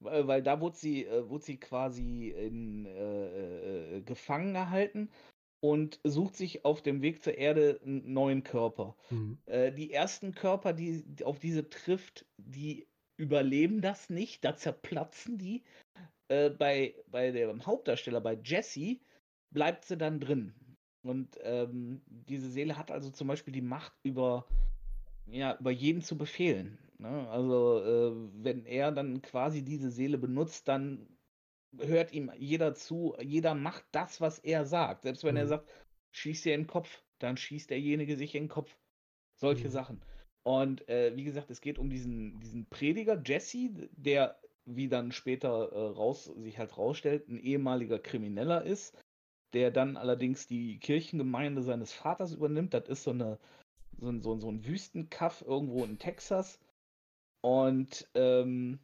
weil, 0.00 0.26
weil 0.26 0.42
da 0.42 0.60
wurde 0.60 0.76
sie, 0.76 1.06
äh, 1.06 1.28
wurde 1.28 1.44
sie 1.44 1.58
quasi 1.58 2.28
in, 2.28 2.84
äh, 2.86 3.96
äh, 3.96 4.00
gefangen 4.02 4.52
gehalten 4.52 5.10
und 5.60 5.98
sucht 6.04 6.36
sich 6.36 6.66
auf 6.66 6.82
dem 6.82 7.00
Weg 7.00 7.22
zur 7.22 7.38
Erde 7.38 7.80
einen 7.82 8.12
neuen 8.12 8.42
Körper. 8.42 8.94
Hm. 9.08 9.38
Äh, 9.46 9.72
die 9.72 9.90
ersten 9.90 10.34
Körper, 10.34 10.74
die 10.74 11.02
auf 11.24 11.38
diese 11.38 11.70
trifft, 11.70 12.26
die 12.36 12.86
überleben 13.16 13.80
das 13.80 14.10
nicht, 14.10 14.44
da 14.44 14.56
zerplatzen 14.56 15.38
die. 15.38 15.62
Äh, 16.28 16.50
bei, 16.50 16.94
bei 17.08 17.30
dem 17.30 17.64
Hauptdarsteller, 17.66 18.20
bei 18.20 18.38
Jesse, 18.42 18.98
bleibt 19.50 19.84
sie 19.84 19.96
dann 19.96 20.20
drin. 20.20 20.54
Und 21.02 21.38
ähm, 21.42 22.02
diese 22.08 22.50
Seele 22.50 22.76
hat 22.76 22.90
also 22.90 23.10
zum 23.10 23.28
Beispiel 23.28 23.52
die 23.52 23.62
Macht 23.62 23.92
über, 24.02 24.46
ja, 25.26 25.56
über 25.58 25.70
jeden 25.70 26.02
zu 26.02 26.18
befehlen. 26.18 26.78
Ne? 26.98 27.28
Also 27.30 27.82
äh, 27.84 28.42
wenn 28.42 28.66
er 28.66 28.92
dann 28.92 29.22
quasi 29.22 29.62
diese 29.62 29.90
Seele 29.90 30.18
benutzt, 30.18 30.68
dann 30.68 31.06
hört 31.78 32.12
ihm 32.12 32.32
jeder 32.36 32.74
zu, 32.74 33.14
jeder 33.20 33.54
macht 33.54 33.84
das, 33.92 34.20
was 34.20 34.38
er 34.40 34.64
sagt. 34.64 35.02
Selbst 35.02 35.24
wenn 35.24 35.36
er 35.36 35.44
Mhm. 35.44 35.48
sagt, 35.48 35.70
schieß 36.12 36.42
dir 36.42 36.54
in 36.54 36.62
den 36.62 36.66
Kopf, 36.66 37.02
dann 37.18 37.36
schießt 37.36 37.70
derjenige 37.70 38.16
sich 38.16 38.34
in 38.34 38.44
den 38.44 38.48
Kopf. 38.48 38.76
Solche 39.36 39.68
Mhm. 39.68 39.70
Sachen. 39.70 40.02
Und 40.46 40.88
äh, 40.88 41.16
wie 41.16 41.24
gesagt, 41.24 41.50
es 41.50 41.60
geht 41.60 41.76
um 41.76 41.90
diesen, 41.90 42.38
diesen 42.38 42.66
Prediger, 42.66 43.20
Jesse, 43.20 43.68
der, 43.96 44.38
wie 44.64 44.86
dann 44.86 45.10
später 45.10 45.72
äh, 45.72 45.88
raus, 45.88 46.30
sich 46.36 46.56
halt 46.56 46.78
rausstellt, 46.78 47.28
ein 47.28 47.40
ehemaliger 47.40 47.98
Krimineller 47.98 48.62
ist, 48.62 48.96
der 49.54 49.72
dann 49.72 49.96
allerdings 49.96 50.46
die 50.46 50.78
Kirchengemeinde 50.78 51.62
seines 51.62 51.92
Vaters 51.92 52.32
übernimmt. 52.32 52.74
Das 52.74 52.88
ist 52.88 53.02
so, 53.02 53.10
eine, 53.10 53.40
so, 53.98 54.08
ein, 54.08 54.22
so, 54.22 54.38
so 54.38 54.48
ein 54.48 54.64
Wüstenkaff 54.64 55.42
irgendwo 55.42 55.82
in 55.82 55.98
Texas. 55.98 56.60
Und 57.40 58.08
ähm, 58.14 58.78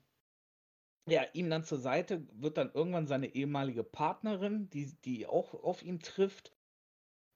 ja, 1.09 1.23
ihm 1.33 1.49
dann 1.49 1.63
zur 1.63 1.79
Seite 1.79 2.27
wird 2.33 2.59
dann 2.59 2.73
irgendwann 2.75 3.07
seine 3.07 3.37
ehemalige 3.37 3.85
Partnerin, 3.85 4.69
die, 4.71 4.93
die 5.05 5.29
auch 5.29 5.55
auf 5.63 5.85
ihn 5.85 6.01
trifft. 6.01 6.53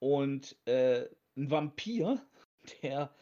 Und 0.00 0.56
äh, 0.66 1.08
ein 1.36 1.48
Vampir, 1.48 2.20
der 2.82 3.14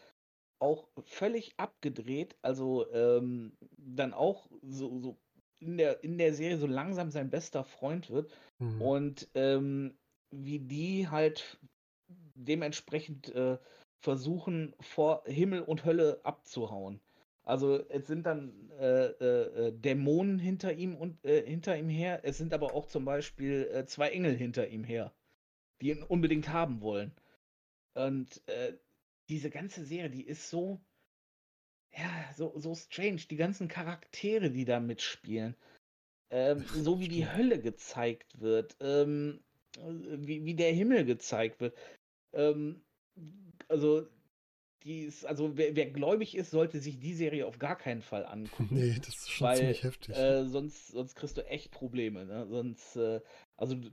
auch 0.65 0.89
völlig 1.05 1.55
abgedreht, 1.59 2.37
also 2.43 2.91
ähm, 2.93 3.53
dann 3.77 4.13
auch 4.13 4.49
so, 4.63 4.99
so 4.99 5.17
in, 5.61 5.77
der, 5.77 6.03
in 6.03 6.19
der 6.19 6.35
Serie 6.35 6.59
so 6.59 6.67
langsam 6.67 7.11
sein 7.11 7.31
bester 7.31 7.63
Freund 7.65 8.11
wird. 8.11 8.33
Hm. 8.59 8.81
Und 8.81 9.29
ähm, 9.35 9.95
wie 10.31 10.59
die 10.59 11.09
halt 11.09 11.59
dementsprechend 12.35 13.35
äh, 13.35 13.59
versuchen, 14.01 14.75
vor 14.81 15.23
Himmel 15.27 15.63
und 15.63 15.85
Hölle 15.85 16.21
abzuhauen. 16.25 17.01
Also 17.45 17.87
es 17.91 18.07
sind 18.07 18.25
dann 18.27 18.71
äh, 18.81 19.07
äh, 19.07 19.67
äh, 19.69 19.73
Dämonen 19.73 20.39
hinter 20.39 20.73
ihm 20.73 20.97
und 20.97 21.23
äh, 21.25 21.45
hinter 21.47 21.77
ihm 21.77 21.89
her. 21.89 22.21
Es 22.23 22.39
sind 22.39 22.55
aber 22.55 22.75
auch 22.75 22.87
zum 22.87 23.05
Beispiel 23.05 23.69
äh, 23.73 23.87
zwei 23.87 24.11
Engel 24.11 24.35
hinter 24.35 24.69
ihm 24.69 24.83
her, 24.83 25.13
die 25.81 25.91
ihn 25.91 26.03
unbedingt 26.03 26.49
haben 26.49 26.81
wollen. 26.81 27.13
Und 27.95 28.43
äh, 28.49 28.73
diese 29.29 29.51
ganze 29.51 29.85
Serie, 29.85 30.11
die 30.11 30.27
ist 30.27 30.51
so, 30.51 30.81
ja, 31.97 32.33
so, 32.37 32.53
so 32.59 32.75
strange. 32.75 33.23
Die 33.31 33.37
ganzen 33.37 33.69
Charaktere, 33.69 34.51
die 34.51 34.65
da 34.65 34.81
mitspielen. 34.81 35.55
Ähm, 36.31 36.65
so 36.75 37.01
wie 37.01 37.09
die. 37.09 37.29
Hölle 37.31 37.61
gezeigt 37.61 38.41
wird, 38.41 38.77
ähm, 38.81 39.41
wie, 39.77 40.45
wie 40.45 40.55
der 40.55 40.73
Himmel 40.73 41.05
gezeigt 41.05 41.61
wird. 41.61 41.77
Ähm, 42.33 42.83
also, 43.69 44.09
die 44.83 45.05
ist, 45.05 45.25
also 45.25 45.57
wer, 45.57 45.75
wer 45.77 45.87
gläubig 45.87 46.37
ist, 46.37 46.51
sollte 46.51 46.81
sich 46.81 46.99
die 46.99 47.15
Serie 47.15 47.47
auf 47.47 47.59
gar 47.59 47.77
keinen 47.77 48.03
Fall 48.03 48.27
angucken. 48.27 48.69
Nee, 48.75 48.99
das 48.99 49.09
ist 49.09 49.31
schon 49.31 49.47
Weil, 49.47 49.59
ziemlich 49.59 49.83
heftig. 49.83 50.17
Äh, 50.17 50.45
sonst, 50.47 50.89
sonst 50.89 51.15
kriegst 51.15 51.37
du 51.37 51.47
echt 51.47 51.71
Probleme. 51.71 52.25
Ne? 52.25 52.47
Sonst, 52.49 52.97
äh, 52.97 53.21
also 53.57 53.77
äh, 53.77 53.91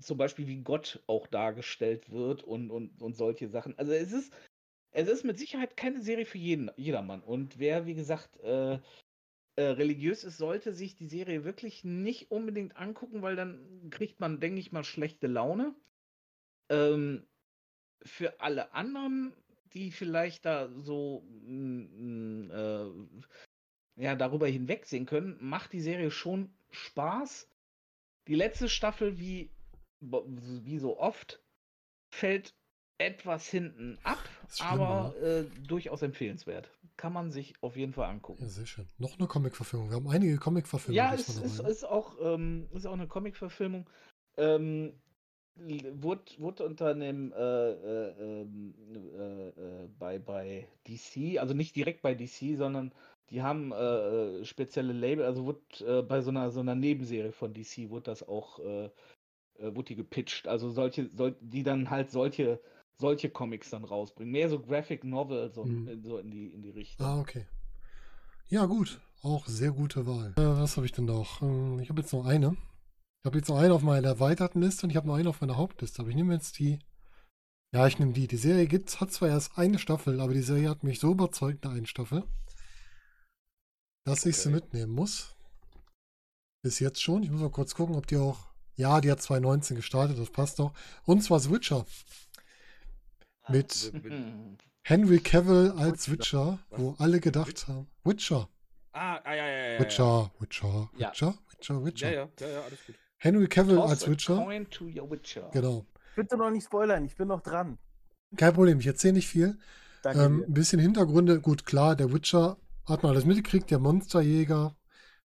zum 0.00 0.18
Beispiel 0.18 0.46
wie 0.46 0.62
Gott 0.62 1.02
auch 1.06 1.26
dargestellt 1.26 2.10
wird 2.10 2.42
und, 2.42 2.70
und, 2.70 3.00
und 3.00 3.16
solche 3.16 3.48
Sachen. 3.48 3.78
Also 3.78 3.92
es 3.92 4.12
ist, 4.12 4.32
es 4.92 5.08
ist 5.08 5.24
mit 5.24 5.38
Sicherheit 5.38 5.76
keine 5.76 6.00
Serie 6.00 6.26
für 6.26 6.38
jeden, 6.38 6.70
jedermann. 6.76 7.22
Und 7.22 7.58
wer, 7.58 7.86
wie 7.86 7.94
gesagt, 7.94 8.38
äh, 8.40 8.78
äh, 9.56 9.62
religiös 9.64 10.22
ist, 10.24 10.38
sollte 10.38 10.72
sich 10.72 10.94
die 10.96 11.06
Serie 11.06 11.44
wirklich 11.44 11.82
nicht 11.82 12.30
unbedingt 12.30 12.76
angucken, 12.76 13.22
weil 13.22 13.36
dann 13.36 13.88
kriegt 13.90 14.20
man, 14.20 14.38
denke 14.38 14.60
ich 14.60 14.72
mal, 14.72 14.84
schlechte 14.84 15.26
Laune. 15.26 15.74
Ähm, 16.68 17.26
für 18.02 18.40
alle 18.40 18.72
anderen, 18.72 19.32
die 19.72 19.90
vielleicht 19.90 20.44
da 20.44 20.68
so 20.82 21.24
mm, 21.46 22.46
mm, 22.46 22.50
äh, 22.50 24.02
ja, 24.02 24.14
darüber 24.14 24.46
hinwegsehen 24.46 25.06
können, 25.06 25.38
macht 25.40 25.72
die 25.72 25.80
Serie 25.80 26.10
schon 26.10 26.50
Spaß. 26.70 27.48
Die 28.28 28.34
letzte 28.34 28.68
Staffel, 28.68 29.18
wie, 29.18 29.50
wie 30.00 30.78
so 30.78 30.98
oft, 30.98 31.42
fällt 32.10 32.54
etwas 32.98 33.46
hinten 33.48 33.98
ab, 34.04 34.18
schlimm, 34.48 34.68
aber 34.68 35.14
äh, 35.20 35.44
durchaus 35.66 36.02
empfehlenswert. 36.02 36.70
Kann 36.96 37.12
man 37.12 37.30
sich 37.30 37.54
auf 37.60 37.76
jeden 37.76 37.92
Fall 37.92 38.08
angucken. 38.08 38.42
Ja, 38.42 38.48
sehr 38.48 38.66
schön. 38.66 38.88
Noch 38.96 39.18
eine 39.18 39.28
Comic-Verfilmung. 39.28 39.90
Wir 39.90 39.96
haben 39.96 40.08
einige 40.08 40.38
Comic-Verfilmungen 40.38 40.96
Ja, 40.96 41.14
es 41.14 41.28
ist, 41.28 41.62
ne? 41.62 41.68
ist, 41.68 41.84
auch, 41.84 42.16
ähm, 42.22 42.68
ist 42.72 42.86
auch 42.86 42.94
eine 42.94 43.06
Comic-Verfilmung. 43.06 43.88
Ähm, 44.38 44.94
wurde, 45.56 46.22
wurde 46.38 46.64
unter 46.64 46.88
einem 46.88 47.32
äh, 47.32 47.36
äh, 47.36 48.14
ähm, 48.18 48.74
äh, 48.94 49.48
äh, 49.48 49.88
bei, 49.98 50.18
bei 50.18 50.68
DC, 50.86 51.38
also 51.38 51.54
nicht 51.54 51.76
direkt 51.76 52.02
bei 52.02 52.14
DC, 52.14 52.56
sondern 52.56 52.92
die 53.30 53.42
haben 53.42 53.72
äh, 53.72 54.44
spezielle 54.44 54.92
Label, 54.92 55.24
also 55.24 55.46
wird 55.46 55.80
äh, 55.80 56.02
bei 56.02 56.20
so 56.20 56.30
einer 56.30 56.50
so 56.50 56.60
einer 56.60 56.74
Nebenserie 56.74 57.32
von 57.32 57.52
DC 57.52 57.90
wurde 57.90 58.04
das 58.04 58.26
auch 58.26 58.60
äh, 59.58 59.74
wurde 59.74 59.84
die 59.88 59.96
gepitcht, 59.96 60.48
also 60.48 60.70
solche, 60.70 61.08
soll, 61.10 61.36
die 61.40 61.62
dann 61.62 61.90
halt 61.90 62.10
solche 62.10 62.60
solche 62.98 63.28
Comics 63.28 63.68
dann 63.70 63.84
rausbringen, 63.84 64.32
mehr 64.32 64.48
so 64.48 64.58
Graphic 64.58 65.04
Novel 65.04 65.50
so, 65.52 65.64
Mhm. 65.64 65.88
in, 65.88 66.02
so 66.02 66.18
in 66.18 66.30
die 66.30 66.46
in 66.48 66.62
die 66.62 66.70
Richtung. 66.70 67.06
Ah, 67.06 67.20
okay. 67.20 67.46
Ja, 68.48 68.64
gut. 68.66 69.00
Auch 69.22 69.46
sehr 69.46 69.72
gute 69.72 70.06
Wahl. 70.06 70.32
Äh, 70.36 70.42
was 70.60 70.76
habe 70.76 70.86
ich 70.86 70.92
denn 70.92 71.04
noch? 71.06 71.42
Ähm, 71.42 71.78
Ich 71.80 71.88
habe 71.90 72.00
jetzt 72.00 72.12
noch 72.12 72.24
eine. 72.24 72.56
Ich 73.22 73.26
habe 73.26 73.38
jetzt 73.38 73.48
noch 73.48 73.58
eine 73.58 73.74
auf 73.74 73.82
meiner 73.82 74.08
erweiterten 74.08 74.62
Liste 74.62 74.84
und 74.86 74.90
ich 74.90 74.96
habe 74.96 75.08
noch 75.08 75.16
eine 75.16 75.28
auf 75.28 75.40
meiner 75.40 75.56
Hauptliste. 75.56 76.00
Aber 76.00 76.10
ich 76.10 76.16
nehme 76.16 76.32
jetzt 76.34 76.58
die. 76.58 76.78
Ja, 77.74 77.86
ich 77.86 77.98
nehme 77.98 78.12
die. 78.12 78.28
Die 78.28 78.36
Serie 78.36 78.66
gibt's, 78.66 79.00
hat 79.00 79.12
zwar 79.12 79.28
erst 79.28 79.58
eine 79.58 79.78
Staffel, 79.78 80.20
aber 80.20 80.32
die 80.32 80.42
Serie 80.42 80.70
hat 80.70 80.84
mich 80.84 81.00
so 81.00 81.10
überzeugt 81.12 81.64
nach 81.64 81.72
einer 81.72 81.86
Staffel, 81.86 82.24
dass 84.04 84.24
ich 84.26 84.36
sie 84.36 84.48
Okay. 84.48 84.60
mitnehmen 84.60 84.92
muss. 84.92 85.34
Bis 86.62 86.78
jetzt 86.78 87.02
schon. 87.02 87.22
Ich 87.22 87.30
muss 87.30 87.40
mal 87.40 87.50
kurz 87.50 87.74
gucken, 87.74 87.96
ob 87.96 88.06
die 88.06 88.16
auch. 88.16 88.46
Ja, 88.76 89.00
die 89.00 89.10
hat 89.10 89.20
2019 89.22 89.76
gestartet, 89.76 90.18
das 90.18 90.30
passt 90.30 90.58
doch. 90.58 90.72
Und 91.04 91.22
zwar 91.22 91.40
The 91.40 91.50
Witcher. 91.50 91.84
Mit. 93.48 93.92
Henry 94.82 95.18
Cavill 95.18 95.72
als 95.76 96.10
Witcher. 96.10 96.58
Wo 96.70 96.94
alle 96.98 97.20
gedacht 97.20 97.66
haben. 97.68 97.88
Witcher. 98.04 98.48
Ah, 98.92 99.16
ah, 99.24 99.34
ja, 99.34 99.46
ja, 99.46 99.56
ja. 99.56 99.72
ja. 99.74 99.80
Witcher, 99.80 100.30
Witcher, 100.38 100.90
Ja. 100.96 101.10
Witcher, 101.10 101.34
Witcher, 101.50 101.84
Witcher. 101.84 102.12
Ja, 102.12 102.14
ja, 102.22 102.28
ja, 102.40 102.48
ja, 102.48 102.60
alles 102.60 102.86
gut. 102.86 102.94
Henry 103.18 103.48
Cavill 103.48 103.76
Toss 103.76 103.90
als 103.90 104.08
Witcher. 104.10 104.36
coin 104.36 104.70
to 104.70 104.84
your 104.84 105.10
Witcher. 105.10 105.50
Genau. 105.52 105.86
Bitte 106.14 106.36
noch 106.36 106.50
nicht 106.50 106.64
spoilern, 106.66 107.04
ich 107.04 107.16
bin 107.16 107.28
noch 107.28 107.40
dran. 107.42 107.78
Kein 108.36 108.54
Problem, 108.54 108.78
ich 108.80 108.86
erzähle 108.86 109.14
nicht 109.14 109.28
viel. 109.28 109.58
Danke 110.02 110.22
Ähm, 110.22 110.44
ein 110.46 110.54
bisschen 110.54 110.78
Hintergründe. 110.80 111.40
Gut, 111.40 111.64
klar, 111.66 111.96
der 111.96 112.12
Witcher 112.12 112.56
hat 112.86 113.02
man 113.02 113.12
alles 113.12 113.24
mitgekriegt, 113.24 113.70
der 113.70 113.78
Monsterjäger, 113.78 114.76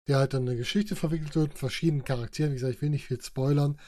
der 0.09 0.19
halt 0.19 0.35
dann 0.35 0.43
eine 0.49 0.57
Geschichte 0.57 0.97
verwickelt 0.97 1.35
wird, 1.35 1.49
mit 1.51 1.59
verschiedenen 1.59 2.05
Charakteren. 2.05 2.51
Wie 2.53 2.57
gesagt, 2.57 2.75
ich 2.77 2.83
will 2.83 2.91
nicht 2.91 3.07
viel 3.07 3.21
spoilern. 3.21 3.79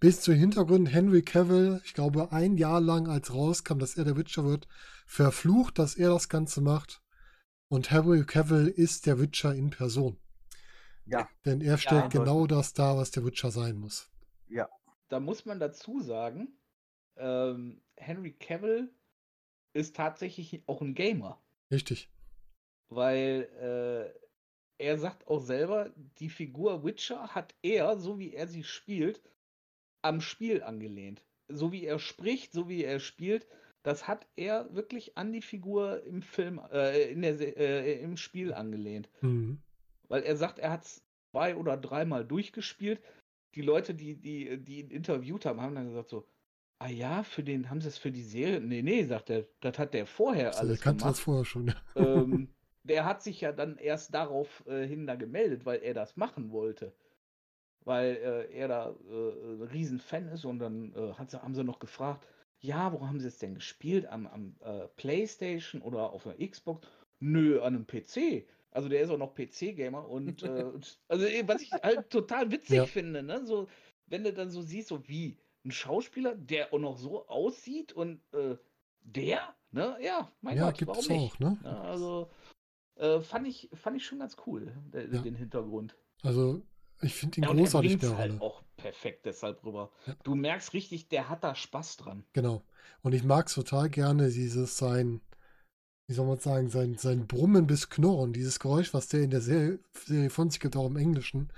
Bis 0.00 0.20
zu 0.20 0.32
Hintergründen 0.32 0.86
Henry 0.92 1.22
Cavill, 1.22 1.80
ich 1.84 1.94
glaube, 1.94 2.32
ein 2.32 2.56
Jahr 2.56 2.80
lang, 2.80 3.08
als 3.08 3.32
rauskam, 3.34 3.78
dass 3.78 3.96
er 3.96 4.04
der 4.04 4.16
Witcher 4.16 4.44
wird, 4.44 4.68
verflucht, 5.06 5.78
dass 5.78 5.94
er 5.96 6.10
das 6.10 6.28
Ganze 6.28 6.60
macht. 6.60 7.02
Und 7.68 7.90
Henry 7.90 8.24
Cavill 8.24 8.68
ist 8.68 9.06
der 9.06 9.18
Witcher 9.18 9.54
in 9.54 9.70
Person. 9.70 10.18
Ja, 11.06 11.28
Denn 11.44 11.60
er 11.60 11.78
stellt 11.78 12.02
Ja. 12.02 12.08
genau 12.08 12.46
das 12.46 12.72
dar, 12.72 12.96
was 12.96 13.10
der 13.10 13.24
Witcher 13.24 13.50
sein 13.50 13.76
muss. 13.76 14.10
ja. 14.48 14.68
Da 15.08 15.20
muss 15.20 15.44
man 15.44 15.60
dazu 15.60 16.00
sagen, 16.00 16.58
ähm, 17.16 17.80
Henry 17.96 18.32
Cavill 18.32 18.92
ist 19.72 19.94
tatsächlich 19.94 20.64
auch 20.66 20.82
ein 20.82 20.94
Gamer. 20.94 21.40
Richtig. 21.70 22.10
Weil 22.88 23.48
äh, 24.12 24.25
er 24.78 24.98
sagt 24.98 25.26
auch 25.26 25.40
selber, 25.40 25.90
die 26.18 26.28
Figur 26.28 26.84
Witcher 26.84 27.34
hat 27.34 27.54
er, 27.62 27.96
so 27.98 28.18
wie 28.18 28.34
er 28.34 28.46
sie 28.46 28.64
spielt, 28.64 29.22
am 30.02 30.20
Spiel 30.20 30.62
angelehnt. 30.62 31.24
So 31.48 31.72
wie 31.72 31.84
er 31.84 31.98
spricht, 31.98 32.52
so 32.52 32.68
wie 32.68 32.84
er 32.84 33.00
spielt, 33.00 33.46
das 33.82 34.08
hat 34.08 34.26
er 34.36 34.74
wirklich 34.74 35.16
an 35.16 35.32
die 35.32 35.42
Figur 35.42 36.02
im 36.04 36.22
Film, 36.22 36.60
äh, 36.72 37.10
in 37.10 37.22
der, 37.22 37.38
äh, 37.56 38.00
im 38.00 38.16
Spiel 38.16 38.52
angelehnt. 38.52 39.08
Mhm. 39.20 39.62
Weil 40.08 40.22
er 40.24 40.36
sagt, 40.36 40.58
er 40.58 40.72
hat 40.72 40.84
es 40.84 41.02
zwei 41.30 41.56
oder 41.56 41.76
dreimal 41.76 42.24
durchgespielt. 42.24 43.00
Die 43.54 43.62
Leute, 43.62 43.94
die, 43.94 44.16
die, 44.16 44.58
die 44.62 44.80
ihn 44.80 44.90
interviewt 44.90 45.46
haben, 45.46 45.60
haben 45.60 45.74
dann 45.74 45.86
gesagt 45.88 46.10
so, 46.10 46.26
ah 46.78 46.88
ja, 46.88 47.22
für 47.22 47.42
den 47.42 47.70
haben 47.70 47.80
sie 47.80 47.88
es 47.88 47.96
für 47.98 48.10
die 48.12 48.22
Serie. 48.24 48.60
Nee, 48.60 48.82
nee, 48.82 49.04
sagt 49.04 49.30
er, 49.30 49.46
das 49.60 49.78
hat 49.78 49.94
der 49.94 50.06
vorher 50.06 50.48
Also, 50.48 50.60
der 50.60 50.68
alles 50.70 50.80
kannte 50.80 51.04
das 51.04 51.24
gemacht. 51.24 51.24
vorher 51.24 51.44
schon. 51.44 51.74
ähm, 51.94 52.48
der 52.86 53.04
hat 53.04 53.22
sich 53.22 53.40
ja 53.40 53.52
dann 53.52 53.78
erst 53.78 54.14
darauf 54.14 54.64
äh, 54.66 54.86
hin 54.86 55.06
da 55.06 55.14
gemeldet, 55.16 55.66
weil 55.66 55.82
er 55.82 55.94
das 55.94 56.16
machen 56.16 56.50
wollte. 56.50 56.92
Weil 57.84 58.16
äh, 58.16 58.52
er 58.52 58.68
da 58.68 58.90
äh, 58.90 59.54
ein 59.54 59.62
Riesenfan 59.62 60.28
ist 60.28 60.44
und 60.44 60.58
dann 60.58 60.92
äh, 60.94 61.12
sie, 61.28 61.40
haben 61.40 61.54
sie 61.54 61.64
noch 61.64 61.78
gefragt, 61.78 62.26
ja, 62.60 62.92
wo 62.92 63.06
haben 63.06 63.20
sie 63.20 63.28
es 63.28 63.38
denn 63.38 63.54
gespielt? 63.54 64.06
Am, 64.06 64.26
am 64.26 64.56
äh, 64.60 64.88
Playstation 64.96 65.82
oder 65.82 66.10
auf 66.10 66.24
der 66.24 66.48
Xbox? 66.48 66.86
Nö, 67.20 67.60
an 67.60 67.76
einem 67.76 67.86
PC. 67.86 68.46
Also 68.70 68.88
der 68.88 69.00
ist 69.00 69.10
auch 69.10 69.18
noch 69.18 69.34
PC-Gamer 69.34 70.08
und 70.08 70.42
äh, 70.42 70.64
also 71.08 71.26
was 71.46 71.62
ich 71.62 71.72
halt 71.72 72.10
total 72.10 72.50
witzig 72.50 72.76
Ja. 72.76 72.86
finde, 72.86 73.22
ne? 73.22 73.44
So, 73.46 73.68
wenn 74.06 74.24
du 74.24 74.32
dann 74.32 74.50
so 74.50 74.62
siehst, 74.62 74.88
so 74.88 75.06
wie 75.08 75.38
ein 75.64 75.70
Schauspieler, 75.70 76.34
der 76.34 76.72
auch 76.72 76.78
noch 76.78 76.98
so 76.98 77.26
aussieht 77.28 77.92
und 77.92 78.20
der, 79.00 79.54
ne? 79.70 79.96
Ja, 80.00 80.30
mein 80.42 80.58
ja, 80.58 80.70
Gott, 80.70 80.86
warum 80.86 81.00
es 81.00 81.08
nicht? 81.08 81.34
auch, 81.34 81.38
ne? 81.38 81.58
Ja, 81.64 81.80
also 81.82 82.30
äh, 82.96 83.20
fand, 83.20 83.46
ich, 83.46 83.68
fand 83.74 83.96
ich 83.96 84.06
schon 84.06 84.18
ganz 84.18 84.36
cool, 84.46 84.72
der, 84.92 85.08
Ja. 85.12 85.20
den 85.22 85.34
Hintergrund. 85.34 85.96
Also, 86.22 86.62
ich 87.02 87.14
finde 87.14 87.38
ihn 87.40 87.44
Ja, 87.44 87.50
und 87.50 87.58
er 87.58 87.64
großartig, 87.64 87.98
bringt's 87.98 88.08
der 88.08 88.16
halt 88.18 88.32
Rolle. 88.32 88.42
auch 88.42 88.62
perfekt 88.76 89.26
deshalb 89.26 89.64
rüber. 89.64 89.92
Ja. 90.06 90.14
Du 90.24 90.34
merkst 90.34 90.72
richtig, 90.72 91.08
der 91.08 91.28
hat 91.28 91.44
da 91.44 91.54
Spaß 91.54 91.96
dran. 91.98 92.24
Genau. 92.32 92.62
Und 93.02 93.12
ich 93.14 93.24
mag 93.24 93.48
es 93.48 93.54
total 93.54 93.88
gerne, 93.90 94.30
dieses 94.30 94.76
sein, 94.78 95.20
wie 96.08 96.14
soll 96.14 96.26
man 96.26 96.38
sagen, 96.38 96.68
sein, 96.70 96.96
sein 96.98 97.26
Brummen 97.26 97.66
bis 97.66 97.88
Knurren, 97.90 98.32
dieses 98.32 98.60
Geräusch, 98.60 98.94
was 98.94 99.08
der 99.08 99.22
in 99.22 99.30
der 99.30 99.40
Serie, 99.40 99.78
Serie 99.94 100.30
von 100.30 100.50
sich 100.50 100.60
gibt, 100.60 100.76
auch 100.76 100.86
im 100.86 100.96
Englischen, 100.96 101.52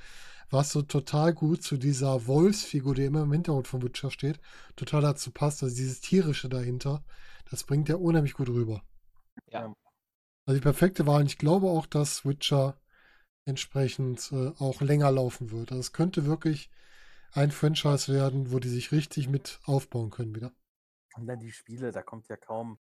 was 0.51 0.71
so 0.73 0.83
total 0.83 1.35
gut 1.35 1.63
zu 1.63 1.77
dieser 1.77 2.27
Wolfsfigur, 2.27 2.95
die 2.95 3.05
immer 3.05 3.23
im 3.23 3.33
Hintergrund 3.33 3.69
von 3.69 3.83
Witcher 3.83 4.11
steht, 4.11 4.41
total 4.77 5.03
dazu 5.03 5.31
passt. 5.31 5.63
Also 5.63 5.75
dieses 5.77 6.01
Tierische 6.01 6.49
dahinter, 6.49 7.05
das 7.51 7.65
bringt 7.65 7.89
er 7.91 8.01
unheimlich 8.01 8.35
gut 8.35 8.49
rüber. 8.49 8.83
Ja. 9.53 9.75
Also 10.49 10.59
die 10.59 10.65
perfekte 10.65 11.07
Wahl. 11.07 11.21
Und 11.21 11.27
ich 11.27 11.39
glaube 11.39 11.69
auch, 11.69 11.87
dass 11.87 12.25
Witcher 12.25 12.77
entsprechend 13.47 14.33
äh, 14.33 14.53
auch 14.59 14.81
länger 14.81 15.13
laufen 15.13 15.51
wird. 15.53 15.73
Also 15.73 15.81
es 15.81 15.93
könnte 15.93 16.27
wirklich 16.27 16.71
ein 17.33 17.51
Franchise 17.53 18.13
werden, 18.13 18.53
wo 18.53 18.59
die 18.59 18.69
sich 18.71 18.93
richtig 18.93 19.29
mit 19.29 19.61
aufbauen 19.65 20.11
können 20.11 20.35
wieder. 20.35 20.53
Und 21.17 21.27
dann 21.27 21.41
die 21.41 21.53
Spiele, 21.53 21.93
da 21.93 22.03
kommt 22.03 22.29
ja 22.29 22.37
kaum, 22.37 22.79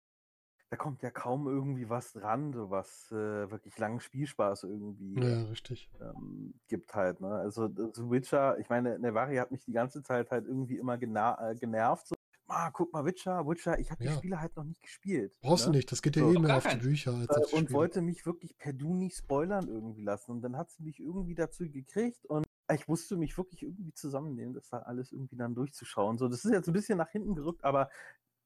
da 0.70 0.76
kommt 0.76 1.02
ja 1.02 1.10
kaum 1.10 1.48
irgendwie 1.48 1.88
was 1.88 2.12
dran, 2.12 2.52
so 2.52 2.70
was 2.70 3.10
äh, 3.12 3.50
wirklich 3.50 3.78
langen 3.78 4.00
Spielspaß 4.00 4.64
irgendwie 4.64 5.22
Ja, 5.22 5.42
richtig. 5.50 5.88
ähm, 6.00 6.54
gibt 6.68 6.94
halt. 6.94 7.20
Ne? 7.20 7.28
Also 7.28 7.68
The 7.68 8.10
Witcher, 8.10 8.58
ich 8.58 8.68
meine, 8.68 8.98
Nevari 8.98 9.36
hat 9.36 9.50
mich 9.50 9.64
die 9.64 9.72
ganze 9.72 10.02
Zeit 10.02 10.30
halt 10.30 10.46
irgendwie 10.46 10.78
immer 10.78 10.94
äh, 10.94 11.54
genervt. 11.56 12.15
Ah, 12.48 12.70
guck 12.70 12.92
mal, 12.92 13.04
Witcher, 13.04 13.44
Witcher, 13.46 13.78
ich 13.78 13.90
habe 13.90 14.04
Ja. 14.04 14.12
die 14.12 14.16
Spiele 14.18 14.40
halt 14.40 14.54
noch 14.56 14.64
nicht 14.64 14.80
gespielt. 14.80 15.34
Brauchst 15.40 15.66
ne? 15.66 15.72
du 15.72 15.76
nicht, 15.78 15.90
das 15.90 16.00
geht 16.00 16.16
ja 16.16 16.22
So. 16.22 16.32
eh 16.32 16.36
Auf 16.36 16.42
mehr 16.42 16.56
auf 16.56 16.66
die. 16.66 16.76
Bücher 16.76 17.14
als 17.14 17.28
auf 17.28 17.36
die 17.50 17.56
und 17.56 17.62
Spiele. 17.64 17.78
wollte 17.78 18.02
mich 18.02 18.24
wirklich 18.24 18.56
per 18.56 18.72
Du 18.72 18.94
nicht 18.94 19.16
spoilern 19.16 19.66
irgendwie 19.68 20.02
lassen. 20.02 20.30
Und 20.30 20.42
dann 20.42 20.56
hat 20.56 20.70
sie 20.70 20.82
mich 20.84 21.00
irgendwie 21.00 21.34
dazu 21.34 21.64
gekriegt 21.68 22.24
und 22.26 22.46
ich 22.72 22.86
musste 22.88 23.16
mich 23.16 23.36
wirklich 23.36 23.62
irgendwie 23.62 23.92
zusammennehmen, 23.94 24.54
das 24.54 24.68
da 24.68 24.78
alles 24.78 25.12
irgendwie 25.12 25.36
dann 25.36 25.54
durchzuschauen. 25.54 26.18
So, 26.18 26.28
das 26.28 26.44
ist 26.44 26.52
jetzt 26.52 26.68
ein 26.68 26.72
bisschen 26.72 26.98
nach 26.98 27.10
hinten 27.10 27.34
gerückt, 27.34 27.64
aber 27.64 27.90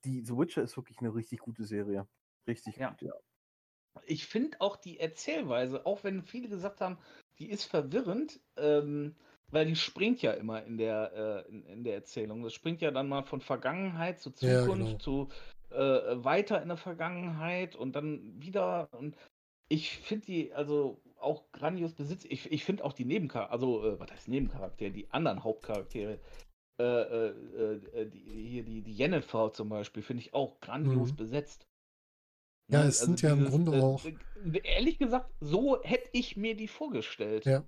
die 0.04 0.24
The 0.24 0.36
Witcher 0.36 0.62
ist 0.62 0.76
wirklich 0.76 0.98
eine 1.00 1.14
richtig 1.14 1.40
gute 1.40 1.64
Serie. 1.64 2.06
Richtig 2.46 2.76
Ja. 2.76 2.90
gut, 2.90 3.02
ja. 3.02 3.12
Ich 4.06 4.26
finde 4.26 4.60
auch 4.60 4.76
die 4.76 4.98
Erzählweise, 4.98 5.84
auch 5.84 6.04
wenn 6.04 6.22
viele 6.22 6.48
gesagt 6.48 6.80
haben, 6.80 6.98
die 7.38 7.50
ist 7.50 7.64
verwirrend, 7.64 8.40
ähm, 8.56 9.16
weil 9.50 9.66
die 9.66 9.76
springt 9.76 10.22
ja 10.22 10.32
immer 10.32 10.62
in 10.64 10.76
der, 10.78 11.44
äh, 11.46 11.50
in, 11.50 11.64
in 11.66 11.84
der 11.84 11.94
Erzählung. 11.94 12.42
Das 12.42 12.52
springt 12.54 12.80
ja 12.80 12.90
dann 12.90 13.08
mal 13.08 13.22
von 13.22 13.40
Vergangenheit 13.40 14.20
zu 14.20 14.32
Ja, 14.40 14.62
Zukunft 14.62 15.02
zu 15.02 15.28
äh, 15.70 15.76
weiter 15.76 16.60
in 16.62 16.68
der 16.68 16.76
Vergangenheit 16.76 17.76
und 17.76 17.94
dann 17.96 18.40
wieder. 18.40 18.88
Und 18.92 19.16
ich 19.68 19.98
finde 19.98 20.26
die 20.26 20.52
also 20.52 21.00
auch 21.18 21.50
grandios 21.52 21.92
besitzt. 21.94 22.24
Ich, 22.28 22.50
ich 22.50 22.64
finde 22.64 22.84
auch 22.84 22.92
die 22.92 23.04
Nebencharaktere, 23.04 23.52
also 23.52 23.86
äh, 23.86 24.00
was 24.00 24.10
heißt 24.10 24.28
Nebencharaktere, 24.28 24.90
die 24.90 25.10
anderen 25.10 25.44
Hauptcharaktere, 25.44 26.18
äh, 26.80 26.82
äh, 26.82 27.74
äh, 27.92 28.06
die, 28.06 28.20
hier 28.48 28.62
die, 28.64 28.82
die 28.82 28.92
Jennifer 28.94 29.52
zum 29.52 29.68
Beispiel, 29.68 30.02
finde 30.02 30.22
ich 30.22 30.32
auch 30.34 30.60
grandios 30.60 31.12
Mhm. 31.12 31.16
besetzt. 31.16 31.66
Ja, 32.70 32.82
Ne, 32.82 32.88
es 32.88 33.00
sind 33.00 33.20
ja 33.20 33.32
im 33.32 33.44
Grunde 33.46 33.72
auch- 33.82 34.04
ehrlich 34.62 34.96
gesagt, 34.98 35.30
so 35.40 35.82
hätte 35.82 36.08
ich 36.12 36.36
mir 36.36 36.56
die 36.56 36.68
vorgestellt. 36.68 37.44
Ja. 37.44 37.64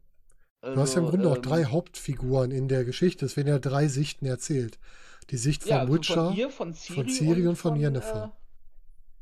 Du 0.63 0.77
hast 0.77 0.95
ja 0.95 1.01
im 1.01 1.07
Also, 1.07 1.17
Grunde 1.17 1.31
auch 1.31 1.37
ähm, 1.37 1.43
drei 1.43 1.65
Hauptfiguren 1.65 2.51
in 2.53 2.69
der 2.69 2.85
Geschichte. 2.85 3.27
Es 3.27 3.37
werden 3.37 3.49
ja 3.49 3.59
drei 3.59 3.89
Sichten 3.89 4.27
erzählt. 4.27 4.79
Die 5.31 5.37
Sicht 5.37 5.67
ja, 5.67 5.79
von 5.79 5.81
also 5.81 5.95
Witcher. 5.95 6.25
von 6.29 6.37
ihr, 6.37 6.51
von 6.51 6.75
Ciri, 6.75 7.09
Ciri 7.11 7.47
und 7.49 7.57
von 7.57 7.77
Yennefer. 7.77 8.33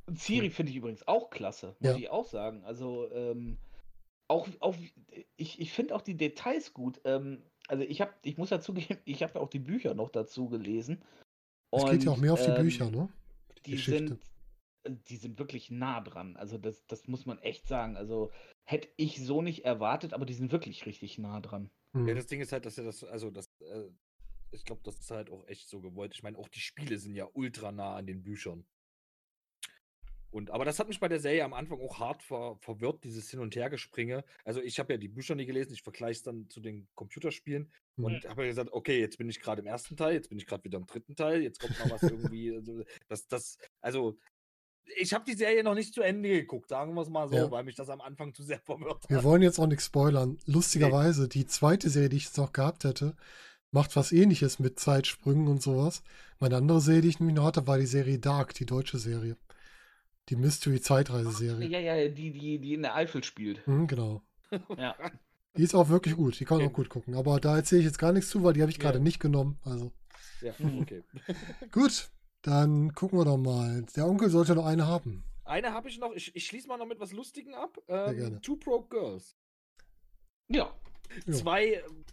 Äh, 0.06 0.10
und 0.10 0.18
Ciri 0.18 0.50
finde 0.50 0.70
ich 0.70 0.76
übrigens 0.76 1.06
auch 1.08 1.30
klasse, 1.30 1.74
muss 1.80 1.92
Ja. 1.92 1.96
ich 1.96 2.10
auch 2.10 2.26
sagen. 2.26 2.62
Also 2.64 3.10
ähm, 3.12 3.56
auch, 4.28 4.48
auch 4.60 4.76
ich, 5.36 5.60
ich 5.60 5.72
finde 5.72 5.94
auch 5.94 6.02
die 6.02 6.16
Details 6.16 6.74
gut. 6.74 7.00
Ähm, 7.04 7.42
also 7.68 7.84
ich 7.84 8.00
habe, 8.00 8.12
ich 8.22 8.36
muss 8.36 8.50
dazu 8.50 8.74
geben, 8.74 9.00
ich 9.04 9.22
habe 9.22 9.34
ja 9.34 9.40
auch 9.40 9.48
die 9.48 9.58
Bücher 9.60 9.94
noch 9.94 10.10
dazu 10.10 10.48
gelesen. 10.48 11.02
Es 11.72 11.84
geht 11.86 12.04
ja 12.04 12.10
auch 12.10 12.16
Und, 12.16 12.22
mehr 12.22 12.32
auf 12.34 12.44
die 12.44 12.50
ähm, 12.50 12.62
Bücher, 12.62 12.90
ne? 12.90 13.08
die 13.66 13.72
Geschichte. 13.72 14.08
sind, 14.08 14.20
die 14.86 15.16
sind 15.16 15.38
wirklich 15.38 15.70
nah 15.70 16.00
dran. 16.00 16.36
Also 16.36 16.58
das, 16.58 16.84
das 16.86 17.06
muss 17.08 17.26
man 17.26 17.38
echt 17.38 17.66
sagen. 17.68 17.96
Also 17.96 18.30
hätte 18.64 18.88
ich 18.96 19.24
so 19.24 19.42
nicht 19.42 19.64
erwartet, 19.64 20.12
aber 20.12 20.26
die 20.26 20.34
sind 20.34 20.52
wirklich 20.52 20.86
richtig 20.86 21.18
nah 21.18 21.40
dran. 21.40 21.70
Ja, 21.94 22.14
das 22.14 22.26
Ding 22.26 22.40
ist 22.40 22.52
halt, 22.52 22.66
dass 22.66 22.78
er 22.78 22.84
das, 22.84 23.02
also 23.02 23.30
das, 23.30 23.46
äh, 23.60 23.88
ich 24.52 24.64
glaube, 24.64 24.82
das 24.84 24.98
ist 25.00 25.10
halt 25.10 25.30
auch 25.30 25.46
echt 25.48 25.68
so 25.68 25.80
gewollt. 25.80 26.14
Ich 26.14 26.22
meine, 26.22 26.38
auch 26.38 26.48
die 26.48 26.60
Spiele 26.60 26.98
sind 26.98 27.14
ja 27.14 27.28
ultra 27.34 27.72
nah 27.72 27.96
an 27.96 28.06
den 28.06 28.22
Büchern. 28.22 28.64
Und, 30.32 30.50
aber 30.50 30.64
das 30.64 30.78
hat 30.78 30.86
mich 30.86 31.00
bei 31.00 31.08
der 31.08 31.18
Serie 31.18 31.44
am 31.44 31.52
Anfang 31.52 31.80
auch 31.80 31.98
hart 31.98 32.22
ver, 32.22 32.56
verwirrt, 32.60 33.02
dieses 33.02 33.28
Hin- 33.30 33.40
und 33.40 33.56
Hergespringe. 33.56 34.24
Also 34.44 34.62
ich 34.62 34.78
habe 34.78 34.92
ja 34.92 34.96
die 34.96 35.08
Bücher 35.08 35.34
nie 35.34 35.46
gelesen, 35.46 35.72
ich 35.72 35.82
vergleiche 35.82 36.18
es 36.18 36.22
dann 36.22 36.48
zu 36.48 36.60
den 36.60 36.86
Computerspielen 36.94 37.72
Mhm. 37.96 38.04
und 38.04 38.28
habe 38.28 38.42
ja 38.42 38.48
gesagt, 38.48 38.72
okay, 38.72 39.00
jetzt 39.00 39.18
bin 39.18 39.28
ich 39.28 39.40
gerade 39.40 39.60
im 39.60 39.66
ersten 39.66 39.96
Teil, 39.96 40.14
jetzt 40.14 40.28
bin 40.28 40.38
ich 40.38 40.46
gerade 40.46 40.64
wieder 40.64 40.78
im 40.78 40.86
dritten 40.86 41.16
Teil, 41.16 41.42
jetzt 41.42 41.58
kommt 41.58 41.78
noch 41.80 41.90
was 41.90 42.02
irgendwie. 42.02 42.54
also, 42.54 42.84
das, 43.08 43.26
das, 43.26 43.58
also 43.80 44.16
ich 44.96 45.12
habe 45.14 45.24
die 45.24 45.34
Serie 45.34 45.62
noch 45.64 45.74
nicht 45.74 45.94
zu 45.94 46.02
Ende 46.02 46.28
geguckt, 46.28 46.68
sagen 46.68 46.94
wir 46.94 47.02
es 47.02 47.08
mal 47.08 47.28
so, 47.28 47.34
Ja. 47.36 47.50
weil 47.50 47.64
mich 47.64 47.74
das 47.76 47.88
am 47.90 48.00
Anfang 48.00 48.32
zu 48.34 48.42
sehr 48.42 48.58
verwirrt 48.64 49.08
Wir 49.08 49.18
hat. 49.18 49.24
wollen 49.24 49.42
jetzt 49.42 49.58
auch 49.58 49.66
nichts 49.66 49.86
spoilern. 49.86 50.38
Lustigerweise, 50.46 51.28
die 51.28 51.46
zweite 51.46 51.90
Serie, 51.90 52.08
die 52.08 52.16
ich 52.16 52.24
jetzt 52.26 52.38
noch 52.38 52.52
gehabt 52.52 52.84
hätte, 52.84 53.14
macht 53.70 53.94
was 53.96 54.12
ähnliches 54.12 54.58
mit 54.58 54.78
Zeitsprüngen 54.80 55.46
und 55.48 55.62
sowas. 55.62 56.02
Meine 56.38 56.56
andere 56.56 56.80
Serie, 56.80 57.02
die 57.02 57.08
ich 57.08 57.20
nämlich 57.20 57.36
noch 57.36 57.44
hatte, 57.44 57.66
war 57.66 57.78
die 57.78 57.86
Serie 57.86 58.18
Dark, 58.18 58.54
die 58.54 58.66
deutsche 58.66 58.98
Serie. 58.98 59.36
Die 60.28 60.36
Mystery-Zeitreise-Serie. 60.36 61.68
Ja, 61.68 61.78
ja, 61.80 62.08
die, 62.08 62.30
die, 62.30 62.58
die 62.58 62.74
in 62.74 62.82
der 62.82 62.94
Eifel 62.94 63.24
spielt. 63.24 63.66
Mhm, 63.66 63.86
genau. 63.86 64.22
Ja. 64.76 64.94
Die 65.56 65.64
ist 65.64 65.74
auch 65.74 65.88
wirklich 65.88 66.14
gut. 66.14 66.38
Die 66.38 66.44
kann 66.44 66.58
man 66.58 66.66
auch 66.66 66.70
Okay. 66.70 66.76
gut 66.82 66.88
gucken. 66.90 67.14
Aber 67.16 67.40
da 67.40 67.56
erzähle 67.56 67.80
ich 67.80 67.86
jetzt 67.86 67.98
gar 67.98 68.12
nichts 68.12 68.30
zu, 68.30 68.44
weil 68.44 68.52
die 68.52 68.60
habe 68.62 68.70
ich 68.70 68.78
gerade 68.78 68.98
Ja. 68.98 69.02
nicht 69.02 69.18
genommen. 69.18 69.58
Also 69.64 69.90
Ja, 70.40 70.52
Mhm. 70.58 70.82
okay. 70.82 71.02
gut, 71.72 72.08
dann 72.42 72.92
gucken 72.94 73.18
wir 73.18 73.24
doch 73.24 73.36
mal. 73.36 73.82
Der 73.96 74.06
Onkel 74.06 74.30
sollte 74.30 74.54
noch 74.54 74.66
eine 74.66 74.86
haben. 74.86 75.24
Eine 75.44 75.72
habe 75.72 75.88
ich 75.88 75.98
noch, 75.98 76.12
ich, 76.14 76.34
ich 76.36 76.46
schließe 76.46 76.68
mal 76.68 76.76
noch 76.76 76.86
mit 76.86 77.00
was 77.00 77.12
Lustigem 77.12 77.54
ab. 77.54 77.78
gerne. 77.86 78.36
Ähm, 78.36 78.42
Two 78.42 78.56
Broke 78.56 78.88
Girls. 78.88 79.36
Ja. 80.48 80.72
Jo. 81.26 81.32
Zwei 81.32 81.74
ähm, 81.74 82.04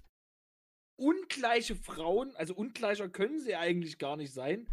ungleiche 0.95 1.75
Frauen, 1.75 2.35
also 2.35 2.55
ungleicher 2.55 3.09
können 3.09 3.39
sie 3.39 3.55
eigentlich 3.55 3.97
gar 3.99 4.17
nicht 4.17 4.33
sein, 4.33 4.67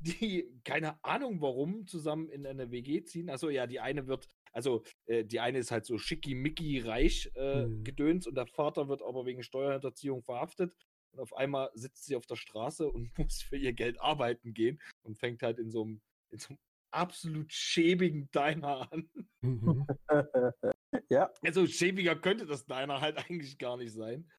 die, 0.00 0.48
keine 0.64 1.02
Ahnung 1.04 1.40
warum, 1.40 1.86
zusammen 1.86 2.28
in 2.28 2.46
eine 2.46 2.70
WG 2.70 3.02
ziehen. 3.04 3.30
Also 3.30 3.50
ja, 3.50 3.66
die 3.66 3.80
eine 3.80 4.06
wird, 4.06 4.28
also 4.52 4.84
äh, 5.06 5.24
die 5.24 5.40
eine 5.40 5.58
ist 5.58 5.70
halt 5.72 5.84
so 5.86 5.98
schickimicki 5.98 6.80
reich 6.80 7.30
äh, 7.34 7.66
Mhm. 7.66 7.84
gedöns 7.84 8.26
und 8.26 8.36
der 8.36 8.46
Vater 8.46 8.88
wird 8.88 9.02
aber 9.02 9.26
wegen 9.26 9.42
Steuerhinterziehung 9.42 10.22
verhaftet. 10.22 10.72
Und 11.14 11.20
auf 11.20 11.36
einmal 11.36 11.70
sitzt 11.74 12.04
sie 12.06 12.16
auf 12.16 12.26
der 12.26 12.36
Straße 12.36 12.88
und 12.90 13.16
muss 13.18 13.40
für 13.42 13.56
ihr 13.56 13.72
Geld 13.72 14.00
arbeiten 14.00 14.52
gehen 14.52 14.80
und 15.02 15.16
fängt 15.18 15.42
halt 15.42 15.58
in 15.58 15.70
so 15.70 15.82
einem, 15.82 16.02
in 16.30 16.38
so 16.38 16.48
einem 16.48 16.58
absolut 16.90 17.52
schäbigen 17.52 18.30
Diner 18.32 18.92
an. 18.92 19.08
Mhm. 19.40 19.86
ja, 21.08 21.32
Also 21.42 21.66
schäbiger 21.66 22.16
könnte 22.16 22.46
das 22.46 22.66
Diner 22.66 23.00
halt 23.00 23.16
eigentlich 23.30 23.58
gar 23.58 23.76
nicht 23.76 23.92
sein. 23.92 24.30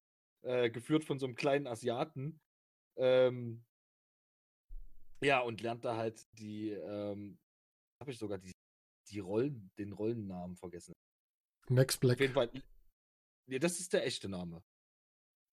Äh, 0.42 0.70
geführt 0.70 1.06
von 1.06 1.18
so 1.18 1.26
einem 1.26 1.36
kleinen 1.36 1.66
Asiaten. 1.66 2.40
Ähm, 2.98 3.66
ja, 5.24 5.40
und 5.40 5.62
lernt 5.62 5.84
da 5.86 5.98
halt 5.98 6.28
die, 6.34 6.70
ähm, 6.72 7.40
habe 8.02 8.12
ich 8.12 8.18
sogar 8.18 8.38
die, 8.38 8.52
die 9.10 9.20
Rollen, 9.20 9.72
den 9.78 9.94
Rollennamen 9.94 10.56
vergessen. 10.56 10.94
Max 11.68 11.96
Auf 11.96 12.02
Black. 12.02 12.20
jeden 12.20 12.34
Fall. 12.34 12.52
Nee, 13.48 13.60
das 13.60 13.80
ist 13.80 13.94
der 13.94 14.06
echte 14.06 14.30
Name. 14.30 14.62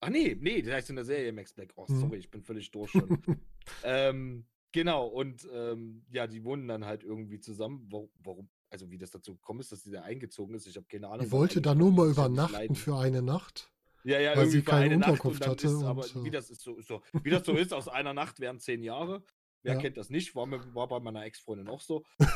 Ach 0.05 0.11
nee, 0.11 0.37
nee, 0.39 0.63
der 0.63 0.75
heißt 0.77 0.91
in 0.91 0.97
der 0.97 1.05
Serie 1.05 1.33
Max 1.33 1.53
Black. 1.53 1.73
Oh, 1.77 1.87
Mhm. 1.89 2.01
sorry, 2.01 2.17
ich 2.19 2.29
bin 2.31 2.43
völlig 2.43 2.71
durch 2.73 2.91
schon. 2.91 3.23
ähm, 3.85 4.47
genau, 4.73 5.07
und 5.07 5.49
ähm, 5.53 6.05
ja, 6.11 6.27
die 6.27 6.43
wohnen 6.43 6.67
dann 6.67 6.85
halt 6.85 7.05
irgendwie 7.05 7.39
zusammen. 7.39 7.89
Warum, 8.25 8.49
also 8.69 8.91
wie 8.91 8.99
das 8.99 9.13
dazu 9.13 9.35
gekommen 9.37 9.61
ist, 9.61 9.71
dass 9.71 9.85
sie 9.85 9.93
da 9.93 10.03
eingezogen 10.03 10.57
ist, 10.57 10.67
ich 10.67 10.77
habe 10.77 10.87
keine 10.89 11.07
Ahnung. 11.09 11.25
Die 11.27 11.31
wollte 11.31 11.63
da 11.63 11.75
nur 11.77 11.93
mal 11.93 12.11
übernachten 12.11 12.75
für 12.75 12.97
eine 12.97 13.23
Nacht. 13.23 13.73
Ja, 14.03 14.19
ja, 14.19 14.31
weil 14.31 14.39
irgendwie 14.39 14.59
sie 14.59 14.63
für 14.63 14.73
eine 14.75 14.97
Unterkunft 14.97 15.47
hatte 15.47 15.67
ist, 15.69 15.83
aber 15.85 16.03
und, 16.03 16.25
wie 16.25 16.29
äh, 16.29 16.33
das 16.33 16.51
ist 16.51 16.63
so, 16.63 16.81
so, 16.81 17.01
wie 17.23 17.31
das 17.31 17.47
so 17.47 17.53
ist, 17.55 17.73
aus 17.73 17.87
einer 17.89 18.13
Nacht 18.13 18.41
wären 18.41 18.59
zehn 18.59 18.83
Jahre. 18.83 19.23
Wer 19.63 19.75
Ja. 19.75 19.81
kennt 19.81 19.97
das 19.97 20.11
nicht? 20.11 20.35
War, 20.35 20.51
war 20.75 20.89
bei 20.89 20.99
meiner 20.99 21.25
Ex-Freundin 21.25 21.69
auch 21.69 21.81
so. 21.81 22.03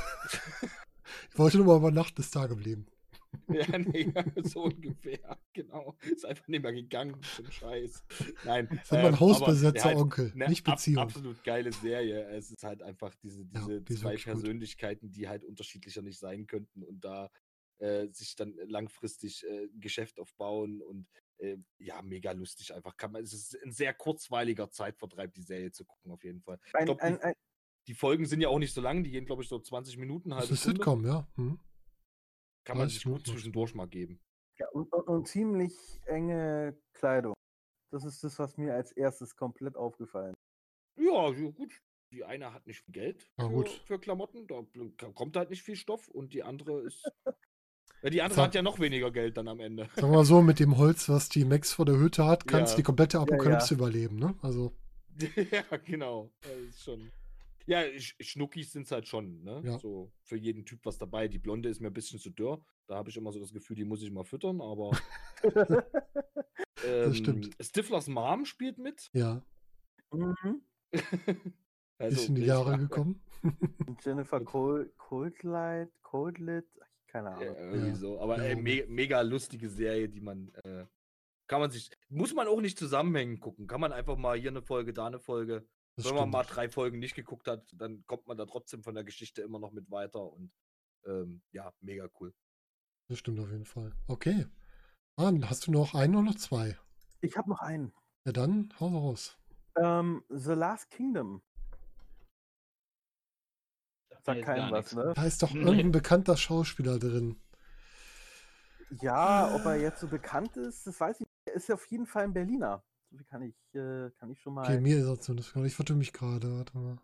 Ich 1.30 1.38
wollte 1.38 1.58
nur 1.58 1.66
mal 1.66 1.76
übernachten, 1.76 2.20
ist 2.20 2.34
da 2.34 2.46
geblieben. 2.46 2.86
ja, 3.48 3.78
nee, 3.78 4.12
ja, 4.14 4.24
so 4.44 4.64
ungefähr. 4.64 5.38
Genau. 5.52 5.96
Ist 6.10 6.24
einfach 6.26 6.46
nicht 6.48 6.62
mehr 6.62 6.72
gegangen 6.72 7.20
zum 7.34 7.50
Scheiß. 7.50 8.04
Nein. 8.44 8.68
Das 8.80 8.90
man 8.90 9.00
ähm, 9.00 9.06
aber, 9.06 9.20
Hausbesetzer 9.20 9.76
ja, 9.78 9.84
halt 9.84 9.96
Onkel, 9.96 10.32
eine 10.34 10.48
nicht 10.48 10.66
ab- 10.66 10.76
Beziehung. 10.76 10.98
absolut 11.02 11.42
geile 11.44 11.72
Serie. 11.72 12.28
Es 12.30 12.50
ist 12.50 12.62
halt 12.62 12.82
einfach 12.82 13.14
diese, 13.16 13.42
Ja, 13.42 13.60
diese 13.60 13.80
die 13.82 13.92
ist 13.94 14.00
zwei 14.00 14.10
wirklich 14.10 14.24
gut. 14.24 14.32
Persönlichkeiten, 14.34 15.12
die 15.12 15.28
halt 15.28 15.44
unterschiedlicher 15.44 16.02
nicht 16.02 16.18
sein 16.18 16.46
könnten 16.46 16.82
und 16.82 17.04
da 17.04 17.30
äh, 17.78 18.08
sich 18.12 18.34
dann 18.36 18.54
langfristig 18.68 19.44
äh, 19.44 19.64
ein 19.66 19.80
Geschäft 19.80 20.18
aufbauen 20.18 20.80
und 20.82 21.06
äh, 21.38 21.58
ja, 21.78 22.00
mega 22.02 22.32
lustig 22.32 22.72
einfach. 22.74 22.96
Kann 22.96 23.12
man, 23.12 23.22
es 23.22 23.32
ist 23.34 23.56
ein 23.62 23.70
sehr 23.72 23.92
kurzweiliger 23.92 24.70
Zeitvertreib, 24.70 25.34
die 25.34 25.42
Serie 25.42 25.70
zu 25.70 25.84
gucken, 25.84 26.10
auf 26.10 26.24
jeden 26.24 26.40
Fall. 26.40 26.58
Ich 26.66 26.74
ein, 26.74 26.86
glaub, 26.86 27.00
ein, 27.00 27.14
die, 27.16 27.22
ein, 27.22 27.34
die 27.88 27.94
Folgen 27.94 28.24
sind 28.24 28.40
ja 28.40 28.48
auch 28.48 28.58
nicht 28.58 28.72
so 28.72 28.80
lang, 28.80 29.04
die 29.04 29.10
gehen, 29.10 29.26
glaube 29.26 29.42
ich, 29.42 29.48
so 29.48 29.58
20 29.58 29.98
Minuten, 29.98 30.30
Das 30.30 30.40
halbe 30.40 30.54
ist 30.54 30.60
Stunde. 30.60 30.78
Sitcom, 30.78 31.04
ja. 31.06 31.28
Hm. 31.36 31.60
Kann 32.66 32.76
man 32.76 32.88
30 32.88 33.02
sich 33.02 33.04
gut 33.12 33.26
zwischendurch 33.26 33.74
mal 33.74 33.88
geben. 33.88 34.20
ja, 34.58 34.68
und, 34.70 34.92
und, 34.92 35.08
und 35.08 35.26
ziemlich 35.28 35.72
enge 36.04 36.76
Kleidung. 36.92 37.32
Das 37.90 38.04
ist 38.04 38.22
das, 38.24 38.38
was 38.38 38.58
mir 38.58 38.74
als 38.74 38.92
erstes 38.92 39.36
komplett 39.36 39.76
aufgefallen 39.76 40.34
ist. 40.34 41.04
Ja, 41.06 41.30
gut. 41.30 41.72
Die 42.12 42.24
eine 42.24 42.52
hat 42.52 42.66
nicht 42.66 42.82
viel 42.82 42.92
Geld 42.94 43.22
für, 43.38 43.48
gut. 43.48 43.68
für 43.68 43.98
Klamotten, 43.98 44.46
da 44.46 45.08
kommt 45.14 45.36
halt 45.36 45.50
nicht 45.50 45.62
viel 45.62 45.76
Stoff 45.76 46.08
und 46.08 46.34
die 46.34 46.42
andere 46.42 46.80
ist. 46.82 47.10
Ja, 48.02 48.10
die 48.10 48.20
andere 48.20 48.42
hat 48.42 48.54
ja 48.54 48.60
noch 48.60 48.78
weniger 48.78 49.10
Geld 49.10 49.38
dann 49.38 49.48
am 49.48 49.58
Ende. 49.58 49.88
Sagen 49.94 50.10
wir 50.12 50.18
mal 50.18 50.24
so, 50.24 50.42
mit 50.42 50.60
dem 50.60 50.76
Holz, 50.76 51.08
was 51.08 51.30
die 51.30 51.46
Max 51.46 51.72
vor 51.72 51.86
der 51.86 51.96
Hütte 51.98 52.26
hat, 52.26 52.46
kannst 52.46 52.72
du 52.72 52.74
Ja. 52.74 52.76
die 52.76 52.82
komplette 52.82 53.18
Apokalypse 53.18 53.70
ja. 53.74 53.78
überleben, 53.78 54.16
ne? 54.18 54.34
Also, 54.42 54.76
ja, 55.50 55.76
genau. 55.78 56.30
Das 56.42 56.52
ist 56.52 56.82
schon. 56.84 57.10
Ja, 57.66 57.80
Sch- 57.80 58.14
Schnuckis 58.22 58.72
sind 58.72 58.82
es 58.86 58.92
halt 58.92 59.08
schon, 59.08 59.42
ne? 59.42 59.60
Ja. 59.64 59.78
So 59.78 60.12
für 60.22 60.36
jeden 60.36 60.64
Typ 60.64 60.80
was 60.84 60.98
dabei. 60.98 61.26
Die 61.28 61.38
Blonde 61.40 61.68
ist 61.68 61.80
mir 61.80 61.88
ein 61.88 61.92
bisschen 61.94 62.18
zu 62.20 62.30
dürr. 62.30 62.64
Da 62.86 62.94
habe 62.96 63.10
ich 63.10 63.16
immer 63.16 63.32
so 63.32 63.40
das 63.40 63.52
Gefühl, 63.52 63.74
die 63.76 63.84
muss 63.84 64.02
ich 64.02 64.10
mal 64.12 64.24
füttern, 64.24 64.60
aber. 64.60 64.90
ähm, 66.84 67.14
stimmt. 67.14 67.50
Stiflers 67.60 68.08
Mom 68.08 68.44
spielt 68.44 68.78
mit. 68.78 69.08
ja, 69.12 69.42
Mhm. 70.12 70.62
Also, 71.98 72.20
ist 72.20 72.28
in 72.28 72.34
die 72.36 72.42
ich- 72.42 72.46
Jahre 72.48 72.76
gekommen. 72.78 73.22
Und 73.86 74.04
Jennifer 74.04 74.40
Col 74.40 74.92
Coldlight, 74.98 75.90
Coldlit, 76.02 76.66
keine 77.08 77.30
Ja, 77.30 77.36
Ahnung. 77.36 77.56
irgendwie 77.56 77.88
Ja, 77.88 77.94
so. 77.94 78.20
Aber 78.20 78.36
ja, 78.36 78.44
ey, 78.44 78.50
irgendwie. 78.50 78.82
me 78.82 78.86
mega 78.88 79.20
lustige 79.22 79.68
Serie, 79.68 80.08
die 80.08 80.20
man. 80.20 80.52
Äh, 80.64 80.84
kann 81.48 81.60
man 81.60 81.70
sich. 81.70 81.90
Muss 82.08 82.34
man 82.34 82.48
auch 82.48 82.60
nicht 82.60 82.78
zusammenhängen 82.78 83.40
gucken. 83.40 83.66
Kann 83.66 83.80
man 83.80 83.92
einfach 83.92 84.16
mal 84.16 84.38
hier 84.38 84.50
eine 84.50 84.62
Folge, 84.62 84.92
da 84.92 85.06
eine 85.06 85.18
Folge. 85.20 85.66
Das 85.96 86.04
Wenn 86.06 86.14
man 86.14 86.30
mal 86.30 86.42
drei 86.44 86.68
Folgen 86.68 86.98
nicht 86.98 87.14
geguckt 87.14 87.48
hat, 87.48 87.64
dann 87.72 88.04
kommt 88.06 88.26
man 88.26 88.36
da 88.36 88.44
trotzdem 88.44 88.82
von 88.82 88.94
der 88.94 89.04
Geschichte 89.04 89.40
immer 89.40 89.58
noch 89.58 89.72
mit 89.72 89.90
weiter 89.90 90.30
und 90.30 90.52
ähm, 91.06 91.42
ja, 91.52 91.72
mega 91.80 92.08
cool. 92.20 92.34
Das 93.08 93.18
stimmt 93.18 93.40
auf 93.40 93.50
jeden 93.50 93.64
Fall. 93.64 93.94
Okay. 94.06 94.46
Mann, 95.16 95.48
hast 95.48 95.66
du 95.66 95.70
noch 95.72 95.94
einen 95.94 96.14
oder 96.14 96.24
noch 96.24 96.34
zwei? 96.34 96.78
Ich 97.22 97.36
habe 97.38 97.48
noch 97.48 97.60
einen. 97.60 97.94
Ja, 98.26 98.32
dann 98.32 98.74
hau 98.78 98.88
raus. 98.88 99.38
Ähm, 99.76 100.22
The 100.28 100.52
Last 100.52 100.90
Kingdom. 100.90 101.42
Sagt 104.22 104.42
keinem 104.42 104.72
was, 104.72 104.92
ne? 104.92 105.12
Da 105.14 105.24
ist 105.24 105.42
doch 105.42 105.52
Nee. 105.52 105.60
irgendein 105.60 105.92
bekannter 105.92 106.36
Schauspieler 106.36 106.98
drin. 106.98 107.40
Ja, 109.00 109.54
ob 109.54 109.64
er 109.64 109.76
jetzt 109.76 110.00
so 110.00 110.08
bekannt 110.08 110.56
ist, 110.56 110.86
das 110.86 111.00
weiß 111.00 111.20
ich 111.20 111.26
nicht. 111.26 111.30
Er 111.46 111.54
ist 111.54 111.70
auf 111.70 111.86
jeden 111.86 112.06
Fall 112.06 112.24
ein 112.24 112.32
Berliner. 112.34 112.84
So 113.10 113.16
viel 113.16 113.24
kann 113.26 113.42
ich, 113.42 113.56
äh, 113.74 114.10
kann 114.18 114.30
ich 114.30 114.40
schon 114.40 114.54
mal. 114.54 114.62
Okay, 114.64 114.80
mir 114.80 114.98
ist 114.98 115.06
er 115.06 115.20
zumindest 115.20 115.52
gerade. 115.52 115.66
Ich 115.66 115.74
vertue 115.76 115.96
mich 115.96 116.12
gerade. 116.12 116.58
Warte 116.58 116.76
mal. 116.76 116.98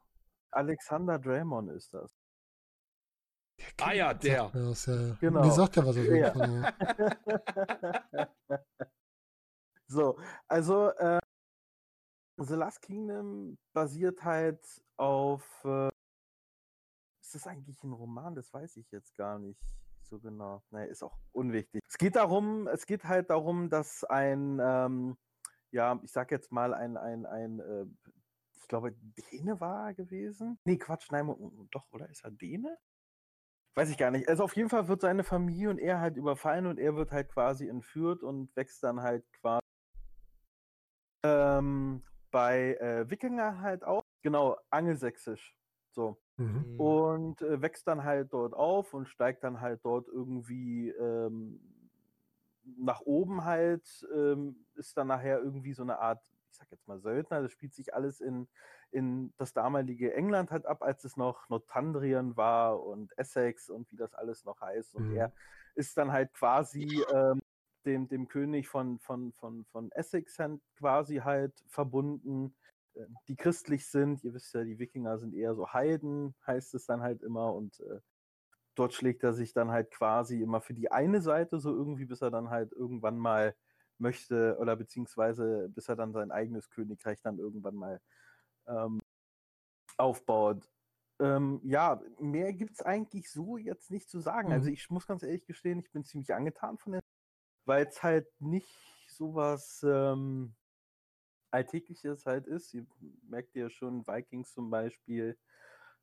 Alexander 0.51 1.19
Draymond 1.19 1.71
ist 1.71 1.95
das. 1.95 2.13
Der 3.59 3.87
Ah 3.87 3.93
ja, 3.93 4.09
sagt 4.11 4.25
der. 4.25 4.51
mir 4.55 4.71
was, 4.71 4.87
ja, 4.87 4.95
ja. 5.01 5.17
Genau. 5.21 5.45
Mir 5.45 5.53
sagt 5.53 5.77
er 5.77 5.87
was 5.87 5.97
auf 5.97 6.03
jeden 6.03 6.17
Ja. 6.17 6.33
Fall. 6.33 6.75
Ja. 8.13 8.67
so, 9.87 10.19
also 10.49 10.89
äh, 10.91 11.21
The 12.39 12.55
Last 12.55 12.83
Kingdom 12.83 13.59
basiert 13.73 14.23
halt 14.25 14.61
auf. 14.97 15.45
Äh, 15.65 15.89
ist 17.23 17.35
das 17.37 17.47
eigentlich 17.47 17.83
ein 17.85 17.93
Roman? 17.93 18.35
Das 18.35 18.53
weiß 18.53 18.77
ich 18.77 18.91
jetzt 18.91 19.15
gar 19.17 19.39
nicht 19.39 19.61
so 20.03 20.19
genau. 20.19 20.63
Nee, 20.71 20.89
ist 20.89 21.03
auch 21.03 21.17
unwichtig. 21.33 21.81
Es 21.89 21.97
geht 21.97 22.17
darum, 22.17 22.67
es 22.69 22.85
geht 22.87 23.05
halt 23.05 23.31
darum, 23.31 23.71
dass 23.71 24.05
ein, 24.05 24.59
ähm, 24.61 25.17
ja, 25.73 25.99
ich 26.03 26.13
sag 26.13 26.31
jetzt 26.31 26.53
mal 26.53 26.75
ein, 26.75 26.97
ein, 26.97 27.27
ein, 27.27 27.61
äh, 27.61 27.87
ich 28.55 28.69
glaube, 28.69 28.93
Däne 28.93 29.61
war 29.61 29.89
er 29.89 29.95
gewesen. 29.95 30.59
Nee, 30.65 30.79
Quatsch, 30.79 31.11
nein, 31.11 31.27
mo- 31.27 31.67
doch, 31.71 31.91
oder 31.93 32.09
ist 32.09 32.25
er 32.25 32.31
Däne? 32.31 32.79
Weiß 33.75 33.91
ich 33.91 33.97
gar 33.97 34.11
nicht. 34.11 34.29
Also 34.29 34.45
auf 34.45 34.55
jeden 34.55 34.69
Fall 34.69 34.87
wird 34.89 35.01
seine 35.01 35.25
Familie 35.25 35.71
und 35.71 35.79
er 35.79 35.99
halt 36.01 36.17
überfallen 36.17 36.67
und 36.67 36.79
er 36.79 36.95
wird 36.95 37.11
halt 37.11 37.31
quasi 37.31 37.69
entführt 37.69 38.23
und 38.23 38.55
wächst 38.55 38.83
dann 38.83 39.01
halt 39.01 39.25
quasi 39.33 39.63
ähm, 41.25 42.03
bei 42.31 42.75
äh, 42.77 43.09
Wikinger 43.11 43.61
halt 43.61 43.85
auf. 43.85 44.03
Genau, 44.23 44.57
angelsächsisch. 44.71 45.57
So. 45.91 46.21
Mhm. 46.37 46.67
Mhm. 46.75 46.81
Und 46.81 47.43
äh, 47.43 47.63
wächst 47.63 47.87
dann 47.89 48.05
halt 48.05 48.33
dort 48.33 48.53
auf 48.55 48.93
und 48.93 49.09
steigt 49.09 49.43
dann 49.43 49.61
halt 49.61 49.85
dort 49.85 50.07
irgendwie 50.09 50.91
ähm, 50.91 51.72
nach 52.65 53.01
oben 53.03 53.45
halt, 53.45 54.07
ähm, 54.15 54.65
ist 54.75 54.97
dann 54.97 55.09
nachher 55.09 55.39
irgendwie 55.41 55.73
so 55.73 55.83
eine 55.83 55.99
Art, 55.99 56.23
ich 56.51 56.57
sag 56.57 56.71
jetzt 56.71 56.87
mal 56.89 57.01
Söldner, 57.01 57.43
das 57.43 57.53
spielt 57.53 57.75
sich 57.75 57.95
alles 57.95 58.21
in, 58.21 58.49
in 58.91 59.33
das 59.39 59.53
damalige 59.53 60.15
England 60.15 60.51
halt 60.51 60.67
ab, 60.67 60.83
als 60.83 61.05
es 61.05 61.17
noch 61.17 61.49
Northumbrien 61.49 62.37
war 62.37 62.83
und 62.83 63.17
Essex 63.19 63.71
und 63.71 63.91
wie 63.91 63.97
das 63.97 64.15
alles 64.15 64.45
noch 64.45 64.61
heißt. 64.61 64.95
Und 64.95 65.11
Mhm. 65.11 65.17
er 65.17 65.33
ist 65.75 65.97
dann 65.97 66.13
halt 66.13 66.33
quasi 66.35 67.03
ähm, 67.13 67.41
dem, 67.85 68.09
dem 68.09 68.29
König 68.29 68.69
von, 68.69 68.99
von, 69.01 69.33
von, 69.33 69.65
von 69.67 69.91
Essex 69.93 70.39
quasi 70.77 71.17
halt 71.17 71.55
verbunden, 71.69 72.55
äh, 72.95 73.07
die 73.29 73.37
christlich 73.37 73.87
sind. 73.87 74.23
Ihr 74.25 74.35
wisst 74.35 74.55
ja, 74.55 74.63
die 74.65 74.79
Wikinger 74.79 75.19
sind 75.19 75.35
eher 75.35 75.55
so 75.55 75.73
Heiden, 75.73 76.35
heißt 76.47 76.75
es 76.75 76.87
dann 76.87 77.01
halt 77.01 77.23
immer. 77.23 77.53
Und 77.55 77.81
äh, 77.81 78.01
dort 78.75 78.95
schlägt 78.95 79.23
er 79.25 79.33
sich 79.35 79.53
dann 79.53 79.71
halt 79.71 79.91
quasi 79.91 80.41
immer 80.43 80.61
für 80.61 80.75
die 80.75 80.91
eine 80.93 81.21
Seite 81.23 81.59
so 81.61 81.71
irgendwie, 81.75 82.07
bis 82.07 82.23
er 82.23 82.31
dann 82.31 82.51
halt 82.51 82.73
irgendwann 82.73 83.19
mal 83.19 83.55
möchte 83.99 84.57
oder 84.61 84.77
beziehungsweise 84.77 85.69
bis 85.69 85.89
er 85.89 85.97
dann 85.97 86.13
sein 86.13 86.31
eigenes 86.31 86.71
Königreich 86.71 87.21
dann 87.23 87.39
irgendwann 87.39 87.75
mal 87.77 88.01
ähm, 88.67 89.01
aufbaut. 89.99 90.71
Ähm, 91.21 91.61
ja, 91.65 92.01
mehr 92.19 92.53
gibt 92.53 92.73
es 92.73 92.83
eigentlich 92.83 93.31
so 93.31 93.57
jetzt 93.57 93.91
nicht 93.91 94.09
zu 94.11 94.21
sagen. 94.21 94.53
Also 94.53 94.69
Mhm. 94.69 94.75
ich 94.75 94.91
muss 94.91 95.07
ganz 95.07 95.23
ehrlich 95.23 95.47
gestehen, 95.47 95.79
ich 95.79 95.91
bin 95.93 96.05
ziemlich 96.05 96.35
angetan 96.35 96.79
von 96.79 96.93
der, 96.93 97.03
weil 97.67 97.87
es 97.87 98.03
halt 98.03 98.29
nicht 98.41 98.69
sowas 99.09 99.83
ähm, 99.89 100.55
Alltägliches 101.51 102.27
halt 102.27 102.47
ist. 102.47 102.75
Ihr 102.75 102.87
merkt 103.29 103.55
ja 103.55 103.71
schon, 103.71 104.07
Vikings 104.07 104.53
zum 104.53 104.71
Beispiel, 104.71 105.39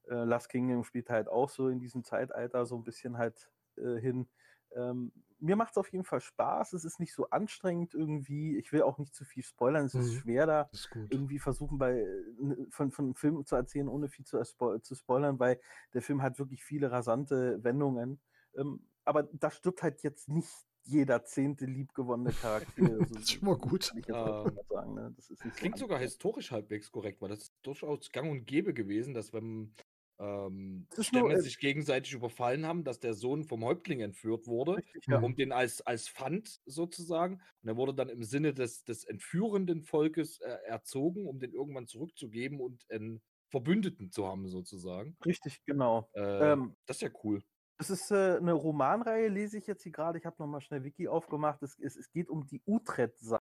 äh, 0.09 0.23
Last 0.23 0.49
Kingdom 0.49 0.83
spielt 0.83 1.09
halt 1.09 1.27
auch 1.27 1.49
so 1.49 1.69
in 1.69 1.79
diesem 1.79 2.03
Zeitalter 2.03 2.65
so 2.65 2.75
ein 2.75 2.83
bisschen 2.83 3.17
halt 3.17 3.49
äh, 3.77 3.99
hin. 3.99 4.27
Ähm, 4.75 5.11
mir 5.39 5.55
macht 5.55 5.71
es 5.71 5.77
auf 5.77 5.91
jeden 5.91 6.03
Fall 6.03 6.19
Spaß. 6.19 6.73
Es 6.73 6.83
ist 6.83 6.99
nicht 6.99 7.13
so 7.13 7.29
anstrengend 7.29 7.93
irgendwie. 7.93 8.57
Ich 8.57 8.71
will 8.71 8.81
auch 8.81 8.97
nicht 8.97 9.15
zu 9.15 9.23
viel 9.23 9.43
spoilern. 9.43 9.85
Es 9.85 9.95
ist 9.95 10.13
Mhm. 10.13 10.19
schwer 10.21 10.45
da 10.45 10.69
ist 10.71 10.89
irgendwie 11.09 11.39
versuchen, 11.39 11.77
bei, 11.77 11.99
äh, 11.99 12.65
von, 12.69 12.91
von 12.91 13.05
einem 13.05 13.15
Film 13.15 13.45
zu 13.45 13.55
erzählen, 13.55 13.87
ohne 13.87 14.09
viel 14.09 14.25
zu, 14.25 14.41
zu 14.81 14.95
spoilern, 14.95 15.39
weil 15.39 15.59
der 15.93 16.01
Film 16.01 16.21
hat 16.21 16.37
wirklich 16.39 16.63
viele 16.63 16.91
rasante 16.91 17.63
Wendungen. 17.63 18.19
Ähm, 18.55 18.81
aber 19.05 19.23
da 19.23 19.49
stirbt 19.49 19.81
halt 19.81 20.03
jetzt 20.03 20.29
nicht 20.29 20.49
jeder 20.83 21.23
zehnte 21.23 21.65
liebgewonnene 21.65 22.31
Charakter. 22.31 22.71
Das 22.99 23.11
ist 23.11 23.31
schon 23.31 23.47
mal 23.47 23.57
gut. 23.57 23.91
Ähm, 24.07 24.59
sagen, 24.69 24.93
ne? 24.93 25.13
ist 25.17 25.27
so 25.27 25.49
Klingt 25.49 25.77
sogar 25.77 25.99
historisch 25.99 26.51
halbwegs 26.51 26.91
korrekt, 26.91 27.21
weil 27.21 27.29
das 27.29 27.39
ist 27.39 27.53
durchaus 27.63 28.11
gang 28.11 28.29
und 28.29 28.45
gäbe 28.45 28.73
gewesen, 28.73 29.13
dass 29.13 29.33
wenn 29.33 29.73
ähm, 30.19 30.87
Stämme 30.99 31.33
äh, 31.33 31.41
sich 31.41 31.59
gegenseitig 31.59 32.13
überfallen 32.13 32.65
haben, 32.65 32.83
dass 32.83 32.99
der 32.99 33.13
Sohn 33.13 33.43
vom 33.45 33.63
Häuptling 33.63 34.01
entführt 34.01 34.47
wurde, 34.47 34.77
Richtig, 34.77 35.05
ja. 35.07 35.19
Um 35.19 35.35
den 35.35 35.51
als, 35.51 35.81
als 35.81 36.09
Pfand 36.09 36.59
sozusagen. 36.65 37.41
Und 37.61 37.69
er 37.69 37.77
wurde 37.77 37.93
dann 37.93 38.09
im 38.09 38.23
Sinne 38.23 38.53
des, 38.53 38.83
des 38.83 39.05
entführenden 39.05 39.81
Volkes 39.81 40.39
äh, 40.41 40.57
erzogen, 40.65 41.27
um 41.27 41.39
den 41.39 41.53
irgendwann 41.53 41.87
zurückzugeben 41.87 42.59
und 42.59 42.85
einen 42.89 43.21
Verbündeten 43.49 44.11
zu 44.11 44.27
haben, 44.27 44.47
sozusagen. 44.47 45.17
Richtig, 45.25 45.63
genau. 45.65 46.09
Äh, 46.13 46.51
Ähm, 46.51 46.75
das 46.85 46.97
ist 46.97 47.01
ja 47.01 47.09
cool. 47.23 47.41
Es 47.81 47.89
ist 47.89 48.11
äh, 48.11 48.35
eine 48.37 48.53
Romanreihe, 48.53 49.29
lese 49.29 49.57
ich 49.57 49.65
jetzt 49.67 49.83
hier 49.83 49.93
gerade. 49.93 50.19
Ich 50.19 50.25
habe 50.25 50.35
nochmal 50.39 50.59
schnell 50.61 50.83
Wiki 50.83 51.07
aufgemacht. 51.07 51.63
Es, 51.63 51.79
es, 51.79 51.95
es 51.95 52.11
geht 52.11 52.29
um 52.29 52.45
die 52.45 52.61
Utrecht-Saga. 52.65 53.39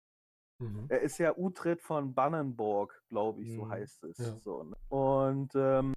Mhm. 0.58 0.86
Er 0.88 1.00
ist 1.00 1.18
ja 1.18 1.36
Utrecht 1.36 1.82
von 1.82 2.14
Bannenborg, 2.14 3.02
glaube 3.08 3.42
ich, 3.42 3.52
so 3.54 3.64
Mhm. 3.64 3.70
heißt 3.70 4.04
es. 4.04 4.18
Ja. 4.18 4.36
So, 4.38 4.62
ne? 4.62 4.76
Und 4.88 5.52
ähm, 5.54 5.94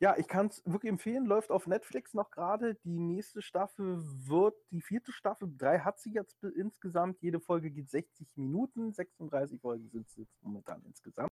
ja, 0.00 0.16
ich 0.16 0.26
kann 0.28 0.46
es 0.46 0.62
wirklich 0.64 0.90
empfehlen. 0.90 1.26
Läuft 1.26 1.50
auf 1.50 1.66
Netflix 1.66 2.14
noch 2.14 2.30
gerade. 2.30 2.74
Die 2.84 2.98
nächste 2.98 3.42
Staffel 3.42 3.98
wird, 4.26 4.54
die 4.70 4.80
vierte 4.80 5.12
Staffel, 5.12 5.52
drei 5.56 5.80
hat 5.80 6.00
sie 6.00 6.12
jetzt 6.12 6.42
insgesamt. 6.42 7.20
Jede 7.20 7.38
Folge 7.38 7.70
geht 7.70 7.90
60 7.90 8.36
Minuten. 8.36 8.92
36 8.94 9.60
Folgen 9.60 9.90
sind 9.90 10.08
es 10.08 10.16
jetzt 10.16 10.42
momentan 10.42 10.82
insgesamt. 10.86 11.30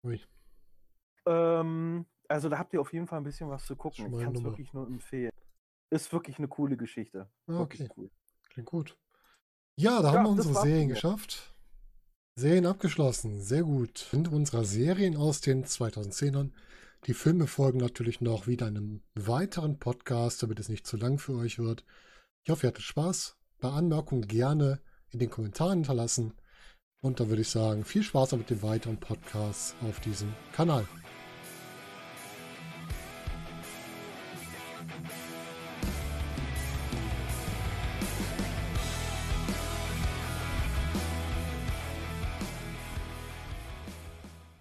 Ähm, 1.27 2.07
also 2.29 2.49
da 2.49 2.59
habt 2.59 2.73
ihr 2.73 2.81
auf 2.81 2.93
jeden 2.93 3.09
Fall 3.09 3.19
ein 3.21 3.25
bisschen 3.25 3.49
was 3.49 3.67
zu 3.67 3.75
gucken. 3.75 4.07
Ich 4.13 4.25
kann 4.25 4.35
es 4.35 4.45
wirklich 4.45 4.73
nur 4.73 4.87
empfehlen. 4.87 5.33
Ist 5.91 6.13
wirklich 6.13 6.39
eine 6.39 6.49
coole 6.49 6.77
Geschichte. 6.77 7.29
Ah, 7.49 7.61
okay. 7.61 7.89
cool. 7.97 8.11
Klingt 8.49 8.69
gut. 8.69 8.97
Ja, 9.77 10.01
da 10.01 10.13
Ja, 10.13 10.19
haben 10.19 10.25
wir 10.25 10.31
unsere 10.31 10.55
Serien 10.55 10.89
geschafft. 10.89 11.53
Serien 12.39 12.67
abgeschlossen. 12.67 13.41
Sehr 13.41 13.65
gut. 13.65 13.99
Sind 13.99 14.29
unserer 14.29 14.65
Serien 14.65 15.17
aus 15.17 15.41
den 15.41 15.65
2010ern. 15.65 16.53
Die 17.07 17.15
Filme 17.15 17.49
folgen 17.49 17.79
natürlich 17.79 18.21
noch 18.21 18.47
wieder 18.47 18.67
einem 18.67 19.03
weiteren 19.15 19.81
Podcast, 19.81 20.41
damit 20.41 20.61
es 20.61 20.69
nicht 20.69 20.87
zu 20.87 20.97
lang 20.97 21.19
für 21.19 21.35
euch 21.35 21.59
wird. 21.59 21.85
Ich 22.45 22.51
hoffe, 22.51 22.67
ihr 22.67 22.69
hattet 22.69 22.85
Spaß. 22.85 23.37
Bei 23.59 23.71
Anmerkungen 23.71 24.29
gerne 24.29 24.81
in 25.11 25.19
den 25.19 25.29
Kommentaren 25.29 25.79
hinterlassen. 25.79 26.35
Und 27.01 27.19
dann 27.19 27.29
würde 27.29 27.43
ich 27.43 27.49
sagen, 27.49 27.85
viel 27.85 28.05
Spaß 28.05 28.33
mit 28.33 28.51
den 28.51 28.63
weiteren 28.63 29.01
Podcasts 29.01 29.75
auf 29.83 29.99
diesem 29.99 30.33
Kanal. 30.53 30.87